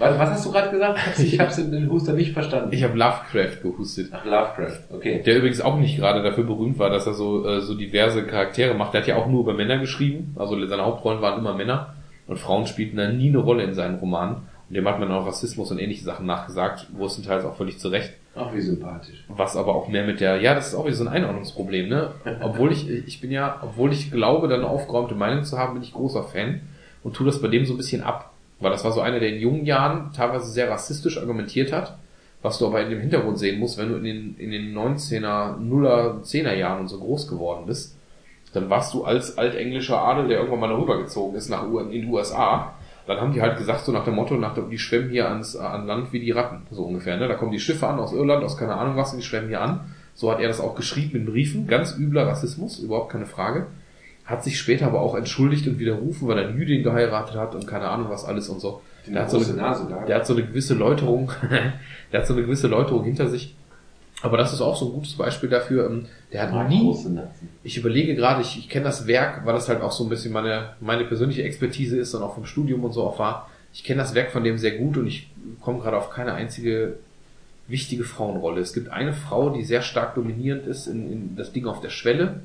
Was, 0.00 0.18
was 0.18 0.30
hast 0.30 0.46
du 0.46 0.52
gerade 0.52 0.70
gesagt? 0.70 0.98
Ich 1.18 1.38
habe 1.38 1.54
den 1.54 1.90
Huster 1.90 2.14
nicht 2.14 2.32
verstanden. 2.32 2.72
Ich 2.72 2.82
habe 2.82 2.96
Lovecraft 2.96 3.62
gehustet. 3.62 4.08
Ach, 4.12 4.24
Lovecraft, 4.24 4.78
okay. 4.92 5.22
Der 5.24 5.36
übrigens 5.36 5.60
auch 5.60 5.76
nicht 5.76 5.96
gerade 5.96 6.22
dafür 6.22 6.44
berühmt 6.44 6.78
war, 6.78 6.90
dass 6.90 7.06
er 7.06 7.14
so, 7.14 7.46
äh, 7.46 7.60
so 7.60 7.74
diverse 7.74 8.24
Charaktere 8.24 8.74
macht. 8.74 8.94
Der 8.94 9.02
hat 9.02 9.08
ja 9.08 9.16
auch 9.16 9.26
nur 9.26 9.42
über 9.42 9.54
Männer 9.54 9.78
geschrieben. 9.78 10.34
Also 10.38 10.66
seine 10.66 10.84
Hauptrollen 10.84 11.20
waren 11.20 11.38
immer 11.38 11.54
Männer. 11.54 11.94
Und 12.26 12.38
Frauen 12.38 12.66
spielten 12.66 12.96
da 12.96 13.10
nie 13.10 13.28
eine 13.28 13.38
Rolle 13.38 13.62
in 13.64 13.74
seinen 13.74 13.98
Romanen. 13.98 14.36
Und 14.68 14.76
dem 14.76 14.88
hat 14.88 15.00
man 15.00 15.10
auch 15.10 15.26
Rassismus 15.26 15.70
und 15.72 15.78
ähnliche 15.78 16.04
Sachen 16.04 16.26
nachgesagt, 16.26 16.86
größtenteils 16.96 17.44
auch 17.44 17.56
völlig 17.56 17.78
zurecht. 17.78 18.12
Ach, 18.36 18.54
wie 18.54 18.60
sympathisch. 18.60 19.24
Was 19.28 19.56
aber 19.56 19.74
auch 19.74 19.88
mehr 19.88 20.06
mit 20.06 20.20
der, 20.20 20.40
ja, 20.40 20.54
das 20.54 20.68
ist 20.68 20.74
auch 20.76 20.86
wieder 20.86 20.94
so 20.94 21.04
ein 21.04 21.08
Einordnungsproblem, 21.08 21.88
ne? 21.88 22.12
Obwohl 22.40 22.70
ich, 22.70 22.88
ich 22.88 23.20
bin 23.20 23.32
ja, 23.32 23.60
obwohl 23.62 23.92
ich 23.92 24.12
glaube, 24.12 24.46
da 24.46 24.54
eine 24.54 24.68
aufgeräumte 24.68 25.16
Meinung 25.16 25.42
zu 25.42 25.58
haben, 25.58 25.74
bin 25.74 25.82
ich 25.82 25.92
großer 25.92 26.22
Fan 26.22 26.60
und 27.02 27.16
tue 27.16 27.26
das 27.26 27.42
bei 27.42 27.48
dem 27.48 27.64
so 27.64 27.74
ein 27.74 27.78
bisschen 27.78 28.02
ab. 28.02 28.29
Weil 28.60 28.70
das 28.70 28.84
war 28.84 28.92
so 28.92 29.00
einer, 29.00 29.20
der 29.20 29.30
in 29.30 29.40
jungen 29.40 29.64
Jahren 29.64 30.12
teilweise 30.12 30.50
sehr 30.50 30.70
rassistisch 30.70 31.18
argumentiert 31.18 31.72
hat, 31.72 31.98
was 32.42 32.58
du 32.58 32.66
aber 32.66 32.82
in 32.82 32.90
dem 32.90 33.00
Hintergrund 33.00 33.38
sehen 33.38 33.58
musst, 33.58 33.78
wenn 33.78 33.88
du 33.88 33.96
in 33.96 34.04
den, 34.04 34.36
in 34.38 34.50
den 34.50 34.76
19er, 34.76 35.58
0er, 35.58 36.22
10er 36.22 36.54
Jahren 36.54 36.80
und 36.80 36.88
so 36.88 36.98
groß 36.98 37.28
geworden 37.28 37.66
bist, 37.66 37.96
dann 38.52 38.68
warst 38.68 38.94
du 38.94 39.04
als 39.04 39.38
altenglischer 39.38 40.00
Adel, 40.02 40.28
der 40.28 40.38
irgendwann 40.38 40.60
mal 40.60 40.68
darüber 40.68 40.98
gezogen 40.98 41.36
ist 41.36 41.48
nach 41.48 41.66
U 41.66 41.78
in 41.78 41.90
die 41.90 42.06
USA, 42.06 42.74
dann 43.06 43.20
haben 43.20 43.32
die 43.32 43.42
halt 43.42 43.58
gesagt, 43.58 43.84
so 43.84 43.92
nach 43.92 44.04
dem 44.04 44.14
Motto, 44.14 44.36
nach 44.36 44.54
der, 44.54 44.64
die 44.64 44.78
schwemmen 44.78 45.10
hier 45.10 45.28
ans, 45.28 45.56
an 45.56 45.86
Land 45.86 46.12
wie 46.12 46.20
die 46.20 46.30
Ratten, 46.30 46.62
so 46.70 46.84
ungefähr. 46.84 47.16
Ne? 47.16 47.28
Da 47.28 47.34
kommen 47.34 47.50
die 47.50 47.60
Schiffe 47.60 47.88
an 47.88 47.98
aus 47.98 48.12
Irland, 48.12 48.44
aus 48.44 48.56
keine 48.56 48.76
Ahnung 48.76 48.96
was, 48.96 49.12
und 49.12 49.18
die 49.18 49.24
schwemmen 49.24 49.48
hier 49.48 49.60
an. 49.60 49.80
So 50.14 50.30
hat 50.30 50.40
er 50.40 50.48
das 50.48 50.60
auch 50.60 50.74
geschrieben 50.74 51.16
in 51.16 51.26
Briefen, 51.26 51.66
ganz 51.66 51.96
übler 51.96 52.26
Rassismus, 52.26 52.78
überhaupt 52.78 53.10
keine 53.10 53.26
Frage. 53.26 53.66
Hat 54.30 54.44
sich 54.44 54.58
später 54.58 54.86
aber 54.86 55.00
auch 55.00 55.14
entschuldigt 55.16 55.66
und 55.66 55.78
widerrufen, 55.78 56.28
weil 56.28 56.38
er 56.38 56.48
eine 56.48 56.56
Jüdin 56.56 56.82
geheiratet 56.82 57.34
hat 57.36 57.54
und 57.54 57.66
keine 57.66 57.88
Ahnung 57.88 58.08
was 58.10 58.24
alles 58.24 58.48
und 58.48 58.60
so. 58.60 58.80
Die 59.06 59.12
Der 59.12 59.22
hat 59.22 59.30
so 59.30 59.38
eine, 59.38 59.46
Nase 59.54 59.86
da. 59.90 60.04
der 60.04 60.16
hat 60.16 60.26
so 60.26 60.34
eine 60.34 60.44
gewisse 60.44 60.74
Läuterung, 60.74 61.32
der 62.12 62.20
hat 62.20 62.26
so 62.26 62.34
eine 62.34 62.42
gewisse 62.42 62.68
Läuterung 62.68 63.04
hinter 63.04 63.28
sich. 63.28 63.54
Aber 64.22 64.36
das 64.36 64.52
ist 64.52 64.60
auch 64.60 64.76
so 64.76 64.86
ein 64.86 64.92
gutes 64.92 65.14
Beispiel 65.16 65.48
dafür. 65.48 65.86
ähm, 65.86 66.06
Der 66.32 66.42
hat 66.52 66.68
nie, 66.68 66.80
große 66.80 67.10
Nasen. 67.10 67.48
ich 67.64 67.78
überlege 67.78 68.14
gerade, 68.14 68.42
ich, 68.42 68.58
ich 68.58 68.68
kenne 68.68 68.84
das 68.84 69.06
Werk, 69.06 69.46
weil 69.46 69.54
das 69.54 69.68
halt 69.68 69.80
auch 69.80 69.92
so 69.92 70.04
ein 70.04 70.10
bisschen 70.10 70.32
meine, 70.32 70.74
meine 70.80 71.04
persönliche 71.04 71.42
Expertise 71.42 71.96
ist 71.98 72.14
und 72.14 72.22
auch 72.22 72.34
vom 72.34 72.44
Studium 72.44 72.84
und 72.84 72.92
so 72.92 73.02
auch 73.04 73.18
war. 73.18 73.48
Ich 73.72 73.82
kenne 73.82 74.02
das 74.02 74.14
Werk 74.14 74.30
von 74.30 74.44
dem 74.44 74.58
sehr 74.58 74.72
gut 74.76 74.96
und 74.98 75.06
ich 75.06 75.30
komme 75.62 75.78
gerade 75.80 75.96
auf 75.96 76.10
keine 76.10 76.34
einzige 76.34 76.96
wichtige 77.66 78.04
Frauenrolle. 78.04 78.60
Es 78.60 78.72
gibt 78.74 78.90
eine 78.90 79.12
Frau, 79.14 79.50
die 79.50 79.64
sehr 79.64 79.80
stark 79.80 80.14
dominierend 80.16 80.66
ist 80.66 80.86
in, 80.86 81.10
in 81.10 81.36
das 81.36 81.52
Ding 81.52 81.66
auf 81.66 81.80
der 81.80 81.90
Schwelle. 81.90 82.40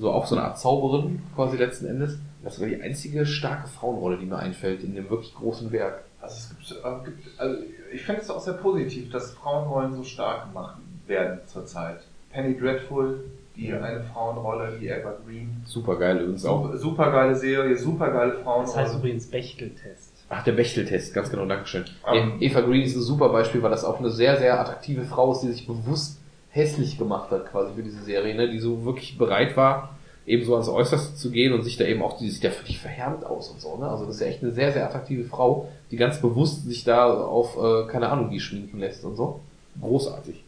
So 0.00 0.10
auch 0.10 0.26
so 0.26 0.34
eine 0.36 0.44
Art 0.44 0.58
Zauberin 0.58 1.20
quasi 1.34 1.56
letzten 1.58 1.86
Endes. 1.86 2.18
Das 2.42 2.58
war 2.60 2.66
die 2.68 2.80
einzige 2.80 3.26
starke 3.26 3.68
Frauenrolle, 3.68 4.16
die 4.16 4.24
mir 4.26 4.38
einfällt 4.38 4.82
in 4.82 4.94
dem 4.94 5.10
wirklich 5.10 5.34
großen 5.34 5.70
Werk. 5.72 6.04
Also 6.22 6.36
es 6.36 6.48
gibt, 6.48 6.84
äh, 6.84 7.04
gibt 7.04 7.38
also 7.40 7.56
ich 7.92 8.02
finde 8.02 8.20
es 8.22 8.30
auch 8.30 8.40
sehr 8.40 8.54
positiv, 8.54 9.10
dass 9.10 9.32
Frauenrollen 9.32 9.94
so 9.94 10.02
stark 10.04 10.48
gemacht 10.48 10.76
werden 11.06 11.40
zurzeit. 11.46 12.00
Penny 12.32 12.56
Dreadful, 12.58 13.24
die 13.56 13.72
eine 13.72 14.02
Frauenrolle, 14.04 14.78
die 14.80 14.88
Evergreen. 14.88 15.62
Super 15.66 15.96
geil 15.96 16.18
übrigens 16.20 16.46
auch. 16.46 16.72
Super 16.76 17.10
geile 17.10 17.34
Serie, 17.36 17.76
super 17.76 18.10
geile 18.10 18.32
Das 18.32 18.42
Frauenrolle. 18.42 18.76
heißt 18.78 18.94
übrigens 18.94 19.26
Bechteltest. 19.26 20.12
Ach, 20.28 20.44
der 20.44 20.52
Bechteltest, 20.52 21.12
ganz 21.12 21.28
genau, 21.30 21.44
Dankeschön. 21.44 21.84
Ähm, 22.10 22.34
E- 22.40 22.46
Eva 22.46 22.60
Green 22.60 22.82
ist 22.82 22.94
ein 22.94 23.02
super 23.02 23.30
Beispiel, 23.30 23.60
weil 23.62 23.70
das 23.70 23.84
auch 23.84 23.98
eine 23.98 24.10
sehr, 24.10 24.36
sehr 24.38 24.58
attraktive 24.60 25.02
Frau 25.04 25.32
ist, 25.32 25.40
die 25.40 25.48
sich 25.48 25.66
bewusst 25.66 26.19
hässlich 26.50 26.98
gemacht 26.98 27.30
hat, 27.30 27.50
quasi 27.50 27.74
für 27.74 27.82
diese 27.82 28.02
Serie, 28.02 28.34
ne? 28.34 28.50
die 28.50 28.58
so 28.58 28.84
wirklich 28.84 29.16
bereit 29.16 29.56
war, 29.56 29.96
eben 30.26 30.44
so 30.44 30.54
ans 30.54 30.68
Äußerste 30.68 31.14
zu 31.14 31.30
gehen 31.30 31.52
und 31.52 31.62
sich 31.62 31.76
da 31.76 31.84
eben 31.84 32.02
auch, 32.02 32.18
die 32.18 32.28
sieht 32.28 32.42
ja 32.42 32.50
völlig 32.50 32.78
verhärmt 32.78 33.24
aus 33.24 33.48
und 33.50 33.60
so, 33.60 33.76
ne? 33.76 33.88
Also 33.88 34.04
das 34.04 34.16
ist 34.16 34.20
ja 34.20 34.26
echt 34.26 34.42
eine 34.42 34.52
sehr, 34.52 34.72
sehr 34.72 34.84
attraktive 34.84 35.24
Frau, 35.24 35.68
die 35.90 35.96
ganz 35.96 36.20
bewusst 36.20 36.66
sich 36.66 36.84
da 36.84 37.12
auf, 37.12 37.56
äh, 37.56 37.86
keine 37.86 38.08
Ahnung, 38.08 38.30
wie 38.30 38.40
schminken 38.40 38.78
lässt 38.78 39.04
und 39.04 39.16
so. 39.16 39.40
Großartig. 39.80 40.44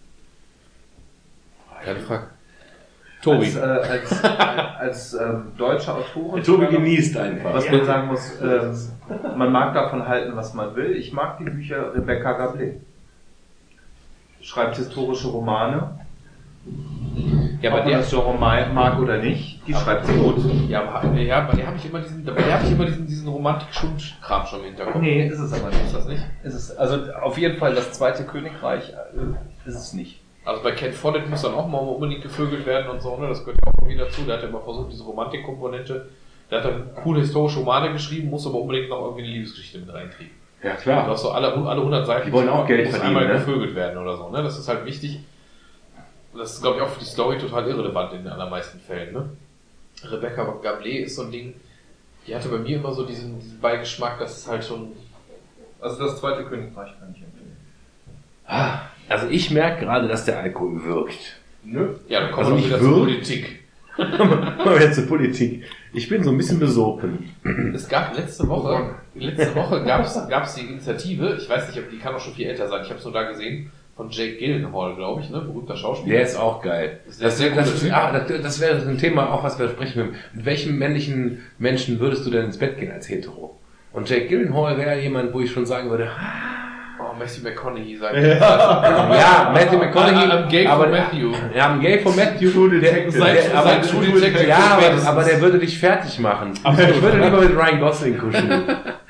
Keine 1.84 2.00
Frage. 2.00 2.26
Tobi. 3.22 3.46
Als, 3.46 3.56
äh, 3.56 3.60
als, 3.60 4.24
als 4.24 5.14
ähm, 5.14 5.52
deutsche 5.56 5.94
Autorin. 5.94 6.42
Tobi 6.42 6.66
genießt 6.66 7.16
einfach. 7.16 7.54
Was 7.54 7.70
man 7.70 7.84
sagen 7.84 8.08
muss, 8.08 8.40
ähm, 8.42 8.76
man 9.36 9.52
mag 9.52 9.74
davon 9.74 10.06
halten, 10.06 10.34
was 10.36 10.54
man 10.54 10.74
will. 10.74 10.96
Ich 10.96 11.12
mag 11.12 11.38
die 11.38 11.44
Bücher 11.44 11.94
Rebecca 11.94 12.32
Gablé. 12.32 12.74
Schreibt 14.42 14.76
historische 14.76 15.28
Romane. 15.28 15.98
ja, 17.62 17.70
Ob 17.72 17.78
aber 17.80 17.88
der, 17.88 17.98
das 17.98 18.10
Genre 18.10 18.36
ma- 18.38 18.66
mag 18.66 18.98
oder 18.98 19.18
nicht, 19.18 19.60
die 19.66 19.72
schreibt 19.72 20.06
sie 20.06 20.14
gut. 20.14 20.36
ja, 20.68 20.82
aber, 20.88 21.12
ja, 21.20 21.40
bei 21.42 21.54
der 21.56 21.66
habe 21.68 21.76
ich 21.76 21.84
immer 21.86 22.00
diesen, 22.00 22.24
bei 22.24 22.32
der 22.32 22.54
habe 22.54 22.64
ich 22.66 22.72
immer 22.72 22.84
diesen, 22.86 23.06
diesen 23.06 23.28
Romantik-Schund-Kram 23.28 24.46
schon 24.46 24.60
im 24.60 24.64
Hinterkopf. 24.66 25.00
Nee, 25.00 25.26
ist 25.28 25.38
es 25.38 25.52
aber 25.52 25.68
nicht. 25.68 25.84
Ist 25.84 25.94
das 25.94 26.06
nicht? 26.08 26.22
Ist 26.42 26.54
es, 26.54 26.76
also 26.76 27.12
auf 27.22 27.38
jeden 27.38 27.56
Fall 27.58 27.74
das 27.74 27.92
zweite 27.92 28.24
Königreich 28.24 28.90
äh, 28.90 29.68
ist 29.68 29.76
es 29.76 29.92
nicht. 29.92 30.20
Also 30.44 30.60
bei 30.64 30.72
Ken 30.72 30.92
Follett 30.92 31.30
muss 31.30 31.42
dann 31.42 31.54
auch 31.54 31.68
mal 31.68 31.78
unbedingt 31.78 32.22
gevögelt 32.22 32.66
werden 32.66 32.90
und 32.90 33.00
so, 33.00 33.16
ne? 33.16 33.28
Das 33.28 33.44
gehört 33.44 33.58
ja 33.64 33.70
auch 33.70 33.82
irgendwie 33.86 33.98
dazu. 34.04 34.22
Der 34.22 34.34
hat 34.34 34.42
ja 34.42 34.48
immer 34.48 34.60
versucht, 34.60 34.90
diese 34.92 35.04
Romantikkomponente. 35.04 36.08
Der 36.50 36.58
hat 36.58 36.64
dann 36.64 36.94
coole 36.96 37.20
historische 37.20 37.60
Romane 37.60 37.92
geschrieben, 37.92 38.28
muss 38.28 38.44
aber 38.46 38.58
unbedingt 38.60 38.88
noch 38.88 39.02
irgendwie 39.04 39.22
eine 39.22 39.32
Liebesgeschichte 39.34 39.78
mit 39.78 39.94
reinkriegen. 39.94 40.32
Ja, 40.62 40.74
Du 40.74 40.80
klar. 40.82 41.06
hast 41.08 41.22
so 41.22 41.30
alle, 41.30 41.52
alle 41.52 41.80
100 41.80 42.06
Seiten. 42.06 42.26
Die 42.26 42.32
wollen 42.32 42.48
auch 42.48 42.66
Geld 42.66 42.86
muss 42.86 42.96
verdienen, 42.96 43.16
einmal 43.18 43.32
ne? 43.32 43.40
gevögelt 43.40 43.74
werden 43.74 43.98
oder 43.98 44.16
so, 44.16 44.28
ne? 44.30 44.42
Das 44.42 44.58
ist 44.58 44.68
halt 44.68 44.84
wichtig. 44.86 45.20
Das 46.36 46.54
ist, 46.54 46.62
glaube 46.62 46.76
ich, 46.78 46.82
auch 46.82 46.88
für 46.88 47.00
die 47.00 47.04
Story 47.06 47.38
total 47.38 47.68
irrelevant 47.68 48.12
in 48.12 48.18
den 48.24 48.28
allermeisten 48.32 48.78
Fällen, 48.80 49.12
ne? 49.12 49.28
Rebecca 50.04 50.42
Gablé 50.62 51.02
ist 51.04 51.16
so 51.16 51.22
ein 51.22 51.30
Ding, 51.32 51.54
die 52.26 52.34
hatte 52.34 52.48
bei 52.48 52.58
mir 52.58 52.76
immer 52.76 52.92
so 52.92 53.04
diesen, 53.04 53.38
diesen 53.40 53.60
Beigeschmack, 53.60 54.18
dass 54.18 54.38
es 54.38 54.48
halt 54.48 54.64
schon 54.64 54.92
Also 55.80 55.98
das 56.04 56.18
zweite 56.20 56.44
Königreich 56.44 56.90
kann 56.98 57.12
ich 57.14 57.22
empfehlen. 57.22 57.56
Ah, 58.46 58.80
Also 59.08 59.28
ich 59.28 59.50
merke 59.50 59.84
gerade, 59.84 60.08
dass 60.08 60.24
der 60.24 60.38
Alkohol 60.38 60.84
wirkt. 60.84 61.36
Nö. 61.64 61.96
Ja, 62.08 62.20
dann 62.20 62.32
kommen 62.32 62.46
Also 62.46 62.50
wir 62.52 62.56
nicht 62.56 62.66
wieder 62.68 62.78
zur 62.80 62.88
wirkt. 62.90 63.02
Politik. 63.04 63.58
Kommen 63.96 64.58
wir 64.64 64.80
jetzt 64.80 64.94
zur 64.96 65.06
Politik. 65.06 65.64
Ich 65.92 66.08
bin 66.08 66.24
so 66.24 66.30
ein 66.30 66.38
bisschen 66.38 66.58
besopen. 66.58 67.30
Es 67.74 67.86
gab 67.88 68.16
letzte 68.16 68.48
Woche, 68.48 68.94
letzte 69.14 69.54
Woche 69.54 69.82
gab 69.84 70.04
es 70.04 70.18
gab's 70.28 70.54
die 70.54 70.62
Initiative, 70.62 71.36
ich 71.40 71.48
weiß 71.48 71.68
nicht, 71.68 71.78
ob 71.78 71.90
die 71.90 71.98
kann 71.98 72.14
auch 72.14 72.20
schon 72.20 72.34
viel 72.34 72.46
älter 72.48 72.68
sein, 72.68 72.80
ich 72.82 72.88
habe 72.88 72.98
es 72.98 73.04
nur 73.04 73.12
da 73.14 73.22
gesehen, 73.24 73.70
von 73.96 74.08
Jake 74.10 74.36
Gyllenhaal, 74.38 74.94
glaube 74.96 75.20
ich, 75.20 75.28
ne, 75.30 75.40
berühmter 75.40 75.76
Schauspieler. 75.76 76.16
Der 76.16 76.24
ist 76.24 76.36
auch 76.36 76.62
geil. 76.62 77.00
Sehr, 77.08 77.26
Das, 77.28 77.36
sehr 77.38 77.50
das, 77.50 77.80
Typ. 77.80 77.92
ah, 77.92 78.10
das, 78.10 78.42
das 78.42 78.60
wäre 78.60 78.76
ein 78.88 78.96
Thema, 78.96 79.30
auch 79.30 79.44
was 79.44 79.58
wir 79.58 79.68
sprechen 79.68 79.96
würden. 79.96 80.14
Mit 80.32 80.46
welchem 80.46 80.78
männlichen 80.78 81.42
Menschen 81.58 82.00
würdest 82.00 82.24
du 82.24 82.30
denn 82.30 82.46
ins 82.46 82.58
Bett 82.58 82.78
gehen 82.78 82.90
als 82.90 83.08
hetero? 83.08 83.58
Und 83.92 84.08
Jake 84.08 84.28
Gyllenhaal 84.28 84.78
wäre 84.78 84.98
jemand, 84.98 85.34
wo 85.34 85.40
ich 85.40 85.50
schon 85.52 85.66
sagen 85.66 85.90
würde, 85.90 86.08
oh, 86.98 87.14
Matthew 87.18 87.42
McConaughey 87.42 87.96
sagt. 87.98 88.16
ja, 88.16 89.50
Matthew 89.52 89.76
McConaughey, 89.76 90.26
I'm 90.30 90.48
gay 90.48 90.64
for 90.64 90.72
aber, 90.72 90.86
Matthew. 90.88 91.32
Ja, 91.54 91.70
I'm 91.70 91.80
gay 91.80 91.98
for 91.98 92.14
Matthew. 92.16 92.68
Der, 92.80 93.10
Seit- 93.10 93.50
der, 93.52 93.58
aber, 93.58 93.82
True 93.82 94.06
Detective 94.06 94.48
ja, 94.48 94.78
aber, 94.78 95.06
aber 95.06 95.24
der 95.24 95.38
würde 95.42 95.58
dich 95.58 95.78
fertig 95.78 96.18
machen. 96.18 96.54
Absolut. 96.62 96.96
Ich 96.96 97.02
würde 97.02 97.18
lieber 97.22 97.40
mit 97.42 97.54
Ryan 97.54 97.80
Gosling 97.80 98.16
kuscheln. 98.18 98.64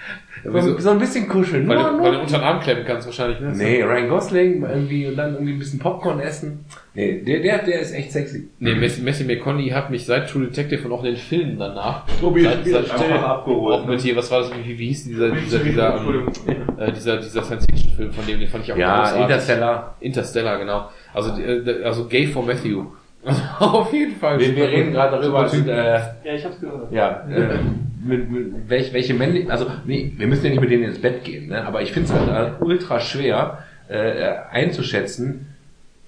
wieso? 0.44 0.78
so 0.78 0.90
ein 0.90 0.98
bisschen 0.98 1.28
kuscheln. 1.28 1.68
Weil, 1.68 1.76
Nur, 1.76 1.90
du, 1.90 1.96
nur. 1.96 2.02
weil 2.04 2.12
du 2.12 2.20
unter 2.20 2.38
den 2.38 2.44
Arm 2.44 2.60
klemmen 2.60 2.84
kannst 2.84 3.06
wahrscheinlich, 3.06 3.40
ne? 3.40 3.52
Nee, 3.54 3.82
Ryan 3.82 4.08
Gosling 4.08 4.62
irgendwie 4.62 5.06
und 5.06 5.16
dann 5.16 5.34
irgendwie 5.34 5.52
ein 5.52 5.58
bisschen 5.58 5.78
Popcorn 5.78 6.20
essen. 6.20 6.64
Nee, 6.94 7.22
der, 7.22 7.40
der, 7.40 7.58
der 7.64 7.80
ist 7.80 7.92
echt 7.94 8.12
sexy. 8.12 8.48
Nee, 8.58 8.74
Matthew, 8.74 9.02
Matthew 9.04 9.24
McConaughey 9.24 9.70
hat 9.70 9.90
mich 9.90 10.04
seit 10.04 10.28
True 10.28 10.44
Detective 10.46 10.84
und 10.86 10.92
auch 10.92 11.00
in 11.04 11.14
den 11.14 11.16
Filmen 11.16 11.58
danach. 11.58 12.04
Tobi, 12.20 12.42
seit, 12.42 12.66
seit, 12.66 12.90
einfach 12.90 13.22
abgeholt, 13.22 13.74
Auch 13.74 13.86
mit 13.86 14.00
hier, 14.00 14.16
was 14.16 14.30
war 14.30 14.40
das, 14.40 14.50
wie, 14.64 14.78
wie 14.78 14.86
hieß 14.88 15.04
dieser, 15.04 15.30
dieser, 15.30 15.58
dieser, 15.60 15.90
ähm, 15.96 15.96
Entschuldigung. 16.26 16.78
äh, 16.78 16.92
dieser, 16.92 17.16
dieser 17.18 17.42
Science-Fiction-Film, 17.42 18.12
von 18.12 18.26
dem, 18.26 18.40
den 18.40 18.48
fand 18.48 18.64
ich 18.64 18.72
auch 18.72 18.76
Ja, 18.76 19.00
großartig. 19.00 19.22
Interstellar. 19.22 19.96
Interstellar, 20.00 20.58
genau. 20.58 20.88
Also, 21.14 21.40
äh, 21.40 21.82
also 21.84 22.06
Gay 22.06 22.26
for 22.26 22.44
Matthew. 22.44 22.84
Auf 23.58 23.92
jeden 23.92 24.16
Fall. 24.16 24.38
Wir, 24.40 24.56
wir 24.56 24.68
reden 24.68 24.92
gerade 24.92 25.18
darüber, 25.20 25.48
Typ. 25.48 25.66
äh, 25.66 25.94
Ja, 25.94 26.14
ich 26.24 26.44
hab's 26.44 26.60
gehört. 26.60 26.92
ja, 26.92 27.24
äh, 27.28 27.58
mit, 28.04 28.30
mit, 28.30 28.68
welch, 28.68 28.92
welche 28.92 29.14
männlichen, 29.14 29.50
also 29.50 29.66
nee, 29.84 30.12
wir 30.16 30.26
müssen 30.26 30.44
ja 30.44 30.50
nicht 30.50 30.60
mit 30.60 30.70
denen 30.70 30.84
ins 30.84 31.00
Bett 31.00 31.22
gehen, 31.22 31.48
ne? 31.48 31.64
aber 31.64 31.82
ich 31.82 31.92
finde 31.92 32.12
es 32.12 32.18
halt 32.18 32.60
äh, 32.60 32.64
ultra 32.64 32.98
schwer 32.98 33.58
äh, 33.88 34.34
einzuschätzen, 34.50 35.46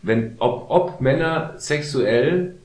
wenn 0.03 0.35
ob, 0.39 0.67
ob 0.71 1.01
Männer 1.01 1.55
sexuell 1.57 2.57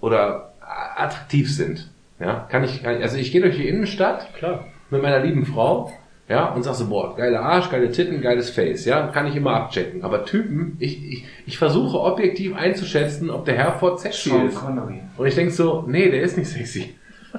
oder 0.00 0.52
attraktiv 0.96 1.54
sind. 1.54 1.88
Ja, 2.18 2.46
kann 2.50 2.64
ich, 2.64 2.82
kann 2.82 2.96
ich 2.96 3.02
also 3.02 3.16
ich 3.18 3.30
gehe 3.32 3.40
durch 3.40 3.56
die 3.56 3.68
Innenstadt 3.68 4.32
Klar. 4.34 4.66
mit 4.90 5.02
meiner 5.02 5.20
lieben 5.20 5.44
Frau. 5.46 5.92
Ja, 6.30 6.46
und 6.54 6.62
sagst 6.62 6.78
so, 6.78 6.88
boah, 6.88 7.16
geiler 7.16 7.40
Arsch, 7.40 7.70
geile 7.70 7.90
Titten, 7.90 8.20
geiles 8.20 8.50
Face, 8.50 8.84
ja, 8.84 9.08
kann 9.08 9.26
ich 9.26 9.34
immer 9.34 9.52
abchecken. 9.52 10.04
Aber 10.04 10.24
Typen, 10.24 10.76
ich, 10.78 11.12
ich, 11.12 11.24
ich 11.44 11.58
versuche 11.58 11.98
objektiv 11.98 12.54
einzuschätzen, 12.54 13.30
ob 13.30 13.44
der 13.46 13.56
Herford 13.56 13.98
sexy 13.98 14.28
Sean 14.28 14.48
ist. 14.48 14.54
Connery. 14.54 15.00
Und 15.16 15.26
ich 15.26 15.34
denk 15.34 15.50
so, 15.50 15.84
nee, 15.88 16.08
der 16.08 16.22
ist 16.22 16.38
nicht 16.38 16.48
sexy. 16.48 16.94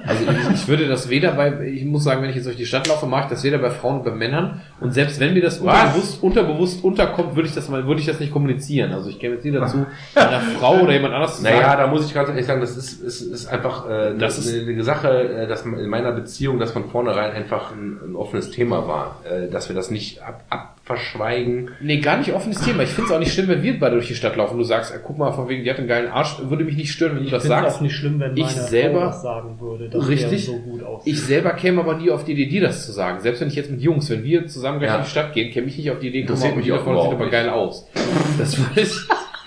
Also 0.06 0.24
ich, 0.30 0.54
ich 0.54 0.68
würde 0.68 0.88
das 0.88 1.08
weder 1.08 1.32
bei, 1.32 1.60
ich 1.66 1.84
muss 1.84 2.04
sagen, 2.04 2.22
wenn 2.22 2.30
ich 2.30 2.36
jetzt 2.36 2.46
durch 2.46 2.56
die 2.56 2.66
Stadt 2.66 2.88
laufe, 2.88 3.06
mache 3.06 3.24
ich 3.24 3.28
das 3.30 3.44
weder 3.44 3.58
bei 3.58 3.70
Frauen 3.70 3.98
noch 3.98 4.04
bei 4.04 4.10
Männern. 4.10 4.60
Und 4.80 4.92
selbst 4.94 5.20
wenn 5.20 5.34
mir 5.34 5.42
das 5.42 5.58
unterbewusst, 5.58 6.22
unterbewusst 6.22 6.82
unterkommt, 6.84 7.36
würde 7.36 7.48
ich 7.48 7.54
das 7.54 7.68
mal, 7.68 7.86
würde 7.86 8.00
ich 8.00 8.06
das 8.06 8.18
nicht 8.20 8.32
kommunizieren. 8.32 8.92
Also 8.92 9.10
ich 9.10 9.18
käme 9.18 9.34
jetzt 9.34 9.44
nie 9.44 9.50
dazu, 9.52 9.84
einer 10.14 10.40
Frau 10.58 10.80
oder 10.80 10.92
jemand 10.92 11.14
anders 11.14 11.36
zu 11.36 11.42
sagen, 11.42 11.56
Naja, 11.56 11.76
da 11.76 11.86
muss 11.86 12.06
ich 12.06 12.14
ganz 12.14 12.28
ehrlich 12.28 12.46
sagen, 12.46 12.60
das 12.60 12.76
ist, 12.76 13.00
ist, 13.02 13.20
ist 13.20 13.46
einfach 13.46 13.88
äh, 13.88 14.14
Das 14.18 14.36
das 14.36 14.46
ist- 14.46 14.68
eine 14.68 14.82
Sache, 14.84 15.08
äh, 15.28 15.46
dass 15.46 15.62
in 15.66 15.88
meiner 15.88 16.12
Beziehung 16.12 16.58
das 16.58 16.70
von 16.72 16.88
vornherein 16.88 17.32
einfach 17.32 17.72
ein, 17.72 17.98
ein 18.04 18.16
offenes 18.16 18.50
Thema 18.50 18.86
war, 18.88 19.20
äh, 19.30 19.48
dass 19.50 19.68
wir 19.68 19.76
das 19.76 19.90
nicht 19.90 20.22
ab, 20.22 20.42
abverschweigen. 20.92 21.70
Nee, 21.80 21.98
gar 21.98 22.18
nicht 22.18 22.32
offenes 22.32 22.60
Thema. 22.60 22.82
Ich 22.82 22.90
finde 22.90 23.08
es 23.10 23.14
auch 23.14 23.18
nicht 23.18 23.32
schlimm, 23.32 23.48
wenn 23.48 23.62
wir 23.62 23.78
beide 23.78 23.96
durch 23.96 24.08
die 24.08 24.14
Stadt 24.14 24.36
laufen 24.36 24.52
und 24.52 24.58
du 24.58 24.64
sagst, 24.64 24.94
äh, 24.94 24.98
guck 25.02 25.18
mal, 25.18 25.32
von 25.32 25.48
wegen, 25.48 25.64
die 25.64 25.70
hat 25.70 25.78
einen 25.78 25.88
geilen 25.88 26.10
Arsch, 26.10 26.36
würde 26.44 26.64
mich 26.64 26.76
nicht 26.76 26.92
stören, 26.92 27.16
wenn 27.16 27.24
du 27.24 27.30
das 27.30 27.44
Ich 27.44 27.44
es 27.44 27.48
sagst. 27.48 27.76
auch 27.76 27.80
nicht 27.80 27.94
schlimm, 27.96 28.20
wenn 28.20 28.36
Ich 28.36 28.46
selber- 28.48 29.00
Frau 29.00 29.06
das 29.06 29.22
sagen 29.22 29.60
würde, 29.60 29.88
dass 29.88 30.08
Richtig. 30.08 30.46
so 30.46 30.58
gut 30.58 30.82
aussieht. 30.82 31.12
Ich 31.14 31.20
selber 31.22 31.50
käme 31.52 31.80
aber 31.80 31.96
nie 31.96 32.10
auf 32.10 32.24
die 32.24 32.32
Idee, 32.32 32.46
dir 32.46 32.62
das 32.62 32.86
zu 32.86 32.92
sagen. 32.92 33.20
Selbst 33.20 33.40
wenn 33.40 33.48
ich 33.48 33.54
jetzt 33.56 33.70
mit 33.70 33.80
Jungs, 33.80 34.08
wenn 34.10 34.24
wir 34.24 34.46
zusammen 34.46 34.78
gleich 34.78 34.90
Ja. 34.90 34.98
in 34.98 35.04
die 35.04 35.10
Stadt 35.10 35.32
gehen, 35.32 35.50
käme 35.50 35.66
ich 35.68 35.76
nicht 35.78 35.90
auf 35.90 35.98
die 35.98 36.08
Idee, 36.08 36.22
guck 36.22 36.30
Interessiert 36.30 36.52
mal, 36.54 36.58
mich 36.60 36.68
davon 36.68 37.00
sieht 37.02 37.12
aber 37.12 37.30
geil 37.30 37.48
aus. 37.48 37.88
Das 38.38 38.58
ich, 38.76 38.96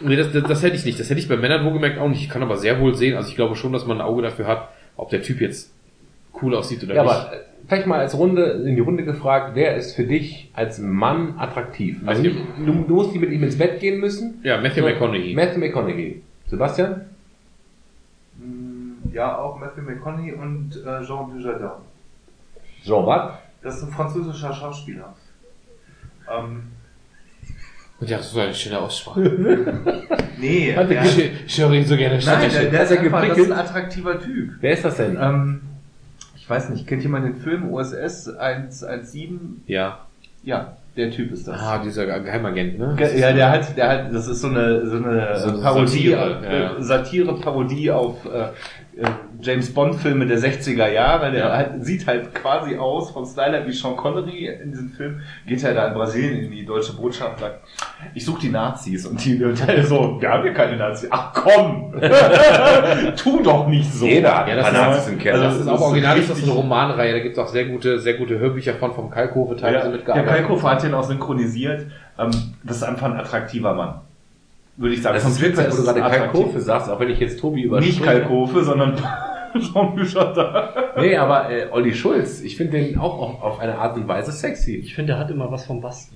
nee, 0.01 0.15
das, 0.15 0.31
das, 0.31 0.43
das 0.43 0.63
hätte 0.63 0.75
ich 0.75 0.85
nicht. 0.85 0.99
Das 0.99 1.09
hätte 1.09 1.19
ich 1.19 1.27
bei 1.27 1.37
Männern 1.37 1.65
wohlgemerkt 1.65 1.99
auch 1.99 2.09
nicht. 2.09 2.21
Ich 2.21 2.29
kann 2.29 2.41
aber 2.43 2.57
sehr 2.57 2.79
wohl 2.79 2.95
sehen, 2.95 3.15
also 3.15 3.29
ich 3.29 3.35
glaube 3.35 3.55
schon, 3.55 3.73
dass 3.73 3.85
man 3.85 3.97
ein 3.97 4.05
Auge 4.05 4.21
dafür 4.21 4.47
hat, 4.47 4.69
ob 4.97 5.09
der 5.09 5.21
Typ 5.21 5.41
jetzt 5.41 5.71
cool 6.41 6.55
aussieht 6.55 6.83
oder 6.83 6.95
Ja, 6.95 7.03
nicht. 7.03 7.11
aber 7.11 7.31
vielleicht 7.67 7.87
mal 7.87 7.99
als 7.99 8.17
Runde, 8.17 8.43
in 8.65 8.75
die 8.75 8.81
Runde 8.81 9.03
gefragt, 9.03 9.51
wer 9.55 9.75
ist 9.75 9.95
für 9.95 10.03
dich 10.05 10.49
als 10.53 10.79
Mann 10.79 11.35
attraktiv? 11.37 11.97
Also 12.05 12.21
nicht, 12.21 12.35
du, 12.59 12.65
du 12.87 12.93
musst 12.95 13.11
nicht 13.11 13.21
mit 13.21 13.31
ihm 13.31 13.43
ins 13.43 13.57
Bett 13.57 13.79
gehen 13.79 13.99
müssen. 13.99 14.39
ja, 14.43 14.59
Matthew 14.61 14.81
So, 14.81 14.87
McConaughey. 14.87 15.33
Matthew 15.35 15.59
McConaughey. 15.59 16.21
Sebastian? 16.47 17.01
Mm, 18.37 18.93
Ja, 19.13 19.37
auch 19.37 19.59
Matthew 19.59 19.81
McConaughey 19.81 20.33
und 20.33 20.75
äh, 20.85 21.03
Jean 21.05 21.29
Dujardin. 21.31 21.69
Jean 22.83 23.05
was? 23.05 23.33
Das 23.61 23.77
ist 23.77 23.83
ein 23.83 23.91
französischer 23.91 24.53
Schauspieler. 24.53 25.15
Ähm, 26.31 26.63
Und 27.99 28.09
ja, 28.09 28.19
so 28.19 28.39
eine 28.39 28.53
schöne 28.53 28.79
Aussprache. 28.79 29.21
nee, 30.37 30.71
Hat 30.75 30.83
er 30.83 30.87
der, 30.87 31.03
gesch- 31.03 31.29
Ich 31.47 31.59
höre 31.59 31.71
ihn 31.73 31.85
so 31.85 31.95
gerne 31.97 32.19
nein, 32.23 32.49
der, 32.51 32.65
der 32.69 32.79
Hat 32.79 32.85
ist 32.85 32.91
er 32.91 32.99
einfach, 33.01 33.21
das 33.21 33.29
ist 33.29 33.35
geprickelt? 33.37 33.51
ein 33.51 33.57
attraktiver 33.59 34.19
Typ. 34.19 34.51
Wer 34.59 34.71
ist 34.73 34.85
das 34.85 34.97
denn? 34.97 35.17
Ähm, 35.19 35.61
ich 36.45 36.49
weiß 36.51 36.69
nicht, 36.69 36.85
kennt 36.85 37.01
jemand 37.01 37.25
den 37.25 37.37
Film 37.37 37.73
OSS 37.73 38.29
117? 38.37 39.63
Ja. 39.65 39.97
Ja, 40.43 40.77
der 40.95 41.09
Typ 41.09 41.31
ist 41.31 41.47
das. 41.47 41.59
Ah, 41.59 41.79
dieser 41.83 42.05
Geheimagent, 42.19 42.77
ne? 42.77 42.93
Ge- 42.95 43.19
Ja, 43.19 43.33
der 43.33 43.49
hat, 43.49 43.75
der 43.75 43.89
hat, 43.89 44.13
das 44.13 44.27
ist 44.27 44.41
so 44.41 44.49
eine, 44.49 44.85
so 44.85 44.97
eine 44.97 45.39
So 45.39 45.59
Parodie, 45.59 45.87
Satire, 46.11 46.41
ja, 46.43 46.77
äh, 46.77 46.81
Satire-Parodie 46.83 47.89
auf 47.89 48.23
äh, 48.25 48.49
äh, 48.97 49.05
James 49.41 49.73
Bond-Filme 49.73 50.25
der 50.25 50.37
60er 50.39 50.87
Jahre. 50.89 51.31
Der 51.31 51.39
Ja. 51.47 51.51
halt, 51.57 51.85
sieht 51.85 52.07
halt 52.07 52.33
quasi 52.33 52.77
aus 52.77 53.11
vom 53.11 53.25
Style 53.25 53.63
wie 53.67 53.71
Sean 53.73 53.95
Connery 53.97 54.47
in 54.63 54.71
diesem 54.71 54.89
Film. 54.91 55.21
Geht 55.45 55.63
er 55.63 55.73
da 55.73 55.87
in 55.89 55.93
Brasilien 55.93 56.45
in 56.45 56.51
die 56.51 56.65
deutsche 56.65 56.93
Botschaft 56.93 57.33
und 57.33 57.39
sagt, 57.39 57.59
ich 58.13 58.23
suche 58.25 58.41
die 58.41 58.49
Nazis. 58.49 59.05
Und 59.05 59.23
die 59.23 59.37
Teile 59.53 59.83
so, 59.85 60.17
wir 60.19 60.29
haben 60.29 60.43
hier 60.43 60.53
keine 60.53 60.77
Nazis. 60.77 61.09
Ach 61.11 61.33
komm! 61.33 61.93
tu 63.17 63.41
doch 63.43 63.67
nicht 63.67 63.91
so. 63.93 64.05
Jeder 64.05 64.37
hat 64.37 64.47
Ja, 64.47 64.55
das 64.55 64.67
ein 64.67 64.73
paar 64.73 64.91
ist- 64.91 64.97
Nazis 64.97 65.13
im 65.13 65.19
Keller. 65.19 65.39
Das 65.43 65.55
ist 65.55 65.67
auch 65.67 65.71
Das 65.73 65.79
ist 65.81 65.85
original, 65.87 66.17
ist 66.17 66.29
das 66.29 66.37
richtig- 66.37 66.51
eine 66.53 66.61
Romanreihe, 66.61 67.13
da 67.13 67.19
gibt 67.19 67.37
es 67.37 67.43
auch 67.43 67.47
sehr 67.47 67.65
gute, 67.65 67.99
sehr 67.99 68.13
gute 68.15 68.39
Hörbücher 68.39 68.75
von 68.75 68.93
vom 68.93 69.09
Kalkofe 69.09 69.55
Ja, 69.55 69.59
teilweise 69.61 69.87
der 69.89 69.97
mitgearbeitet. 69.97 70.29
Kalkofer 70.31 70.69
hat 70.71 70.83
den 70.83 70.93
auch 70.93 71.03
synchronisiert. 71.03 71.87
Ähm, 72.17 72.31
das 72.63 72.77
ist 72.77 72.83
einfach 72.83 73.07
ein 73.11 73.17
attraktiver 73.19 73.73
Mann. 73.73 74.01
Würde 74.77 74.95
ich 74.95 75.01
sagen. 75.01 75.15
Das 75.15 75.25
ist 75.25 75.41
witzig, 75.41 75.65
wo 75.71 75.77
du 75.77 75.83
gerade. 75.83 75.99
Kalkofe 76.17 76.59
sagst, 76.59 76.89
auch 76.89 76.99
wenn 76.99 77.09
ich 77.09 77.19
jetzt 77.19 77.39
Tobi 77.39 77.63
über 77.63 77.79
Nicht 77.79 78.03
Kalkofe, 78.03 78.63
sondern 78.63 78.95
Jean 79.59 79.95
Dujardin. 79.95 80.45
Nee, 80.97 81.15
aber 81.15 81.49
äh, 81.49 81.67
Olli 81.71 81.93
Schulz, 81.93 82.41
ich 82.41 82.57
finde 82.57 82.77
den 82.77 82.99
auch 82.99 83.17
auf, 83.19 83.41
auf 83.41 83.59
eine 83.59 83.77
Art 83.77 83.95
und 83.95 84.07
Weise 84.07 84.31
sexy. 84.33 84.75
Ich 84.75 84.93
finde, 84.95 85.13
der 85.13 85.19
hat 85.19 85.31
immer 85.31 85.49
was 85.51 85.65
vom 85.65 85.79
Basti. 85.81 86.15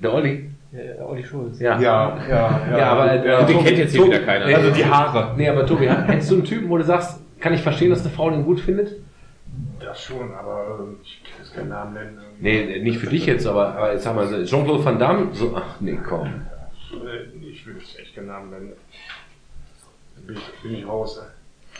Der 0.00 0.12
Olli. 0.14 0.50
Ja, 0.72 1.04
Olli 1.04 1.24
Schulz. 1.24 1.58
Ja. 1.58 1.80
Ja, 1.80 2.16
ja, 2.28 2.60
ja. 2.70 2.78
Ja, 2.78 2.92
aber 2.92 3.12
äh, 3.12 3.26
ja. 3.28 3.42
den 3.44 3.64
kennt 3.64 3.78
jetzt 3.78 3.92
hier 3.92 4.02
Tobi- 4.02 4.12
wieder 4.14 4.24
keiner. 4.24 4.44
Also 4.46 4.70
die 4.70 4.84
Haare. 4.84 5.34
Nee, 5.36 5.48
aber 5.48 5.66
Tobi, 5.66 5.88
hättest 5.88 6.30
du 6.30 6.34
einen 6.36 6.44
Typen, 6.44 6.68
wo 6.68 6.76
du 6.76 6.84
sagst, 6.84 7.18
kann 7.40 7.54
ich 7.54 7.62
verstehen, 7.62 7.90
dass 7.90 8.02
eine 8.02 8.10
Frau 8.10 8.30
den 8.30 8.44
gut 8.44 8.60
findet? 8.60 8.94
Das 9.80 10.02
schon, 10.02 10.32
aber 10.34 10.78
ähm, 10.80 10.96
ich 11.02 11.22
kann 11.24 11.32
jetzt 11.42 11.54
keinen 11.54 11.68
Namen 11.70 11.94
nennen. 11.94 12.18
Nee, 12.40 12.80
nicht 12.82 12.98
für 12.98 13.06
dich 13.08 13.26
jetzt, 13.26 13.46
aber, 13.46 13.74
aber 13.74 13.92
jetzt 13.92 14.06
wir 14.06 14.26
so, 14.26 14.44
Jean-Claude 14.44 14.84
Van 14.84 14.98
Damme, 14.98 15.28
so, 15.32 15.52
ach 15.56 15.80
nee, 15.80 15.98
komm. 16.06 16.28
Ich 17.78 17.98
echt 17.98 18.14
keinen 18.14 18.28
Namen 18.28 18.50
nennen. 18.50 18.72
Bin 20.26 20.36
ich, 20.36 20.62
bin 20.62 20.74
ich 20.78 20.86
raus. 20.86 21.18
ey. 21.22 21.26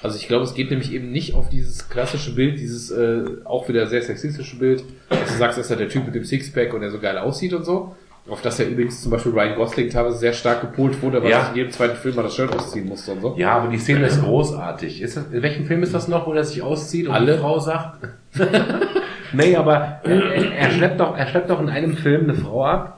Also 0.02 0.16
ich 0.18 0.28
glaube, 0.28 0.44
es 0.44 0.55
geht 0.55 0.70
nämlich 0.70 0.92
eben 0.92 1.10
nicht 1.10 1.34
auf 1.34 1.48
dieses 1.48 1.89
klassische 1.89 2.34
Bild, 2.34 2.58
dieses 2.58 2.90
äh, 2.90 3.24
auch 3.44 3.66
wieder 3.68 3.86
sehr 3.86 4.02
sexistische 4.02 4.56
Bild, 4.58 4.84
dass 5.08 5.32
du 5.32 5.39
sagst, 5.39 5.58
dass 5.58 5.70
er 5.70 5.76
der 5.76 5.89
Typ 5.89 6.05
mit 6.05 6.15
dem 6.15 6.24
Sixpack 6.24 6.74
und 6.74 6.81
der 6.82 6.90
so 6.90 6.98
geil 6.98 7.16
aussieht 7.18 7.55
und 7.55 7.65
so. 7.65 7.97
Auf 8.28 8.42
das 8.42 8.58
ja 8.58 8.66
übrigens 8.66 9.00
zum 9.02 9.12
Beispiel 9.12 9.31
Ryan 9.32 9.55
Gosling 9.55 9.89
teilweise 9.89 10.18
sehr 10.18 10.32
stark 10.32 10.60
gepolt 10.60 11.00
wurde, 11.00 11.23
weil 11.23 11.31
Ja. 11.31 11.42
er 11.44 11.50
in 11.50 11.56
jedem 11.56 11.70
zweiten 11.70 11.97
Film 11.97 12.16
mal 12.16 12.24
das 12.24 12.34
Shirt 12.34 12.52
ausziehen 12.52 12.86
musste 12.89 13.12
und 13.12 13.20
so. 13.23 13.34
Ja, 13.39 13.52
aber 13.56 13.68
die 13.70 13.78
Szene 13.78 14.05
ist 14.06 14.20
großartig. 14.20 15.00
Ist 15.00 15.16
das, 15.16 15.24
in 15.31 15.42
welchem 15.42 15.65
Film 15.65 15.82
ist 15.84 15.94
das 15.94 16.08
noch, 16.08 16.26
wo 16.26 16.32
er 16.32 16.44
sich 16.44 16.60
auszieht 16.60 17.06
und 17.06 17.15
Alle. 17.15 17.34
die 17.34 17.39
Frau 17.39 17.58
sagt? 17.60 18.00
nee, 19.32 19.55
aber 19.56 20.00
er, 20.02 20.52
er, 20.56 20.70
schleppt 20.73 20.98
doch, 21.00 21.16
er 21.16 21.26
schleppt 21.28 21.48
doch 21.50 21.60
in 21.60 21.68
einem 21.70 21.97
Film 21.97 22.24
eine 22.24 22.34
Frau 22.34 22.65
ab. 22.66 22.95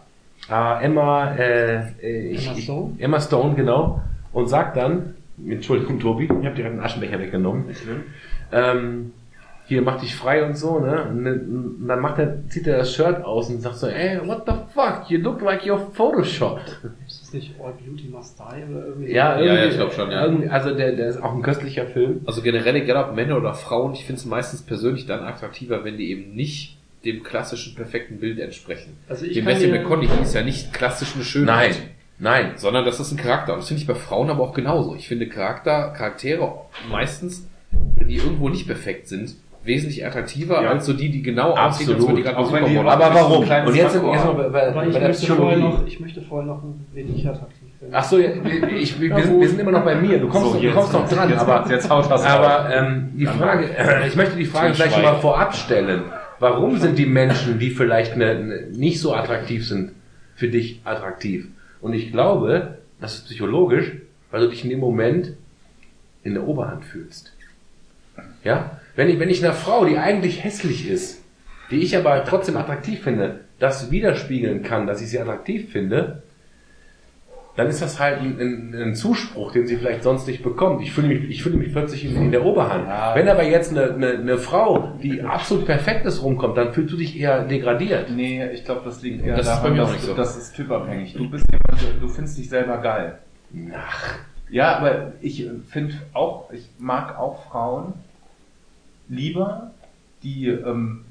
Äh, 0.50 0.84
Emma, 0.84 1.34
äh, 1.36 1.90
ich, 2.32 2.46
Emma 2.46 2.56
Stone? 2.58 2.92
Ich, 2.96 3.04
Emma 3.04 3.20
Stone, 3.20 3.54
genau. 3.54 4.00
Und 4.32 4.48
sagt 4.48 4.76
dann, 4.76 5.14
Entschuldigung, 5.46 6.00
Tobi, 6.00 6.24
ich 6.24 6.30
habe 6.30 6.54
dir 6.54 6.62
gerade 6.62 6.70
einen 6.70 6.80
Aschenbecher 6.80 7.18
weggenommen. 7.18 7.64
Ähm, 8.52 9.12
hier, 9.66 9.82
mach 9.82 10.00
dich 10.00 10.16
frei 10.16 10.46
und 10.46 10.56
so, 10.56 10.78
ne? 10.80 11.04
Und 11.10 11.24
dann 11.26 11.74
dann 11.86 12.00
macht 12.00 12.18
er, 12.18 12.48
zieht 12.48 12.66
er 12.66 12.78
das 12.78 12.94
Shirt 12.94 13.22
aus 13.22 13.50
und 13.50 13.60
sagt 13.60 13.76
so, 13.76 13.86
ey, 13.86 14.18
what 14.26 14.44
the 14.46 14.52
fuck, 14.72 15.10
you 15.10 15.18
look 15.18 15.42
like 15.42 15.62
you're 15.64 15.90
photoshopped. 15.92 16.78
Ist 17.06 17.20
das 17.22 17.32
nicht 17.34 17.54
All 17.62 17.72
Beauty 17.74 18.08
Must 18.08 18.38
Die 18.38 18.64
oder 18.72 18.86
irgendwie? 18.86 19.12
Ja, 19.12 19.34
Ja, 19.34 19.40
irgendwie, 19.40 19.62
ja, 19.64 19.68
ich 19.68 19.76
glaub 19.76 19.92
schon, 19.92 20.10
ja. 20.10 20.24
irgendwie- 20.24 20.48
Also 20.48 20.74
der, 20.74 20.92
der 20.92 21.08
ist 21.08 21.22
auch 21.22 21.34
ein 21.34 21.42
köstlicher 21.42 21.84
Film. 21.86 22.22
Also 22.24 22.40
generell, 22.40 22.76
egal 22.76 23.10
ob 23.10 23.14
Männer 23.14 23.36
oder 23.36 23.52
Frauen, 23.52 23.92
ich 23.92 24.06
finde 24.06 24.20
es 24.20 24.24
meistens 24.24 24.62
persönlich 24.62 25.04
dann 25.04 25.20
attraktiver, 25.22 25.84
wenn 25.84 25.98
die 25.98 26.10
eben 26.12 26.34
nicht 26.34 26.77
dem 27.04 27.22
klassischen 27.22 27.74
perfekten 27.74 28.18
Bild 28.18 28.38
entsprechen. 28.40 28.96
Also 29.08 29.24
ich 29.24 29.34
Die 29.34 29.42
kann 29.42 29.52
Matthew 29.54 29.68
McConaughey 29.70 30.22
ist 30.22 30.34
ja 30.34 30.42
nicht 30.42 30.72
klassisch 30.72 31.14
eine 31.14 31.24
Schönheit. 31.24 31.76
Nein, 32.18 32.44
nein. 32.46 32.52
sondern 32.56 32.84
das 32.84 32.98
ist 33.00 33.12
ein 33.12 33.16
Charakter. 33.18 33.52
Und 33.54 33.60
das 33.60 33.68
finde 33.68 33.82
ich 33.82 33.86
bei 33.86 33.94
Frauen 33.94 34.30
aber 34.30 34.42
auch 34.42 34.52
genauso. 34.54 34.94
Ich 34.96 35.06
finde 35.08 35.28
Charakter, 35.28 35.92
Charaktere 35.96 36.52
meistens, 36.90 37.48
die 37.72 38.16
irgendwo 38.16 38.48
nicht 38.48 38.66
perfekt 38.66 39.06
sind, 39.08 39.36
wesentlich 39.62 40.04
attraktiver 40.06 40.62
Ja. 40.62 40.70
als 40.70 40.86
so 40.86 40.92
die, 40.92 41.10
die 41.10 41.22
genau 41.22 41.50
aussehen, 41.50 41.60
als 41.64 41.80
Absolut. 41.80 42.08
wenn 42.08 42.16
die 42.16 42.22
gerade 42.22 42.44
Supermodel 42.46 42.88
Aber 42.88 43.06
ein 43.10 43.14
warum? 43.14 43.38
Und 43.42 43.46
jetzt, 43.48 43.76
jetzt 43.76 43.94
Manko 43.96 44.08
mal 44.08 44.18
haben. 44.24 44.36
bei, 44.38 44.48
bei, 44.48 44.62
Aber 44.68 44.80
bei 44.80 44.86
ich 44.86 44.92
der 44.94 45.08
möchte, 45.08 45.26
vorher 45.26 45.56
Psychologie. 45.56 45.60
noch, 45.62 45.86
ich 45.86 46.00
möchte 46.00 46.22
vorher 46.22 46.46
noch, 46.46 46.62
wen 46.94 47.14
ich 47.16 47.28
attraktiv 47.28 47.68
finde. 47.78 47.96
Ach 47.96 48.04
so, 48.04 48.18
ja, 48.18 48.30
ich, 48.78 49.00
wir, 49.00 49.14
wir, 49.16 49.22
sind, 49.24 49.40
wir 49.40 49.48
sind 49.48 49.60
immer 49.60 49.70
noch 49.72 49.84
bei 49.84 49.94
mir. 49.96 50.18
Du 50.18 50.28
kommst, 50.28 50.46
So, 50.48 50.54
noch, 50.54 50.60
du 50.60 50.66
jetzt- 50.66 50.74
kommst 50.74 50.92
noch 50.94 51.08
dran. 51.08 51.28
jetzt- 51.30 51.40
aber 51.46 51.70
jetzt 51.70 51.90
haut 51.90 52.10
das 52.10 52.24
aber 52.24 52.74
ähm, 52.74 53.10
die 53.14 53.26
Frage, 53.26 53.76
äh, 53.76 54.08
ich 54.08 54.16
möchte 54.16 54.36
die 54.36 54.46
Frage 54.46 54.72
gleich 54.72 54.92
schon 54.92 55.02
mal 55.02 55.16
vorab 55.20 55.54
stellen. 55.54 56.02
Warum 56.40 56.78
sind 56.78 56.98
die 56.98 57.06
Menschen, 57.06 57.58
die 57.58 57.70
vielleicht 57.70 58.16
ne, 58.16 58.34
ne, 58.42 58.66
nicht 58.72 59.00
so 59.00 59.14
attraktiv 59.14 59.66
sind, 59.66 59.92
für 60.36 60.48
dich 60.48 60.80
attraktiv? 60.84 61.48
Und 61.80 61.94
ich 61.94 62.12
glaube, 62.12 62.78
das 63.00 63.16
ist 63.16 63.26
psychologisch, 63.26 63.92
weil 64.30 64.42
du 64.42 64.48
dich 64.48 64.64
in 64.64 64.70
dem 64.70 64.80
Moment 64.80 65.34
in 66.22 66.34
der 66.34 66.46
Oberhand 66.46 66.84
fühlst. 66.84 67.32
Ja? 68.44 68.80
Wenn 68.96 69.08
ich, 69.08 69.18
wenn 69.18 69.30
ich 69.30 69.44
einer 69.44 69.54
Frau, 69.54 69.84
die 69.84 69.98
eigentlich 69.98 70.44
hässlich 70.44 70.88
ist, 70.88 71.22
die 71.70 71.78
ich 71.78 71.96
aber 71.96 72.24
trotzdem 72.24 72.56
attraktiv 72.56 73.02
finde, 73.02 73.40
das 73.58 73.90
widerspiegeln 73.90 74.62
kann, 74.62 74.86
dass 74.86 75.00
ich 75.00 75.08
sie 75.08 75.18
attraktiv 75.18 75.70
finde, 75.72 76.22
dann 77.58 77.66
ist 77.66 77.82
das 77.82 77.98
halt 77.98 78.20
ein, 78.20 78.38
ein, 78.40 78.72
ein 78.72 78.94
Zuspruch, 78.94 79.50
den 79.50 79.66
sie 79.66 79.76
vielleicht 79.76 80.04
sonst 80.04 80.28
nicht 80.28 80.44
bekommt. 80.44 80.80
Ich 80.80 80.92
fühle 80.92 81.08
mich, 81.08 81.28
ich 81.28 81.42
fühle 81.42 81.56
mich 81.56 81.72
plötzlich 81.72 82.04
in, 82.04 82.14
in 82.14 82.30
der 82.30 82.44
Oberhand. 82.44 82.86
Ja. 82.86 83.16
Wenn 83.16 83.28
aber 83.28 83.42
jetzt 83.42 83.72
eine, 83.72 83.94
eine, 83.94 84.10
eine 84.10 84.38
Frau, 84.38 84.92
die 85.02 85.22
absolut 85.22 85.66
perfekt 85.66 86.06
ist, 86.06 86.22
rumkommt, 86.22 86.56
dann 86.56 86.72
fühlst 86.72 86.92
du 86.92 86.96
dich 86.96 87.18
eher 87.18 87.42
degradiert. 87.42 88.10
Nee, 88.10 88.46
ich 88.52 88.64
glaube, 88.64 88.82
das 88.84 89.02
liegt 89.02 89.26
eher 89.26 89.36
Das 89.36 89.46
ist 89.46 89.52
daran, 89.56 89.62
bei 89.64 89.70
mir 89.70 89.82
auch 89.82 89.86
dass 89.88 89.96
nicht 89.96 90.04
so. 90.06 90.14
das 90.14 90.36
ist 90.36 90.54
typabhängig. 90.54 91.14
Du 91.14 91.28
bist 91.28 91.46
jemand, 91.50 92.00
du 92.00 92.08
findest 92.08 92.38
dich 92.38 92.48
selber 92.48 92.78
geil. 92.78 93.18
Ach, 93.74 94.14
Ja, 94.50 94.76
aber 94.76 95.14
ich 95.20 95.44
finde 95.68 95.94
auch, 96.12 96.52
ich 96.52 96.70
mag 96.78 97.18
auch 97.18 97.42
Frauen 97.50 97.92
lieber, 99.08 99.72
die 100.22 100.46
ähm, 100.46 101.06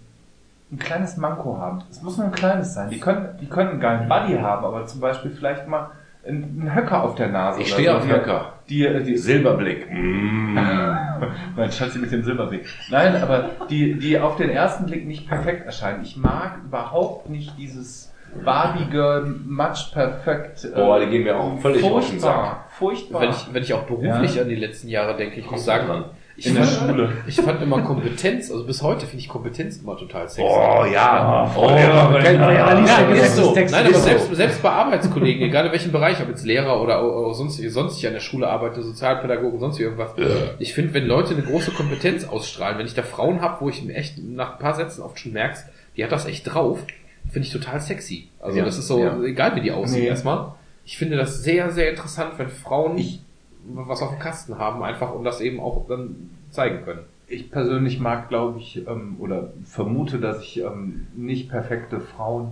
ein 0.71 0.79
kleines 0.79 1.17
Manko 1.17 1.57
haben. 1.57 1.81
Es 1.91 2.01
muss 2.01 2.15
nur 2.15 2.27
ein 2.27 2.31
kleines 2.31 2.73
sein. 2.73 2.89
Die 2.89 3.01
können, 3.01 3.37
die 3.41 3.47
können 3.47 3.71
einen 3.71 3.79
geilen 3.81 4.07
Buddy 4.07 4.35
haben, 4.35 4.63
aber 4.63 4.85
zum 4.85 5.01
Beispiel 5.01 5.31
vielleicht 5.31 5.67
mal 5.67 5.91
ein 6.27 6.71
Höcker 6.75 7.03
auf 7.03 7.15
der 7.15 7.27
Nase. 7.29 7.61
Ich 7.61 7.71
stehe 7.71 7.91
so, 7.91 7.97
auf 7.97 8.05
die- 8.05 8.11
Höcker. 8.11 8.53
Die, 8.69 9.03
die, 9.03 9.17
Silberblick. 9.17 9.87
Mm. 10.47 10.55
mein 11.55 11.71
Schatzi 11.71 11.99
mit 11.99 12.11
dem 12.11 12.23
Silberblick. 12.23 12.65
Nein, 12.89 13.15
aber 13.21 13.49
die, 13.69 13.93
die 13.97 14.19
auf 14.19 14.35
den 14.35 14.49
ersten 14.49 14.85
Blick 14.85 15.07
nicht 15.07 15.27
perfekt 15.27 15.65
erscheinen. 15.65 16.01
Ich 16.03 16.17
mag 16.17 16.57
überhaupt 16.65 17.29
nicht 17.29 17.57
dieses 17.57 18.13
Barbie 18.43 18.85
Girl 18.91 19.21
Match 19.45 19.91
perfekt. 19.93 20.65
äh, 20.65 20.75
Boah, 20.75 20.99
die 20.99 21.07
gehen 21.07 21.23
mir 21.23 21.37
auch 21.39 21.57
völlig 21.59 21.83
auf 21.83 22.09
den 22.09 22.19
Sack. 22.19 22.33
furchtbar. 22.33 22.65
Furchtbar. 22.69 23.21
Wenn 23.21 23.29
ich, 23.29 23.53
wenn 23.53 23.63
ich 23.63 23.73
auch 23.73 23.83
beruflich 23.83 24.35
Ja. 24.35 24.41
an 24.43 24.49
die 24.49 24.55
letzten 24.55 24.89
Jahre 24.89 25.15
denke, 25.15 25.39
ich 25.39 25.49
muss 25.49 25.63
sagen, 25.65 26.05
ich 26.37 26.45
In 26.45 26.53
der 26.55 26.63
fand, 26.65 26.89
Schule. 26.91 27.09
ich 27.25 27.35
fand 27.35 27.61
immer 27.63 27.81
Kompetenz, 27.81 28.51
also 28.51 28.63
bis 28.63 28.83
heute 28.83 29.07
finde 29.07 29.19
ich 29.23 29.27
Kompetenz 29.27 29.77
immer 29.77 29.97
total 29.97 30.29
sexy. 30.29 30.43
Oh 30.47 30.85
ja, 30.85 31.51
oh, 31.57 31.63
Aber 31.63 31.79
ja, 31.79 32.51
Ja, 32.53 33.09
ist 33.11 33.35
so. 33.35 33.53
Nein, 33.55 33.73
aber 33.87 33.93
selbst, 33.95 34.35
selbst 34.35 34.61
bei 34.61 34.69
Arbeitskollegen, 34.69 35.41
egal 35.47 35.65
in 35.65 35.71
welchem 35.71 35.91
Bereich, 35.91 36.21
ob 36.21 36.29
jetzt 36.29 36.45
Lehrer 36.45 36.79
oder 36.81 37.33
sonst, 37.33 37.57
sonst 37.71 37.97
ich 37.97 38.05
an 38.07 38.13
der 38.13 38.19
Schule 38.19 38.47
arbeite, 38.47 38.83
Sozialpädagogen, 38.83 39.59
sonst 39.59 39.79
irgendwas. 39.79 40.11
Ich 40.59 40.73
finde, 40.75 40.93
wenn 40.93 41.07
Leute 41.07 41.33
eine 41.33 41.43
große 41.43 41.71
Kompetenz 41.71 42.23
ausstrahlen, 42.27 42.77
wenn 42.77 42.85
ich 42.85 42.93
da 42.93 43.01
Frauen 43.03 43.41
habe, 43.41 43.61
wo 43.61 43.69
ich 43.69 43.83
mir 43.83 43.95
echt 43.95 44.19
nach 44.19 44.53
ein 44.53 44.59
paar 44.59 44.75
Sätzen 44.75 45.01
oft 45.01 45.19
schon 45.19 45.33
merkst, 45.33 45.65
die 45.97 46.03
hat 46.03 46.11
das 46.11 46.25
echt 46.27 46.53
drauf, 46.53 46.79
finde 47.31 47.47
ich 47.47 47.51
total 47.53 47.81
sexy. 47.81 48.29
Also 48.39 48.57
Ja, 48.59 48.63
das 48.63 48.77
ist 48.77 48.87
so, 48.87 49.03
ja. 49.03 49.19
egal 49.23 49.55
wie 49.55 49.61
die 49.61 49.71
aussehen 49.71 50.01
Nee. 50.03 50.07
erstmal. 50.07 50.51
Ich 50.85 50.97
finde 50.97 51.17
das 51.17 51.43
sehr, 51.43 51.71
sehr 51.71 51.89
interessant, 51.89 52.33
wenn 52.37 52.47
Frauen 52.49 52.97
Ich- 52.97 53.21
was 53.73 54.01
auf 54.01 54.11
dem 54.11 54.19
Kasten 54.19 54.57
haben, 54.57 54.81
einfach 54.83 55.13
und 55.13 55.23
das 55.23 55.41
eben 55.41 55.59
auch 55.59 55.85
dann 55.87 56.29
zeigen 56.49 56.83
können. 56.85 57.01
ich 57.27 57.51
persönlich 57.51 57.99
mag, 57.99 58.29
glaube 58.29 58.59
ich, 58.59 58.87
ähm, 58.87 59.17
oder 59.19 59.49
vermute, 59.65 60.17
dass 60.19 60.41
ich 60.41 60.61
ähm, 60.61 61.07
nicht 61.15 61.49
perfekte 61.49 61.99
Frauen 61.99 62.51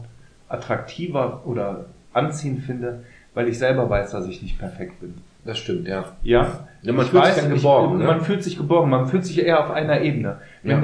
attraktiver 0.49 1.41
oder 1.45 1.85
anziehend 2.13 2.61
finde, 2.63 3.03
weil 3.33 3.47
ich 3.47 3.57
selber 3.57 3.89
weiß, 3.89 4.11
dass 4.11 4.27
ich 4.27 4.41
nicht 4.41 4.57
perfekt 4.59 4.99
bin. 4.99 5.15
Das 5.43 5.57
stimmt, 5.59 5.87
ja. 5.87 6.05
Ja, 6.23 6.67
Ja, 6.81 6.93
man 6.93 7.05
ich 7.05 7.11
fühlt 7.11 7.23
weiß, 7.23 7.35
sich 7.35 7.43
dann 7.43 7.53
ich- 7.55 7.61
geborgen, 7.61 7.97
ne? 7.99 8.05
Man 8.05 8.21
fühlt 8.21 8.43
sich 8.43 8.57
geborgen, 8.57 8.89
man 8.89 9.07
fühlt 9.07 9.25
sich 9.25 9.45
eher 9.45 9.63
auf 9.63 9.71
einer 9.71 10.01
Ebene. 10.01 10.39
Wenn, 10.63 10.81
Ja. 10.81 10.83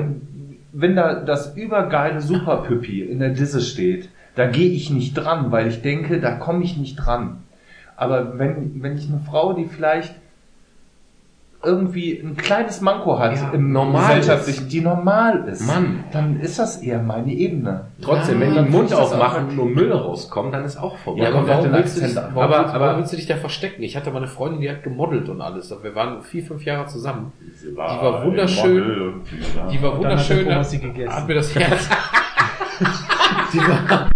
wenn 0.73 0.95
da 0.95 1.15
das 1.15 1.55
übergeile 1.57 2.21
Superpüppi 2.21 3.01
in 3.01 3.19
der 3.19 3.29
Disse 3.31 3.61
steht, 3.61 4.09
da 4.35 4.47
gehe 4.47 4.69
ich 4.69 4.89
nicht 4.89 5.13
dran, 5.15 5.51
weil 5.51 5.67
ich 5.67 5.81
denke, 5.81 6.19
da 6.21 6.35
komme 6.35 6.63
ich 6.63 6.77
nicht 6.77 6.95
dran. 6.95 7.43
Aber 7.97 8.39
wenn, 8.39 8.81
wenn 8.81 8.97
ich 8.97 9.07
eine 9.09 9.19
Frau, 9.19 9.53
die 9.53 9.65
vielleicht 9.65 10.15
irgendwie 11.63 12.19
ein 12.19 12.35
kleines 12.37 12.81
Manko 12.81 13.19
hat 13.19 13.35
Ja, 13.35 13.51
im 13.53 13.71
normal 13.71 14.17
gesellschaftlichen, 14.17 14.67
die 14.69 14.81
normal 14.81 15.47
ist, 15.47 15.65
Mann. 15.67 16.03
dann 16.11 16.39
ist 16.39 16.57
das 16.59 16.77
eher 16.77 16.99
meine 17.01 17.31
Ebene. 17.31 17.85
Trotzdem, 18.01 18.41
Ja, 18.41 18.47
wenn 18.47 18.53
die 18.53 18.61
den 18.63 18.71
Mund 18.71 18.93
aufmachen 18.93 19.49
und 19.49 19.55
nur 19.55 19.65
Müll 19.67 19.91
rauskommt, 19.91 20.53
dann 20.53 20.63
ist 20.65 20.77
auch 20.77 20.97
vorbei. 20.97 21.23
Ja, 21.23 21.29
aber 21.29 21.47
warum 21.47 21.71
willst, 21.73 21.97
du 21.97 22.01
dich, 22.01 22.15
warum, 22.15 22.37
Aber- 22.37 22.59
willst, 22.59 22.73
aber- 22.75 22.85
warum 22.85 22.97
willst 22.99 23.13
du 23.13 23.17
dich 23.17 23.27
da 23.27 23.35
verstecken? 23.35 23.83
Ich 23.83 23.95
hatte 23.95 24.09
mal 24.11 24.17
eine 24.17 24.27
Freundin, 24.27 24.61
die 24.61 24.69
hat 24.69 24.83
gemodelt 24.83 25.29
und 25.29 25.39
alles. 25.41 25.73
Wir 25.83 25.93
waren 25.95 26.21
vier, 26.23 26.43
fünf 26.43 26.63
Jahre 26.65 26.87
zusammen. 26.87 27.31
Die 27.63 27.75
war 27.77 28.25
wunderschön. 28.25 29.21
Die 29.71 29.81
war 29.81 29.97
wunderschön. 29.97 30.49
Hat, 30.53 30.65
hat 31.09 31.27
mir 31.27 31.35
das 31.35 31.53
Herz. 31.55 31.89
die, 33.53 33.59
war, 33.59 34.09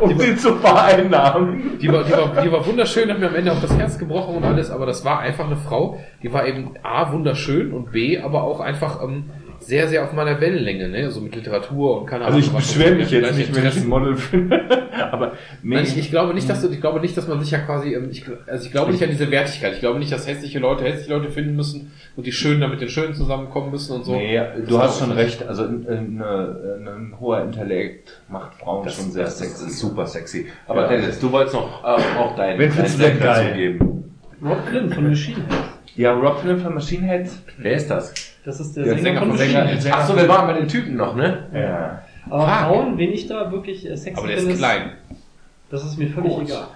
Um 0.00 0.18
sie 0.18 0.36
zu 0.36 0.56
vereinnahmen. 0.56 1.78
die, 1.80 1.92
war, 1.92 2.04
die, 2.04 2.12
war, 2.12 2.42
die 2.42 2.50
war 2.50 2.66
wunderschön, 2.66 3.10
hat 3.10 3.18
mir 3.18 3.28
am 3.28 3.34
Ende 3.34 3.52
auch 3.52 3.60
das 3.60 3.76
Herz 3.76 3.98
gebrochen 3.98 4.36
und 4.36 4.44
alles, 4.44 4.70
aber 4.70 4.86
das 4.86 5.04
war 5.04 5.20
einfach 5.20 5.46
eine 5.46 5.56
Frau, 5.56 5.98
die 6.22 6.32
war 6.32 6.46
eben 6.46 6.74
A, 6.82 7.12
wunderschön 7.12 7.72
und 7.72 7.92
B, 7.92 8.18
aber 8.18 8.42
auch 8.42 8.60
einfach 8.60 9.02
ähm, 9.02 9.30
sehr, 9.70 9.86
sehr 9.88 10.02
auf 10.04 10.12
meiner 10.12 10.40
Wellenlänge, 10.40 10.88
ne? 10.88 11.10
So 11.12 11.20
mit 11.20 11.34
Literatur 11.36 12.00
und 12.00 12.06
keine 12.06 12.24
Also 12.24 12.38
ich 12.38 12.48
Ahnung, 12.48 12.58
beschwere 12.60 12.94
mich 12.96 13.08
jetzt 13.10 13.36
nicht, 13.36 13.54
wenn 13.54 13.66
ich 13.66 13.76
ein. 13.76 13.86
Model 13.88 14.16
finde. 14.16 14.60
Aber 15.12 15.32
nee. 15.62 15.76
Nein, 15.76 15.84
ich, 15.84 15.96
ich 15.96 16.10
glaube 16.10 16.34
nicht, 16.34 16.48
dass 16.50 16.60
du, 16.60 16.68
ich 16.70 16.80
glaube 16.80 16.98
nicht, 17.00 17.16
dass 17.16 17.28
man 17.28 17.40
sich 17.40 17.52
ja 17.52 17.58
quasi, 17.60 17.94
ähm, 17.94 18.08
ich, 18.10 18.24
also 18.48 18.66
ich 18.66 18.72
glaube 18.72 18.90
nicht 18.90 19.02
an 19.04 19.10
diese 19.10 19.30
Wertigkeit. 19.30 19.74
Ich 19.74 19.78
glaube 19.80 20.00
nicht, 20.00 20.10
dass 20.12 20.26
hässliche 20.26 20.58
Leute 20.58 20.82
hässliche 20.84 21.12
Leute 21.14 21.30
finden 21.30 21.54
müssen 21.54 21.92
und 22.16 22.26
die 22.26 22.32
Schönen 22.32 22.60
dann 22.60 22.70
mit 22.70 22.80
den 22.80 22.88
Schönen 22.88 23.14
zusammenkommen 23.14 23.70
müssen 23.70 23.92
und 23.94 24.04
so. 24.04 24.12
Nee, 24.16 24.36
Das 24.36 24.68
du 24.68 24.78
hast 24.80 24.98
schon 24.98 25.12
recht. 25.12 25.46
Also 25.46 25.62
ein, 25.62 25.86
ein, 25.88 26.20
ein, 26.22 26.88
ein 26.88 27.14
hoher 27.20 27.42
Intellekt 27.44 28.20
macht 28.28 28.54
Frauen 28.56 28.84
Das, 28.84 28.96
schon 28.96 29.12
sehr 29.12 29.24
das 29.24 29.38
sexy. 29.38 29.66
ist 29.66 29.78
super 29.78 30.06
sexy. 30.06 30.46
Aber 30.66 30.82
Ja. 30.82 30.88
Dennis, 30.88 31.20
du 31.20 31.30
wolltest 31.30 31.54
noch 31.54 31.84
äh, 31.84 32.18
auch 32.18 32.34
deinen 32.34 32.58
Wen 32.58 32.72
findest 32.72 32.98
du 32.98 33.02
denn 33.02 33.10
Senf 33.18 33.22
dazu 33.24 33.40
geil? 33.42 33.54
geben. 33.56 34.14
Rob 34.44 34.58
Glynn 34.68 34.90
von 34.92 35.08
Machine 35.08 35.36
Head. 35.36 35.58
Ja, 35.96 36.12
Rob 36.12 36.40
Flynn 36.40 36.58
von 36.58 36.74
Machine 36.74 37.06
Head. 37.06 37.30
Wer 37.58 37.72
ist 37.74 37.88
das? 37.90 38.14
Das 38.44 38.58
ist 38.60 38.76
der, 38.76 38.84
Der 38.84 38.92
Sänger, 38.94 39.04
Sänger 39.04 39.20
von 39.20 39.36
Sänger-. 39.36 39.76
Sänger- 39.80 39.96
Ach 39.98 40.06
so, 40.06 40.16
wir 40.16 40.28
waren 40.28 40.46
bei 40.46 40.54
den 40.54 40.68
Typen 40.68 40.96
noch, 40.96 41.14
ne? 41.14 41.46
Ja. 41.52 42.02
Aber 42.30 42.46
Fuck. 42.46 42.56
Frauen, 42.58 42.98
wen 42.98 43.12
ich 43.12 43.26
da 43.26 43.50
wirklich 43.52 43.84
äh, 43.88 43.96
sexy 43.96 44.18
Aber 44.18 44.28
der 44.28 44.38
finde, 44.38 44.52
ist 44.52 44.58
klein. 44.58 44.90
das 45.70 45.84
ist 45.84 45.98
mir 45.98 46.08
völlig 46.08 46.32
Groß. 46.32 46.48
egal. 46.48 46.66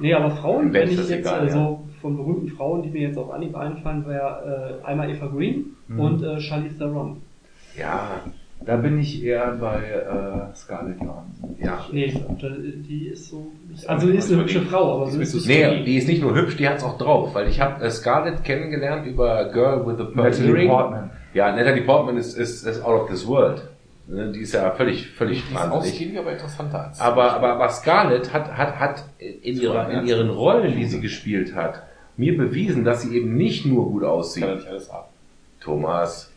Nee, 0.00 0.14
aber 0.14 0.30
Frauen, 0.30 0.72
wenn 0.72 0.88
ich 0.90 0.96
jetzt 0.96 1.10
egal, 1.10 1.46
äh, 1.46 1.50
so 1.50 1.84
von 2.00 2.16
berühmten 2.16 2.48
Frauen, 2.48 2.82
die 2.82 2.88
mir 2.88 3.02
jetzt 3.08 3.18
auf 3.18 3.30
Anhieb 3.30 3.54
einfallen, 3.56 4.06
wäre 4.06 4.80
äh, 4.82 4.86
einmal 4.86 5.10
Eva 5.10 5.26
Green 5.26 5.76
Mhm. 5.88 6.00
und 6.00 6.22
äh, 6.22 6.40
Charlize 6.40 6.78
Theron. 6.78 7.20
Ja, 7.78 8.08
Da 8.64 8.76
bin 8.76 8.98
ich 9.00 9.24
eher 9.24 9.56
bei 9.60 9.76
äh, 9.82 10.54
Scarlett 10.56 11.00
Johansson. 11.00 11.56
ja. 11.58 11.84
Nee, 11.90 12.14
da- 12.40 12.48
die 12.48 13.08
ist 13.08 13.28
so. 13.30 13.46
Also 13.86 14.06
die 14.06 14.16
ist 14.18 14.30
eine 14.30 14.42
hübsche 14.42 14.60
Frau, 14.62 14.96
aber 15.02 15.10
so 15.10 15.20
ist 15.20 15.34
es 15.34 15.46
Nee, 15.46 15.82
die 15.84 15.96
ist 15.96 16.06
nicht 16.06 16.22
nur 16.22 16.34
hübsch, 16.34 16.56
die 16.56 16.68
hat's 16.68 16.84
auch 16.84 16.96
drauf, 16.98 17.34
weil 17.34 17.48
ich 17.48 17.60
habe 17.60 17.82
äh, 17.84 17.90
Scarlett 17.90 18.44
kennengelernt 18.44 19.06
über 19.06 19.46
Girl 19.50 19.84
with 19.86 19.96
the 19.98 20.04
Pearl 20.14 20.30
Natalie 20.30 20.48
Earring. 20.50 20.68
Portman. 20.68 21.10
Ja, 21.34 21.54
Natalie 21.56 21.82
Portman 21.82 22.16
ist, 22.18 22.36
ist, 22.38 22.64
ist 22.66 22.84
out 22.84 23.02
of 23.02 23.08
this 23.10 23.26
world. 23.26 23.62
Ne, 24.08 24.32
Die 24.32 24.40
ist 24.40 24.52
ja 24.52 24.70
völlig, 24.72 25.08
völlig 25.10 25.42
Die 25.42 25.54
ist 25.54 25.54
wahnsinnig. 25.60 25.92
ausgiebig, 25.92 26.18
aber 26.18 26.32
interessanter 26.32 26.86
als. 26.88 27.00
Aber, 27.00 27.32
aber, 27.34 27.52
aber 27.54 27.68
Scarlett 27.68 28.32
hat, 28.32 28.52
hat, 28.56 28.78
hat 28.80 29.04
in, 29.18 29.60
ihrer, 29.60 29.88
in 29.90 30.06
ihren 30.06 30.28
Rollen, 30.30 30.76
die 30.76 30.84
sie 30.86 31.00
gespielt 31.00 31.54
hat, 31.54 31.82
mir 32.16 32.36
bewiesen, 32.36 32.84
dass 32.84 33.02
sie 33.02 33.16
eben 33.16 33.34
nicht 33.36 33.64
nur 33.64 33.86
gut 33.90 34.04
aussieht, 34.04 34.42
kann 34.42 34.50
er 34.52 34.56
nicht 34.56 34.68
alles 34.68 34.92
haben. 34.92 35.06
Thomas, 35.60 36.31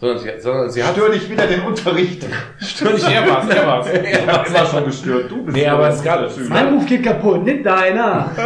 sondern 0.00 0.18
sie, 0.18 0.30
sondern 0.40 0.70
sie 0.70 0.82
hat... 0.82 0.94
Stör 0.94 1.08
nicht 1.10 1.30
wieder 1.30 1.46
den 1.46 1.60
Unterricht. 1.62 2.26
Stör 2.58 2.92
nicht, 2.92 3.08
Er 3.08 3.28
war's, 3.28 3.48
er 3.48 3.66
war's. 3.66 3.86
Ich 4.02 4.26
hab 4.26 4.46
immer 4.48 4.64
schon 4.66 4.84
gestört. 4.86 5.30
Du 5.30 5.44
bist 5.44 5.56
Nee, 5.56 5.66
aber 5.66 5.92
Scarlett- 5.92 6.34
Typ. 6.34 6.48
Mein 6.48 6.74
Ruf 6.74 6.86
geht 6.86 7.02
kaputt, 7.04 7.44
nicht 7.44 7.64
deiner. 7.66 8.30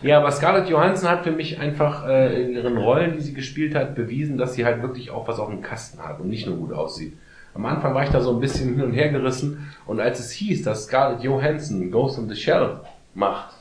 Ja, 0.00 0.18
aber 0.18 0.30
Scarlett 0.30 0.68
Johansson 0.68 1.08
hat 1.10 1.24
für 1.24 1.32
mich 1.32 1.58
einfach 1.58 2.06
äh, 2.06 2.40
in 2.42 2.52
ihren 2.54 2.76
Rollen, 2.76 3.14
die 3.14 3.20
sie 3.20 3.34
gespielt 3.34 3.74
hat, 3.74 3.96
bewiesen, 3.96 4.38
dass 4.38 4.54
sie 4.54 4.64
halt 4.64 4.80
wirklich 4.80 5.10
auch 5.10 5.26
was 5.26 5.40
auf 5.40 5.48
dem 5.50 5.60
Kasten 5.60 5.98
hat 6.04 6.20
und 6.20 6.28
nicht 6.28 6.46
nur 6.46 6.56
gut 6.56 6.72
aussieht. 6.72 7.14
Am 7.52 7.66
Anfang 7.66 7.94
war 7.94 8.04
ich 8.04 8.10
da 8.10 8.20
so 8.20 8.32
ein 8.32 8.38
bisschen 8.38 8.76
hin 8.76 8.84
und 8.84 8.92
her 8.92 9.08
gerissen 9.08 9.68
und 9.86 9.98
als 9.98 10.20
es 10.20 10.30
hieß, 10.30 10.62
dass 10.62 10.84
Scarlett 10.84 11.22
Johansson 11.24 11.90
Ghost 11.90 12.16
in 12.16 12.28
the 12.28 12.36
Shell 12.36 12.76
macht, 13.14 13.54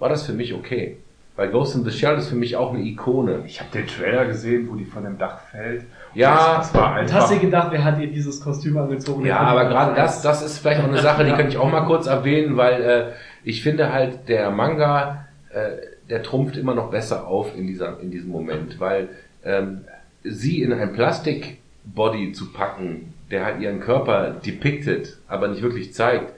war 0.00 0.08
das 0.08 0.24
für 0.26 0.32
mich 0.32 0.54
okay. 0.54 0.96
Weil 1.36 1.50
Ghost 1.50 1.74
in 1.76 1.84
the 1.84 1.90
Shell 1.90 2.16
ist 2.16 2.28
für 2.28 2.34
mich 2.34 2.56
auch 2.56 2.72
eine 2.72 2.82
Ikone. 2.82 3.42
Ich 3.46 3.60
habe 3.60 3.70
den 3.70 3.86
Trailer 3.86 4.24
gesehen, 4.24 4.68
wo 4.70 4.74
die 4.74 4.86
von 4.86 5.04
dem 5.04 5.18
Dach 5.18 5.40
fällt. 5.50 5.84
Ja, 6.14 6.34
das, 6.34 6.72
das 6.72 6.74
war 6.74 6.92
Und 6.92 6.96
einfach. 7.00 7.20
hast 7.20 7.32
du 7.32 7.38
gedacht, 7.38 7.68
wer 7.72 7.84
hat 7.84 8.00
ihr 8.00 8.06
dieses 8.06 8.40
Kostüm 8.40 8.78
angezogen? 8.78 9.26
Ja, 9.26 9.38
aber 9.40 9.66
gerade 9.66 9.94
das, 9.94 10.22
das 10.22 10.42
ist 10.42 10.58
vielleicht 10.58 10.80
auch 10.80 10.88
eine 10.88 11.02
Sache, 11.02 11.24
die 11.24 11.30
könnte 11.36 11.48
ich 11.48 11.58
auch 11.58 11.70
mal 11.70 11.82
kurz 11.82 12.06
erwähnen, 12.06 12.56
weil 12.56 12.82
äh, 12.82 13.12
ich 13.44 13.62
finde 13.62 13.92
halt, 13.92 14.28
der 14.28 14.50
Manga, 14.50 15.26
äh, 15.50 15.72
der 16.08 16.22
trumpft 16.22 16.56
immer 16.56 16.74
noch 16.74 16.90
besser 16.90 17.26
auf 17.26 17.54
in, 17.54 17.66
dieser, 17.66 18.00
in 18.00 18.10
diesem 18.10 18.30
Moment, 18.30 18.80
weil 18.80 19.10
ähm, 19.44 19.84
sie 20.24 20.62
in 20.62 20.72
ein 20.72 20.92
Plastikbody 20.94 22.32
zu 22.32 22.50
packen, 22.52 23.12
der 23.30 23.44
halt 23.44 23.60
ihren 23.60 23.80
Körper 23.80 24.30
depicted, 24.44 25.18
aber 25.28 25.48
nicht 25.48 25.62
wirklich 25.62 25.92
zeigt, 25.92 26.32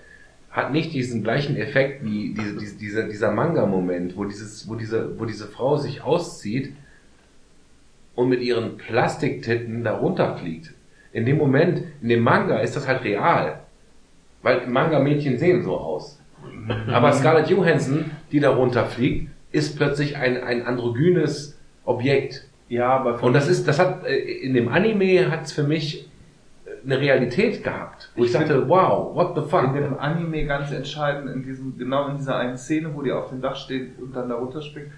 hat 0.50 0.72
nicht 0.72 0.92
diesen 0.92 1.22
gleichen 1.22 1.56
Effekt 1.56 2.04
wie 2.04 2.34
diese, 2.34 2.56
diese, 2.56 2.76
dieser, 2.76 3.02
dieser 3.04 3.32
Manga-Moment, 3.32 4.16
wo, 4.16 4.24
dieses, 4.24 4.68
wo, 4.68 4.74
diese, 4.74 5.18
wo 5.18 5.24
diese 5.24 5.46
Frau 5.46 5.76
sich 5.76 6.02
auszieht 6.02 6.72
und 8.14 8.28
mit 8.28 8.40
ihren 8.40 8.76
Plastiktitten 8.76 9.84
da 9.84 9.96
runterfliegt. 9.96 10.72
In 11.12 11.26
dem 11.26 11.38
Moment, 11.38 11.82
in 12.02 12.08
dem 12.08 12.20
Manga 12.22 12.58
ist 12.60 12.76
das 12.76 12.88
halt 12.88 13.04
real. 13.04 13.60
Weil 14.42 14.66
Manga-Mädchen 14.66 15.38
sehen 15.38 15.62
so 15.62 15.76
aus. 15.76 16.20
Aber 16.88 17.12
Scarlett 17.12 17.48
Johansson, 17.48 18.10
die 18.32 18.40
da 18.40 18.50
runterfliegt, 18.50 19.30
ist 19.52 19.76
plötzlich 19.76 20.16
ein, 20.16 20.42
ein 20.42 20.62
androgynes 20.62 21.58
Objekt. 21.84 22.46
Ja, 22.68 22.88
aber 22.88 23.22
Und 23.22 23.32
das 23.32 23.48
ist, 23.48 23.66
das 23.66 23.78
hat, 23.78 24.04
äh, 24.04 24.16
in 24.16 24.54
dem 24.54 24.68
Anime 24.68 25.30
hat 25.30 25.44
es 25.44 25.52
für 25.52 25.62
mich 25.62 26.07
eine 26.88 27.00
Realität 27.00 27.62
gehabt. 27.62 28.10
Wo 28.16 28.24
ich, 28.24 28.32
Ich 28.32 28.38
dachte, 28.38 28.68
wow, 28.68 29.14
what 29.14 29.34
the 29.36 29.42
fuck? 29.48 29.64
in 29.64 29.74
dem 29.74 29.98
Anime 29.98 30.46
ganz 30.46 30.72
entscheidend, 30.72 31.30
in 31.34 31.42
diesem, 31.42 31.76
genau 31.76 32.08
in 32.08 32.16
dieser 32.16 32.36
einen 32.36 32.56
Szene, 32.56 32.94
wo 32.94 33.02
die 33.02 33.12
auf 33.12 33.28
dem 33.28 33.42
Dach 33.42 33.56
steht 33.56 33.98
und 34.00 34.16
dann 34.16 34.28
da 34.30 34.36
runterspringt, 34.36 34.88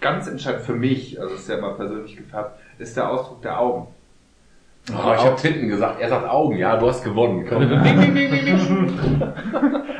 ganz 0.00 0.26
entscheidend 0.26 0.62
für 0.62 0.74
mich, 0.74 1.20
also 1.20 1.34
ist 1.34 1.48
ja 1.48 1.60
mal 1.60 1.74
persönlich 1.74 2.16
gefärbt, 2.16 2.58
ist 2.78 2.96
der 2.96 3.10
Ausdruck 3.10 3.42
der 3.42 3.60
Augen. 3.60 3.88
Oh, 4.90 5.12
ich 5.14 5.22
habe 5.22 5.36
Tinten 5.36 5.68
gesagt, 5.68 6.00
er 6.00 6.08
sagt 6.08 6.26
Augen, 6.26 6.56
ja, 6.56 6.78
du 6.78 6.88
hast 6.88 7.04
gewonnen. 7.04 7.44
Komm. 7.46 7.62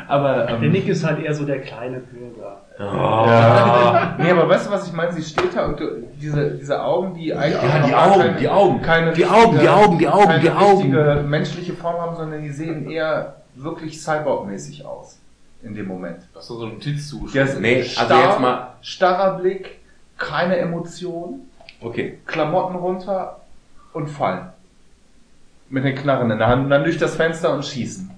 Aber, 0.08 0.46
Der 0.46 0.62
ähm, 0.62 0.72
Nick 0.72 0.88
ist 0.88 1.04
halt 1.04 1.22
eher 1.22 1.34
so 1.34 1.44
der 1.44 1.60
kleine 1.60 1.98
Bürger. 2.00 2.47
Ja. 2.78 4.14
nee, 4.18 4.30
aber 4.30 4.48
weißt 4.48 4.66
du, 4.66 4.70
was 4.70 4.86
ich 4.86 4.92
meine? 4.92 5.12
Sie 5.12 5.22
steht 5.22 5.54
da 5.56 5.66
und 5.66 5.80
du, 5.80 6.04
diese, 6.20 6.52
diese 6.52 6.82
Augen, 6.82 7.14
die 7.14 7.34
eigentlich 7.34 7.62
Ja, 7.62 7.86
die 7.86 7.94
Augen, 7.94 8.20
keine, 8.22 8.36
die 8.38 8.48
Augen. 8.48 8.82
keine 8.82 9.12
Die 9.12 9.26
Augen, 9.26 9.58
die 9.58 9.68
Augen, 9.68 9.98
die 9.98 10.08
Augen, 10.08 10.26
keine 10.26 10.40
die 10.40 10.50
Augen. 10.50 10.76
richtige 10.94 11.24
menschliche 11.26 11.72
Form 11.74 12.00
haben, 12.00 12.16
sondern 12.16 12.42
die 12.42 12.50
sehen 12.50 12.88
eher 12.90 13.36
wirklich 13.56 14.00
Cyborg-mäßig 14.00 14.84
aus. 14.84 15.18
in 15.62 15.74
dem 15.74 15.88
Moment. 15.88 16.18
Das 16.34 16.44
ist 16.44 16.48
so 16.50 16.64
ein 16.64 16.74
Notiz 16.74 17.08
zu. 17.08 17.26
Der 17.34 17.44
ist 17.44 17.58
Nee, 17.60 17.78
also 17.80 17.90
starr, 17.90 18.28
jetzt 18.30 18.40
mal- 18.40 18.68
starrer 18.80 19.38
Blick, 19.38 19.78
keine 20.16 20.56
Emotion, 20.58 21.40
Okay. 21.80 22.18
Klamotten 22.26 22.74
runter 22.76 23.40
und 23.92 24.08
fallen. 24.08 24.48
Mit 25.70 25.84
den 25.84 25.94
Knarren 25.94 26.30
in 26.30 26.38
der 26.38 26.46
Hand 26.48 26.64
und 26.64 26.70
dann 26.70 26.82
durch 26.82 26.98
das 26.98 27.14
Fenster 27.14 27.52
und 27.52 27.64
schießen. 27.64 28.10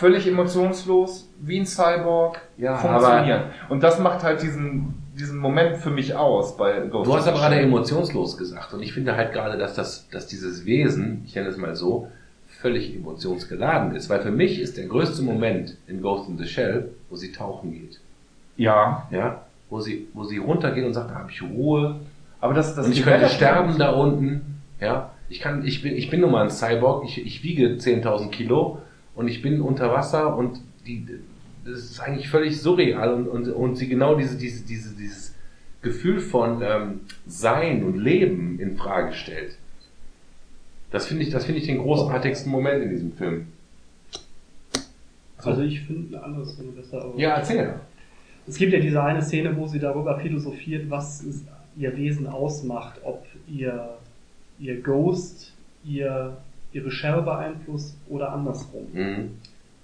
Völlig 0.00 0.26
emotionslos, 0.26 1.28
wie 1.40 1.60
ein 1.60 1.66
Cyborg, 1.66 2.40
Ja, 2.56 2.76
funktionieren. 2.76 3.42
Und 3.68 3.82
das 3.82 3.98
macht 3.98 4.22
halt 4.22 4.40
diesen, 4.40 4.94
diesen 5.18 5.38
Moment 5.38 5.76
für 5.76 5.90
mich 5.90 6.14
aus 6.14 6.56
bei 6.56 6.80
Ghost 6.80 7.06
Du 7.06 7.14
hast 7.14 7.28
aber 7.28 7.36
gerade 7.36 7.60
emotionslos 7.60 8.38
gesagt. 8.38 8.72
Und 8.72 8.82
ich 8.82 8.94
finde 8.94 9.14
halt 9.14 9.34
gerade, 9.34 9.58
dass 9.58 9.74
das, 9.74 10.08
dass 10.08 10.26
dieses 10.26 10.64
Wesen, 10.64 11.22
ich 11.26 11.34
nenne 11.34 11.48
es 11.48 11.58
mal 11.58 11.76
so, 11.76 12.08
völlig 12.62 12.96
emotionsgeladen 12.96 13.94
ist, 13.94 14.08
weil 14.08 14.20
für 14.20 14.30
mich 14.30 14.58
ist 14.58 14.78
der 14.78 14.86
größte 14.86 15.20
Moment 15.22 15.76
in 15.86 16.00
Ghost 16.00 16.30
in 16.30 16.38
the 16.38 16.46
Shell, 16.46 16.90
wo 17.10 17.16
sie 17.16 17.32
tauchen 17.32 17.72
geht. 17.72 18.00
Ja, 18.56 19.06
Ja, 19.10 19.42
wo 19.68 19.80
sie, 19.80 20.08
wo 20.14 20.24
sie 20.24 20.38
runtergeht 20.38 20.86
und 20.86 20.94
sagt, 20.94 21.10
da 21.10 21.16
habe 21.16 21.30
ich 21.30 21.42
Ruhe, 21.42 21.96
aber 22.40 22.54
das, 22.54 22.74
das 22.74 22.86
und 22.86 22.92
ich 22.92 23.02
könnte 23.02 23.28
sterben 23.28 23.76
da 23.78 23.90
unten. 23.90 24.62
Ja, 24.80 25.10
ich 25.28 25.40
kann, 25.40 25.62
ich 25.64 25.82
bin, 25.82 25.94
ich 25.94 26.08
bin 26.08 26.22
nun 26.22 26.30
mal 26.32 26.44
ein 26.44 26.50
Cyborg. 26.50 27.04
Ich, 27.04 27.24
ich 27.24 27.42
wiege 27.42 27.66
10.000 27.68 28.30
Kilo 28.30 28.78
und 29.20 29.28
ich 29.28 29.42
bin 29.42 29.60
unter 29.60 29.92
Wasser 29.92 30.36
und 30.36 30.60
die, 30.86 31.06
das 31.64 31.80
ist 31.80 32.00
eigentlich 32.00 32.28
völlig 32.30 32.60
surreal 32.60 33.12
und, 33.12 33.28
und, 33.28 33.48
und 33.48 33.76
sie 33.76 33.86
genau 33.86 34.14
diese, 34.14 34.38
diese, 34.38 34.64
diese, 34.64 34.96
dieses 34.96 35.34
Gefühl 35.82 36.20
von 36.20 36.62
ähm, 36.62 37.00
Sein 37.26 37.84
und 37.84 37.98
Leben 37.98 38.58
in 38.58 38.76
Frage 38.76 39.12
stellt. 39.12 39.56
Das 40.90 41.06
finde 41.06 41.22
ich, 41.22 41.30
das 41.30 41.44
finde 41.44 41.60
ich 41.60 41.66
den 41.66 41.78
großartigsten 41.78 42.50
Moment 42.50 42.82
in 42.82 42.90
diesem 42.90 43.12
Film. 43.12 43.46
Also 45.36 45.62
ich 45.62 45.82
finde 45.82 46.16
eine 46.16 46.24
andere 46.24 46.46
Szene 46.46 46.72
besser. 46.72 47.02
Aber 47.02 47.18
Ja, 47.18 47.36
erzähl. 47.36 47.74
Es 48.46 48.56
gibt 48.56 48.72
ja 48.72 48.80
diese 48.80 49.02
eine 49.02 49.22
Szene, 49.22 49.54
wo 49.56 49.66
sie 49.66 49.78
darüber 49.78 50.18
philosophiert, 50.18 50.88
was 50.88 51.24
ihr 51.76 51.96
Wesen 51.96 52.26
ausmacht, 52.26 53.00
ob 53.04 53.26
ihr, 53.46 53.96
ihr 54.58 54.80
Ghost 54.80 55.52
ihr, 55.84 56.36
ihre 56.72 56.90
Shell 56.90 57.22
beeinflusst 57.22 57.96
oder 58.08 58.32
andersrum. 58.32 58.86
Mhm. 58.92 59.30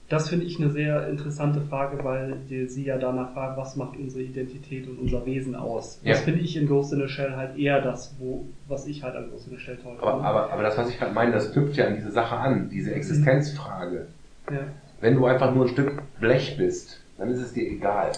Das 0.09 0.29
finde 0.29 0.47
ich 0.47 0.61
eine 0.61 0.71
sehr 0.71 1.09
interessante 1.09 1.61
Frage, 1.63 2.05
weil 2.05 2.37
sie 2.69 2.85
ja 2.85 2.97
danach 2.97 3.33
fragt, 3.33 3.57
was 3.59 3.75
macht 3.75 3.97
unsere 3.99 4.23
Identität 4.23 4.87
und 4.87 5.01
unser 5.01 5.27
Wesen 5.27 5.57
aus. 5.57 6.01
Das 6.05 6.19
Ja. 6.21 6.25
finde 6.25 6.41
ich 6.43 6.57
in 6.57 6.69
Ghost 6.69 6.93
in 6.93 7.01
the 7.01 7.09
Shell 7.09 7.35
halt 7.37 7.59
eher 7.59 7.81
das, 7.81 8.15
wo, 8.21 8.47
was 8.69 8.87
ich 8.87 9.03
halt 9.03 9.17
an 9.17 9.29
Ghost 9.33 9.49
in 9.49 9.57
the 9.57 9.61
Shell 9.61 9.79
toll 9.83 9.97
Aber, 10.01 10.13
finde. 10.13 10.25
aber, 10.29 10.53
aber 10.53 10.63
das, 10.63 10.79
was 10.79 10.91
ich 10.91 10.99
gerade 10.99 11.13
meine, 11.13 11.33
das 11.33 11.53
knüpft 11.53 11.77
ja 11.77 11.89
an 11.89 11.97
diese 11.97 12.13
Sache 12.13 12.37
an, 12.37 12.69
diese 12.71 12.95
Existenzfrage. 12.95 14.07
ja. 14.51 14.59
Wenn 15.01 15.15
du 15.17 15.27
einfach 15.27 15.53
nur 15.53 15.65
ein 15.67 15.71
Stück 15.71 16.01
Blech 16.21 16.57
bist, 16.57 17.01
dann 17.19 17.29
ist 17.29 17.41
es 17.41 17.53
dir 17.53 17.69
egal. 17.69 18.13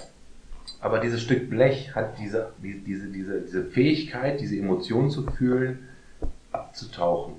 Aber 0.80 1.00
dieses 1.00 1.22
Stück 1.22 1.48
Blech 1.50 1.94
hat 1.94 2.18
diese, 2.20 2.50
die- 2.62 2.84
diese, 2.84 3.08
diese, 3.08 3.40
diese 3.40 3.64
Fähigkeit, 3.64 4.40
diese 4.40 4.56
Emotionen 4.58 5.08
zu 5.10 5.22
fühlen, 5.22 5.78
abzutauchen. 6.52 7.34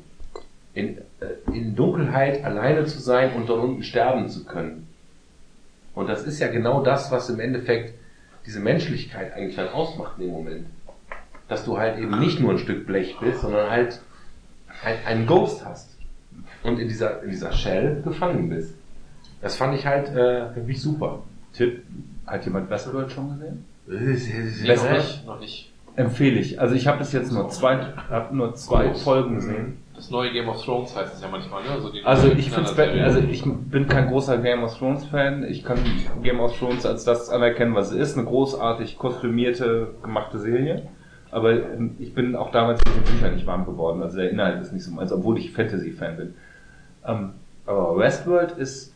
In, 0.74 0.98
äh, 1.20 1.52
in 1.52 1.76
Dunkelheit 1.76 2.44
alleine 2.44 2.86
zu 2.86 3.00
sein 3.00 3.34
und 3.34 3.50
dort 3.50 3.64
unten 3.64 3.84
sterben 3.84 4.30
zu 4.30 4.46
können. 4.46 4.88
Und 5.96 6.08
das 6.08 6.24
ist 6.24 6.40
ja 6.40 6.48
genau 6.48 6.84
das, 6.84 7.12
was 7.12 7.30
im 7.30 7.40
Endeffekt 7.40 7.96
diese 8.46 8.60
Menschlichkeit 8.60 9.34
eigentlich 9.34 9.56
dann 9.56 9.70
ausmacht 9.70 10.14
in 10.18 10.26
dem 10.26 10.32
Moment. 10.32 10.66
Dass 11.48 11.66
du 11.66 11.78
halt 11.78 11.98
eben 11.98 12.20
nicht 12.20 12.40
nur 12.40 12.52
ein 12.52 12.60
Stück 12.60 12.86
Blech 12.86 13.18
bist, 13.20 13.42
sondern 13.42 13.70
halt 13.70 14.00
ein, 14.84 14.98
einen 15.06 15.26
Ghost 15.26 15.66
hast. 15.66 15.98
Und 16.64 16.80
in 16.80 16.88
dieser, 16.88 17.24
in 17.24 17.32
dieser 17.32 17.52
Shell 17.52 18.02
gefangen 18.04 18.50
bist. 18.50 18.76
Das 19.42 19.56
fand 19.56 19.76
ich 19.76 19.86
halt 19.86 20.10
äh, 20.10 20.56
wirklich 20.56 20.82
super. 20.82 21.24
Tipp, 21.54 21.84
hat 22.26 22.46
jemand 22.46 22.70
Westworld 22.70 23.12
schon 23.12 23.40
gesehen? 23.40 23.66
Nee, 23.88 24.68
Besser? 24.68 24.92
noch 24.92 24.98
nicht. 24.98 25.26
Noch 25.26 25.40
nicht. 25.40 25.74
Empfehle 25.96 26.40
ich. 26.40 26.62
Also 26.62 26.76
ich 26.76 26.88
habe 26.88 27.00
bis 27.00 27.12
jetzt 27.12 27.32
nur 27.32 27.50
zwei, 27.50 27.78
hab 28.10 28.32
nur 28.32 28.54
zwei 28.56 28.94
Folgen 28.94 29.36
gesehen. 29.36 29.78
Das 30.00 30.12
neue 30.12 30.32
Game 30.32 30.48
of 30.48 30.64
Thrones 30.64 30.96
heißt 30.96 31.16
es 31.16 31.22
ja 31.22 31.28
manchmal, 31.28 31.62
ne? 31.62 31.72
Also, 31.72 31.92
Also 32.06 32.28
ich 32.30 32.50
finde 32.50 32.70
Serie. 32.70 33.04
also 33.04 33.20
ich 33.20 33.44
bin 33.44 33.86
kein 33.86 34.08
großer 34.08 34.38
Game 34.38 34.64
of 34.64 34.78
Thrones 34.78 35.04
Fan. 35.04 35.44
Ich 35.44 35.66
kann 35.66 35.78
Game 36.24 36.40
of 36.40 36.58
Thrones 36.58 36.86
als 36.86 37.04
das 37.04 37.30
anerkennen, 37.30 37.76
was 37.76 37.92
es 37.92 37.98
ist. 37.98 38.18
Eine 38.18 38.26
großartig 38.26 38.98
kostümierte, 38.98 39.90
gemachte 40.02 40.40
Serie. 40.40 40.88
Aber 41.32 41.52
ähm, 41.52 41.98
ich 42.00 42.14
bin 42.14 42.38
auch 42.38 42.50
damals 42.52 42.80
mit 42.86 42.96
den 42.96 43.04
Büchern 43.14 43.34
nicht 43.34 43.46
warm 43.46 43.66
geworden. 43.66 44.02
Also 44.02 44.20
der 44.20 44.30
Inhalt 44.30 44.62
ist 44.62 44.72
nicht 44.72 44.86
so 44.86 44.92
meins, 44.92 45.12
obwohl 45.12 45.38
ich 45.38 45.52
Fantasy-Fan 45.52 46.16
bin. 46.16 46.34
Ähm, 47.06 47.32
aber 47.66 47.98
Westworld 47.98 48.54
ist 48.54 48.94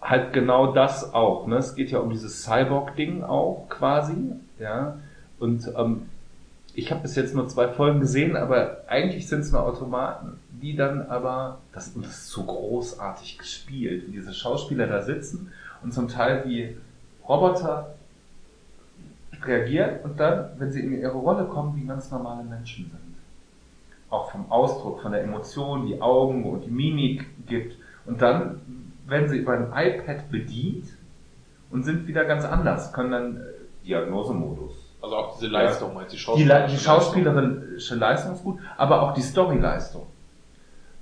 halt 0.00 0.32
genau 0.32 0.72
das 0.72 1.14
auch. 1.14 1.48
Ne? 1.48 1.56
Es 1.56 1.74
geht 1.74 1.90
ja 1.90 1.98
um 1.98 2.10
dieses 2.10 2.44
Cyborg-Ding 2.44 3.24
auch 3.24 3.66
quasi. 3.68 4.14
Ja. 4.60 4.98
Und 5.40 5.68
ähm, 5.76 6.02
ich 6.76 6.90
habe 6.90 7.00
bis 7.00 7.16
jetzt 7.16 7.34
nur 7.34 7.48
zwei 7.48 7.68
Folgen 7.68 8.00
gesehen, 8.00 8.36
aber 8.36 8.82
eigentlich 8.86 9.26
sind 9.28 9.40
es 9.40 9.50
nur 9.50 9.62
Automaten, 9.62 10.38
die 10.50 10.76
dann 10.76 11.06
aber, 11.08 11.58
das, 11.72 11.94
das 11.94 12.06
ist 12.06 12.28
so 12.28 12.44
großartig 12.44 13.38
gespielt, 13.38 14.06
wie 14.06 14.12
diese 14.12 14.34
Schauspieler 14.34 14.86
da 14.86 15.00
sitzen 15.00 15.50
und 15.82 15.94
zum 15.94 16.08
Teil 16.08 16.44
wie 16.44 16.76
Roboter 17.26 17.94
reagieren 19.42 20.00
und 20.04 20.20
dann, 20.20 20.50
wenn 20.58 20.70
sie 20.70 20.80
in 20.80 21.00
ihre 21.00 21.16
Rolle 21.16 21.46
kommen, 21.46 21.80
wie 21.80 21.86
ganz 21.86 22.10
normale 22.10 22.44
Menschen 22.44 22.90
sind. 22.90 23.16
Auch 24.10 24.30
vom 24.30 24.52
Ausdruck, 24.52 25.00
von 25.00 25.12
der 25.12 25.22
Emotion, 25.22 25.86
die 25.86 26.02
Augen 26.02 26.44
und 26.44 26.66
die 26.66 26.70
Mimik 26.70 27.26
gibt. 27.46 27.76
Und 28.04 28.20
dann 28.20 28.60
werden 29.06 29.30
sie 29.30 29.38
über 29.38 29.54
ein 29.54 29.72
iPad 29.72 30.30
bedient 30.30 30.88
und 31.70 31.84
sind 31.84 32.06
wieder 32.06 32.26
ganz 32.26 32.44
anders, 32.44 32.92
können 32.92 33.10
dann 33.10 33.36
äh, 33.38 33.40
Diagnosemodus 33.86 34.85
Also 35.02 35.16
auch 35.16 35.34
diese 35.38 35.50
Leistung, 35.50 35.94
meinst 35.94 36.12
du, 36.12 36.16
die, 36.36 36.44
Le- 36.44 36.66
die 36.70 36.78
schauspielerische 36.78 37.94
Leistung 37.96 38.32
ist 38.34 38.42
gut, 38.42 38.58
aber 38.76 39.02
auch 39.02 39.14
die 39.14 39.22
Storyleistung. 39.22 40.06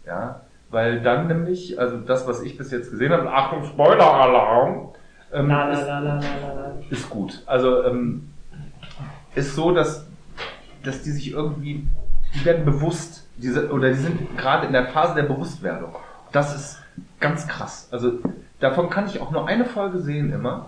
Ja, 0.07 0.41
weil 0.71 1.01
dann 1.01 1.29
nämlich, 1.29 1.79
also 1.79 1.99
das, 1.99 2.27
was 2.27 2.43
ich 2.43 2.59
bis 2.59 2.71
jetzt 2.71 2.91
gesehen 2.91 3.13
habe, 3.13 3.31
Achtung, 3.31 3.65
Spoiler-Alarm, 3.65 4.89
ähm, 5.33 5.49
ist, 6.91 7.01
ist 7.03 7.11
gut. 7.11 7.43
Also 7.47 7.85
ähm, 7.85 8.31
ist 9.35 9.55
so, 9.55 9.73
dass, 9.73 10.07
dass 10.83 11.03
die 11.03 11.11
sich 11.13 11.31
irgendwie, 11.33 11.87
die 12.35 12.45
werden 12.45 12.65
bewusst, 12.65 13.27
diese, 13.37 13.71
oder 13.73 13.89
die 13.89 13.95
sind 13.97 14.37
gerade 14.37 14.67
in 14.67 14.73
der 14.73 14.87
Phase 14.89 15.15
der 15.15 15.23
Bewusstwerdung. 15.25 15.95
Das 16.33 16.55
ist 16.55 16.83
ganz 17.21 17.47
krass. 17.49 17.89
Also 17.91 18.19
davon 18.61 18.91
kann 18.91 19.07
ich 19.07 19.21
auch 19.21 19.31
nur 19.31 19.49
eine 19.49 19.65
Folge 19.65 20.01
sehen 20.01 20.33
immer, 20.33 20.67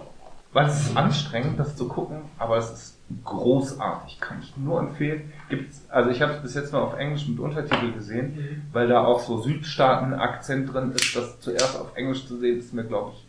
weil 0.52 0.66
es 0.66 0.80
ist 0.86 0.96
anstrengend, 0.96 1.60
das 1.60 1.76
zu 1.76 1.86
gucken, 1.88 2.22
aber 2.38 2.56
es 2.56 2.70
ist 2.70 2.95
großartig. 3.24 4.20
Kann 4.20 4.40
ich 4.42 4.56
nur 4.56 4.80
empfehlen. 4.80 5.32
Gibt's, 5.48 5.84
also 5.88 6.10
ich 6.10 6.22
habe 6.22 6.32
es 6.32 6.42
bis 6.42 6.54
jetzt 6.54 6.72
nur 6.72 6.82
auf 6.82 6.98
Englisch 6.98 7.26
mit 7.28 7.38
Untertitel 7.38 7.92
gesehen, 7.92 8.64
weil 8.72 8.88
da 8.88 9.04
auch 9.04 9.20
so 9.20 9.40
Südstaaten-Akzent 9.42 10.72
drin 10.72 10.92
ist. 10.92 11.16
Das 11.16 11.40
zuerst 11.40 11.78
auf 11.78 11.96
Englisch 11.96 12.26
zu 12.26 12.36
sehen, 12.38 12.58
ist 12.58 12.72
mir, 12.74 12.84
glaube 12.84 13.12
ich, 13.14 13.26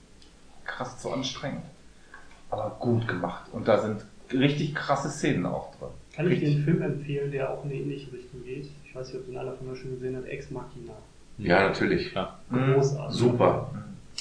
krass 0.65 0.99
zu 0.99 1.11
anstrengend. 1.11 1.63
Aber 2.49 2.75
gut 2.79 3.07
gemacht. 3.07 3.43
Und 3.51 3.67
da 3.67 3.77
sind 3.79 4.05
richtig 4.31 4.73
krasse 4.75 5.09
Szenen 5.09 5.45
auch 5.45 5.75
drin. 5.77 5.89
Kann 6.13 6.25
ich 6.25 6.33
Richtig. 6.41 6.55
den 6.55 6.63
Film 6.63 6.81
empfehlen, 6.81 7.31
der 7.31 7.51
auch 7.51 7.63
in 7.63 7.69
eine 7.69 7.79
ähnliche 7.79 8.11
Richtung 8.11 8.43
geht? 8.43 8.69
Ich 8.85 8.95
weiß 8.95 9.07
nicht, 9.07 9.17
ob 9.17 9.27
den 9.27 9.37
einer 9.37 9.53
von 9.53 9.69
euch 9.69 9.79
schon 9.79 9.91
gesehen 9.91 10.15
hat. 10.17 10.25
Ex 10.25 10.49
Machina. 10.49 10.93
Ja, 11.37 11.67
natürlich. 11.69 12.09
Klar. 12.11 12.39
Großartig. 12.51 13.15
Super. 13.15 13.69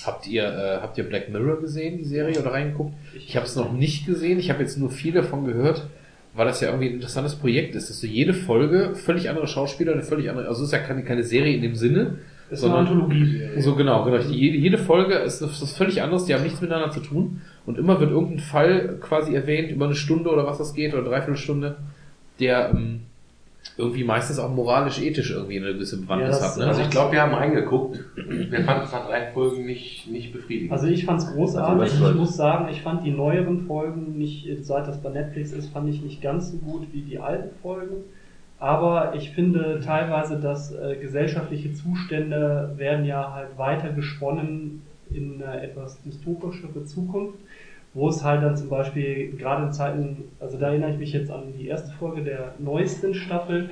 Habt 0.04 0.26
ihr, 0.28 0.44
äh, 0.44 0.80
habt 0.82 0.98
ihr 0.98 1.04
Black 1.04 1.30
Mirror 1.30 1.60
gesehen, 1.60 1.98
die 1.98 2.04
Serie, 2.04 2.38
oder 2.38 2.52
reingeguckt? 2.52 2.92
Ich 3.14 3.36
habe 3.36 3.46
es 3.46 3.56
noch 3.56 3.72
nicht 3.72 4.06
gesehen, 4.06 4.38
ich 4.38 4.50
habe 4.50 4.62
jetzt 4.62 4.76
nur 4.76 4.90
viel 4.90 5.12
davon 5.12 5.44
gehört, 5.44 5.86
weil 6.34 6.46
das 6.46 6.60
ja 6.60 6.68
irgendwie 6.68 6.88
ein 6.88 6.94
interessantes 6.94 7.34
Projekt 7.34 7.74
ist, 7.74 7.88
dass 7.88 8.00
du 8.00 8.06
jede 8.06 8.34
Folge 8.34 8.94
völlig 8.94 9.30
andere 9.30 9.46
Schauspieler, 9.48 9.92
eine 9.92 10.02
völlig 10.02 10.28
andere, 10.28 10.48
also 10.48 10.62
es 10.62 10.68
ist 10.68 10.72
ja 10.72 10.80
keine, 10.80 11.02
keine 11.02 11.22
Serie 11.22 11.54
in 11.54 11.62
dem 11.62 11.74
Sinne, 11.74 12.18
Das 12.50 12.58
ist 12.58 12.64
eine 12.66 12.74
Anthologieserie. 12.74 13.62
so 13.62 13.74
genau, 13.74 14.04
genau. 14.04 14.18
Jede, 14.18 14.58
jede 14.58 14.78
Folge 14.78 15.14
ist 15.14 15.40
ist 15.40 15.76
völlig 15.76 16.02
anderes, 16.02 16.26
die 16.26 16.34
haben 16.34 16.42
nichts 16.44 16.60
miteinander 16.60 16.90
zu 16.90 17.00
tun 17.00 17.40
und 17.64 17.78
immer 17.78 17.98
wird 17.98 18.10
irgendein 18.10 18.40
Fall 18.40 18.98
quasi 19.00 19.34
erwähnt, 19.34 19.70
über 19.70 19.86
eine 19.86 19.94
Stunde 19.94 20.30
oder 20.30 20.46
was 20.46 20.58
das 20.58 20.74
geht, 20.74 20.92
oder 20.92 21.04
dreiviertel 21.04 21.36
Stunde, 21.38 21.76
der 22.38 22.70
ähm, 22.74 23.00
irgendwie 23.76 24.04
meistens 24.04 24.38
auch 24.38 24.50
moralisch-ethisch 24.50 25.30
irgendwie 25.30 25.58
eine 25.58 25.74
gewisse 25.74 26.00
Bewandtnis 26.00 26.40
Ja, 26.40 26.46
hat. 26.48 26.56
Ne? 26.58 26.66
Also 26.66 26.82
ich 26.82 26.90
glaube, 26.90 27.12
wir 27.12 27.22
haben 27.22 27.34
reingeguckt. 27.34 28.04
Wir 28.14 28.64
fanden 28.64 28.84
es 28.84 28.92
nach 28.92 29.06
drei 29.06 29.30
Folgen 29.32 29.66
nicht, 29.66 30.10
nicht 30.10 30.32
befriedigend. 30.32 30.72
Also 30.72 30.86
ich 30.86 31.04
fand's 31.04 31.32
großartig. 31.32 31.92
Also 31.92 32.10
ich 32.10 32.16
muss 32.16 32.36
sagen, 32.36 32.68
ich 32.70 32.82
fand 32.82 33.04
die 33.04 33.10
neueren 33.10 33.66
Folgen 33.66 34.16
nicht, 34.18 34.48
seit 34.64 34.86
das 34.86 35.02
bei 35.02 35.10
Netflix 35.10 35.52
ist, 35.52 35.70
fand 35.72 35.88
ich 35.88 36.02
nicht 36.02 36.22
ganz 36.22 36.52
so 36.52 36.58
gut 36.58 36.86
wie 36.92 37.02
die 37.02 37.18
alten 37.18 37.54
Folgen. 37.60 38.04
Aber 38.58 39.14
ich 39.14 39.30
finde 39.30 39.80
teilweise, 39.84 40.40
dass 40.40 40.72
äh, 40.72 40.96
gesellschaftliche 40.96 41.74
Zustände 41.74 42.72
werden 42.76 43.04
ja 43.04 43.32
halt 43.34 43.58
weiter 43.58 43.90
gesponnen 43.90 44.82
in 45.10 45.42
eine 45.42 45.62
etwas 45.62 46.00
dystopischere 46.02 46.84
Zukunft, 46.84 47.38
wo 47.96 48.10
es 48.10 48.22
halt 48.22 48.42
dann 48.42 48.54
zum 48.54 48.68
Beispiel 48.68 49.34
gerade 49.38 49.64
in 49.64 49.72
Zeiten, 49.72 50.24
also 50.38 50.58
da 50.58 50.68
erinnere 50.68 50.90
ich 50.90 50.98
mich 50.98 51.12
jetzt 51.14 51.30
an 51.30 51.44
die 51.58 51.66
erste 51.66 51.90
Folge 51.92 52.22
der 52.22 52.52
neuesten 52.58 53.14
Staffel, 53.14 53.70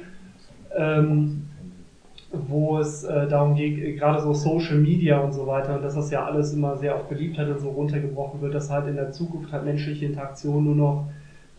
ähm, 0.74 1.42
wo 2.32 2.78
es 2.78 3.04
äh, 3.04 3.28
darum 3.28 3.54
geht, 3.54 3.78
äh, 3.78 3.92
gerade 3.92 4.22
so 4.22 4.32
Social 4.32 4.78
Media 4.78 5.20
und 5.20 5.34
so 5.34 5.46
weiter, 5.46 5.76
und 5.76 5.82
dass 5.84 5.94
das 5.94 6.10
ja 6.10 6.24
alles 6.24 6.54
immer 6.54 6.78
sehr 6.78 6.94
auf 6.96 7.06
Beliebtheit 7.06 7.48
und 7.48 7.60
so 7.60 7.68
runtergebrochen 7.68 8.40
wird, 8.40 8.54
dass 8.54 8.70
halt 8.70 8.88
in 8.88 8.96
der 8.96 9.12
Zukunft 9.12 9.52
halt 9.52 9.66
menschliche 9.66 10.06
Interaktion 10.06 10.64
nur 10.64 10.74
noch 10.74 11.08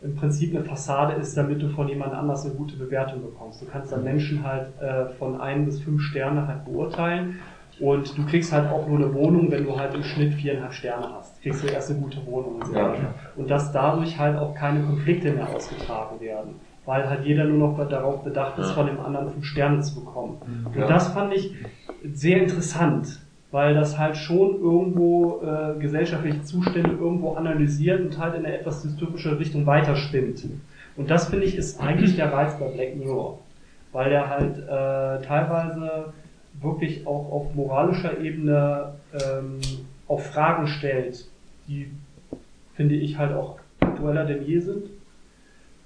im 0.01 0.15
Prinzip 0.15 0.55
eine 0.55 0.65
Fassade 0.65 1.13
ist, 1.21 1.37
damit 1.37 1.61
du 1.61 1.69
von 1.69 1.87
jemand 1.87 2.13
anders 2.13 2.45
eine 2.45 2.55
gute 2.55 2.77
Bewertung 2.77 3.21
bekommst. 3.21 3.61
Du 3.61 3.67
kannst 3.67 3.91
dann 3.91 4.03
Menschen 4.03 4.43
halt 4.43 4.69
äh, 4.81 5.05
von 5.19 5.39
ein 5.39 5.65
bis 5.65 5.79
fünf 5.81 6.01
Sterne 6.01 6.47
halt 6.47 6.65
beurteilen 6.65 7.35
und 7.79 8.17
du 8.17 8.25
kriegst 8.25 8.51
halt 8.53 8.71
auch 8.71 8.87
nur 8.87 8.97
eine 8.99 9.13
Wohnung, 9.13 9.51
wenn 9.51 9.65
du 9.65 9.77
halt 9.77 9.93
im 9.95 10.03
Schnitt 10.03 10.33
viereinhalb 10.33 10.73
Sterne 10.73 11.09
hast. 11.13 11.41
Kriegst 11.41 11.63
du 11.63 11.67
erst 11.67 11.91
eine 11.91 11.99
gute 11.99 12.25
Wohnung 12.25 12.55
und 12.55 12.65
so 12.67 12.73
Ja. 12.73 12.91
weiter. 12.91 13.13
Und 13.35 13.49
dass 13.49 13.71
dadurch 13.71 14.17
halt 14.17 14.37
auch 14.37 14.53
keine 14.55 14.81
Konflikte 14.83 15.31
mehr 15.31 15.53
ausgetragen 15.53 16.19
werden. 16.21 16.55
Weil 16.85 17.09
halt 17.09 17.25
jeder 17.25 17.45
nur 17.45 17.69
noch 17.69 17.89
darauf 17.89 18.23
bedacht 18.23 18.59
ist, 18.59 18.69
Ja. 18.69 18.75
von 18.75 18.85
dem 18.87 18.99
anderen 18.99 19.31
fünf 19.31 19.45
Sterne 19.45 19.81
zu 19.81 19.95
bekommen. 20.05 20.37
Und 20.73 20.77
Ja. 20.79 20.87
das 20.87 21.07
fand 21.09 21.33
ich 21.33 21.53
sehr 22.13 22.37
interessant, 22.41 23.19
weil 23.51 23.73
das 23.73 23.97
halt 23.97 24.15
schon 24.15 24.59
irgendwo 24.61 25.41
äh, 25.41 25.79
gesellschaftliche 25.79 26.43
Zustände 26.43 26.91
irgendwo 26.91 27.33
analysiert 27.33 28.01
und 28.01 28.17
halt 28.19 28.35
in 28.35 28.45
eine 28.45 28.59
etwas 28.59 28.83
dystopische 28.83 29.39
Richtung 29.39 29.65
weiterspinnt. 29.65 30.45
Und 30.95 31.09
das 31.09 31.27
finde 31.29 31.45
ich 31.45 31.57
ist 31.57 31.81
eigentlich 31.81 32.15
der 32.15 32.31
Reiz 32.31 32.57
bei 32.59 32.67
Black 32.67 32.95
Mirror, 32.95 33.39
weil 33.91 34.09
der 34.11 34.29
halt 34.29 34.57
äh, 34.59 35.25
teilweise 35.25 36.13
wirklich 36.61 37.05
auch 37.07 37.31
auf 37.31 37.53
moralischer 37.55 38.19
Ebene 38.19 38.93
ähm, 39.13 39.59
auch 40.07 40.19
Fragen 40.21 40.67
stellt, 40.67 41.25
die 41.67 41.89
finde 42.75 42.95
ich 42.95 43.17
halt 43.17 43.33
auch 43.33 43.57
aktueller 43.79 44.25
denn 44.25 44.45
je 44.45 44.59
sind. 44.59 44.85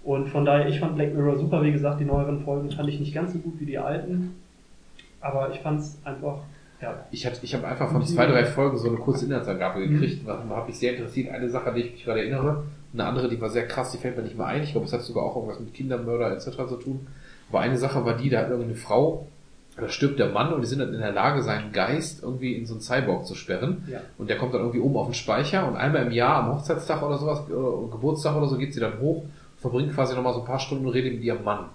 Und 0.04 0.30
von 0.30 0.46
daher, 0.46 0.68
ich 0.68 0.80
fand 0.80 0.96
Black 0.96 1.14
Mirror 1.14 1.38
super. 1.38 1.62
Wie 1.64 1.72
gesagt, 1.72 2.00
die 2.00 2.06
neueren 2.06 2.42
Folgen 2.44 2.72
fand 2.72 2.90
ich 2.90 3.00
nicht 3.00 3.14
ganz 3.14 3.34
so 3.34 3.40
gut 3.40 3.60
wie 3.60 3.66
die 3.66 3.78
alten. 3.78 4.36
Aber 5.22 5.52
ich 5.52 5.60
fand 5.60 5.82
es 5.82 5.98
einfach, 6.06 6.40
ja. 6.82 7.06
Ich, 7.12 7.26
hatte- 7.26 7.40
ich 7.42 7.54
habe 7.54 7.68
einfach 7.68 7.92
von 7.92 8.06
zwei, 8.06 8.26
drei 8.26 8.46
Folgen 8.46 8.78
so 8.78 8.88
eine 8.88 8.98
kurze 8.98 9.26
Inhaltsangabe 9.26 9.88
gekriegt. 9.88 10.22
Da 10.28 10.42
habe 10.50 10.70
ich 10.72 10.78
sehr 10.80 10.96
interessiert. 10.96 11.30
Eine 11.34 11.50
Sache, 11.50 11.70
an 11.70 11.76
die 11.76 11.82
ich 11.82 11.92
mich 11.92 12.04
gerade 12.06 12.22
erinnere. 12.22 12.64
Eine 12.94 13.06
andere, 13.06 13.30
die 13.30 13.40
war 13.40 13.50
sehr 13.50 13.68
krass, 13.68 13.92
die 13.92 13.98
fällt 13.98 14.16
mir 14.18 14.24
nicht 14.24 14.38
mehr 14.38 14.48
ein. 14.48 14.64
Ich 14.64 14.72
glaube, 14.72 14.88
es 14.88 14.94
hat 14.94 15.02
sogar 15.02 15.24
auch 15.26 15.36
irgendwas 15.36 15.60
mit 15.60 15.74
Kindermörder 15.74 16.32
etc. 16.32 16.50
zu 16.70 16.78
tun. 16.78 17.08
Aber 17.50 17.60
eine 17.60 17.78
Sache 17.78 18.04
war 18.06 18.16
die, 18.16 18.30
da 18.30 18.40
hat 18.40 18.50
irgendeine 18.50 18.76
Frau, 18.76 19.28
da 19.80 19.90
stirbt 19.90 20.20
der 20.20 20.30
Mann 20.30 20.54
und 20.54 20.62
die 20.62 20.68
sind 20.68 20.80
dann 20.80 20.94
in 20.94 21.00
der 21.00 21.12
Lage, 21.12 21.42
seinen 21.42 21.72
Geist 21.72 22.24
irgendwie 22.24 22.54
in 22.54 22.66
so 22.66 22.74
einen 22.76 22.82
Cyborg 22.82 23.26
zu 23.26 23.36
sperren. 23.36 23.84
Ja. 23.92 24.00
Und 24.18 24.30
der 24.30 24.38
kommt 24.38 24.54
dann 24.54 24.62
irgendwie 24.62 24.80
oben 24.80 24.98
auf 24.98 25.08
den 25.08 25.14
Speicher 25.14 25.68
und 25.68 25.76
einmal 25.76 26.04
im 26.04 26.12
Jahr, 26.12 26.44
am 26.44 26.56
Hochzeitstag 26.56 27.02
oder 27.02 27.18
sowas, 27.18 27.50
oder 27.50 27.90
Geburtstag 27.92 28.36
oder 28.36 28.48
so, 28.48 28.58
geht 28.58 28.74
sie 28.74 28.80
dann 28.80 29.00
hoch, 29.00 29.24
verbringt 29.58 29.94
quasi 29.94 30.16
nochmal 30.16 30.34
so 30.34 30.40
ein 30.42 30.46
paar 30.46 30.60
Stunden 30.60 30.86
und 30.86 30.94
redet 30.94 31.14
mit 31.14 31.24
ihrem 31.24 31.44
Mann. 31.44 31.66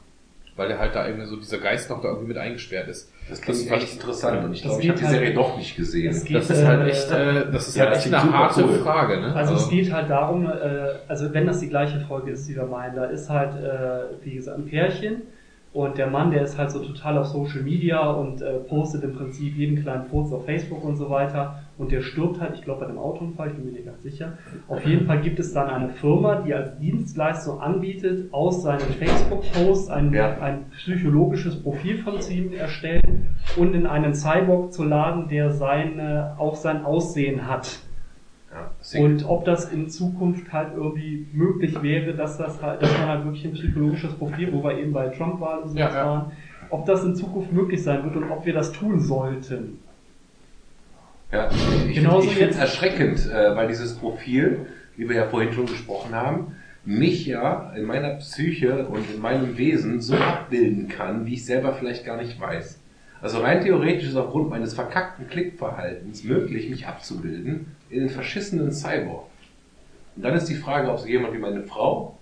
Weil 0.57 0.68
der 0.68 0.78
halt 0.78 0.94
da 0.94 1.05
irgendwie 1.08 1.26
so, 1.26 1.34
dieser 1.34 1.58
Geist 1.58 1.91
noch 1.91 2.00
da 2.00 2.07
irgendwie 2.10 2.28
mit 2.28 2.36
eingesperrt 2.39 2.86
ist. 2.86 3.10
Das 3.28 3.41
klingt 3.41 3.68
fand 3.68 3.83
echt 3.83 3.94
interessant 3.94 4.44
und 4.44 4.52
ich 4.52 4.62
Das 4.62 4.68
glaube, 4.70 4.83
ich 4.84 4.89
habe 4.89 4.99
die 5.00 5.05
halt- 5.05 5.15
Serie 5.16 5.34
doch 5.34 5.57
nicht 5.57 5.74
gesehen. 5.76 6.10
Es 6.10 6.24
geht, 6.24 6.36
Das 6.36 6.49
ist 6.50 6.65
halt 6.65 6.81
äh, 6.83 6.91
echt, 6.91 7.10
äh, 7.10 7.50
das 7.50 7.66
ist 7.68 7.76
ja, 7.76 7.84
halt 7.86 7.97
das 7.97 8.07
echt 8.07 8.15
eine 8.15 8.33
harte 8.33 8.65
cool. 8.65 8.74
Frage, 8.78 9.20
ne? 9.20 9.34
Also 9.34 9.55
es 9.55 9.68
geht 9.68 9.92
halt 9.92 10.08
darum, 10.10 10.47
äh, 10.47 10.50
also 11.08 11.34
wenn 11.34 11.47
das 11.49 11.58
die 11.58 11.68
gleiche 11.68 11.99
Folge 12.02 12.31
ist, 12.31 12.49
die 12.49 12.55
wir 12.55 12.66
meinen, 12.66 12.94
da 12.94 13.07
ist 13.07 13.28
halt, 13.28 13.57
äh, 13.60 14.24
wie 14.24 14.36
gesagt, 14.36 14.57
ein 14.58 14.66
Pärchen 14.66 15.23
und 15.75 15.99
der 15.99 16.07
Mann, 16.07 16.31
der 16.31 16.43
ist 16.43 16.57
halt 16.57 16.70
so 16.70 16.78
total 16.78 17.19
auf 17.19 17.27
Social 17.27 17.62
Media 17.62 18.09
und 18.11 18.41
äh, 18.41 18.61
postet 18.61 19.03
im 19.03 19.15
Prinzip 19.15 19.57
jeden 19.57 19.83
kleinen 19.83 20.05
Furz 20.05 20.33
auf 20.33 20.47
Facebook 20.47 20.83
und 20.85 20.97
so 20.97 21.11
weiter 21.11 21.59
und 21.77 21.91
der 21.91 22.01
stirbt 22.01 22.41
halt, 22.41 22.55
ich 22.55 22.62
glaube 22.62 22.81
bei 22.81 22.86
einem 22.86 22.99
Autounfall, 22.99 23.49
ich 23.49 23.55
bin 23.55 23.65
mir 23.67 23.73
nicht 23.73 23.85
ganz 23.85 24.01
sicher. 24.03 24.35
Auf 24.69 24.86
jeden 24.86 25.07
Fall 25.07 25.20
gibt 25.20 25.41
es 25.41 25.53
dann 25.53 25.69
eine 25.69 25.89
Firma, 25.89 26.36
die 26.36 26.55
als 26.55 26.78
Dienstleistung 26.78 27.61
anbietet, 27.61 28.33
aus 28.33 28.62
seinen 28.62 28.78
Facebook-Posts 28.81 29.91
ein, 29.91 30.12
Ja. 30.12 30.36
ein 30.41 30.67
psychologisches 30.77 31.61
Profil 31.61 31.99
von 31.99 32.15
ihm 32.31 32.53
erstellen 32.53 33.31
und 33.57 33.75
in 33.75 33.86
einen 33.86 34.15
Cyborg 34.15 34.73
zu 34.73 34.85
laden, 34.85 35.28
der 35.28 35.51
seine, 35.51 36.36
auch 36.39 36.55
sein 36.55 36.85
Aussehen 36.85 37.49
hat. 37.49 37.81
Ja. 38.55 39.00
Und 39.00 39.24
ob 39.28 39.44
das 39.44 39.73
in 39.73 39.91
Zukunft 39.91 40.52
halt 40.52 40.74
irgendwie 40.76 41.26
möglich 41.33 41.83
wäre, 41.83 42.15
dass 42.15 42.39
das 42.39 42.62
halt, 42.62 42.81
dass 42.83 42.92
man 42.99 43.08
halt 43.08 43.24
wirklich 43.24 43.44
ein 43.47 43.52
psychologisches 43.52 44.15
Profil, 44.15 44.52
wo 44.52 44.62
wir 44.62 44.78
eben 44.78 44.92
bei 44.92 45.08
Trump-Wahl 45.08 45.60
und 45.62 45.70
so 45.70 45.76
Ja, 45.78 45.89
ja. 45.89 46.07
waren, 46.07 46.33
ob 46.70 46.86
das 46.86 47.02
in 47.05 47.16
Zukunft 47.16 47.52
möglich 47.52 47.83
sein 47.83 48.05
wird 48.05 48.15
und 48.16 48.31
ob 48.31 48.47
wir 48.47 48.52
das 48.55 48.70
tun 48.73 49.00
sollten. 49.00 49.78
Ja, 51.33 51.50
ich 51.89 51.94
Genauso 51.97 52.28
finde 52.28 52.50
es 52.50 52.57
jetzt- 52.57 52.60
erschreckend, 52.60 53.28
äh, 53.28 53.57
weil 53.57 53.66
dieses 53.68 53.97
Profil, 53.97 54.66
wie 54.97 55.08
wir 55.08 55.16
ja 55.16 55.26
vorhin 55.26 55.52
schon 55.52 55.66
gesprochen 55.66 56.15
haben, 56.15 56.55
mich 56.84 57.26
ja 57.26 57.73
in 57.76 57.84
meiner 57.86 58.10
Psyche 58.10 58.86
und 58.86 59.10
in 59.12 59.20
meinem 59.20 59.57
Wesen 59.57 60.00
so 60.00 60.15
abbilden 60.15 60.86
kann, 60.89 61.26
wie 61.26 61.34
ich 61.34 61.44
selber 61.44 61.73
vielleicht 61.73 62.05
gar 62.05 62.18
nicht 62.18 62.39
weiß. 62.41 62.78
Also 63.23 63.39
rein 63.41 63.62
theoretisch 63.62 64.08
ist 64.10 64.16
aufgrund 64.16 64.50
meines 64.50 64.74
verkackten 64.74 65.26
Klickverhaltens 65.28 66.24
möglich, 66.24 66.68
mich 66.68 66.86
abzubilden 66.86 67.68
in 67.94 68.00
den 68.00 68.10
verschissenen 68.10 68.73
Cyborg. 68.73 69.24
Und 70.16 70.24
dann 70.24 70.34
ist 70.34 70.47
die 70.47 70.55
Frage, 70.55 70.90
ob 70.90 70.98
so 70.98 71.06
jemand 71.06 71.34
wie 71.34 71.39
meine 71.39 71.62
Frau 71.62 72.16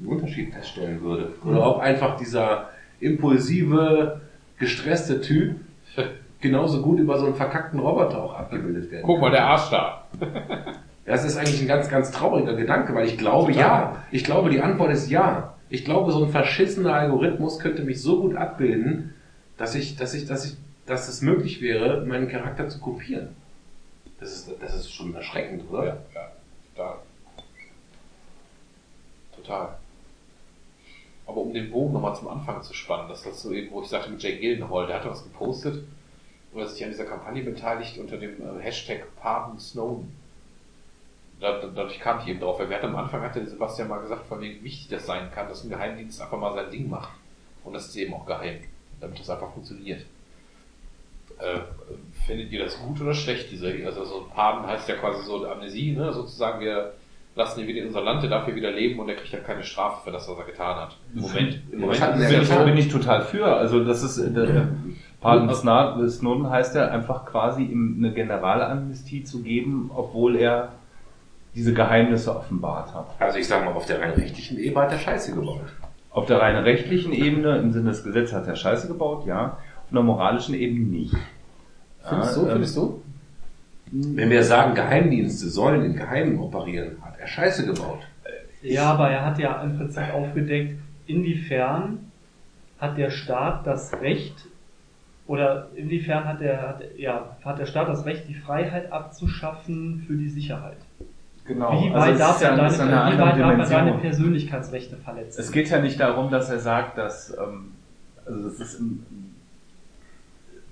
einen 0.00 0.08
Unterschied 0.08 0.52
feststellen 0.52 1.00
würde. 1.02 1.32
Oder 1.44 1.66
ob 1.66 1.80
einfach 1.80 2.16
dieser 2.16 2.70
impulsive, 3.00 4.20
gestresste 4.58 5.20
Typ 5.20 5.56
genauso 6.40 6.82
gut 6.82 6.98
über 6.98 7.18
so 7.18 7.26
einen 7.26 7.34
verkackten 7.34 7.80
Roboter 7.80 8.22
auch 8.22 8.34
abgebildet 8.34 8.90
werden. 8.90 9.04
Guck 9.04 9.20
mal, 9.20 9.30
der 9.30 9.46
Arsch 9.46 9.70
da. 9.70 10.06
Das 11.04 11.24
ist 11.24 11.38
eigentlich 11.38 11.62
ein 11.62 11.68
ganz, 11.68 11.88
ganz 11.88 12.10
trauriger 12.10 12.52
Gedanke, 12.52 12.94
weil 12.94 13.06
ich 13.06 13.16
glaube, 13.16 13.50
ja. 13.52 14.04
Ich 14.10 14.24
glaube, 14.24 14.50
die 14.50 14.60
Antwort 14.60 14.92
ist 14.92 15.08
ja. 15.08 15.54
Ich 15.70 15.86
glaube, 15.86 16.12
so 16.12 16.22
ein 16.22 16.30
verschissener 16.30 16.92
Algorithmus 16.92 17.58
könnte 17.58 17.82
mich 17.82 18.02
so 18.02 18.20
gut 18.20 18.36
abbilden, 18.36 19.14
dass 19.56 19.74
ich, 19.74 19.96
dass 19.96 20.12
ich, 20.12 20.26
dass 20.26 20.44
ich, 20.44 20.58
dass 20.84 21.08
es 21.08 21.22
möglich 21.22 21.62
wäre, 21.62 22.04
meinen 22.04 22.28
Charakter 22.28 22.68
zu 22.68 22.78
kopieren. 22.78 23.28
Das 24.20 24.32
ist, 24.32 24.50
das 24.60 24.74
ist 24.74 24.92
schon 24.92 25.14
erschreckend, 25.14 25.70
oder? 25.70 25.86
Ja, 25.86 25.96
ja, 26.14 26.32
total. 26.74 26.98
Total. 29.36 29.78
Aber 31.26 31.40
um 31.42 31.52
den 31.52 31.70
Bogen 31.70 31.92
nochmal 31.92 32.16
zum 32.16 32.28
Anfang 32.28 32.62
zu 32.62 32.74
spannen, 32.74 33.08
das 33.08 33.24
ist 33.24 33.40
so 33.40 33.52
eben, 33.52 33.70
wo 33.70 33.82
ich 33.82 33.88
sagte 33.88 34.10
mit 34.10 34.22
Jake 34.22 34.40
Gyllenhaal, 34.40 34.86
der 34.86 34.96
hatte 34.96 35.10
was 35.10 35.22
gepostet, 35.22 35.84
wo 36.52 36.60
er 36.60 36.66
sich 36.66 36.82
an 36.82 36.90
dieser 36.90 37.04
Kampagne 37.04 37.42
beteiligt 37.42 37.98
unter 37.98 38.16
dem 38.16 38.40
äh, 38.40 38.62
Hashtag 38.62 39.04
Pardon 39.16 39.58
Snowden. 39.58 40.16
Da, 41.38 41.60
da, 41.60 41.68
dadurch 41.68 42.00
kam 42.00 42.20
ich 42.20 42.28
eben 42.28 42.40
drauf, 42.40 42.58
weil 42.58 42.70
wir 42.70 42.82
am 42.82 42.96
Anfang 42.96 43.22
hatte 43.22 43.46
Sebastian 43.46 43.88
mal 43.88 44.00
gesagt, 44.00 44.26
von 44.26 44.40
wegen 44.40 44.64
wichtig 44.64 44.88
das 44.88 45.06
sein 45.06 45.30
kann, 45.30 45.48
dass 45.48 45.62
ein 45.62 45.70
Geheimdienst 45.70 46.20
einfach 46.20 46.38
mal 46.38 46.54
sein 46.54 46.70
Ding 46.70 46.88
macht. 46.88 47.10
Und 47.62 47.74
das 47.74 47.88
ist 47.88 47.96
eben 47.96 48.14
auch 48.14 48.26
geheim, 48.26 48.60
damit 49.00 49.20
das 49.20 49.30
einfach 49.30 49.52
funktioniert. 49.52 50.04
Äh, 51.38 51.60
findet 52.26 52.50
ihr 52.50 52.64
das 52.64 52.78
gut 52.80 53.00
oder 53.00 53.14
schlecht, 53.14 53.50
diese, 53.50 53.72
also 53.86 54.04
so 54.04 54.26
Pardon 54.34 54.66
heißt 54.66 54.88
ja 54.88 54.96
quasi 54.96 55.24
so 55.24 55.46
Amnesie, 55.46 55.92
ne? 55.92 56.12
sozusagen 56.12 56.60
wir 56.60 56.94
lassen 57.36 57.60
ihn 57.60 57.68
wieder 57.68 57.80
in 57.82 57.86
unser 57.86 58.02
Land, 58.02 58.22
der 58.22 58.30
darf 58.30 58.44
hier 58.46 58.56
wieder 58.56 58.72
leben 58.72 58.98
und 58.98 59.08
er 59.08 59.14
kriegt 59.14 59.32
dann 59.32 59.44
keine 59.44 59.62
Strafe 59.62 60.04
für 60.04 60.10
das, 60.10 60.28
was 60.28 60.36
er 60.36 60.44
getan 60.44 60.76
hat. 60.76 60.96
Im 61.14 61.22
Moment, 61.22 61.60
im 61.70 61.80
Moment 61.80 62.00
ja 62.00 62.62
bin 62.64 62.76
ich 62.76 62.88
total 62.88 63.22
für. 63.22 63.46
Also 63.46 63.84
das 63.84 64.02
ist 64.02 64.18
äh, 64.18 64.30
der 64.30 64.68
Pardon 65.20 65.54
Snowden 65.54 66.50
heißt 66.50 66.74
ja 66.74 66.88
einfach 66.88 67.24
quasi 67.24 67.62
ihm 67.62 67.96
eine 67.98 68.12
Generalamnestie 68.12 69.24
zu 69.24 69.42
geben, 69.42 69.90
obwohl 69.94 70.36
er 70.36 70.72
diese 71.54 71.72
Geheimnisse 71.72 72.36
offenbart 72.36 72.94
hat. 72.94 73.06
Also 73.18 73.38
ich 73.38 73.48
sag 73.48 73.64
mal, 73.64 73.72
auf 73.72 73.86
der 73.86 74.00
rein 74.00 74.12
rechtlichen 74.12 74.58
Ebene 74.58 74.82
hat 74.82 74.92
er 74.92 74.98
Scheiße 74.98 75.34
gebaut. 75.34 75.60
Auf 76.10 76.26
der 76.26 76.40
rein 76.40 76.56
rechtlichen 76.56 77.12
Ebene, 77.12 77.58
im 77.58 77.72
Sinne 77.72 77.90
des 77.90 78.04
Gesetzes, 78.04 78.34
hat 78.34 78.46
er 78.46 78.56
Scheiße 78.56 78.88
gebaut, 78.88 79.26
ja. 79.26 79.58
Auf 79.88 79.92
einer 79.92 80.02
moralischen 80.02 80.54
Ebene 80.54 80.84
nicht. 80.86 81.14
findest 82.06 82.36
du, 82.36 82.46
Ja, 82.46 82.52
findest 82.52 82.76
du? 82.76 83.02
Wenn 83.90 84.28
wir 84.28 84.44
sagen, 84.44 84.74
Geheimdienste 84.74 85.48
sollen 85.48 85.82
im 85.82 85.96
Geheimen 85.96 86.38
operieren, 86.38 86.98
hat 87.02 87.18
er 87.18 87.26
Scheiße 87.26 87.64
gebaut. 87.64 88.00
Ja, 88.60 88.92
aber 88.92 89.08
er 89.08 89.24
hat 89.24 89.38
ja 89.38 89.62
im 89.62 89.78
Prinzip 89.78 90.12
aufgedeckt, 90.12 90.78
inwiefern 91.06 92.10
hat 92.78 92.98
der 92.98 93.10
Staat 93.10 93.66
das 93.66 93.98
Recht 94.02 94.34
oder 95.26 95.68
inwiefern 95.74 96.24
hat 96.26 96.40
der, 96.42 96.60
hat, 96.60 96.82
ja, 96.98 97.36
hat 97.42 97.58
der 97.58 97.64
Staat 97.66 97.88
das 97.88 98.04
Recht, 98.04 98.28
die 98.28 98.34
Freiheit 98.34 98.92
abzuschaffen 98.92 100.04
für 100.06 100.16
die 100.16 100.28
Sicherheit? 100.28 100.76
Genau. 101.46 101.70
Wie 101.82 101.90
Also 101.90 101.94
weit 102.06 102.12
es 102.12 102.18
darf 102.18 102.42
ja 102.42 102.50
er 102.50 102.56
deine, 102.58 102.70
wie 102.70 103.18
weit 103.18 103.18
darf 103.18 103.36
er 103.38 103.38
deine 103.38 103.60
Dimension. 103.62 104.00
Persönlichkeitsrechte 104.00 104.96
verletzen? 104.98 105.40
Es 105.40 105.50
geht 105.50 105.70
ja 105.70 105.80
nicht 105.80 105.98
darum, 105.98 106.30
dass 106.30 106.50
er 106.50 106.58
sagt, 106.58 106.98
dass, 106.98 107.30
ähm, 107.38 107.72
also 108.26 108.42
das 108.44 108.60
ist, 108.60 108.80
im, 108.80 109.02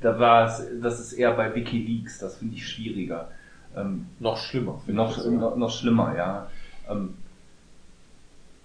da 0.00 0.18
war 0.18 0.46
es, 0.46 0.62
das 0.82 1.00
ist 1.00 1.12
eher 1.12 1.32
bei 1.32 1.54
WikiLeaks, 1.54 2.18
das 2.18 2.36
finde 2.36 2.56
ich 2.56 2.68
schwieriger. 2.68 3.28
Ähm, 3.76 4.06
Noch 4.18 4.36
schlimmer. 4.38 4.80
noch, 4.86 5.24
noch, 5.26 5.56
noch 5.56 5.70
schlimmer, 5.70 6.14
ja. 6.16 6.46
Ähm, 6.88 7.14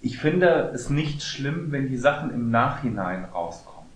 ich 0.00 0.18
finde 0.18 0.70
es 0.74 0.90
nicht 0.90 1.22
schlimm, 1.22 1.70
wenn 1.70 1.88
die 1.88 1.96
Sachen 1.96 2.30
im 2.30 2.50
Nachhinein 2.50 3.24
rauskommen. 3.26 3.88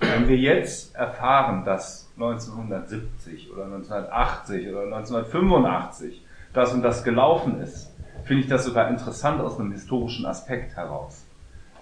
Wenn 0.00 0.28
wir 0.28 0.36
jetzt 0.36 0.94
erfahren, 0.94 1.64
dass 1.64 2.10
1970 2.16 3.50
oder 3.52 3.64
1980 3.64 4.68
oder 4.68 4.82
1985 4.82 6.22
das 6.52 6.74
und 6.74 6.82
das 6.82 7.04
gelaufen 7.04 7.60
ist, 7.62 7.90
finde 8.24 8.42
ich 8.42 8.48
das 8.48 8.64
sogar 8.64 8.88
interessant 8.88 9.40
aus 9.40 9.58
einem 9.58 9.72
historischen 9.72 10.26
Aspekt 10.26 10.76
heraus. 10.76 11.24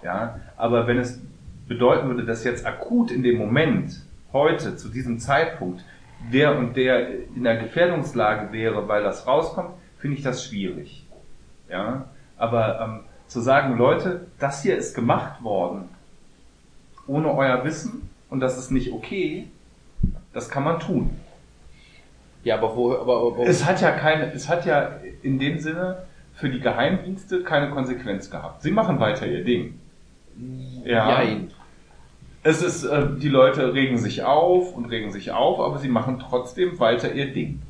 Ja, 0.03 0.39
aber 0.55 0.87
wenn 0.87 0.99
es 0.99 1.19
bedeuten 1.67 2.07
würde, 2.07 2.25
dass 2.25 2.43
jetzt 2.43 2.65
akut 2.65 3.11
in 3.11 3.23
dem 3.23 3.37
Moment, 3.37 4.04
heute, 4.35 4.75
zu 4.75 4.89
diesem 4.89 5.17
Zeitpunkt, 5.19 5.83
der 6.31 6.57
und 6.57 6.75
der 6.75 7.09
in 7.35 7.43
der 7.43 7.55
Gefährdungslage 7.55 8.51
wäre, 8.51 8.87
weil 8.87 9.01
das 9.01 9.25
rauskommt, 9.25 9.71
finde 9.97 10.17
ich 10.17 10.23
das 10.23 10.45
schwierig. 10.45 11.07
Ja, 11.69 12.05
aber 12.37 12.81
ähm, 12.81 12.99
zu 13.27 13.39
sagen, 13.39 13.77
Leute, 13.77 14.27
das 14.37 14.61
hier 14.61 14.77
ist 14.77 14.93
gemacht 14.93 15.41
worden, 15.41 15.89
ohne 17.07 17.33
euer 17.33 17.63
Wissen 17.63 18.09
und 18.29 18.41
das 18.41 18.57
ist 18.57 18.71
nicht 18.71 18.91
okay, 18.91 19.47
das 20.33 20.49
kann 20.49 20.63
man 20.63 20.79
tun. 20.79 21.11
Ja, 22.43 22.57
aber 22.57 22.75
wo, 22.75 22.93
aber, 22.93 23.27
aber 23.27 23.47
Es 23.47 23.65
hat 23.65 23.81
ja 23.81 23.91
keine, 23.91 24.31
es 24.33 24.49
hat 24.49 24.65
ja 24.65 24.99
in 25.23 25.39
dem 25.39 25.59
Sinne 25.59 26.03
für 26.35 26.49
die 26.49 26.59
Geheimdienste 26.59 27.43
keine 27.43 27.71
Konsequenz 27.71 28.29
gehabt. 28.29 28.61
Sie 28.61 28.71
machen 28.71 28.99
weiter 28.99 29.25
ihr 29.25 29.43
Ding. 29.43 29.79
Ja. 30.83 31.21
Jein. 31.21 31.51
Es 32.47 32.61
ist, 32.61 32.83
äh, 32.83 33.07
die 33.17 33.27
Leute 33.27 33.73
regen 33.73 33.97
sich 33.97 34.21
auf 34.23 34.75
und 34.75 34.85
regen 34.85 35.11
sich 35.11 35.31
auf, 35.31 35.59
aber 35.59 35.79
sie 35.79 35.89
machen 35.89 36.19
trotzdem 36.19 36.79
weiter 36.79 37.11
ihr 37.11 37.33
Ding. 37.33 37.63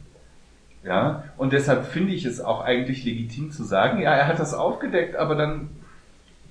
Ja, 0.83 1.23
und 1.37 1.53
deshalb 1.53 1.85
finde 1.85 2.11
ich 2.11 2.25
es 2.25 2.41
auch 2.41 2.59
eigentlich 2.59 3.05
legitim 3.05 3.51
zu 3.51 3.63
sagen, 3.63 4.01
ja, 4.01 4.13
er 4.13 4.27
hat 4.27 4.37
das 4.37 4.53
aufgedeckt, 4.53 5.15
aber 5.15 5.35
dann 5.35 5.69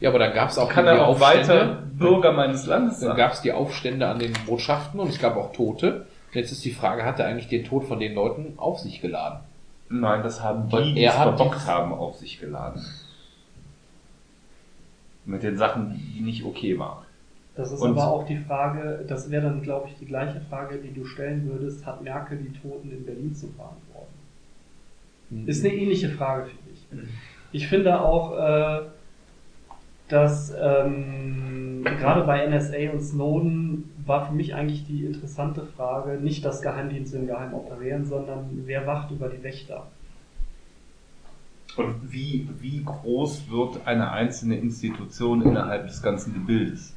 Ja, 0.01 0.09
aber 0.09 0.19
dann 0.19 0.33
gab 0.33 0.49
es 0.49 0.57
auch 0.57 0.71
kann 0.71 0.87
die 0.87 0.93
er 0.93 1.07
auch 1.07 1.21
weiter. 1.21 1.83
Bürger 1.93 2.33
meines 2.33 2.65
Landes 2.65 2.99
Dann 3.01 3.11
sein. 3.11 3.17
gab 3.19 3.33
es 3.33 3.43
die 3.43 3.53
Aufstände 3.53 4.09
an 4.09 4.19
den 4.19 4.33
Botschaften 4.47 5.01
und 5.01 5.09
es 5.09 5.19
gab 5.21 5.37
auch 5.37 5.53
Tote. 5.53 6.07
Und 6.29 6.35
jetzt 6.35 6.51
ist 6.51 6.65
die 6.65 6.73
Frage, 6.73 7.05
hat 7.05 7.21
er 7.21 7.27
eigentlich 7.27 7.49
den 7.49 7.65
Tod 7.65 7.85
von 7.85 8.01
den 8.01 8.15
Leuten 8.15 8.55
auf 8.57 8.79
sich 8.81 9.03
geladen? 9.03 9.41
Nein, 9.91 10.23
das 10.23 10.43
haben 10.43 10.71
die, 10.71 10.95
die 10.95 11.03
er 11.03 11.13
es 11.13 11.19
hat 11.19 11.37
verbockt 11.37 11.67
haben, 11.67 11.93
auf 11.93 12.17
sich 12.17 12.41
geladen. 12.41 12.83
Mit 15.27 15.43
den 15.43 15.59
Sachen, 15.59 16.01
die 16.15 16.23
nicht 16.23 16.43
okay 16.45 16.79
waren. 16.79 17.04
Das 17.57 17.71
ist 17.71 17.81
Und- 17.81 17.91
aber 17.91 18.09
auch 18.09 18.27
die 18.27 18.37
Frage, 18.37 19.05
das 19.07 19.31
wäre 19.31 19.45
dann, 19.45 19.63
glaube 19.63 19.89
ich, 19.89 19.97
die 19.97 20.07
gleiche 20.07 20.41
Frage, 20.41 20.79
die 20.79 20.93
du 20.93 21.05
stellen 21.05 21.49
würdest, 21.49 21.87
hat 21.87 22.03
Merkel 22.03 22.39
die 22.39 22.53
Toten 22.59 22.91
in 22.91 23.05
Berlin 23.05 23.35
zu 23.35 23.49
verantworten? 23.49 24.13
Ist 25.47 25.65
eine 25.65 25.75
ähnliche 25.75 26.11
Frage, 26.11 26.47
finde 26.47 26.71
ich. 26.73 27.09
Ich 27.53 27.69
finde 27.69 28.01
auch, 28.01 28.37
äh, 28.39 28.83
dass 30.09 30.55
ähm, 30.61 31.83
gerade 31.85 32.25
bei 32.25 32.47
NSA 32.47 32.91
und 32.93 33.01
Snowden 33.01 33.91
war 34.05 34.27
für 34.27 34.35
mich 34.35 34.55
eigentlich 34.55 34.87
die 34.87 35.05
interessante 35.05 35.65
Frage, 35.65 36.21
nicht 36.21 36.45
dass 36.45 36.61
Geheimdienste 36.61 37.19
im 37.19 37.27
Geheim 37.27 37.55
operieren, 37.55 38.05
sondern 38.05 38.51
wer 38.67 38.87
wacht 38.87 39.11
über 39.11 39.29
die 39.29 39.43
Wächter? 39.43 39.87
Und 41.77 42.13
wie, 42.13 42.49
wie 42.61 42.85
groß 42.85 43.51
wird 43.51 43.87
eine 43.87 44.11
einzelne 44.13 44.57
Institution 44.57 45.43
innerhalb 45.43 45.87
des 45.89 46.03
ganzen 46.03 46.35
Gebildes? 46.35 46.94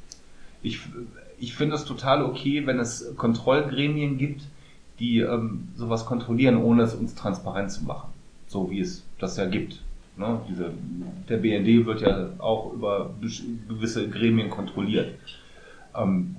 Ich, 0.61 0.79
ich 1.39 1.55
finde 1.55 1.75
es 1.75 1.85
total 1.85 2.23
okay, 2.23 2.65
wenn 2.65 2.79
es 2.79 3.15
Kontrollgremien 3.15 4.17
gibt, 4.17 4.43
die 4.99 5.19
ähm, 5.19 5.69
sowas 5.75 6.05
kontrollieren, 6.05 6.57
ohne 6.57 6.83
es 6.83 6.95
uns 6.95 7.15
transparent 7.15 7.71
zu 7.71 7.83
machen. 7.83 8.09
So 8.47 8.71
wie 8.71 8.79
es 8.79 9.03
das 9.19 9.37
ja 9.37 9.45
gibt. 9.45 9.81
Ne? 10.15 10.41
Diese, 10.49 10.71
der 11.29 11.37
BND 11.37 11.85
wird 11.85 12.01
ja 12.01 12.29
auch 12.39 12.73
über 12.73 13.11
gewisse 13.67 14.09
Gremien 14.09 14.49
kontrolliert. 14.49 15.13
Ähm, 15.95 16.35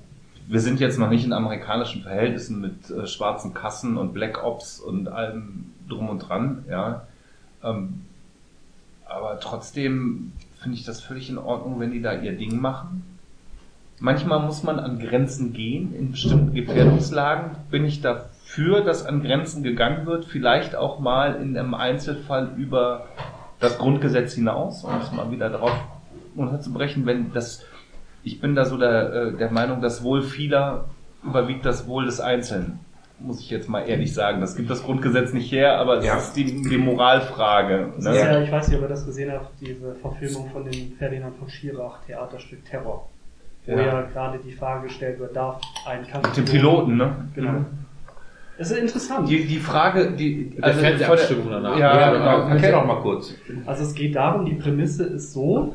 wir 0.48 0.60
sind 0.60 0.80
jetzt 0.80 0.98
noch 0.98 1.10
nicht 1.10 1.24
in 1.24 1.32
amerikanischen 1.32 2.02
Verhältnissen 2.02 2.60
mit 2.60 2.90
äh, 2.90 3.06
schwarzen 3.06 3.54
Kassen 3.54 3.96
und 3.96 4.14
Black 4.14 4.42
Ops 4.42 4.80
und 4.80 5.08
allem 5.08 5.66
drum 5.88 6.08
und 6.08 6.20
dran, 6.20 6.64
ja. 6.68 7.06
Ähm, 7.62 8.00
aber 9.04 9.38
trotzdem 9.40 10.32
finde 10.60 10.76
ich 10.76 10.84
das 10.84 11.00
völlig 11.00 11.30
in 11.30 11.38
Ordnung, 11.38 11.80
wenn 11.80 11.92
die 11.92 12.02
da 12.02 12.14
ihr 12.14 12.32
Ding 12.32 12.60
machen. 12.60 13.02
Manchmal 14.00 14.40
muss 14.40 14.62
man 14.62 14.78
an 14.78 14.98
Grenzen 14.98 15.52
gehen. 15.52 15.94
In 15.94 16.12
bestimmten 16.12 16.54
Gefährdungslagen 16.54 17.50
bin 17.70 17.84
ich 17.84 18.00
dafür, 18.00 18.82
dass 18.82 19.04
an 19.04 19.22
Grenzen 19.22 19.62
gegangen 19.62 20.06
wird. 20.06 20.24
Vielleicht 20.24 20.76
auch 20.76 21.00
mal 21.00 21.36
in 21.42 21.56
einem 21.56 21.74
Einzelfall 21.74 22.50
über 22.56 23.06
das 23.60 23.76
Grundgesetz 23.78 24.34
hinaus, 24.34 24.84
um 24.84 24.92
es 25.00 25.10
mal 25.12 25.30
wieder 25.32 25.50
darauf 25.50 25.72
unterzubrechen, 26.36 27.06
wenn 27.06 27.32
das, 27.32 27.64
ich 28.22 28.40
bin 28.40 28.54
da 28.54 28.64
so 28.64 28.76
der, 28.78 29.12
äh, 29.12 29.36
der 29.36 29.50
Meinung, 29.50 29.80
das 29.80 30.04
Wohl 30.04 30.22
vieler 30.22 30.84
überwiegt 31.24 31.64
das 31.66 31.88
Wohl 31.88 32.04
des 32.06 32.20
Einzelnen. 32.20 32.78
Muss 33.18 33.40
ich 33.40 33.50
jetzt 33.50 33.68
mal 33.68 33.80
ehrlich 33.80 34.14
sagen. 34.14 34.40
Das 34.40 34.54
gibt 34.54 34.70
das 34.70 34.84
Grundgesetz 34.84 35.32
nicht 35.32 35.50
her, 35.50 35.76
aber 35.80 35.98
es 35.98 36.04
Ja. 36.04 36.18
ist 36.18 36.34
die, 36.34 36.44
die 36.62 36.76
Moralfrage. 36.78 37.88
Das 37.96 38.04
Ne? 38.04 38.10
ist 38.12 38.22
ja, 38.22 38.40
ich 38.40 38.52
weiß 38.52 38.68
nicht, 38.68 38.76
ob 38.76 38.82
ihr 38.84 38.88
das 38.88 39.04
gesehen 39.04 39.32
habt, 39.32 39.50
diese 39.60 39.96
Verfilmung 39.96 40.48
von 40.50 40.64
dem 40.64 40.92
Ferdinand 40.96 41.36
von 41.36 41.48
Schirach 41.48 41.98
Theaterstück 42.06 42.64
Terror. 42.64 43.08
Wo 43.68 43.76
Ja. 43.76 43.82
ja, 43.82 44.00
gerade 44.02 44.38
die 44.38 44.52
Frage 44.52 44.88
gestellt 44.88 45.20
wird, 45.20 45.36
darf 45.36 45.60
ein 45.86 46.06
Kampf 46.06 46.26
Mit 46.26 46.36
dem 46.38 46.44
Piloten, 46.46 46.96
ne? 46.96 47.28
Genau. 47.34 47.66
Es 48.56 48.70
ist 48.70 48.78
interessant. 48.78 49.28
Die, 49.28 49.46
die 49.46 49.58
Frage, 49.58 50.10
die, 50.12 50.50
der 50.50 50.74
Fernsehabstimmung 50.74 51.50
danach. 51.50 51.78
Ja, 51.78 52.00
Ja, 52.00 52.12
genau. 52.12 52.36
genau. 52.38 52.48
Erklär 52.48 52.72
doch 52.72 52.86
mal 52.86 53.00
kurz. 53.02 53.34
Also 53.66 53.84
es 53.84 53.94
geht 53.94 54.16
darum, 54.16 54.46
die 54.46 54.54
Prämisse 54.54 55.04
ist 55.04 55.32
so, 55.32 55.74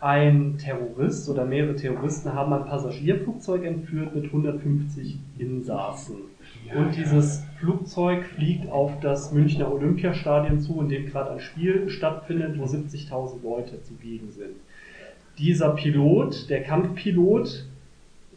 ein 0.00 0.58
Terrorist 0.58 1.28
oder 1.28 1.44
mehrere 1.44 1.74
Terroristen 1.74 2.34
haben 2.34 2.52
ein 2.52 2.66
Passagierflugzeug 2.66 3.64
entführt 3.64 4.14
mit 4.14 4.24
150 4.26 5.18
Insassen. 5.38 6.16
Und 6.74 6.96
dieses 6.96 7.44
Flugzeug 7.60 8.24
fliegt 8.24 8.70
auf 8.70 8.92
das 9.00 9.32
Münchner 9.32 9.72
Olympiastadion 9.72 10.60
zu, 10.60 10.80
in 10.80 10.88
dem 10.88 11.06
gerade 11.06 11.30
ein 11.30 11.40
Spiel 11.40 11.88
stattfindet, 11.88 12.58
wo 12.58 12.64
70.000 12.64 13.42
Leute 13.42 13.82
zugegen 13.82 14.30
sind. 14.30 14.56
Dieser 15.38 15.70
Pilot, 15.70 16.48
der 16.48 16.62
Kampfpilot, 16.62 17.66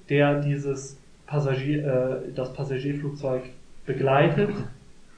der 0.09 0.41
dieses 0.41 0.97
Passagier, 1.27 1.85
äh, 1.85 2.31
das 2.35 2.53
Passagierflugzeug 2.53 3.43
begleitet, 3.85 4.49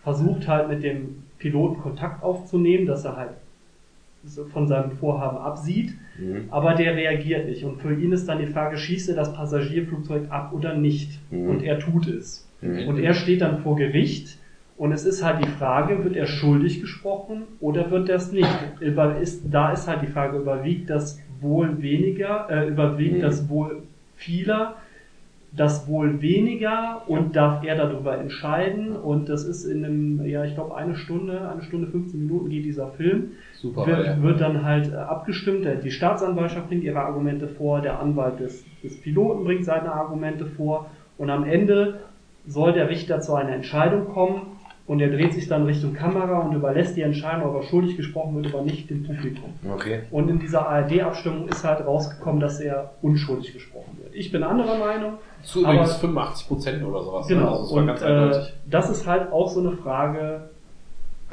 versucht 0.03 0.47
halt 0.47 0.69
mit 0.69 0.83
dem 0.83 1.23
Piloten 1.39 1.81
Kontakt 1.81 2.23
aufzunehmen, 2.23 2.85
dass 2.85 3.05
er 3.05 3.17
halt 3.17 3.29
von 4.53 4.67
seinem 4.67 4.91
Vorhaben 4.91 5.37
absieht, 5.37 5.93
Mhm. 6.19 6.45
aber 6.51 6.75
der 6.75 6.95
reagiert 6.95 7.47
nicht. 7.47 7.63
Und 7.63 7.81
für 7.81 7.93
ihn 7.95 8.11
ist 8.11 8.27
dann 8.27 8.37
die 8.37 8.45
Frage, 8.45 8.77
schießt 8.77 9.09
er 9.09 9.15
das 9.15 9.33
Passagierflugzeug 9.33 10.29
ab 10.29 10.53
oder 10.53 10.75
nicht? 10.75 11.19
Mhm. 11.31 11.49
Und 11.49 11.63
er 11.63 11.79
tut 11.79 12.05
es. 12.07 12.47
Mhm. 12.61 12.87
Und 12.87 12.99
er 12.99 13.15
steht 13.15 13.41
dann 13.41 13.59
vor 13.63 13.75
Gericht 13.75 14.37
und 14.77 14.91
es 14.91 15.05
ist 15.05 15.23
halt 15.23 15.43
die 15.43 15.49
Frage, 15.49 16.03
wird 16.03 16.15
er 16.15 16.27
schuldig 16.27 16.81
gesprochen 16.81 17.43
oder 17.59 17.89
wird 17.89 18.09
er 18.09 18.17
es 18.17 18.31
nicht? 18.31 18.47
Über, 18.79 19.17
ist, 19.17 19.41
da 19.49 19.71
ist 19.71 19.87
halt 19.87 20.03
die 20.03 20.07
Frage, 20.11 20.37
überwiegt 20.37 20.91
das 20.91 21.19
Wohl 21.41 21.81
weniger, 21.81 22.47
äh, 22.49 22.67
überwiegt 22.67 23.17
Mhm. 23.17 23.21
das 23.21 23.49
Wohl 23.49 23.83
vieler, 24.15 24.75
das 25.53 25.87
Wohl 25.87 26.21
weniger 26.21 27.01
und 27.07 27.35
darf 27.35 27.63
er 27.65 27.75
darüber 27.75 28.17
entscheiden? 28.17 28.95
Und 28.95 29.27
das 29.27 29.43
ist 29.43 29.65
in 29.65 29.83
einem, 29.83 30.25
ja, 30.25 30.45
ich 30.45 30.55
glaube, 30.55 30.75
eine 30.75 30.95
Stunde, 30.95 31.49
eine 31.49 31.61
Stunde 31.61 31.87
15 31.87 32.19
Minuten 32.21 32.49
geht 32.49 32.63
dieser 32.63 32.87
Film 32.87 33.31
Super. 33.55 33.85
wird, 33.85 34.05
ja. 34.05 34.21
wird 34.23 34.39
dann 34.39 34.63
halt 34.63 34.91
äh, 34.93 34.95
abgestimmt. 34.95 35.67
Die 35.83 35.91
Staatsanwaltschaft 35.91 36.69
bringt 36.69 36.83
ihre 36.83 36.99
Argumente 37.01 37.47
vor, 37.47 37.81
der 37.81 37.99
Anwalt 37.99 38.39
des, 38.39 38.63
des 38.83 39.01
Piloten 39.01 39.43
bringt 39.43 39.65
seine 39.65 39.91
Argumente 39.91 40.45
vor 40.45 40.89
und 41.17 41.29
amEnde 41.29 41.99
soll 42.47 42.73
der 42.73 42.89
Richter 42.89 43.19
zu 43.19 43.35
einer 43.35 43.51
Entscheidung 43.53 44.05
kommen 44.05 44.41
und 44.87 44.99
er 44.99 45.09
dreht 45.09 45.33
sich 45.33 45.47
dann 45.47 45.63
Richtung 45.65 45.93
Kamera 45.93 46.39
und 46.39 46.53
überlässt 46.55 46.97
die 46.97 47.01
Entscheidung, 47.01 47.49
ob 47.49 47.55
er 47.61 47.63
schuldig 47.63 47.95
gesprochen 47.97 48.35
wird 48.35 48.53
oder 48.53 48.63
nicht, 48.63 48.89
dem 48.89 49.03
Publikum. 49.03 49.53
Okay. 49.73 50.01
Und 50.11 50.29
in 50.29 50.39
dieser 50.39 50.67
ARD-Abstimmung 50.67 51.47
ist 51.47 51.63
halt 51.63 51.85
rausgekommen, 51.85 52.41
dass 52.41 52.59
er 52.59 52.91
unschuldig 53.01 53.53
gesprochen 53.53 53.97
wird. 54.01 54.13
Ich 54.15 54.31
bin 54.31 54.43
anderer 54.43 54.77
Meinung. 54.77 55.13
Zu 55.43 55.61
übrigens 55.61 55.91
aber- 55.91 55.99
85 55.99 56.47
Prozent 56.47 56.83
oder 56.83 57.01
sowas. 57.03 57.29
ne? 57.29 57.35
Genau. 57.35 57.51
Also 57.51 57.63
es 57.63 57.71
war 57.71 57.77
und 57.79 57.87
ganz 57.87 58.01
äh, 58.01 58.05
eindeutig. 58.05 58.53
das 58.69 58.89
ist 58.89 59.07
halt 59.07 59.31
auch 59.31 59.49
so 59.49 59.59
eine 59.61 59.71
Frage, 59.77 60.49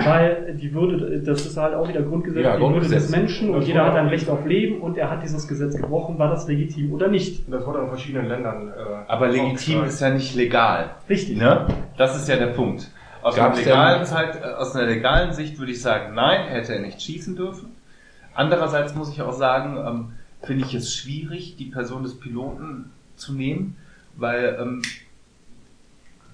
weil 0.00 0.56
die 0.60 0.72
Würde, 0.72 1.20
das 1.22 1.44
ist 1.44 1.56
halt 1.56 1.74
auch 1.74 1.88
wieder 1.88 2.02
Grundgesetz, 2.02 2.44
Ja, 2.44 2.54
die 2.54 2.60
Würde 2.62 2.72
Grundgesetz. 2.74 3.02
des 3.08 3.10
Menschen 3.10 3.48
und 3.50 3.60
Das 3.60 3.66
jeder 3.66 3.84
hat 3.84 3.96
ein 3.96 4.06
Recht 4.06 4.28
auf 4.30 4.46
Leben 4.46 4.80
und 4.80 4.96
er 4.96 5.10
hat 5.10 5.24
dieses 5.24 5.48
Gesetz 5.48 5.76
gebrochen, 5.76 6.18
war 6.18 6.30
das 6.30 6.46
legitim 6.46 6.92
oder 6.92 7.08
nicht? 7.08 7.52
Das 7.52 7.66
wurde 7.66 7.80
in 7.80 7.88
verschiedenen 7.88 8.28
Ländern. 8.28 8.68
Äh, 8.68 8.72
Aber 9.08 9.26
legitim 9.26 9.82
ist 9.84 10.00
ja 10.00 10.10
nicht 10.10 10.36
legal. 10.36 10.90
Richtig. 11.10 11.36
Ne? 11.36 11.66
Das 11.96 12.14
ist 12.16 12.28
ja 12.28 12.36
der 12.36 12.48
Punkt. 12.48 12.90
Aus, 13.22 13.36
legalen 13.36 14.06
Zeit, 14.06 14.42
äh, 14.42 14.46
aus 14.46 14.74
einer 14.74 14.86
legalen 14.86 15.32
Sicht 15.32 15.58
würde 15.58 15.72
ich 15.72 15.82
sagen, 15.82 16.14
nein, 16.14 16.48
hätte 16.48 16.74
er 16.74 16.80
nicht 16.80 17.00
schießen 17.02 17.36
dürfen. 17.36 17.76
Andererseits 18.34 18.94
muss 18.94 19.10
ich 19.10 19.20
auch 19.22 19.32
sagen, 19.32 19.76
ähm, 19.76 20.12
finde 20.42 20.64
ich 20.64 20.74
es 20.74 20.94
schwierig, 20.94 21.56
die 21.56 21.66
Person 21.66 22.02
des 22.02 22.18
Piloten 22.18 22.90
zu 23.16 23.32
nehmen, 23.32 23.76
weil 24.16 24.56
ähm, 24.60 24.82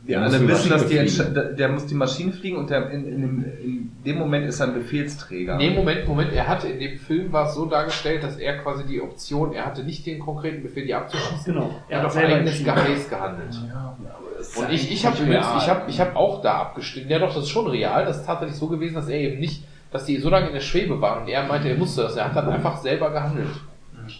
wir 0.04 0.20
Der 0.20 0.24
muss 0.24 0.34
alle 0.34 0.42
die 0.42 0.48
wissen, 0.52 0.70
dass 0.70 0.86
die 0.86 1.56
der, 1.56 1.68
muss 1.70 1.86
die 1.86 1.94
Maschine 1.94 2.32
fliegen 2.32 2.58
und 2.58 2.68
der, 2.68 2.90
in, 2.90 3.06
in, 3.06 3.20
dem, 3.22 3.44
in 3.62 3.92
dem 4.04 4.18
Moment 4.18 4.46
ist 4.46 4.60
er 4.60 4.68
ein 4.68 4.74
Befehlsträger. 4.74 5.56
Nee, 5.56 5.70
Moment, 5.70 6.06
Moment. 6.06 6.32
Er 6.34 6.46
hatte 6.46 6.68
in 6.68 6.78
dem 6.78 6.98
Film 6.98 7.32
war 7.32 7.48
es 7.48 7.54
so 7.54 7.64
dargestellt, 7.64 8.22
dass 8.22 8.36
er 8.36 8.58
quasi 8.58 8.84
die 8.84 9.00
Option, 9.00 9.54
er 9.54 9.64
hatte 9.64 9.82
nicht 9.82 10.04
den 10.04 10.18
konkreten 10.18 10.62
Befehl, 10.62 10.84
die 10.84 10.94
abzuschießen. 10.94 11.54
Genau. 11.54 11.80
Er 11.88 12.00
hat 12.00 12.06
auf 12.06 12.16
eigenes. 12.16 12.62
Geheiß 12.62 13.08
gehandelt. 13.08 13.54
Ja, 13.66 13.96
ist 14.48 14.56
Und 14.56 14.70
ich, 14.70 14.90
ich 14.90 15.06
habe 15.06 15.16
ich 15.22 15.68
habe, 15.68 15.82
ich 15.88 16.00
habe 16.00 16.16
auch 16.16 16.42
da 16.42 16.54
abgestimmt. 16.58 17.10
Ja, 17.10 17.18
doch, 17.18 17.34
das 17.34 17.44
ist 17.44 17.50
schon 17.50 17.66
real. 17.66 18.04
Das 18.04 18.18
ist 18.18 18.26
tatsächlich 18.26 18.58
so 18.58 18.68
gewesen, 18.68 18.94
dass 18.94 19.08
er 19.08 19.18
eben 19.18 19.40
nicht, 19.40 19.64
dass 19.90 20.04
die 20.04 20.18
so 20.18 20.30
lange 20.30 20.48
in 20.48 20.54
der 20.54 20.60
Schwebe 20.60 21.00
waren 21.00 21.22
und 21.22 21.28
er 21.28 21.46
meinte, 21.46 21.68
er 21.68 21.76
musste 21.76 22.02
das. 22.02 22.16
Er 22.16 22.26
hat 22.26 22.36
dann 22.36 22.48
einfach 22.48 22.78
selber 22.78 23.10
gehandelt. 23.10 23.48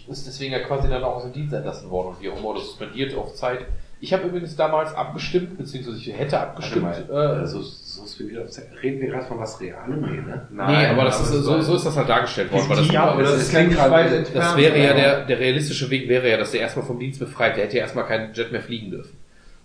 Ist 0.07 0.25
deswegen 0.25 0.53
ja 0.53 0.59
quasi 0.59 0.89
dann 0.89 1.03
auch 1.03 1.17
aus 1.17 1.23
dem 1.23 1.33
Dienst 1.33 1.53
entlassen 1.53 1.89
worden 1.89 2.09
und 2.09 2.21
wie 2.21 2.29
auch 2.29 2.39
immer, 2.39 2.53
das 2.55 2.63
suspendiert 2.63 3.15
auf 3.15 3.35
Zeit. 3.35 3.65
Ich 4.01 4.13
habe 4.13 4.27
übrigens 4.27 4.55
damals 4.55 4.93
abgestimmt, 4.93 5.57
beziehungsweise 5.57 5.97
ich 5.97 6.17
hätte 6.17 6.39
abgestimmt. 6.39 6.85
Warte 6.85 7.11
mal, 7.11 7.39
äh, 7.39 7.43
äh, 7.43 7.47
so, 7.47 7.61
so 7.61 8.03
ist 8.03 8.61
reden 8.83 9.01
wir 9.01 9.09
gerade 9.09 9.25
von 9.25 9.39
was 9.39 9.59
Realem? 9.59 10.01
Ne? 10.01 10.47
nee, 10.51 10.85
aber 10.87 11.05
das 11.05 11.21
ist, 11.21 11.29
es 11.29 11.45
so, 11.45 11.59
so 11.61 11.75
ist 11.75 11.85
das 11.85 11.95
halt 11.95 12.09
dargestellt 12.09 12.51
worden. 12.51 12.69
Weil 12.69 12.77
das, 12.77 12.91
Ja, 12.91 13.05
aber 13.05 13.23
das, 13.23 13.31
das 13.31 13.41
ist 13.43 13.49
klingt 13.51 13.77
weit 13.77 14.11
das 14.11 14.33
das 14.33 14.57
wäre 14.57 14.77
ja 14.77 14.93
der, 14.93 15.25
der 15.25 15.39
realistische 15.39 15.89
Weg 15.89 16.09
wäre 16.09 16.29
ja, 16.29 16.37
dass 16.37 16.51
der 16.51 16.61
erstmal 16.61 16.85
vom 16.85 16.99
Dienst 16.99 17.19
befreit. 17.19 17.55
Der 17.55 17.65
hätte 17.65 17.77
ja 17.77 17.83
erstmal 17.83 18.05
keinen 18.05 18.33
Jet 18.33 18.51
mehr 18.51 18.61
fliegen 18.61 18.91
dürfen. 18.91 19.14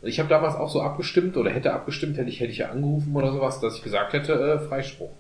Ich 0.02 0.18
habe 0.18 0.28
damals 0.28 0.54
auch 0.54 0.70
so 0.70 0.80
abgestimmt 0.80 1.36
oder 1.36 1.50
hätte 1.50 1.72
abgestimmt, 1.72 2.16
hätte 2.16 2.30
ich, 2.30 2.40
hätte 2.40 2.52
ich 2.52 2.58
ja 2.58 2.70
angerufen 2.70 3.14
oder 3.14 3.32
sowas, 3.32 3.60
dass 3.60 3.76
ich 3.76 3.82
gesagt 3.82 4.12
hätte, 4.12 4.32
äh, 4.32 4.58
Freispruch. 4.58 5.10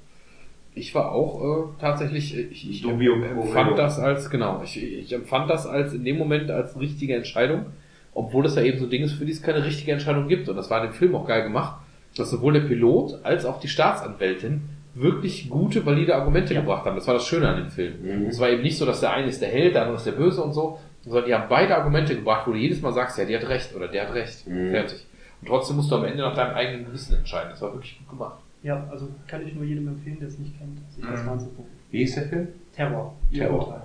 Ich 0.74 0.94
war 0.94 1.12
auch 1.12 1.42
äh, 1.42 1.80
tatsächlich, 1.80 2.36
äh, 2.36 2.42
ich, 2.42 2.70
ich 2.70 2.84
empfand 2.86 3.78
das 3.78 3.98
als, 3.98 4.30
genau, 4.30 4.62
ich, 4.64 4.82
ich 4.82 5.12
empfand 5.12 5.50
das 5.50 5.66
als 5.66 5.92
in 5.92 6.04
dem 6.04 6.16
Moment 6.16 6.50
als 6.50 6.78
richtige 6.80 7.14
Entscheidung, 7.14 7.66
obwohl 8.14 8.46
es 8.46 8.54
ja 8.54 8.62
eben 8.62 8.78
so 8.78 8.86
Dinge 8.86 9.04
ist, 9.04 9.12
für 9.12 9.26
die 9.26 9.32
es 9.32 9.42
keine 9.42 9.64
richtige 9.64 9.92
Entscheidung 9.92 10.28
gibt. 10.28 10.48
Und 10.48 10.56
das 10.56 10.70
war 10.70 10.82
in 10.82 10.90
dem 10.90 10.94
Film 10.94 11.14
auch 11.14 11.26
geil 11.26 11.42
gemacht, 11.42 11.80
dass 12.16 12.30
sowohl 12.30 12.54
der 12.54 12.60
Pilot 12.60 13.20
als 13.22 13.44
auch 13.44 13.60
die 13.60 13.68
Staatsanwältin 13.68 14.62
wirklich 14.94 15.48
gute, 15.48 15.84
valide 15.86 16.16
Argumente 16.16 16.54
gebracht 16.54 16.84
haben. 16.84 16.96
Das 16.96 17.06
war 17.06 17.14
das 17.14 17.26
Schöne 17.26 17.48
an 17.48 17.56
dem 17.56 17.70
Film. 17.70 17.94
Mhm. 18.02 18.26
Es 18.26 18.40
war 18.40 18.48
eben 18.48 18.62
nicht 18.62 18.76
so, 18.76 18.86
dass 18.86 19.00
der 19.00 19.12
eine 19.12 19.28
ist 19.28 19.40
der 19.40 19.48
Held, 19.48 19.74
der 19.74 19.82
andere 19.82 19.96
ist 19.96 20.06
der 20.06 20.12
Böse 20.12 20.42
und 20.42 20.52
so, 20.52 20.78
sondern 21.02 21.24
die 21.24 21.34
haben 21.34 21.48
beide 21.48 21.76
Argumente 21.76 22.14
gebracht, 22.14 22.46
wo 22.46 22.52
du 22.52 22.58
jedes 22.58 22.80
Mal 22.82 22.92
sagst, 22.92 23.18
ja, 23.18 23.24
die 23.24 23.36
hat 23.36 23.48
recht 23.48 23.74
oder 23.74 23.88
der 23.88 24.06
hat 24.06 24.14
recht. 24.14 24.46
Mhm. 24.46 24.70
Fertig. 24.70 25.06
Und 25.40 25.48
trotzdem 25.48 25.76
musst 25.76 25.90
du 25.90 25.96
am 25.96 26.04
Ende 26.04 26.22
nach 26.22 26.34
deinem 26.34 26.54
eigenen 26.54 26.84
Gewissen 26.86 27.16
entscheiden. 27.16 27.50
Das 27.50 27.62
war 27.62 27.72
wirklich 27.72 27.98
gut 27.98 28.10
gemacht. 28.10 28.38
Ja, 28.62 28.86
also 28.90 29.08
kann 29.26 29.46
ich 29.46 29.54
nur 29.54 29.64
jedem 29.64 29.88
empfehlen, 29.88 30.18
der 30.20 30.28
es 30.28 30.38
nicht 30.38 30.58
kennt, 30.58 30.78
sich 30.92 31.02
das 31.04 31.20
Mhm. 31.20 31.26
mal 31.26 31.32
anzugucken. 31.32 31.70
Wie 31.90 32.02
ist 32.02 32.16
der 32.16 32.24
Film? 32.24 32.48
Terror. 32.74 33.14
Terror. 33.32 33.82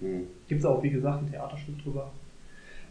Mhm. 0.00 0.06
Hm. 0.06 0.26
Gibt 0.48 0.60
es 0.60 0.66
auch, 0.66 0.82
wie 0.82 0.90
gesagt, 0.90 1.22
ein 1.22 1.30
Theaterstück 1.30 1.82
drüber. 1.82 2.10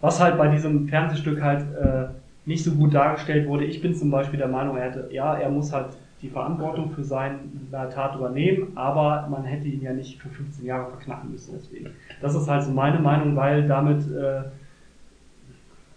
Was 0.02 0.20
halt 0.20 0.38
bei 0.38 0.48
diesem 0.48 0.88
Fernsehstück 0.88 1.42
halt 1.42 1.62
äh, 1.76 2.08
nicht 2.46 2.64
so 2.64 2.72
gut 2.72 2.94
dargestellt 2.94 3.48
wurde. 3.48 3.66
Ich 3.66 3.82
bin 3.82 3.94
zum 3.96 4.10
Beispiel 4.12 4.38
der 4.40 4.48
Meinung, 4.48 4.78
er 4.78 4.86
hätte, 4.92 5.10
ja, 5.12 5.36
er 5.36 5.50
muss 5.50 5.72
halt 5.72 5.90
die 6.26 6.32
Verantwortung 6.32 6.92
für 6.92 7.04
seine 7.04 7.40
Tat 7.72 8.16
übernehmen, 8.16 8.72
aber 8.76 9.28
man 9.30 9.44
hätte 9.44 9.68
ihn 9.68 9.82
ja 9.82 9.94
nicht 9.94 10.20
für 10.22 10.30
15 10.30 10.66
Jahre 10.66 10.90
verknacken 10.92 11.32
müssen 11.32 11.54
deswegen. 11.58 11.92
Das 12.22 12.36
ist 12.36 12.48
halt 12.48 12.64
so 12.64 12.72
meine 12.72 13.00
Meinung, 13.00 13.36
weil 13.36 13.68
damit 13.68 14.02
äh, 14.12 14.42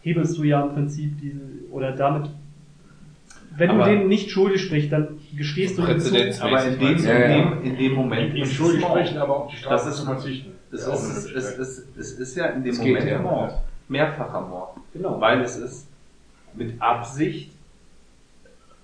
hebelst 0.02 0.38
du 0.38 0.44
ja 0.44 0.62
im 0.62 0.74
Prinzip 0.74 1.18
diese, 1.20 1.40
oder 1.70 1.92
damit, 1.92 2.30
wenn 3.56 3.70
Aber- 3.70 3.84
du 3.84 3.90
den 3.90 4.08
nicht 4.08 4.30
schuldig 4.30 4.62
sprichst, 4.62 4.92
dann 4.92 5.18
gestehst 5.36 5.78
du 5.78 5.82
ihm 5.82 5.86
zu, 6.00 6.10
Präzedenz. 6.10 6.40
Aber 6.40 6.64
in 6.64 6.78
dem, 6.78 6.98
Ja, 6.98 7.18
ja. 7.18 7.24
in 7.24 7.50
dem, 7.50 7.62
in 7.72 7.78
dem 7.78 7.92
Moment 7.94 8.36
ist 8.36 8.52
schuldig 8.52 8.84
sprechen, 8.84 9.18
aber 9.18 9.36
auf 9.44 9.50
die 9.50 9.56
Strafe 9.56 9.74
Das 9.74 9.86
ist- 9.86 9.96
zu 9.96 10.04
verzichten. 10.06 10.52
Es 10.70 10.86
ist, 10.86 11.30
es, 11.34 11.52
ist, 11.58 11.96
es 11.96 12.12
ist 12.12 12.36
ja 12.36 12.46
in 12.48 12.62
dem 12.62 12.72
Es 12.72 12.78
geht, 12.80 12.88
Moment 12.92 13.10
ja. 13.10 13.18
Mord. 13.22 13.54
Mehrfacher 13.88 14.42
Mord. 14.42 14.76
genau. 14.92 15.18
Weil 15.18 15.40
es 15.40 15.56
ist 15.56 15.88
mit 16.54 16.80
Absicht 16.80 17.50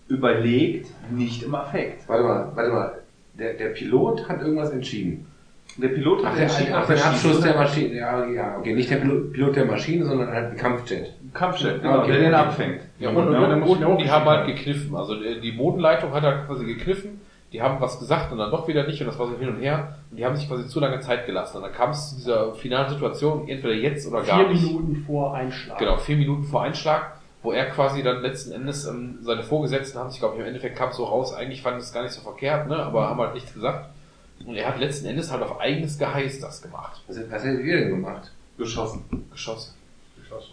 überlegt, 0.08 0.89
nicht 1.10 1.42
im 1.42 1.55
Affekt. 1.55 2.08
Warte 2.08 2.24
mal, 2.24 2.52
warte 2.55 2.70
mal. 2.70 2.92
Der, 3.39 3.55
der 3.55 3.70
Pilot 3.70 4.28
hat 4.28 4.41
irgendwas 4.42 4.70
entschieden. 4.70 5.26
Der 5.76 5.89
Pilot 5.89 6.20
Ach, 6.23 6.28
hat 6.31 6.36
der, 6.36 6.42
entschieden, 6.44 6.73
ach, 6.74 6.89
er 6.89 7.05
Abschuss 7.07 7.33
schießt 7.33 7.44
der 7.44 7.55
Maschine. 7.57 7.94
Ja, 7.97 8.26
ja, 8.26 8.57
okay. 8.58 8.74
Nicht 8.74 8.91
der 8.91 8.97
Pilot, 8.97 9.33
Pilot 9.33 9.57
der 9.57 9.65
Maschine, 9.65 10.05
sondern 10.05 10.28
halt 10.31 10.52
ein 10.52 10.57
Kampfjet. 10.57 11.00
nicht. 11.00 11.34
Kampfjet, 11.34 11.83
genau, 11.83 12.00
Okay. 12.02 12.12
der 12.12 12.20
den 12.20 12.34
abfängt. 12.34 12.81
Ja, 13.00 13.10
Ja, 13.10 13.16
und, 13.16 13.33
dann 13.33 13.62
und, 13.62 13.62
ich 13.65 13.70
und, 13.76 13.84
auch 13.84 13.99
die 13.99 14.10
haben 14.10 14.24
halt 14.26 14.47
gekniffen. 14.47 14.94
Also 14.94 15.16
die 15.16 15.41
die 15.41 15.52
Bodenleitung 15.52 16.12
hat 16.12 16.23
halt 16.23 16.47
quasi 16.47 16.65
gekniffen. 16.65 17.20
Die 17.52 17.62
haben 17.62 17.81
was 17.81 17.99
gesagt 17.99 18.31
und 18.33 18.39
dann 18.39 18.50
doch 18.50 18.66
wieder 18.68 18.84
nicht 18.86 19.00
und 19.00 19.07
das 19.07 19.18
war 19.18 19.26
so 19.26 19.36
hin 19.39 19.49
und 19.49 19.60
her. 19.60 19.97
Und 20.10 20.16
die 20.18 20.24
haben 20.24 20.36
sich 20.36 20.49
quasi 20.49 20.66
zu 20.68 20.81
lange 20.81 21.00
Zeit 21.00 21.24
gelassen. 21.26 21.57
Und 21.58 21.62
dann 21.65 21.73
kam 21.73 21.91
es 21.91 22.10
zu 22.10 22.16
dieser 22.16 22.55
finalen 22.55 22.89
Situation, 22.91 23.49
entweder 23.49 23.74
jetzt 23.74 24.07
oder 24.08 24.23
gar 24.23 24.41
Vier 24.41 24.49
nicht. 24.49 24.65
Minuten 24.65 24.97
vor 25.07 25.34
Einschlag. 25.34 25.78
Genau, 25.78 25.97
vier 25.97 26.16
Minuten 26.16 26.44
vor 26.44 26.62
Einschlag, 26.62 27.12
wo 27.44 27.52
er 27.52 27.66
quasi 27.66 28.02
dann 28.02 28.23
letzten 28.23 28.50
Endes, 28.52 28.86
ähm, 28.86 29.18
seine 29.23 29.44
Vorgesetzten 29.44 29.98
haben 29.98 30.10
sich, 30.10 30.18
glaube 30.18 30.34
ich, 30.34 30.40
im 30.40 30.47
Endeffekt 30.47 30.76
kam 30.76 30.89
es 30.89 30.97
so 30.97 31.05
raus, 31.05 31.32
eigentlich 31.32 31.62
fanden 31.62 31.78
es 31.78 31.92
gar 31.92 32.02
nicht 32.02 32.12
so 32.12 32.23
verkehrt, 32.23 32.68
ne, 32.68 32.76
aber 32.76 33.08
haben 33.08 33.20
halt 33.20 33.34
nichts 33.34 33.55
gesagt. 33.55 33.90
Und 34.44 34.56
er 34.56 34.66
hat 34.66 34.78
letzten 34.81 35.06
Endes 35.06 35.31
halt 35.31 35.42
auf 35.42 35.60
eigenes 35.60 35.97
Geheiß 35.98 36.40
das 36.40 36.60
gemacht. 36.60 37.00
Was, 37.06 37.18
was 37.31 37.44
hättet 37.44 37.64
ihr 37.64 37.78
denn 37.78 37.90
gemacht? 37.90 38.32
Geschossen. 38.58 39.05
Geschossen. 39.31 39.74
Geschossen. 40.20 40.52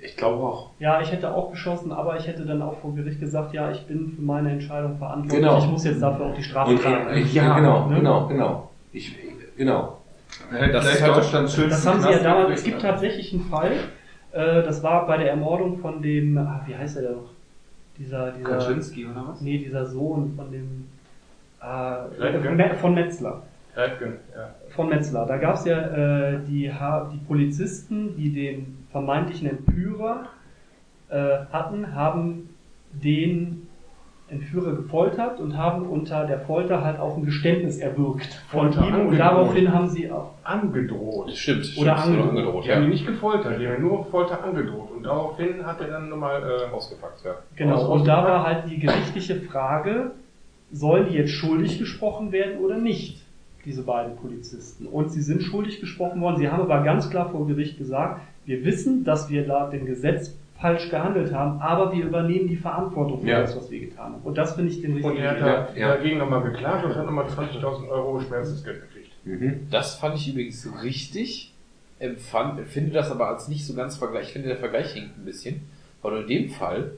Ich 0.00 0.16
glaube 0.16 0.42
auch. 0.42 0.70
Ja, 0.80 1.00
ich 1.00 1.12
hätte 1.12 1.32
auch 1.32 1.50
geschossen, 1.52 1.92
aber 1.92 2.16
ich 2.18 2.26
hätte 2.26 2.44
dann 2.44 2.60
auch 2.60 2.78
vor 2.80 2.94
Gericht 2.94 3.20
gesagt, 3.20 3.54
ja, 3.54 3.70
ich 3.70 3.86
bin 3.86 4.14
für 4.16 4.22
meine 4.22 4.50
Entscheidung 4.50 4.98
verantwortlich. 4.98 5.40
Genau. 5.40 5.58
Ich 5.58 5.66
muss 5.66 5.84
jetzt 5.84 6.02
dafür 6.02 6.26
auch 6.26 6.34
die 6.34 6.42
Strafe 6.42 6.76
tragen. 6.76 7.08
äh, 7.10 7.20
ja, 7.20 7.54
genau, 7.56 7.86
ne? 7.86 7.96
genau, 7.96 8.26
genau. 8.26 8.70
Ich, 8.92 9.14
genau. 9.56 9.98
Hält 10.50 10.74
Das 10.74 10.84
gleich 10.84 10.94
ist 10.96 11.02
halt- 11.02 11.16
Deutschland 11.16 11.50
schön 11.50 11.70
Das 11.70 11.86
haben 11.86 12.00
sie 12.02 12.10
ja 12.10 12.18
damals, 12.18 12.58
es 12.60 12.64
gibt 12.64 12.80
tatsächlich 12.82 13.32
einen 13.32 13.44
Fall, 13.44 13.72
äh, 14.32 14.62
das 14.62 14.82
war 14.82 15.06
bei 15.06 15.16
der 15.18 15.30
Ermordung 15.30 15.78
von 15.78 16.02
dem, 16.02 16.36
ah, 16.38 16.62
wie 16.66 16.74
heißt 16.74 16.96
er 16.96 17.02
denn 17.02 17.12
noch? 17.12 17.30
Dieser, 17.98 18.32
dieser, 18.32 18.48
Kaczynski 18.50 19.06
oder 19.06 19.28
was? 19.28 19.40
nee, 19.40 19.58
dieser 19.58 19.86
Sohn 19.86 20.32
von 20.34 20.50
dem, 20.50 20.88
äh, 21.60 22.74
von 22.76 22.94
Metzler. 22.94 23.42
Reitgen, 23.74 24.14
ja. 24.34 24.54
Von 24.70 24.88
Metzler. 24.88 25.24
Da 25.26 25.36
gab 25.38 25.54
es 25.56 25.64
ja 25.64 25.78
äh, 25.78 26.40
die, 26.46 26.72
Ha- 26.72 27.10
die 27.12 27.18
Polizisten, 27.18 28.16
die 28.16 28.30
den 28.32 28.78
vermeintlichen 28.90 29.48
Entführer 29.48 30.28
äh, 31.08 31.38
hatten, 31.52 31.94
haben 31.94 32.50
den 32.92 33.61
Entführer 34.32 34.74
gefoltert 34.74 35.38
und 35.40 35.56
haben 35.56 35.86
unter 35.86 36.24
der 36.26 36.40
Folter 36.40 36.82
halt 36.82 36.98
auch 36.98 37.16
ein 37.16 37.24
Geständnis 37.24 37.78
erwirkt 37.78 38.32
von 38.48 38.72
Folter 38.72 38.88
ihm 38.88 39.08
und 39.08 39.18
daraufhin 39.18 39.72
haben 39.72 39.88
sie 39.88 40.10
auch. 40.10 40.30
Angedroht. 40.42 41.28
Das 41.28 41.38
stimmt. 41.38 41.66
stimmt, 41.66 41.86
Oder 41.86 41.98
so 41.98 42.02
angedroht. 42.04 42.30
angedroht 42.30 42.64
Die 42.64 42.70
haben 42.72 42.78
ihn 42.78 42.84
ja. 42.84 42.90
nicht 42.90 43.06
gefoltert, 43.06 43.60
die 43.60 43.68
haben 43.68 43.82
nur 43.82 44.04
Folter 44.06 44.42
angedroht. 44.42 44.90
Und 44.96 45.02
daraufhin 45.04 45.64
hat 45.64 45.80
er 45.80 45.88
dann 45.88 46.08
nochmal 46.08 46.42
äh, 46.42 46.74
Ausgepackt, 46.74 47.24
ja. 47.24 47.34
Genau, 47.56 47.76
Aus- 47.76 48.00
und 48.00 48.08
da 48.08 48.24
war 48.24 48.44
halt 48.44 48.70
die 48.70 48.78
gerichtliche 48.78 49.36
Frage, 49.36 50.12
sollen 50.72 51.08
die 51.10 51.16
jetzt 51.16 51.32
schuldig 51.32 51.78
gesprochen 51.78 52.32
werden 52.32 52.58
oder 52.58 52.78
nicht, 52.78 53.22
diese 53.66 53.82
beiden 53.82 54.16
Polizisten. 54.16 54.86
Und 54.86 55.10
sie 55.12 55.20
sind 55.20 55.42
schuldig 55.42 55.80
gesprochen 55.80 56.20
worden. 56.22 56.38
Sie 56.38 56.48
haben 56.48 56.62
aber 56.62 56.82
ganz 56.82 57.10
klar 57.10 57.30
vor 57.30 57.46
Gericht 57.46 57.76
gesagt, 57.76 58.22
wir 58.46 58.64
wissen, 58.64 59.04
dass 59.04 59.28
wir 59.28 59.46
laut 59.46 59.72
dem 59.72 59.84
Gesetz 59.86 60.34
falsch 60.62 60.88
gehandelt 60.88 61.34
haben, 61.34 61.60
aber 61.60 61.92
wir 61.92 62.04
übernehmen 62.04 62.48
die 62.48 62.56
Verantwortung 62.56 63.20
für 63.20 63.28
Ja. 63.28 63.40
das, 63.42 63.54
was 63.56 63.70
wir 63.70 63.80
getan 63.80 64.12
haben. 64.14 64.22
Und 64.22 64.38
das 64.38 64.54
finde 64.54 64.70
ich 64.70 64.80
den 64.80 64.92
Und 64.92 64.96
richtigen 64.98 65.18
er 65.18 65.30
hat 65.32 65.40
da 65.40 65.68
Ja. 65.76 65.88
dagegen 65.96 66.18
nochmal 66.18 66.42
geklagt 66.42 66.84
und 66.86 66.94
hat 66.94 67.04
nochmal 67.04 67.26
20.000 67.26 67.88
Euro 67.90 68.20
Schmerzensgeld 68.20 68.80
gekriegt. 68.82 69.10
Mhm. 69.24 69.66
Das 69.70 69.96
fand 69.96 70.14
ich 70.16 70.28
übrigens 70.28 70.66
richtig, 70.82 71.52
empfand, 71.98 72.58
empfinde 72.60 72.92
das 72.92 73.10
aber 73.10 73.28
als 73.28 73.48
nicht 73.48 73.66
so 73.66 73.74
ganz 73.74 73.96
Vergleich. 73.96 74.28
Ich 74.28 74.32
finde, 74.32 74.48
der 74.48 74.56
Vergleich 74.56 74.92
hinkt 74.92 75.18
ein 75.18 75.24
bisschen, 75.24 75.62
weil 76.00 76.12
du 76.12 76.20
in 76.22 76.26
dem 76.28 76.48
Fall. 76.50 76.92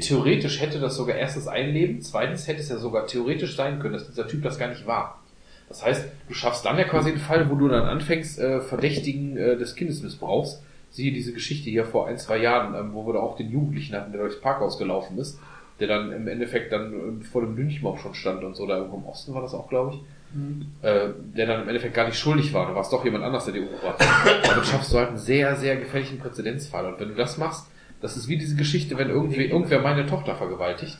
Theoretisch 0.00 0.60
hätte 0.60 0.78
das 0.78 0.96
sogar 0.96 1.16
erstens 1.16 1.48
ein 1.48 1.70
Leben, 1.72 2.00
zweitens 2.02 2.46
hätte 2.46 2.60
es 2.60 2.68
ja 2.68 2.76
sogar 2.76 3.06
theoretisch 3.06 3.56
sein 3.56 3.78
können, 3.80 3.94
dass 3.94 4.06
dieser 4.08 4.26
Typ 4.28 4.42
das 4.42 4.58
gar 4.58 4.68
nicht 4.68 4.86
war. 4.86 5.20
Das 5.68 5.84
heißt, 5.84 6.08
du 6.28 6.34
schaffst 6.34 6.64
dann 6.64 6.78
ja 6.78 6.84
quasi 6.84 7.10
einen 7.10 7.18
Fall, 7.18 7.50
wo 7.50 7.54
du 7.54 7.68
dann 7.68 7.84
anfängst, 7.84 8.38
äh, 8.38 8.60
Verdächtigen 8.60 9.36
äh, 9.36 9.56
des 9.56 9.74
Kindesmissbrauchs. 9.74 10.62
Siehe 10.90 11.12
diese 11.12 11.32
Geschichte 11.32 11.70
hier 11.70 11.84
vor 11.84 12.06
ein, 12.08 12.18
zwei 12.18 12.38
Jahren, 12.38 12.74
ähm, 12.74 12.94
wo 12.94 13.06
wir 13.06 13.14
da 13.14 13.20
auch 13.20 13.36
den 13.36 13.50
Jugendlichen 13.50 13.94
hatten, 13.94 14.12
der 14.12 14.22
durchs 14.22 14.40
Parkhaus 14.40 14.78
gelaufen 14.78 15.18
ist, 15.18 15.38
der 15.80 15.88
dann 15.88 16.12
im 16.12 16.26
Endeffekt 16.28 16.72
dann 16.72 17.20
äh, 17.20 17.24
vor 17.24 17.42
dem 17.42 17.56
Lynchmob 17.56 17.98
schon 17.98 18.14
stand 18.14 18.42
und 18.44 18.56
so, 18.56 18.66
da 18.66 18.78
irgendwo 18.78 18.96
im 18.96 19.04
Osten 19.04 19.34
war 19.34 19.42
das 19.42 19.54
auch, 19.54 19.68
glaube 19.68 19.94
ich. 19.94 20.00
Mhm. 20.34 20.66
Äh, 20.82 21.08
der 21.36 21.46
dann 21.46 21.62
im 21.62 21.68
Endeffekt 21.68 21.94
gar 21.94 22.06
nicht 22.06 22.18
schuldig 22.18 22.52
war. 22.52 22.66
Da 22.66 22.74
war 22.74 22.82
es 22.82 22.90
doch 22.90 23.04
jemand 23.04 23.24
anders, 23.24 23.44
der 23.46 23.54
die 23.54 23.60
umgebracht 23.60 23.98
hat. 24.00 24.46
Damit 24.46 24.66
schaffst 24.66 24.92
du 24.92 24.98
halt 24.98 25.08
einen 25.08 25.18
sehr, 25.18 25.56
sehr 25.56 25.76
gefährlichen 25.76 26.18
Präzedenzfall. 26.18 26.86
Und 26.86 27.00
wenn 27.00 27.08
du 27.08 27.14
das 27.14 27.38
machst, 27.38 27.66
das 28.00 28.16
ist 28.16 28.28
wie 28.28 28.36
diese 28.36 28.56
Geschichte, 28.56 28.96
wenn 28.98 29.08
irgendwie, 29.08 29.44
irgendwer 29.44 29.80
meine 29.80 30.06
Tochter 30.06 30.36
vergewaltigt 30.36 30.98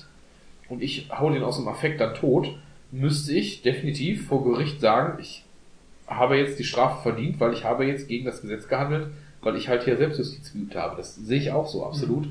und 0.68 0.82
ich 0.82 1.10
hau 1.10 1.30
den 1.30 1.42
aus 1.42 1.56
dem 1.56 1.68
Affekt 1.68 2.00
dann 2.00 2.14
tot, 2.14 2.58
müsste 2.90 3.32
ich 3.32 3.62
definitiv 3.62 4.26
vor 4.26 4.44
Gericht 4.44 4.80
sagen, 4.80 5.18
ich 5.20 5.44
habe 6.06 6.36
jetzt 6.36 6.58
die 6.58 6.64
Strafe 6.64 7.02
verdient, 7.02 7.38
weil 7.38 7.52
ich 7.52 7.64
habe 7.64 7.84
jetzt 7.84 8.08
gegen 8.08 8.24
das 8.24 8.40
Gesetz 8.40 8.66
gehandelt, 8.66 9.08
weil 9.48 9.56
ich 9.56 9.68
halt 9.68 9.84
hier 9.84 9.96
Selbstjustiz 9.96 10.52
geübt 10.52 10.76
habe. 10.76 10.96
Das 10.96 11.14
sehe 11.14 11.38
ich 11.38 11.50
auch 11.50 11.66
so, 11.66 11.86
absolut. 11.86 12.28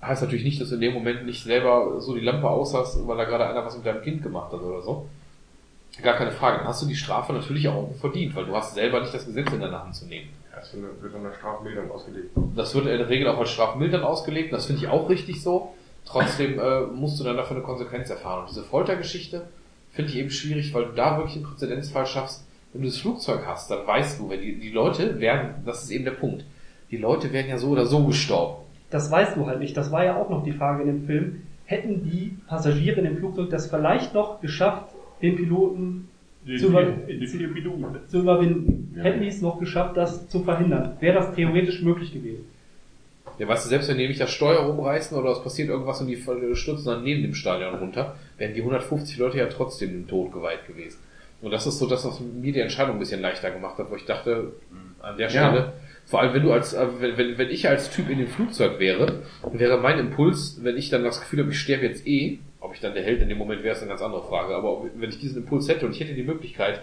Heißt 0.00 0.22
natürlich 0.22 0.44
nicht, 0.44 0.60
dass 0.60 0.68
du 0.68 0.76
in 0.76 0.80
dem 0.80 0.94
Moment 0.94 1.26
nicht 1.26 1.42
selber 1.42 2.00
so 2.00 2.14
die 2.14 2.20
Lampe 2.20 2.48
aus 2.48 2.72
hast, 2.72 3.04
weil 3.08 3.16
da 3.16 3.24
gerade 3.24 3.48
einer 3.48 3.64
was 3.64 3.76
mit 3.76 3.84
deinem 3.84 4.02
Kind 4.02 4.22
gemacht 4.22 4.52
hat 4.52 4.60
oder 4.60 4.80
so. 4.80 5.08
Gar 6.00 6.14
keine 6.14 6.30
Frage. 6.30 6.58
Dann 6.58 6.68
hast 6.68 6.82
du 6.82 6.86
die 6.86 6.94
Strafe 6.94 7.32
natürlich 7.32 7.66
auch 7.66 7.90
verdient, 8.00 8.36
weil 8.36 8.44
du 8.44 8.54
hast 8.54 8.74
selber 8.74 9.00
nicht 9.00 9.12
das 9.12 9.26
Gesetz 9.26 9.50
in 9.52 9.60
deine 9.60 9.82
Hand 9.82 9.96
zu 9.96 10.06
nehmen. 10.06 10.28
Das 10.54 10.72
wird 10.72 11.02
wird 11.02 11.14
eine 11.16 11.34
Strafmilderung 11.34 11.90
ausgelegt. 11.90 12.30
Das 12.54 12.74
wird 12.74 12.86
in 12.86 12.98
der 12.98 13.08
Regel 13.08 13.26
auch 13.26 13.38
als 13.38 13.50
strafmildern 13.50 14.04
ausgelegt. 14.04 14.52
Das 14.52 14.66
finde 14.66 14.82
ich 14.82 14.88
auch 14.88 15.08
richtig 15.08 15.42
so. 15.42 15.74
Trotzdem 16.04 16.60
äh, 16.60 16.82
musst 16.82 17.18
du 17.18 17.24
dann 17.24 17.36
dafür 17.36 17.56
eine 17.56 17.64
Konsequenz 17.64 18.08
erfahren. 18.08 18.42
Und 18.42 18.50
diese 18.50 18.62
Foltergeschichte 18.62 19.48
finde 19.90 20.12
ich 20.12 20.18
eben 20.18 20.30
schwierig, 20.30 20.72
weil 20.72 20.84
du 20.84 20.92
da 20.92 21.16
wirklich 21.16 21.36
einen 21.36 21.46
Präzedenzfall 21.46 22.06
schaffst. 22.06 22.44
Wenn 22.76 22.82
du 22.82 22.88
das 22.88 22.98
Flugzeug 22.98 23.46
hast, 23.46 23.70
dann 23.70 23.86
weißt 23.86 24.20
du, 24.20 24.28
wenn 24.28 24.42
die, 24.42 24.60
die 24.60 24.68
Leute 24.70 25.18
werden, 25.18 25.54
das 25.64 25.82
ist 25.82 25.90
eben 25.90 26.04
der 26.04 26.12
Punkt, 26.12 26.44
die 26.90 26.98
Leute 26.98 27.32
werden 27.32 27.48
ja 27.48 27.56
so 27.56 27.68
oder 27.68 27.86
so 27.86 28.04
gestorben. 28.04 28.64
Das 28.90 29.10
weißt 29.10 29.34
du 29.34 29.46
halt 29.46 29.60
nicht. 29.60 29.74
Das 29.76 29.90
war 29.90 30.04
ja 30.04 30.16
auch 30.16 30.28
noch 30.28 30.44
die 30.44 30.52
Frage 30.52 30.82
in 30.82 30.88
dem 30.88 31.06
Film. 31.06 31.42
Hätten 31.64 32.04
die 32.04 32.36
Passagiere 32.46 33.00
in 33.00 33.06
dem 33.06 33.16
Flugzeug 33.16 33.48
das 33.48 33.68
vielleicht 33.68 34.12
noch 34.12 34.42
geschafft, 34.42 34.92
den 35.22 35.36
Piloten 35.36 36.08
zu, 36.44 36.66
über 36.66 36.84
zu, 37.26 37.38
zu 38.08 38.18
überwinden? 38.18 38.92
Ja. 38.94 39.04
Hätten 39.04 39.22
die 39.22 39.28
es 39.28 39.40
noch 39.40 39.58
geschafft, 39.58 39.96
das 39.96 40.28
zu 40.28 40.44
verhindern? 40.44 40.96
Wäre 41.00 41.14
das 41.14 41.34
theoretisch 41.34 41.80
möglich 41.80 42.12
gewesen? 42.12 42.44
Ja, 43.38 43.48
weißt 43.48 43.64
du, 43.64 43.68
selbst 43.70 43.88
wenn 43.88 43.96
die 43.96 44.02
nämlich 44.02 44.18
das 44.18 44.30
Steuer 44.30 44.60
rumreißen 44.60 45.16
oder 45.18 45.30
es 45.30 45.42
passiert 45.42 45.68
irgendwas 45.68 46.00
und 46.00 46.06
die 46.08 46.16
stürzen 46.54 46.84
dann 46.84 47.02
neben 47.02 47.22
dem 47.22 47.34
Stadion 47.34 47.74
runter, 47.74 48.16
wären 48.38 48.54
die 48.54 48.60
150 48.60 49.18
Leute 49.18 49.38
ja 49.38 49.46
trotzdem 49.46 49.90
dem 49.90 50.06
Tod 50.06 50.32
geweiht 50.32 50.66
gewesen. 50.66 50.98
Und 51.42 51.50
das 51.50 51.66
ist 51.66 51.78
so 51.78 51.86
das, 51.86 52.04
was 52.04 52.20
mir 52.20 52.52
die 52.52 52.60
Entscheidung 52.60 52.96
ein 52.96 52.98
bisschen 52.98 53.20
leichter 53.20 53.50
gemacht 53.50 53.78
hat, 53.78 53.90
wo 53.90 53.96
ich 53.96 54.04
dachte, 54.04 54.52
an 55.00 55.16
der 55.16 55.28
Ja. 55.30 55.48
Stelle, 55.50 55.72
vor 56.06 56.20
allem 56.20 56.34
wenn 56.34 56.42
du 56.42 56.52
als, 56.52 56.72
äh, 56.72 56.86
wenn, 57.00 57.16
wenn, 57.16 57.38
wenn 57.38 57.50
ich 57.50 57.68
als 57.68 57.90
Typ 57.90 58.08
in 58.08 58.18
dem 58.18 58.28
Flugzeug 58.28 58.78
wäre, 58.78 59.22
wäre 59.52 59.78
mein 59.78 59.98
Impuls, 59.98 60.60
wenn 60.62 60.76
ich 60.76 60.88
dann 60.88 61.04
das 61.04 61.20
Gefühl 61.20 61.40
habe, 61.40 61.50
ich 61.50 61.60
sterbe 61.60 61.84
jetzt 61.86 62.06
eh, 62.06 62.38
ob 62.60 62.74
ich 62.74 62.80
dann 62.80 62.94
der 62.94 63.04
Held 63.04 63.22
in 63.22 63.28
dem 63.28 63.38
Moment 63.38 63.62
wäre, 63.62 63.74
ist 63.74 63.82
eine 63.82 63.90
ganz 63.90 64.02
andere 64.02 64.22
Frage, 64.22 64.54
aber 64.54 64.72
ob, 64.72 64.90
wenn 64.96 65.10
ich 65.10 65.18
diesen 65.18 65.42
Impuls 65.42 65.68
hätte 65.68 65.86
und 65.86 65.92
ich 65.92 66.00
hätte 66.00 66.14
die 66.14 66.22
Möglichkeit, 66.22 66.80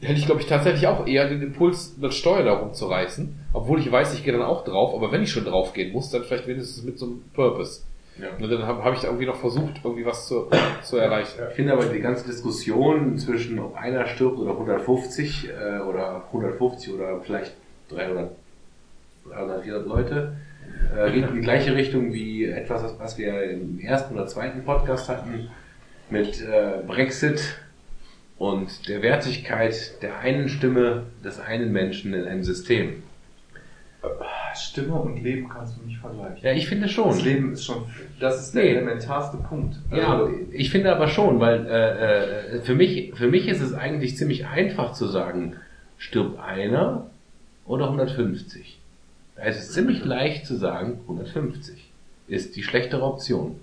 hätte 0.00 0.18
ich 0.18 0.26
glaube 0.26 0.40
ich 0.40 0.46
tatsächlich 0.46 0.86
auch 0.86 1.06
eher 1.06 1.28
den 1.28 1.42
Impuls, 1.42 1.96
das 2.00 2.16
Steuer 2.16 2.42
da 2.44 2.54
rumzureißen, 2.54 3.38
obwohl 3.52 3.78
ich 3.80 3.90
weiß, 3.90 4.14
ich 4.14 4.24
gehe 4.24 4.32
dann 4.32 4.42
auch 4.42 4.64
drauf, 4.64 4.94
aber 4.94 5.12
wenn 5.12 5.22
ich 5.22 5.30
schon 5.30 5.44
drauf 5.44 5.72
gehen 5.74 5.92
muss, 5.92 6.10
dann 6.10 6.24
vielleicht 6.24 6.46
wenigstens 6.46 6.82
mit 6.84 6.98
so 6.98 7.06
einem 7.06 7.22
Purpose. 7.34 7.82
Ja. 8.18 8.28
Und 8.42 8.50
dann 8.50 8.62
habe 8.66 8.82
hab 8.82 8.94
ich 8.94 9.00
da 9.00 9.08
irgendwie 9.08 9.26
noch 9.26 9.36
versucht, 9.36 9.80
irgendwie 9.84 10.06
was 10.06 10.26
zu, 10.26 10.48
zu 10.82 10.96
erreichen. 10.96 11.38
Ich 11.50 11.54
finde 11.56 11.72
aber 11.74 11.84
die 11.84 12.00
ganze 12.00 12.24
Diskussion 12.26 13.18
zwischen 13.18 13.58
ob 13.58 13.76
einer 13.76 14.06
stirbt 14.06 14.38
oder 14.38 14.52
150 14.52 15.48
äh, 15.50 15.80
oder 15.80 16.24
150 16.32 16.94
oder 16.94 17.20
vielleicht 17.20 17.52
300, 17.90 18.30
300 19.30 19.62
400 19.64 19.86
Leute 19.86 20.36
äh, 20.96 21.10
geht 21.12 21.28
in 21.28 21.34
die 21.34 21.40
gleiche 21.42 21.74
Richtung 21.74 22.12
wie 22.14 22.46
etwas, 22.46 22.82
was- 22.98 23.18
wir 23.18 23.42
im 23.50 23.78
ersten 23.80 24.14
oder 24.14 24.26
zweiten 24.26 24.64
Podcast 24.64 25.08
hatten 25.10 25.48
mit 26.08 26.40
äh, 26.40 26.82
Brexit 26.86 27.58
und 28.38 28.88
der 28.88 29.02
Wertigkeit 29.02 30.02
der 30.02 30.18
einen 30.20 30.48
Stimme 30.48 31.04
des 31.24 31.38
einen 31.40 31.72
Menschen 31.72 32.14
in 32.14 32.24
einem 32.26 32.44
System. 32.44 33.02
Stimme 34.54 34.94
und 34.94 35.22
Leben 35.22 35.48
kannst 35.48 35.76
du 35.76 35.86
nicht 35.86 35.98
vergleichen. 35.98 36.38
Ja, 36.42 36.52
ich 36.52 36.66
finde 36.68 36.84
Das 36.84 36.92
schon. 36.92 37.18
Leben 37.20 37.52
ist 37.52 37.64
schon, 37.64 37.82
das 38.20 38.40
ist 38.40 38.54
der 38.54 38.64
Nee. 38.64 38.70
elementarste 38.70 39.36
Punkt. 39.38 39.76
Ja, 39.92 40.14
Also, 40.14 40.30
ich 40.52 40.70
finde 40.70 40.94
aber 40.94 41.08
schon, 41.08 41.40
weil 41.40 41.66
äh, 41.66 42.56
äh, 42.56 42.60
für 42.62 42.74
mich 42.74 43.12
für 43.14 43.28
mich 43.28 43.48
ist 43.48 43.60
es 43.60 43.74
eigentlich 43.74 44.16
ziemlich 44.16 44.46
einfach 44.46 44.92
zu 44.92 45.06
sagen, 45.06 45.56
stirbt 45.98 46.38
einer 46.40 47.06
oder 47.66 47.86
150. 47.86 48.78
Es 49.36 49.58
ist 49.58 49.74
ziemlich 49.74 50.04
leicht 50.04 50.46
zu 50.46 50.56
sagen, 50.56 51.00
150 51.02 51.90
ist 52.28 52.56
die 52.56 52.62
schlechtere 52.62 53.02
Option. 53.02 53.60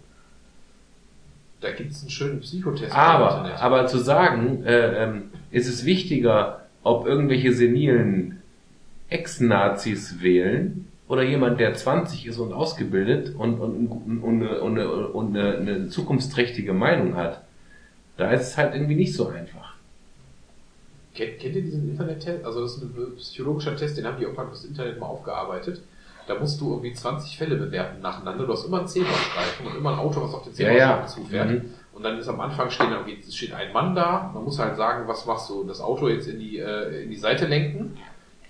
Da 1.62 1.72
gibt 1.72 1.92
es 1.92 2.02
einen 2.02 2.10
schönen 2.12 2.40
Psychotest 2.42 2.94
Aber 2.96 3.60
aber 3.60 3.88
zu 3.88 3.98
sagen, 3.98 4.64
äh, 4.66 5.04
ähm, 5.04 5.24
ist 5.50 5.68
es 5.68 5.86
wichtiger, 5.86 6.62
ob 6.84 7.08
irgendwelche 7.08 7.54
senilen 7.54 8.42
Ex-Nazis 9.14 10.22
wählen 10.22 10.88
oder 11.08 11.24
jemand, 11.24 11.60
der 11.60 11.74
20 11.76 12.26
ist 12.26 12.38
und 12.40 12.54
ausgebildet 12.54 13.36
und, 13.36 13.60
und, 13.60 13.88
und, 13.88 14.20
und, 14.24 14.42
eine- 14.44 15.08
und, 15.10 15.38
eine- 15.38 15.58
eine, 15.58 15.90
zukunftsträchtige 15.90 16.74
Meinung 16.74 17.16
hat. 17.16 17.44
Da 18.18 18.32
ist 18.32 18.42
es 18.50 18.58
halt 18.58 18.74
irgendwie 18.74 18.96
nicht 18.96 19.14
so 19.14 19.28
einfach. 19.28 19.74
Kennt, 21.14 21.40
kennt 21.40 21.56
ihr 21.56 21.62
diesen 21.62 21.90
Internet-Test? 21.92 22.44
Also 22.46 22.62
das 22.62 22.78
ist 22.78 22.84
ein 22.84 23.16
psychologischer 23.18 23.76
Test, 23.76 23.98
den 23.98 24.06
haben 24.06 24.18
die 24.18 24.24
irgendwann 24.24 24.48
fürs 24.48 24.66
Internet 24.66 25.00
mal 25.00 25.06
aufgearbeitet. 25.08 25.82
Da 26.28 26.40
musst 26.40 26.60
du 26.62 26.72
irgendwie 26.72 26.94
20 26.94 27.38
Fälle 27.38 27.56
bewerten 27.58 28.02
nacheinander. 28.02 28.46
Du 28.48 28.54
hast 28.54 28.66
immer 28.66 28.80
einen 28.80 28.88
Zebrastreifen 28.88 29.68
und 29.68 29.76
immer 29.78 29.92
ein 29.94 30.00
Auto, 30.00 30.24
was 30.24 30.34
auf 30.34 30.44
den 30.46 30.54
Ja, 30.56 30.72
ja. 30.72 30.78
Zebrastreifen 30.78 31.24
zufährt. 31.24 31.50
Mhm. 31.52 31.62
Und 31.94 32.04
dann 32.04 32.18
ist 32.18 32.28
am 32.28 32.40
Anfang 32.40 32.70
stehen 32.72 32.88
steht 33.30 33.54
ein 33.54 33.72
Mann 33.74 33.94
da. 33.94 34.32
Man 34.34 34.44
muss 34.44 34.58
halt 34.58 34.78
sagen, 34.78 35.08
was 35.08 35.26
machst 35.28 35.50
du? 35.50 35.64
Das 35.66 35.82
Auto 35.82 36.08
jetzt 36.08 36.28
in 36.28 36.40
die, 36.40 36.58
äh, 36.58 37.04
in 37.04 37.10
die 37.12 37.18
Seite 37.18 37.46
lenken, 37.46 37.98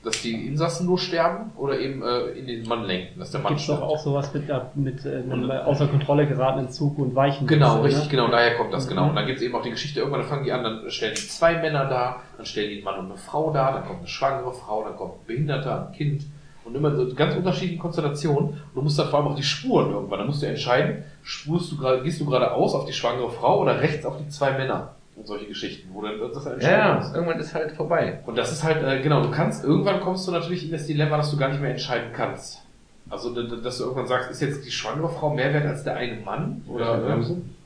dass 0.04 0.22
die 0.22 0.48
Insassen 0.48 0.86
nur 0.86 1.00
sterben 1.00 1.52
oder 1.56 1.80
eben 1.80 2.04
äh, 2.04 2.38
in 2.38 2.46
den 2.46 2.68
Mann 2.68 2.84
lenken, 2.84 3.20
dass 3.20 3.32
der 3.32 3.40
Mann 3.40 3.52
Gibt 3.52 3.62
es 3.62 3.68
doch 3.68 3.78
stirbt. 3.78 3.92
auch 3.92 4.00
sowas 4.00 4.34
mit, 4.34 4.50
ja, 4.50 4.70
mit 4.76 5.06
äh, 5.06 5.16
einem 5.16 5.50
außer 5.50 5.88
Kontrolle 5.88 6.28
geratenen 6.28 6.70
Zug 6.70 7.00
und 7.00 7.16
Weichen. 7.16 7.48
Genau, 7.48 7.78
ne? 7.78 7.86
richtig, 7.86 8.10
genau, 8.10 8.28
daher 8.28 8.58
kommt 8.58 8.74
das, 8.74 8.88
genau. 8.88 9.04
Mhm. 9.04 9.10
Und 9.10 9.16
dann 9.16 9.28
gibt's 9.28 9.42
eben 9.42 9.56
auch 9.56 9.62
die 9.62 9.70
Geschichte, 9.70 10.02
irgendwann 10.02 10.24
fangen 10.24 10.44
die 10.44 10.52
an, 10.52 10.64
dann 10.64 10.92
stellen 10.92 11.16
die 11.16 11.28
zwei 11.28 11.58
Männer 11.58 11.86
da, 11.86 12.18
dann 12.36 12.46
stellen 12.46 12.70
die 12.70 12.76
einen 12.76 12.84
Mann 12.84 13.00
und 13.00 13.06
eine 13.06 13.18
Frau 13.18 13.52
da, 13.52 13.72
dann 13.72 13.86
kommt 13.86 14.00
eine 14.00 14.08
schwangere 14.08 14.54
Frau, 14.54 14.84
dann 14.84 14.98
kommt 14.98 15.14
ein 15.14 15.26
Behinderter, 15.26 15.88
ein 15.88 15.94
Kind 15.94 16.24
und 16.66 16.76
immer 16.76 16.94
so 16.96 17.14
ganz 17.16 17.36
unterschiedliche 17.36 17.80
Konstellationen. 17.80 18.50
Und 18.50 18.76
du 18.76 18.82
musst 18.82 19.00
dann 19.00 19.08
vor 19.08 19.20
allem 19.20 19.30
auch 19.30 19.36
die 19.36 19.44
Spuren 19.44 19.92
irgendwann, 19.92 20.20
dann 20.20 20.28
musst 20.28 20.42
du 20.42 20.48
entscheiden, 20.48 21.04
spurst 21.24 21.72
du 21.72 21.78
gerade, 21.78 22.04
gehst 22.04 22.20
du 22.20 22.26
geradeaus 22.26 22.76
auf 22.76 22.86
die 22.86 22.94
schwangere 22.94 23.32
Frau 23.32 23.62
oder 23.62 23.80
rechts 23.80 24.06
auf 24.06 24.18
die 24.18 24.28
zwei 24.28 24.52
Männer 24.52 24.96
und 25.16 25.28
solche 25.28 25.46
Geschichten, 25.46 25.90
wo 25.94 26.02
dann 26.02 26.20
das 26.20 26.46
halt 26.46 26.56
entscheiden 26.56 26.80
Ja, 26.80 26.96
musst. 26.96 27.14
irgendwann 27.16 27.40
ist 27.40 27.54
halt 27.54 27.72
vorbei. 27.74 28.20
Und 28.26 28.38
das 28.38 28.52
ist 28.52 28.64
halt, 28.64 28.84
äh, 28.84 29.02
genau, 29.02 29.22
du 29.22 29.32
kannst, 29.32 29.64
irgendwann 29.64 30.02
kommst 30.02 30.28
du 30.28 30.32
natürlich 30.32 30.66
in 30.66 30.72
das 30.72 30.88
Dilemma, 30.88 31.18
dass 31.18 31.32
du 31.32 31.38
gar 31.38 31.50
nicht 31.50 31.62
mehr 31.62 31.72
entscheiden 31.72 32.12
kannst. 32.14 32.62
Also, 33.10 33.30
dass 33.34 33.78
du 33.78 33.84
irgendwann 33.84 34.08
sagst, 34.08 34.32
ist 34.32 34.42
jetzt 34.42 34.66
die 34.66 34.72
schwangere 34.72 35.10
Frau 35.10 35.30
mehr 35.34 35.54
wert 35.54 35.66
als 35.66 35.84
der 35.84 35.96
eine 35.98 36.16
Mann? 36.22 36.64
Oder, 36.68 36.98
Bremsen? 36.98 37.56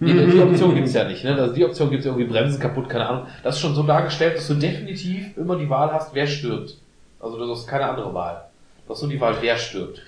Nee, 0.00 0.26
die 0.26 0.38
Option 0.40 0.76
gibt's 0.76 0.92
ja 0.94 1.02
nicht, 1.02 1.24
ne? 1.24 1.34
Also 1.34 1.52
die 1.52 1.64
Option 1.64 1.90
gibt's 1.90 2.06
irgendwie 2.06 2.26
Bremsen 2.26 2.60
kaputt, 2.60 2.88
keine 2.88 3.08
Ahnung. 3.08 3.26
Das 3.42 3.56
ist 3.56 3.60
schon 3.62 3.74
so 3.74 3.82
dargestellt, 3.82 4.36
dass 4.36 4.46
du 4.46 4.54
definitiv 4.54 5.36
immer 5.36 5.56
die 5.56 5.68
Wahl 5.68 5.92
hast, 5.92 6.14
wer 6.14 6.24
stirbt. 6.28 6.76
Also 7.18 7.36
du 7.36 7.50
hast 7.50 7.66
keine 7.66 7.86
andere 7.86 8.14
Wahl. 8.14 8.44
Du 8.86 8.92
hast 8.94 9.02
nur 9.02 9.10
die 9.10 9.20
Wahl, 9.20 9.34
wer 9.40 9.56
stirbt. 9.56 10.00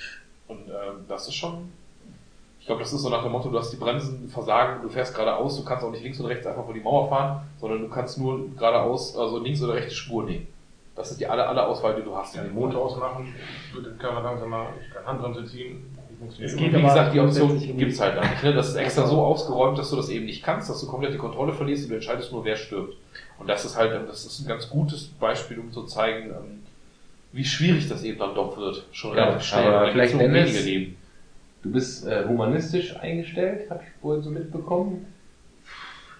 Und 0.46 0.68
ähm, 0.68 1.04
das 1.08 1.26
ist 1.26 1.34
schon. 1.34 1.72
Ich 2.70 2.72
glaube, 2.72 2.84
das 2.84 2.92
ist 2.92 3.02
so 3.02 3.08
nach 3.08 3.24
dem 3.24 3.32
Motto, 3.32 3.48
du 3.48 3.58
hast 3.58 3.72
die 3.72 3.76
Bremsen 3.78 4.28
versagen, 4.28 4.80
du 4.82 4.88
fährst 4.88 5.12
geradeaus, 5.12 5.56
du 5.56 5.64
kannst 5.64 5.84
auch 5.84 5.90
nicht 5.90 6.04
links 6.04 6.20
und 6.20 6.26
rechts 6.26 6.46
einfach 6.46 6.64
vor 6.64 6.72
die 6.72 6.78
Mauer 6.78 7.08
fahren, 7.08 7.40
sondern 7.60 7.80
du 7.80 7.88
kannst 7.88 8.16
nur 8.16 8.48
geradeaus, 8.56 9.16
also 9.16 9.38
links 9.40 9.60
oder 9.60 9.74
rechte 9.74 9.90
Spur 9.92 10.22
nehmen. 10.22 10.46
Das 10.94 11.10
ist 11.10 11.18
die 11.18 11.26
alle, 11.26 11.48
alle 11.48 11.66
Auswahl, 11.66 11.96
die 11.96 12.02
du 12.02 12.14
hast. 12.14 12.36
Ja, 12.36 12.44
den 12.44 12.54
Motor 12.54 12.82
ausmachen, 12.82 13.34
wird 13.72 13.86
den 13.86 13.98
Kamera 13.98 14.20
langsamer, 14.20 14.68
ich 14.86 14.94
kann 14.94 15.04
Handbremse 15.04 15.46
ziehen. 15.46 15.82
Es 16.40 16.54
geht 16.54 16.72
Wie 16.72 16.80
gesagt, 16.80 17.12
die 17.12 17.18
Option 17.18 17.50
um- 17.50 17.76
gibt's 17.76 17.98
halt 17.98 18.16
da 18.16 18.20
nicht. 18.20 18.40
Ne? 18.44 18.52
Das 18.52 18.68
ist 18.68 18.76
extra 18.76 19.04
so 19.04 19.20
ausgeräumt, 19.20 19.76
dass 19.76 19.90
du 19.90 19.96
das 19.96 20.08
eben 20.08 20.26
nicht 20.26 20.44
kannst, 20.44 20.70
dass 20.70 20.80
du 20.80 20.86
komplett 20.86 21.12
die 21.12 21.18
Kontrolle 21.18 21.52
verlierst 21.52 21.82
und 21.82 21.88
du 21.90 21.94
entscheidest 21.96 22.30
nur, 22.30 22.44
wer 22.44 22.54
stirbt. 22.54 22.94
Und 23.40 23.48
das 23.48 23.64
ist 23.64 23.76
halt, 23.76 24.08
das 24.08 24.24
ist 24.24 24.38
ein 24.38 24.46
ganz 24.46 24.70
gutes 24.70 25.08
Beispiel, 25.08 25.58
um 25.58 25.72
zu 25.72 25.86
zeigen, 25.86 26.30
ähm, 26.30 26.62
wie 27.32 27.44
schwierig 27.44 27.88
das 27.88 28.04
eben 28.04 28.20
dann 28.20 28.36
doch 28.36 28.56
wird. 28.56 28.84
Schon 28.92 29.16
Ja, 29.16 29.24
relativ 29.24 29.42
schnell. 29.48 29.74
aber 29.74 29.90
vielleicht 29.90 30.16
wenige 30.16 30.60
Leben. 30.60 30.96
Du 31.62 31.70
bist 31.70 32.06
äh, 32.06 32.26
humanistisch 32.26 32.96
eingestellt, 32.96 33.70
habe 33.70 33.82
ich 33.84 34.02
wohl 34.02 34.22
so 34.22 34.30
mitbekommen. 34.30 35.06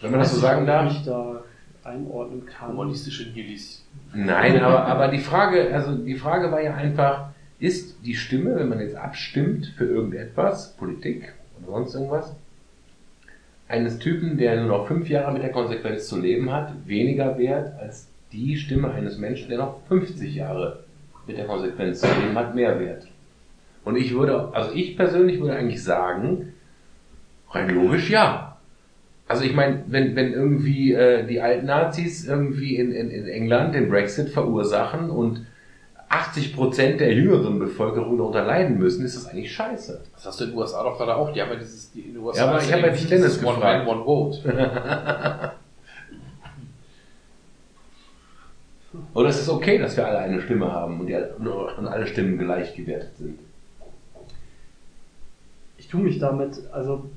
Wenn 0.01 0.11
man 0.11 0.21
das 0.21 0.35
so 0.35 0.41
sagen 0.41 0.67
darf. 0.67 0.93
Ich 0.93 1.05
da 1.05 1.43
einordnen 1.85 2.47
kann. 2.47 2.73
Humanistische 2.73 3.29
Nihilis. 3.31 3.85
Nein, 4.15 4.61
aber, 4.63 4.85
aber 4.85 5.09
die 5.09 5.19
Frage, 5.19 5.73
also 5.73 5.97
die 5.97 6.15
Frage 6.15 6.51
war 6.53 6.61
ja 6.61 6.75
einfach, 6.75 7.31
ist 7.59 8.05
die 8.05 8.15
Stimme, 8.15 8.57
wenn 8.57 8.69
man 8.69 8.81
jetzt 8.81 8.97
abstimmt 8.97 9.73
für 9.77 9.87
irgendetwas, 9.87 10.77
Politik 10.77 11.33
oder 11.59 11.73
sonst 11.73 11.95
irgendwas, 11.95 12.35
eines 13.69 13.99
Typen, 13.99 14.37
der 14.37 14.57
nur 14.57 14.79
noch 14.79 14.89
fünf 14.89 15.09
Jahre 15.09 15.33
mit 15.33 15.43
der 15.43 15.53
Konsequenz 15.53 16.09
zu 16.09 16.19
leben 16.19 16.51
hat, 16.51 16.73
weniger 16.87 17.39
wert 17.39 17.79
als 17.79 18.09
die 18.33 18.57
Stimme 18.57 18.91
eines 18.91 19.19
Menschen, 19.19 19.49
der 19.49 19.59
noch 19.59 19.81
50 19.89 20.35
Jahre 20.35 20.85
mit 21.27 21.37
der 21.37 21.47
Konsequenz 21.47 22.01
zu 22.01 22.07
leben 22.07 22.35
hat, 22.35 22.55
mehr 22.55 22.79
wert. 22.81 23.07
Und 23.85 23.97
ich 23.97 24.15
würde, 24.15 24.51
also 24.53 24.73
ich 24.75 24.97
persönlich 24.97 25.41
würde 25.41 25.57
eigentlich 25.57 25.83
sagen, 25.83 26.53
rein 27.51 27.71
logisch 27.71 28.11
ja. 28.11 28.59
Also 29.27 29.45
ich 29.45 29.55
meine, 29.55 29.85
wenn, 29.87 30.17
wenn 30.17 30.33
irgendwie 30.33 30.93
äh, 30.93 31.27
die 31.27 31.41
alten 31.41 31.67
Nazis 31.67 32.27
irgendwie 32.27 32.77
in, 32.77 32.93
in, 32.93 33.11
in 33.11 33.29
England 33.29 33.75
den 33.75 33.89
Brexit 33.89 34.31
verursachen 34.31 35.09
und 35.09 35.47
80% 36.11 36.97
der 36.97 37.15
jüngeren 37.15 37.61
Bevölkerung 37.61 38.19
darunter 38.19 38.45
leiden 38.45 38.79
müssen, 38.79 39.05
ist 39.05 39.17
das 39.17 39.29
eigentlich 39.29 39.53
scheiße. 39.53 40.03
Das 40.13 40.27
hast 40.27 40.41
du 40.41 40.45
in 40.45 40.51
den 40.51 40.59
USA 40.59 40.83
doch 40.83 40.99
gerade 40.99 41.15
auch. 41.15 41.33
Die 41.33 41.41
haben 41.41 41.51
ja 41.51 41.57
dieses, 41.57 41.93
die 41.93 42.01
in 42.01 42.15
den 42.15 42.23
USA 42.25 42.45
Ja, 42.45 42.51
aber 42.51 42.61
ich 42.61 42.73
habe 42.73 42.83
jetzt 42.89 43.05
dieses 43.05 43.11
Dennis 43.11 43.45
One 43.45 43.55
gefragt. 43.55 43.87
Man, 43.87 43.97
One 43.99 44.05
Vote. 44.05 45.53
Oder 49.15 49.29
es 49.29 49.41
ist 49.41 49.49
okay, 49.49 49.79
dass 49.79 49.97
wir 49.97 50.05
alle 50.05 50.19
eine 50.19 50.41
Stimme 50.41 50.73
haben 50.73 50.99
und, 50.99 51.07
die, 51.07 51.15
und 51.15 51.87
alle 51.87 52.09
Stimmen 52.09 52.37
gleich 52.39 52.75
gewertet 52.75 53.17
sind. 53.17 53.39
Ich 55.91 55.93
tue 55.93 56.05
mich 56.05 56.21
damit, 56.21 56.63
also 56.71 57.11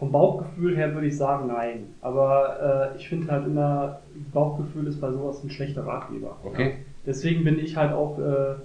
vom 0.00 0.10
Bauchgefühl 0.10 0.76
her 0.76 0.94
würde 0.94 1.06
ich 1.06 1.16
sagen, 1.16 1.46
nein. 1.46 1.94
Aber 2.00 2.90
äh, 2.92 2.96
ich 2.98 3.08
finde 3.08 3.30
halt 3.30 3.46
immer, 3.46 4.00
Bauchgefühl 4.32 4.88
ist 4.88 5.00
bei 5.00 5.12
sowas 5.12 5.44
ein 5.44 5.50
schlechter 5.50 5.86
Ratgeber. 5.86 6.36
Okay? 6.42 6.78
Deswegen 7.06 7.44
bin 7.44 7.56
ich 7.56 7.76
halt 7.76 7.92
auch, 7.92 8.18
äh, 8.18 8.56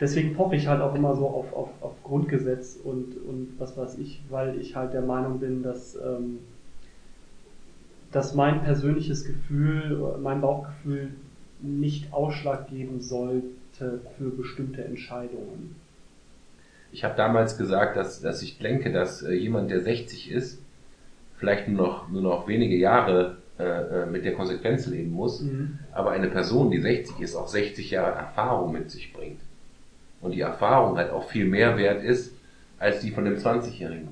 deswegen 0.00 0.32
poche 0.32 0.56
ich 0.56 0.68
halt 0.68 0.80
auch 0.80 0.94
immer 0.94 1.14
so 1.16 1.26
auf, 1.26 1.52
auf, 1.52 1.68
auf 1.82 2.02
Grundgesetz 2.02 2.78
und, 2.82 3.14
und 3.28 3.56
was 3.58 3.76
weiß 3.76 3.98
ich, 3.98 4.22
weil 4.30 4.58
ich 4.58 4.74
halt 4.74 4.94
der 4.94 5.02
Meinung 5.02 5.38
bin, 5.38 5.62
dass, 5.62 5.96
ähm, 5.96 6.38
dass 8.10 8.34
mein 8.34 8.62
persönliches 8.62 9.26
Gefühl, 9.26 10.16
mein 10.22 10.40
Bauchgefühl 10.40 11.10
nicht 11.60 12.10
Ausschlag 12.14 12.68
geben 12.68 13.02
sollte 13.02 14.00
für 14.16 14.30
bestimmte 14.30 14.82
Entscheidungen. 14.82 15.76
Ich 16.92 17.04
habe 17.04 17.14
damals 17.16 17.56
gesagt, 17.56 17.96
dass, 17.96 18.20
dass 18.20 18.42
ich 18.42 18.58
denke, 18.58 18.92
dass 18.92 19.22
äh, 19.22 19.32
jemand, 19.34 19.70
der 19.70 19.80
60 19.80 20.30
ist, 20.30 20.60
vielleicht 21.38 21.68
nur 21.68 21.86
noch, 21.86 22.08
nur 22.08 22.22
noch 22.22 22.48
wenige 22.48 22.76
Jahre 22.76 23.38
äh, 23.58 23.62
äh, 23.64 24.06
mit 24.06 24.24
der 24.24 24.34
Konsequenz 24.34 24.86
leben 24.86 25.12
muss, 25.12 25.42
aber 25.92 26.10
eine 26.10 26.28
Person, 26.28 26.70
die 26.70 26.80
60 26.80 27.20
ist, 27.20 27.36
auch 27.36 27.48
60 27.48 27.90
Jahre 27.90 28.16
Erfahrung 28.16 28.72
mit 28.72 28.90
sich 28.90 29.12
bringt. 29.12 29.40
und 30.22 30.32
die 30.32 30.40
Erfahrung 30.42 30.98
halt 30.98 31.10
auch 31.12 31.28
viel 31.30 31.46
mehr 31.46 31.78
wert 31.78 32.04
ist 32.04 32.34
als 32.78 33.00
die 33.00 33.10
von 33.10 33.24
dem 33.24 33.36
20-Jährigen. 33.36 34.08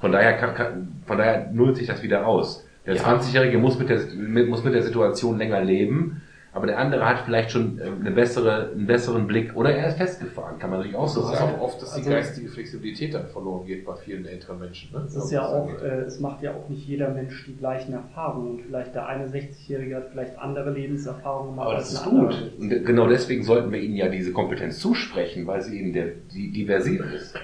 Von 0.00 0.12
daher 0.12 0.34
kann, 0.36 0.54
kann, 0.54 0.92
von 1.06 1.18
daher 1.18 1.50
nullt 1.52 1.76
sich 1.76 1.86
das 1.88 2.02
wieder 2.02 2.26
aus. 2.26 2.64
Der 2.86 2.94
Ja. 2.96 3.02
20-Jährige 3.02 3.58
muss 3.58 3.76
mit 3.78 3.88
der, 3.88 4.00
mit, 4.14 4.48
muss 4.48 4.62
mit 4.62 4.74
der 4.74 4.82
Situation 4.82 5.38
länger 5.38 5.60
leben, 5.60 6.22
aber 6.54 6.66
der 6.68 6.78
andere 6.78 7.04
hat 7.06 7.20
vielleicht 7.24 7.50
schon 7.50 7.78
äh, 7.78 7.82
eine 8.00 8.12
bessere, 8.12 8.70
einen 8.72 8.86
besseren 8.86 9.26
Blick 9.26 9.54
oder 9.56 9.74
er 9.74 9.88
ist 9.88 9.96
festgefahren, 9.98 10.58
kann 10.58 10.70
man 10.70 10.78
natürlich 10.78 10.96
auch 10.96 11.08
so 11.08 11.22
Das 11.22 11.32
ist 11.32 11.38
sagen. 11.38 11.54
auch 11.56 11.60
oft, 11.62 11.82
dass 11.82 11.92
die 11.94 11.98
Also- 12.00 12.10
geistige 12.10 12.48
Flexibilität 12.48 13.12
dann 13.12 13.26
verloren 13.26 13.66
geht 13.66 13.84
bei 13.84 13.94
vielen 13.96 14.24
älteren 14.24 14.60
Menschen. 14.60 14.92
Ne? 14.92 15.02
Es 15.06 15.16
ist 15.16 15.30
ja 15.32 15.46
auch, 15.46 15.68
äh, 15.82 16.02
es 16.06 16.20
macht 16.20 16.42
ja 16.42 16.52
auch 16.54 16.68
nicht 16.68 16.86
jeder 16.86 17.10
Mensch 17.10 17.44
die 17.46 17.56
gleichen 17.56 17.92
Erfahrungen 17.92 18.50
und 18.52 18.62
vielleicht 18.62 18.94
der 18.94 19.06
eine 19.06 19.26
60-Jährige 19.26 19.96
hat 19.96 20.08
vielleicht 20.12 20.38
andere 20.38 20.70
Lebenserfahrungen 20.70 21.50
gemacht 21.50 21.66
Aber 21.66 21.76
das 21.76 21.92
ist 21.92 22.04
gut. 22.04 22.52
Und 22.58 22.70
genau 22.86 23.08
deswegen 23.08 23.42
sollten 23.42 23.72
wir 23.72 23.80
ihnen 23.80 23.96
ja 23.96 24.08
diese 24.08 24.32
Kompetenz 24.32 24.78
zusprechen, 24.78 25.46
weil 25.46 25.60
sie 25.60 25.78
eben 25.80 25.92
der, 25.92 26.06
die, 26.32 26.52
diversiv 26.52 27.02
ist. 27.12 27.34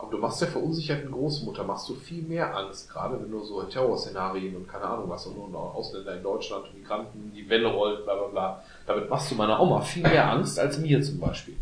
Aber 0.00 0.10
du 0.10 0.16
machst 0.16 0.40
der 0.40 0.48
verunsicherten 0.48 1.10
Großmutter, 1.10 1.62
machst 1.62 1.86
du 1.90 1.94
viel 1.94 2.22
mehr 2.22 2.56
Angst, 2.56 2.90
gerade 2.90 3.20
wenn 3.20 3.30
du 3.30 3.44
so 3.44 3.62
Terrorszenarien 3.64 4.56
und 4.56 4.66
keine 4.66 4.84
Ahnung 4.84 5.10
was 5.10 5.26
und 5.26 5.54
Ausländer 5.54 6.16
in 6.16 6.22
Deutschland 6.22 6.74
Migranten, 6.74 7.30
die 7.36 7.46
Welle 7.50 7.68
rollt, 7.68 8.04
bla 8.04 8.14
bla 8.14 8.26
bla. 8.28 8.64
Damit 8.86 9.10
machst 9.10 9.30
du 9.30 9.34
meiner 9.34 9.60
Oma 9.60 9.82
viel 9.82 10.02
mehr 10.02 10.32
Angst 10.32 10.58
als 10.58 10.78
mir 10.78 11.02
zum 11.02 11.20
Beispiel. 11.20 11.54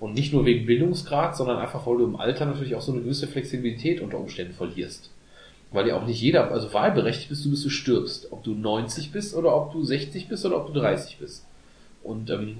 Und 0.00 0.14
nicht 0.14 0.32
nur 0.32 0.44
wegen 0.44 0.66
Bildungsgrad, 0.66 1.36
sondern 1.36 1.58
einfach, 1.58 1.86
weil 1.86 1.98
du 1.98 2.04
im 2.04 2.16
Alter 2.16 2.46
natürlich 2.46 2.74
auch 2.74 2.82
so 2.82 2.90
eine 2.90 3.02
gewisse 3.02 3.28
Flexibilität 3.28 4.00
unter 4.00 4.18
Umständen 4.18 4.54
verlierst. 4.54 5.10
Weil 5.70 5.86
ja 5.86 5.96
auch 5.96 6.04
nicht 6.04 6.20
jeder, 6.20 6.50
also 6.50 6.72
wahlberechtigt 6.72 7.28
bist 7.28 7.44
du, 7.44 7.50
bis 7.50 7.62
du 7.62 7.68
stirbst. 7.68 8.32
Ob 8.32 8.42
du 8.42 8.54
90 8.54 9.12
bist 9.12 9.36
oder 9.36 9.56
ob 9.56 9.72
du 9.72 9.84
60 9.84 10.28
bist 10.28 10.44
oder 10.44 10.56
ob 10.56 10.66
du 10.66 10.72
30 10.80 11.18
bist. 11.18 11.46
Und 12.02 12.28
ähm, 12.30 12.58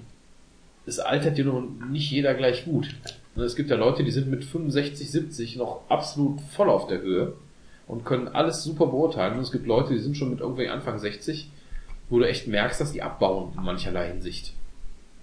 es 0.87 0.99
altert 0.99 1.39
dir 1.39 1.45
nun 1.45 1.91
nicht 1.91 2.11
jeder 2.11 2.35
gleich 2.35 2.65
gut. 2.65 2.95
Es 3.37 3.57
gibt 3.57 3.71
ja 3.71 3.77
Leute, 3.77 4.05
die 4.05 4.11
sind 4.11 4.29
mit 4.29 4.45
65, 4.45 5.11
70 5.11 5.57
noch 5.57 5.83
absolut 5.89 6.41
voll 6.41 6.71
auf 6.71 6.87
der 6.87 7.01
Höhe 7.01 7.35
und 7.87 8.05
können 8.05 8.29
alles 8.29 8.63
super 8.63 8.87
beurteilen. 8.87 9.35
Und 9.35 9.41
es 9.41 9.53
gibt 9.53 9.67
Leute, 9.67 9.95
die 9.95 10.01
sind 10.01 10.17
schon 10.17 10.31
mit 10.31 10.41
irgendwie 10.41 10.69
Anfang 10.69 10.99
60, 10.99 11.51
wo 12.11 12.19
du 12.19 12.29
echt 12.29 12.47
merkst, 12.47 12.81
dass 12.81 12.93
die 12.93 13.03
abbauen 13.03 13.53
in 13.57 13.65
mancherlei 13.65 14.09
Hinsicht. 14.09 14.53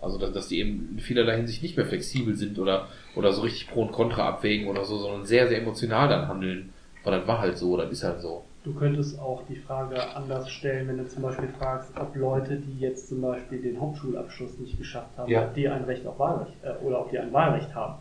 Also, 0.01 0.17
dass, 0.17 0.33
dass 0.33 0.47
die 0.47 0.59
eben 0.59 0.89
in 0.93 0.99
vielerlei 0.99 1.37
Hinsicht 1.37 1.61
nicht 1.61 1.77
mehr 1.77 1.85
flexibel 1.85 2.35
sind 2.35 2.57
oder, 2.57 2.87
oder 3.15 3.31
so 3.33 3.43
richtig 3.43 3.69
Pro 3.69 3.83
und 3.83 3.91
Contra 3.91 4.27
abwägen 4.27 4.67
oder 4.67 4.83
so, 4.83 4.97
sondern 4.97 5.25
sehr, 5.25 5.47
sehr 5.47 5.61
emotional 5.61 6.09
dann 6.09 6.27
handeln. 6.27 6.73
Weil 7.03 7.19
das 7.19 7.27
war 7.27 7.39
halt 7.39 7.57
so, 7.57 7.77
das 7.77 7.91
ist 7.91 8.03
halt 8.03 8.21
so. 8.21 8.43
Du 8.63 8.73
könntest 8.75 9.19
auch 9.19 9.41
die 9.49 9.55
Frage 9.55 9.99
anders 10.15 10.49
stellen, 10.51 10.87
wenn 10.87 10.97
du 10.99 11.07
zum 11.07 11.23
Beispiel 11.23 11.49
fragst, 11.57 11.89
ob 11.97 12.15
Leute, 12.15 12.57
die 12.57 12.79
jetzt 12.79 13.09
zum 13.09 13.21
Beispiel 13.21 13.59
den 13.59 13.81
Hauptschulabschluss 13.81 14.59
nicht 14.59 14.77
geschafft 14.77 15.17
haben, 15.17 15.31
Ja. 15.31 15.45
ob 15.45 15.53
die 15.55 15.67
ein 15.67 15.83
Recht 15.85 16.05
auf 16.05 16.19
Wahlrecht 16.19 16.53
äh, 16.63 16.73
oder 16.85 16.99
ob 17.01 17.09
die 17.09 17.17
ein 17.17 17.33
Wahlrecht 17.33 17.73
haben. 17.73 17.95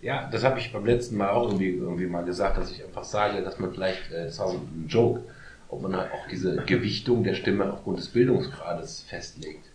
Ja, 0.00 0.28
das 0.30 0.44
habe 0.44 0.60
ich 0.60 0.72
beim 0.72 0.86
letzten 0.86 1.16
Mal 1.16 1.30
auch 1.30 1.48
irgendwie, 1.48 1.70
irgendwie 1.70 2.06
mal 2.06 2.24
gesagt, 2.24 2.56
dass 2.56 2.70
ich 2.70 2.84
einfach 2.84 3.04
sage, 3.04 3.42
dass 3.42 3.58
man 3.58 3.72
vielleicht, 3.72 4.12
äh, 4.12 4.26
das 4.26 4.38
war 4.38 4.50
ein 4.50 4.86
Joke, 4.88 5.22
ob 5.68 5.82
man 5.82 5.96
halt 5.96 6.12
auch 6.12 6.26
diese 6.30 6.56
Gewichtung 6.66 7.24
der 7.24 7.34
Stimme 7.34 7.72
aufgrund 7.72 7.98
des 7.98 8.08
Bildungsgrades 8.08 9.02
festlegt. 9.02 9.69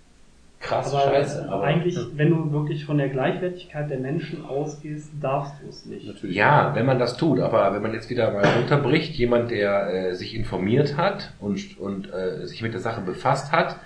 Krass, 0.60 0.94
Aber 0.94 1.12
scheiße. 1.12 1.48
Aber 1.50 1.64
eigentlich, 1.64 1.98
wenn 2.16 2.30
du 2.30 2.52
wirklich 2.52 2.86
von 2.86 2.98
der 2.98 3.10
Gleichwertigkeit 3.10 3.90
der 3.90 4.00
Menschen 4.00 4.46
ausgehst, 4.46 5.12
darfst 5.22 5.54
du 5.62 5.70
es 5.70 5.86
nicht. 5.86 6.08
Natürlich. 6.08 6.36
Ja, 6.36 6.74
wenn 6.74 6.86
man 6.86 6.98
das 6.98 7.18
tut, 7.18 7.40
aber 7.40 7.74
wenn 7.74 7.82
man 7.82 7.94
jetzt 7.94 8.10
wieder 8.10 8.32
mal 8.32 8.46
runterbricht, 8.46 9.16
jemand, 9.16 9.52
der 9.52 9.94
äh, 9.94 10.16
sich 10.16 10.36
informiert 10.36 10.98
hat 10.98 11.34
und, 11.40 11.80
und 11.80 12.12
äh, 12.12 12.48
sich 12.48 12.62
mit 12.62 12.74
der 12.74 12.82
Sache 12.82 13.02
befasst 13.02 13.52
hat, 13.52 13.78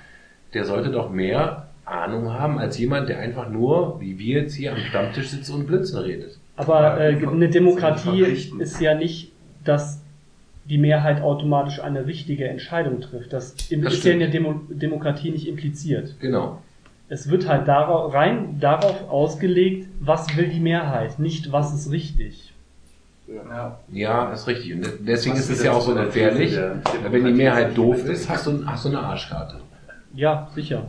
der 0.54 0.66
sollte 0.66 0.90
doch 0.92 1.10
mehr 1.10 1.68
Ahnung 1.86 2.34
haben 2.34 2.60
als 2.60 2.78
jemand, 2.78 3.10
der 3.10 3.20
einfach 3.20 3.50
nur, 3.50 4.00
wie 4.00 4.20
wir 4.20 4.42
jetzt 4.42 4.54
hier 4.54 4.72
am 4.72 4.78
Stammtisch 4.78 5.30
sitzt 5.30 5.50
und 5.50 5.68
Blödsinn 5.68 6.00
redet. 6.00 6.40
Aber 6.56 7.00
äh, 7.00 7.16
eine 7.16 7.50
Demokratie 7.50 8.22
ist 8.22 8.80
ja 8.80 8.94
nicht, 8.94 9.32
dass 9.64 10.02
die 10.70 10.78
Mehrheit 10.78 11.22
automatisch 11.22 11.80
eine 11.82 12.06
richtige 12.06 12.48
Entscheidung 12.48 13.02
trifft. 13.02 13.34
Das, 13.34 13.56
Das 13.56 13.94
ist 13.94 14.04
ja 14.04 14.14
in 14.14 14.20
der. 14.20 14.30
Demo 14.30 14.62
Demokratie 14.70 15.32
nicht 15.32 15.48
impliziert. 15.48 16.16
Genau. 16.20 16.60
Es 17.10 17.30
wird 17.30 17.48
halt 17.48 17.68
darauf, 17.68 18.14
rein 18.14 18.60
darauf 18.60 19.10
ausgelegt, 19.10 19.88
was 20.00 20.38
will 20.38 20.48
die 20.48 20.60
Mehrheit, 20.60 21.18
nicht 21.18 21.52
was 21.52 21.74
ist 21.74 21.92
richtig. 21.92 22.54
Ja. 23.28 23.80
Ja, 23.92 24.32
ist 24.34 24.48
richtig. 24.48 24.74
Und 24.76 24.86
de- 24.86 24.92
deswegen 25.08 25.36
Was 25.36 25.50
ist 25.50 25.58
es 25.60 25.64
ja 25.64 25.72
auch 25.72 25.82
so 25.82 25.94
gefährlich. 25.96 26.56
Wenn 27.10 27.26
die 27.26 27.32
Mehrheit 27.34 27.76
doof 27.78 28.06
ist, 28.08 28.30
hast 28.30 28.46
du, 28.48 28.64
hast 28.66 28.86
du 28.86 28.90
eine 28.90 29.00
Arschkarte. 29.00 29.56
Ja, 30.14 30.50
sicher. 30.56 30.84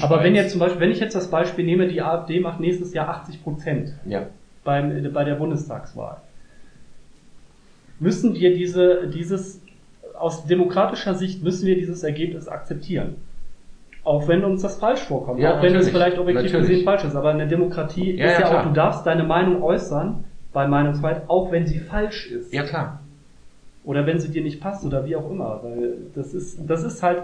Aber 0.00 0.22
wenn 0.24 0.34
jetzt 0.34 0.52
zum 0.52 0.60
Beispiel, 0.60 0.80
wenn 0.80 0.90
ich 0.90 1.00
jetzt 1.00 1.14
das 1.14 1.30
Beispiel 1.30 1.64
nehme, 1.66 1.86
die 1.88 2.00
AfD 2.00 2.40
macht 2.40 2.60
nächstes 2.60 2.92
Jahr 2.94 3.08
80 3.08 3.42
Prozent 3.42 3.92
Ja. 4.06 4.22
beim, 4.64 5.04
äh, 5.04 5.08
bei 5.08 5.24
der 5.24 5.34
Bundestagswahl. 5.34 6.18
Müssen 8.00 8.34
wir 8.34 8.54
diese, 8.54 9.08
dieses, 9.08 9.60
aus 10.18 10.44
demokratischer 10.44 11.14
Sicht 11.14 11.42
müssen 11.42 11.66
wir 11.66 11.76
dieses 11.76 12.02
Ergebnis 12.02 12.48
akzeptieren. 12.48 13.16
Auch 14.04 14.26
wenn 14.28 14.44
uns 14.44 14.62
das 14.62 14.76
falsch 14.76 15.00
vorkommt. 15.00 15.40
Ja, 15.40 15.58
auch 15.58 15.62
wenn 15.62 15.74
es 15.76 15.90
vielleicht 15.90 16.18
objektiv 16.18 16.52
Natürlich. 16.52 16.68
gesehen 16.68 16.84
falsch 16.84 17.04
ist. 17.04 17.14
Aber 17.14 17.30
eine 17.30 17.46
Demokratie 17.46 18.16
Ja, 18.16 18.26
ist 18.26 18.40
ja, 18.40 18.50
ja, 18.50 18.60
auch, 18.60 18.66
du 18.66 18.72
darfst 18.72 19.06
deine 19.06 19.24
Meinung 19.24 19.62
äußern 19.62 20.24
bei 20.52 20.66
Meinungsfreiheit, 20.66 21.28
auch 21.28 21.52
wenn 21.52 21.66
sie 21.66 21.78
falsch 21.78 22.30
ist. 22.30 22.52
Ja, 22.52 22.62
klar. 22.62 23.00
Oder 23.84 24.06
wenn 24.06 24.18
sie 24.18 24.30
dir 24.30 24.42
nicht 24.42 24.60
passt 24.60 24.84
oder 24.84 25.04
wie 25.04 25.16
auch 25.16 25.30
immer. 25.30 25.60
Weil 25.62 25.98
das 26.14 26.32
ist, 26.32 26.58
das 26.66 26.84
ist 26.84 27.02
halt 27.02 27.22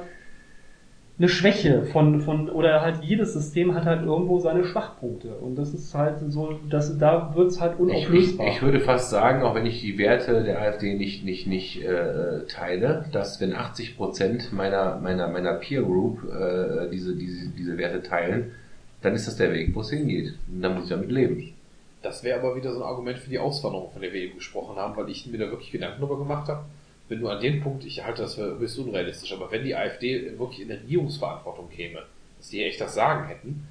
eine 1.16 1.28
Schwäche 1.28 1.84
von, 1.84 2.20
von, 2.20 2.50
oder 2.50 2.80
halt 2.80 3.04
jedes 3.04 3.34
System 3.34 3.74
hat 3.74 3.84
halt 3.84 4.02
irgendwo 4.02 4.40
seine 4.40 4.64
Schwachpunkte. 4.64 5.28
Und 5.36 5.54
das 5.56 5.72
ist 5.72 5.94
halt 5.94 6.16
so, 6.28 6.58
dass 6.68 6.98
da 6.98 7.32
wird's 7.36 7.60
halt 7.60 7.74
Ich, 7.74 7.78
ich, 7.78 7.82
unauflösbar. 7.82 8.48
ich 8.48 8.62
würde 8.62 8.80
fast 8.80 9.10
sagen, 9.10 9.42
auch 9.42 9.54
wenn 9.54 9.64
ich 9.64 9.80
die 9.80 9.96
Werte 9.96 10.42
der 10.42 10.60
AfD 10.60 10.94
nicht, 10.94 11.24
nicht, 11.24 11.46
nicht 11.46 11.84
äh, 11.84 12.46
teile, 12.48 13.04
dass 13.12 13.40
wenn 13.40 13.54
80 13.54 13.96
Prozent 13.96 14.52
meiner, 14.52 14.98
meiner, 14.98 15.28
meiner 15.28 15.54
Peer 15.54 15.82
Group 15.82 16.24
äh, 16.24 16.90
diese, 16.90 17.14
diese, 17.14 17.48
diese 17.50 17.78
Werte 17.78 18.02
teilen, 18.02 18.50
dann 19.00 19.14
ist 19.14 19.28
das 19.28 19.36
der 19.36 19.52
Weg, 19.52 19.72
wo 19.74 19.82
es 19.82 19.90
hingeht. 19.90 20.34
Und 20.52 20.62
dann 20.62 20.74
muss 20.74 20.84
ich 20.84 20.90
damit 20.90 21.12
leben. 21.12 21.52
Das 22.02 22.24
wäre 22.24 22.40
aber 22.40 22.56
wieder 22.56 22.72
so 22.72 22.82
ein 22.82 22.88
Argument 22.88 23.18
für 23.18 23.30
die 23.30 23.38
Auswanderung, 23.38 23.92
von 23.92 24.02
der 24.02 24.12
wir 24.12 24.20
eben 24.20 24.34
gesprochen 24.34 24.76
haben, 24.76 24.96
weil 24.96 25.08
ich 25.08 25.26
mir 25.26 25.38
da 25.38 25.48
wirklich 25.48 25.70
Gedanken 25.70 26.00
darüber 26.00 26.18
gemacht 26.18 26.48
habe. 26.48 26.64
Wenn 27.08 27.20
du 27.20 27.28
an 27.28 27.40
den 27.40 27.62
Punkt, 27.62 27.84
ich 27.84 28.04
halte 28.04 28.22
das 28.22 28.34
für 28.34 28.58
höchst 28.58 28.78
unrealistisch, 28.78 29.32
aber 29.32 29.50
wenn 29.50 29.64
die 29.64 29.74
AfD 29.74 30.38
wirklich 30.38 30.62
in 30.62 30.68
der 30.68 30.80
Regierungsverantwortung 30.80 31.68
käme, 31.70 32.02
dass 32.38 32.48
die 32.48 32.64
echt 32.64 32.80
das 32.80 32.94
Sagen 32.94 33.28
hätten, 33.28 33.66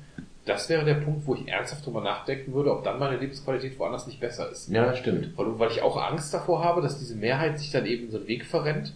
das 0.45 0.67
wäre 0.69 0.83
der 0.83 0.95
Punkt, 0.95 1.25
wo 1.25 1.35
ich 1.35 1.47
ernsthaft 1.47 1.85
drüber 1.85 2.01
nachdenken 2.01 2.53
würde, 2.53 2.71
ob 2.71 2.83
dann 2.83 2.99
meine 2.99 3.17
Lebensqualität 3.17 3.79
woanders 3.79 4.07
nicht 4.07 4.19
besser 4.19 4.51
ist. 4.51 4.69
Ja, 4.69 4.93
stimmt. 4.95 5.37
Weil, 5.37 5.57
weil 5.57 5.71
ich 5.71 5.81
auch 5.81 5.95
Angst 5.95 6.33
davor 6.33 6.63
habe, 6.63 6.81
dass 6.81 6.99
diese 6.99 7.15
Mehrheit 7.15 7.59
sich 7.59 7.71
dann 7.71 7.85
eben 7.85 8.11
so 8.11 8.17
einen 8.17 8.27
Weg 8.27 8.45
verrennt, 8.45 8.93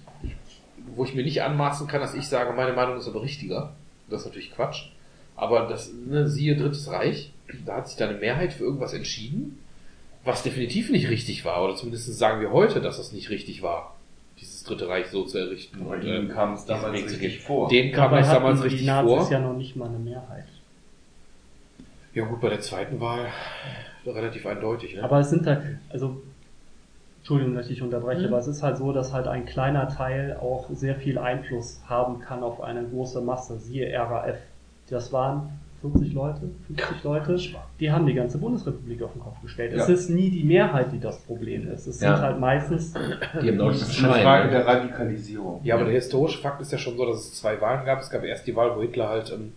wo 0.95 1.05
ich 1.05 1.13
mir 1.15 1.23
nicht 1.23 1.41
anmaßen 1.41 1.87
kann, 1.87 2.01
dass 2.01 2.15
ich 2.15 2.27
sage, 2.27 2.53
meine 2.53 2.73
Meinung 2.73 2.97
ist 2.97 3.07
aber 3.07 3.21
richtiger. 3.21 3.73
Das 4.09 4.21
ist 4.21 4.27
natürlich 4.27 4.51
Quatsch. 4.51 4.89
Aber 5.35 5.67
das, 5.67 5.91
ne, 5.93 6.27
siehe 6.27 6.57
Drittes 6.57 6.89
Reich, 6.91 7.31
da 7.65 7.77
hat 7.77 7.87
sich 7.87 7.97
da 7.97 8.09
eine 8.09 8.17
Mehrheit 8.17 8.53
für 8.53 8.63
irgendwas 8.63 8.93
entschieden, 8.93 9.59
was 10.23 10.43
definitiv 10.43 10.89
nicht 10.89 11.09
richtig 11.09 11.45
war. 11.45 11.63
Oder 11.63 11.75
zumindest 11.75 12.13
sagen 12.17 12.41
wir 12.41 12.51
heute, 12.51 12.81
dass 12.81 12.97
das 12.97 13.13
nicht 13.13 13.29
richtig 13.29 13.61
war, 13.61 13.96
Dritte 14.67 14.87
Reich 14.87 15.07
so 15.07 15.23
zu 15.23 15.37
errichten. 15.37 15.81
Aber 15.81 15.95
und, 15.95 16.03
ihnen 16.03 16.29
äh, 16.29 16.33
kam 16.33 16.53
es 16.53 16.65
damals 16.65 16.93
richtig 16.93 17.19
gehen. 17.19 17.39
vor. 17.41 17.69
Denen 17.69 17.93
kam 17.93 18.11
hatten 18.11 18.27
damals 18.27 18.61
die 18.61 18.67
richtig 18.67 18.87
Nazis 18.87 19.11
vor. 19.23 19.31
ja 19.31 19.39
noch 19.39 19.53
nicht 19.57 19.75
mal 19.75 19.87
eine 19.87 19.99
Mehrheit. 19.99 20.45
Ja 22.13 22.25
gut, 22.25 22.41
bei 22.41 22.49
der 22.49 22.61
zweiten 22.61 22.99
Wahl 22.99 23.27
relativ 24.05 24.45
eindeutig. 24.45 24.95
Ne? 24.95 25.03
Aber 25.03 25.19
es 25.19 25.29
sind 25.29 25.45
halt, 25.45 25.61
also, 25.89 26.21
Entschuldigung, 27.19 27.55
dass 27.55 27.69
ich 27.69 27.81
unterbreche, 27.81 28.21
Mhm. 28.21 28.27
aber 28.27 28.37
es 28.39 28.47
ist 28.47 28.63
halt 28.63 28.77
so, 28.77 28.93
dass 28.93 29.11
halt 29.13 29.27
ein 29.27 29.45
kleiner 29.45 29.89
Teil 29.89 30.37
auch 30.41 30.69
sehr 30.71 30.95
viel 30.95 31.17
Einfluss 31.17 31.81
haben 31.87 32.19
kann 32.21 32.41
auf 32.43 32.61
eine 32.61 32.83
große 32.83 33.21
Masse. 33.21 33.59
Siehe 33.59 33.93
RAF. 33.93 34.37
Das 34.89 35.11
waren 35.11 35.59
40 35.81 36.13
Leute, 36.13 36.41
50 36.67 37.03
Leute, 37.03 37.39
die 37.79 37.91
haben 37.91 38.05
die 38.07 38.13
ganze 38.13 38.37
Bundesrepublik 38.39 39.01
auf 39.03 39.13
den 39.13 39.21
Kopf 39.21 39.39
gestellt. 39.41 39.73
Es 39.73 39.87
Ja. 39.87 39.93
ist 39.93 40.09
nie 40.09 40.29
die 40.31 40.43
Mehrheit, 40.43 40.91
die 40.91 40.99
das 40.99 41.19
Problem 41.21 41.67
ist. 41.71 41.85
Es 41.87 42.01
Ja. 42.01 42.15
sind 42.15 42.25
halt 42.25 42.39
meistens 42.39 42.93
Die 42.93 43.47
haben 43.49 43.57
Das 43.59 43.81
ist 43.81 44.03
eine. 44.03 44.13
Frage 44.23 44.49
der 44.49 44.65
Radikalisierung. 44.65 45.61
Ja, 45.63 45.75
aber 45.75 45.85
der 45.85 45.93
historische 45.93 46.39
Fakt 46.41 46.61
ist 46.61 46.71
ja 46.71 46.77
schon 46.77 46.97
so, 46.97 47.05
dass 47.05 47.17
es 47.19 47.33
zwei 47.35 47.59
Wahlen 47.61 47.85
gab. 47.85 47.99
Es 47.99 48.09
gab 48.09 48.23
erst 48.23 48.47
die 48.47 48.55
Wahl, 48.55 48.75
wo 48.75 48.81
Hitler 48.81 49.09
halt 49.09 49.31
ähm, 49.31 49.53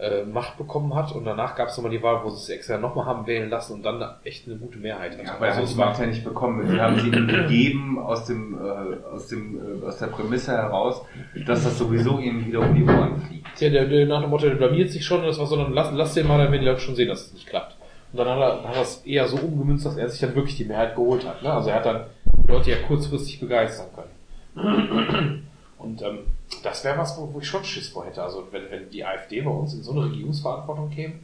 äh, 0.00 0.24
Macht 0.24 0.56
bekommen 0.56 0.94
hat 0.94 1.12
und 1.12 1.24
danach 1.24 1.54
gab 1.56 1.68
es 1.68 1.76
nochmal 1.76 1.92
die 1.92 2.02
Wahl, 2.02 2.24
wo 2.24 2.30
sie 2.30 2.36
es 2.36 2.48
extra 2.48 2.78
nochmal 2.78 3.04
haben 3.04 3.26
wählen 3.26 3.50
lassen 3.50 3.74
und 3.74 3.82
dann 3.82 4.02
echt 4.24 4.46
eine 4.46 4.56
gute 4.56 4.78
Mehrheit 4.78 5.12
hatte. 5.12 5.24
Ja, 5.24 5.34
aber 5.34 5.46
er 5.46 5.52
also 5.52 5.58
hat 5.58 5.64
es 5.64 5.74
die 5.74 5.78
Macht 5.78 6.00
ja 6.00 6.06
nicht 6.06 6.24
bekommen. 6.24 6.68
Sie 6.68 6.80
haben 6.80 6.98
sie 6.98 7.08
ihm 7.08 7.28
gegeben 7.28 7.98
aus 7.98 8.24
dem, 8.24 8.54
äh, 8.54 9.14
aus 9.14 9.28
dem, 9.28 9.82
äh, 9.82 9.86
aus 9.86 9.98
der 9.98 10.06
Prämisse 10.06 10.52
heraus, 10.52 11.02
dass 11.46 11.64
das 11.64 11.78
sowieso 11.78 12.18
ihnen 12.18 12.46
wieder 12.46 12.60
um 12.60 12.74
die 12.74 12.84
Ohren 12.84 13.20
fliegt. 13.20 13.60
ja, 13.60 13.68
der, 13.68 13.86
der 13.86 14.06
nach 14.06 14.22
dem 14.22 14.30
Motto, 14.30 14.46
der 14.46 14.54
blamiert 14.54 14.90
sich 14.90 15.04
schon 15.04 15.20
und 15.20 15.26
das 15.26 15.38
war 15.38 15.46
so, 15.46 15.56
dann 15.56 15.72
lass, 15.72 15.90
lass 15.92 16.14
den 16.14 16.26
mal, 16.26 16.38
dann 16.38 16.50
werden 16.50 16.62
die 16.62 16.68
Leute 16.68 16.80
schon 16.80 16.94
sehen, 16.94 17.08
dass 17.08 17.26
es 17.26 17.34
nicht 17.34 17.46
klappt. 17.46 17.76
Und 18.12 18.18
dann 18.18 18.28
hat 18.28 18.38
er, 18.38 18.68
hat 18.68 18.76
er 18.76 18.82
es 18.82 19.04
eher 19.04 19.28
so 19.28 19.36
umgemünzt, 19.36 19.84
dass 19.84 19.96
er 19.96 20.08
sich 20.08 20.20
dann 20.20 20.34
wirklich 20.34 20.56
die 20.56 20.64
Mehrheit 20.64 20.94
geholt 20.96 21.26
hat. 21.26 21.42
Ne? 21.42 21.52
Also 21.52 21.70
er 21.70 21.76
hat 21.76 21.86
dann 21.86 22.04
die 22.46 22.50
Leute 22.50 22.70
ja 22.70 22.76
kurzfristig 22.86 23.38
begeistern 23.38 23.86
können. 23.94 25.46
Und 25.78 26.02
ähm, 26.02 26.20
das 26.62 26.84
wäre 26.84 26.98
was, 26.98 27.16
wo, 27.18 27.32
wo 27.32 27.40
ich 27.40 27.46
schon 27.48 27.64
Schiss 27.64 27.88
vor 27.88 28.04
hätte. 28.06 28.22
Also 28.22 28.46
wenn, 28.50 28.70
wenn 28.70 28.90
die 28.90 29.04
AfD 29.04 29.40
bei 29.40 29.50
uns 29.50 29.74
in 29.74 29.82
so 29.82 29.92
eine 29.92 30.04
Regierungsverantwortung 30.04 30.90
käme, 30.90 31.14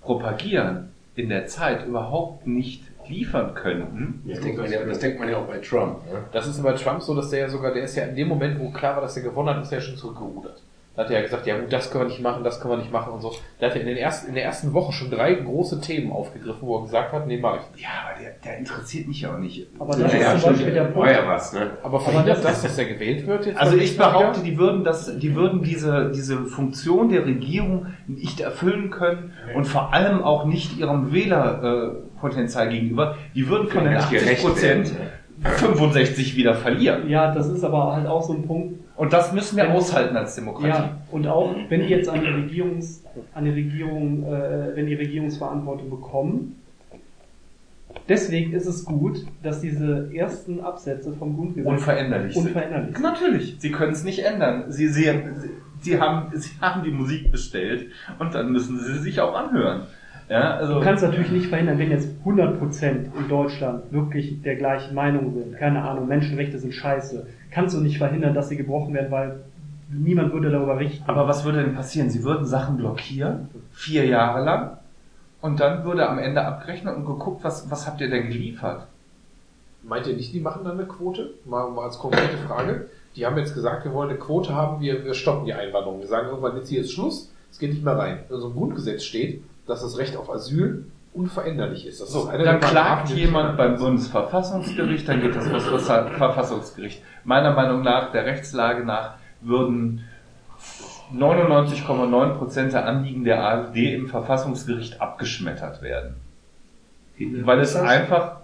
propagieren, 0.00 0.90
in 1.14 1.28
der 1.28 1.46
Zeit 1.46 1.86
überhaupt 1.86 2.46
nicht 2.46 2.82
liefern 3.08 3.54
könnten. 3.54 4.22
Das 4.26 4.40
denkt 4.40 4.58
man 4.58 4.70
ja, 4.70 4.84
das 4.84 4.98
denkt 4.98 5.18
man 5.18 5.28
ja 5.28 5.38
auch 5.38 5.46
bei 5.46 5.58
Trump. 5.58 6.04
Ne? 6.10 6.24
Das 6.32 6.46
ist 6.46 6.62
bei 6.62 6.72
Trump 6.72 7.02
so, 7.02 7.14
dass 7.14 7.30
der 7.30 7.40
ja 7.40 7.48
sogar, 7.48 7.72
der 7.72 7.84
ist 7.84 7.96
ja 7.96 8.04
in 8.04 8.16
dem 8.16 8.28
Moment, 8.28 8.58
wo 8.58 8.70
klar 8.70 8.96
war, 8.96 9.02
dass 9.02 9.16
er 9.16 9.22
gewonnen 9.22 9.50
hat, 9.50 9.62
ist 9.62 9.72
er 9.72 9.78
ja 9.78 9.84
schon 9.84 9.96
zurückgerudert. 9.96 10.62
Da 10.96 11.02
hat 11.02 11.10
er 11.10 11.16
ja 11.18 11.22
gesagt, 11.22 11.44
ja 11.46 11.58
gut, 11.58 11.72
das 11.72 11.90
können 11.90 12.04
wir 12.04 12.08
nicht 12.08 12.22
machen, 12.22 12.44
das 12.44 12.60
können 12.60 12.74
wir 12.74 12.78
nicht 12.78 12.92
machen 12.92 13.12
und 13.14 13.20
so. 13.20 13.34
Da 13.58 13.66
hat 13.66 13.74
er 13.74 13.80
in, 13.80 13.88
den 13.88 13.96
ersten, 13.96 14.28
in 14.28 14.34
der 14.34 14.44
ersten 14.44 14.72
Woche 14.74 14.92
schon 14.92 15.10
drei 15.10 15.34
große 15.34 15.80
Themen 15.80 16.12
aufgegriffen, 16.12 16.60
wo 16.62 16.76
er 16.78 16.82
gesagt 16.82 17.12
hat, 17.12 17.26
nee, 17.26 17.36
mach 17.36 17.56
ich. 17.74 17.82
Ja, 17.82 17.88
aber 18.08 18.20
der, 18.22 18.30
der 18.44 18.58
interessiert 18.58 19.08
mich 19.08 19.20
ja 19.22 19.34
auch 19.34 19.38
nicht. 19.38 19.66
Aber 19.78 19.96
das 19.96 20.12
Ja, 20.12 20.32
ist 20.34 20.42
zum 20.42 20.52
Beispiel 20.52 20.72
der 20.72 20.94
war 20.94 21.10
ja 21.10 21.16
Punkt. 21.18 21.30
was, 21.32 21.52
ne? 21.52 21.70
Aber 21.82 21.98
verhindert 21.98 22.36
das 22.38 22.42
das, 22.44 22.62
dass 22.62 22.78
er 22.78 22.84
gewählt 22.84 23.26
wird 23.26 23.46
jetzt? 23.46 23.58
Also 23.60 23.76
ich 23.76 23.96
behaupte, 23.96 24.40
die 24.40 24.56
würden 24.56 24.84
das, 24.84 25.18
die 25.18 25.34
würden 25.34 25.62
diese, 25.64 26.12
diese 26.14 26.44
Funktion 26.44 27.08
der 27.08 27.26
Regierung 27.26 27.86
nicht 28.06 28.38
erfüllen 28.40 28.90
können 28.90 29.32
und 29.56 29.64
vor 29.64 29.92
allem 29.92 30.22
auch 30.22 30.44
nicht 30.44 30.78
ihrem 30.78 31.12
Wählerpotenzial 31.12 32.68
gegenüber. 32.68 33.16
Die 33.34 33.48
würden 33.48 33.68
von 33.68 33.84
den 33.84 33.94
Nicht 33.94 34.04
80 34.04 34.20
gerecht 34.20 34.42
Prozent 34.44 34.94
werden, 34.94 35.08
65 35.44 36.36
wieder 36.36 36.54
verlieren. 36.54 37.08
Ja, 37.08 37.32
das 37.32 37.48
ist 37.48 37.64
aber 37.64 37.94
halt 37.94 38.06
auch 38.06 38.22
so 38.22 38.32
ein 38.32 38.46
Punkt. 38.46 38.80
Und 38.96 39.12
das 39.12 39.32
müssen 39.32 39.56
wir 39.56 39.70
aushalten 39.72 40.16
als 40.16 40.34
Demokratie. 40.36 40.68
Ja, 40.68 40.98
und 41.10 41.26
auch 41.26 41.54
wenn 41.68 41.82
die 41.82 41.88
jetzt 41.88 42.08
eine 42.08 42.34
Regierungs, 42.34 43.02
eine 43.34 43.54
Regierung, 43.54 44.24
äh, 44.24 44.76
wenn 44.76 44.86
die 44.86 44.94
Regierungsverantwortung 44.94 45.90
bekommen, 45.90 46.60
deswegen 48.08 48.52
ist 48.52 48.66
es 48.66 48.84
gut, 48.84 49.24
dass 49.42 49.60
diese 49.60 50.10
ersten 50.14 50.60
Absätze 50.60 51.12
vom 51.12 51.36
Grundgesetz 51.36 51.70
Unveränderlich 51.70 52.34
sind. 52.34 52.46
unveränderlich 52.46 52.94
sind. 52.94 53.02
Natürlich, 53.02 53.56
sie 53.58 53.70
können 53.72 53.92
es 53.92 54.04
nicht 54.04 54.24
ändern. 54.24 54.64
Sie, 54.68 54.88
sie, 54.88 55.02
sie, 55.02 55.50
sie, 55.80 56.00
haben, 56.00 56.30
sie 56.38 56.50
haben 56.60 56.84
die 56.84 56.92
Musik 56.92 57.32
bestellt 57.32 57.90
und 58.18 58.34
dann 58.34 58.52
müssen 58.52 58.78
sie 58.78 58.98
sich 58.98 59.20
auch 59.20 59.34
anhören. 59.34 59.82
Ja, 60.28 60.56
also 60.56 60.74
Du 60.74 60.80
kannst 60.80 61.02
natürlich 61.02 61.30
nicht 61.30 61.46
verhindern, 61.46 61.78
wenn 61.78 61.90
jetzt 61.90 62.08
100% 62.24 62.86
in 62.86 63.28
Deutschland 63.28 63.92
wirklich 63.92 64.40
der 64.42 64.56
gleichen 64.56 64.94
Meinung 64.94 65.34
sind. 65.34 65.56
Keine 65.56 65.82
Ahnung, 65.82 66.08
Menschenrechte 66.08 66.58
sind 66.58 66.72
scheiße. 66.72 67.26
Kannst 67.50 67.76
du 67.76 67.80
nicht 67.80 67.98
verhindern, 67.98 68.34
dass 68.34 68.48
sie 68.48 68.56
gebrochen 68.56 68.94
werden, 68.94 69.10
weil 69.10 69.40
niemand 69.90 70.32
würde 70.32 70.50
darüber 70.50 70.78
richten. 70.78 71.04
Aber 71.06 71.28
was 71.28 71.44
würde 71.44 71.62
denn 71.62 71.74
passieren? 71.74 72.10
Sie 72.10 72.24
würden 72.24 72.46
Sachen 72.46 72.78
blockieren, 72.78 73.48
vier 73.72 74.06
Jahre 74.06 74.42
lang, 74.44 74.78
und 75.44 75.60
dann 75.60 75.84
würde 75.84 76.08
am 76.08 76.18
Ende 76.18 76.42
abgerechnet 76.42 76.96
und 76.96 77.04
geguckt, 77.04 77.44
was, 77.44 77.70
was 77.70 77.86
habt 77.86 78.00
ihr 78.00 78.08
denn 78.08 78.28
geliefert? 78.28 78.86
Meint 79.82 80.06
ihr 80.06 80.16
nicht, 80.16 80.32
die 80.32 80.40
machen 80.40 80.64
dann 80.64 80.78
eine 80.78 80.88
Quote? 80.88 81.34
Mal, 81.44 81.70
mal 81.70 81.84
als 81.84 81.98
konkrete 81.98 82.38
Frage. 82.48 82.88
Die 83.14 83.26
haben 83.26 83.36
jetzt 83.36 83.52
gesagt, 83.52 83.84
wir 83.84 83.92
wollen 83.92 84.08
eine 84.08 84.18
Quote 84.18 84.54
haben, 84.54 84.80
wir, 84.80 85.04
wir 85.04 85.12
stoppen 85.12 85.44
die 85.44 85.52
Einwanderung. 85.52 86.00
Wir 86.00 86.06
sagen 86.06 86.28
irgendwann, 86.28 86.56
jetzt 86.56 86.70
hier 86.70 86.80
ist 86.80 86.92
Schluss, 86.92 87.30
es 87.50 87.58
geht 87.58 87.72
nicht 87.74 87.84
mehr 87.84 87.98
rein. 87.98 88.20
In 88.30 88.36
unserem 88.36 88.54
Grundgesetz 88.54 89.04
steht, 89.04 89.44
dass 89.66 89.82
das 89.82 89.98
Recht 89.98 90.16
auf 90.16 90.30
Asyl 90.30 90.86
unveränderlich 91.12 91.86
ist. 91.86 92.00
Das 92.00 92.10
So, 92.10 92.22
ist 92.22 92.28
einer 92.28 92.44
dann 92.44 92.60
der 92.60 92.70
klagt 92.70 93.10
jemand 93.10 93.56
beim 93.56 93.76
Bundesverfassungsgericht, 93.76 95.08
dann 95.08 95.20
geht 95.20 95.34
das 95.36 95.46
vor 95.46 95.60
das 95.60 95.86
Verfassungsgericht. 95.86 97.02
Meiner 97.22 97.54
Meinung 97.54 97.82
nach, 97.82 98.10
der 98.10 98.26
Rechtslage 98.26 98.84
nach, 98.84 99.14
würden 99.40 100.04
99,9 101.14 102.34
Prozent 102.34 102.72
der 102.72 102.86
Anliegen 102.86 103.24
der 103.24 103.44
AfD 103.44 103.94
im 103.94 104.08
Verfassungsgericht 104.08 105.00
abgeschmettert 105.00 105.82
werden. 105.82 106.16
Weil 107.18 107.60
es 107.60 107.76
einfach 107.76 108.40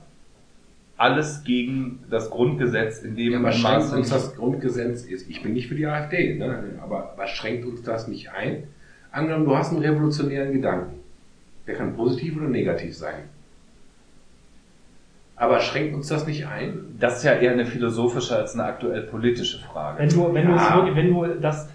alles 0.96 1.42
gegen 1.44 2.04
das 2.10 2.30
Grundgesetz 2.30 3.02
in 3.02 3.16
dem 3.16 3.32
Ja, 3.32 3.38
aber 3.38 3.52
schränkt 3.52 3.92
uns 3.92 4.10
das 4.10 4.36
Grundgesetz 4.36 5.02
ist, 5.04 5.28
ich 5.28 5.42
bin 5.42 5.54
nicht 5.54 5.68
für 5.68 5.74
die 5.74 5.86
AfD, 5.86 6.38
ne? 6.38 6.78
aber 6.82 7.14
was 7.16 7.30
schränkt 7.30 7.64
uns 7.64 7.82
das 7.82 8.06
nicht 8.06 8.30
ein? 8.30 8.64
Angenommen, 9.10 9.46
du 9.46 9.56
hast 9.56 9.72
einen 9.72 9.80
revolutionären 9.80 10.52
Gedanken. 10.52 10.99
Der 11.70 11.78
kann 11.78 11.94
positiv 11.94 12.36
oder 12.36 12.48
negativ 12.48 12.96
sein. 12.96 13.14
Aber 15.36 15.60
schränkt 15.60 15.94
uns 15.94 16.08
das 16.08 16.26
nicht 16.26 16.46
ein? 16.46 16.96
Das 16.98 17.18
ist 17.18 17.24
ja 17.24 17.32
eher 17.32 17.52
eine 17.52 17.64
philosophische 17.64 18.36
als 18.36 18.54
eine 18.54 18.64
aktuell 18.64 19.02
politische 19.02 19.58
Frage. 19.60 20.00
wenn 20.00 20.08
du, 20.08 20.34
wenn 20.34 20.46
du, 20.48 20.54
es 20.54 20.68
Ja. 20.68 20.74
wirklich- 20.76 20.96
wenn 20.96 21.14
du 21.14 21.40
das 21.40 21.68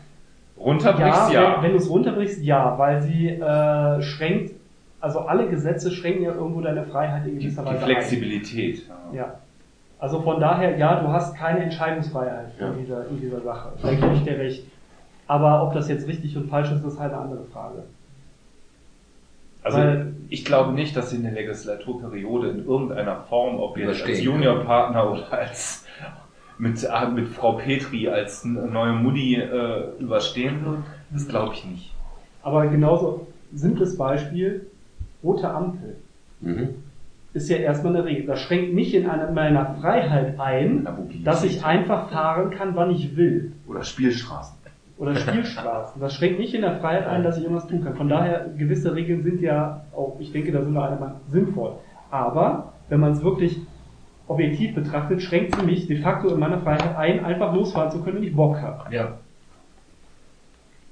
Runterbrichst, 0.58 1.32
ja. 1.34 1.56
Wenn, 1.58 1.64
wenn 1.64 1.72
du 1.72 1.78
es 1.78 1.90
runterbrichst, 1.90 2.42
ja, 2.44 2.78
weil 2.78 3.02
sie 3.02 3.30
äh, 3.30 4.02
schränkt, 4.02 4.54
also 5.02 5.20
alle 5.22 5.48
Gesetze 5.48 5.92
schränken 5.92 6.24
ja 6.24 6.34
irgendwo 6.34 6.62
deine 6.62 6.84
Freiheit 6.86 7.26
in 7.28 7.40
die, 7.40 7.46
gewisser 7.46 7.64
die 7.64 7.70
Weise 7.70 7.86
Flexibilität. 7.86 8.84
ein. 8.90 9.16
Ja. 9.16 9.36
Also 10.00 10.22
von 10.22 10.40
daher, 10.40 10.78
ja, 10.78 11.02
du 11.02 11.08
hast 11.08 11.36
keine 11.36 11.60
Entscheidungsfreiheit 11.64 12.50
Ja. 12.60 12.68
in, 12.72 12.80
dieser, 12.80 13.08
in 13.10 13.20
dieser 13.20 13.40
Sache. 13.42 13.70
Da 13.82 13.94
gebe 13.94 14.14
ich 14.14 14.24
dir 14.24 14.38
recht. 14.38 14.66
Aber 15.28 15.64
ob 15.64 15.74
das 15.74 15.90
jetzt 15.90 16.08
richtig 16.08 16.38
und 16.38 16.50
falsch 16.50 16.72
ist, 16.72 16.86
ist 16.86 17.00
halt 17.00 17.14
eine 17.14 17.22
andere 17.22 17.46
Frage. 17.46 17.84
Also 19.66 19.80
Weil- 19.80 20.14
ich 20.30 20.46
glaube 20.46 20.74
nicht, 20.74 20.96
dass 20.96 21.10
sie 21.10 21.18
eine 21.18 21.32
Legislaturperiode 21.32 22.50
in 22.50 22.66
irgendeiner 22.66 23.22
Form, 23.28 23.58
ob 23.60 23.78
jetzt 23.78 24.04
als. 24.04 24.22
Juniorpartner 24.22 25.12
oder 25.12 25.34
als 25.34 25.86
mit, 26.60 26.88
mit 27.16 27.28
Frau 27.30 27.54
Petri 27.54 28.08
als 28.08 28.46
neue 28.46 28.94
Mutti 28.94 29.36
äh, 29.36 29.90
überstehen 30.00 30.64
wird, 30.64 30.78
das 31.10 31.28
glaube 31.28 31.56
ich 31.56 31.66
nicht. 31.66 31.94
Aber 32.44 32.68
genauso 32.68 33.28
simples 33.56 33.98
Beispiel, 33.98 34.68
rote 35.24 35.50
Ampel 35.50 35.96
Mhm. 36.42 36.70
ist 37.34 37.50
ja 37.50 37.58
erstmal 37.58 37.96
eine 37.96 38.06
Regel. 38.06 38.28
Das 38.28 38.40
schränkt 38.42 38.74
mich 38.74 38.94
in 38.94 39.10
einer, 39.10 39.32
meiner 39.32 39.76
Freiheit 39.82 40.40
ein, 40.40 40.82
Na, 40.84 40.96
dass 41.24 41.44
ich 41.44 41.66
einfach 41.66 42.12
fahren 42.12 42.52
kann, 42.52 42.76
wann 42.76 42.92
ich 42.92 43.16
will. 43.18 43.52
Oder 43.68 43.84
Spielstraßen. 43.84 44.55
Oder 44.98 45.16
Spielstraßen. 45.16 46.00
Das 46.02 46.14
schränkt 46.14 46.40
nicht 46.40 46.54
in 46.54 46.62
der 46.62 46.80
Freiheit 46.80 47.08
ein, 47.08 47.24
dass 47.24 47.38
ich 47.38 47.44
irgendwas 47.44 47.68
tun 47.68 47.84
kann. 47.84 47.96
Von 47.96 48.10
daher, 48.10 48.50
gewisse 48.58 48.96
Regeln 48.96 49.24
sind 49.24 49.42
ja 49.42 49.82
auch, 49.96 50.18
ich 50.20 50.32
denke, 50.32 50.52
da 50.52 50.62
sind 50.64 50.74
wir 50.74 50.84
alle 50.84 51.00
mal 51.00 51.16
sinnvoll. 51.32 51.74
Aber 52.12 52.74
wenn 52.90 53.00
man 53.00 53.12
es 53.14 53.24
wirklich 53.24 53.58
objektiv 54.28 54.74
betrachtet, 54.76 55.22
schränkt 55.22 55.56
sie 55.56 55.66
mich 55.66 55.88
de 55.88 56.02
facto 56.02 56.30
in 56.30 56.40
meiner 56.40 56.60
Freiheit 56.60 56.96
ein, 56.98 57.24
einfach 57.26 57.54
losfahren 57.54 57.92
zu 57.92 58.02
können, 58.02 58.18
wenn 58.18 58.24
ich 58.24 58.36
Bock 58.36 58.58
habe. 58.62 58.94
Ja. 58.94 59.18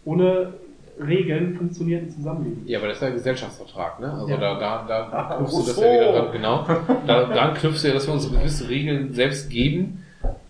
Ohne 0.06 0.53
Regeln 0.99 1.56
funktionierten 1.56 2.11
Zusammenleben. 2.11 2.64
Ja, 2.67 2.77
aber 2.77 2.88
das 2.90 2.98
ist 2.98 3.01
ja 3.01 3.07
ein 3.07 3.14
Gesellschaftsvertrag, 3.15 3.99
ne? 3.99 4.11
Also 4.14 4.27
Ja. 4.27 4.38
da, 4.38 4.59
da, 4.59 4.85
da 4.88 5.35
knüpfst 5.38 5.53
du 5.53 5.65
das 5.65 5.80
ja 5.80 5.93
wieder 5.93 6.11
dran, 6.11 6.32
genau. 6.32 6.65
Da, 7.07 7.23
daran 7.25 7.53
knüpfst 7.56 7.83
du 7.83 7.88
ja, 7.88 7.93
dass 7.95 8.06
wir 8.07 8.14
uns 8.14 8.32
gewisse 8.32 8.69
Regeln 8.69 9.14
selbst 9.14 9.49
geben, 9.49 10.02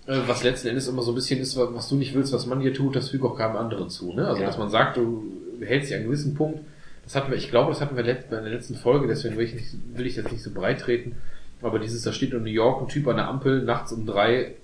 was 0.06 0.44
letzten 0.44 0.68
Endes 0.70 0.88
immer 0.88 1.02
so 1.02 1.12
ein 1.12 1.16
bisschen 1.16 1.40
ist, 1.40 1.58
was 1.58 1.88
du 1.90 1.96
nicht 1.96 2.14
willst, 2.14 2.34
was 2.34 2.46
man 2.46 2.60
dir 2.60 2.74
tut, 2.74 2.96
das 2.96 3.10
füge 3.10 3.26
auch 3.28 3.38
keinem 3.38 3.56
anderen 3.56 3.90
zu, 3.90 4.14
ne? 4.14 4.28
Also 4.28 4.42
Ja. 4.42 4.48
dass 4.48 4.58
man 4.58 4.70
sagt, 4.70 4.98
du 4.98 5.24
hältst 5.62 5.90
dich 5.90 5.96
an 5.96 6.02
einen 6.02 6.10
gewissen 6.10 6.34
Punkt, 6.36 6.60
das 7.04 7.16
hatten 7.16 7.32
wir, 7.32 7.38
ich 7.38 7.50
glaube, 7.50 7.72
das 7.72 7.82
hatten 7.82 7.96
wir 7.96 8.04
letzt, 8.04 8.26
in 8.32 8.44
der 8.44 8.54
letzten 8.54 8.76
Folge, 8.76 9.08
deswegen 9.08 9.38
will 9.38 9.46
ich, 9.46 9.54
nicht, 9.54 9.68
will 9.96 10.06
ich 10.06 10.16
jetzt 10.16 10.32
nicht 10.32 10.44
so 10.44 10.52
breit 10.52 10.82
treten, 10.82 11.16
aber 11.62 11.80
dieses, 11.80 12.04
da 12.04 12.12
steht 12.12 12.34
in 12.34 12.44
New 12.44 12.50
York 12.50 12.82
ein 12.82 12.88
Typ 12.90 13.08
an 13.08 13.16
der 13.18 13.28
Ampel, 13.30 13.64
nachts 13.64 13.92
um 13.94 14.06
drei, 14.06 14.56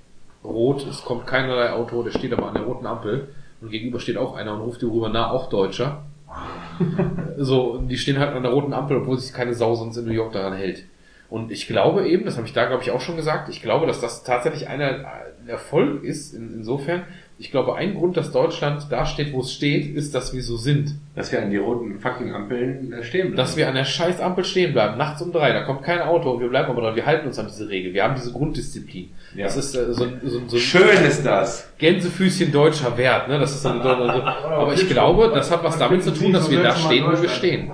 rot, 0.43 0.85
es 0.87 1.01
kommt 1.03 1.25
keinerlei 1.27 1.71
Auto, 1.71 2.03
der 2.03 2.11
steht 2.11 2.33
aber 2.33 2.47
an 2.47 2.53
der 2.55 2.63
roten 2.63 2.85
Ampel 2.85 3.29
und 3.61 3.69
gegenüber 3.71 3.99
steht 3.99 4.17
auch 4.17 4.35
einer 4.35 4.53
und 4.53 4.61
ruft 4.61 4.81
dir 4.81 4.87
rüber 4.91 5.09
nach, 5.09 5.31
auch 5.31 5.49
Deutscher. 5.49 6.03
So, 7.37 7.77
die 7.77 7.97
stehen 7.97 8.19
halt 8.19 8.33
an 8.33 8.43
der 8.43 8.51
roten 8.51 8.73
Ampel, 8.73 8.97
obwohl 8.97 9.17
sich 9.17 9.33
keine 9.33 9.53
Sau 9.53 9.75
sonst 9.75 9.97
in 9.97 10.05
New 10.05 10.11
York 10.11 10.31
daran 10.33 10.53
hält. 10.53 10.83
Und 11.29 11.51
ich 11.51 11.67
glaube 11.67 12.07
eben, 12.07 12.25
das 12.25 12.37
habe 12.37 12.47
ich 12.47 12.53
da 12.53 12.65
glaube 12.65 12.81
ich 12.83 12.91
auch 12.91 13.01
schon 13.01 13.15
gesagt, 13.15 13.49
ich 13.49 13.61
glaube, 13.61 13.85
dass 13.85 14.01
das 14.01 14.23
tatsächlich 14.23 14.67
einer 14.67 14.87
ein 14.87 15.47
Erfolg 15.47 16.03
ist, 16.03 16.33
in, 16.33 16.53
insofern. 16.53 17.03
Ich 17.41 17.51
glaube, 17.51 17.75
ein 17.75 17.93
Grund, 17.95 18.17
dass 18.17 18.33
Deutschland 18.33 18.87
da 18.89 19.05
steht, 19.05 19.31
wo 19.31 19.39
es 19.39 19.53
steht, 19.53 19.95
ist, 19.95 20.13
dass 20.13 20.33
wir 20.33 20.43
so 20.43 20.57
sind. 20.57 20.95
Dass 21.15 21.31
wir 21.31 21.41
an 21.41 21.49
die 21.49 21.55
roten 21.55 21.97
fucking 21.99 22.33
Ampeln 22.33 22.91
äh, 22.91 23.01
stehen 23.01 23.27
bleiben. 23.27 23.37
Dass 23.37 23.55
wir 23.55 23.69
an 23.69 23.75
der 23.75 23.85
scheiß 23.85 24.19
Ampel 24.19 24.43
stehen 24.43 24.73
bleiben, 24.73 24.97
nachts 24.97 25.21
um 25.21 25.31
drei, 25.31 25.53
da 25.53 25.61
kommt 25.63 25.83
kein 25.83 26.01
Auto 26.01 26.31
und 26.31 26.41
wir 26.41 26.49
bleiben 26.49 26.69
aber 26.69 26.81
dran, 26.81 26.95
wir 26.97 27.05
halten 27.05 27.27
uns 27.27 27.39
an 27.39 27.47
diese 27.47 27.69
Regel, 27.69 27.93
wir 27.93 28.03
haben 28.03 28.15
diese 28.15 28.33
Grunddisziplin. 28.33 29.11
Ja. 29.35 29.45
Das 29.45 29.55
ist 29.55 29.73
äh, 29.73 29.93
so, 29.93 30.03
ein- 30.03 30.19
so, 30.25 30.39
ein- 30.39 30.49
so 30.49 30.57
ein 30.57 30.59
Schön 30.59 31.05
ist 31.07 31.25
das. 31.25 31.71
Gänsefüßchen 31.77 32.51
deutscher 32.51 32.97
Wert, 32.97 33.29
ne? 33.29 33.39
Das 33.39 33.53
ist 33.55 33.63
dann, 33.63 33.79
also, 33.79 34.21
aber 34.23 34.73
ich 34.73 34.89
glaube, 34.89 35.31
das 35.33 35.49
hat 35.49 35.63
was 35.63 35.77
damit 35.77 36.03
zu 36.03 36.11
tun, 36.13 36.33
dass 36.33 36.49
wir 36.51 36.61
da 36.61 36.75
stehen, 36.75 37.05
wo 37.05 37.21
wir 37.21 37.29
stehen. 37.29 37.71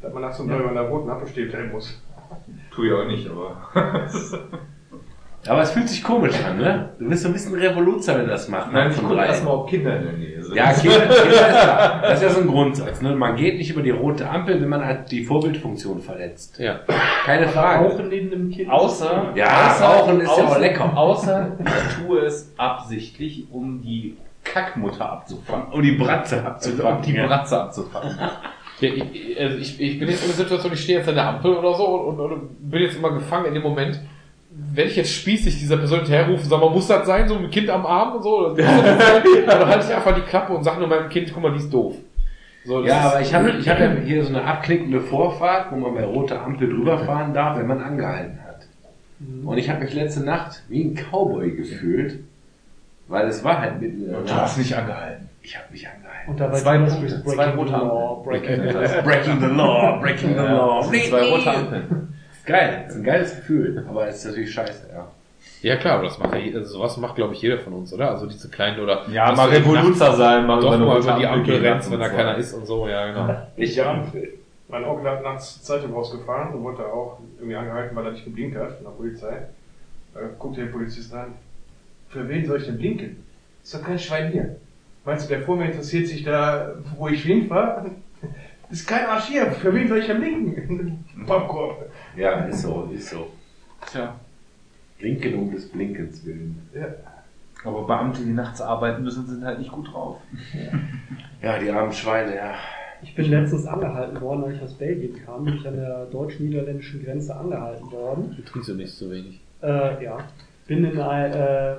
Dass 0.00 0.10
man 0.14 0.22
nachts 0.22 0.40
um 0.40 0.48
drei 0.48 0.56
an 0.56 0.72
der 0.74 0.84
roten 0.84 1.10
Ampel 1.10 1.28
steht, 1.28 1.50
bleiben 1.50 1.70
muss. 1.72 2.00
Tu 2.74 2.84
ich 2.84 2.92
auch 2.92 3.04
nicht, 3.06 3.28
aber. 3.28 3.56
Aber 5.48 5.62
es 5.62 5.72
fühlt 5.72 5.88
sich 5.88 6.04
komisch 6.04 6.36
an, 6.44 6.58
ne? 6.58 6.90
Du 7.00 7.08
bist 7.08 7.22
so 7.22 7.28
ein 7.28 7.32
bisschen 7.32 7.54
Revoluzer, 7.54 8.14
wenn 8.14 8.26
du 8.26 8.30
das 8.30 8.46
machst. 8.46 8.70
Nein, 8.70 8.84
ne? 8.84 8.90
ich 8.90 8.96
Von 8.96 9.08
gucke 9.08 9.20
erstmal, 9.24 9.54
ob 9.54 9.68
Kinder 9.68 9.96
in 9.96 10.04
der 10.04 10.12
Nähe 10.12 10.42
sind. 10.42 10.54
Ja, 10.54 10.72
Kinder, 10.72 11.00
Kinder 11.00 11.48
ist 11.48 11.62
klar. 11.62 12.00
Das 12.02 12.14
ist 12.14 12.22
ja 12.22 12.30
so 12.30 12.40
ein 12.42 12.46
Grundsatz. 12.46 13.00
Ne? 13.02 13.16
Man 13.16 13.34
geht 13.34 13.58
nicht 13.58 13.70
über 13.70 13.82
die 13.82 13.90
rote 13.90 14.28
Ampel, 14.30 14.60
wenn 14.60 14.68
man 14.68 14.84
halt 14.84 15.10
die 15.10 15.24
Vorbildfunktion 15.24 16.00
verletzt. 16.00 16.60
Ja. 16.60 16.80
Keine 17.24 17.48
Frage. 17.48 17.86
Rauchen 17.86 18.08
neben 18.08 18.30
dem 18.30 18.50
Kind. 18.50 18.70
Außer, 18.70 19.32
Ja, 19.34 19.70
außer, 19.72 19.84
Rauchen 19.84 20.20
ist 20.20 20.26
ja 20.28 20.32
auch 20.44 20.50
außer, 20.50 20.60
lecker. 20.60 20.96
Außer 20.96 21.52
ich 21.58 22.06
tue 22.06 22.20
es 22.20 22.52
absichtlich, 22.56 23.46
um 23.50 23.82
die 23.82 24.16
Kackmutter 24.44 25.10
abzufangen. 25.10 25.72
Um 25.72 25.82
die 25.82 25.92
Bratze 25.92 26.44
abzufangen. 26.44 26.98
um 26.98 27.02
die. 27.02 27.12
Bratze 27.14 27.60
abzufangen. 27.60 28.16
Ja, 28.82 28.90
ich, 28.92 29.40
also 29.40 29.56
ich, 29.58 29.80
ich 29.80 29.98
bin 29.98 30.08
jetzt 30.08 30.22
in 30.22 30.28
der 30.28 30.36
Situation, 30.36 30.72
ich 30.72 30.82
stehe 30.82 30.98
jetzt 30.98 31.08
an 31.08 31.14
der 31.14 31.28
Ampel 31.28 31.54
oder 31.54 31.74
so 31.74 31.86
und, 31.86 32.20
und 32.20 32.70
bin 32.70 32.82
jetzt 32.82 32.96
immer 32.96 33.12
gefangen 33.12 33.46
in 33.46 33.54
dem 33.54 33.62
Moment, 33.62 34.00
wenn 34.74 34.86
ich 34.88 34.96
jetzt 34.96 35.12
spießig 35.12 35.58
dieser 35.58 35.76
Person 35.78 36.00
hinterherrufe, 36.00 36.44
sag 36.44 36.60
mal, 36.60 36.68
muss 36.70 36.88
das 36.88 37.06
sein, 37.06 37.26
so 37.28 37.36
dem 37.36 37.50
Kind 37.50 37.70
am 37.70 37.86
Arm 37.86 38.16
und 38.16 38.22
so? 38.22 38.38
Oder, 38.38 38.52
oder 38.52 38.58
halte 39.68 39.86
ich 39.88 39.94
einfach 39.94 40.14
die 40.14 40.20
Klappe 40.22 40.52
und 40.52 40.62
sage 40.64 40.80
nur 40.80 40.88
meinem 40.88 41.08
Kind, 41.08 41.32
guck 41.32 41.42
mal, 41.42 41.52
die 41.52 41.58
ist 41.58 41.72
doof. 41.72 41.96
So, 42.64 42.84
Ja, 42.84 43.00
aber 43.00 43.20
ich 43.20 43.32
habe 43.34 43.50
ich 43.50 43.68
hab 43.68 43.80
ja 43.80 43.90
hier 44.04 44.22
so 44.22 44.28
eine 44.28 44.44
abklickende 44.44 45.00
Vorfahrt, 45.00 45.72
wo 45.72 45.76
man 45.76 45.94
bei 45.94 46.04
roter 46.04 46.42
Ampel 46.44 46.68
drüber 46.68 46.98
fahren 46.98 47.32
darf, 47.34 47.58
wenn 47.58 47.66
man 47.66 47.80
angehalten 47.80 48.38
hat. 48.46 48.66
Und 49.44 49.58
ich 49.58 49.68
habe 49.70 49.80
mich 49.84 49.94
letzte 49.94 50.24
Nacht 50.24 50.62
wie 50.68 50.82
ein 50.84 50.94
Cowboy 50.94 51.52
gefühlt, 51.52 52.20
weil 53.08 53.26
es 53.28 53.42
war 53.42 53.60
halt 53.60 53.80
mitten 53.80 54.04
in 54.04 54.10
der 54.10 54.20
Du 54.20 54.30
hast 54.30 54.56
Nacht. 54.56 54.58
nicht 54.58 54.76
angehalten. 54.76 55.28
Ich 55.42 55.56
habe 55.56 55.66
mich 55.70 55.86
angehalten. 55.88 56.30
Und 56.30 56.40
dabei 56.40 56.60
Zwei 56.60 56.78
das 56.78 56.94
Punkte, 56.94 57.18
durch 57.18 57.34
zwei 57.34 57.46
Breaking 57.46 57.58
rote 57.58 57.70
the 57.70 57.74
Law, 57.74 58.16
Ampeln. 58.18 58.42
Breaking 58.42 58.60
the 58.60 58.68
Law. 58.76 59.02
Breaking 59.02 59.40
the 59.40 59.46
law, 59.46 60.00
breaking 60.00 60.28
the 60.30 60.34
law. 60.36 60.80
Das 60.80 60.90
sind 60.90 61.04
zwei 61.04 61.30
rote 61.30 61.50
Ampeln. 61.50 62.08
Geil, 62.44 62.84
ist 62.88 62.96
ein 62.96 63.04
geiles 63.04 63.36
Gefühl, 63.36 63.84
aber 63.88 64.08
es 64.08 64.16
ist 64.16 64.24
natürlich 64.26 64.52
scheiße, 64.52 64.88
ja. 64.92 65.06
ja 65.62 65.76
klar, 65.76 65.94
aber 65.94 66.04
das 66.04 66.18
macht 66.18 66.34
ja, 66.34 66.58
also 66.58 66.72
sowas 66.72 66.96
macht, 66.96 67.14
glaube 67.14 67.34
ich, 67.34 67.42
jeder 67.42 67.58
von 67.58 67.72
uns, 67.72 67.92
oder? 67.92 68.10
Also 68.10 68.26
diese 68.26 68.48
kleinen 68.48 68.80
oder 68.80 69.08
Ja, 69.08 69.30
mal 69.30 69.48
Revoluzer 69.48 70.12
sein, 70.16 70.44
mal 70.44 70.60
doch 70.60 70.76
mal 70.76 71.00
über 71.00 71.18
die 71.20 71.26
Ampel 71.26 71.60
lassen 71.62 71.92
wenn 71.92 72.00
da 72.00 72.10
so. 72.10 72.16
keiner 72.16 72.36
ist 72.36 72.52
und 72.52 72.66
so, 72.66 72.88
ja, 72.88 73.06
genau. 73.06 73.42
Ich 73.56 73.76
Ja, 73.76 74.04
mein 74.68 74.84
Onkel 74.84 75.08
hat 75.08 75.22
nachts 75.22 75.62
Zeitung 75.62 75.92
rausgefahren 75.92 76.52
und 76.54 76.64
wurde 76.64 76.84
auch 76.84 77.18
irgendwie 77.38 77.54
angehalten, 77.54 77.94
weil 77.94 78.06
er 78.06 78.12
nicht 78.12 78.24
geblinkt 78.24 78.56
hat 78.56 78.72
von 78.72 78.84
der 78.86 78.90
Polizei. 78.90 79.42
Da 80.14 80.20
guckte 80.38 80.64
der 80.64 80.72
Polizist 80.72 81.14
an. 81.14 81.34
Für 82.08 82.28
wen 82.28 82.44
soll 82.44 82.58
ich 82.58 82.66
denn 82.66 82.78
blinken? 82.78 83.24
Ist 83.62 83.74
doch 83.74 83.82
kein 83.84 83.98
Schwein 83.98 84.32
hier. 84.32 84.56
Meinst 85.04 85.24
du, 85.24 85.34
der 85.34 85.42
vor 85.42 85.56
mir 85.56 85.66
interessiert 85.66 86.06
sich 86.06 86.22
da, 86.22 86.74
wo 86.96 87.08
ich 87.08 87.22
hinfahre? 87.22 87.90
Ist 88.70 88.86
kein 88.86 89.04
Arsch 89.06 89.26
hier. 89.26 89.50
Für 89.50 89.74
wen 89.74 89.88
soll 89.88 89.98
ich 89.98 90.06
denn 90.06 90.20
blinken? 90.20 91.04
Popcorn. 91.26 91.76
Ja, 92.16 92.44
ist 92.46 92.62
so, 92.62 92.90
ist 92.94 93.10
so. 93.10 93.30
Tja. 93.90 94.14
Blinken 94.98 95.34
um 95.34 95.50
des 95.50 95.68
Blinkens 95.68 96.24
willen. 96.24 96.68
Ja. 96.74 96.86
Aber 97.64 97.86
Beamte, 97.86 98.22
die 98.22 98.32
nachts 98.32 98.60
arbeiten 98.60 99.02
müssen, 99.02 99.26
sind 99.26 99.44
halt 99.44 99.58
nicht 99.58 99.70
gut 99.70 99.92
drauf. 99.92 100.18
Ja, 101.42 101.58
die 101.58 101.70
armen 101.70 101.92
Schweine, 101.92 102.34
ja. 102.34 102.54
Ich 103.02 103.14
bin 103.14 103.30
letztens 103.30 103.66
angehalten 103.66 104.20
worden, 104.20 104.44
als 104.44 104.54
ich 104.54 104.62
aus 104.62 104.74
Belgien 104.74 105.24
kam. 105.24 105.44
Bin 105.44 105.56
ich 105.56 105.66
an 105.66 105.76
der 105.76 106.06
deutsch-niederländischen 106.06 107.04
Grenze 107.04 107.34
angehalten 107.34 107.90
worden. 107.90 108.34
Du 108.36 108.42
trinkst 108.42 108.68
ja 108.68 108.76
nicht 108.76 108.92
so 108.92 109.10
wenig. 109.10 109.40
Äh, 109.62 110.04
ja. 110.04 110.18
Bin 110.66 110.84
in 110.84 111.00
ein, 111.00 111.32
äh, 111.32 111.74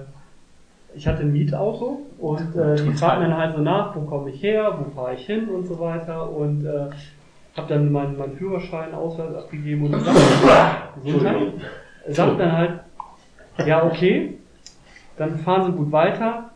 ich 0.96 1.08
hatte 1.08 1.22
ein 1.24 1.32
Mietauto 1.32 2.00
und 2.20 2.56
äh, 2.56 2.76
die 2.76 2.94
fragten 2.94 3.30
dann 3.30 3.38
halt 3.38 3.56
so 3.56 3.62
nach, 3.62 3.96
wo 3.96 4.02
komme 4.02 4.30
ich 4.30 4.42
her, 4.44 4.78
wo 4.80 4.90
fahre 4.92 5.16
ich 5.16 5.26
hin 5.26 5.50
und 5.50 5.66
so 5.66 5.80
weiter 5.80 6.30
und 6.30 6.66
äh, 6.66 6.90
habe 7.56 7.68
dann 7.68 7.92
meinen 7.92 8.18
meinen 8.18 8.36
Führerschein, 8.38 8.94
Ausweis 8.94 9.36
abgegeben 9.36 9.86
und 9.86 9.92
Gesundheit. 11.04 11.54
sagt 12.10 12.40
dann 12.40 12.52
halt, 12.52 12.80
ja 13.66 13.84
okay, 13.84 14.38
dann 15.18 15.38
fahren 15.40 15.72
Sie 15.72 15.78
gut 15.78 15.92
weiter, 15.92 16.50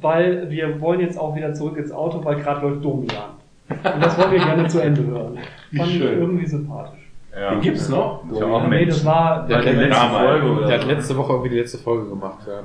weil 0.00 0.50
wir 0.50 0.80
wollen 0.80 1.00
jetzt 1.00 1.18
auch 1.18 1.34
wieder 1.36 1.52
zurück 1.54 1.76
ins 1.76 1.92
Auto, 1.92 2.24
weil 2.24 2.36
gerade 2.36 2.66
läuft 2.66 2.84
Domi 2.84 3.08
an. 3.10 3.42
Und 3.68 4.04
das 4.04 4.18
wollen 4.18 4.32
wir 4.32 4.38
gerne 4.38 4.68
zu 4.68 4.80
Ende 4.80 5.04
hören. 5.06 5.38
Wie 5.70 5.78
Fand 5.78 5.90
ich 5.90 5.98
schön. 5.98 6.18
irgendwie 6.18 6.46
sympathisch. 6.46 7.10
Ja. 7.34 7.50
Den 7.50 7.60
gibt's 7.60 7.88
noch? 7.88 8.24
Ja 8.32 8.68
Nee, 8.68 8.86
das 8.86 9.04
war, 9.04 9.46
Der 9.46 9.60
die 9.60 9.68
letzte. 9.70 10.08
Folge, 10.08 10.66
der 10.66 10.80
hat 10.80 10.86
letzte 10.86 11.16
Woche 11.16 11.32
irgendwie 11.32 11.50
die 11.50 11.58
letzte 11.58 11.78
Folge 11.78 12.08
gemacht, 12.08 12.40
ja. 12.46 12.60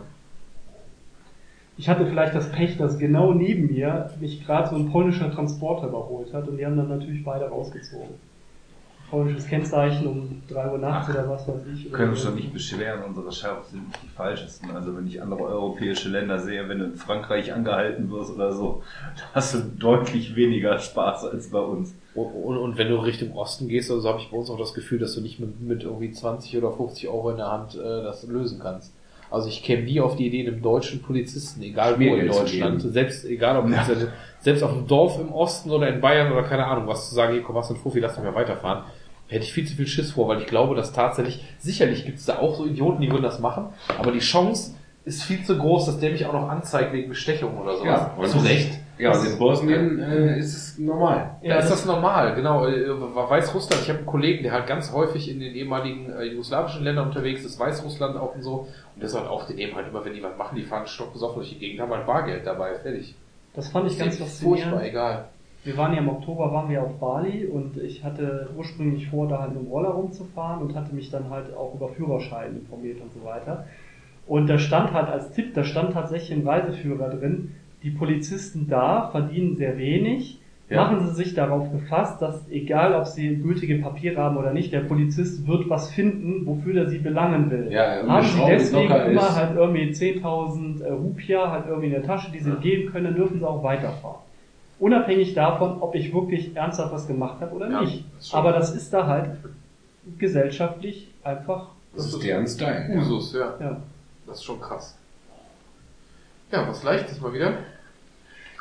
Ich 1.78 1.88
hatte 1.88 2.08
vielleicht 2.08 2.34
das 2.34 2.52
Pech, 2.52 2.78
dass 2.78 2.98
genau 2.98 3.34
neben 3.34 3.68
mir 3.72 4.10
mich 4.20 4.44
gerade 4.46 4.70
so 4.70 4.76
ein 4.76 4.92
polnischer 4.92 5.32
Transporter 5.32 5.88
überholt 5.88 6.34
hat 6.34 6.48
und 6.48 6.58
die 6.58 6.66
haben 6.66 6.76
dann 6.78 6.90
natürlich 6.90 7.24
beide 7.24 7.46
rausgezogen. 7.46 8.16
Polnisches 9.12 9.48
Kennzeichen 9.48 10.06
um 10.06 10.42
3 10.50 10.72
Uhr 10.72 10.80
nachts 10.80 11.08
Ach, 11.10 11.14
oder 11.16 11.30
was 11.30 11.48
weiß 11.48 11.62
ich. 11.74 11.86
Wir 11.86 11.92
können 11.92 12.10
uns 12.10 12.24
Oder- 12.24 12.32
doch 12.32 12.36
nicht 12.36 12.52
beschweren, 12.52 13.04
unsere 13.08 13.32
Sheriffs 13.32 13.72
sind 13.72 13.88
nicht 13.88 14.04
die 14.04 14.10
falschesten. 14.10 14.72
Also 14.72 14.98
wenn 14.98 15.08
ich 15.08 15.22
andere 15.22 15.44
europäische 15.44 16.10
Länder 16.10 16.40
sehe, 16.40 16.68
wenn 16.68 16.80
du 16.80 16.86
in 16.86 16.96
Frankreich 16.98 17.54
angehalten 17.54 18.12
wirst 18.12 18.34
oder 18.36 18.52
so, 18.52 18.82
da 19.16 19.24
hast 19.36 19.54
du 19.54 19.60
deutlich 19.60 20.36
weniger 20.36 20.78
Spaß 20.80 21.24
als 21.26 21.52
bei 21.52 21.60
uns. 21.60 21.96
Und, 22.16 22.26
und, 22.26 22.58
und 22.58 22.78
wenn 22.78 22.90
du 22.90 22.98
Richtung 22.98 23.32
Osten 23.38 23.70
gehst, 23.70 23.90
also 23.92 24.10
habe 24.10 24.20
ich 24.20 24.30
bei 24.30 24.36
uns 24.36 24.50
auch 24.50 24.60
das 24.60 24.74
Gefühl, 24.74 25.00
dass 25.00 25.14
du 25.16 25.22
nicht 25.22 25.40
mit, 25.40 25.62
mit 25.62 25.84
irgendwie 25.84 26.12
20 26.12 26.58
oder 26.58 26.74
50 26.74 27.08
Euro 27.08 27.30
in 27.30 27.38
der 27.38 27.50
Hand 27.50 27.76
äh, 27.76 27.78
das 28.04 28.28
lösen 28.28 28.60
kannst. 28.60 28.92
Also 29.30 29.50
ich 29.50 29.64
käme 29.64 29.84
nie 29.84 30.00
auf 30.00 30.16
die 30.16 30.28
Idee, 30.28 30.48
einem 30.48 30.62
deutschen 30.62 31.02
Polizisten, 31.02 31.62
egal 31.62 32.00
wo 32.00 32.16
in 32.16 32.28
Deutschland, 32.28 32.82
selbst 32.82 33.26
egal 33.26 33.58
ob 33.58 33.70
jetzt, 33.70 33.90
äh, 33.90 34.08
selbst 34.40 34.64
auf 34.64 34.72
dem 34.72 34.88
Dorf 34.88 35.20
im 35.20 35.32
Osten 35.32 35.72
oder 35.72 35.90
in 35.90 36.00
Bayern 36.00 36.32
oder 36.32 36.44
keine 36.44 36.66
Ahnung, 36.66 36.88
was 36.88 37.10
zu 37.10 37.16
sagen, 37.16 37.34
hier 37.34 37.44
komm, 37.44 37.56
was 37.56 37.70
ein 37.70 37.76
Fuffi, 37.76 38.00
lass 38.00 38.16
mich 38.16 38.26
mal 38.26 38.36
weiterfahren, 38.36 38.84
hätte 39.28 39.44
ich 39.44 39.52
viel 39.52 39.68
zu 39.68 39.76
viel 39.76 39.88
Schiss 39.88 40.12
vor, 40.12 40.28
weil 40.30 40.40
ich 40.40 40.48
glaube, 40.48 40.76
dass 40.76 40.94
tatsächlich, 40.94 41.44
sicherlich 41.60 42.06
gibt 42.06 42.20
es 42.20 42.26
da 42.26 42.40
auch 42.40 42.56
so 42.56 42.66
Idioten, 42.66 43.02
die 43.02 43.12
würden 43.12 43.24
das 43.24 43.40
machen, 43.40 43.66
aber 43.98 44.12
die 44.12 44.20
Chance 44.20 44.76
ist 45.04 45.24
viel 45.24 45.44
zu 45.44 45.58
groß, 45.58 45.86
dass 45.88 46.00
der 46.00 46.12
mich 46.12 46.26
auch 46.26 46.34
noch 46.34 46.50
anzeigt 46.50 46.94
wegen 46.94 47.10
Bestechung 47.10 47.58
oder 47.58 47.78
sowas. 47.78 47.86
Ja, 47.86 48.14
und 48.18 48.28
zu 48.28 48.40
Recht. 48.40 48.80
Ja, 48.98 49.12
und 49.12 49.28
in 49.28 49.38
Bosnien 49.38 50.00
äh, 50.00 50.40
ist 50.40 50.56
es 50.56 50.78
normal. 50.80 51.36
Ja, 51.42 51.58
ist 51.58 51.70
das 51.70 51.86
normal, 51.86 52.34
genau. 52.36 52.66
Äh, 52.66 52.90
Weißrussland, 52.90 53.84
ich 53.84 53.90
habe 53.90 54.00
einen 54.00 54.08
Kollegen, 54.08 54.44
der 54.44 54.54
halt 54.54 54.66
ganz 54.68 54.92
häufig 54.92 55.30
in 55.30 55.40
den 55.40 55.54
ehemaligen 55.54 56.12
äh, 56.12 56.24
jugoslawischen 56.24 56.84
Ländern 56.84 57.08
unterwegs 57.08 57.46
ist, 57.46 57.60
Weißrussland 57.60 58.18
auch 58.18 58.34
und 58.36 58.42
so. 58.42 58.68
Und 58.96 59.02
der 59.02 59.10
sagt 59.10 59.28
auch, 59.28 59.46
die 59.46 59.54
nehmen 59.54 59.76
halt 59.76 59.88
immer, 59.90 60.04
wenn 60.04 60.14
die 60.14 60.24
was 60.24 60.36
machen, 60.38 60.56
die 60.56 60.64
fahren 60.64 60.88
stockbesoffen 60.88 61.36
durch 61.36 61.50
die 61.50 61.60
Gegend, 61.60 61.80
haben 61.82 61.92
halt 61.92 62.08
Bargeld 62.08 62.46
dabei, 62.46 62.74
fertig. 62.76 63.14
Das 63.54 63.70
fand 63.70 63.92
ich 63.92 63.98
ganz 64.00 64.20
Ist 64.20 64.42
furchtbar, 64.42 64.72
faszinierend. 64.72 64.90
egal. 64.90 65.26
Wir 65.64 65.76
waren 65.78 65.94
ja 65.94 66.00
im 66.00 66.10
Oktober 66.10 66.52
waren 66.54 66.70
wir 66.70 66.82
auf 66.82 66.94
Bali 67.00 67.46
und 67.46 67.78
ich 67.78 68.04
hatte 68.04 68.50
ursprünglich 68.56 69.10
vor, 69.10 69.28
da 69.28 69.40
halt 69.40 69.54
mit 69.54 69.64
dem 69.64 69.68
Roller 69.70 69.90
rumzufahren 69.90 70.62
und 70.62 70.76
hatte 70.76 70.96
mich 70.96 71.10
dann 71.12 71.30
halt 71.30 71.54
auch 71.56 71.74
über 71.76 71.90
Führerschein 71.90 72.56
informiert 72.56 73.02
und 73.02 73.12
so 73.14 73.24
weiter. 73.28 73.66
Und 74.28 74.48
da 74.48 74.58
stand 74.60 74.94
halt 74.94 75.10
als 75.10 75.32
Tipp, 75.32 75.54
da 75.56 75.64
stand 75.64 75.94
tatsächlich 75.94 76.32
im 76.32 76.48
Reiseführer 76.48 77.10
drin, 77.10 77.56
die 77.84 77.92
Polizisten 77.92 78.68
da 78.68 79.10
verdienen 79.12 79.56
sehr 79.56 79.78
wenig. 79.78 80.40
Ja. 80.70 80.84
Machen 80.84 81.08
Sie 81.08 81.14
sich 81.16 81.34
darauf 81.34 81.72
gefasst, 81.72 82.22
dass 82.22 82.46
egal 82.50 82.94
ob 82.94 83.06
Sie 83.08 83.38
gültige 83.38 83.78
Papiere 83.78 84.18
haben 84.22 84.36
oder 84.36 84.52
nicht, 84.52 84.74
der 84.74 84.82
Polizist 84.82 85.48
wird 85.48 85.70
was 85.70 85.92
finden, 85.92 86.46
wofür 86.46 86.76
er 86.84 86.90
Sie 86.90 86.98
belangen 86.98 87.50
will. 87.50 87.72
Ja, 87.72 88.06
haben 88.06 88.26
Sie 88.26 88.42
deswegen 88.50 88.92
immer 88.92 89.22
ist. 89.30 89.36
halt 89.38 89.56
irgendwie 89.56 89.92
10.000 89.92 90.84
äh, 90.84 90.92
Rupia 90.92 91.50
halt 91.52 91.68
irgendwie 91.68 91.88
in 91.88 91.94
der 91.94 92.04
Tasche, 92.04 92.32
die 92.34 92.40
Sie 92.40 92.52
geben 92.62 92.92
können, 92.92 93.06
dann 93.06 93.16
dürfen 93.16 93.40
Sie 93.40 93.48
auch 93.48 93.64
weiterfahren. 93.64 94.18
Unabhängig 94.80 95.34
davon, 95.36 95.78
ob 95.82 95.96
ich 95.96 96.14
wirklich 96.14 96.54
ernsthaft 96.56 96.92
was 96.94 97.08
gemacht 97.08 97.40
habe 97.40 97.56
oder 97.56 97.70
Ja, 97.72 97.82
nicht. 97.82 98.04
das. 98.18 98.34
Aber 98.34 98.52
das 98.52 98.76
ist 98.76 98.92
da 98.92 99.08
halt 99.08 99.30
gesellschaftlich 100.20 101.08
einfach, 101.24 101.68
Das 101.96 102.08
ist 102.08 102.24
deren 102.24 102.48
Style. 102.48 102.90
ja. 102.94 103.00
Usus, 103.02 103.34
ja. 103.34 103.54
ja. 103.60 103.78
Das 104.26 104.38
ist 104.40 104.44
schon 104.44 104.60
krass. 104.60 104.97
Ja, 106.52 106.68
was 106.68 106.84
leichtes 106.84 107.20
mal 107.22 107.34
wieder. 107.34 107.54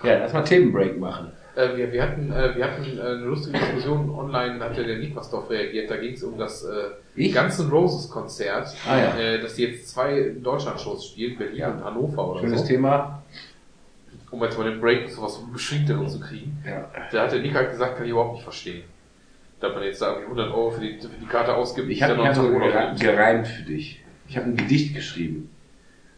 Ja, 0.03 0.11
erstmal 0.19 0.45
Themenbreak 0.45 0.99
machen. 0.99 1.33
Äh, 1.55 1.77
wir, 1.77 1.91
wir 1.93 2.03
hatten, 2.03 2.31
äh, 2.33 2.55
wir 2.55 2.65
hatten 2.65 2.85
äh, 2.99 3.01
eine 3.01 3.15
lustige 3.25 3.59
Diskussion 3.59 4.11
online, 4.11 4.59
da 4.59 4.67
hat 4.67 4.77
ja 4.77 4.83
der 4.85 4.99
Nick 4.99 5.17
was 5.17 5.31
drauf 5.31 5.49
reagiert. 5.49 5.91
Da 5.91 5.97
ging 5.97 6.13
es 6.13 6.23
um 6.23 6.37
das 6.37 6.65
äh, 6.65 6.91
Ich? 7.15 7.35
Guns 7.35 7.59
N' 7.59 7.71
Roses 7.71 8.11
Konzert, 8.11 8.69
Ah, 8.87 8.99
ja. 8.99 9.17
äh, 9.19 9.41
dass 9.41 9.55
die 9.55 9.63
jetzt 9.65 9.89
zwei 9.89 10.35
Deutschland-Shows 10.43 11.07
spielen, 11.07 11.39
Berlin 11.39 11.57
Ja. 11.57 11.71
und 11.71 11.83
Hannover 11.85 12.33
oder 12.33 12.41
Schönes 12.41 12.61
so. 12.61 12.67
Thema. 12.67 13.23
Um 14.31 14.43
jetzt 14.43 14.59
mal 14.59 14.69
den 14.71 14.81
Break 14.81 15.11
zu 15.11 15.23
was 15.23 15.39
Beschränkterem 15.51 16.07
zu 16.09 16.21
kriegen. 16.21 16.63
Ja. 16.67 16.91
Da 17.13 17.23
hat 17.23 17.33
der 17.33 17.41
Nick 17.41 17.55
halt 17.55 17.71
gesagt, 17.71 17.97
kann 17.97 18.05
ich 18.05 18.11
überhaupt 18.11 18.35
nicht 18.35 18.43
verstehen. 18.43 18.83
Dass 19.61 19.73
man 19.73 19.85
jetzt 19.85 20.03
da 20.03 20.09
irgendwie 20.09 20.25
100 20.41 20.51
Euro 20.53 20.71
für 20.73 20.81
die, 20.81 20.99
für 21.01 21.09
die 21.09 21.27
Karte 21.27 21.55
ausgibt. 21.55 21.89
Ich 21.89 22.03
habe 22.03 22.19
hab 22.19 22.37
noch 22.37 22.43
so 22.43 22.51
gereimt 22.99 23.47
für 23.49 23.63
dich. 23.63 24.03
Ich 24.29 24.37
habe 24.37 24.49
ein 24.49 24.57
Gedicht 24.57 24.95
geschrieben. 24.95 25.49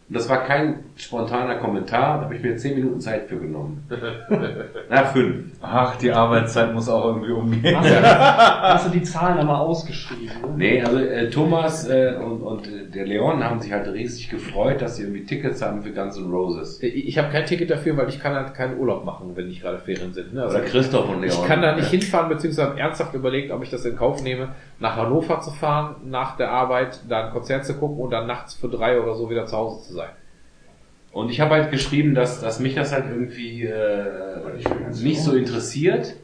Und 0.09 0.17
das 0.17 0.27
war 0.31 0.45
kein 0.45 0.85
spontaner 0.97 1.57
Kommentar, 1.57 2.17
da 2.17 2.25
habe 2.25 2.35
ich 2.35 2.43
mir 2.43 2.57
zehn 2.57 2.77
Minuten 2.77 2.99
Zeit 2.99 3.29
für 3.29 3.37
genommen. 3.37 3.87
Na, 4.89 5.05
fünf. 5.05 5.53
Ach, 5.61 5.97
die 5.97 6.11
Arbeitszeit 6.11 6.73
muss 6.73 6.89
auch 6.89 7.05
irgendwie 7.05 7.33
umgehen. 7.33 7.77
Hast, 7.77 7.91
du, 7.91 8.03
hast 8.03 8.87
du 8.87 8.91
die 8.91 9.03
Zahlen 9.03 9.37
einmal 9.37 9.57
ausgeschrieben? 9.57 10.41
Ne? 10.43 10.55
Nee, 10.57 10.83
also 10.83 10.99
äh, 10.99 11.29
Thomas 11.29 11.87
äh, 11.91 12.15
und, 12.15 12.41
und 12.41 12.67
äh, 12.69 12.87
der 12.87 13.05
Leon 13.05 13.45
haben 13.45 13.61
sich 13.61 13.71
halt 13.71 13.87
riesig 13.89 14.31
gefreut, 14.31 14.81
dass 14.81 14.97
sie 14.97 15.03
irgendwie 15.03 15.25
Tickets 15.25 15.61
haben 15.61 15.83
für 15.83 15.93
Guns 15.93 16.17
N' 16.17 16.31
Roses. 16.31 16.83
Ich 16.83 17.07
ich 17.09 17.19
habe 17.19 17.31
kein 17.31 17.45
Ticket 17.45 17.71
dafür, 17.71 17.95
weil 17.99 18.09
ich 18.09 18.19
kann 18.19 18.35
halt 18.35 18.55
keinen 18.55 18.79
Urlaub 18.79 19.05
machen, 19.05 19.33
wenn 19.35 19.49
nicht 19.49 19.61
gerade 19.61 19.79
Ferien 19.79 20.15
sind. 20.15 20.33
Ne? 20.33 20.43
Also 20.43 20.57
Oder 20.57 20.65
Christoph 20.65 21.09
und 21.11 21.21
Leon. 21.21 21.35
ich 21.39 21.47
kann 21.47 21.61
da 21.61 21.77
nicht 21.77 21.89
hinfahren, 21.91 22.31
beziehungsweise 22.31 22.71
habe 22.71 22.81
ernsthaft 22.81 23.13
überlegt, 23.13 23.53
ob 23.53 23.63
ich 23.63 23.69
das 23.69 23.85
in 23.85 23.95
Kauf 23.95 24.23
nehme, 24.23 24.55
nach 24.81 24.97
Hannover 24.97 25.41
zu 25.41 25.51
fahren, 25.51 25.97
nach 26.05 26.37
der 26.37 26.51
Arbeit, 26.51 27.01
da 27.09 27.27
ein 27.27 27.33
Konzert 27.33 27.65
zu 27.65 27.75
gucken 27.75 27.99
und 27.99 28.11
dann 28.11 28.27
nachts 28.27 28.55
für 28.55 28.69
drei 28.69 29.01
oder 29.01 29.15
so 29.15 29.29
wieder 29.29 29.47
zu 29.47 29.57
Hause 29.57 29.87
zu 29.87 29.95
sein. 29.95 30.11
Und 31.13 31.31
ich 31.31 31.41
habe 31.41 31.55
halt 31.55 31.71
geschrieben, 31.71 32.15
dass, 32.15 32.41
dass 32.41 32.61
mich 32.61 32.75
das 32.75 32.93
halt 32.93 33.07
irgendwie 33.11 33.65
äh, 33.65 34.61
nicht 35.03 35.21
so 35.23 35.35
interessiert, 35.35 36.15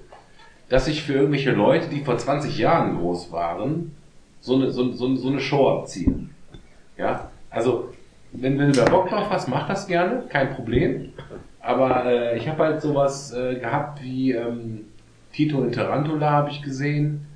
dass 0.68 0.88
ich 0.88 1.02
für 1.02 1.14
irgendwelche 1.14 1.52
Leute, 1.52 1.88
die 1.88 2.00
vor 2.00 2.16
20 2.16 2.56
Jahren 2.58 2.98
groß 2.98 3.32
waren, 3.32 3.94
so 4.40 4.54
eine, 4.54 4.70
so, 4.70 4.92
so, 4.92 5.14
so 5.16 5.28
eine 5.28 5.40
Show 5.40 5.68
abziehe. 5.68 6.14
Ja, 6.96 7.30
also 7.50 7.92
wenn, 8.32 8.58
wenn 8.58 8.72
du 8.72 8.78
da 8.78 8.84
Bock 8.84 9.08
drauf 9.08 9.30
hast, 9.30 9.48
mach 9.48 9.66
das 9.66 9.86
gerne, 9.86 10.24
kein 10.28 10.54
Problem. 10.54 11.12
Aber 11.60 12.04
äh, 12.04 12.36
ich 12.36 12.48
habe 12.48 12.62
halt 12.62 12.82
sowas 12.82 13.32
äh, 13.32 13.56
gehabt 13.56 14.02
wie 14.02 14.32
ähm, 14.32 14.86
Tito 15.32 15.62
in 15.62 15.72
Tarantula 15.72 16.30
habe 16.30 16.50
ich 16.50 16.62
gesehen, 16.62 17.26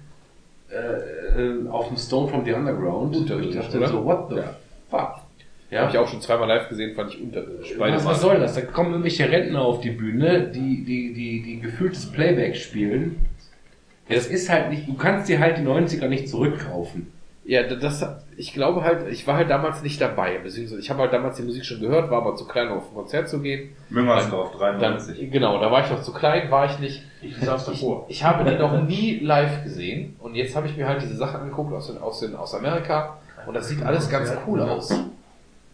äh, 0.71 1.41
äh, 1.41 1.69
auf 1.69 1.89
dem 1.89 1.97
Stone 1.97 2.29
from 2.29 2.45
the 2.45 2.53
Underground. 2.53 3.17
Unterirdisch, 3.17 3.51
ich 3.51 3.57
dachte 3.57 3.79
oder? 3.79 3.89
so, 3.89 4.05
what 4.05 4.29
the 4.31 4.37
Ja. 4.37 4.55
fuck? 4.91 5.15
Ja. 5.71 5.81
Habe 5.83 5.91
ich 5.93 5.99
auch 5.99 6.09
schon 6.09 6.21
zweimal 6.23 6.49
live 6.49 6.69
gesehen, 6.69 6.95
fand 6.95 7.13
ich 7.15 7.21
unterirdisch. 7.23 7.75
Was, 7.79 8.05
was 8.05 8.21
soll 8.23 8.41
das? 8.41 8.55
Da 8.55 8.63
kommen 8.63 8.91
irgendwelche 8.91 9.31
Rentner 9.31 9.61
auf 9.63 9.81
die 9.81 9.91
Bühne, 9.91 10.51
die, 10.55 10.83
die, 10.85 11.13
die, 11.13 11.43
die 11.43 11.61
gefühltes 11.61 12.07
Playback 12.07 12.57
spielen. 12.57 13.17
Ja, 14.09 14.15
das 14.15 14.27
ist 14.29 14.49
halt 14.49 14.71
nicht, 14.71 14.89
du 14.89 14.95
kannst 14.95 15.29
dir 15.29 15.39
halt 15.39 15.59
die 15.59 15.63
90er 15.63 16.09
nicht 16.09 16.29
zurückkaufen. 16.29 17.13
Ja, 17.45 17.63
das, 17.65 18.03
ich 18.39 18.53
glaube 18.53 18.85
halt, 18.85 19.09
ich 19.09 19.27
war 19.27 19.37
halt 19.37 19.51
damals 19.51 19.83
nicht 19.83 20.01
dabei, 20.01 20.39
beziehungsweise 20.39 20.81
ich 20.81 20.89
habe 20.91 21.01
halt 21.01 21.13
damals 21.13 21.37
die 21.37 21.43
Musik 21.43 21.65
schon 21.65 21.81
gehört, 21.81 22.09
war 22.09 22.19
aber 22.19 22.37
zu 22.37 22.47
klein, 22.47 22.69
um 22.69 22.79
auf 22.79 22.91
ein 22.91 22.95
Konzert 22.95 23.29
zu 23.29 23.41
gehen. 23.41 23.71
Müngersdorf, 23.91 24.53
Dann, 24.59 24.79
93. 24.79 25.31
genau, 25.33 25.61
da 25.61 25.73
war 25.73 25.85
ich 25.85 25.91
noch 25.91 26.03
zu 26.03 26.13
klein, 26.13 26.49
war 26.49 26.67
ich 26.67 26.79
nicht. 26.79 27.03
Ich 27.21 27.37
saß 27.37 27.67
davor. 27.67 28.07
Ich 28.09 28.23
habe 28.23 28.49
die 28.49 28.57
noch 28.57 28.81
nie 28.85 29.19
live 29.19 29.65
gesehen 29.65 30.15
und 30.21 30.37
jetzt 30.37 30.55
habe 30.55 30.69
ich 30.69 30.77
mir 30.77 30.87
halt 30.87 31.03
diese 31.03 31.17
Sachen 31.17 31.41
angeguckt 31.41 31.73
aus, 31.73 31.89
den, 31.89 31.99
aus, 31.99 32.21
den, 32.21 32.37
aus 32.37 32.55
Amerika 32.55 33.19
und 33.47 33.55
das 33.55 33.69
sieht 33.69 33.83
alles 33.83 34.09
ganz 34.09 34.33
cool 34.47 34.63
aus. 34.63 34.95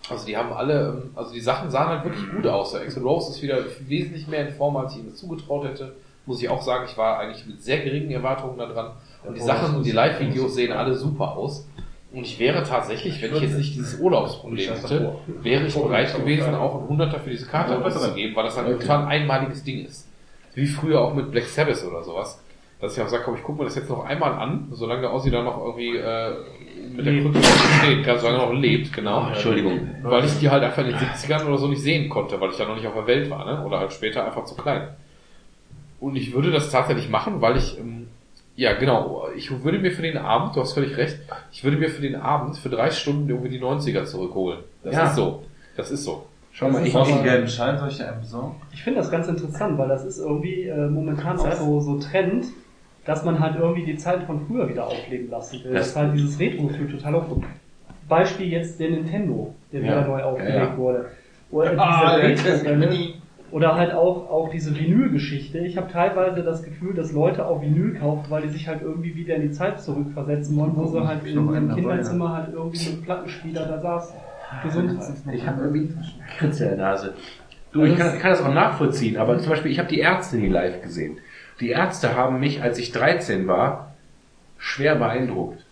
Also 0.09 0.26
die 0.26 0.36
haben 0.36 0.52
alle, 0.52 1.02
also 1.15 1.34
die 1.34 1.41
Sachen 1.41 1.70
sahen 1.70 1.89
halt 1.89 2.05
wirklich 2.05 2.31
gut 2.31 2.47
aus. 2.47 2.73
Der 2.73 2.81
Axel 2.81 3.02
Rose 3.02 3.31
ist 3.31 3.43
wieder 3.43 3.59
wesentlich 3.86 4.26
mehr 4.26 4.49
in 4.49 4.55
Form, 4.55 4.76
als 4.76 4.94
ich 4.94 5.01
ihm 5.01 5.10
das 5.10 5.17
zugetraut 5.17 5.65
hätte. 5.65 5.97
Muss 6.26 6.43
ich 6.43 6.49
auch 6.49 6.62
sagen, 6.62 6.86
ich 6.89 6.97
war 6.97 7.18
eigentlich 7.18 7.47
mit 7.47 7.62
sehr 7.62 7.81
geringen 7.81 8.10
Erwartungen 8.10 8.57
da 8.57 8.67
dran. 8.67 8.93
Und 9.23 9.34
die 9.34 9.41
Sachen 9.41 9.76
und 9.76 9.84
die 9.84 9.93
Live-Videos 9.93 10.55
sehen 10.55 10.73
alle 10.73 10.94
super 10.94 11.36
aus. 11.36 11.67
Und 12.15 12.23
ich 12.23 12.39
wäre 12.39 12.62
tatsächlich, 12.62 13.20
wenn 13.20 13.34
ich 13.34 13.43
jetzt 13.43 13.59
nicht 13.59 13.75
dieses 13.75 13.99
Urlaubsproblem 13.99 14.75
hätte, 14.75 15.17
wäre 15.43 15.67
ich 15.67 15.75
bereit 15.75 16.17
gewesen, 16.17 16.55
auch 16.55 16.78
einen 16.78 16.89
Hunderter 16.89 17.18
für 17.18 17.31
diese 17.31 17.47
Karte 17.47 17.84
auszugeben, 17.84 18.36
weil 18.36 18.44
das 18.44 18.57
halt 18.57 18.81
total 18.81 19.02
ein 19.02 19.09
einmaliges 19.09 19.65
Ding 19.65 19.84
ist. 19.84 20.09
Wie 20.55 20.67
früher 20.67 21.01
auch 21.01 21.12
mit 21.12 21.33
Black 21.33 21.47
Sabbath 21.47 21.84
oder 21.84 22.05
sowas. 22.05 22.41
Dass 22.81 22.97
ich 22.97 23.02
auch 23.02 23.09
sage, 23.09 23.23
komm, 23.25 23.34
ich 23.34 23.43
gucke 23.43 23.59
mir 23.59 23.65
das 23.65 23.75
jetzt 23.76 23.89
noch 23.89 24.05
einmal 24.05 24.33
an, 24.33 24.68
solange 24.73 25.01
der 25.01 25.12
Ossi 25.12 25.31
da 25.31 25.43
noch 25.43 25.59
irgendwie 25.65 25.97
äh, 25.97 26.34
mit 26.94 27.07
der 27.07 27.20
Krücke 27.20 27.41
steht, 27.83 28.05
kann, 28.05 28.18
solange 28.18 28.39
er 28.39 28.47
noch 28.47 28.52
lebt, 28.52 28.93
genau. 28.93 29.26
Entschuldigung. 29.28 29.91
Weil 30.02 30.25
ich 30.25 30.39
die 30.39 30.51
halt 30.51 30.62
einfach 30.62 30.84
in 30.84 30.89
den 30.89 30.97
70ern 30.97 31.47
oder 31.47 31.59
so 31.59 31.67
nicht 31.67 31.83
sehen 31.83 32.09
konnte, 32.09 32.41
weil 32.41 32.51
ich 32.51 32.57
da 32.57 32.67
noch 32.67 32.76
nicht 32.76 32.86
auf 32.86 32.94
der 32.94 33.07
Welt 33.07 33.31
war, 33.31 33.44
ne? 33.44 33.65
Oder 33.65 33.78
halt 33.81 33.93
später 33.93 34.25
einfach 34.25 34.44
zu 34.44 34.55
klein. 34.55 34.89
Und 35.99 36.17
ich 36.17 36.33
würde 36.33 36.51
das 36.51 36.70
tatsächlich 36.70 37.09
machen, 37.09 37.41
weil 37.41 37.57
ich, 37.57 37.78
ähm, 37.78 38.09
ja 38.57 38.74
genau, 38.74 39.28
ich 39.36 39.50
würde 39.65 39.78
mir 39.78 39.91
für 39.91 40.02
den 40.02 40.16
Abend, 40.18 40.55
du 40.57 40.60
hast 40.60 40.73
völlig 40.74 40.97
recht, 40.97 41.18
ich 41.52 41.65
würde 41.65 41.76
mir 41.76 41.89
für 41.89 42.02
den 42.02 42.16
Abend 42.16 42.57
für 42.57 42.68
drei 42.68 42.91
Stunden 42.91 43.28
irgendwie 43.28 43.49
die 43.50 43.60
90er 43.60 44.05
zurückholen. 44.05 44.60
Das 44.83 44.94
Ja. 44.94 45.07
ist 45.07 45.16
so. 45.16 45.42
Das 45.76 45.91
ist 45.91 46.05
so. 46.05 46.26
Schau 46.52 46.68
mal, 46.68 46.86
ich, 46.86 46.94
einen 46.94 47.24
gelben 47.24 47.49
Schein, 47.49 47.76
soll 47.78 47.89
ich 47.89 47.97
dir 47.97 48.08
einen 48.12 48.20
besorgen? 48.20 48.55
Ich 48.73 48.83
finde 48.84 49.00
das 49.00 49.10
ganz 49.10 49.26
interessant, 49.26 49.76
weil 49.76 49.89
das 49.89 50.05
ist 50.05 50.18
irgendwie 50.18 50.65
äh, 50.68 50.86
momentan 50.89 51.36
auch 51.39 51.50
so, 51.52 51.81
so 51.81 51.99
Trend, 51.99 52.47
dass 53.05 53.24
man 53.24 53.41
halt 53.41 53.57
irgendwie 53.58 53.84
die 53.84 53.97
Zeit 53.97 54.23
von 54.23 54.47
früher 54.47 54.68
wieder 54.68 54.86
aufleben 54.86 55.28
lassen 55.31 55.65
will. 55.65 55.73
Das- 55.74 55.92
Das 55.92 55.97
halt 55.97 56.15
dieses 56.15 56.39
Retro-Gefühl 56.39 56.91
total 56.92 57.16
auf. 57.16 57.24
Beispiel 58.08 58.47
jetzt 58.52 58.78
der 58.78 58.91
Nintendo, 58.91 59.52
der 59.73 59.81
Ja. 59.81 59.86
wieder 59.86 60.07
neu 60.07 60.23
aufgelegt 60.23 60.55
Ja, 60.55 60.65
ja. 60.65 60.76
wurde. 60.76 61.07
Oder 61.50 61.70
diese 61.70 61.83
Ah, 61.83 62.16
der 62.18 62.28
Retro 62.28 62.49
oder 63.55 63.76
halt 63.76 63.92
auch, 63.92 64.28
auch 64.31 64.50
diese 64.50 64.76
Vinyl-Geschichte. 64.76 65.60
Ich 65.60 65.76
habe 65.76 65.89
teilweise 65.89 66.42
das 66.42 66.65
Gefühl, 66.65 66.92
dass 66.92 67.12
Leute 67.12 67.47
auch 67.47 67.62
Vinyl 67.62 67.94
kaufen, 67.94 68.24
weil 68.28 68.42
die 68.42 68.49
sich 68.49 68.66
halt 68.66 68.83
irgendwie 68.83 69.15
wieder 69.15 69.36
in 69.36 69.42
die 69.42 69.52
Zeit 69.52 69.81
zurückversetzen 69.81 70.57
wollen, 70.57 70.74
wo 70.74 70.86
sie 70.89 71.07
halt 71.07 71.24
in 71.24 71.36
dabei, 71.36 71.60
Kinderzimmer 71.73 72.33
halt 72.33 72.49
irgendwie 72.52 72.91
mit 72.91 73.05
Plattenspieler 73.05 73.65
da 73.66 73.81
saß. 73.81 74.12
Gesundheit. 74.65 75.15
ich 75.33 75.47
habe 75.47 75.62
irgendwie 75.62 75.94
Kritze 76.36 76.65
in 76.65 76.70
der 76.70 76.78
Nase. 76.78 77.15
Du, 77.70 77.84
ich 77.84 77.97
kann, 77.97 78.16
ich 78.16 78.20
kann 78.20 78.33
das 78.33 78.42
auch 78.42 78.52
nachvollziehen, 78.52 79.16
aber 79.18 79.39
zum 79.39 79.50
Beispiel, 79.50 79.70
ich 79.70 79.78
habe 79.78 79.89
die 79.89 80.00
Ärzte 80.00 80.36
nie 80.36 80.49
live 80.49 80.83
gesehen. 80.83 81.18
Die 81.60 81.68
Ärzte 81.68 82.16
haben 82.16 82.41
mich, 82.41 82.60
als 82.60 82.78
ich 82.78 82.91
13 82.91 83.47
war, 83.47 83.94
schwer 84.58 84.97
beeindruckt. 84.97 85.65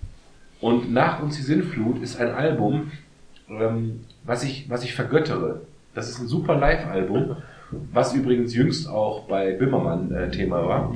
Und 0.61 0.93
nach 0.93 1.21
uns 1.21 1.35
die 1.35 1.43
Sinnflut 1.43 2.01
ist 2.01 2.21
ein 2.21 2.31
Album, 2.31 2.93
ähm, 3.49 4.05
was 4.23 4.45
ich, 4.45 4.71
was 4.71 4.85
ich 4.85 4.95
vergöttere. 4.95 5.63
Das 5.97 6.09
ist 6.09 6.21
ein 6.21 6.29
super 6.29 6.55
Live-Album, 6.55 7.39
was 7.93 8.15
übrigens 8.15 8.55
jüngst 8.55 8.89
auch 8.89 9.27
bei 9.27 9.53
Bimmermann 9.53 10.13
äh, 10.13 10.31
Thema 10.31 10.67
war. 10.67 10.95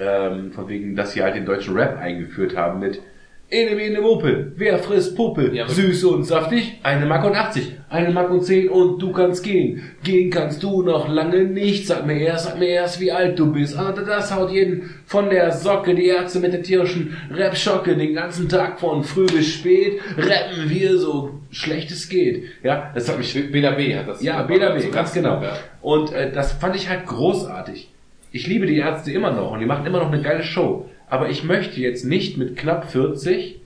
Ähm, 0.00 0.52
von 0.52 0.68
wegen, 0.68 0.94
dass 0.94 1.12
sie 1.12 1.22
halt 1.22 1.34
den 1.34 1.46
deutschen 1.46 1.74
Rap 1.74 1.98
eingeführt 1.98 2.56
haben 2.56 2.78
mit 2.78 3.00
Ene 3.50 3.76
Mene 3.76 4.02
Muppe, 4.02 4.52
wer 4.56 4.78
frisst 4.78 5.16
Puppe? 5.16 5.50
Ja, 5.54 5.64
aber- 5.64 5.72
Süß 5.72 6.04
und 6.04 6.24
saftig, 6.24 6.80
eine 6.82 7.06
Mark 7.06 7.24
und 7.24 7.34
80, 7.34 7.72
eine 7.88 8.10
Mark 8.10 8.30
und 8.30 8.42
10 8.42 8.68
und 8.68 9.00
du 9.00 9.10
kannst 9.10 9.42
gehen. 9.42 9.80
Gehen 10.04 10.30
kannst 10.30 10.62
du 10.62 10.82
noch 10.82 11.08
lange 11.08 11.44
nicht, 11.44 11.86
sag 11.86 12.04
mir 12.06 12.18
erst, 12.18 12.44
sag 12.44 12.58
mir 12.58 12.68
erst, 12.68 13.00
wie 13.00 13.10
alt 13.10 13.38
du 13.38 13.50
bist. 13.50 13.78
Ah, 13.78 13.92
das 13.92 14.34
haut 14.34 14.50
jeden 14.52 14.90
von 15.06 15.30
der 15.30 15.50
Socke, 15.52 15.94
die 15.94 16.04
Ärzte 16.04 16.40
mit 16.40 16.52
der 16.52 16.62
tierischen 16.62 17.16
Rap-Schocke, 17.30 17.96
den 17.96 18.12
ganzen 18.12 18.50
Tag 18.50 18.78
von 18.78 19.02
früh 19.02 19.24
bis 19.24 19.54
spät, 19.54 19.98
rappen 20.18 20.68
wir 20.68 20.98
so 20.98 21.40
schlecht 21.50 21.90
es 21.90 22.10
geht. 22.10 22.44
Ja, 22.62 22.90
das 22.94 23.08
hat 23.08 23.16
mich 23.16 23.32
Bela 23.50 23.70
B 23.70 23.96
hat 23.96 24.08
das. 24.08 24.22
ja, 24.22 24.46
so 24.78 24.90
ganz 24.90 25.14
genau. 25.14 25.40
Ja. 25.42 25.56
Und 25.80 26.12
äh, 26.12 26.30
das 26.30 26.52
fand 26.52 26.76
ich 26.76 26.90
halt 26.90 27.06
großartig. 27.06 27.88
Ich 28.30 28.46
liebe 28.46 28.66
die 28.66 28.76
Ärzte 28.76 29.10
immer 29.10 29.32
noch 29.32 29.52
und 29.52 29.60
die 29.60 29.66
machen 29.66 29.86
immer 29.86 30.00
noch 30.00 30.12
eine 30.12 30.20
geile 30.20 30.42
Show. 30.42 30.84
Aber 31.10 31.28
ich 31.30 31.44
möchte 31.44 31.80
jetzt 31.80 32.04
nicht 32.04 32.36
mit 32.36 32.56
knapp 32.56 32.90
40 32.90 33.60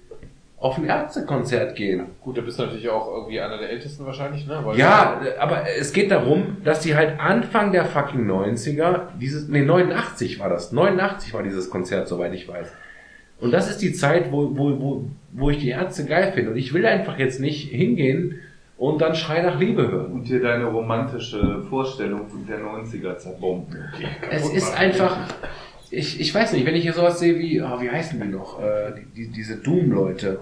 auf 0.59 0.79
ein 0.79 0.85
Ärztekonzert 0.85 1.75
gehen. 1.75 2.07
Gut, 2.21 2.39
da 2.39 2.43
bist 2.43 2.59
du 2.59 2.63
natürlich 2.63 2.89
auch 2.89 3.13
irgendwie 3.13 3.41
einer 3.41 3.59
der 3.59 3.71
Ältesten 3.71 4.07
wahrscheinlich, 4.07 4.47
ne? 4.47 4.61
Weil 4.63 4.79
Ja, 4.79 5.21
aber 5.41 5.65
es 5.77 5.93
geht 5.93 6.13
darum, 6.13 6.59
dass 6.63 6.81
die 6.81 6.95
halt 6.95 7.19
Anfang 7.19 7.73
der 7.73 7.85
fucking 7.85 8.31
90er, 8.31 9.09
dieses, 9.21 9.49
nee, 9.49 9.63
89 9.63 10.39
war 10.39 10.49
das, 10.49 10.71
89 10.71 11.35
war 11.35 11.43
dieses 11.43 11.69
Konzert, 11.69 12.07
soweit 12.07 12.33
ich 12.33 12.47
weiß. 12.47 12.73
Und 13.41 13.51
das 13.51 13.69
ist 13.69 13.79
die 13.79 13.93
Zeit, 13.93 14.31
wo, 14.31 14.57
wo, 14.57 14.81
wo, 14.81 15.05
wo 15.33 15.51
ich 15.51 15.59
die 15.59 15.71
Ärzte 15.71 16.05
geil 16.05 16.31
finde. 16.33 16.53
Und 16.53 16.57
ich 16.57 16.73
will 16.73 16.87
einfach 16.87 17.19
jetzt 17.19 17.41
nicht 17.41 17.71
hingehen 17.71 18.39
und 18.79 19.01
dann 19.01 19.17
Schrei 19.17 19.43
nach 19.43 19.59
Liebe 19.59 19.91
hören. 19.91 20.13
Und 20.13 20.29
dir 20.29 20.41
deine 20.41 20.67
romantische 20.67 21.65
Vorstellung 21.69 22.27
der 22.49 22.61
90er 22.61 23.17
zerbomben. 23.17 23.85
Es 24.31 24.49
ist 24.49 24.73
einfach, 24.79 25.17
ich, 25.93 26.21
ich 26.21 26.35
weiß 26.35 26.53
nicht, 26.53 26.67
wenn 26.67 26.75
ich 26.75 26.83
hier 26.83 26.93
sowas 26.95 27.19
sehe 27.19 27.39
wie, 27.39 27.61
oh, 27.63 27.81
wie 27.81 27.91
heißen 27.91 28.21
die 28.21 28.29
noch, 28.29 28.61
äh, 28.63 28.93
die, 28.97 29.07
die, 29.27 29.29
diese 29.33 29.57
Doom-Leute. 29.57 30.41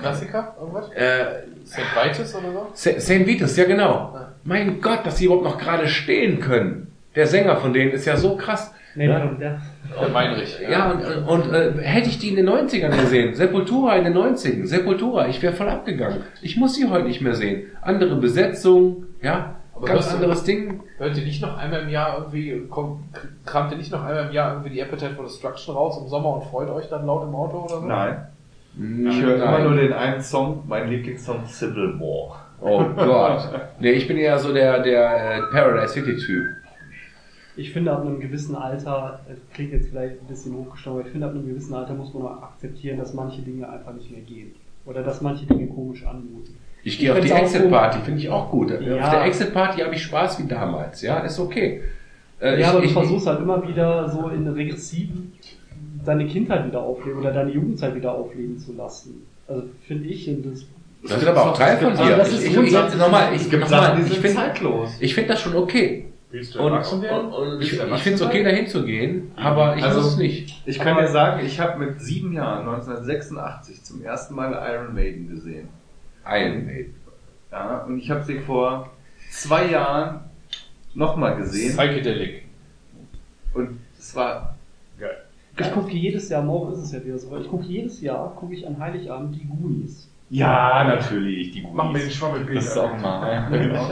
Klassiker? 0.00 0.56
Irgendwas? 0.58 0.90
Äh, 0.92 1.42
St. 1.64 1.78
Vitus 1.94 2.34
oder 2.34 2.52
so? 2.52 2.70
St. 2.74 3.26
Vitus, 3.26 3.56
ja 3.56 3.64
genau. 3.64 4.16
Mein 4.44 4.80
Gott, 4.80 5.06
dass 5.06 5.16
die 5.16 5.26
überhaupt 5.26 5.44
noch 5.44 5.58
gerade 5.58 5.86
stehen 5.86 6.40
können. 6.40 6.88
Der 7.14 7.26
Sänger 7.26 7.56
von 7.56 7.72
denen 7.72 7.92
ist 7.92 8.06
ja 8.06 8.16
so 8.16 8.36
krass. 8.36 8.72
Nee, 8.96 9.06
Ja. 9.06 9.18
der, 9.18 9.34
der, 9.34 9.60
Der 10.00 10.08
Meinrich. 10.08 10.58
Ja, 10.68 10.90
und, 10.90 11.04
und 11.44 11.52
äh, 11.54 11.72
hätte 11.82 12.08
ich 12.08 12.18
die 12.18 12.30
in 12.30 12.36
den 12.36 12.48
90ern 12.48 12.98
gesehen, 12.98 13.34
Sepultura 13.34 13.96
in 13.96 14.04
den 14.04 14.14
90ern, 14.16 14.66
Sepultura, 14.66 15.28
ich 15.28 15.42
wäre 15.42 15.52
voll 15.52 15.68
abgegangen. 15.68 16.22
Ich 16.42 16.56
muss 16.56 16.74
sie 16.74 16.86
heute 16.88 17.04
nicht 17.06 17.20
mehr 17.20 17.34
sehen. 17.34 17.64
Andere 17.82 18.16
Besetzung, 18.16 19.04
ja, 19.22 19.56
Aber 19.76 19.86
ganz 19.86 19.98
hörst 20.00 20.12
du- 20.12 20.16
anderes 20.16 20.44
Ding. 20.44 20.80
Hört 20.98 21.16
ihr 21.16 21.24
nicht 21.24 21.42
noch 21.42 21.56
einmal 21.58 21.82
im 21.82 21.88
Jahr 21.90 22.18
irgendwie, 22.18 22.66
kommt, 22.68 23.00
kramt 23.44 23.72
ihr 23.72 23.78
nicht 23.78 23.92
noch 23.92 24.02
einmal 24.04 24.26
im 24.26 24.32
Jahr 24.32 24.52
irgendwie 24.52 24.70
die 24.70 24.80
Appetite 24.82 25.14
for 25.14 25.24
Destruction 25.24 25.74
raus 25.74 25.98
im 26.02 26.08
Sommer 26.08 26.34
und 26.36 26.44
freut 26.44 26.70
euch 26.70 26.88
dann 26.88 27.04
laut 27.06 27.22
im 27.28 27.34
Auto 27.34 27.64
oder 27.64 27.80
so? 27.80 27.86
Nein. 27.86 28.26
Hm, 28.76 29.06
Ich 29.08 29.22
höre 29.22 29.36
immer 29.36 29.50
Nein. 29.52 29.64
nur 29.64 29.74
den 29.76 29.92
einen 29.92 30.20
Song, 30.22 30.62
mein 30.66 30.88
Lieblingssong 30.88 31.46
Civil 31.46 31.98
War. 32.00 32.46
Oh 32.60 32.84
Gott. 32.96 33.48
Nee, 33.80 33.92
ich 33.92 34.08
bin 34.08 34.16
eher 34.16 34.38
so 34.38 34.52
der, 34.52 34.80
der 34.82 35.36
äh, 35.36 35.40
Paradise 35.52 35.92
City 35.92 36.16
Typ. 36.16 36.44
ich 37.56 37.72
finde, 37.72 37.92
ab 37.92 38.00
einem 38.02 38.20
gewissen 38.20 38.54
Alter, 38.56 39.20
das 39.28 39.38
klingt 39.52 39.72
jetzt 39.72 39.88
vielleicht 39.90 40.20
ein 40.22 40.26
bisschen 40.26 40.54
hochgestochen, 40.56 40.98
aber 40.98 41.06
ich 41.06 41.12
finde, 41.12 41.26
ab 41.26 41.32
einem 41.34 41.46
gewissen 41.46 41.74
Alter 41.74 41.94
muss 41.94 42.12
man 42.14 42.24
auch 42.24 42.42
akzeptieren, 42.42 42.98
dass 42.98 43.12
manche 43.14 43.42
Dinge 43.42 43.68
einfach 43.68 43.92
nicht 43.92 44.10
mehr 44.10 44.20
gehen. 44.22 44.54
Oder 44.86 45.02
dass 45.02 45.20
manche 45.20 45.46
Dinge 45.46 45.66
komisch 45.68 46.06
anmuten. 46.06 46.56
Ich 46.86 46.98
gehe 47.00 47.12
auf 47.12 47.18
die 47.18 47.26
find's 47.28 47.40
auch 47.40 47.42
Exit 47.56 47.70
Party, 47.70 47.98
finde 48.04 48.20
ich 48.20 48.30
auch 48.30 48.48
gut. 48.48 48.70
Ja. 48.70 49.04
Auf 49.04 49.10
der 49.10 49.24
Exit 49.24 49.52
Party 49.52 49.80
habe 49.80 49.94
ich 49.94 50.02
Spaß 50.04 50.38
wie 50.38 50.46
damals, 50.46 51.02
ja, 51.02 51.18
ist 51.18 51.38
okay. 51.40 51.82
Äh, 52.40 52.60
ja, 52.60 52.68
aber 52.70 52.78
ich, 52.78 52.84
du 52.84 52.86
ich, 52.88 52.92
versuchst 52.92 53.26
halt 53.26 53.40
immer 53.40 53.66
wieder 53.66 54.08
so 54.08 54.28
in 54.28 54.46
regressiven 54.46 55.32
deine 56.04 56.26
Kindheit 56.26 56.64
wieder 56.64 56.80
aufleben 56.80 57.18
oder 57.20 57.32
deine 57.32 57.50
Jugendzeit 57.50 57.92
wieder 57.96 58.12
aufleben 58.12 58.56
zu 58.58 58.72
lassen. 58.74 59.26
Also 59.48 59.64
finde 59.88 60.08
ich, 60.08 60.28
und 60.28 60.46
das 60.46 60.64
das 61.08 61.22
ist 61.22 61.28
aber 61.28 61.50
auch 61.50 61.58
Teil 61.58 61.76
von 61.78 61.88
Also 61.88 62.04
dir. 62.04 62.16
das 62.16 62.32
ist 62.32 62.42
ich, 62.44 62.50
ich, 62.50 62.54
grundsätzlich- 62.56 63.00
nochmal, 63.00 63.34
ich, 63.34 63.50
nochmal, 63.52 63.98
ich 64.00 64.18
finde 64.18 64.88
ich 65.00 65.14
finde 65.14 65.28
das 65.30 65.40
schon 65.40 65.56
okay. 65.56 66.06
Willst 66.30 66.54
du 66.54 66.58
erwachsen 66.60 66.96
und, 66.98 67.02
werden? 67.02 67.60
ich, 67.60 67.72
ich 67.72 67.78
finde 68.02 68.14
es 68.14 68.22
okay, 68.22 68.44
dahin 68.44 68.66
zu 68.68 68.84
gehen, 68.84 69.32
aber 69.36 69.76
ich 69.76 69.82
Also- 69.82 70.00
muss 70.02 70.12
es 70.12 70.16
nicht. 70.18 70.62
Ich 70.66 70.78
kann 70.78 70.92
Aber- 70.94 71.02
dir 71.02 71.08
sagen, 71.08 71.44
ich 71.44 71.58
habe 71.58 71.84
mit 71.84 72.00
sieben 72.00 72.32
Jahren, 72.32 72.60
1986, 72.66 73.82
zum 73.82 74.04
ersten 74.04 74.34
Mal 74.34 74.52
Iron 74.72 74.94
Maiden 74.94 75.28
gesehen. 75.28 75.68
Iron 76.28 76.66
Maiden. 76.66 76.94
Ja, 77.50 77.78
und 77.84 77.98
ich 77.98 78.10
habe 78.10 78.22
sie 78.24 78.38
vor 78.40 78.90
zwei 79.30 79.70
Jahren 79.70 80.20
nochmal 80.94 81.36
gesehen. 81.36 81.76
Psychedelic. 81.76 82.44
Und 83.54 83.80
es 83.98 84.14
war 84.14 84.56
Geil. 84.98 85.16
Ich 85.58 85.72
gucke 85.72 85.92
jedes 85.92 86.28
Jahr, 86.28 86.42
morgen 86.42 86.72
ist 86.72 86.80
es 86.80 86.92
ja 86.92 87.04
wieder 87.04 87.18
so, 87.18 87.36
ich 87.38 87.48
gucke 87.48 87.64
jedes 87.64 88.00
Jahr, 88.00 88.34
gucke 88.34 88.54
ich 88.54 88.66
an 88.66 88.78
Heiligabend 88.78 89.34
die 89.36 89.46
Goonies. 89.46 90.10
Ja, 90.28 90.84
natürlich, 90.84 91.52
die 91.52 91.62
Mach 91.72 91.84
mir 91.84 91.92
den 91.92 92.00
Goonies. 92.00 92.14
Schwammelbild. 92.14 92.58
Das 92.58 92.66
ist 92.66 92.78
auch 92.78 92.98
mal. 92.98 93.48
Genau. 93.50 93.90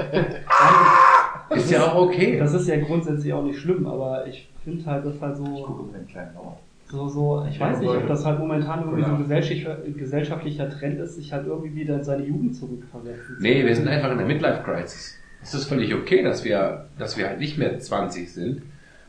Ist 1.50 1.70
ja 1.70 1.92
auch 1.92 2.06
okay. 2.06 2.38
Das 2.38 2.54
ist 2.54 2.66
ja 2.66 2.76
grundsätzlich 2.80 3.32
auch 3.32 3.42
nicht 3.42 3.58
schlimm, 3.60 3.86
aber 3.86 4.26
ich 4.26 4.48
finde 4.64 4.84
halt, 4.86 5.04
das 5.04 5.20
halt 5.20 5.38
Ich 5.38 5.46
so, 5.46 5.62
gucke 5.62 5.82
mir 5.84 5.98
einen 5.98 6.08
kleinen 6.08 6.34
Lauer. 6.34 6.58
So, 6.90 7.08
so, 7.08 7.46
ich 7.50 7.58
weiß 7.58 7.78
nicht, 7.80 7.88
ob 7.88 8.06
das 8.06 8.24
halt 8.24 8.38
momentan 8.38 8.80
irgendwie 8.82 9.02
so 9.02 9.10
ein 9.10 9.18
gesellschaftlicher, 9.18 9.76
gesellschaftlicher 9.96 10.70
Trend 10.70 11.00
ist, 11.00 11.16
sich 11.16 11.32
halt 11.32 11.46
irgendwie 11.46 11.74
wieder 11.74 11.96
in 11.96 12.04
seine 12.04 12.24
Jugend 12.24 12.54
zurückversetzen. 12.56 13.36
zu 13.36 13.42
Nee, 13.42 13.64
wir 13.64 13.74
sind 13.74 13.88
einfach 13.88 14.10
in 14.10 14.18
der 14.18 14.26
Midlife 14.26 14.62
Crisis. 14.62 15.16
Es 15.42 15.54
ist 15.54 15.66
völlig 15.66 15.94
okay, 15.94 16.22
dass 16.22 16.44
wir, 16.44 16.86
dass 16.98 17.16
wir 17.16 17.28
halt 17.28 17.40
nicht 17.40 17.58
mehr 17.58 17.78
20 17.78 18.32
sind, 18.32 18.62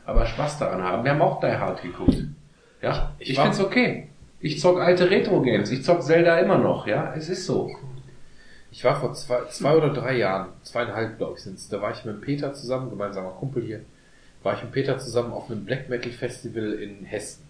aber 0.06 0.26
Spaß 0.26 0.60
daran 0.60 0.84
haben. 0.84 1.04
Wir 1.04 1.12
haben 1.12 1.22
auch 1.22 1.40
Die 1.40 1.48
Hard 1.48 1.82
geguckt. 1.82 2.24
Ja, 2.82 3.14
Ich 3.20 3.32
ich, 3.32 3.40
find's 3.40 3.60
okay. 3.60 4.10
Ich 4.40 4.60
zock 4.60 4.80
alte 4.80 5.10
Retro-Games. 5.10 5.72
Ich 5.72 5.84
zock 5.84 6.04
Zelda 6.04 6.38
immer 6.40 6.58
noch, 6.58 6.88
ja. 6.88 7.14
Es 7.16 7.30
ist 7.30 7.45
so. 7.45 7.72
Ich 8.72 8.84
war 8.84 9.00
vor 9.00 9.14
zwei, 9.14 9.45
zwei 9.50 9.78
oder 9.78 9.90
drei 9.94 10.18
Jahren, 10.18 10.50
zweieinhalb 10.62 11.18
glaube 11.18 11.36
ich 11.38 11.44
sind's, 11.44 11.70
da 11.70 11.82
war 11.82 11.92
ich 11.92 12.04
mit 12.04 12.20
Peter 12.20 12.54
zusammen, 12.54 12.90
gemeinsamer 12.90 13.32
Kumpel 13.32 13.64
hier, 13.64 13.82
war 14.44 14.54
ich 14.56 14.64
mit 14.64 14.74
Peter 14.74 14.98
zusammen 14.98 15.32
auf 15.32 15.50
einem 15.50 15.64
Black 15.64 15.88
Metal 15.88 16.12
Festival 16.12 16.74
in 16.74 17.06
Hessen. 17.06 17.45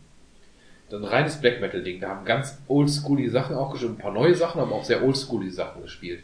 Ein 0.91 1.03
reines 1.03 1.41
Black 1.41 1.61
Metal 1.61 1.81
Ding, 1.81 1.99
da 1.99 2.09
haben 2.09 2.25
ganz 2.25 2.61
oldschoolige 2.67 3.31
Sachen 3.31 3.55
auch 3.55 3.71
gespielt, 3.71 3.93
ein 3.93 3.97
paar 3.97 4.13
neue 4.13 4.35
Sachen, 4.35 4.61
aber 4.61 4.73
auch 4.75 4.83
sehr 4.83 5.03
oldschoolige 5.03 5.51
Sachen 5.51 5.81
gespielt. 5.81 6.21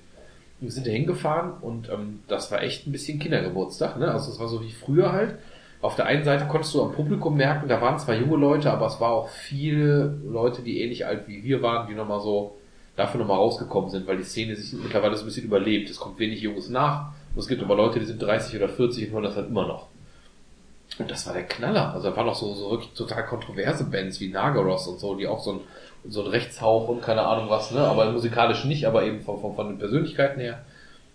Wir 0.59 0.72
sind 0.72 0.85
da 0.85 0.91
hingefahren 0.91 1.53
und 1.61 1.90
ähm, 1.90 2.19
das 2.27 2.51
war 2.51 2.61
echt 2.61 2.85
ein 2.85 2.91
bisschen 2.91 3.17
Kindergeburtstag, 3.17 3.98
ne? 3.98 4.11
Also 4.11 4.31
es 4.31 4.40
war 4.40 4.48
so 4.48 4.64
wie 4.64 4.72
früher 4.72 5.11
halt. 5.11 5.35
Auf 5.81 5.95
der 5.95 6.06
einen 6.06 6.23
Seite 6.23 6.45
konntest 6.45 6.75
du 6.75 6.83
am 6.83 6.91
Publikum 6.91 7.35
merken, 7.35 7.67
da 7.67 7.81
waren 7.81 7.98
zwar 7.98 8.14
junge 8.14 8.38
Leute, 8.38 8.72
aber 8.72 8.85
es 8.85 8.99
war 8.99 9.11
auch 9.11 9.30
viele 9.30 10.19
Leute, 10.23 10.61
die 10.61 10.80
ähnlich 10.80 11.07
alt 11.07 11.27
wie 11.27 11.43
wir 11.43 11.64
waren, 11.64 11.88
die 11.88 11.95
nochmal 11.95 12.22
so 12.22 12.56
dafür 12.95 13.19
nochmal 13.19 13.38
rausgekommen 13.38 13.90
sind, 13.90 14.06
weil 14.06 14.17
die 14.17 14.23
Szene 14.23 14.56
sich 14.56 14.80
mittlerweile 14.80 15.15
so 15.15 15.23
ein 15.23 15.25
bisschen 15.25 15.45
überlebt. 15.45 15.90
Es 15.90 15.99
kommt 15.99 16.19
wenig 16.19 16.41
Junges 16.41 16.69
nach 16.69 17.14
und 17.33 17.40
es 17.40 17.48
gibt 17.48 17.64
aber 17.64 17.75
Leute, 17.75 17.99
die 17.99 18.06
sind 18.06 18.22
30 18.22 18.56
oder 18.57 18.69
40 18.69 19.07
und 19.07 19.14
hören 19.14 19.23
das 19.23 19.35
halt 19.35 19.49
immer 19.49 19.67
noch. 19.67 19.88
Und 20.97 21.09
das 21.09 21.25
war 21.25 21.33
der 21.33 21.43
Knaller. 21.43 21.93
Also 21.93 22.09
da 22.09 22.17
waren 22.17 22.29
auch 22.29 22.35
so, 22.35 22.53
so 22.53 22.71
wirklich 22.71 22.91
total 22.93 23.25
kontroverse 23.25 23.85
Bands 23.85 24.19
wie 24.19 24.29
Nagaros 24.29 24.87
und 24.87 24.99
so, 24.99 25.15
die 25.15 25.27
auch 25.27 25.39
so 25.39 25.53
ein, 25.53 25.59
so 26.09 26.21
ein 26.23 26.27
Rechtshauch 26.27 26.87
und 26.89 27.01
keine 27.01 27.23
Ahnung 27.23 27.49
was, 27.49 27.71
ne? 27.71 27.79
Aber 27.81 28.11
musikalisch 28.11 28.65
nicht, 28.65 28.85
aber 28.85 29.03
eben 29.03 29.21
von, 29.21 29.39
von, 29.39 29.55
von 29.55 29.67
den 29.69 29.77
Persönlichkeiten 29.79 30.39
her. 30.41 30.63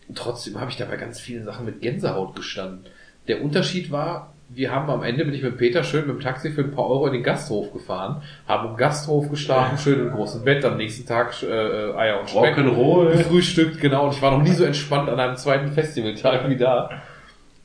Und 0.08 0.16
trotzdem 0.16 0.60
habe 0.60 0.70
ich 0.70 0.76
da 0.76 0.84
bei 0.84 0.96
ganz 0.96 1.20
vielen 1.20 1.44
Sachen 1.44 1.66
mit 1.66 1.80
Gänsehaut 1.80 2.34
gestanden. 2.36 2.86
Der 3.28 3.42
Unterschied 3.42 3.90
war, 3.90 4.32
wir 4.48 4.70
haben 4.70 4.88
am 4.88 5.02
Ende 5.02 5.24
bin 5.24 5.34
ich 5.34 5.42
mit 5.42 5.58
Peter 5.58 5.82
schön 5.82 6.06
mit 6.06 6.16
dem 6.16 6.20
Taxi 6.20 6.50
für 6.52 6.60
ein 6.62 6.70
paar 6.70 6.88
Euro 6.88 7.08
in 7.08 7.14
den 7.14 7.24
Gasthof 7.24 7.72
gefahren, 7.72 8.22
haben 8.46 8.68
im 8.70 8.76
Gasthof 8.76 9.28
geschlafen, 9.28 9.78
schön 9.78 9.98
im 9.98 10.12
großen 10.12 10.44
Bett, 10.44 10.64
am 10.64 10.76
nächsten 10.76 11.06
Tag 11.06 11.42
äh, 11.42 11.92
Eier 11.94 12.20
und 12.20 12.30
Speck 12.30 12.56
Rock'n'Roll. 12.56 13.12
gefrühstückt, 13.12 13.80
genau. 13.80 14.06
Und 14.06 14.14
ich 14.14 14.22
war 14.22 14.30
noch 14.30 14.42
nie 14.42 14.52
so 14.52 14.64
entspannt 14.64 15.08
an 15.08 15.18
einem 15.18 15.36
zweiten 15.36 15.72
Festivaltag 15.72 16.48
wie 16.48 16.56
da. 16.56 16.90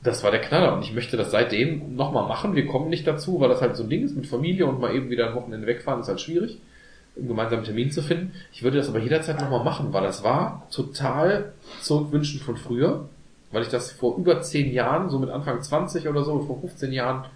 Das 0.02 0.24
war 0.24 0.32
der 0.32 0.40
Knaller 0.40 0.74
und 0.74 0.82
ich 0.82 0.92
möchte 0.92 1.16
das 1.16 1.30
seitdem 1.30 1.94
nochmal 1.94 2.26
machen. 2.26 2.56
Wir 2.56 2.66
kommen 2.66 2.90
nicht 2.90 3.06
dazu, 3.06 3.40
weil 3.40 3.48
das 3.48 3.60
halt 3.60 3.76
so 3.76 3.84
ein 3.84 3.88
Ding 3.88 4.04
ist 4.04 4.16
mit 4.16 4.26
Familie 4.26 4.66
und 4.66 4.80
mal 4.80 4.94
eben 4.94 5.10
wieder 5.10 5.28
ein 5.28 5.34
Wochenende 5.34 5.66
wegfahren 5.66 6.00
ist 6.00 6.08
halt 6.08 6.20
schwierig, 6.20 6.58
einen 7.16 7.28
gemeinsamen 7.28 7.64
Termin 7.64 7.92
zu 7.92 8.02
finden. 8.02 8.32
Ich 8.52 8.64
würde 8.64 8.78
das 8.78 8.88
aber 8.88 8.98
jederzeit 8.98 9.40
nochmal 9.40 9.62
machen, 9.62 9.92
weil 9.92 10.02
das 10.02 10.24
war 10.24 10.66
total 10.72 11.52
zurückwünschen 11.80 12.40
von 12.40 12.56
früher, 12.56 13.08
weil 13.52 13.62
ich 13.62 13.68
das 13.68 13.92
vor 13.92 14.16
über 14.16 14.40
zehn 14.40 14.72
Jahren, 14.72 15.08
so 15.08 15.20
mit 15.20 15.30
Anfang 15.30 15.62
20 15.62 16.08
oder 16.08 16.24
so, 16.24 16.40
vor 16.40 16.60
15 16.60 16.92
Jahren, 16.92 17.26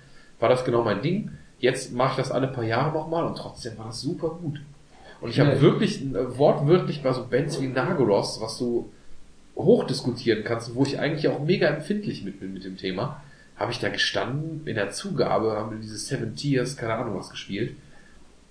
war 0.41 0.49
das 0.49 0.65
genau 0.65 0.83
mein 0.83 1.03
Ding. 1.03 1.31
Jetzt 1.61 1.93
mache 1.95 2.13
ich 2.13 2.17
das 2.17 2.33
alle 2.33 2.49
paar 2.49 2.65
Jahre 2.65 2.93
nochmal 2.93 3.25
und 3.27 3.37
trotzdem 3.37 3.79
war 3.79 3.87
das 3.87 4.01
super 4.01 4.31
gut. 4.31 4.61
Und 5.21 5.31
ich 5.31 5.41
habe 5.41 5.61
wirklich 5.61 6.03
äh, 6.03 6.39
wortwörtlich 6.39 7.03
bei 7.03 7.13
so 7.13 7.27
Bands 7.29 7.61
wie 7.61 7.69
Nagoros, 7.69 8.41
was 8.41 8.59
du 8.59 8.91
hochdiskutieren 9.57 10.45
kannst, 10.45 10.75
wo 10.75 10.85
ich 10.85 10.99
eigentlich 10.99 11.29
auch 11.29 11.41
mega 11.41 11.67
empfindlich 11.69 12.23
mit 12.23 12.41
bin 12.41 12.53
mit 12.53 12.65
dem 12.65 12.77
Thema, 12.77 13.23
habe 13.57 13.73
ich 13.73 13.79
da 13.79 13.89
gestanden 13.89 14.67
in 14.67 14.75
der 14.75 14.91
Zugabe, 14.91 15.53
haben 15.53 15.71
wir 15.71 15.79
diese 15.79 15.97
Seven 15.97 16.37
Tears, 16.37 16.77
keine 16.77 16.95
Ahnung 16.95 17.19
was 17.19 17.31
gespielt. 17.31 17.75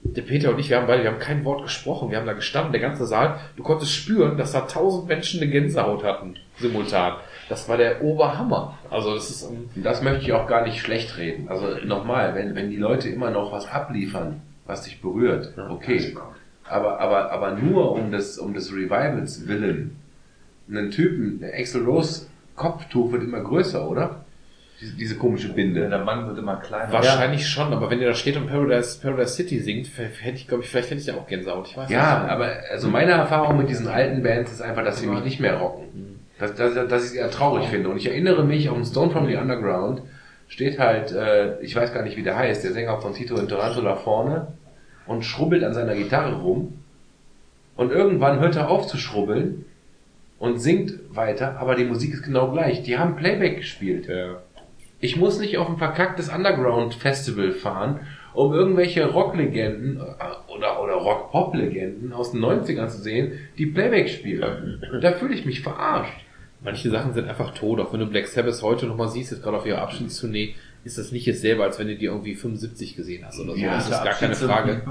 Der 0.03 0.21
Peter 0.21 0.51
und 0.51 0.59
ich, 0.59 0.69
wir 0.69 0.77
haben 0.77 0.87
beide, 0.87 1.03
wir 1.03 1.11
haben 1.11 1.19
kein 1.19 1.45
Wort 1.45 1.63
gesprochen, 1.63 2.11
wir 2.11 2.17
haben 2.17 2.27
da 2.27 2.33
gestanden, 2.33 2.71
der 2.71 2.81
ganze 2.81 3.05
Saal, 3.05 3.39
du 3.55 3.63
konntest 3.63 3.91
spüren, 3.91 4.37
dass 4.37 4.51
da 4.51 4.61
tausend 4.61 5.07
Menschen 5.07 5.41
eine 5.41 5.49
Gänsehaut 5.49 6.03
hatten, 6.03 6.35
simultan. 6.59 7.15
Das 7.49 7.69
war 7.69 7.77
der 7.77 8.03
Oberhammer. 8.03 8.77
Also 8.89 9.13
das 9.15 9.29
ist, 9.29 9.49
das 9.75 10.01
möchte 10.01 10.23
ich 10.23 10.33
auch 10.33 10.47
gar 10.47 10.63
nicht 10.63 10.79
schlecht 10.79 11.17
reden. 11.17 11.47
Also 11.49 11.77
nochmal, 11.85 12.35
wenn, 12.35 12.55
wenn 12.55 12.69
die 12.69 12.77
Leute 12.77 13.09
immer 13.09 13.29
noch 13.31 13.51
was 13.51 13.67
abliefern, 13.67 14.41
was 14.65 14.83
dich 14.83 15.01
berührt, 15.01 15.53
okay. 15.69 16.15
Aber, 16.67 16.99
aber, 16.99 17.31
aber 17.31 17.51
nur 17.51 17.91
um 17.91 18.11
des, 18.11 18.39
um 18.39 18.53
des 18.53 18.71
Revivals 18.71 19.47
willen. 19.47 19.97
Einen 20.69 20.91
Typen, 20.91 21.39
der 21.39 21.53
Axel 21.53 21.83
Rose 21.83 22.27
Kopftuch 22.55 23.11
wird 23.11 23.23
immer 23.23 23.41
größer, 23.41 23.87
oder? 23.89 24.25
Diese, 24.81 24.95
diese 24.95 25.15
komische 25.15 25.53
Binde. 25.53 25.87
Der 25.89 26.03
Mann 26.03 26.27
wird 26.27 26.37
immer 26.37 26.57
kleiner. 26.57 26.91
wahrscheinlich 26.91 27.47
schon, 27.47 27.71
aber 27.71 27.89
wenn 27.89 27.99
ihr 28.01 28.07
da 28.07 28.13
steht 28.13 28.35
und 28.35 28.47
Paradise, 28.47 28.99
Paradise 29.01 29.33
City 29.35 29.59
singt, 29.59 29.89
hätte 29.97 30.35
ich, 30.35 30.47
glaube 30.47 30.63
ich, 30.63 30.69
vielleicht 30.69 30.89
hätte 30.89 30.99
ich 31.01 31.07
ja 31.07 31.15
auch 31.15 31.27
Gänsehaut. 31.27 31.67
Ich 31.67 31.77
weiß 31.77 31.89
Ja, 31.89 32.19
nicht. 32.23 32.31
aber 32.31 32.49
also 32.71 32.89
meine 32.89 33.11
Erfahrung 33.11 33.57
mit 33.57 33.69
diesen 33.69 33.87
alten 33.87 34.21
Bands 34.21 34.51
ist 34.51 34.61
einfach, 34.61 34.83
dass 34.83 34.99
sie 34.99 35.07
mich 35.07 35.23
nicht 35.23 35.39
mehr 35.39 35.55
rocken. 35.57 36.19
Dass, 36.39 36.55
dass, 36.55 36.73
dass 36.73 37.03
ich 37.05 37.11
es 37.11 37.13
eher 37.15 37.31
traurig 37.31 37.67
finde. 37.67 37.87
Und 37.89 37.97
ich 37.97 38.07
erinnere 38.07 38.43
mich, 38.43 38.67
auf 38.69 38.75
dem 38.75 38.83
Stone 38.85 39.11
from 39.11 39.27
the 39.27 39.35
Underground 39.37 40.01
steht 40.49 40.77
halt, 40.77 41.11
äh, 41.13 41.59
ich 41.61 41.73
weiß 41.75 41.93
gar 41.93 42.03
nicht, 42.03 42.17
wie 42.17 42.23
der 42.23 42.35
heißt, 42.35 42.63
der 42.63 42.73
Sänger 42.73 42.99
von 42.99 43.13
Tito 43.13 43.35
und 43.35 43.49
da 43.51 43.95
vorne 43.95 44.47
und 45.07 45.23
schrubbelt 45.23 45.63
an 45.63 45.73
seiner 45.73 45.95
Gitarre 45.95 46.35
rum. 46.41 46.79
Und 47.77 47.91
irgendwann 47.91 48.39
hört 48.41 48.57
er 48.57 48.69
auf 48.69 48.87
zu 48.87 48.97
schrubbeln 48.97 49.65
und 50.45 50.59
singt 50.59 50.93
weiter, 51.09 51.57
aber 51.59 51.75
die 51.75 51.85
Musik 51.85 52.13
ist 52.13 52.23
genau 52.23 52.51
gleich. 52.51 52.83
Die 52.83 52.97
haben 52.97 53.15
Playback 53.15 53.57
gespielt. 53.57 54.07
Ja. 54.07 54.41
Ich 54.99 55.17
muss 55.17 55.39
nicht 55.39 55.57
auf 55.57 55.69
ein 55.69 55.77
verkacktes 55.77 56.29
Underground-Festival 56.29 57.51
fahren, 57.51 57.99
um 58.33 58.53
irgendwelche 58.53 59.05
Rocklegenden 59.05 59.97
äh, 59.97 60.53
oder, 60.53 60.81
oder 60.81 60.93
Rock-Pop-Legenden 60.93 62.13
aus 62.13 62.31
den 62.31 62.41
90ern 62.43 62.87
zu 62.87 63.01
sehen, 63.01 63.33
die 63.57 63.65
Playback 63.65 64.09
spielen. 64.09 64.81
Da 65.01 65.13
fühle 65.13 65.33
ich 65.33 65.45
mich 65.45 65.61
verarscht. 65.61 66.25
Manche 66.61 66.89
Sachen 66.89 67.13
sind 67.13 67.27
einfach 67.27 67.53
tot, 67.53 67.79
auch 67.79 67.93
wenn 67.93 67.99
du 67.99 68.07
Black 68.07 68.27
Sabbath 68.27 68.61
heute 68.63 68.87
nochmal 68.87 69.09
siehst, 69.09 69.31
jetzt 69.31 69.43
gerade 69.43 69.57
auf 69.57 69.65
ihrer 69.65 69.81
Abschiedstournee, 69.81 70.55
ist 70.85 70.99
das 70.99 71.11
nicht 71.11 71.25
jetzt 71.25 71.41
selber, 71.41 71.63
als 71.63 71.79
wenn 71.79 71.87
du 71.87 71.95
die 71.95 72.05
irgendwie 72.05 72.35
75 72.35 72.95
gesehen 72.95 73.25
hast 73.25 73.39
oder 73.39 73.53
so. 73.53 73.57
Ja, 73.57 73.75
das 73.75 73.89
ist 73.89 74.03
gar 74.03 74.13
keine 74.13 74.35
Frage. 74.35 74.83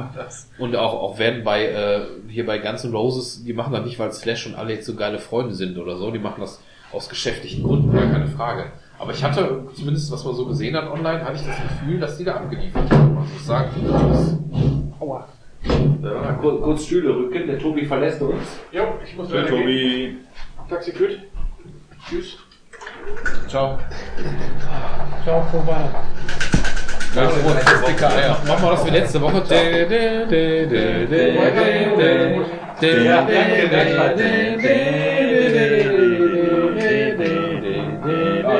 Und 0.58 0.74
auch, 0.74 0.92
auch 0.92 1.18
werden 1.20 1.44
bei, 1.44 1.66
äh, 1.66 2.00
hier 2.28 2.44
bei 2.44 2.58
Guns 2.58 2.82
N' 2.82 2.92
Roses, 2.92 3.44
die 3.44 3.52
machen 3.52 3.72
das 3.72 3.84
nicht, 3.84 3.96
weil 4.00 4.12
Slash 4.12 4.48
und 4.48 4.56
alle 4.56 4.74
jetzt 4.74 4.86
so 4.86 4.96
geile 4.96 5.20
Freunde 5.20 5.54
sind 5.54 5.78
oder 5.78 5.96
so, 5.96 6.10
die 6.10 6.18
machen 6.18 6.40
das 6.40 6.60
aus 6.92 7.08
geschäftlichen 7.08 7.62
Gründen, 7.62 7.92
gar 7.92 8.10
keine 8.10 8.26
Frage. 8.26 8.72
Aber 8.98 9.12
ich 9.12 9.22
hatte, 9.22 9.66
zumindest 9.74 10.10
was 10.10 10.24
man 10.24 10.34
so 10.34 10.46
gesehen 10.46 10.76
hat 10.76 10.90
online, 10.90 11.24
hatte 11.24 11.36
ich 11.36 11.46
das 11.46 11.62
Gefühl, 11.62 12.00
dass 12.00 12.18
die 12.18 12.24
da 12.24 12.34
abgeliefert 12.36 12.90
haben. 12.90 13.16
Also 13.16 13.30
ich 13.36 13.42
sag, 13.42 13.70
das 14.08 14.36
Aua. 14.98 15.28
Ja, 16.02 16.32
kurz, 16.40 16.62
kurz 16.62 16.84
Stühle 16.86 17.14
rücken, 17.14 17.46
der 17.46 17.58
Tobi 17.60 17.86
verlässt 17.86 18.20
uns. 18.20 18.58
Jo, 18.72 18.98
ich 19.04 19.16
muss 19.16 19.30
gehen. 19.30 19.46
Tobi. 19.46 20.16
Taxi 20.68 20.90
führt. 20.92 21.20
Tschüss. 22.08 22.38
Ciao. 23.48 23.78
Ciao. 25.24 25.44
Ja, 27.14 27.22
Eier. 28.08 28.36
Machen 28.46 28.62
wir 28.62 28.70
das 28.72 28.86
wie 28.86 28.90
letzte 28.90 29.20
Woche. 29.20 29.42
Ja, 29.50 29.60
Ah. 38.46 38.50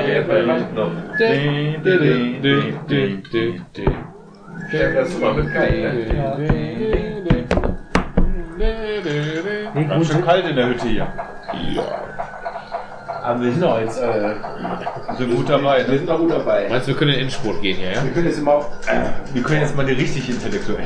Ja, 4.73 4.91
das 4.95 5.09
ist 5.09 5.15
super 5.15 5.33
mit 5.35 5.53
Kai, 5.53 5.69
ne? 5.69 6.07
Ja. 6.15 6.37
Ganz 9.89 10.07
schön 10.11 10.25
kalt 10.25 10.47
in 10.49 10.57
der 10.57 10.67
Hütte 10.69 10.87
hier. 10.89 11.07
Aber 13.25 13.41
wir 13.43 13.53
sind 13.53 13.65
auch 13.65 13.81
jetzt, 13.81 13.99
äh, 14.03 14.35
sind 15.17 15.35
gut 15.35 15.49
dabei. 15.49 15.79
wir 15.87 15.93
Ne? 15.95 15.99
sind 15.99 16.11
auch 16.11 16.19
gut 16.19 16.31
dabei. 16.31 16.67
Meinst 16.69 16.87
du, 16.87 16.93
wir 16.93 16.99
können 16.99 17.11
in 17.13 17.17
den 17.17 17.25
Endspurt 17.25 17.63
gehen 17.63 17.79
hier, 17.79 17.93
ja? 17.93 18.05
Wir 18.05 18.11
können 18.13 18.27
jetzt 18.27 18.39
immer 18.39 18.53
auch, 18.53 18.71
Wir 19.33 19.43
können 19.43 19.61
jetzt 19.63 19.75
mal 19.75 19.87
die 19.87 19.93
richtig 19.93 20.29
intellektuell 20.29 20.85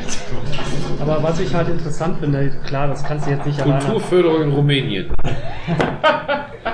Aber 1.00 1.20
was 1.20 1.41
ich 1.41 1.52
halt 1.52 1.68
interessant 1.68 2.18
finde, 2.20 2.50
klar, 2.65 2.86
das 2.86 3.02
kannst 3.02 3.26
du 3.26 3.31
jetzt 3.33 3.44
nicht 3.44 3.60
alleine. 3.60 3.81
Kulturförderung 3.84 4.42
in 4.42 4.52
Rumänien. 4.52 5.12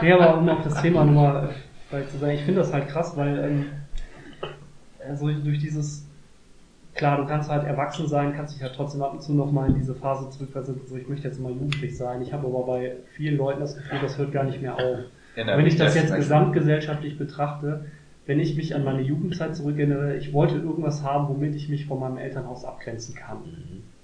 Nee, 0.03 0.13
aber 0.13 0.37
um 0.37 0.49
auf 0.51 0.63
das 0.65 0.83
Thema 0.83 1.03
nochmal 1.05 1.51
vielleicht 1.89 2.11
zu 2.11 2.19
sagen, 2.19 2.33
ich 2.33 2.43
finde 2.43 2.61
das 2.61 2.73
halt 2.75 2.89
krass, 2.89 3.17
weil 3.17 3.39
ähm, 3.39 3.67
also 5.09 5.31
durch 5.31 5.61
dieses, 5.61 6.07
klar, 6.95 7.17
du 7.17 7.27
kannst 7.27 7.49
halt 7.49 7.65
erwachsen 7.65 8.07
sein, 8.07 8.35
kannst 8.37 8.55
dich 8.55 8.63
halt 8.63 8.75
trotzdem 8.75 9.03
ab 9.03 9.15
und 9.15 9.23
zu 9.23 9.33
nochmal 9.33 9.69
in 9.71 9.77
diese 9.77 9.95
Phase 9.95 10.29
zurückversetzen, 10.29 10.87
so 10.87 10.97
ich 10.97 11.09
möchte 11.09 11.29
jetzt 11.29 11.41
mal 11.41 11.53
jugendlich 11.53 11.97
sein. 11.97 12.21
Ich 12.21 12.35
habe 12.35 12.47
aber 12.49 12.67
bei 12.67 12.97
vielen 13.17 13.39
Leuten 13.39 13.61
das 13.61 13.77
Gefühl, 13.77 13.99
das 14.03 14.19
hört 14.19 14.33
gar 14.33 14.45
nicht 14.45 14.61
mehr 14.61 14.75
auf. 14.75 14.99
Wenn 15.35 15.67
ich 15.67 15.77
das 15.77 15.95
jetzt 15.95 16.15
gesamtgesellschaftlich 16.15 17.19
betrachte, 17.19 17.87
wenn 18.27 18.41
ich 18.41 18.57
mich 18.57 18.75
an 18.75 18.85
meine 18.85 19.03
Jugendzeit 19.03 19.55
zurückerinnere, 19.55 20.17
ich 20.17 20.33
wollte 20.33 20.57
irgendwas 20.57 21.03
haben, 21.03 21.29
womit 21.29 21.55
ich 21.55 21.69
mich 21.69 21.87
von 21.87 22.01
meinem 22.01 22.17
Elternhaus 22.17 22.65
abgrenzen 22.65 23.15
kann. 23.15 23.39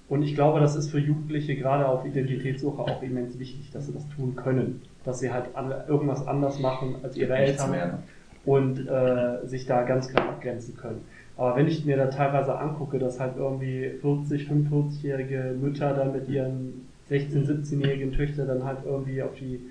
Und 0.09 0.23
ich 0.23 0.35
glaube, 0.35 0.59
das 0.59 0.75
ist 0.75 0.91
für 0.91 0.99
Jugendliche 0.99 1.55
gerade 1.55 1.87
auf 1.87 2.05
Identitätssuche 2.05 2.81
auch 2.81 3.01
immens 3.01 3.39
wichtig, 3.39 3.71
dass 3.71 3.87
sie 3.87 3.93
das 3.93 4.07
tun 4.09 4.35
können. 4.35 4.81
Dass 5.05 5.19
sie 5.19 5.31
halt 5.31 5.45
alle 5.55 5.85
irgendwas 5.87 6.27
anders 6.27 6.59
machen 6.59 6.95
als 7.01 7.15
ihre 7.15 7.35
Eltern 7.35 7.71
mehr. 7.71 7.99
und 8.45 8.87
äh, 8.87 9.47
sich 9.47 9.65
da 9.65 9.83
ganz 9.83 10.09
klar 10.09 10.27
abgrenzen 10.27 10.75
können. 10.75 11.01
Aber 11.37 11.55
wenn 11.55 11.67
ich 11.67 11.85
mir 11.85 11.95
da 11.95 12.07
teilweise 12.07 12.59
angucke, 12.59 12.99
dass 12.99 13.19
halt 13.19 13.37
irgendwie 13.37 13.89
40, 14.01 14.49
45-jährige 14.49 15.55
Mütter 15.59 15.93
dann 15.93 16.11
mit 16.11 16.27
ihren 16.27 16.87
16, 17.07 17.47
17-jährigen 17.47 18.11
Töchtern 18.11 18.47
dann 18.47 18.65
halt 18.65 18.79
irgendwie 18.85 19.23
auf 19.23 19.33
die 19.35 19.61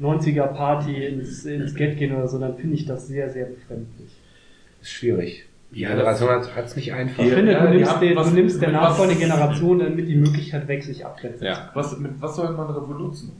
90er 0.00 0.46
Party 0.48 1.04
ins, 1.04 1.44
ins 1.44 1.74
Get 1.74 1.96
gehen 1.98 2.14
oder 2.14 2.26
so, 2.28 2.38
dann 2.38 2.56
finde 2.56 2.74
ich 2.74 2.86
das 2.86 3.06
sehr, 3.08 3.30
sehr 3.30 3.46
befremdlich. 3.46 4.10
ist 4.80 4.90
schwierig. 4.90 5.46
Die 5.70 5.80
Generation 5.80 6.28
hat 6.30 6.64
es 6.66 6.76
nicht 6.76 6.92
einfach. 6.92 7.24
Ich 7.24 7.32
finde, 7.32 7.52
ja, 7.52 7.66
du 7.66 7.72
nimmst, 7.74 8.00
den, 8.00 8.16
was- 8.16 8.28
du 8.28 8.34
nimmst 8.34 8.62
der 8.62 8.70
nachfolgenden 8.72 9.20
Generation 9.28 9.78
damit 9.80 10.06
die 10.08 10.14
Möglichkeit 10.14 10.68
weg, 10.68 10.84
sich 10.84 11.04
abgrenzen 11.04 11.46
Ja. 11.46 11.70
Was, 11.74 11.98
mit 11.98 12.12
was 12.20 12.36
soll 12.36 12.52
man 12.52 12.70
revoluzen? 12.70 13.32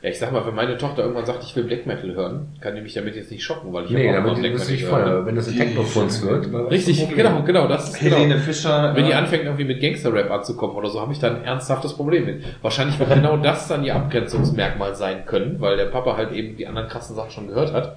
Ja, 0.00 0.10
ich 0.10 0.18
sag 0.20 0.30
mal, 0.30 0.46
wenn 0.46 0.54
meine 0.54 0.78
Tochter 0.78 1.02
irgendwann 1.02 1.26
sagt, 1.26 1.42
ich 1.42 1.56
will 1.56 1.64
Black 1.64 1.84
Metal 1.84 2.14
hören, 2.14 2.56
kann 2.60 2.76
die 2.76 2.80
mich 2.82 2.94
damit 2.94 3.16
jetzt 3.16 3.32
nicht 3.32 3.42
schocken, 3.42 3.72
weil 3.72 3.86
ich 3.86 3.90
Nee, 3.90 4.08
auch 4.08 4.12
damit 4.14 4.38
mal 4.38 4.44
ist 4.44 4.62
es 4.62 4.70
nicht 4.70 4.84
voll. 4.84 5.04
ne? 5.04 5.26
Wenn 5.26 5.34
das 5.34 5.48
ein 5.48 5.56
Techno-Funz 5.56 6.22
wird. 6.22 6.70
Richtig, 6.70 7.08
genau, 7.16 7.42
genau, 7.42 7.66
das 7.66 7.88
ist 7.88 7.98
genau. 7.98 8.14
Helene 8.14 8.38
Fischer. 8.38 8.94
Wenn 8.94 9.06
die 9.06 9.10
äh, 9.10 9.14
anfängt 9.14 9.42
irgendwie 9.42 9.64
mit 9.64 9.80
Gangster-Rap 9.80 10.30
anzukommen 10.30 10.76
oder 10.76 10.88
so, 10.88 11.00
habe 11.00 11.12
ich 11.12 11.18
da 11.18 11.34
ein 11.34 11.42
ernsthaftes 11.42 11.94
Problem 11.94 12.26
mit. 12.26 12.44
Wahrscheinlich 12.62 12.96
wird 13.00 13.12
genau 13.12 13.38
das 13.38 13.66
dann 13.66 13.82
ihr 13.82 13.96
Abgrenzungsmerkmal 13.96 14.94
sein 14.94 15.26
können, 15.26 15.60
weil 15.60 15.76
der 15.76 15.86
Papa 15.86 16.16
halt 16.16 16.30
eben 16.30 16.56
die 16.56 16.68
anderen 16.68 16.88
krassen 16.88 17.16
Sachen 17.16 17.32
schon 17.32 17.48
gehört 17.48 17.72
hat. 17.72 17.96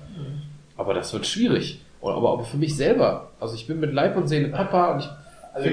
Aber 0.78 0.96
das 0.96 1.14
wird 1.14 1.28
schwierig. 1.28 1.82
Aber, 2.02 2.34
aber 2.34 2.44
für 2.46 2.58
mich 2.58 2.76
selber, 2.76 3.30
also 3.40 3.54
ich 3.54 3.68
bin 3.68 3.80
mit 3.80 3.94
Leib 3.94 4.18
und 4.18 4.28
Seele 4.28 4.48
Papa 4.48 4.94
und 4.94 5.02
ich 5.02 5.10
Also 5.54 5.70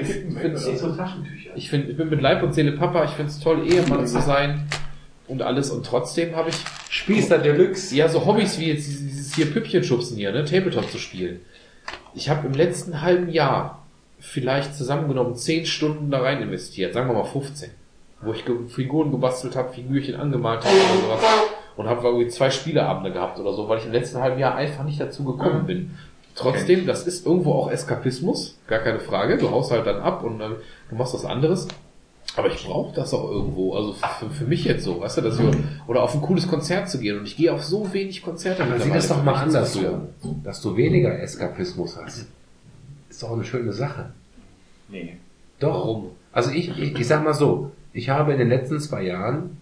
so 0.77 0.95
ich, 1.55 1.71
find, 1.71 1.89
ich 1.89 1.97
bin 1.97 2.09
mit 2.09 2.21
Leib 2.21 2.43
und 2.43 2.53
Seele 2.53 2.73
Papa, 2.73 3.05
ich 3.05 3.11
finde 3.11 3.31
es 3.31 3.39
toll, 3.39 3.65
Ehemann 3.65 4.05
zu 4.05 4.21
sein 4.21 4.67
und 5.29 5.41
alles. 5.41 5.69
Und 5.71 5.85
trotzdem 5.85 6.35
habe 6.35 6.49
ich 6.49 6.55
Spießer 6.89 7.37
Deluxe. 7.37 7.95
ja, 7.95 8.09
so 8.09 8.25
Hobbys 8.25 8.59
wie 8.59 8.71
jetzt 8.71 8.87
dieses 8.87 9.35
hier 9.35 9.51
Püppchenschubsen 9.51 10.17
hier, 10.17 10.31
ne, 10.31 10.43
Tabletop 10.43 10.89
zu 10.89 10.97
spielen. 10.97 11.39
Ich 12.13 12.29
habe 12.29 12.47
im 12.47 12.53
letzten 12.53 13.01
halben 13.01 13.29
Jahr 13.29 13.85
vielleicht 14.19 14.75
zusammengenommen 14.75 15.35
10 15.35 15.65
Stunden 15.65 16.11
da 16.11 16.19
rein 16.21 16.41
investiert, 16.41 16.93
sagen 16.93 17.07
wir 17.07 17.13
mal 17.13 17.23
15. 17.23 17.69
Wo 18.21 18.33
ich 18.33 18.43
Figuren 18.67 19.11
gebastelt 19.11 19.55
habe, 19.55 19.71
Figürchen 19.71 20.15
angemalt 20.15 20.65
habe 20.65 20.75
oder 20.75 21.01
sowas. 21.01 21.31
Und 21.77 21.87
habe 21.87 22.05
irgendwie 22.05 22.27
zwei 22.27 22.49
Spieleabende 22.49 23.13
gehabt 23.13 23.39
oder 23.39 23.53
so, 23.53 23.69
weil 23.69 23.77
ich 23.77 23.85
im 23.85 23.93
letzten 23.93 24.19
halben 24.19 24.37
Jahr 24.37 24.55
einfach 24.55 24.83
nicht 24.83 24.99
dazu 24.99 25.23
gekommen 25.23 25.65
bin. 25.65 25.91
Trotzdem, 26.35 26.85
das 26.85 27.07
ist 27.07 27.25
irgendwo 27.25 27.53
auch 27.53 27.71
Eskapismus, 27.71 28.57
gar 28.67 28.79
keine 28.79 28.99
Frage. 28.99 29.37
Du 29.37 29.49
haust 29.51 29.71
halt 29.71 29.85
dann 29.85 30.01
ab 30.01 30.23
und 30.23 30.41
ähm, 30.41 30.57
du 30.89 30.95
machst 30.95 31.13
was 31.13 31.23
anderes. 31.23 31.67
Aber 32.35 32.47
ich 32.47 32.63
brauche 32.63 32.95
das 32.95 33.13
auch 33.13 33.29
irgendwo, 33.29 33.73
also 33.73 33.93
für, 33.93 34.29
für 34.29 34.45
mich 34.45 34.63
jetzt 34.63 34.83
so, 34.83 35.01
weißt 35.01 35.17
du, 35.17 35.21
dass 35.21 35.39
ich, 35.39 35.45
oder 35.87 36.03
auf 36.03 36.13
ein 36.13 36.21
cooles 36.21 36.47
Konzert 36.47 36.89
zu 36.89 36.99
gehen 36.99 37.17
und 37.17 37.27
ich 37.27 37.35
gehe 37.35 37.51
auf 37.51 37.63
so 37.63 37.91
wenig 37.93 38.21
Konzerte. 38.21 38.63
Dann 38.63 38.79
sieh 38.79 38.91
das 38.91 39.07
doch 39.07 39.23
mal 39.23 39.35
anders 39.35 39.73
so. 39.73 40.07
Dass 40.43 40.61
du 40.61 40.77
weniger 40.77 41.19
Eskapismus 41.19 41.97
hast. 41.97 42.27
Ist 43.09 43.23
doch 43.23 43.33
eine 43.33 43.43
schöne 43.43 43.73
Sache. 43.73 44.11
Nee. 44.87 45.17
Doch. 45.59 45.73
Warum? 45.73 46.11
Also 46.31 46.51
ich, 46.51 46.77
ich, 46.77 46.99
ich 46.99 47.07
sag 47.07 47.23
mal 47.23 47.33
so, 47.33 47.71
ich 47.93 48.09
habe 48.09 48.31
in 48.31 48.39
den 48.39 48.49
letzten 48.49 48.79
zwei 48.79 49.03
Jahren 49.03 49.57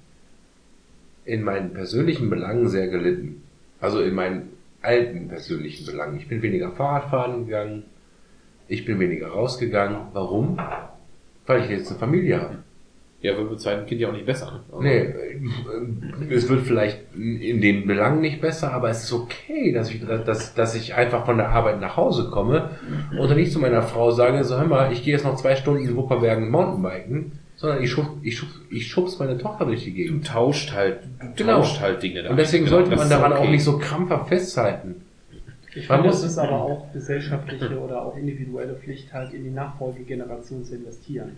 in 1.25 1.43
meinen 1.43 1.73
persönlichen 1.73 2.29
Belangen 2.29 2.69
sehr 2.69 2.87
gelitten. 2.87 3.43
Also 3.79 4.01
in 4.01 4.13
meinen 4.13 4.49
alten 4.81 5.27
persönlichen 5.27 5.85
Belangen. 5.85 6.17
Ich 6.17 6.27
bin 6.27 6.41
weniger 6.41 6.71
Fahrradfahren 6.71 7.45
gegangen, 7.45 7.83
ich 8.67 8.85
bin 8.85 8.99
weniger 8.99 9.29
rausgegangen. 9.29 9.97
Warum? 10.13 10.59
Weil 11.47 11.63
ich 11.63 11.69
jetzt 11.69 11.89
eine 11.89 11.97
Familie 11.99 12.39
habe. 12.41 12.57
Ja, 13.21 13.35
wird 13.35 13.49
mit 13.49 13.59
seinem 13.59 13.87
Kind 13.87 13.99
ja 13.99 14.09
auch 14.09 14.13
nicht 14.13 14.27
besser. 14.27 14.63
Ne? 14.79 14.83
Nee, 14.83 14.97
äh, 16.29 16.33
es 16.35 16.47
wird 16.47 16.61
vielleicht 16.67 16.99
in 17.15 17.61
den 17.61 17.87
Belangen 17.87 18.21
nicht 18.21 18.41
besser, 18.41 18.71
aber 18.73 18.89
es 18.91 19.05
ist 19.05 19.11
okay, 19.13 19.71
dass 19.71 19.89
ich, 19.89 20.05
dass, 20.05 20.53
dass 20.53 20.75
ich 20.75 20.93
einfach 20.93 21.25
von 21.25 21.37
der 21.37 21.49
Arbeit 21.49 21.81
nach 21.81 21.97
Hause 21.97 22.29
komme 22.29 22.69
und 23.19 23.27
dann 23.29 23.37
nicht 23.37 23.51
zu 23.51 23.59
meiner 23.59 23.81
Frau 23.81 24.11
sage, 24.11 24.43
so 24.43 24.55
hör 24.57 24.65
mal, 24.67 24.91
ich 24.93 25.03
gehe 25.03 25.13
jetzt 25.13 25.25
noch 25.25 25.35
zwei 25.35 25.55
Stunden 25.55 25.83
in 25.83 25.95
Wupperbergen 25.95 26.51
Mountainbiken, 26.51 27.31
sondern 27.55 27.81
ich, 27.81 27.89
schub, 27.89 28.05
ich, 28.21 28.37
schub, 28.37 28.49
ich 28.69 28.85
schubs 28.87 29.17
meine 29.17 29.39
Tochter 29.39 29.65
durch 29.65 29.83
die 29.83 29.89
Du 29.91 29.95
Gegend. 29.95 30.27
tauscht 30.27 30.73
halt, 30.73 30.99
du 31.19 31.27
Genau. 31.43 31.57
tauscht 31.57 31.81
halt 31.81 32.03
Dinge. 32.03 32.21
da. 32.21 32.29
Und 32.29 32.37
deswegen 32.37 32.65
Genau, 32.65 32.77
sollte 32.77 32.95
man 32.95 33.09
daran 33.09 33.33
okay. 33.33 33.41
auch 33.41 33.49
nicht 33.49 33.63
so 33.63 33.79
krampfhaft 33.79 34.27
festhalten. 34.27 35.01
Ich 35.79 35.89
Man 35.89 35.97
finde, 35.99 36.09
muss- 36.09 36.23
es 36.23 36.31
ist 36.31 36.37
aber 36.37 36.61
auch 36.61 36.91
gesellschaftliche 36.93 37.79
oder 37.79 38.05
auch 38.05 38.17
individuelle 38.17 38.75
Pflicht, 38.75 39.13
halt 39.13 39.33
in 39.33 39.43
die 39.43 39.49
Nachfolgegeneration 39.51 40.63
zu 40.63 40.75
investieren. 40.75 41.37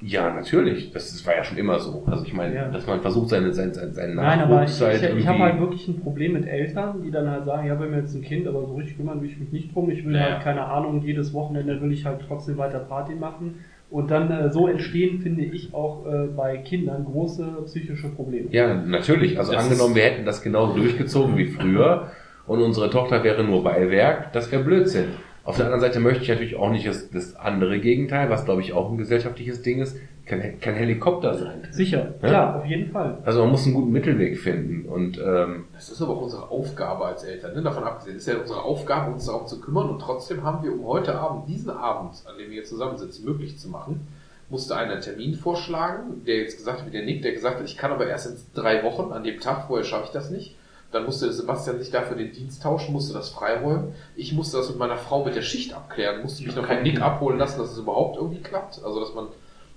Ja, 0.00 0.32
natürlich. 0.32 0.92
Das, 0.92 1.10
das 1.10 1.26
war 1.26 1.34
ja 1.34 1.42
schon 1.42 1.58
immer 1.58 1.80
so. 1.80 2.04
Also 2.06 2.24
ich 2.24 2.32
meine, 2.32 2.54
Ja. 2.54 2.68
dass 2.68 2.86
man 2.86 3.00
versucht, 3.00 3.30
seine, 3.30 3.52
seinen, 3.52 3.74
seinen, 3.74 3.94
seinen 3.94 4.14
Nein, 4.14 4.40
aber 4.40 4.62
ich, 4.62 4.80
halt 4.80 5.02
ich, 5.02 5.18
ich 5.18 5.26
habe 5.26 5.40
halt 5.40 5.58
wirklich 5.58 5.88
ein 5.88 6.00
Problem 6.00 6.34
mit 6.34 6.46
Eltern, 6.46 7.02
die 7.02 7.10
dann 7.10 7.28
halt 7.28 7.44
sagen, 7.46 7.66
ja, 7.66 7.76
wir 7.80 7.86
haben 7.86 7.94
jetzt 7.96 8.14
ein 8.14 8.22
Kind, 8.22 8.46
aber 8.46 8.64
so 8.64 8.74
richtig 8.76 8.96
kümmern 8.96 9.20
will 9.20 9.28
ich 9.28 9.38
mich 9.40 9.50
nicht 9.50 9.74
drum. 9.74 9.90
Ich 9.90 10.04
will 10.06 10.14
Ja. 10.14 10.34
halt, 10.34 10.42
keine 10.44 10.64
Ahnung, 10.66 11.02
jedes 11.04 11.32
Wochenende 11.34 11.80
will 11.82 11.90
ich 11.90 12.04
halt 12.06 12.20
trotzdem 12.28 12.56
weiter 12.58 12.78
Party 12.78 13.16
machen. 13.16 13.56
Und 13.90 14.10
dann 14.12 14.30
äh, 14.30 14.50
so 14.52 14.68
entstehen, 14.68 15.20
finde 15.20 15.42
ich, 15.42 15.74
auch 15.74 16.06
äh, 16.06 16.26
bei 16.28 16.58
Kindern 16.58 17.04
große 17.04 17.62
psychische 17.64 18.08
Probleme. 18.10 18.48
Ja, 18.52 18.74
natürlich. 18.74 19.36
Also 19.38 19.52
Das 19.52 19.64
angenommen, 19.64 19.96
wir 19.96 20.02
hätten 20.04 20.24
das 20.26 20.42
genauso 20.42 20.74
durchgezogen 20.76 21.36
wie 21.38 21.46
früher 21.46 22.12
und 22.48 22.60
unsere 22.62 22.90
Tochter 22.90 23.22
wäre 23.24 23.44
nur 23.44 23.62
Beiwerk, 23.62 24.32
das 24.32 24.50
wäre 24.50 24.62
Blödsinn. 24.64 25.10
Auf 25.44 25.56
der 25.56 25.66
anderen 25.66 25.80
Seite 25.80 26.00
möchte 26.00 26.22
ich 26.22 26.28
natürlich 26.28 26.56
auch 26.56 26.70
nicht 26.70 26.86
das, 26.86 27.08
das 27.10 27.34
andere 27.36 27.78
Gegenteil, 27.78 28.28
was 28.28 28.44
glaube 28.44 28.60
ich 28.60 28.74
auch 28.74 28.90
ein 28.90 28.98
gesellschaftliches 28.98 29.62
Ding 29.62 29.80
ist, 29.80 29.96
kein, 30.26 30.60
kein 30.60 30.74
Helikopter 30.74 31.32
sein. 31.38 31.66
Sicher, 31.70 32.14
Ja? 32.20 32.28
klar, 32.28 32.56
auf 32.56 32.66
jeden 32.66 32.90
Fall. 32.92 33.16
Also 33.24 33.40
man 33.40 33.52
muss 33.52 33.64
einen 33.64 33.74
guten 33.74 33.90
Mittelweg 33.92 34.38
finden 34.38 34.86
und 34.86 35.18
ähm, 35.18 35.64
Das 35.72 35.88
ist 35.88 36.02
aber 36.02 36.12
auch 36.12 36.20
unsere 36.20 36.50
Aufgabe 36.50 37.06
als 37.06 37.24
Eltern, 37.24 37.54
ne? 37.54 37.62
davon 37.62 37.82
abgesehen. 37.84 38.16
Es 38.16 38.26
ist 38.26 38.34
ja 38.34 38.38
unsere 38.38 38.62
Aufgabe, 38.62 39.10
uns 39.10 39.24
darauf 39.24 39.46
zu 39.46 39.58
kümmern 39.58 39.88
und 39.88 40.00
trotzdem 40.00 40.42
haben 40.42 40.62
wir, 40.62 40.70
um 40.74 40.84
heute 40.86 41.14
Abend, 41.18 41.48
diesen 41.48 41.70
Abend, 41.70 42.12
an 42.30 42.36
dem 42.36 42.48
wir 42.48 42.54
hier 42.54 42.64
zusammensitzen, 42.64 43.24
möglich 43.24 43.58
zu 43.58 43.70
machen, 43.70 44.06
musste 44.50 44.76
einer 44.76 44.92
einen 44.92 45.00
Termin 45.00 45.34
vorschlagen, 45.34 46.24
der 46.26 46.36
jetzt 46.36 46.58
gesagt 46.58 46.80
hat, 46.80 46.86
wie 46.86 46.90
der 46.90 47.04
Nick, 47.06 47.22
der 47.22 47.32
gesagt 47.32 47.58
hat, 47.60 47.64
ich 47.64 47.78
kann 47.78 47.90
aber 47.90 48.06
erst 48.06 48.26
in 48.26 48.36
drei 48.54 48.82
Wochen, 48.84 49.12
an 49.12 49.24
dem 49.24 49.40
Tag, 49.40 49.66
vorher 49.66 49.84
schaffe 49.84 50.04
ich 50.06 50.10
das 50.10 50.30
nicht. 50.30 50.57
Dann 50.90 51.04
musste 51.04 51.30
Sebastian 51.32 51.78
sich 51.78 51.90
dafür 51.90 52.16
den 52.16 52.32
Dienst 52.32 52.62
tauschen, 52.62 52.94
musste 52.94 53.12
das 53.12 53.28
freiräumen. 53.28 53.94
Ich 54.16 54.32
musste 54.32 54.56
das 54.56 54.70
mit 54.70 54.78
meiner 54.78 54.96
Frau 54.96 55.22
mit 55.24 55.34
der 55.34 55.42
Schicht 55.42 55.74
abklären, 55.74 56.22
musste 56.22 56.42
mich 56.44 56.56
noch 56.56 56.66
von 56.66 56.82
Nick 56.82 57.00
abholen 57.02 57.38
lassen, 57.38 57.58
dass 57.58 57.72
es 57.72 57.78
überhaupt 57.78 58.16
irgendwie 58.16 58.40
klappt. 58.40 58.82
Also 58.82 59.00
dass 59.00 59.14
man, 59.14 59.26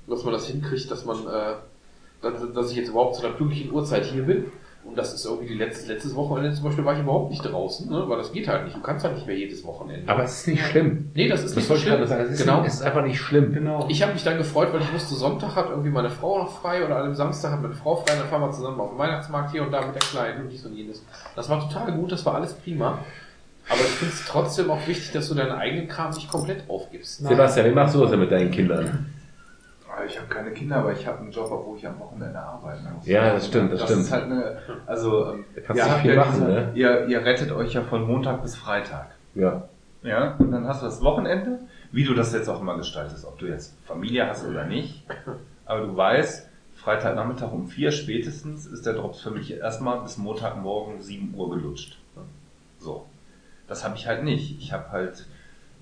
dass 0.07 0.23
man 0.23 0.33
das 0.33 0.47
hinkriegt, 0.47 0.89
dass 0.89 1.03
man, 1.03 1.27
äh, 1.27 1.55
dass, 2.21 2.53
dass 2.53 2.71
ich 2.71 2.77
jetzt 2.77 2.89
überhaupt 2.89 3.15
zu 3.15 3.25
einer 3.25 3.35
pünktlichen 3.35 3.73
Uhrzeit 3.73 4.05
hier 4.05 4.23
bin. 4.23 4.51
Und 4.83 4.97
das 4.97 5.13
ist 5.13 5.25
irgendwie 5.25 5.47
die 5.47 5.53
letzte, 5.53 5.93
letztes 5.93 6.15
Wochenende 6.15 6.53
zum 6.53 6.63
Beispiel 6.65 6.83
war 6.83 6.93
ich 6.95 6.99
überhaupt 7.01 7.29
nicht 7.29 7.43
draußen, 7.43 7.89
ne? 7.89 8.03
weil 8.07 8.17
das 8.17 8.31
geht 8.33 8.47
halt 8.47 8.65
nicht. 8.65 8.75
Du 8.75 8.81
kannst 8.81 9.05
halt 9.05 9.15
nicht 9.15 9.27
mehr 9.27 9.37
jedes 9.37 9.63
Wochenende. 9.63 10.11
Aber 10.11 10.23
es 10.23 10.39
ist 10.41 10.47
nicht 10.47 10.65
schlimm. 10.65 11.11
nee, 11.13 11.27
das 11.29 11.41
ist 11.41 11.51
Das 11.51 11.55
nicht 11.57 11.67
so 11.67 11.75
schlimm. 11.75 12.05
sagen. 12.07 12.23
Es 12.25 12.31
ist, 12.31 12.41
genau. 12.41 12.63
es 12.65 12.73
ist 12.73 12.81
einfach 12.81 13.03
nicht 13.03 13.19
schlimm. 13.19 13.53
Genau. 13.53 13.85
Ich 13.89 14.01
habe 14.01 14.13
mich 14.13 14.23
dann 14.23 14.37
gefreut, 14.37 14.69
weil 14.73 14.81
ich 14.81 14.91
wusste, 14.93 15.13
Sonntag 15.15 15.55
hat 15.55 15.69
irgendwie 15.69 15.91
meine 15.91 16.09
Frau 16.09 16.39
noch 16.39 16.51
frei 16.61 16.83
oder 16.83 16.97
an 16.97 17.05
dem 17.05 17.15
Samstag 17.15 17.51
hat 17.51 17.61
meine 17.61 17.75
Frau 17.75 17.95
frei, 17.97 18.15
dann 18.17 18.27
fahren 18.27 18.41
wir 18.41 18.51
zusammen 18.51 18.79
auf 18.79 18.89
den 18.89 18.97
Weihnachtsmarkt 18.97 19.51
hier 19.51 19.61
und 19.63 19.71
da 19.71 19.85
mit 19.85 19.95
der 19.95 20.01
Kleinen 20.01 20.41
und 20.43 20.49
dies 20.49 20.65
und 20.65 20.73
jenes. 20.75 21.05
Das 21.35 21.47
war 21.49 21.59
total 21.59 21.91
gut, 21.93 22.11
das 22.11 22.25
war 22.25 22.35
alles 22.35 22.53
prima. 22.53 22.97
Aber 23.69 23.79
ich 23.79 23.85
finde 23.91 24.13
es 24.13 24.25
trotzdem 24.25 24.71
auch 24.71 24.85
wichtig, 24.87 25.11
dass 25.11 25.29
du 25.29 25.35
deinen 25.35 25.51
eigenen 25.51 25.87
Kram 25.87 26.11
nicht 26.11 26.29
komplett 26.29 26.63
aufgibst. 26.67 27.19
Sebastian, 27.19 27.67
wie 27.67 27.75
machst 27.75 27.95
du 27.95 28.01
das 28.01 28.09
denn 28.09 28.19
mit 28.19 28.31
deinen 28.31 28.51
Kindern? 28.51 29.05
Ich 30.05 30.17
habe 30.17 30.27
keine 30.27 30.51
Kinder, 30.51 30.77
aber 30.77 30.91
ich 30.93 31.05
habe 31.07 31.19
einen 31.19 31.31
Job, 31.31 31.49
wo 31.49 31.75
ich 31.75 31.85
am 31.87 31.99
Wochenende 31.99 32.39
arbeiten 32.39 32.83
muss. 32.95 33.05
Ja, 33.05 33.33
das 33.33 33.47
stimmt, 33.47 33.71
das 33.73 33.79
das 33.81 33.89
stimmt. 33.89 34.05
ist 34.05 34.11
halt 34.11 34.23
eine, 34.25 34.57
also 34.85 35.33
ähm, 35.33 35.45
Da 35.67 35.73
ihr 35.73 35.91
habt 35.91 36.01
viel 36.01 36.13
ja 36.13 36.17
machen, 36.17 36.33
diese, 36.33 36.45
ne? 36.45 36.71
ihr, 36.75 37.07
ihr 37.07 37.25
rettet 37.25 37.51
euch 37.51 37.73
ja 37.73 37.81
von 37.81 38.05
Montag 38.07 38.41
bis 38.41 38.55
Freitag. 38.55 39.11
Ja. 39.35 39.63
Ja, 40.03 40.35
und 40.39 40.51
dann 40.51 40.67
hast 40.67 40.81
du 40.81 40.85
das 40.87 41.01
Wochenende, 41.03 41.59
wie 41.91 42.03
du 42.03 42.13
das 42.13 42.33
jetzt 42.33 42.49
auch 42.49 42.59
immer 42.61 42.75
gestaltest, 42.77 43.25
ob 43.25 43.37
du 43.37 43.45
jetzt 43.45 43.75
Familie 43.85 44.27
hast 44.27 44.45
oder 44.47 44.65
nicht. 44.65 45.03
Aber 45.65 45.81
du 45.81 45.95
weißt, 45.95 46.49
Freitagnachmittag 46.75 47.51
um 47.51 47.67
vier 47.67 47.91
spätestens 47.91 48.65
ist 48.65 48.85
der 48.85 48.93
Drops 48.93 49.21
für 49.21 49.29
mich 49.29 49.51
erstmal 49.53 50.01
bis 50.01 50.17
Montagmorgen 50.17 51.01
7 51.01 51.33
Uhr 51.35 51.51
gelutscht. 51.51 51.99
So. 52.79 53.05
Das 53.67 53.85
habe 53.85 53.95
ich 53.95 54.07
halt 54.07 54.23
nicht. 54.23 54.59
Ich 54.59 54.73
habe 54.73 54.89
halt 54.91 55.27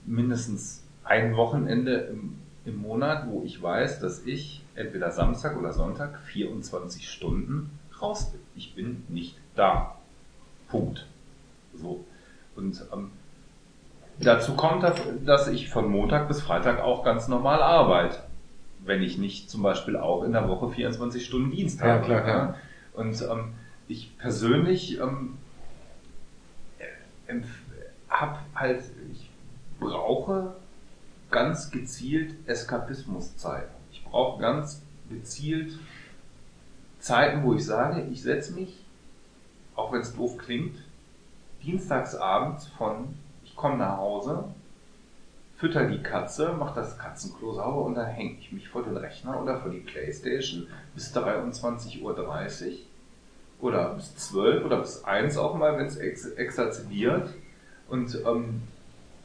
mindestens 0.05 0.83
ein 1.05 1.35
Wochenende 1.37 1.95
im, 2.11 2.35
im 2.65 2.81
Monat, 2.81 3.27
wo 3.29 3.43
ich 3.43 3.61
weiß, 3.61 3.99
dass 3.99 4.25
ich 4.25 4.61
entweder 4.75 5.11
Samstag 5.11 5.57
oder 5.57 5.73
Sonntag 5.73 6.19
24 6.25 7.09
Stunden 7.09 7.79
raus 8.01 8.31
bin. 8.31 8.41
Ich 8.55 8.75
bin 8.75 9.03
nicht 9.09 9.35
da. 9.55 9.95
Punkt. 10.69 11.05
So. 11.73 12.03
Und 12.55 12.83
ähm, 12.93 13.11
dazu 14.19 14.55
kommt, 14.55 14.83
dass, 14.83 15.01
dass 15.25 15.47
ich 15.47 15.69
von 15.69 15.89
Montag 15.89 16.27
bis 16.27 16.41
Freitag 16.41 16.79
auch 16.81 17.03
ganz 17.03 17.27
normal 17.27 17.61
arbeite. 17.61 18.23
Wenn 18.85 19.01
ich 19.01 19.17
nicht 19.17 19.49
zum 19.49 19.61
Beispiel 19.61 19.97
auch 19.97 20.23
in 20.23 20.31
der 20.31 20.47
Woche 20.47 20.69
24 20.69 21.25
Stunden 21.25 21.51
Dienst 21.51 21.79
Ja, 21.81 21.87
habe. 21.87 22.03
klar, 22.05 22.21
klar. 22.21 22.55
Und 22.93 23.21
ähm, 23.21 23.53
ich 23.87 24.17
persönlich 24.17 24.99
ähm, 24.99 25.37
habe 28.09 28.39
halt, 28.55 28.83
ich 29.11 29.29
brauche 29.79 30.55
ganz 31.31 31.71
gezielt 31.71 32.35
Eskapismuszeit. 32.47 33.69
Ich 33.91 34.03
brauche 34.03 34.41
ganz 34.41 34.81
gezielt 35.09 35.77
Zeiten, 36.99 37.43
wo 37.43 37.53
ich 37.53 37.65
sage, 37.65 38.01
ich 38.11 38.21
setze 38.21 38.53
mich, 38.53 38.85
auch 39.75 39.91
wenn 39.91 40.01
es 40.01 40.15
doof 40.15 40.37
klingt, 40.37 40.75
dienstagsabends 41.63 42.67
von, 42.67 43.15
ich 43.43 43.55
komme 43.55 43.77
nach 43.77 43.97
Hause, 43.97 44.45
fütter 45.57 45.87
die 45.87 46.01
Katze, 46.01 46.55
mach 46.57 46.73
das 46.73 46.97
Katzenklo 46.97 47.53
sauber 47.53 47.83
und 47.83 47.95
dann 47.95 48.07
hänge 48.07 48.37
ich 48.39 48.51
mich 48.51 48.69
vor 48.69 48.83
den 48.83 48.97
Rechner 48.97 49.41
oder 49.41 49.59
vor 49.59 49.71
die 49.71 49.79
Playstation 49.79 50.67
bis 50.95 51.15
23.30 51.15 52.01
Uhr 52.01 52.17
oder 53.61 53.93
bis 53.95 54.15
12 54.15 54.65
oder 54.65 54.79
bis 54.79 55.03
1 55.03 55.37
auch 55.37 55.55
mal, 55.55 55.77
wenn 55.77 55.85
es 55.85 55.97
ex 55.97 56.25
exerzitiert 56.31 57.33
und 57.89 58.15
ähm, 58.25 58.61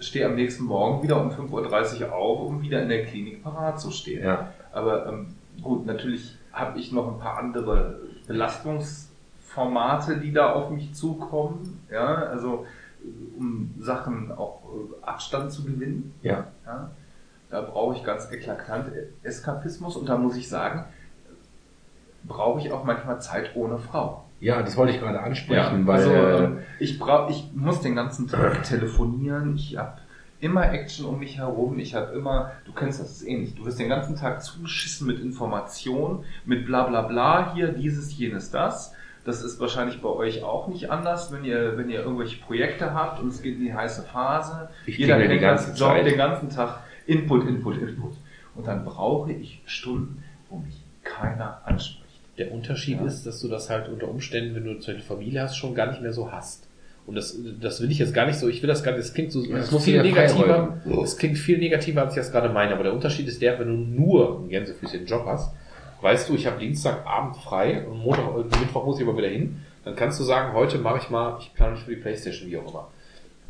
stehe 0.07 0.27
am 0.27 0.35
nächsten 0.35 0.65
Morgen 0.65 1.03
wieder 1.03 1.21
um 1.21 1.31
5.30 1.31 2.03
Uhr 2.03 2.13
auf, 2.13 2.41
um 2.41 2.63
wieder 2.63 2.83
in 2.83 2.89
der 2.89 3.05
Klinik 3.07 3.43
parat 3.43 3.81
zu 3.81 3.91
stehen. 3.91 4.25
Ja. 4.25 4.53
Aber 4.73 5.07
ähm, 5.07 5.35
gut, 5.63 5.87
natürlich 5.87 6.37
habe 6.53 6.79
ich 6.79 6.93
noch 6.93 7.13
ein 7.13 7.19
paar 7.19 7.39
andere 7.39 8.01
Belastungsformate, 8.27 10.19
die 10.19 10.33
da 10.33 10.53
auf 10.53 10.71
mich 10.71 10.95
zukommen. 10.95 11.81
Ja, 11.91 12.15
also 12.15 12.67
äh, 13.03 13.39
um 13.39 13.75
Sachen 13.81 14.33
auch 14.33 14.63
äh, 14.65 15.05
Abstand 15.05 15.53
zu 15.53 15.65
gewinnen. 15.65 16.15
Ja. 16.23 16.49
Ja, 16.65 16.91
da 17.51 17.61
brauche 17.63 17.97
ich 17.97 18.05
ganz 18.05 18.31
eklatant 18.33 18.91
Eskapismus 19.23 19.97
und 19.97 20.09
da 20.09 20.17
muss 20.17 20.37
ich 20.37 20.49
sagen, 20.49 20.87
brauche 22.25 22.61
ich 22.61 22.73
auch 22.73 22.85
manchmal 22.85 23.21
Zeit 23.21 23.55
ohne 23.55 23.79
Frau. 23.79 24.24
Ja, 24.41 24.63
das 24.63 24.77
wollte 24.77 24.93
ich 24.93 25.01
gerade 25.01 25.21
ansprechen, 25.21 25.87
weil 25.87 25.97
also, 25.97 26.11
äh, 26.11 26.51
ich 26.79 26.99
brauch, 26.99 27.31
ich 27.31 27.51
muss 27.55 27.81
den 27.81 27.95
ganzen 27.95 28.29
Tag 28.29 28.63
telefonieren. 28.65 29.55
Ich 29.57 29.77
habe 29.77 29.99
immer 30.41 30.71
Action 30.71 31.07
um 31.07 31.19
mich 31.19 31.39
herum. 31.39 31.79
Ich 31.79 31.95
habe 31.95 32.15
immer, 32.15 32.53
du 32.67 32.73
kennst 32.73 33.01
das 33.01 33.23
ähnlich. 33.23 33.55
Du 33.55 33.65
wirst 33.65 33.79
den 33.79 33.89
ganzen 33.89 34.17
Tag 34.17 34.43
zugeschissen 34.43 35.07
mit 35.07 35.19
Informationen, 35.21 36.25
mit 36.45 36.67
bla 36.67 36.85
bla 36.85 37.03
bla 37.03 37.55
hier, 37.55 37.69
dieses, 37.69 38.17
jenes, 38.17 38.51
das. 38.51 38.95
Das 39.25 39.43
ist 39.43 39.59
wahrscheinlich 39.59 40.03
bei 40.03 40.11
euch 40.11 40.43
auch 40.43 40.69
nicht 40.69 40.91
anders, 40.91 41.33
wenn 41.33 41.45
ihr, 41.45 41.79
wenn 41.79 41.89
ihr 41.89 42.01
irgendwelche 42.01 42.43
Projekte 42.43 42.93
habt 42.93 43.21
und 43.21 43.29
es 43.29 43.41
geht 43.41 43.55
in 43.55 43.63
die 43.63 43.73
heiße 43.73 44.03
Phase. 44.03 44.69
Ich 44.85 44.99
Jeder 44.99 45.17
kennt 45.19 45.43
das, 45.43 45.67
ganze 45.67 45.83
Job 45.83 46.05
den 46.05 46.19
ganzen 46.19 46.51
Tag. 46.51 46.81
Input, 47.07 47.49
Input, 47.49 47.79
Input. 47.79 48.13
Und 48.55 48.67
dann 48.67 48.85
brauche 48.85 49.33
ich 49.33 49.63
Stunden, 49.65 50.23
wo 50.51 50.59
mich 50.59 50.83
keiner 51.03 51.63
anspricht. 51.65 52.04
Der 52.39 52.53
Unterschied 52.53 52.99
Ja. 53.01 53.07
ist, 53.07 53.27
dass 53.27 53.41
du 53.41 53.49
das 53.49 53.71
halt 53.71 53.89
unter 53.89 54.09
Umständen, 54.09 54.55
wenn 54.55 54.65
du 54.65 54.75
zum 54.81 54.95
Beispiel 54.95 55.17
Familie 55.17 55.43
hast, 55.43 55.57
schon 55.57 55.75
gar 55.75 55.87
nicht 55.89 56.03
mehr 56.03 56.13
so 56.13 56.33
hast. 56.33 56.69
Und 57.07 57.17
das, 57.17 57.39
das 57.61 57.83
will 57.83 57.91
ich 57.91 57.99
jetzt 57.99 58.15
gar 58.15 58.27
nicht 58.27 58.39
so, 58.39 58.49
ich 58.49 58.63
will 58.63 58.69
das 58.69 58.83
gar 58.83 58.93
nicht, 58.93 59.05
das 59.05 59.13
klingt 59.13 59.31
so, 59.31 59.43
das 59.43 59.51
das 59.51 59.71
muss 59.71 59.85
viel 59.85 60.01
negativer, 60.03 60.79
es 61.03 61.19
klingt 61.19 61.37
viel 61.37 61.59
negativer, 61.59 62.03
als 62.03 62.15
ich 62.15 62.23
das 62.23 62.33
gerade 62.33 62.49
meine, 62.49 62.73
aber 62.73 62.83
der 62.83 62.95
Unterschied 62.95 63.29
ist 63.29 63.43
der, 63.43 63.59
wenn 63.59 63.69
du 63.69 63.75
nur 63.75 64.39
einen 64.39 64.49
Gänsefüßchen 64.49 65.05
Job 65.05 65.25
hast, 65.27 65.53
weißt 66.01 66.31
du, 66.31 66.35
ich 66.35 66.47
habe 66.47 66.59
Dienstagabend 66.59 67.37
frei 67.37 67.87
und 67.87 67.99
Montag, 67.99 68.35
und 68.35 68.59
Mittwoch 68.59 68.87
muss 68.87 68.99
ich 68.99 69.07
aber 69.07 69.19
wieder 69.19 69.29
hin, 69.29 69.61
dann 69.85 69.97
kannst 69.97 70.19
du 70.19 70.25
sagen, 70.25 70.55
heute 70.55 70.79
mache 70.79 70.99
ich 70.99 71.11
mal, 71.11 71.37
ich 71.41 71.53
plane 71.53 71.73
mich 71.73 71.83
für 71.83 71.91
die 71.95 72.01
Playstation, 72.01 72.51
wie 72.51 72.57
auch 72.57 72.69
immer. 72.71 72.89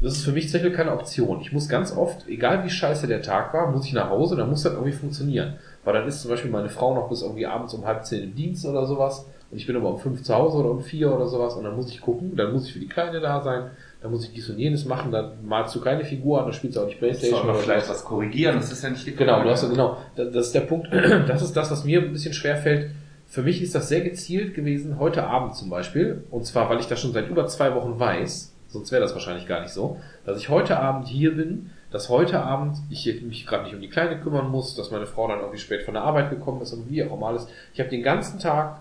Das 0.00 0.14
ist 0.14 0.24
für 0.24 0.32
mich 0.32 0.50
zum 0.50 0.60
Beispiel 0.60 0.76
keine 0.76 0.92
Option. 0.92 1.40
Ich 1.40 1.52
muss 1.52 1.68
ganz 1.68 1.96
oft, 1.96 2.28
egal 2.28 2.64
wie 2.64 2.70
scheiße 2.70 3.06
der 3.06 3.22
Tag 3.22 3.54
war, 3.54 3.70
muss 3.70 3.86
ich 3.86 3.92
nach 3.92 4.10
Hause, 4.10 4.34
dann 4.34 4.50
muss 4.50 4.64
das 4.64 4.72
irgendwie 4.72 4.92
funktionieren. 4.92 5.54
Weil 5.84 5.94
dann 5.94 6.06
ist 6.08 6.22
zum 6.22 6.30
Beispiel 6.30 6.50
meine 6.50 6.68
Frau 6.68 6.94
noch 6.94 7.08
bis 7.08 7.22
irgendwie 7.22 7.46
abends 7.46 7.74
um 7.74 7.84
halb 7.84 8.04
zehn 8.04 8.22
im 8.24 8.34
Dienst 8.34 8.64
oder 8.66 8.86
sowas. 8.86 9.26
Und 9.50 9.58
ich 9.58 9.66
bin 9.66 9.76
aber 9.76 9.90
um 9.90 9.98
fünf 9.98 10.22
zu 10.22 10.34
Hause 10.34 10.56
oder 10.58 10.70
um 10.70 10.80
vier 10.80 11.14
oder 11.14 11.26
sowas. 11.28 11.54
Und 11.54 11.64
dann 11.64 11.76
muss 11.76 11.90
ich 11.90 12.00
gucken, 12.00 12.34
dann 12.36 12.52
muss 12.52 12.66
ich 12.66 12.72
für 12.72 12.78
die 12.80 12.88
Kleine 12.88 13.20
da 13.20 13.40
sein, 13.42 13.70
dann 14.02 14.10
muss 14.10 14.24
ich 14.24 14.32
dies 14.32 14.48
und 14.50 14.58
jenes 14.58 14.84
machen, 14.84 15.12
dann 15.12 15.46
malst 15.46 15.74
du 15.74 15.80
keine 15.80 16.04
Figur 16.04 16.38
an, 16.38 16.44
dann 16.46 16.52
spielst 16.52 16.76
du 16.76 16.80
auch 16.82 16.86
nicht 16.86 16.98
Playstation 16.98 17.42
oder 17.44 17.54
vielleicht 17.54 17.88
was 17.88 18.04
korrigieren, 18.04 18.56
das 18.56 18.70
ist 18.72 18.82
ja 18.82 18.90
nicht 18.90 19.06
die 19.06 19.14
Genau, 19.14 19.34
Frage. 19.34 19.44
du 19.44 19.50
hast, 19.50 19.70
genau, 19.70 19.96
das 20.16 20.30
das 20.32 20.46
ist 20.46 20.54
der 20.54 20.60
Punkt, 20.62 20.88
das 21.28 21.40
ist 21.42 21.56
das, 21.56 21.70
was 21.70 21.84
mir 21.84 22.02
ein 22.02 22.12
bisschen 22.12 22.34
schwer 22.34 22.56
fällt. 22.56 22.90
Für 23.26 23.42
mich 23.42 23.62
ist 23.62 23.74
das 23.74 23.88
sehr 23.88 24.02
gezielt 24.02 24.54
gewesen, 24.54 24.98
heute 24.98 25.24
Abend 25.24 25.54
zum 25.54 25.70
Beispiel, 25.70 26.22
und 26.30 26.44
zwar, 26.44 26.68
weil 26.68 26.80
ich 26.80 26.86
das 26.86 27.00
schon 27.00 27.12
seit 27.12 27.28
über 27.30 27.46
zwei 27.46 27.74
Wochen 27.74 27.98
weiß, 27.98 28.52
sonst 28.68 28.92
wäre 28.92 29.00
das 29.00 29.14
wahrscheinlich 29.14 29.46
gar 29.46 29.60
nicht 29.62 29.72
so, 29.72 29.98
dass 30.26 30.38
ich 30.38 30.48
heute 30.50 30.78
Abend 30.78 31.08
hier 31.08 31.34
bin, 31.34 31.70
dass 31.94 32.08
heute 32.08 32.40
Abend 32.40 32.78
ich 32.90 33.06
mich 33.22 33.46
gerade 33.46 33.62
nicht 33.62 33.74
um 33.76 33.80
die 33.80 33.88
Kleine 33.88 34.18
kümmern 34.18 34.50
muss, 34.50 34.74
dass 34.74 34.90
meine 34.90 35.06
Frau 35.06 35.28
dann 35.28 35.38
irgendwie 35.38 35.60
spät 35.60 35.84
von 35.84 35.94
der 35.94 36.02
Arbeit 36.02 36.28
gekommen 36.28 36.60
ist 36.60 36.72
und 36.72 36.90
wie 36.90 37.04
auch 37.04 37.16
immer 37.16 37.28
alles. 37.28 37.46
Ich 37.72 37.78
habe 37.78 37.88
den 37.88 38.02
ganzen 38.02 38.40
Tag, 38.40 38.80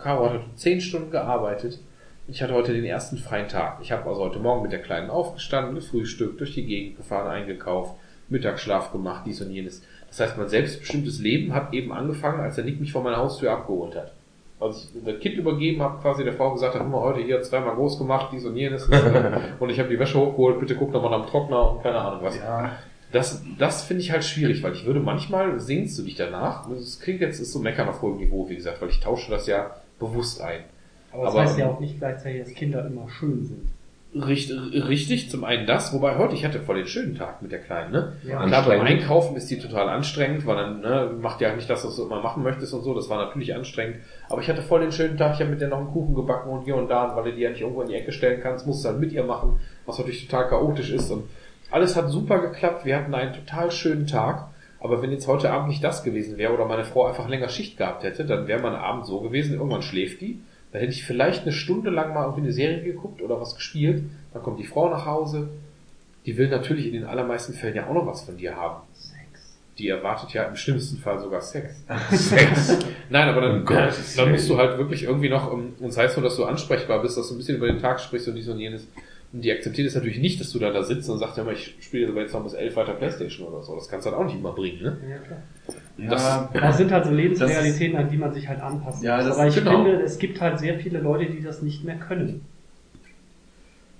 Caro 0.00 0.24
hat 0.24 0.32
heute 0.32 0.44
zehn 0.56 0.80
Stunden 0.80 1.12
gearbeitet, 1.12 1.78
ich 2.26 2.42
hatte 2.42 2.54
heute 2.54 2.72
den 2.72 2.84
ersten 2.84 3.18
freien 3.18 3.46
Tag. 3.46 3.78
Ich 3.82 3.92
habe 3.92 4.08
also 4.08 4.22
heute 4.22 4.40
Morgen 4.40 4.62
mit 4.62 4.72
der 4.72 4.82
Kleinen 4.82 5.10
aufgestanden, 5.10 5.76
gefrühstückt, 5.76 6.40
durch 6.40 6.52
die 6.52 6.66
Gegend 6.66 6.96
gefahren, 6.96 7.28
eingekauft, 7.28 7.94
Mittagsschlaf 8.28 8.90
gemacht, 8.90 9.22
dies 9.26 9.40
und 9.40 9.52
jenes. 9.52 9.84
Das 10.08 10.18
heißt, 10.18 10.36
mein 10.36 10.48
selbstbestimmtes 10.48 11.20
Leben 11.20 11.54
hat 11.54 11.72
eben 11.72 11.92
angefangen, 11.92 12.40
als 12.40 12.56
der 12.56 12.64
Nick 12.64 12.80
mich 12.80 12.90
vor 12.90 13.04
meiner 13.04 13.18
Haustür 13.18 13.52
abgeholt 13.52 13.94
hat. 13.94 14.12
Als 14.60 14.90
ich 14.94 15.04
das 15.04 15.18
Kind 15.20 15.36
übergeben 15.36 15.80
habe, 15.82 16.00
quasi 16.02 16.22
der 16.22 16.34
Frau 16.34 16.52
gesagt 16.52 16.74
hat, 16.74 16.82
guck 16.82 16.90
mal, 16.92 17.00
heute 17.00 17.20
hier 17.20 17.40
zweimal 17.42 17.74
groß 17.74 17.98
gemacht, 17.98 18.28
dies 18.32 18.44
und 18.44 18.56
jenes. 18.56 18.86
und 19.58 19.70
ich 19.70 19.78
habe 19.78 19.88
die 19.88 19.98
Wäsche 19.98 20.18
hochgeholt, 20.20 20.60
bitte 20.60 20.76
guck 20.76 20.92
nochmal 20.92 21.14
am 21.14 21.26
Trockner 21.26 21.72
und 21.72 21.82
keine 21.82 21.98
Ahnung 21.98 22.20
was. 22.22 22.36
Ja, 22.36 22.72
Das, 23.10 23.42
das 23.58 23.82
finde 23.82 24.02
ich 24.02 24.10
halt 24.12 24.22
schwierig, 24.24 24.62
weil 24.62 24.74
ich 24.74 24.84
würde 24.84 25.00
manchmal 25.00 25.58
sehnst 25.60 25.98
du 25.98 26.02
dich 26.02 26.14
danach. 26.14 26.68
Das 26.68 27.00
klingt 27.00 27.20
jetzt 27.22 27.40
ist 27.40 27.52
so 27.52 27.58
meckern 27.58 27.88
auf 27.88 28.02
hohem 28.02 28.18
Niveau, 28.18 28.48
wie 28.48 28.56
gesagt, 28.56 28.80
weil 28.82 28.90
ich 28.90 29.00
tausche 29.00 29.30
das 29.30 29.46
ja 29.46 29.70
bewusst 29.98 30.40
ein. 30.42 30.60
Aber 31.12 31.24
das 31.24 31.34
Aber- 31.34 31.42
heißt 31.42 31.58
ja 31.58 31.68
auch 31.70 31.80
nicht 31.80 31.98
gleichzeitig, 31.98 32.42
dass 32.44 32.52
Kinder 32.54 32.86
immer 32.86 33.08
schön 33.08 33.44
sind. 33.46 33.68
Richtig, 34.12 34.58
richtig, 34.88 35.30
zum 35.30 35.44
einen 35.44 35.66
das, 35.66 35.92
wobei 35.92 36.18
heute, 36.18 36.34
ich 36.34 36.44
hatte 36.44 36.60
voll 36.60 36.76
den 36.76 36.88
schönen 36.88 37.14
Tag 37.14 37.42
mit 37.42 37.52
der 37.52 37.60
Kleinen, 37.60 37.92
ne? 37.92 38.12
Ja. 38.24 38.44
Klar, 38.44 38.64
beim. 38.64 38.80
Einkaufen 38.80 39.36
ist 39.36 39.48
die 39.50 39.60
total 39.60 39.88
anstrengend, 39.88 40.44
weil 40.46 40.56
dann 40.56 40.80
ne, 40.80 41.12
macht 41.20 41.40
ja 41.40 41.54
nicht 41.54 41.70
das, 41.70 41.84
was 41.84 41.94
du 41.94 42.06
immer 42.06 42.20
machen 42.20 42.42
möchtest 42.42 42.74
und 42.74 42.82
so, 42.82 42.92
das 42.92 43.08
war 43.08 43.24
natürlich 43.24 43.54
anstrengend. 43.54 43.98
Aber 44.28 44.40
ich 44.42 44.48
hatte 44.48 44.62
voll 44.62 44.80
den 44.80 44.90
schönen 44.90 45.16
Tag, 45.16 45.34
ich 45.34 45.40
habe 45.40 45.50
mit 45.50 45.60
der 45.60 45.68
noch 45.68 45.78
einen 45.78 45.92
Kuchen 45.92 46.16
gebacken 46.16 46.50
und 46.50 46.64
hier 46.64 46.74
und 46.74 46.88
da, 46.88 47.04
und 47.04 47.16
weil 47.16 47.30
du 47.30 47.36
die 47.36 47.42
ja 47.42 47.50
nicht 47.50 47.60
irgendwo 47.60 47.82
in 47.82 47.88
die 47.88 47.94
Ecke 47.94 48.10
stellen 48.10 48.40
kannst, 48.42 48.66
musst 48.66 48.84
du 48.84 48.88
dann 48.88 48.98
mit 48.98 49.12
ihr 49.12 49.22
machen, 49.22 49.60
was 49.86 49.98
natürlich 49.98 50.26
total 50.26 50.48
chaotisch 50.48 50.90
ist. 50.90 51.08
Und 51.12 51.24
alles 51.70 51.94
hat 51.94 52.10
super 52.10 52.40
geklappt, 52.40 52.84
wir 52.84 52.96
hatten 52.96 53.14
einen 53.14 53.34
total 53.34 53.70
schönen 53.70 54.08
Tag. 54.08 54.48
Aber 54.80 55.02
wenn 55.02 55.12
jetzt 55.12 55.28
heute 55.28 55.52
Abend 55.52 55.68
nicht 55.68 55.84
das 55.84 56.02
gewesen 56.02 56.36
wäre 56.36 56.52
oder 56.52 56.64
meine 56.64 56.84
Frau 56.84 57.06
einfach 57.06 57.28
länger 57.28 57.48
Schicht 57.48 57.76
gehabt 57.76 58.02
hätte, 58.02 58.24
dann 58.24 58.48
wäre 58.48 58.60
mein 58.60 58.74
Abend 58.74 59.06
so 59.06 59.20
gewesen, 59.20 59.54
irgendwann 59.54 59.82
schläft 59.82 60.20
die, 60.20 60.40
Da 60.72 60.78
hätte 60.78 60.92
ich 60.92 61.04
vielleicht 61.04 61.42
eine 61.42 61.52
Stunde 61.52 61.90
lang 61.90 62.14
mal 62.14 62.24
irgendwie 62.24 62.42
eine 62.42 62.52
Serie 62.52 62.82
geguckt 62.82 63.22
oder 63.22 63.40
was 63.40 63.54
gespielt. 63.54 64.04
Dann 64.32 64.42
kommt 64.42 64.60
die 64.60 64.66
Frau 64.66 64.88
nach 64.88 65.04
Hause. 65.04 65.48
Die 66.26 66.36
will 66.36 66.48
natürlich 66.48 66.86
in 66.86 66.92
den 66.92 67.04
allermeisten 67.04 67.54
Fällen 67.54 67.74
ja 67.74 67.88
auch 67.88 67.94
noch 67.94 68.06
was 68.06 68.22
von 68.22 68.36
dir 68.36 68.54
haben. 68.54 68.82
Sex. 68.94 69.58
Die 69.78 69.88
erwartet 69.88 70.32
ja 70.32 70.44
im 70.44 70.54
schlimmsten 70.54 70.98
Fall 70.98 71.18
sogar 71.18 71.40
Sex. 71.40 71.82
Sex. 72.12 72.78
Nein, 73.08 73.28
aber 73.28 73.40
dann, 73.40 73.64
Gottes 73.64 74.14
dann 74.14 74.30
musst 74.30 74.48
Willen. 74.48 74.58
du 74.58 74.64
halt 74.64 74.78
wirklich 74.78 75.04
irgendwie 75.04 75.28
noch, 75.28 75.50
um, 75.50 75.72
und 75.80 75.88
es 75.88 75.96
heißt 75.96 76.14
so, 76.14 76.20
dass 76.20 76.36
du 76.36 76.44
ansprechbar 76.44 77.02
bist, 77.02 77.16
dass 77.16 77.28
du 77.28 77.34
ein 77.34 77.38
bisschen 77.38 77.56
über 77.56 77.66
den 77.66 77.78
Tag 77.78 78.00
sprichst 78.00 78.28
und 78.28 78.36
dies 78.36 78.48
und 78.48 78.60
jenes. 78.60 78.86
Und 79.32 79.42
die 79.44 79.52
akzeptiert 79.52 79.86
es 79.86 79.94
natürlich 79.94 80.18
nicht, 80.18 80.40
dass 80.40 80.50
du 80.50 80.58
da, 80.58 80.70
da 80.72 80.82
sitzt 80.82 81.08
und 81.08 81.18
sagst, 81.18 81.36
ja, 81.38 81.44
mal, 81.44 81.54
ich 81.54 81.76
spiele 81.80 82.08
aber 82.08 82.20
jetzt 82.22 82.34
noch 82.34 82.42
bis 82.42 82.52
elf 82.54 82.74
weiter 82.74 82.94
Playstation 82.94 83.46
oder 83.46 83.62
so. 83.62 83.76
Das 83.76 83.88
kannst 83.88 84.04
du 84.06 84.10
halt 84.10 84.20
auch 84.20 84.24
nicht 84.24 84.36
immer 84.36 84.52
bringen, 84.52 84.82
ne? 84.82 84.96
Ja, 85.08 85.18
klar. 85.18 85.38
Das- 86.10 86.48
Das 86.52 86.76
sind 86.78 86.90
halt 86.90 87.04
so 87.04 87.12
Lebensrealitäten, 87.12 87.96
an 87.96 88.08
die 88.10 88.16
man 88.16 88.32
sich 88.32 88.48
halt 88.48 88.60
anpassen 88.60 89.04
Ja, 89.04 89.16
muss. 89.18 89.26
das- 89.26 89.38
Aber 89.38 89.46
ich 89.48 89.54
genau. 89.54 89.84
finde, 89.84 90.02
es 90.02 90.18
gibt 90.18 90.40
halt 90.40 90.58
sehr 90.58 90.78
viele 90.80 90.98
Leute, 90.98 91.30
die 91.30 91.42
das 91.42 91.62
nicht 91.62 91.84
mehr 91.84 91.96
können. 91.96 92.40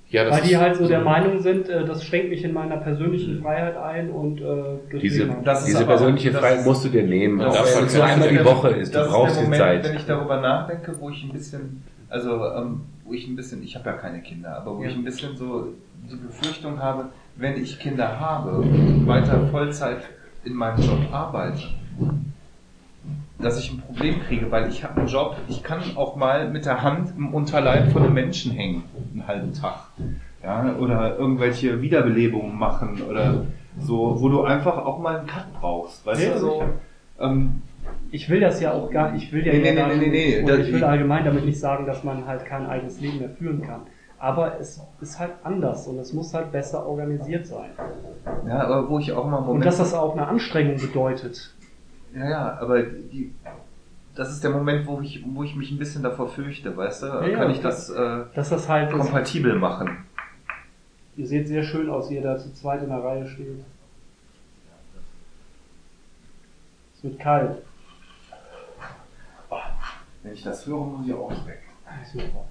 Ja, 0.08 0.24
das 0.24 0.38
Weil 0.38 0.42
die 0.48 0.54
ist- 0.54 0.58
halt 0.60 0.76
so 0.76 0.88
der 0.88 1.00
Meinung 1.02 1.38
sind, 1.40 1.68
äh, 1.68 1.84
das 1.84 2.04
schränkt 2.04 2.30
mich 2.30 2.42
in 2.42 2.52
meiner 2.52 2.78
persönlichen 2.78 3.40
Freiheit 3.40 3.76
ein 3.76 4.10
und 4.10 4.40
äh, 4.40 4.98
Diese, 5.00 5.28
Das 5.44 5.60
ist 5.60 5.68
diese 5.68 5.86
persönliche 5.86 6.32
Freiheit 6.32 6.64
musst 6.66 6.84
du 6.84 6.88
dir 6.88 7.04
nehmen. 7.04 7.38
Das 7.38 7.56
Auch 7.56 7.64
ist- 7.64 7.76
wenn 7.76 7.84
es 7.84 7.92
das 7.92 7.94
nur 7.94 8.04
einmal 8.06 8.28
die 8.30 8.44
Woche 8.44 8.68
ist. 8.70 8.92
Du 8.92 8.98
das 8.98 9.08
brauchst 9.08 9.36
der 9.36 9.42
die 9.42 9.46
Moment, 9.46 9.62
Zeit. 9.62 9.84
wenn 9.84 9.96
ich 9.96 10.06
darüber 10.06 10.40
nachdenke, 10.40 10.96
wo 10.98 11.10
ich 11.10 11.22
ein 11.22 11.32
bisschen, 11.32 11.84
also 12.08 12.44
ähm, 12.44 12.80
wo 13.10 13.14
ich 13.14 13.26
ein 13.26 13.34
bisschen, 13.34 13.60
ich 13.64 13.74
habe 13.74 13.90
ja 13.90 13.96
keine 13.96 14.20
Kinder, 14.22 14.56
aber 14.56 14.78
wo 14.78 14.84
Ja. 14.84 14.88
ich 14.90 14.94
ein 14.94 15.02
bisschen 15.02 15.36
so 15.36 15.66
die 16.08 16.14
Befürchtung 16.14 16.78
habe, 16.80 17.06
wenn 17.34 17.60
ich 17.60 17.80
Kinder 17.80 18.20
habe 18.20 18.58
und 18.58 19.04
weiter 19.08 19.48
Vollzeit 19.48 20.02
in 20.44 20.54
meinem 20.54 20.80
Job 20.80 20.98
arbeite, 21.10 21.60
dass 23.38 23.58
ich 23.58 23.72
ein 23.72 23.80
Problem 23.80 24.20
kriege, 24.20 24.48
weil 24.52 24.68
ich 24.68 24.84
habe 24.84 25.00
einen 25.00 25.08
Job, 25.08 25.36
ich 25.48 25.64
kann 25.64 25.80
auch 25.96 26.14
mal 26.14 26.48
mit 26.50 26.66
der 26.66 26.82
Hand 26.82 27.12
im 27.16 27.34
Unterleib 27.34 27.90
von 27.90 28.04
einem 28.04 28.14
Menschen 28.14 28.52
hängen, 28.52 28.84
einen 29.12 29.26
halben 29.26 29.52
Tag. 29.54 29.88
Ja, 30.44 30.76
oder 30.76 31.18
irgendwelche 31.18 31.82
Wiederbelebungen 31.82 32.56
machen 32.56 33.02
oder 33.02 33.46
so, 33.80 34.20
wo 34.20 34.28
du 34.28 34.42
einfach 34.44 34.78
auch 34.78 35.00
mal 35.00 35.18
einen 35.18 35.26
Cut 35.26 35.52
brauchst, 35.60 36.06
weißt 36.06 36.22
Ja, 36.22 36.32
du, 36.34 36.38
so, 36.38 36.52
sicher. 36.52 36.68
ähm, 37.18 37.62
Ich 38.12 38.28
will 38.28 38.40
das 38.40 38.60
ja 38.60 38.72
auch 38.72 38.90
gar 38.90 39.14
ich 39.14 39.32
will 39.32 39.46
ja 39.46 39.52
Nee, 39.52 39.60
nee, 39.60 39.74
gar 39.74 39.88
nee, 39.88 39.96
nee, 39.96 40.42
nee, 40.44 40.60
ich 40.60 40.72
will 40.72 40.84
allgemein 40.84 41.24
damit 41.24 41.44
nicht 41.44 41.60
sagen, 41.60 41.86
dass 41.86 42.02
man 42.04 42.26
halt 42.26 42.44
kein 42.44 42.66
eigenes 42.66 43.00
Leben 43.00 43.18
mehr 43.18 43.30
führen 43.30 43.62
kann. 43.62 43.82
Aber 44.18 44.58
es 44.60 44.80
ist 45.00 45.18
halt 45.18 45.32
anders 45.44 45.86
und 45.86 45.98
es 45.98 46.12
muss 46.12 46.34
halt 46.34 46.52
besser 46.52 46.84
organisiert 46.86 47.46
sein. 47.46 47.70
Ja, 48.46 48.60
aber 48.64 48.88
wo 48.88 48.98
ich 48.98 49.12
auch 49.12 49.24
mal 49.24 49.36
einen 49.38 49.42
Und 49.42 49.46
Moment. 49.46 49.64
dass 49.66 49.78
das 49.78 49.94
auch 49.94 50.12
eine 50.14 50.26
Anstrengung 50.26 50.76
bedeutet. 50.76 51.54
ja, 52.14 52.28
ja, 52.28 52.58
aber 52.60 52.82
die, 52.82 53.32
das 54.14 54.30
ist 54.32 54.42
der 54.44 54.50
Moment, 54.50 54.86
wo 54.86 55.00
ich, 55.00 55.24
wo 55.26 55.42
ich 55.44 55.56
mich 55.56 55.70
ein 55.70 55.78
bisschen 55.78 56.02
davor 56.02 56.28
fürchte, 56.28 56.76
weißt 56.76 57.04
du? 57.04 57.06
Ja, 57.06 57.26
ja, 57.28 57.38
Kann 57.38 57.50
ich 57.50 57.60
das 57.60 57.88
äh, 57.90 58.24
Dass 58.34 58.50
das 58.50 58.68
halt, 58.68 58.90
kompatibel 58.92 59.54
machen? 59.58 60.04
ihr 61.16 61.26
seht 61.26 61.48
sehr 61.48 61.62
schön 61.62 61.88
aus, 61.88 62.10
wie 62.10 62.16
ihr 62.16 62.22
da 62.22 62.36
zu 62.36 62.52
zweit 62.52 62.82
in 62.82 62.88
der 62.88 63.02
Reihe 63.02 63.26
steht. 63.26 63.64
Es 66.96 67.04
wird 67.04 67.18
kalt. 67.18 67.62
Wenn 70.22 70.32
ich 70.34 70.42
das 70.42 70.66
höre, 70.66 70.84
muss 70.84 71.06
ich 71.06 71.14
auch 71.14 71.30
weg. 71.46 71.62
Super. 72.12 72.44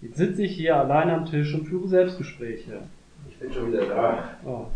Jetzt 0.00 0.16
sitze 0.16 0.42
ich 0.44 0.56
hier 0.56 0.76
allein 0.76 1.10
am 1.10 1.26
Tisch 1.26 1.54
und 1.54 1.66
führe 1.66 1.86
Selbstgespräche. 1.88 2.82
Ich 3.28 3.38
bin 3.38 3.52
schon 3.52 3.72
wieder 3.72 3.86
da. 3.86 4.30
Oh. 4.44 4.66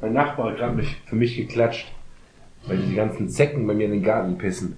Mein 0.00 0.12
Nachbar 0.12 0.50
hat 0.50 0.58
gerade 0.58 0.74
mich- 0.74 0.96
für 1.06 1.16
mich 1.16 1.36
geklatscht, 1.36 1.90
weil 2.66 2.78
die 2.78 2.94
ganzen 2.94 3.28
Zecken 3.28 3.66
bei 3.66 3.74
mir 3.74 3.86
in 3.86 3.92
den 3.92 4.02
Garten 4.02 4.38
pissen. 4.38 4.76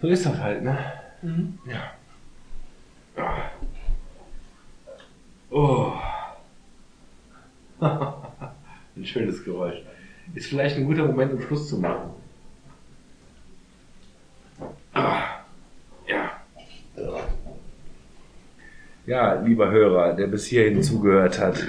So 0.00 0.08
ist 0.08 0.26
das 0.26 0.38
halt, 0.38 0.62
ne? 0.64 0.76
Mhm. 1.22 1.58
Oh. 5.50 5.92
ein 7.80 9.04
schönes 9.04 9.44
Geräusch. 9.44 9.78
Ist 10.36 10.48
vielleicht 10.48 10.76
ein 10.76 10.84
guter 10.84 11.06
Moment, 11.06 11.32
um 11.32 11.40
Schluss 11.40 11.66
zu 11.66 11.78
machen. 11.78 12.10
Ah. 14.92 15.22
Ja. 16.06 16.32
Ja, 19.06 19.40
lieber 19.40 19.70
Hörer, 19.70 20.12
der 20.12 20.26
bis 20.26 20.44
hierhin 20.44 20.82
zugehört 20.82 21.38
hat. 21.38 21.66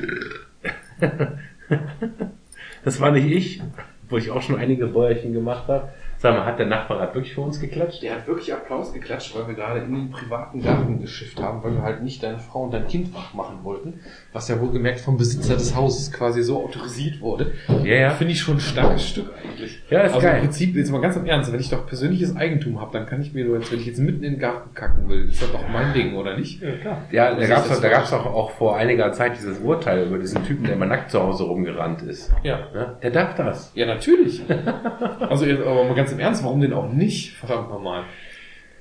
Das 2.84 3.00
war 3.00 3.12
nicht 3.12 3.32
ich, 3.32 3.62
wo 4.10 4.18
ich 4.18 4.32
auch 4.32 4.42
schon 4.42 4.58
einige 4.58 4.88
Bäuerchen 4.88 5.32
gemacht 5.32 5.70
habe. 5.70 5.88
Sag 6.20 6.34
mal, 6.34 6.46
hat 6.46 6.58
der 6.58 6.66
Nachbar 6.66 7.00
hat 7.00 7.14
wirklich 7.14 7.36
für 7.36 7.42
uns 7.42 7.60
geklatscht? 7.60 8.02
Der 8.02 8.16
hat 8.16 8.28
wirklich 8.28 8.52
Applaus 8.52 8.92
geklatscht, 8.92 9.36
weil 9.36 9.48
wir 9.48 9.54
gerade 9.54 9.82
in 9.82 9.94
den 9.94 10.10
privaten 10.10 10.64
Garten 10.64 11.00
geschifft 11.00 11.40
haben, 11.40 11.64
weil 11.64 11.76
wir 11.76 11.84
halt 11.84 12.02
nicht 12.02 12.24
deine 12.24 12.40
Frau 12.40 12.64
und 12.64 12.74
dein 12.74 12.88
Kind 12.88 13.14
wach 13.14 13.34
machen 13.34 13.64
wollten, 13.64 14.00
was 14.38 14.48
ja 14.50 14.62
wohlgemerkt 14.62 15.00
vom 15.00 15.18
Besitzer 15.18 15.56
des 15.56 15.76
Hauses 15.76 16.12
quasi 16.12 16.44
so 16.44 16.64
autorisiert 16.64 17.22
wurde. 17.22 17.54
Ja, 17.84 17.96
ja. 17.96 18.10
Finde 18.12 18.34
ich 18.34 18.40
schon 18.40 18.58
ein 18.58 18.60
starkes 18.60 19.08
Stück 19.08 19.32
eigentlich. 19.44 19.82
Ja, 19.90 20.02
ist 20.02 20.14
also 20.14 20.28
geil. 20.28 20.36
im 20.36 20.42
Prinzip, 20.42 20.76
jetzt 20.76 20.92
mal 20.92 21.02
ganz 21.02 21.16
im 21.16 21.26
Ernst, 21.26 21.52
wenn 21.52 21.60
ich 21.60 21.72
doch 21.72 21.88
persönliches 21.88 22.36
Eigentum 22.36 22.80
habe, 22.80 22.94
dann 22.94 23.08
kann 23.08 23.20
ich 23.20 23.34
mir 23.34 23.46
nur, 23.46 23.58
jetzt, 23.58 23.72
wenn 23.72 23.80
ich 23.80 23.88
jetzt 23.88 23.98
mitten 23.98 24.24
in 24.24 24.34
den 24.34 24.40
Garten 24.40 24.76
kacken 24.76 25.10
will, 25.10 25.28
ist 25.28 25.42
das 25.42 25.52
doch 25.52 25.68
mein 25.74 25.92
Ding, 25.94 26.16
oder 26.16 26.38
nicht? 26.38 26.62
Ja, 26.62 26.72
klar. 26.74 27.02
Ja, 27.12 27.34
da 27.34 27.48
doch, 27.48 27.68
das 27.68 27.82
da 27.82 27.90
gab's 27.90 28.14
auch 28.14 28.52
vor 28.52 28.78
einiger 28.78 29.12
Zeit 29.12 29.36
dieses 29.36 29.58
Urteil 29.60 30.06
über 30.06 30.20
diesen 30.20 30.46
Typen, 30.46 30.66
der 30.66 30.76
immer 30.76 30.86
nackt 30.86 31.10
zu 31.10 31.20
Hause 31.20 31.46
rumgerannt 31.46 32.04
ist. 32.04 32.32
Ja. 32.44 32.60
Ne? 32.76 32.96
Der 33.02 33.10
darf 33.10 33.34
das. 33.34 33.72
Ja, 33.74 33.88
natürlich. 33.88 34.44
also, 35.20 35.48
jetzt 35.48 35.66
aber 35.66 35.84
mal 35.86 35.96
ganz 35.96 36.12
im 36.12 36.20
Ernst, 36.20 36.44
warum 36.44 36.62
denn 36.62 36.74
auch 36.74 36.92
nicht? 36.94 37.34
Verdammt 37.34 37.70
nochmal. 37.70 38.04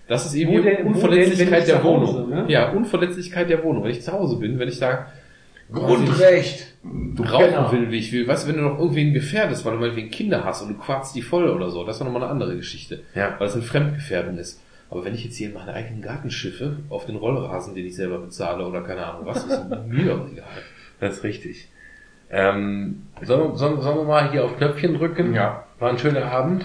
Das 0.06 0.26
ist 0.26 0.34
eben 0.34 0.62
wenn 0.62 0.86
Unverletzlichkeit 0.86 1.60
ich 1.60 1.66
der 1.66 1.82
Hause, 1.82 2.14
Wohnung. 2.14 2.30
ne? 2.30 2.44
Ja, 2.48 2.70
Unverletzlichkeit 2.72 3.48
der 3.48 3.64
Wohnung. 3.64 3.84
Wenn 3.84 3.90
ich 3.90 4.02
zu 4.02 4.12
Hause 4.12 4.36
bin, 4.38 4.58
wenn 4.58 4.68
ich 4.68 4.78
da 4.78 5.06
Grundrecht. 5.72 6.74
rauchen 7.18 7.46
Penner. 7.50 7.72
will, 7.72 7.90
wie 7.90 7.98
ich 7.98 8.12
will. 8.12 8.26
Weißt 8.28 8.44
du, 8.44 8.48
wenn 8.48 8.56
du 8.56 8.62
noch 8.62 8.78
irgendwen 8.78 9.12
gefährdest, 9.12 9.64
weil 9.64 9.72
du 9.74 9.78
meinetwegen 9.80 10.10
Kinder 10.10 10.44
hast 10.44 10.62
und 10.62 10.68
du 10.68 10.74
quarzt 10.74 11.14
die 11.16 11.22
voll 11.22 11.48
oder 11.48 11.70
so, 11.70 11.84
das 11.84 11.96
ist 11.96 12.04
nochmal 12.04 12.22
eine 12.22 12.30
andere 12.30 12.56
Geschichte. 12.56 13.02
Ja. 13.14 13.34
Weil 13.38 13.48
es 13.48 13.54
eine 13.54 13.62
Fremdgefährdung 13.62 14.38
ist. 14.38 14.62
Aber 14.88 15.04
wenn 15.04 15.14
ich 15.14 15.24
jetzt 15.24 15.36
hier 15.36 15.48
in 15.48 15.54
meinen 15.54 15.70
eigenen 15.70 16.02
Garten 16.02 16.30
schiffe, 16.30 16.76
auf 16.90 17.06
den 17.06 17.16
Rollrasen, 17.16 17.74
den 17.74 17.84
ich 17.86 17.96
selber 17.96 18.18
bezahle 18.18 18.64
oder 18.64 18.82
keine 18.82 19.04
Ahnung 19.04 19.26
was, 19.26 19.44
ist 19.44 19.64
mir 19.88 20.04
doch 20.06 20.30
egal. 20.30 20.44
Das 20.98 21.18
ist 21.18 21.24
richtig. 21.24 21.68
Ähm, 22.30 23.02
sollen, 23.20 23.54
sollen, 23.54 23.82
sollen 23.82 23.98
wir 23.98 24.04
mal 24.04 24.30
hier 24.30 24.46
auf 24.46 24.56
Knöpfchen 24.56 24.94
drücken? 24.94 25.34
Ja. 25.34 25.66
War 25.78 25.90
ein 25.90 25.98
schöner 25.98 26.24
Abend. 26.24 26.64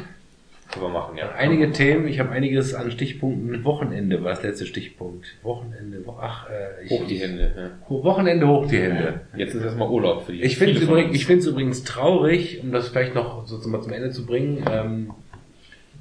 Können 0.72 0.86
wir 0.86 0.90
machen, 0.90 1.18
ja. 1.18 1.30
Einige 1.32 1.72
Themen, 1.72 2.08
ich 2.08 2.20
habe 2.20 2.30
einiges 2.30 2.74
an 2.74 2.92
Stichpunkten. 2.92 3.66
Wochenende 3.66 4.24
war 4.24 4.32
das 4.32 4.42
letzte 4.42 4.66
Stichpunkt. 4.66 5.26
Wochenende, 5.44 6.02
wo, 6.06 6.18
ach, 6.20 6.50
äh, 6.50 6.86
ich, 6.86 6.92
Hoch 6.92 7.06
die 7.08 7.18
Hände. 7.18 7.52
Ja. 7.90 8.04
Wochenende 8.04 8.48
hoch 8.48 8.68
die 8.68 8.78
Hände. 8.78 9.22
Jetzt 9.36 9.54
ist 9.54 9.64
erstmal 9.64 9.90
Urlaub 9.90 10.26
für 10.26 10.32
die. 10.32 10.42
Ich 10.42 10.58
finde 10.58 10.78
es 10.78 10.84
übrigens, 10.84 11.10
uns. 11.10 11.16
ich 11.18 11.26
find's 11.26 11.46
übrigens 11.46 11.84
traurig, 11.84 12.62
um 12.64 12.72
das 12.72 12.88
vielleicht 12.88 13.16
noch 13.16 13.46
so 13.48 13.58
zum, 13.58 13.80
zum 13.82 13.92
Ende 13.92 14.12
zu 14.12 14.26
bringen. 14.26 14.64
Ähm, 14.72 15.12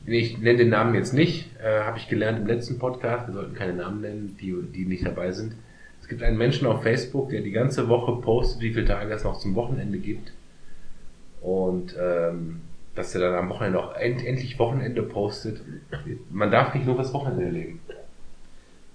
ich 0.07 0.39
nenne 0.39 0.59
den 0.59 0.69
Namen 0.69 0.95
jetzt 0.95 1.15
nicht, 1.15 1.49
äh, 1.61 1.81
habe 1.81 1.99
ich 1.99 2.09
gelernt 2.09 2.39
im 2.39 2.47
letzten 2.47 2.79
Podcast. 2.79 3.27
Wir 3.27 3.35
sollten 3.35 3.55
keine 3.55 3.75
Namen 3.75 4.01
nennen, 4.01 4.37
die, 4.41 4.55
die 4.73 4.85
nicht 4.85 5.05
dabei 5.05 5.33
sind. 5.33 5.55
Es 6.01 6.07
gibt 6.07 6.23
einen 6.23 6.39
Menschen 6.39 6.69
auf 6.69 6.85
Facebook, 6.85 7.31
der 7.31 7.41
die 7.41 7.51
ganze 7.51 7.89
Woche 7.89 8.21
postet, 8.21 8.63
wie 8.63 8.73
viele 8.73 8.87
Tage 8.87 9.13
es 9.13 9.25
noch 9.25 9.39
zum 9.39 9.57
Wochenende 9.57 9.99
gibt. 9.99 10.33
Und 11.43 11.97
ähm, 12.01 12.61
dass 13.01 13.15
er 13.15 13.23
dann 13.23 13.35
am 13.35 13.49
Wochenende 13.49 13.79
auch 13.79 13.95
end, 13.97 14.25
endlich 14.25 14.59
Wochenende 14.59 15.03
postet. 15.03 15.61
Man 16.31 16.51
darf 16.51 16.75
nicht 16.75 16.87
nur 16.87 16.97
das 16.97 17.13
Wochenende 17.13 17.49
leben. 17.51 17.81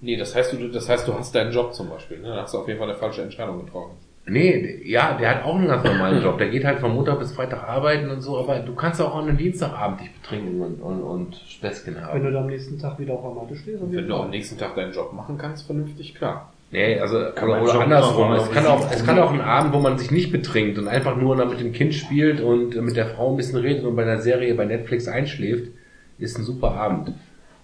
Nee, 0.01 0.17
das 0.17 0.35
heißt, 0.35 0.53
du, 0.53 0.67
das 0.67 0.87
heißt, 0.87 1.07
du 1.07 1.13
hast 1.13 1.33
deinen 1.33 1.51
Job 1.51 1.73
zum 1.73 1.89
Beispiel. 1.89 2.19
Ne? 2.19 2.27
Da 2.27 2.43
hast 2.43 2.53
du 2.53 2.59
auf 2.59 2.67
jeden 2.67 2.79
Fall 2.79 2.89
eine 2.89 2.97
falsche 2.97 3.23
Entscheidung 3.23 3.65
getroffen. 3.65 3.97
Nee, 4.27 4.81
ja, 4.83 5.15
der 5.17 5.29
hat 5.29 5.43
auch 5.45 5.55
einen 5.55 5.67
ganz 5.67 5.83
normalen 5.83 6.21
Job. 6.21 6.37
Der 6.39 6.49
geht 6.49 6.65
halt 6.65 6.79
von 6.79 6.93
Montag 6.93 7.19
bis 7.19 7.31
Freitag 7.31 7.63
arbeiten 7.63 8.09
und 8.09 8.21
so, 8.21 8.39
aber 8.39 8.59
du 8.59 8.73
kannst 8.73 8.99
auch 8.99 9.15
an 9.15 9.27
einem 9.27 9.37
Dienstagabend 9.37 10.01
dich 10.01 10.11
betrinken 10.13 10.61
und, 10.61 10.81
und, 10.81 11.01
und 11.03 11.35
Späßchen 11.47 11.95
Wenn 11.95 12.03
haben. 12.03 12.23
du 12.23 12.31
dann 12.31 12.43
am 12.43 12.49
nächsten 12.49 12.79
Tag 12.79 12.97
wieder 12.97 13.13
auf 13.13 13.21
der 13.21 13.43
Matte 13.43 13.55
stehst. 13.55 13.81
Wenn 13.81 14.07
du 14.07 14.15
Fall. 14.15 14.25
am 14.25 14.29
nächsten 14.31 14.57
Tag 14.57 14.75
deinen 14.75 14.93
Job 14.93 15.13
machen 15.13 15.37
kannst, 15.37 15.67
vernünftig, 15.67 16.15
klar. 16.15 16.51
Nee, 16.71 16.99
also 16.99 17.19
Kann 17.35 17.49
oder, 17.49 17.63
oder 17.63 17.79
andersrum. 17.81 18.33
Es 18.33 18.51
kann, 18.51 18.65
auch, 18.65 18.91
es 18.91 19.05
kann 19.05 19.19
auch 19.19 19.31
ein 19.31 19.41
Abend, 19.41 19.73
wo 19.73 19.79
man 19.79 19.97
sich 19.97 20.11
nicht 20.11 20.31
betrinkt 20.31 20.77
und 20.77 20.87
einfach 20.87 21.15
nur 21.15 21.35
noch 21.35 21.49
mit 21.49 21.59
dem 21.59 21.71
Kind 21.71 21.93
spielt 21.93 22.41
und 22.41 22.75
mit 22.75 22.95
der 22.97 23.07
Frau 23.07 23.31
ein 23.31 23.37
bisschen 23.37 23.59
redet 23.59 23.85
und 23.85 23.95
bei 23.95 24.01
einer 24.03 24.21
Serie 24.21 24.53
bei 24.55 24.65
Netflix 24.65 25.07
einschläft, 25.07 25.71
ist 26.17 26.37
ein 26.37 26.43
super 26.43 26.71
Abend. 26.71 27.13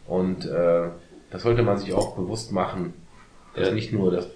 Und 0.08 0.46
äh, 0.46 0.84
das 1.32 1.44
sollte 1.44 1.64
man 1.64 1.78
sich 1.78 1.94
auch 1.94 2.16
bewusst 2.16 2.52
machen, 2.52 2.94
dass 3.56 3.70
Ja. 3.70 3.74
nicht 3.74 3.92
nur 3.92 4.12
das 4.12 4.30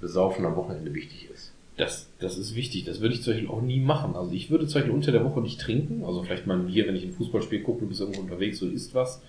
Besaufen 0.00 0.44
am 0.46 0.56
Wochenende 0.56 0.94
wichtig 0.94 1.28
ist. 1.32 1.52
Das, 1.76 2.08
das 2.20 2.38
ist 2.38 2.54
wichtig. 2.54 2.84
Das 2.84 3.00
würde 3.00 3.14
ich 3.14 3.22
zum 3.22 3.32
Beispiel 3.34 3.48
auch 3.50 3.60
nie 3.62 3.80
machen. 3.80 4.16
Also 4.16 4.32
ich 4.32 4.50
würde 4.50 4.66
zum 4.66 4.80
Beispiel 4.80 4.94
unter 4.94 5.12
der 5.12 5.24
Woche 5.24 5.40
nicht 5.40 5.60
trinken. 5.60 6.04
Also 6.04 6.22
vielleicht 6.22 6.46
mal 6.46 6.60
hier, 6.68 6.86
wenn 6.86 6.96
ich 6.96 7.04
ein 7.04 7.12
Fußballspiel 7.12 7.62
gucke, 7.62 7.80
du 7.80 7.86
bist 7.88 8.00
irgendwo 8.00 8.20
unterwegs 8.20 8.60
und 8.62 8.74
isst 8.74 8.94
was. 8.94 9.22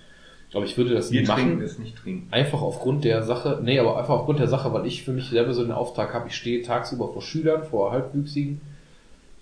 Aber 0.53 0.66
ich 0.66 0.78
würde 0.78 0.95
das 0.95 1.11
Wir 1.11 1.22
nie 1.22 1.28
trinken 1.28 1.53
machen. 1.56 1.61
ist 1.61 1.80
nicht 1.80 1.95
trinken. 1.98 2.28
Einfach 2.32 2.61
aufgrund 2.61 3.03
der 3.03 3.24
Sache, 3.24 3.60
nee, 3.64 3.78
aber 3.80 3.98
einfach 3.98 4.16
aufgrund 4.16 4.40
der 4.40 4.48
Sache, 4.48 4.74
weil 4.74 4.88
ich 4.88 5.03
für 5.03 5.11
mich 5.11 5.30
selber 5.30 5.53
so 5.53 5.61
den 5.64 5.72
Auftrag 5.72 6.14
habe, 6.14 6.28
ich 6.28 6.36
stehe 6.36 6.64
tagsüber 6.64 7.10
vor 7.10 7.22
Schülern, 7.22 7.64
vor 7.64 7.92
Halbwüchsigen 7.92 8.61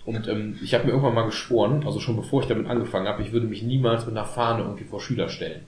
Und 0.04 0.28
ähm, 0.28 0.58
ich 0.62 0.74
habe 0.74 0.84
mir 0.84 0.90
irgendwann 0.90 1.14
mal 1.14 1.24
geschworen, 1.24 1.82
also 1.86 1.98
schon 1.98 2.16
bevor 2.16 2.42
ich 2.42 2.48
damit 2.48 2.66
angefangen 2.66 3.08
habe, 3.08 3.22
ich 3.22 3.32
würde 3.32 3.46
mich 3.46 3.62
niemals 3.62 4.04
mit 4.06 4.16
einer 4.16 4.26
Fahne 4.26 4.62
irgendwie 4.64 4.84
vor 4.84 5.00
Schüler 5.00 5.28
stellen. 5.30 5.60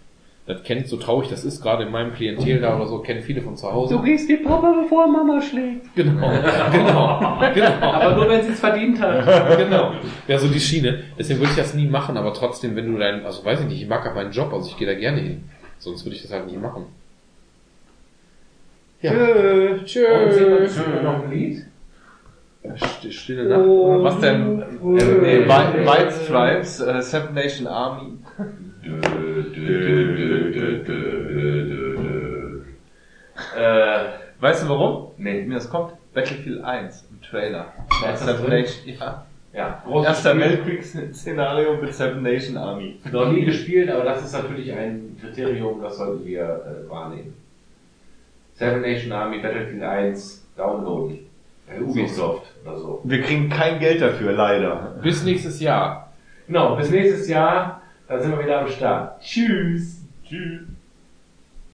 Das 0.47 0.65
kennt, 0.65 0.89
so 0.89 0.97
traurig 0.97 1.29
das 1.29 1.45
ist, 1.45 1.63
gerade 1.63 1.85
in 1.85 1.93
meinem 1.93 2.13
Klientel 2.13 2.61
da 2.61 2.75
oder 2.75 2.87
so, 2.87 2.99
kennen 3.01 3.21
viele 3.23 3.41
von 3.41 3.57
zu 3.57 3.71
Hause. 3.71 4.01
gehst 4.05 4.29
wie 4.29 4.39
Papa, 4.39 4.75
bevor 4.83 5.07
Mama 5.07 5.41
schlägt. 5.41 5.95
Genau, 5.95 6.29
genau, 6.73 7.39
genau. 7.55 7.93
Aber 7.93 8.17
nur 8.17 8.29
wenn 8.29 8.43
sie 8.43 8.53
es 8.53 8.59
verdient 8.61 9.01
hat. 9.01 9.57
genau. 9.59 9.93
Ja, 10.27 10.39
so 10.39 10.49
die 10.49 10.59
Schiene. 10.59 11.05
Deswegen 11.19 11.39
würde 11.39 11.51
ich 11.51 11.57
das 11.57 11.75
nie 11.75 11.87
machen, 11.87 12.17
aber 12.17 12.33
trotzdem, 12.35 12.75
wenn 12.75 12.93
du 12.93 12.99
dein, 12.99 13.25
also 13.25 13.45
weiß 13.45 13.61
ich 13.61 13.67
nicht, 13.67 13.83
ich 13.83 13.89
mag 13.89 14.05
aber 14.07 14.17
meinen 14.17 14.33
Job, 14.33 14.53
also 14.53 14.69
ich 14.69 14.77
gehe 14.77 14.89
da 14.89 14.95
gerne 14.95 15.21
hin. 15.21 15.45
Sonst 15.79 16.05
würde 16.05 16.17
ich 16.17 16.23
das 16.23 16.33
halt 16.33 16.47
nicht 16.47 16.61
machen. 16.61 16.87
Ja. 19.03 19.13
Und 19.13 19.85
Tschö. 19.87 20.05
singen 20.31 20.93
wir 20.95 21.03
noch 21.03 21.23
ein 21.25 21.31
Lied? 21.31 21.65
St- 22.63 23.11
Stille 23.13 23.45
Nacht. 23.49 23.61
Oh. 23.67 24.03
Was 24.05 24.21
denn? 24.21 24.61
Äh, 24.61 24.65
Nee, 24.83 25.49
White, 25.49 25.87
White 25.87 26.13
Stripes, 26.25 26.81
äh, 26.81 27.01
Seven 27.01 27.35
Nation 27.35 27.67
Army. 27.67 28.13
Äh, 33.57 34.05
weißt 34.41 34.65
du 34.65 34.69
warum? 34.69 35.13
Nee. 35.17 35.43
Mir 35.43 35.55
das 35.55 35.69
kommt 35.69 35.93
Battlefield 36.15 36.63
1 36.63 37.09
im 37.11 37.21
Trailer. 37.23 37.73
Ist 38.13 38.27
das 38.27 38.41
drin? 38.41 38.51
Nation, 38.51 38.95
ja. 38.99 39.27
Ja, 39.53 39.83
Erster. 40.05 40.39
Weltkriegsszenario 40.39 41.77
mit 41.77 41.93
Seven 41.93 42.23
Nation 42.23 42.57
Army. 42.57 43.01
Noch 43.11 43.33
nie 43.33 43.45
gespielt, 43.45 43.91
aber 43.91 44.05
das 44.05 44.25
ist 44.25 44.33
natürlich 44.33 44.73
ein 44.73 45.17
Kriterium, 45.21 45.83
das 45.83 45.97
sollten 45.97 46.25
wir 46.25 46.43
äh, 46.43 46.89
wahrnehmen. 46.89 47.35
Seven 48.55 48.81
Nation 48.83 49.11
Army 49.11 49.41
Battlefield 49.41 49.83
1 49.83 50.47
downloaden. 50.57 51.19
Bei 51.67 51.81
Ubisoft 51.81 52.47
oder 52.65 52.79
so. 52.79 53.01
Wir 53.05 53.23
kriegen 53.23 53.49
kein 53.49 53.79
Geld 53.81 54.01
dafür, 54.01 54.33
leider. 54.33 54.99
Bis 55.03 55.25
nächstes 55.25 55.61
Jahr. 55.61 56.13
Genau, 56.47 56.77
bis 56.77 56.91
nächstes 56.91 57.29
Jahr, 57.29 57.80
dann 58.11 58.21
sind 58.23 58.33
wir 58.33 58.43
wieder 58.43 58.61
am 58.61 58.69
Start. 58.69 59.23
Tschüss. 59.23 60.05
Tschüss. 60.25 60.70